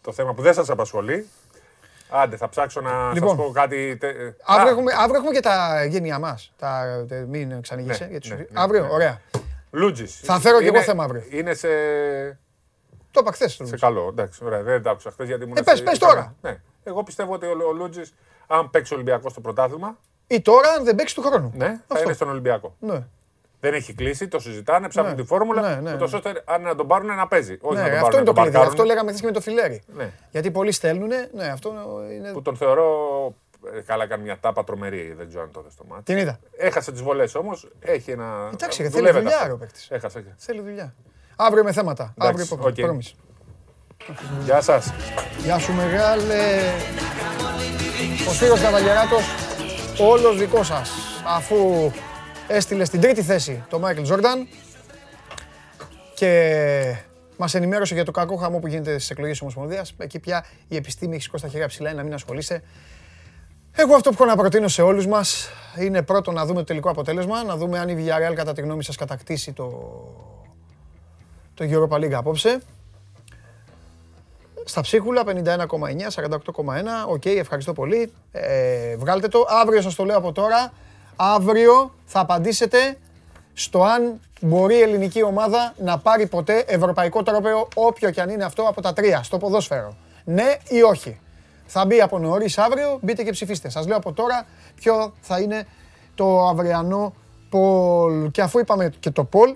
το 0.00 0.12
θέμα 0.12 0.34
που 0.34 0.42
δεν 0.42 0.54
σας 0.54 0.70
απασχολεί. 0.70 1.26
Άντε, 2.10 2.36
θα 2.36 2.48
ψάξω 2.48 2.80
να 2.80 3.12
Λοιπόν. 3.12 3.36
σας 3.36 3.46
πω 3.46 3.52
κάτι. 3.52 3.96
τε- 4.00 4.16
ε, 4.16 4.36
Αύριο 4.44 4.68
α, 4.68 4.70
έχουμε, 4.70 4.92
αύριο 4.98 5.16
έχουμε 5.16 5.32
και 5.32 5.40
τα 5.40 5.84
γένειά 5.84 6.18
μας. 6.18 6.52
Τα, 6.58 7.04
τε- 7.08 7.26
μην 7.26 7.60
ξανηγείσαι. 7.62 8.04
Ναι, 8.04 8.10
για 8.10 8.20
τις 8.20 8.28
ναι, 8.28 8.34
ουσίες. 8.34 8.50
ναι, 8.52 8.60
αύριο, 8.60 8.82
ναι. 8.82 8.88
ωραία. 8.90 9.20
Λούτζης. 9.70 10.20
Θα 10.24 10.40
φέρω 10.40 10.58
κι 10.58 10.64
εγώ 10.66 10.74
Είναι- 10.76 10.84
θέμα 10.84 11.04
αύριο. 11.04 11.22
Είναι 11.30 11.54
σε, 11.54 11.68
Το 13.10 13.20
είπα 13.20 13.32
χθες. 13.32 13.60
σε 13.62 13.76
καλό. 13.76 14.06
Εντάξει, 14.10 14.44
ωραία, 14.44 14.62
δεν 14.62 14.82
τα 14.82 14.90
άκουσα 14.90 15.10
χθες 15.10 15.26
γιατί 15.26 15.46
μου 15.46 15.52
Ε, 15.52 15.56
λες, 15.56 15.64
πες, 15.64 15.80
ε, 15.80 15.82
πες 15.82 15.96
είπαμε- 15.96 16.14
τώρα. 16.14 16.34
Ναι. 16.40 16.60
Εγώ 16.84 17.02
πιστεύω 17.02 17.32
ότι 17.34 17.46
ο, 17.46 17.50
ο 17.68 17.72
Λούτζης, 17.72 18.14
αν 18.46 18.70
παίξει 18.70 18.94
Ολυμπιακό 18.94 19.28
στο 19.28 19.40
πρωτάθλημα, 19.40 19.98
Ή 20.34 20.40
τώρα, 20.40 20.68
αν 20.78 20.84
δεν 20.84 20.94
παίξει 20.94 21.14
του 21.14 21.22
χρόνου. 21.22 21.52
ναι, 21.56 21.66
θα 21.66 21.80
Αυτό. 21.88 22.04
είναι 22.04 22.12
στον 22.12 22.28
Ολυμπιακό. 22.28 22.74
Ναι. 22.80 23.02
Δεν 23.60 23.74
έχει 23.74 23.94
κλείσει, 23.94 24.28
το 24.28 24.38
συζητάνε, 24.40 24.88
ψάχνουν 24.88 25.14
Ναι. 25.14 25.20
τη 25.20 25.26
φόρμουλα. 25.26 25.60
Ναι, 25.68 25.74
ναι, 25.90 25.94
ούτως 25.94 26.10
ναι. 26.12 26.16
ώστε 26.16 26.42
αν 26.44 26.62
να 26.62 26.74
τον 26.74 26.86
πάρουν 26.86 27.06
να 27.14 27.28
παίζει. 27.28 27.58
Όχι 27.60 27.74
Ναι, 27.76 27.80
να 27.82 27.88
τον 27.88 27.94
αυτό 27.98 28.04
πάρουν 28.04 28.18
είναι 28.18 28.24
το 28.24 28.30
να 28.30 28.34
τον 28.34 28.34
κλειδί. 28.34 28.50
παρκάρουν. 28.56 28.68
Αυτό 28.68 28.84
λέγαμε 28.84 29.08
χθες 29.08 29.20
και 29.20 29.26
με 29.26 29.32
το 29.32 29.40
φιλέρι. 29.40 29.82
Ναι. 29.96 30.10
Γιατί 30.30 30.50
πολλοί 30.50 30.72
στέλνουν. 30.72 31.08
Ναι, 31.34 31.46
αυτό 31.46 31.72
είναι. 32.12 32.32
Που 32.32 32.42
τον 32.42 32.56
θεωρώ. 32.56 32.86
ε, 33.76 33.80
Καλά, 33.80 34.06
κάνει 34.06 34.22
μια 34.22 34.38
τάπα 34.40 34.64
τρομερή. 34.64 35.14
Δεν 35.18 35.28
ξέρω 35.28 35.42
αν 35.42 35.50
το 35.52 35.60
είδες 35.60 35.72
στο 35.72 35.84
ματς. 35.88 36.02
Την 36.02 36.16
είδα. 36.16 36.38
Έχασε 36.56 36.92
τις 36.92 37.02
βολές 37.02 37.34
όμως. 37.34 37.68
Έχει 37.80 38.10
ένα. 38.10 38.50
Εντάξει, 38.52 38.82
ρε, 38.82 38.88
θέλει 38.88 38.98
δουλεύεται 39.00 39.22
δουλειά, 39.22 39.36
αυτό. 39.36 39.46
ρε, 39.48 39.52
ο 39.52 39.56
παίκτης. 39.56 39.90
Έχασε. 39.90 40.24
Θέλει 40.36 40.60
δουλειά. 40.60 40.94
Αύριο 41.36 41.64
με 41.64 41.72
θέματα. 41.72 42.14
Εντάξει, 42.18 42.40
Αύριο 42.42 42.44
υπόψη. 42.58 42.80
οκ. 42.80 42.86
Πρόμηση. 42.86 43.14
Γεια 44.44 44.60
σας. 44.60 44.92
Γεια 45.42 45.58
σου 45.58 45.72
μεγάλε. 45.72 46.40
Ο 48.28 48.32
Σπύρος 48.32 48.60
Καβαλιεράτος, 48.60 49.24
όλος 49.98 50.38
δικός 50.38 50.66
σας. 50.66 50.90
Αφού 51.26 51.90
έστειλε 52.48 52.84
στην 52.84 53.00
τρίτη 53.00 53.22
θέση 53.22 53.64
το 53.68 53.78
Μάικλ 53.78 54.02
Τζόρνταν 54.02 54.48
και 56.14 56.96
μας 57.36 57.54
ενημέρωσε 57.54 57.94
για 57.94 58.04
το 58.04 58.10
κακό 58.10 58.36
χαμό 58.36 58.58
που 58.58 58.66
γίνεται 58.66 58.92
στις 58.92 59.10
εκλογές 59.10 59.32
της 59.32 59.42
Ομοσπονδίας. 59.42 59.94
Εκεί 59.98 60.18
πια 60.18 60.44
η 60.68 60.76
επιστήμη 60.76 61.14
έχει 61.14 61.22
σηκώσει 61.22 61.42
τα 61.42 61.48
χέρια 61.48 61.68
ψηλά, 61.68 61.88
είναι 61.88 61.98
να 61.98 62.04
μην 62.04 62.14
ασχολείσαι. 62.14 62.62
Εγώ 63.72 63.94
αυτό 63.94 64.10
που 64.10 64.16
έχω 64.20 64.24
να 64.24 64.36
προτείνω 64.36 64.68
σε 64.68 64.82
όλους 64.82 65.06
μας 65.06 65.48
είναι 65.78 66.02
πρώτο 66.02 66.32
να 66.32 66.46
δούμε 66.46 66.58
το 66.58 66.64
τελικό 66.64 66.90
αποτέλεσμα, 66.90 67.44
να 67.44 67.56
δούμε 67.56 67.78
αν 67.78 67.88
η 67.88 67.94
Villarreal 67.98 68.34
κατά 68.34 68.52
τη 68.52 68.60
γνώμη 68.60 68.84
σας 68.84 68.96
κατακτήσει 68.96 69.52
το, 69.52 69.68
το 71.54 71.64
Europa 71.70 71.96
League 71.96 72.12
απόψε. 72.12 72.60
Στα 74.64 74.80
ψίχουλα 74.80 75.22
51,9, 75.26 75.34
48,1. 75.34 76.38
Οκ, 77.08 77.24
ευχαριστώ 77.24 77.72
πολύ. 77.72 78.12
Ε, 78.32 78.96
βγάλτε 78.96 79.28
το. 79.28 79.46
Αύριο 79.48 79.82
σας 79.82 79.94
το 79.94 80.04
λέω 80.04 80.16
από 80.16 80.32
τώρα. 80.32 80.72
Αύριο 81.16 81.94
θα 82.04 82.20
απαντήσετε 82.20 82.98
στο 83.54 83.82
αν 83.82 84.20
μπορεί 84.40 84.74
η 84.74 84.80
ελληνική 84.80 85.22
ομάδα 85.22 85.74
να 85.78 85.98
πάρει 85.98 86.26
ποτέ 86.26 86.64
ευρωπαϊκό 86.66 87.22
τρόπαιο, 87.22 87.68
όποιο 87.74 88.10
και 88.10 88.20
αν 88.20 88.28
είναι 88.28 88.44
αυτό 88.44 88.62
από 88.62 88.80
τα 88.82 88.92
τρία, 88.92 89.22
στο 89.22 89.38
ποδόσφαιρο. 89.38 89.96
Ναι 90.24 90.56
ή 90.68 90.82
όχι. 90.82 91.20
Θα 91.66 91.86
μπει 91.86 92.00
από 92.00 92.18
νωρίς 92.18 92.58
αύριο, 92.58 92.98
μπείτε 93.02 93.22
και 93.22 93.30
ψηφίστε. 93.30 93.68
Σας 93.68 93.86
λέω 93.86 93.96
από 93.96 94.12
τώρα 94.12 94.46
ποιο 94.74 95.12
θα 95.20 95.40
είναι 95.40 95.66
το 96.14 96.46
αυριανό 96.46 97.14
πολ. 97.50 98.30
Και 98.30 98.42
αφού 98.42 98.58
είπαμε 98.58 98.92
και 99.00 99.10
το 99.10 99.24
πολ, 99.24 99.54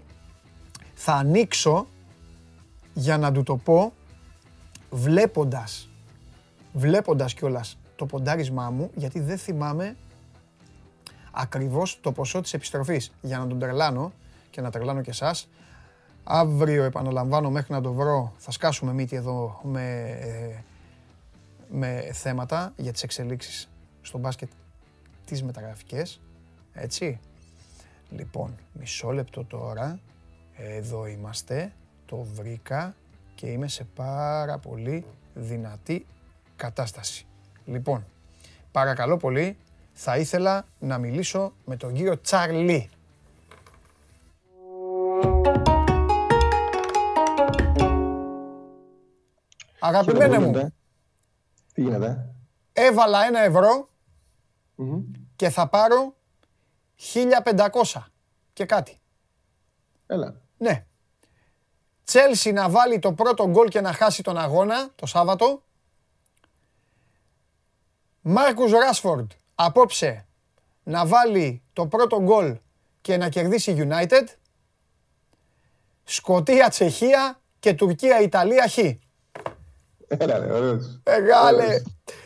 θα 0.94 1.12
ανοίξω 1.12 1.86
για 2.92 3.18
να 3.18 3.32
του 3.32 3.42
το 3.42 3.56
πω 3.56 3.92
βλέποντας, 4.90 5.88
βλέποντας 6.72 7.34
κιόλας 7.34 7.78
το 7.96 8.06
ποντάρισμά 8.06 8.70
μου, 8.70 8.90
γιατί 8.94 9.20
δεν 9.20 9.38
θυμάμαι 9.38 9.96
ακριβώς 11.32 12.00
το 12.00 12.12
ποσό 12.12 12.40
της 12.40 12.54
επιστροφής. 12.54 13.12
Για 13.22 13.38
να 13.38 13.46
τον 13.46 13.58
τρελάνω 13.58 14.12
και 14.50 14.60
να 14.60 14.70
τρελάνω 14.70 15.00
και 15.00 15.10
εσάς, 15.10 15.48
αύριο 16.24 16.84
επαναλαμβάνω 16.84 17.50
μέχρι 17.50 17.72
να 17.72 17.80
το 17.80 17.92
βρω, 17.92 18.32
θα 18.36 18.50
σκάσουμε 18.50 18.92
μύτη 18.92 19.16
εδώ 19.16 19.60
με, 19.62 20.64
με 21.68 22.10
θέματα 22.12 22.72
για 22.76 22.92
τις 22.92 23.02
εξελίξεις 23.02 23.68
στο 24.02 24.18
μπάσκετ 24.18 24.50
τις 25.24 25.42
μεταγραφικές, 25.42 26.20
έτσι. 26.72 27.20
Λοιπόν, 28.10 28.54
μισό 28.72 29.10
λεπτό 29.10 29.44
τώρα, 29.44 30.00
εδώ 30.56 31.06
είμαστε, 31.06 31.72
το 32.06 32.16
βρήκα 32.34 32.94
και 33.36 33.46
είμαι 33.46 33.68
σε 33.68 33.84
πάρα 33.94 34.58
πολύ 34.58 35.04
δυνατή 35.34 36.06
κατάσταση. 36.56 37.26
Λοιπόν, 37.64 38.06
παρακαλώ 38.72 39.16
πολύ, 39.16 39.56
θα 39.92 40.16
ήθελα 40.16 40.66
να 40.78 40.98
μιλήσω 40.98 41.52
με 41.64 41.76
τον 41.76 41.94
κύριο 41.94 42.20
Τσάρλι. 42.20 42.90
Αγαπημένε 49.80 50.38
μου. 50.38 50.72
Τι 51.72 51.82
γίνεται; 51.82 52.34
Έβαλα 52.72 53.26
ένα 53.26 53.40
και 55.36 55.48
θα 55.48 55.68
πάρω 55.68 56.16
1500 57.14 58.02
και 58.52 58.64
κάτι. 58.64 59.00
Έλα. 60.06 60.40
Ναι. 60.58 60.86
Τσέλσι 62.06 62.52
να 62.52 62.68
βάλει 62.68 62.98
το 62.98 63.12
πρώτο 63.12 63.48
γκολ 63.48 63.68
και 63.68 63.80
να 63.80 63.92
χάσει 63.92 64.22
τον 64.22 64.38
αγώνα 64.38 64.88
το 64.94 65.06
Σάββατο. 65.06 65.62
Μάρκους 68.20 68.70
Ράσφορντ 68.72 69.30
απόψε 69.54 70.26
να 70.82 71.06
βάλει 71.06 71.62
το 71.72 71.86
πρώτο 71.86 72.20
γκολ 72.22 72.56
και 73.00 73.16
να 73.16 73.28
κερδίσει 73.28 73.88
United. 73.90 74.24
Σκοτία, 76.04 76.68
Τσεχία 76.68 77.40
και 77.58 77.74
Τουρκία, 77.74 78.20
Ιταλία, 78.20 78.68
Χ. 78.68 78.78
Έλα 80.08 80.38
ρε, 80.38 80.52
ωραίος. 80.52 81.00
Μεγάλε. 81.04 81.82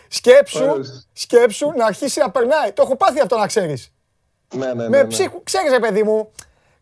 Σκέψου, 0.08 0.80
σκέψου 1.12 1.70
να 1.76 1.84
αρχίσει 1.86 2.20
να 2.20 2.30
περνάει. 2.30 2.72
Το 2.72 2.82
έχω 2.82 2.96
πάθει 2.96 3.20
αυτό 3.20 3.36
να 3.38 3.46
ξέρεις. 3.46 3.92
Ναι, 4.54 4.66
ναι, 4.66 4.72
ναι. 4.74 4.88
Με 4.88 5.02
ναι. 5.02 5.08
ψύχου, 5.08 5.42
ξέρεις 5.42 5.70
ρε 5.70 5.78
παιδί 5.78 6.02
μου, 6.02 6.30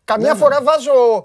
καμιά 0.05 0.27
Ναι, 0.27 0.33
ναι. 0.33 0.39
φορά 0.39 0.61
βάζω, 0.61 0.91
λε- 0.91 1.23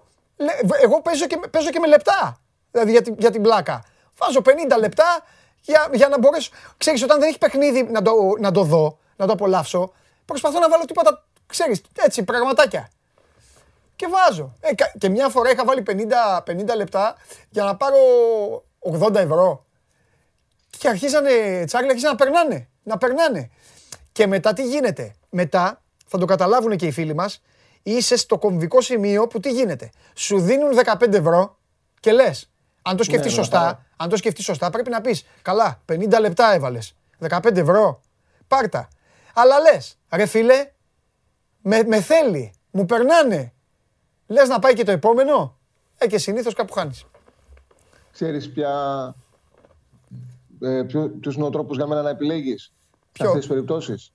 εγώ 0.82 1.02
παίζω 1.02 1.26
και, 1.26 1.38
παίζω 1.50 1.70
και 1.70 1.78
με 1.78 1.86
λεπτά, 1.86 2.40
δηλαδή 2.70 2.90
για, 2.90 3.02
την- 3.02 3.14
για 3.18 3.30
την 3.30 3.42
πλάκα. 3.42 3.84
Βάζω 4.18 4.40
50 4.44 4.78
λεπτά 4.78 5.24
για, 5.60 5.88
για 5.92 6.08
να 6.08 6.18
μπορέσω, 6.18 6.50
ξέρεις 6.76 7.02
όταν 7.02 7.18
δεν 7.20 7.28
έχει 7.28 7.38
παιχνίδι 7.38 7.82
να 7.82 8.02
το, 8.02 8.12
να 8.40 8.50
το 8.50 8.62
δω, 8.62 8.98
να 9.16 9.26
το 9.26 9.32
απολαύσω, 9.32 9.92
προσπαθώ 10.24 10.58
να 10.58 10.68
βάλω 10.68 10.84
τίποτα, 10.84 11.24
ξέρεις, 11.46 11.82
έτσι 12.02 12.22
πραγματάκια. 12.24 12.88
Και 13.96 14.06
βάζω. 14.08 14.54
Ε, 14.60 14.74
κα- 14.74 14.92
και 14.98 15.08
μια 15.08 15.28
φορά 15.28 15.50
είχα 15.50 15.64
βάλει 15.64 15.82
50, 15.86 16.42
50 16.46 16.76
λεπτά 16.76 17.16
για 17.50 17.64
να 17.64 17.76
πάρω 17.76 17.96
80 19.00 19.14
ευρώ. 19.14 19.64
Και 20.78 20.88
αρχίζανε, 20.88 21.30
Τσάρλι, 21.66 21.88
αρχίζανε 21.88 22.12
να 22.18 22.24
περνάνε. 22.24 22.68
Να 22.82 22.98
περνάνε. 22.98 23.50
Και 24.12 24.26
μετά 24.26 24.52
τι 24.52 24.62
γίνεται; 24.64 25.14
Μετά, 25.30 25.82
θα 26.06 26.18
το 26.18 26.24
καταλάβουν 26.24 26.76
και 26.76 26.86
οι 26.86 26.90
φίλοι 26.90 27.14
μας, 27.14 27.42
είσαι 27.84 28.16
στο 28.16 28.38
κομβικό 28.38 28.80
σημείο 28.80 29.26
που 29.26 29.40
τι 29.40 29.50
γίνεται. 29.50 29.90
Σου 30.14 30.40
δίνουν 30.40 30.78
15 30.84 31.12
ευρώ 31.12 31.58
και 32.00 32.12
λες, 32.12 32.50
αν 32.82 32.96
το 32.96 33.02
σκεφτείς 33.02 33.30
ναι, 33.30 33.38
σωστά, 33.38 33.58
παρά. 33.58 33.86
αν 33.96 34.08
το 34.08 34.16
σκεφτείς 34.16 34.44
σωστά, 34.44 34.70
πρέπει 34.70 34.90
να 34.90 35.00
πεις, 35.00 35.24
καλά, 35.42 35.82
50 35.92 36.20
λεπτά 36.20 36.52
έβαλες, 36.52 36.96
15 37.28 37.56
ευρώ, 37.56 38.00
πάρτα. 38.48 38.88
Αλλά 39.34 39.58
λες, 39.58 39.98
ρε 40.10 40.26
φίλε, 40.26 40.72
με, 41.60 41.82
με 41.82 42.00
θέλει, 42.00 42.52
μου 42.70 42.84
περνάνε. 42.84 43.52
Λες 44.26 44.48
να 44.48 44.58
πάει 44.58 44.74
και 44.74 44.84
το 44.84 44.90
επόμενο, 44.90 45.58
ε, 45.98 46.06
και 46.06 46.18
συνήθως 46.18 46.54
κάπου 46.54 46.72
χάνεις. 46.72 47.04
Ξέρεις 48.12 48.52
ποια... 48.52 49.14
Ε, 50.60 50.82
ποιο, 50.82 51.08
ποιος 51.20 51.34
είναι 51.34 51.44
ο 51.44 51.50
τρόπος 51.50 51.76
για 51.76 51.86
μένα 51.86 52.02
να 52.02 52.10
επιλέγεις; 52.10 52.62
Σε 52.62 52.72
Ποιο; 53.12 53.26
αυτές 53.26 53.40
τις 53.40 53.48
περιπτώσεις. 53.48 54.12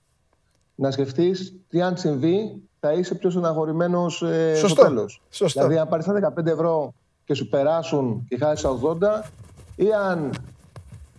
Να 0.80 0.90
σκεφτείς 0.90 1.54
τι 1.68 1.82
αν 1.82 1.96
συμβεί 1.96 2.62
θα 2.80 2.92
είσαι 2.92 3.14
πιο 3.14 3.30
στεναχωρημένος 3.30 4.22
ε, 4.22 4.52
στο 4.56 4.68
Σωστό. 4.68 4.82
τέλος. 4.82 5.22
Σωστό. 5.30 5.60
Δηλαδή 5.60 5.78
αν 5.78 5.88
πάρεις 5.88 6.04
τα 6.06 6.32
15 6.38 6.46
ευρώ 6.46 6.94
και 7.24 7.34
σου 7.34 7.48
περάσουν 7.48 8.26
και 8.28 8.36
χάσεις 8.36 8.60
τα 8.60 8.78
80 9.22 9.30
ή 9.76 9.92
αν 9.92 10.32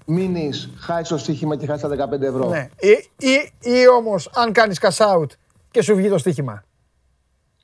μείνεις, 0.06 0.70
χάσεις 0.78 1.08
το 1.08 1.18
στοίχημα 1.18 1.56
και 1.56 1.66
χάσεις 1.66 1.82
τα 1.82 2.10
15 2.10 2.22
ευρώ. 2.22 2.50
Ναι. 2.50 2.70
Ή, 2.80 3.10
ή, 3.28 3.52
ή 3.60 3.88
όμως, 3.98 4.30
αν 4.36 4.52
κάνεις 4.52 4.80
cash 4.82 5.06
out 5.16 5.26
και 5.72 5.82
σου 5.82 5.96
βγει 5.96 6.10
το 6.10 6.18
στοίχημα. 6.18 6.64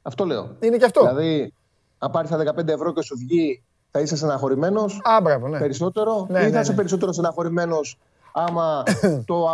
Αυτό 0.02 0.26
λέω. 0.26 0.56
Είναι 0.60 0.78
και 0.78 0.86
αυτό. 0.86 1.02
Δηλαδή, 1.02 1.54
αν 1.98 2.12
πάρεις 2.12 2.30
τα 2.30 2.38
15 2.38 2.68
ευρώ 2.68 2.94
και 2.94 3.02
σου 3.02 3.16
βγει, 3.18 3.64
θα 3.92 4.00
είσαι 4.00 4.16
στεναχωρημένος 4.16 5.02
Α, 5.04 5.22
μπράβο, 5.22 5.48
ναι. 5.48 5.58
περισσότερο, 5.58 6.28
Ναι, 6.30 6.40
ή 6.40 6.44
θα 6.44 6.50
ναι, 6.50 6.60
είσαι 6.60 6.70
ναι. 6.72 6.76
περισσότερο 6.78 7.12
στεναχωρημένος 7.12 7.98
άμα 8.38 8.84
το 9.26 9.46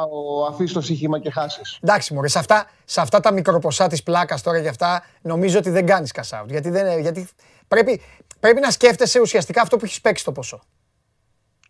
αφήσεις 0.49 0.73
το 0.73 0.81
στοίχημα 0.81 1.19
και 1.19 1.29
χάσεις. 1.29 1.79
Εντάξει, 1.81 2.13
μωρέ, 2.13 2.27
σε 2.27 2.39
αυτά, 2.39 2.69
σε 2.85 3.01
αυτά 3.01 3.19
τα 3.19 3.31
μικροποσά 3.31 3.87
της 3.87 4.03
πλάκας 4.03 4.41
τώρα 4.41 4.57
για 4.57 4.69
αυτά, 4.69 5.03
νομίζω 5.21 5.57
ότι 5.57 5.69
δεν 5.69 5.85
κάνεις 5.85 6.11
cash 6.15 6.41
out. 6.41 6.45
Γιατί, 6.47 6.69
δεν, 6.69 6.99
γιατί 6.99 7.27
πρέπει, 7.67 8.01
πρέπει 8.39 8.59
να 8.59 8.71
σκέφτεσαι 8.71 9.19
ουσιαστικά 9.19 9.61
αυτό 9.61 9.77
που 9.77 9.85
έχεις 9.85 10.01
παίξει 10.01 10.23
το 10.23 10.31
ποσό. 10.31 10.61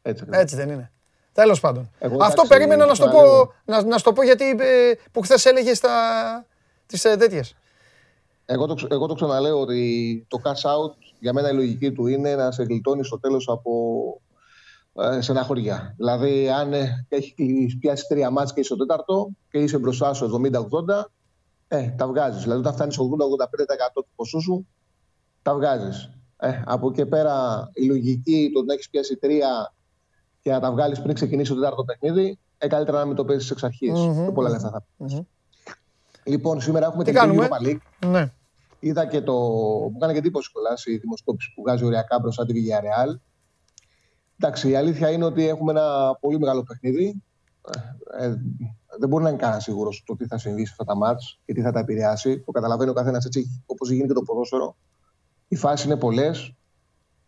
Έτσι, 0.02 0.22
ακριβώς. 0.22 0.42
Έτσι 0.44 0.56
δεν 0.56 0.70
είναι. 0.70 0.92
Τέλος 1.34 1.60
πάντων. 1.60 1.92
Εγώ, 2.00 2.14
αυτό 2.14 2.26
εντάξει, 2.32 2.48
περίμενα 2.48 2.86
να 2.86 2.94
σου 2.94 3.02
το 3.02 3.08
πω, 3.08 3.18
ξαναλέω. 3.18 3.54
να, 3.66 3.84
να 3.84 3.98
σου 3.98 4.04
το 4.04 4.14
πω 4.14 4.24
γιατί 4.24 4.50
ε, 4.50 4.92
που 5.12 5.22
χθες 5.22 5.46
έλεγες 5.46 5.80
τα, 5.80 5.90
τις 6.86 7.06
ε, 7.06 7.16
τέτοιες. 7.18 7.56
Εγώ, 8.46 8.66
το, 8.66 8.74
ξε- 8.74 8.92
εγώ 8.92 9.06
το 9.08 9.14
ξαναλέω 9.14 9.60
ότι 9.60 10.26
το 10.28 10.42
cash 10.44 10.70
out 10.70 10.96
για 11.20 11.34
μένα 11.34 11.50
η 11.50 11.54
λογική 11.54 11.92
του 11.92 12.08
είναι 12.08 12.36
να 12.36 12.52
σε 12.52 12.64
γλιτώνει 12.64 13.04
στο 13.04 13.20
τέλος 13.20 13.48
από 13.50 13.72
ε, 14.96 15.22
στεναχωριά. 15.22 15.94
Δηλαδή, 15.98 16.50
αν 16.50 16.74
ε, 16.74 17.06
έχει 17.10 17.78
πιάσει 17.80 18.06
τρία 18.08 18.30
μάτς 18.30 18.54
και 18.54 18.60
είσαι 18.60 18.74
στο 18.74 18.86
τέταρτο 18.86 19.30
και 19.50 19.58
είσαι 19.58 19.78
μπροστά 19.78 20.14
σου 20.14 20.42
70-80, 20.54 21.04
ε, 21.68 21.90
τα 21.90 22.08
βγάζεις. 22.08 22.42
Δηλαδή, 22.42 22.60
όταν 22.60 22.74
φτάνεις 22.74 22.98
80-85% 22.98 23.02
του 23.94 24.08
ποσού 24.16 24.42
σου, 24.42 24.68
τα 25.42 25.54
βγάζεις. 25.54 26.10
Ε, 26.38 26.62
από 26.66 26.88
εκεί 26.88 26.96
και 26.96 27.06
πέρα, 27.06 27.70
η 27.74 27.86
λογική 27.86 28.52
το 28.54 28.64
να 28.64 28.74
έχεις 28.74 28.90
πιάσει 28.90 29.16
τρία 29.16 29.74
και 30.42 30.52
να 30.52 30.60
τα 30.60 30.72
βγάλεις 30.72 31.02
πριν 31.02 31.14
ξεκινήσει 31.16 31.50
το 31.50 31.56
τέταρτο 31.60 31.84
παιχνίδι, 31.84 32.40
ε, 32.58 32.68
καλύτερα 32.68 33.00
να 33.00 33.06
μην 33.06 33.16
το 33.16 33.26
παίζεις 33.26 33.52
εξ 33.52 33.64
αρχής. 33.64 34.00
Μμμ, 34.00 34.22
Πιο 34.24 34.32
πολλά 34.32 34.50
λεφτά 34.50 34.70
θα 34.70 34.86
μμμ. 34.98 35.08
πεις. 35.08 35.22
Λοιπόν, 36.24 36.62
σήμερα 36.62 36.86
έχουμε 36.86 37.04
Τι 37.04 37.12
την 37.12 37.20
κάνουμε; 37.20 37.48
Europa 37.52 37.66
League. 37.68 38.08
Ναι. 38.08 38.32
Είδα 38.80 39.06
και 39.06 39.22
το. 39.22 39.34
Μου 39.90 39.94
έκανε 39.96 40.12
και 40.14 40.18
εντύπωση 40.18 40.52
κιόλας 40.52 40.86
η 40.86 40.98
δημοσκόπηση 40.98 41.54
που 41.56 41.62
βγάζει 41.62 41.86
ωριακά 41.86 42.20
μπροστά 42.20 42.46
τη 42.46 42.54
Villarreal. 42.54 43.16
Εντάξει, 44.46 44.70
η 44.70 44.76
αλήθεια 44.76 45.10
είναι 45.10 45.26
ότι 45.26 45.48
έχουμε 45.48 45.72
ένα 45.72 46.18
πολύ 46.20 46.40
μεγάλο 46.40 46.64
παιχνίδι. 46.64 47.24
Ε, 48.18 48.26
ε, 48.26 48.36
δεν 49.00 49.10
μπορεί 49.10 49.24
να 49.24 49.30
είναι 49.30 49.38
κανένα 49.38 49.60
σίγουρος 49.60 50.04
το 50.06 50.16
τι 50.16 50.26
θα 50.26 50.38
συμβεί 50.38 50.66
σε 50.66 50.72
αυτά 50.72 50.84
τα 50.84 50.96
μάτς 50.96 51.40
και 51.46 51.54
τι 51.54 51.62
θα 51.62 51.72
τα 51.72 51.80
επηρεάσει. 51.80 52.40
Το 52.40 52.52
καταλαβαίνει 52.52 52.90
ο 52.90 52.94
καθένας 52.94 53.26
έτσι 53.26 53.64
όπως 53.66 53.92
γίνει 53.92 54.08
και 54.08 54.14
το 54.14 54.22
ποδόσφαιρο. 54.22 54.76
Οι 55.48 55.56
φάσεις 55.56 55.86
είναι 55.86 55.96
πολλές. 55.96 56.54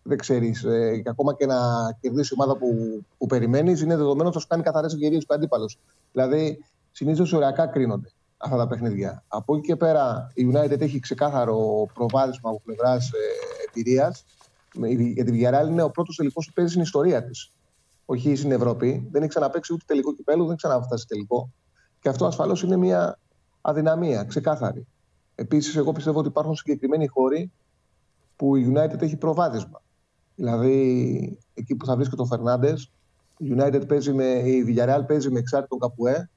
Δεν 0.04 0.18
ξέρεις. 0.18 0.64
Ε, 0.64 0.98
και 0.98 1.10
ακόμα 1.10 1.34
και 1.36 1.46
να 1.46 1.58
κερδίσει 2.00 2.34
η 2.34 2.38
ομάδα 2.42 2.58
που, 2.58 3.02
που 3.18 3.26
περιμένεις, 3.26 3.82
είναι 3.82 3.96
δεδομένο 3.96 4.28
ότι 4.28 4.34
θα 4.34 4.40
σου 4.40 4.48
κάνει 4.48 4.64
καθαρές 4.64 4.94
ευκαιρίε 4.94 5.18
ο 5.18 5.34
αντίπαλος. 5.34 5.80
Δηλαδή, 6.12 6.66
συνήθως 6.92 7.34
ωριακά 7.34 7.68
κρίνονται 7.68 8.12
αυτά 8.38 8.58
τα 8.58 8.68
παιχνίδια. 8.68 9.24
Από 9.28 9.56
εκεί 9.56 9.68
και 9.68 9.76
πέρα, 9.76 10.32
η 10.34 10.52
United 10.54 10.82
έχει 10.82 11.00
ξεκάθαρο 11.00 11.88
προβάδισμα 11.94 12.50
από 12.50 12.62
πλευράς 12.66 13.12
ε, 13.12 13.18
εμπειρίας. 13.68 14.26
Για 15.14 15.26
τη 15.26 15.32
Villarreal 15.34 15.68
είναι 15.70 15.82
ο 15.84 15.92
πρώτος 15.92 16.16
τελικός 16.16 16.46
που 16.46 16.54
παίζει 16.54 16.72
στην 16.72 16.84
ιστορία 16.84 17.24
της. 17.26 17.52
Όχι 18.06 18.36
στην 18.36 18.52
Ευρώπη. 18.52 19.08
Δεν 19.12 19.22
έχει 19.22 19.30
ξαναπέξει 19.30 19.74
ούτε 19.74 19.84
τελικό 19.88 20.14
κυπέλο, 20.14 20.38
δεν 20.38 20.48
έχει 20.48 20.58
ξαναφτάσει 20.58 21.08
τελικό. 21.08 21.50
Και 22.00 22.10
αυτό 22.10 22.26
ασφαλώς 22.26 22.64
είναι 22.64 22.78
μια 22.78 23.20
αδυναμία, 23.62 24.24
ξεκάθαρη. 24.24 24.88
Επίσης, 25.36 25.76
εγώ 25.76 25.92
πιστεύω 25.92 26.20
ότι 26.20 26.28
υπάρχουν 26.28 26.56
συγκεκριμένοι 26.56 27.08
χώροι 27.08 27.52
που 28.36 28.56
η 28.56 28.74
United 28.76 29.02
έχει 29.02 29.16
προβάδισμα. 29.16 29.82
Δηλαδή, 30.36 31.40
εκεί 31.54 31.76
που 31.76 31.86
θα 31.86 31.96
βρίσκεται 31.96 32.22
ο 32.22 32.26
Φερνάντες, 32.26 32.92
η 33.38 33.56
United 33.58 33.88
παίζει 33.88 34.14
με, 34.14 34.26
η 34.26 34.66
Villarreal 34.68 35.04
παίζει 35.08 35.32
με 35.32 35.40
εξάρτητο 35.40 35.76
καπουέ 35.76 36.30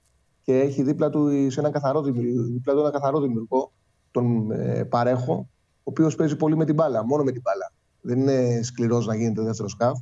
και 0.42 0.60
έχει 0.60 0.82
δίπλα 0.82 1.10
του, 1.10 1.50
σε 1.50 1.60
έναν 1.60 1.72
καθαρό, 1.72 2.02
δημιουργό- 2.02 2.44
δίπλα 2.52 2.72
του 2.74 2.80
ένα 2.80 2.90
καθαρό 2.90 3.20
δημιουργό, 3.20 3.72
τον 4.10 4.50
ε, 4.50 4.84
Παρέχο, 4.84 5.32
ο 5.32 5.82
οποίος 5.82 6.14
παίζει 6.14 6.36
πολύ 6.36 6.56
με 6.56 6.64
την 6.64 6.74
μπάλα, 6.74 7.04
μόνο 7.04 7.22
με 7.22 7.32
την 7.32 7.40
μπάλα. 7.40 7.72
Δεν 8.00 8.18
είναι 8.20 8.62
σκληρός 8.62 9.06
να 9.06 9.14
γίνεται 9.14 9.42
δεύτερος 9.42 9.70
σκάφ. 9.72 9.98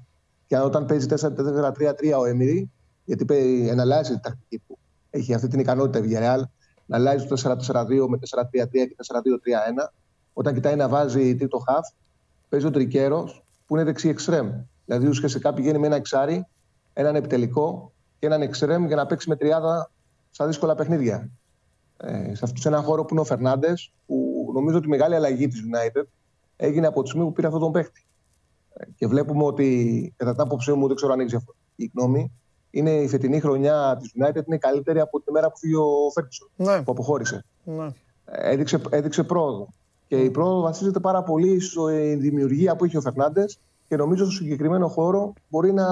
Και 0.47 0.59
όταν 0.59 0.87
παίζει 0.87 1.07
4-4-3-3 1.07 2.19
ο 2.19 2.25
Έμιρη, 2.25 2.71
γιατί 3.05 3.25
παί- 3.25 3.69
εναλλάσσει 3.69 4.13
τη 4.15 4.21
τακτική 4.21 4.63
του, 4.67 4.79
έχει 5.11 5.35
αυτή 5.35 5.49
την 5.49 5.61
ικανότητα 5.61 6.05
η 6.05 6.09
Villarreal 6.11 6.43
να 6.87 6.97
αλλάζει 6.97 7.27
το 7.27 7.37
4-4-2 7.37 8.09
με 8.09 8.19
4-3-3 8.19 8.87
και 8.87 8.97
4-2-3-1. 8.97 9.93
Όταν 10.33 10.55
κοιτάει 10.55 10.77
να 10.77 10.89
βάζει 10.89 11.37
τρίτο 11.37 11.59
χαφ, 11.59 11.89
παίζει 12.49 12.67
ο 12.67 12.71
Τρικέρος 12.71 13.45
που 13.67 13.75
είναι 13.75 13.85
δεξί 13.85 14.09
εξτρέμ. 14.09 14.51
Δηλαδή 14.85 15.07
ουσιαστικά 15.07 15.53
πηγαίνει 15.55 15.79
με 15.79 15.87
ένα 15.87 15.97
εξάρι, 15.97 16.47
έναν 16.93 17.15
επιτελικό 17.15 17.93
και 18.19 18.27
έναν 18.27 18.43
εξτρέμ 18.43 18.87
για 18.87 18.97
να 18.97 19.07
παίξει 19.07 19.29
με 19.29 19.37
τριάδα 19.37 19.91
στα 20.31 20.47
δύσκολα 20.47 20.75
παιχνίδια. 20.75 21.31
Ε, 21.97 22.35
σε, 22.35 22.41
αυτό, 22.45 22.61
σε 22.61 22.69
έναν 22.69 22.83
χώρο 22.83 23.03
που 23.03 23.09
είναι 23.11 23.21
ο 23.21 23.25
Φερνάντες, 23.25 23.93
που 24.07 24.51
νομίζω 24.55 24.77
ότι 24.77 24.87
η 24.87 24.91
μεγάλη 24.91 25.15
αλλαγή 25.15 25.49
της 25.49 25.61
United 25.61 26.03
έγινε 26.57 26.87
από 26.87 27.03
τη 27.03 27.09
στιγμή 27.09 27.27
που 27.27 27.33
πήρε 27.33 27.47
αυτόν 27.47 27.63
τον 27.63 27.73
παίχτη. 27.73 28.07
Ε, 28.75 28.85
και 28.97 29.07
βλέπουμε 29.07 29.45
ότι, 29.45 30.13
κατά 30.17 30.33
την 30.33 30.41
άποψή 30.41 30.73
μου, 30.73 30.87
δεν 30.87 30.97
ξέρω 30.97 31.13
αν 31.13 31.21
έχεις 31.21 31.31
διαφορετική 31.31 31.91
γνώμη, 31.95 32.33
είναι 32.71 32.91
η 32.91 33.09
φετινή 33.09 33.41
χρονιά 33.41 33.97
της 34.01 34.13
United 34.21 34.47
είναι 34.47 34.59
καλύτερη 34.59 35.01
από 35.01 35.21
τη 35.21 35.33
μέρα 35.33 35.51
που 35.51 35.59
φύγει 35.59 35.75
ο 35.75 36.11
Φέρκισον, 36.15 36.49
Ναι. 36.57 36.83
που 36.83 36.93
αποχώρησε. 36.93 37.45
Ναι. 37.65 37.87
Έδειξε, 38.25 38.81
έδειξε 38.91 39.23
πρόοδο. 39.25 39.69
Και 40.09 40.17
η 40.21 40.31
πρόοδο 40.31 40.61
βασίζεται 40.61 41.01
πάρα 41.01 41.23
πολύ 41.23 41.61
στη 41.61 42.15
δημιουργία 42.15 42.77
που 42.77 42.85
είχε 42.85 42.97
ο 42.97 43.01
Φερνάντες 43.01 43.59
και 43.89 43.97
νομίζω 43.97 44.25
στο 44.25 44.33
συγκεκριμένο 44.33 44.89
χώρο 44.89 45.33
μπορεί 45.49 45.73
να 45.73 45.87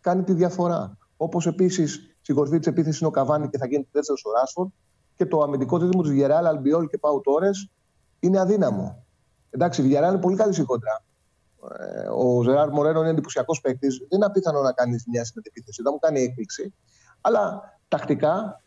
κάνει 0.00 0.22
τη 0.22 0.32
διαφορά. 0.32 0.96
Όπως 1.16 1.46
επίσης 1.46 2.16
στην 2.20 2.34
κορφή 2.34 2.58
της 2.58 2.66
επίθεσης 2.66 3.00
είναι 3.00 3.08
ο 3.08 3.12
Καβάνη 3.12 3.48
και 3.48 3.58
θα 3.58 3.66
γίνει 3.66 3.88
δεύτερο 3.92 4.18
ο 4.24 4.30
Ράσφορντ. 4.38 4.70
και 5.16 5.26
το 5.26 5.40
αμυντικό 5.40 5.78
δίδυμο 5.78 6.02
του 6.02 6.08
Βιεράλ, 6.08 6.46
Αλμπιόλ 6.46 6.86
και 6.86 6.98
Πάου 6.98 7.20
Τόρε 7.20 7.50
είναι 8.20 8.40
αδύναμο. 8.40 9.01
Εντάξει, 9.54 9.80
η 9.80 9.84
Βιεράλ 9.84 10.12
είναι 10.12 10.20
πολύ 10.20 10.36
καλή 10.36 10.54
σηκώτρα. 10.54 11.04
Ε, 11.78 12.08
ο 12.08 12.42
Ζεράρ 12.42 12.70
Μορένο 12.70 13.00
είναι 13.00 13.10
εντυπωσιακός 13.10 13.60
παίκτης. 13.60 13.98
Δεν 13.98 14.08
είναι 14.10 14.24
απίθανο 14.24 14.60
να 14.60 14.72
κάνει 14.72 14.96
μια 15.06 15.24
στην 15.24 15.42
επίθεση. 15.46 15.82
Δεν 15.82 15.92
μου 15.94 15.98
κάνει 15.98 16.20
έκπληξη. 16.20 16.74
Αλλά 17.20 17.62
τακτικά, 17.88 18.62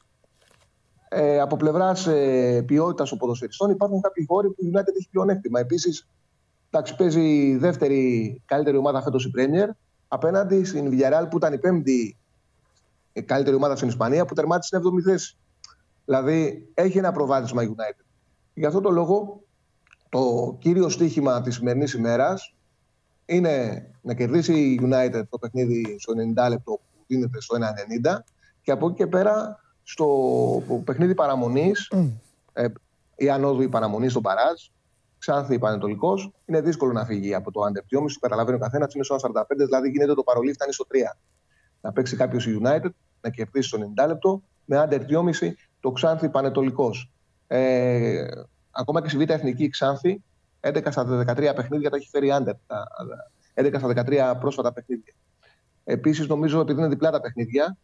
ε, 1.10 1.40
από 1.40 1.56
πλευράς 1.56 2.07
ε, 2.07 2.64
ποιότητας 2.68 3.10
των 3.10 3.18
ποδοσφαιριστών, 3.18 3.70
υπάρχουν 3.70 4.02
κάποιοι 4.02 4.26
χώροι 4.28 4.48
που 4.48 4.66
η 4.66 4.72
United 4.74 4.95
έχει 4.98 5.10
πλεονέκτημα. 5.12 5.60
Επίσης, 5.60 6.07
παίζει 6.98 7.48
η 7.48 7.57
δεύτερη 7.57 8.41
καλύτερη 8.45 8.78
ομάδα 8.78 9.02
φέτος 9.02 9.26
η 9.26 9.32
Premier 9.38 9.70
απέναντι 10.07 10.64
στην 10.64 10.90
Villarreal 10.91 11.28
που 11.30 11.38
ήταν 11.38 11.53
η 11.53 11.57
πέμπτη 11.57 12.18
καλύτερη 13.26 13.56
ομάδα 13.56 13.76
στην 13.76 13.88
Ισπανία 13.88 14.26
που 14.26 14.34
τερμάτισε 14.34 14.78
στην 14.78 14.91
7η 14.91 15.02
θέση. 15.02 15.38
Δηλαδή 16.06 16.70
έχει 16.74 16.98
ένα 16.98 17.12
προβάδισμα 17.12 17.64
η 17.64 17.76
United. 17.78 18.06
Γι' 18.53 18.66
αυτό 18.66 18.82
το 18.82 18.90
λόγο 18.90 19.44
το 20.15 20.55
κύριο 20.59 20.89
στίχημα 20.89 21.41
της 21.41 21.55
σημερινής 21.55 21.93
ημέρας 21.93 22.55
είναι 23.25 23.85
να 24.01 24.13
κερδίσει 24.13 24.53
η 24.53 24.79
United 24.83 25.21
το 25.29 25.37
παιχνίδι 25.37 25.95
στο 25.99 26.13
90 26.35 26.49
λεπτό 26.49 26.71
που 26.71 27.03
δίνεται 27.07 27.41
στο 27.41 27.57
1,90 28.03 28.17
και 28.61 28.71
από 28.71 28.87
εκεί 28.87 28.95
και 28.95 29.07
πέρα 29.07 29.59
στο 29.83 30.07
παιχνίδι 30.83 31.13
παραμονής, 31.15 31.91
mm. 31.95 32.11
ε, 32.53 32.65
η 33.15 33.29
ανόδου 33.29 33.61
η 33.61 33.69
παραμονή 33.69 34.09
στο 34.09 34.21
Παράζ, 34.21 34.61
Ξάνθη 35.17 35.59
Πανετολικός, 35.59 36.31
είναι 36.45 36.61
δύσκολο 36.61 36.91
να 36.91 37.05
φύγει 37.05 37.33
από 37.33 37.51
το 37.51 37.61
Under 37.61 37.97
2,5. 37.97 38.05
Καταλαβαίνει 38.19 38.57
ο 38.57 38.59
καθένας, 38.59 38.93
είναι 38.93 39.03
στο 39.03 39.15
45, 39.21 39.43
δηλαδή 39.55 39.89
γίνεται 39.89 40.13
το 40.13 40.23
παρολί, 40.23 40.53
φτάνει 40.53 40.73
στο 40.73 40.85
3. 40.91 40.95
Να 41.81 41.91
παίξει 41.91 42.15
κάποιος 42.15 42.47
η 42.47 42.59
United, 42.63 42.89
να 43.21 43.29
κερδίσει 43.29 43.67
στο 43.67 43.93
90 44.03 44.07
λεπτό, 44.07 44.41
με 44.65 44.85
Under 44.89 44.99
2,5 44.99 45.51
το 45.79 45.91
Ξάνθη 45.91 46.29
Πανετολικός. 46.29 47.11
Ε, 47.47 48.27
ακόμα 48.76 49.02
και 49.02 49.10
στη 49.10 49.18
Β' 49.18 49.30
Εθνική 49.30 49.69
Ξάνθη, 49.69 50.23
11 50.60 50.88
στα 50.89 51.26
13 51.27 51.53
παιχνίδια 51.56 51.89
τα 51.89 51.95
έχει 51.95 52.10
φέρει 52.10 52.30
Under. 52.31 52.53
11 53.53 53.73
στα 53.77 53.88
13 54.35 54.39
πρόσφατα 54.39 54.73
παιχνίδια. 54.73 55.14
Επίσης, 55.84 56.27
νομίζω 56.27 56.60
ότι 56.60 56.72
είναι 56.72 56.88
διπλά 56.88 57.11
τα 57.11 57.22
παιχνίδια, 57.22 57.77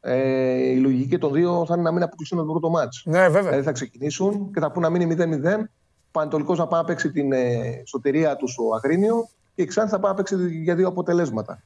ε, 0.00 0.70
η 0.70 0.76
λογική 0.76 1.18
των 1.18 1.32
δύο 1.32 1.64
θα 1.66 1.74
είναι 1.74 1.82
να 1.82 1.92
μην 1.92 2.02
αποκλειστούν 2.02 2.38
το 2.38 2.44
πρώτο 2.44 2.70
μάτς. 2.70 3.02
Ναι, 3.04 3.18
βέβαια. 3.18 3.42
Δηλαδή 3.42 3.62
θα 3.62 3.72
ξεκινήσουν 3.72 4.52
και 4.52 4.60
θα 4.60 4.70
πούν 4.70 4.82
να 4.82 4.90
μείνει 4.90 5.16
0-0. 5.18 5.70
Πανετολικός 6.10 6.58
να 6.58 6.66
πάει 6.66 6.80
να 6.80 6.86
παίξει 6.86 7.10
την 7.10 7.32
ε, 7.32 7.82
σωτηρία 7.86 8.36
του 8.36 8.48
στο 8.48 8.62
Αγρίνιο 8.74 9.28
και 9.54 9.62
η 9.62 9.64
Ξάνθη 9.64 9.90
θα 9.90 9.98
πάει 9.98 10.10
να 10.10 10.16
παίξει 10.16 10.62
για 10.62 10.74
δύο 10.74 10.88
αποτελέσματα. 10.88 11.62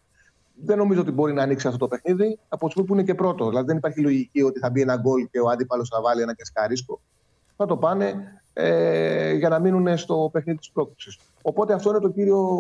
Δεν 0.65 0.79
νομίζω 0.79 1.01
ότι 1.01 1.11
μπορεί 1.11 1.33
να 1.33 1.43
ανοίξει 1.43 1.67
αυτό 1.67 1.79
το 1.79 1.89
παιχνίδι 1.89 2.39
από 2.49 2.69
τη 2.69 2.83
που 2.83 2.95
είναι 2.95 3.03
και 3.03 3.15
πρώτο. 3.15 3.49
Δηλαδή 3.49 3.67
δεν 3.67 3.77
υπάρχει 3.77 4.01
λογική 4.01 4.43
ότι 4.43 4.59
θα 4.59 4.71
μπει 4.71 4.81
ένα 4.81 4.97
γκολ 4.97 5.29
και 5.31 5.41
ο 5.41 5.49
αντίπαλος 5.49 5.89
θα 5.89 6.01
βάλει 6.01 6.23
ένα 6.23 6.35
κασκάρισκο. 6.35 7.01
Θα 7.57 7.67
το 7.67 7.77
πάνε 7.77 8.15
ε, 8.61 9.33
για 9.33 9.49
να 9.49 9.59
μείνουν 9.59 9.97
στο 9.97 10.29
παιχνίδι 10.33 10.59
της 10.59 10.71
πρόκλησης. 10.71 11.19
Οπότε 11.43 11.73
αυτό 11.73 11.91
είναι 11.91 11.99
το 11.99 12.11
κύριο, 12.11 12.59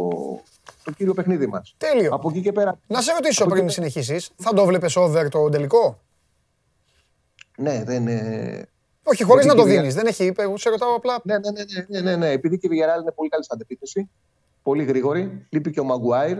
το 0.84 0.92
κύριο 0.92 1.14
παιχνίδι 1.14 1.46
μας. 1.46 1.74
Τέλειο. 1.78 2.14
Από 2.14 2.28
εκεί 2.30 2.40
και 2.40 2.52
πέρα. 2.52 2.78
Να 2.86 3.00
σε 3.00 3.12
ρωτήσω 3.12 3.46
πριν 3.46 3.66
και... 3.66 3.72
συνεχίσεις, 3.72 4.30
θα 4.36 4.52
το 4.52 4.64
βλέπεις 4.64 4.96
over 4.96 5.28
το 5.28 5.48
τελικό; 5.48 5.98
Ναι, 7.56 7.84
δεν 7.84 8.06
είναι. 8.06 8.68
Όχι, 9.02 9.24
χωρίς 9.24 9.46
να 9.46 9.54
το 9.54 9.62
δίνεις. 9.62 9.94
Δεν 9.94 10.06
έχει, 10.06 10.24
είπε, 10.24 10.42
σε 10.54 10.68
ρωτάω 10.70 10.94
απλά. 10.94 11.20
Ναι, 11.22 11.38
ναι, 11.38 11.50
ναι, 11.50 11.64
ναι, 11.88 12.00
ναι, 12.00 12.16
ναι. 12.16 12.30
Επειδή 12.30 12.58
και 12.58 12.66
η 12.66 12.70
Villarreal 12.70 13.00
είναι 13.00 13.12
πολύ 13.12 13.28
καλή 13.28 13.44
στην 13.44 13.54
αντεπίθεση, 13.54 14.10
πολύ 14.62 14.84
γρήγορη. 14.84 15.46
Λείπει 15.50 15.70
και 15.70 15.80
ο 15.80 15.84
Μαγκουάιρ. 15.84 16.38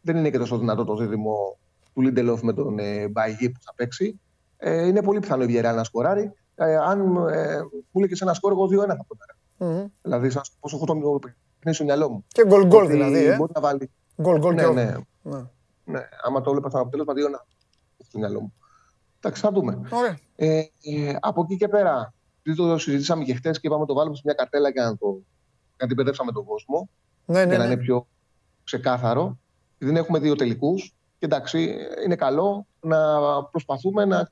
Δεν 0.00 0.16
είναι 0.16 0.30
και 0.30 0.38
τόσο 0.38 0.58
δυνατό 0.58 0.84
το 0.84 0.96
δίδυμο 0.96 1.58
του 1.94 2.00
Λίντελοφ 2.00 2.42
με 2.42 2.52
τον 2.52 2.78
ε, 2.78 3.08
Μπαϊγί 3.08 3.50
που 3.50 3.58
θα 3.62 3.72
παίξει. 3.76 4.20
Ε, 4.56 4.86
είναι 4.86 5.02
πολύ 5.02 5.18
πιθανό 5.18 5.42
η 5.42 5.46
Villarreal 5.50 5.74
να 5.74 5.84
σκοράρει. 5.84 6.32
Ε, 6.60 6.76
αν 6.76 7.00
ε, 7.00 7.60
μου 7.90 8.00
λέει 8.00 8.08
και 8.08 8.16
σε 8.16 8.24
ένα 8.24 8.34
σκορ, 8.34 8.52
εγώ 8.52 8.64
2-1 8.64 8.86
θα 8.86 8.96
πω 8.96 9.16
Mm-hmm. 9.60 9.84
Δηλαδή, 10.02 10.30
σαν 10.30 10.42
πόσο 10.60 10.76
έχω 10.76 10.86
το 10.86 11.18
παιχνίδι 11.18 11.76
στο 11.76 11.84
μυαλό 11.84 12.10
μου. 12.10 12.24
Και 12.28 12.44
γκολ 12.46 12.66
γκολ 12.66 12.86
δηλαδή. 12.86 13.24
Ε; 13.24 13.36
Μπορεί 13.36 13.52
να 13.54 13.60
βάλει. 13.60 13.90
Γκολ 14.22 14.38
γκολ 14.38 14.54
ναι, 14.54 14.66
ναι, 14.66 14.96
ναι. 15.22 15.38
ναι. 15.84 16.00
Άμα 16.22 16.40
το 16.40 16.50
έβλεπα 16.50 16.70
σαν 16.70 16.80
αποτέλεσμα, 16.80 17.12
2-1 17.12 17.16
στο 17.98 18.18
μυαλό 18.18 18.40
μου. 18.40 18.52
Εντάξει, 19.18 19.42
θα 19.42 19.52
δούμε. 19.52 19.80
Ωραία. 19.90 20.18
Ε, 20.36 20.58
ε, 20.58 21.16
από 21.20 21.42
εκεί 21.42 21.56
και 21.56 21.68
πέρα, 21.68 22.14
επειδή 22.42 22.56
το 22.56 22.78
συζητήσαμε 22.78 23.24
και 23.24 23.34
χθες 23.34 23.60
και 23.60 23.66
είπαμε 23.66 23.86
το 23.86 23.94
βάλουμε 23.94 24.16
σε 24.16 24.22
μια 24.24 24.34
καρτέλα 24.34 24.68
για 24.68 24.84
να 24.84 24.96
το 24.96 25.20
αντιπαιδεύσαμε 25.76 26.32
τον 26.32 26.44
κόσμο. 26.44 26.88
Ναι, 27.24 27.44
ναι, 27.44 27.48
για 27.48 27.58
να 27.58 27.66
ναι. 27.66 27.72
είναι 27.72 27.82
πιο 27.82 28.06
ξεκάθαρο. 28.64 29.38
Δεν 29.78 29.96
έχουμε 29.96 30.18
δύο 30.18 30.34
τελικούς. 30.34 30.94
Και 31.18 31.26
εντάξει, 31.26 31.76
είναι 32.04 32.16
καλό 32.16 32.66
να 32.80 32.98
προσπαθούμε 33.44 34.04
να. 34.04 34.30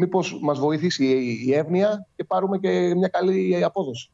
Μήπως 0.00 0.38
μας 0.40 0.58
βοηθήσει 0.58 1.04
η 1.46 1.54
εύνοια 1.54 2.06
και 2.16 2.24
πάρουμε 2.24 2.58
και 2.58 2.94
μια 2.94 3.08
καλή 3.08 3.64
απόδοση. 3.64 4.10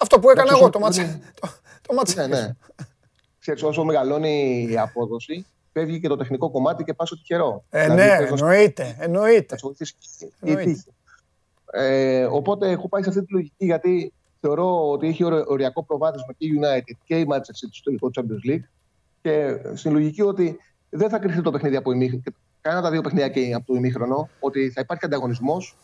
Αυτό 0.00 0.18
που 0.18 0.30
έκανα 0.30 0.50
εγώ, 0.56 0.70
το 0.70 0.78
μάτσε. 0.78 1.20
Το 1.86 1.94
μάτσε. 1.94 2.26
Ναι, 2.26 2.40
ναι. 2.40 2.56
Ξέρεις, 3.38 3.62
όσο 3.62 3.84
μεγαλώνει 3.84 4.66
η 4.70 4.78
απόδοση, 4.78 5.46
φεύγει 5.72 6.00
και 6.00 6.08
το 6.08 6.16
τεχνικό 6.16 6.50
κομμάτι 6.50 6.84
και 6.84 6.94
πας 6.94 7.08
στο 7.08 7.16
τυχερό. 7.16 7.64
Ε, 7.70 7.88
ναι, 7.88 8.16
εννοείται. 8.30 8.96
εννοείται. 9.00 9.56
Θα 9.56 9.60
βοηθήσει 9.62 9.94
η 10.42 10.54
τύχη. 10.54 10.84
Ε, 11.72 12.24
οπότε 12.24 12.70
έχω 12.70 12.88
πάει 12.88 13.02
σε 13.02 13.08
αυτή 13.08 13.24
τη 13.24 13.32
λογική 13.32 13.64
γιατί 13.64 14.12
θεωρώ 14.40 14.90
ότι 14.90 15.06
έχει 15.06 15.24
οριακό 15.24 15.84
προβάδισμα 15.84 16.32
και 16.38 16.46
η 16.46 16.60
United 16.60 16.96
και 17.04 17.18
η 17.18 17.26
Manchester 17.30 17.36
City 17.36 17.70
στο 17.70 17.82
τελικό 17.84 18.10
Champions 18.14 18.50
League. 18.50 18.64
Και 19.22 19.56
στην 19.74 19.92
λογική 19.92 20.22
ότι 20.22 20.58
δεν 20.90 21.08
θα 21.08 21.18
κρυφτεί 21.18 21.42
το 21.42 21.50
παιχνίδι 21.50 21.76
από 21.76 21.92
ημίχρονο, 21.92 22.22
κανένα 22.64 22.82
τα 22.82 22.90
δύο 22.90 23.00
παιχνίδια 23.00 23.28
και 23.28 23.54
από 23.54 23.66
το 23.66 23.74
ημίχρονο, 23.74 24.28
ότι 24.40 24.70
θα 24.70 24.80
υπάρχει 24.80 25.04
ανταγωνισμός. 25.04 25.76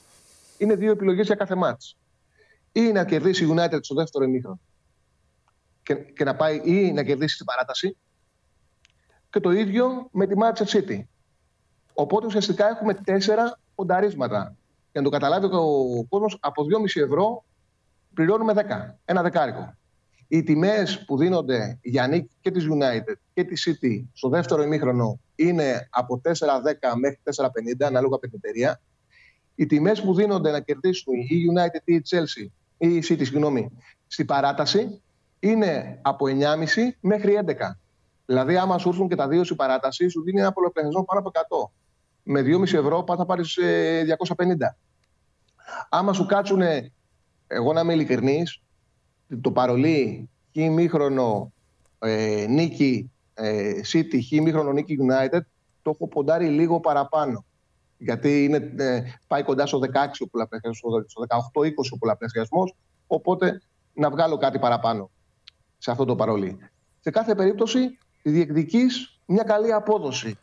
Είναι 0.59 0.75
δύο 0.75 0.91
επιλογές 0.91 1.27
για 1.27 1.35
κάθε 1.35 1.55
μάτς. 1.55 1.97
Ή 2.73 2.81
να 2.81 3.05
κερδίσει 3.05 3.45
η 3.45 3.55
United 3.57 3.79
στο 3.81 3.95
δεύτερο 3.95 4.25
ημίχρονο 4.25 4.61
και, 5.83 5.95
και 5.95 6.25
να 6.25 6.37
πάει 6.37 6.61
ή 6.65 6.93
να 6.93 7.03
κερδίσει 7.03 7.37
την 7.37 7.47
παράταση. 7.47 7.97
Και 9.31 9.41
το 9.41 9.51
ίδιο 9.51 10.09
με 10.11 10.27
τη 10.27 10.35
Manchester 10.43 10.65
City. 10.65 11.01
Οπότε 11.95 12.27
ουσιαστικά 12.27 12.69
έχουμε 12.69 12.95
τέσσερα 12.95 13.59
πονταρίσματα 13.75 14.57
για 14.93 15.01
να 15.01 15.03
το 15.03 15.11
καταλάβει 15.11 15.47
ο 15.47 16.05
κόσμος, 16.09 16.39
από 16.41 16.63
2,5 16.95 17.03
ευρώ 17.03 17.45
πληρώνουμε 18.15 18.53
10. 18.57 18.95
Ένα 19.05 19.23
δεκάρικο. 19.23 19.75
Οι 20.33 20.43
τιμές 20.43 21.05
που 21.05 21.17
δίνονται 21.17 21.79
για 21.83 22.07
νίκη 22.07 22.31
και 22.41 22.51
της 22.51 22.67
United 22.71 23.15
και 23.35 23.45
της 23.45 23.69
City 23.69 24.05
στο 24.13 24.29
δεύτερο 24.29 24.63
ημίχρονο 24.63 25.21
είναι 25.35 25.89
από 25.91 26.21
4,10 26.25 26.33
μέχρι 27.01 27.19
4,50 27.25 27.87
ανάλογα 27.87 28.15
από 28.15 28.29
την 28.29 28.41
εταιρεία. 28.43 28.81
Οι 29.55 29.67
τιμές 29.67 30.03
που 30.03 30.15
δίνονται 30.15 30.51
να 30.51 30.61
κερδίσουν 30.61 31.15
η 31.15 31.47
United 31.55 31.81
ή 31.85 31.95
η 31.95 32.03
Chelsea 32.11 32.47
ή 32.79 32.95
η 32.95 33.03
City, 33.09 33.25
συγγνώμη, 33.25 33.71
στην 34.07 34.27
παράταση 34.27 35.03
είναι 35.39 35.99
από 36.03 36.27
9,5 36.29 36.97
μέχρι 37.01 37.39
11. 37.47 37.55
Δηλαδή, 38.27 38.57
άμα 38.57 38.79
σου 38.79 38.89
έρθουν 38.89 39.09
και 39.09 39.15
τα 39.15 39.29
δύο 39.29 39.45
στην 39.45 39.57
παράταση, 39.57 40.09
σου 40.09 40.23
δίνει 40.23 40.41
ένα 40.41 40.53
πολλαπλασιασμό 40.53 41.05
πάνω 41.05 41.21
από 41.21 41.31
100 41.69 41.71
με 42.23 42.43
2,5 42.43 42.63
ευρώ 42.63 43.05
θα 43.07 43.27
πάρεις 43.27 43.59
250. 44.37 44.77
Άμα 45.89 46.13
σου 46.13 46.27
κάτσουν, 46.27 46.63
εγώ 47.47 47.73
να 47.73 47.81
είμαι 47.81 47.93
ειλικρινής, 47.93 48.63
το 49.41 49.51
παρολί 49.53 50.29
χ 50.53 50.57
μήχρονο 50.57 51.53
ε, 51.99 52.47
νίκη 52.49 53.11
ε, 53.35 53.73
City, 53.93 54.19
χ 54.29 54.43
μήχρονο 54.43 54.73
νίκη 54.73 54.97
United, 55.01 55.41
το 55.83 55.91
έχω 55.91 56.09
ποντάρει 56.09 56.47
λίγο 56.47 56.81
παραπάνω. 56.81 57.45
Γιατί 57.99 58.45
είναι, 58.45 58.73
ε, 58.77 59.03
πάει 59.27 59.43
κοντά 59.43 59.67
στο 59.67 59.79
16 59.79 59.85
ο 60.19 60.29
πολλαπλασιασμό, 60.29 61.05
στο 61.07 61.23
18-20 61.29 61.71
ο 61.93 61.99
πολλαπλασιασμό. 61.99 62.75
Οπότε 63.07 63.63
να 63.95 64.11
βγάλω 64.11 64.37
κάτι 64.37 64.59
παραπάνω 64.59 65.11
σε 65.79 65.91
αυτό 65.91 66.05
το 66.05 66.17
παρολί. 66.17 66.59
Σε 67.01 67.11
κάθε 67.11 67.35
περίπτωση 67.35 67.99
διεκδική 68.23 68.87
μια 69.27 69.43
καλή 69.43 69.73
απόδοση. 69.73 70.39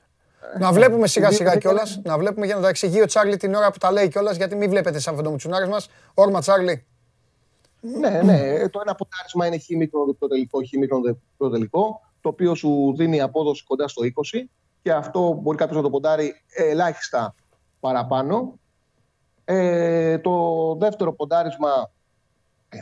Να 0.60 0.72
βλέπουμε 0.72 1.08
σιγά 1.08 1.32
σιγά 1.32 1.58
κιόλα. 1.58 1.84
Να 2.04 2.18
βλέπουμε 2.18 2.46
για 2.46 2.56
να 2.56 2.62
τα 2.62 2.70
εξηγεί 2.70 3.02
ο 3.02 3.06
Τσάρλι 3.06 3.38
την 3.38 3.54
ώρα 3.54 3.72
που 3.72 3.78
τα 3.78 3.92
λέει 3.92 4.08
κιόλα. 4.08 4.32
Γιατί 4.32 4.56
μην 4.56 4.70
βλέπετε 4.70 5.00
σαν 5.00 5.16
φαντομουτσουνάρε 5.16 5.68
μα. 5.68 5.78
Όρμα 6.14 6.40
Τσάρλι. 6.40 6.86
Ναι, 8.00 8.22
ναι. 8.22 8.70
Το 8.70 8.80
ένα 8.84 8.96
ποτάρισμα 8.96 9.46
είναι 9.48 9.58
χ 9.58 9.70
μικρό 9.70 10.06
διπλό 10.06 10.28
τελικό, 10.28 10.60
χ 10.60 10.78
μικρό 10.78 11.02
διπλό 11.02 11.50
τελικό, 11.50 12.02
το 12.22 12.30
οποίο 12.30 12.56
σου 12.56 12.94
δίνει 12.96 13.22
απόδοση 13.22 13.64
κοντά 13.64 13.88
στο 13.88 14.02
20 14.34 14.44
και 14.82 14.92
αυτό 14.92 15.40
μπορεί 15.42 15.58
κάποιος 15.58 15.78
να 15.78 15.84
το 15.84 15.90
ποντάρει 15.90 16.34
ελάχιστα 16.56 17.36
παραπάνω. 17.80 18.60
Ε, 19.46 20.18
το 20.18 20.76
δεύτερο 20.76 21.14
ποντάρισμα 21.14 21.92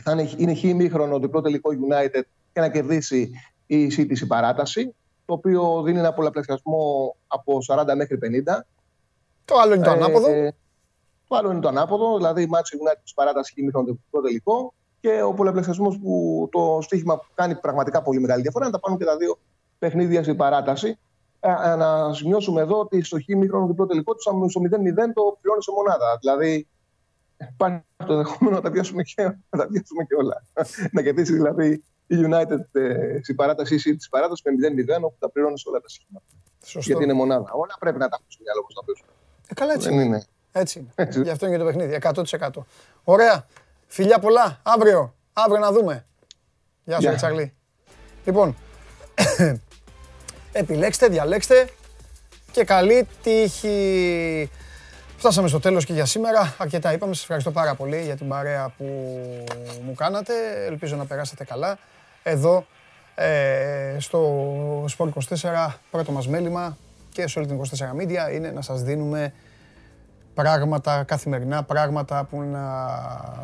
θα 0.02 0.12
είναι, 0.12 0.30
είναι 0.36 0.54
χ 0.54 0.62
μήχρονο 0.62 1.18
διπλό 1.18 1.40
τελικό 1.40 1.70
United 1.70 2.22
και 2.52 2.60
να 2.60 2.68
κερδίσει 2.68 3.30
η 3.66 3.86
City 3.96 4.12
στην 4.14 4.26
παράταση 4.26 4.94
το 5.26 5.32
οποίο 5.32 5.82
δίνει 5.82 5.98
ένα 5.98 6.12
πολλαπλασιασμό 6.12 7.16
από 7.26 7.58
40 7.68 7.84
μέχρι 7.96 8.18
50. 8.46 8.60
Το 9.44 9.58
άλλο 9.58 9.74
είναι 9.74 9.84
το 9.84 9.90
ανάποδο. 9.90 10.30
Ε, 10.30 10.54
το 11.28 11.36
άλλο 11.36 11.50
είναι 11.50 11.60
το 11.60 11.68
ανάποδο, 11.68 12.16
δηλαδή 12.16 12.42
η 12.42 12.48
Manchester 12.52 12.90
United 12.90 13.00
της 13.02 13.14
παράτασης 13.14 13.54
και 13.54 13.70
το 14.10 14.20
τελικό 14.20 14.74
και 15.00 15.22
ο 15.22 15.34
πολλαπλασιασμός 15.34 15.98
που 15.98 16.48
το 16.52 16.78
στοίχημα 16.82 17.18
που 17.18 17.26
κάνει 17.34 17.54
πραγματικά 17.54 18.02
πολύ 18.02 18.20
μεγάλη 18.20 18.42
διαφορά 18.42 18.64
είναι 18.66 18.74
να 18.74 18.80
τα 18.80 18.86
πάρουν 18.86 18.98
και 18.98 19.10
τα 19.10 19.16
δύο 19.16 19.38
παιχνίδια 19.78 20.22
στην 20.22 20.36
παράταση. 20.36 20.98
Ε, 21.40 21.74
να 21.74 22.12
σημειώσουμε 22.12 22.60
εδώ 22.60 22.78
ότι 22.78 23.02
στο 23.02 23.16
χ 23.16 23.26
μήχρονο 23.26 23.66
διπλό 23.66 23.86
τελικό 23.86 24.14
του 24.14 24.20
στο 24.20 24.32
0-0 24.32 24.70
το 25.14 25.38
πληρώνει 25.40 25.62
σε 25.62 25.70
μονάδα. 25.76 26.18
Δηλαδή 26.20 26.66
Υπάρχει 27.36 27.82
το 28.06 28.12
ενδεχόμενο 28.12 28.56
να 28.56 28.62
τα 28.62 28.70
πιάσουμε 28.70 29.02
και, 29.02 29.22
να 29.22 29.58
τα 29.58 29.66
πιάσουμε 29.66 30.04
και 30.04 30.14
όλα. 30.14 30.44
να 30.94 31.02
κερδίσει 31.02 31.32
δηλαδή 31.32 31.84
η 32.06 32.16
United 32.26 32.60
ε, 32.72 33.18
στην 33.22 33.34
παράταση 33.34 33.74
ή 33.74 33.96
της 33.96 34.08
παράτασης 34.08 34.44
με 34.44 34.52
0-0, 34.98 35.02
όπου 35.02 35.16
τα 35.18 35.30
πληρώνει 35.30 35.62
όλα 35.64 35.80
τα 35.80 35.88
σχήματα. 35.88 36.24
Σωστό. 36.64 36.80
Γιατί 36.80 37.04
είναι 37.04 37.12
μονάδα. 37.12 37.50
Όλα 37.52 37.76
πρέπει 37.78 37.98
να 37.98 38.08
τα 38.08 38.16
έχουν 38.18 38.26
στο 38.28 38.42
μυαλό 38.42 38.60
όπως 38.60 38.74
να 38.74 38.82
παίζουν. 38.82 39.06
Ε, 39.48 39.54
καλά 39.54 39.72
έτσι. 39.72 39.88
Δεν 39.88 39.98
είναι. 39.98 40.24
Έτσι 40.52 40.78
είναι. 40.78 40.92
Έτσι. 40.94 41.22
Γι' 41.22 41.30
αυτό 41.30 41.46
είναι 41.46 41.56
και 41.56 41.62
το 41.62 41.68
παιχνίδι. 41.68 41.98
100%. 42.40 42.62
Ωραία. 43.04 43.46
Φιλιά 43.86 44.18
πολλά. 44.18 44.60
Αύριο. 44.62 45.14
Αύριο 45.32 45.58
να 45.58 45.72
δούμε. 45.72 46.06
Γεια 46.84 47.00
σου, 47.00 47.14
Τσαρλί. 47.14 47.52
Λοιπόν, 48.24 48.56
επιλέξτε, 50.52 51.08
διαλέξτε 51.08 51.68
και 52.52 52.64
καλή 52.64 53.08
τύχη. 53.22 54.50
Φτάσαμε 55.16 55.48
στο 55.48 55.60
τέλος 55.60 55.84
και 55.84 55.92
για 55.92 56.04
σήμερα. 56.04 56.54
Αρκετά 56.58 56.92
είπαμε. 56.92 57.12
Σας 57.12 57.22
ευχαριστώ 57.22 57.50
πάρα 57.50 57.74
πολύ 57.74 58.02
για 58.02 58.16
την 58.16 58.28
παρέα 58.28 58.68
που 58.78 58.84
μου 59.84 59.94
κάνατε. 59.94 60.32
Ελπίζω 60.66 60.96
να 60.96 61.06
περάσετε 61.06 61.44
καλά. 61.44 61.78
Εδώ 62.22 62.66
ε, 63.14 63.96
στο 63.98 64.84
Sport 64.96 65.08
24 65.08 65.68
πρώτο 65.90 66.12
μας 66.12 66.28
μέλημα 66.28 66.76
και 67.12 67.28
σε 67.28 67.38
όλη 67.38 67.48
την 67.48 67.60
24 67.60 68.02
Media 68.02 68.34
είναι 68.34 68.50
να 68.50 68.62
σας 68.62 68.82
δίνουμε 68.82 69.32
πράγματα 70.36 71.02
καθημερινά, 71.02 71.62
πράγματα 71.62 72.26
που 72.30 72.40
να 72.40 72.62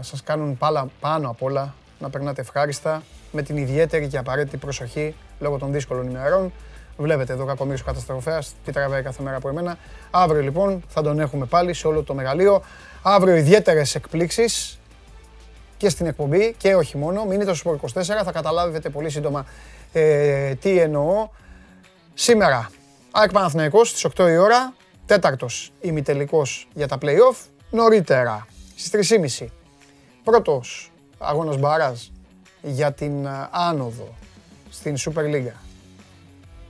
σας 0.01 0.23
κάνουν 0.23 0.59
πάνω 1.01 1.29
απ' 1.29 1.43
όλα 1.43 1.75
να 1.99 2.11
περνάτε 2.11 2.41
ευχάριστα 2.41 3.03
με 3.33 3.43
την 3.43 3.57
ιδιαίτερη 3.57 4.09
και 4.09 4.19
απαραίτητη 4.19 4.57
προσοχή 4.57 5.15
λόγω 5.41 5.59
των 5.59 5.73
δύσκολων 5.73 6.09
ημερών. 6.09 6.53
Βλέπετε 6.97 7.33
εδώ 7.33 7.45
κακομίρι 7.45 7.83
καταστροφέας, 7.83 8.55
τι 8.65 8.73
τραβάει 8.73 9.03
κάθε 9.03 9.23
μέρα 9.23 9.37
από 9.37 9.49
εμένα. 9.49 9.77
Αύριο 10.11 10.43
λοιπόν 10.43 10.83
θα 10.89 11.03
τον 11.03 11.21
έχουμε 11.21 11.47
πάλι 11.47 11.75
σε 11.75 11.87
όλο 11.87 12.03
το 12.03 12.15
μεγαλείο. 12.15 12.62
Αύριο 13.03 13.35
ιδιαίτερες 13.37 13.95
εκπλήξεις 13.95 14.79
και 15.77 15.89
στην 15.89 16.07
εκπομπή 16.07 16.55
και 16.59 16.75
όχι 16.75 16.97
μόνο. 16.97 17.25
Μείνετε 17.25 17.55
στο 17.55 17.79
24, 17.95 18.03
θα 18.25 18.33
καταλάβετε 18.33 18.89
πολύ 18.89 19.11
σύντομα 19.11 19.47
ε, 19.93 20.55
τι 20.55 20.79
εννοώ. 20.79 21.29
Σήμερα, 22.15 22.71
ΑΕΚ 23.11 23.31
Παναθηναϊκός 23.33 23.89
στις 23.89 24.07
8 24.17 24.29
η 24.29 24.37
ώρα, 24.37 24.75
τέταρτος 25.12 25.73
ημιτελικός 25.81 26.68
για 26.74 26.89
τα 26.89 26.99
play-off. 27.00 27.36
Νωρίτερα, 27.70 28.47
στις 28.76 29.10
3.30, 29.41 29.47
πρώτος 30.24 30.92
αγώνας 31.18 31.58
μπαράζ 31.58 32.00
για 32.62 32.92
την 32.92 33.24
ε, 33.24 33.49
άνοδο 33.50 34.15
στην 34.70 34.97
Super 34.99 35.24
League. 35.34 35.52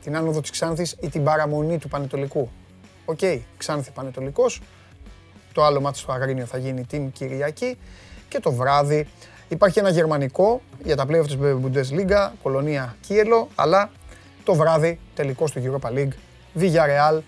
Την 0.03 0.17
άνοδο 0.17 0.41
της 0.41 0.51
Ξάνθης 0.51 0.97
ή 1.01 1.09
την 1.09 1.25
παραμονή 1.25 1.79
του 1.79 1.89
Πανετολικού. 1.89 2.51
OK, 3.05 3.19
okay, 3.21 3.41
Ξάνθη 3.57 3.91
Πανετολικός. 3.91 4.61
Το 5.53 5.65
άλλο 5.65 5.81
ματς 5.81 5.99
στο 5.99 6.13
Αγρίνιο 6.13 6.47
θα 6.47 6.59
γίνει 6.59 6.85
την 6.85 7.13
Κυριακή. 7.13 7.79
Και 8.29 8.41
το 8.41 8.53
βράδυ 8.53 9.09
υπάρχει 9.49 9.79
ένα 9.79 9.91
γερμανικό 9.91 10.61
για 10.85 10.97
τα 10.97 11.07
play-off 11.09 11.27
της 11.27 11.37
Bundesliga, 11.41 12.31
Κολονία 12.43 12.97
Κίελο, 13.01 13.49
αλλά 13.55 13.91
το 14.45 14.55
βράδυ 14.55 15.01
τελικός 15.15 15.53
του 15.53 15.63
Europa 15.65 15.89
League, 15.89 16.13
Villarreal 16.61 17.21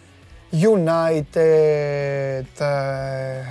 United. 0.63 2.45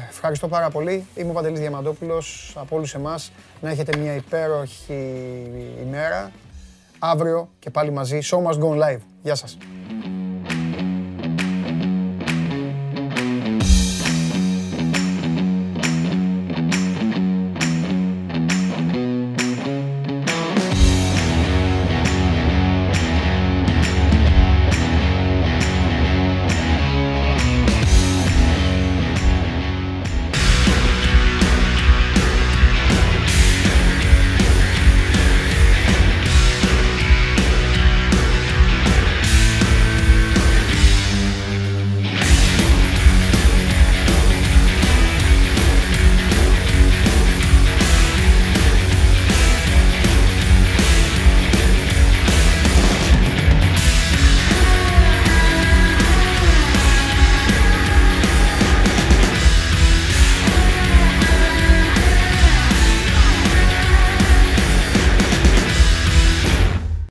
Ευχαριστώ 0.10 0.48
πάρα 0.48 0.70
πολύ. 0.70 1.06
Είμαι 1.16 1.30
ο 1.30 1.34
Παντελής 1.34 1.60
Διαμαντόπουλος. 1.60 2.54
Από 2.60 2.76
όλους 2.76 2.94
εμάς 2.94 3.32
να 3.62 3.70
έχετε 3.70 3.98
μια 3.98 4.16
υπέροχη 4.16 5.18
ημέρα. 5.86 6.32
Αύριο 7.00 7.50
και 7.60 7.70
πάλι 7.70 7.92
μαζί. 7.92 8.20
Show 8.24 8.38
must 8.38 8.60
go 8.60 8.70
live. 8.70 9.00
Γεια 9.22 9.36
σας. 9.36 9.58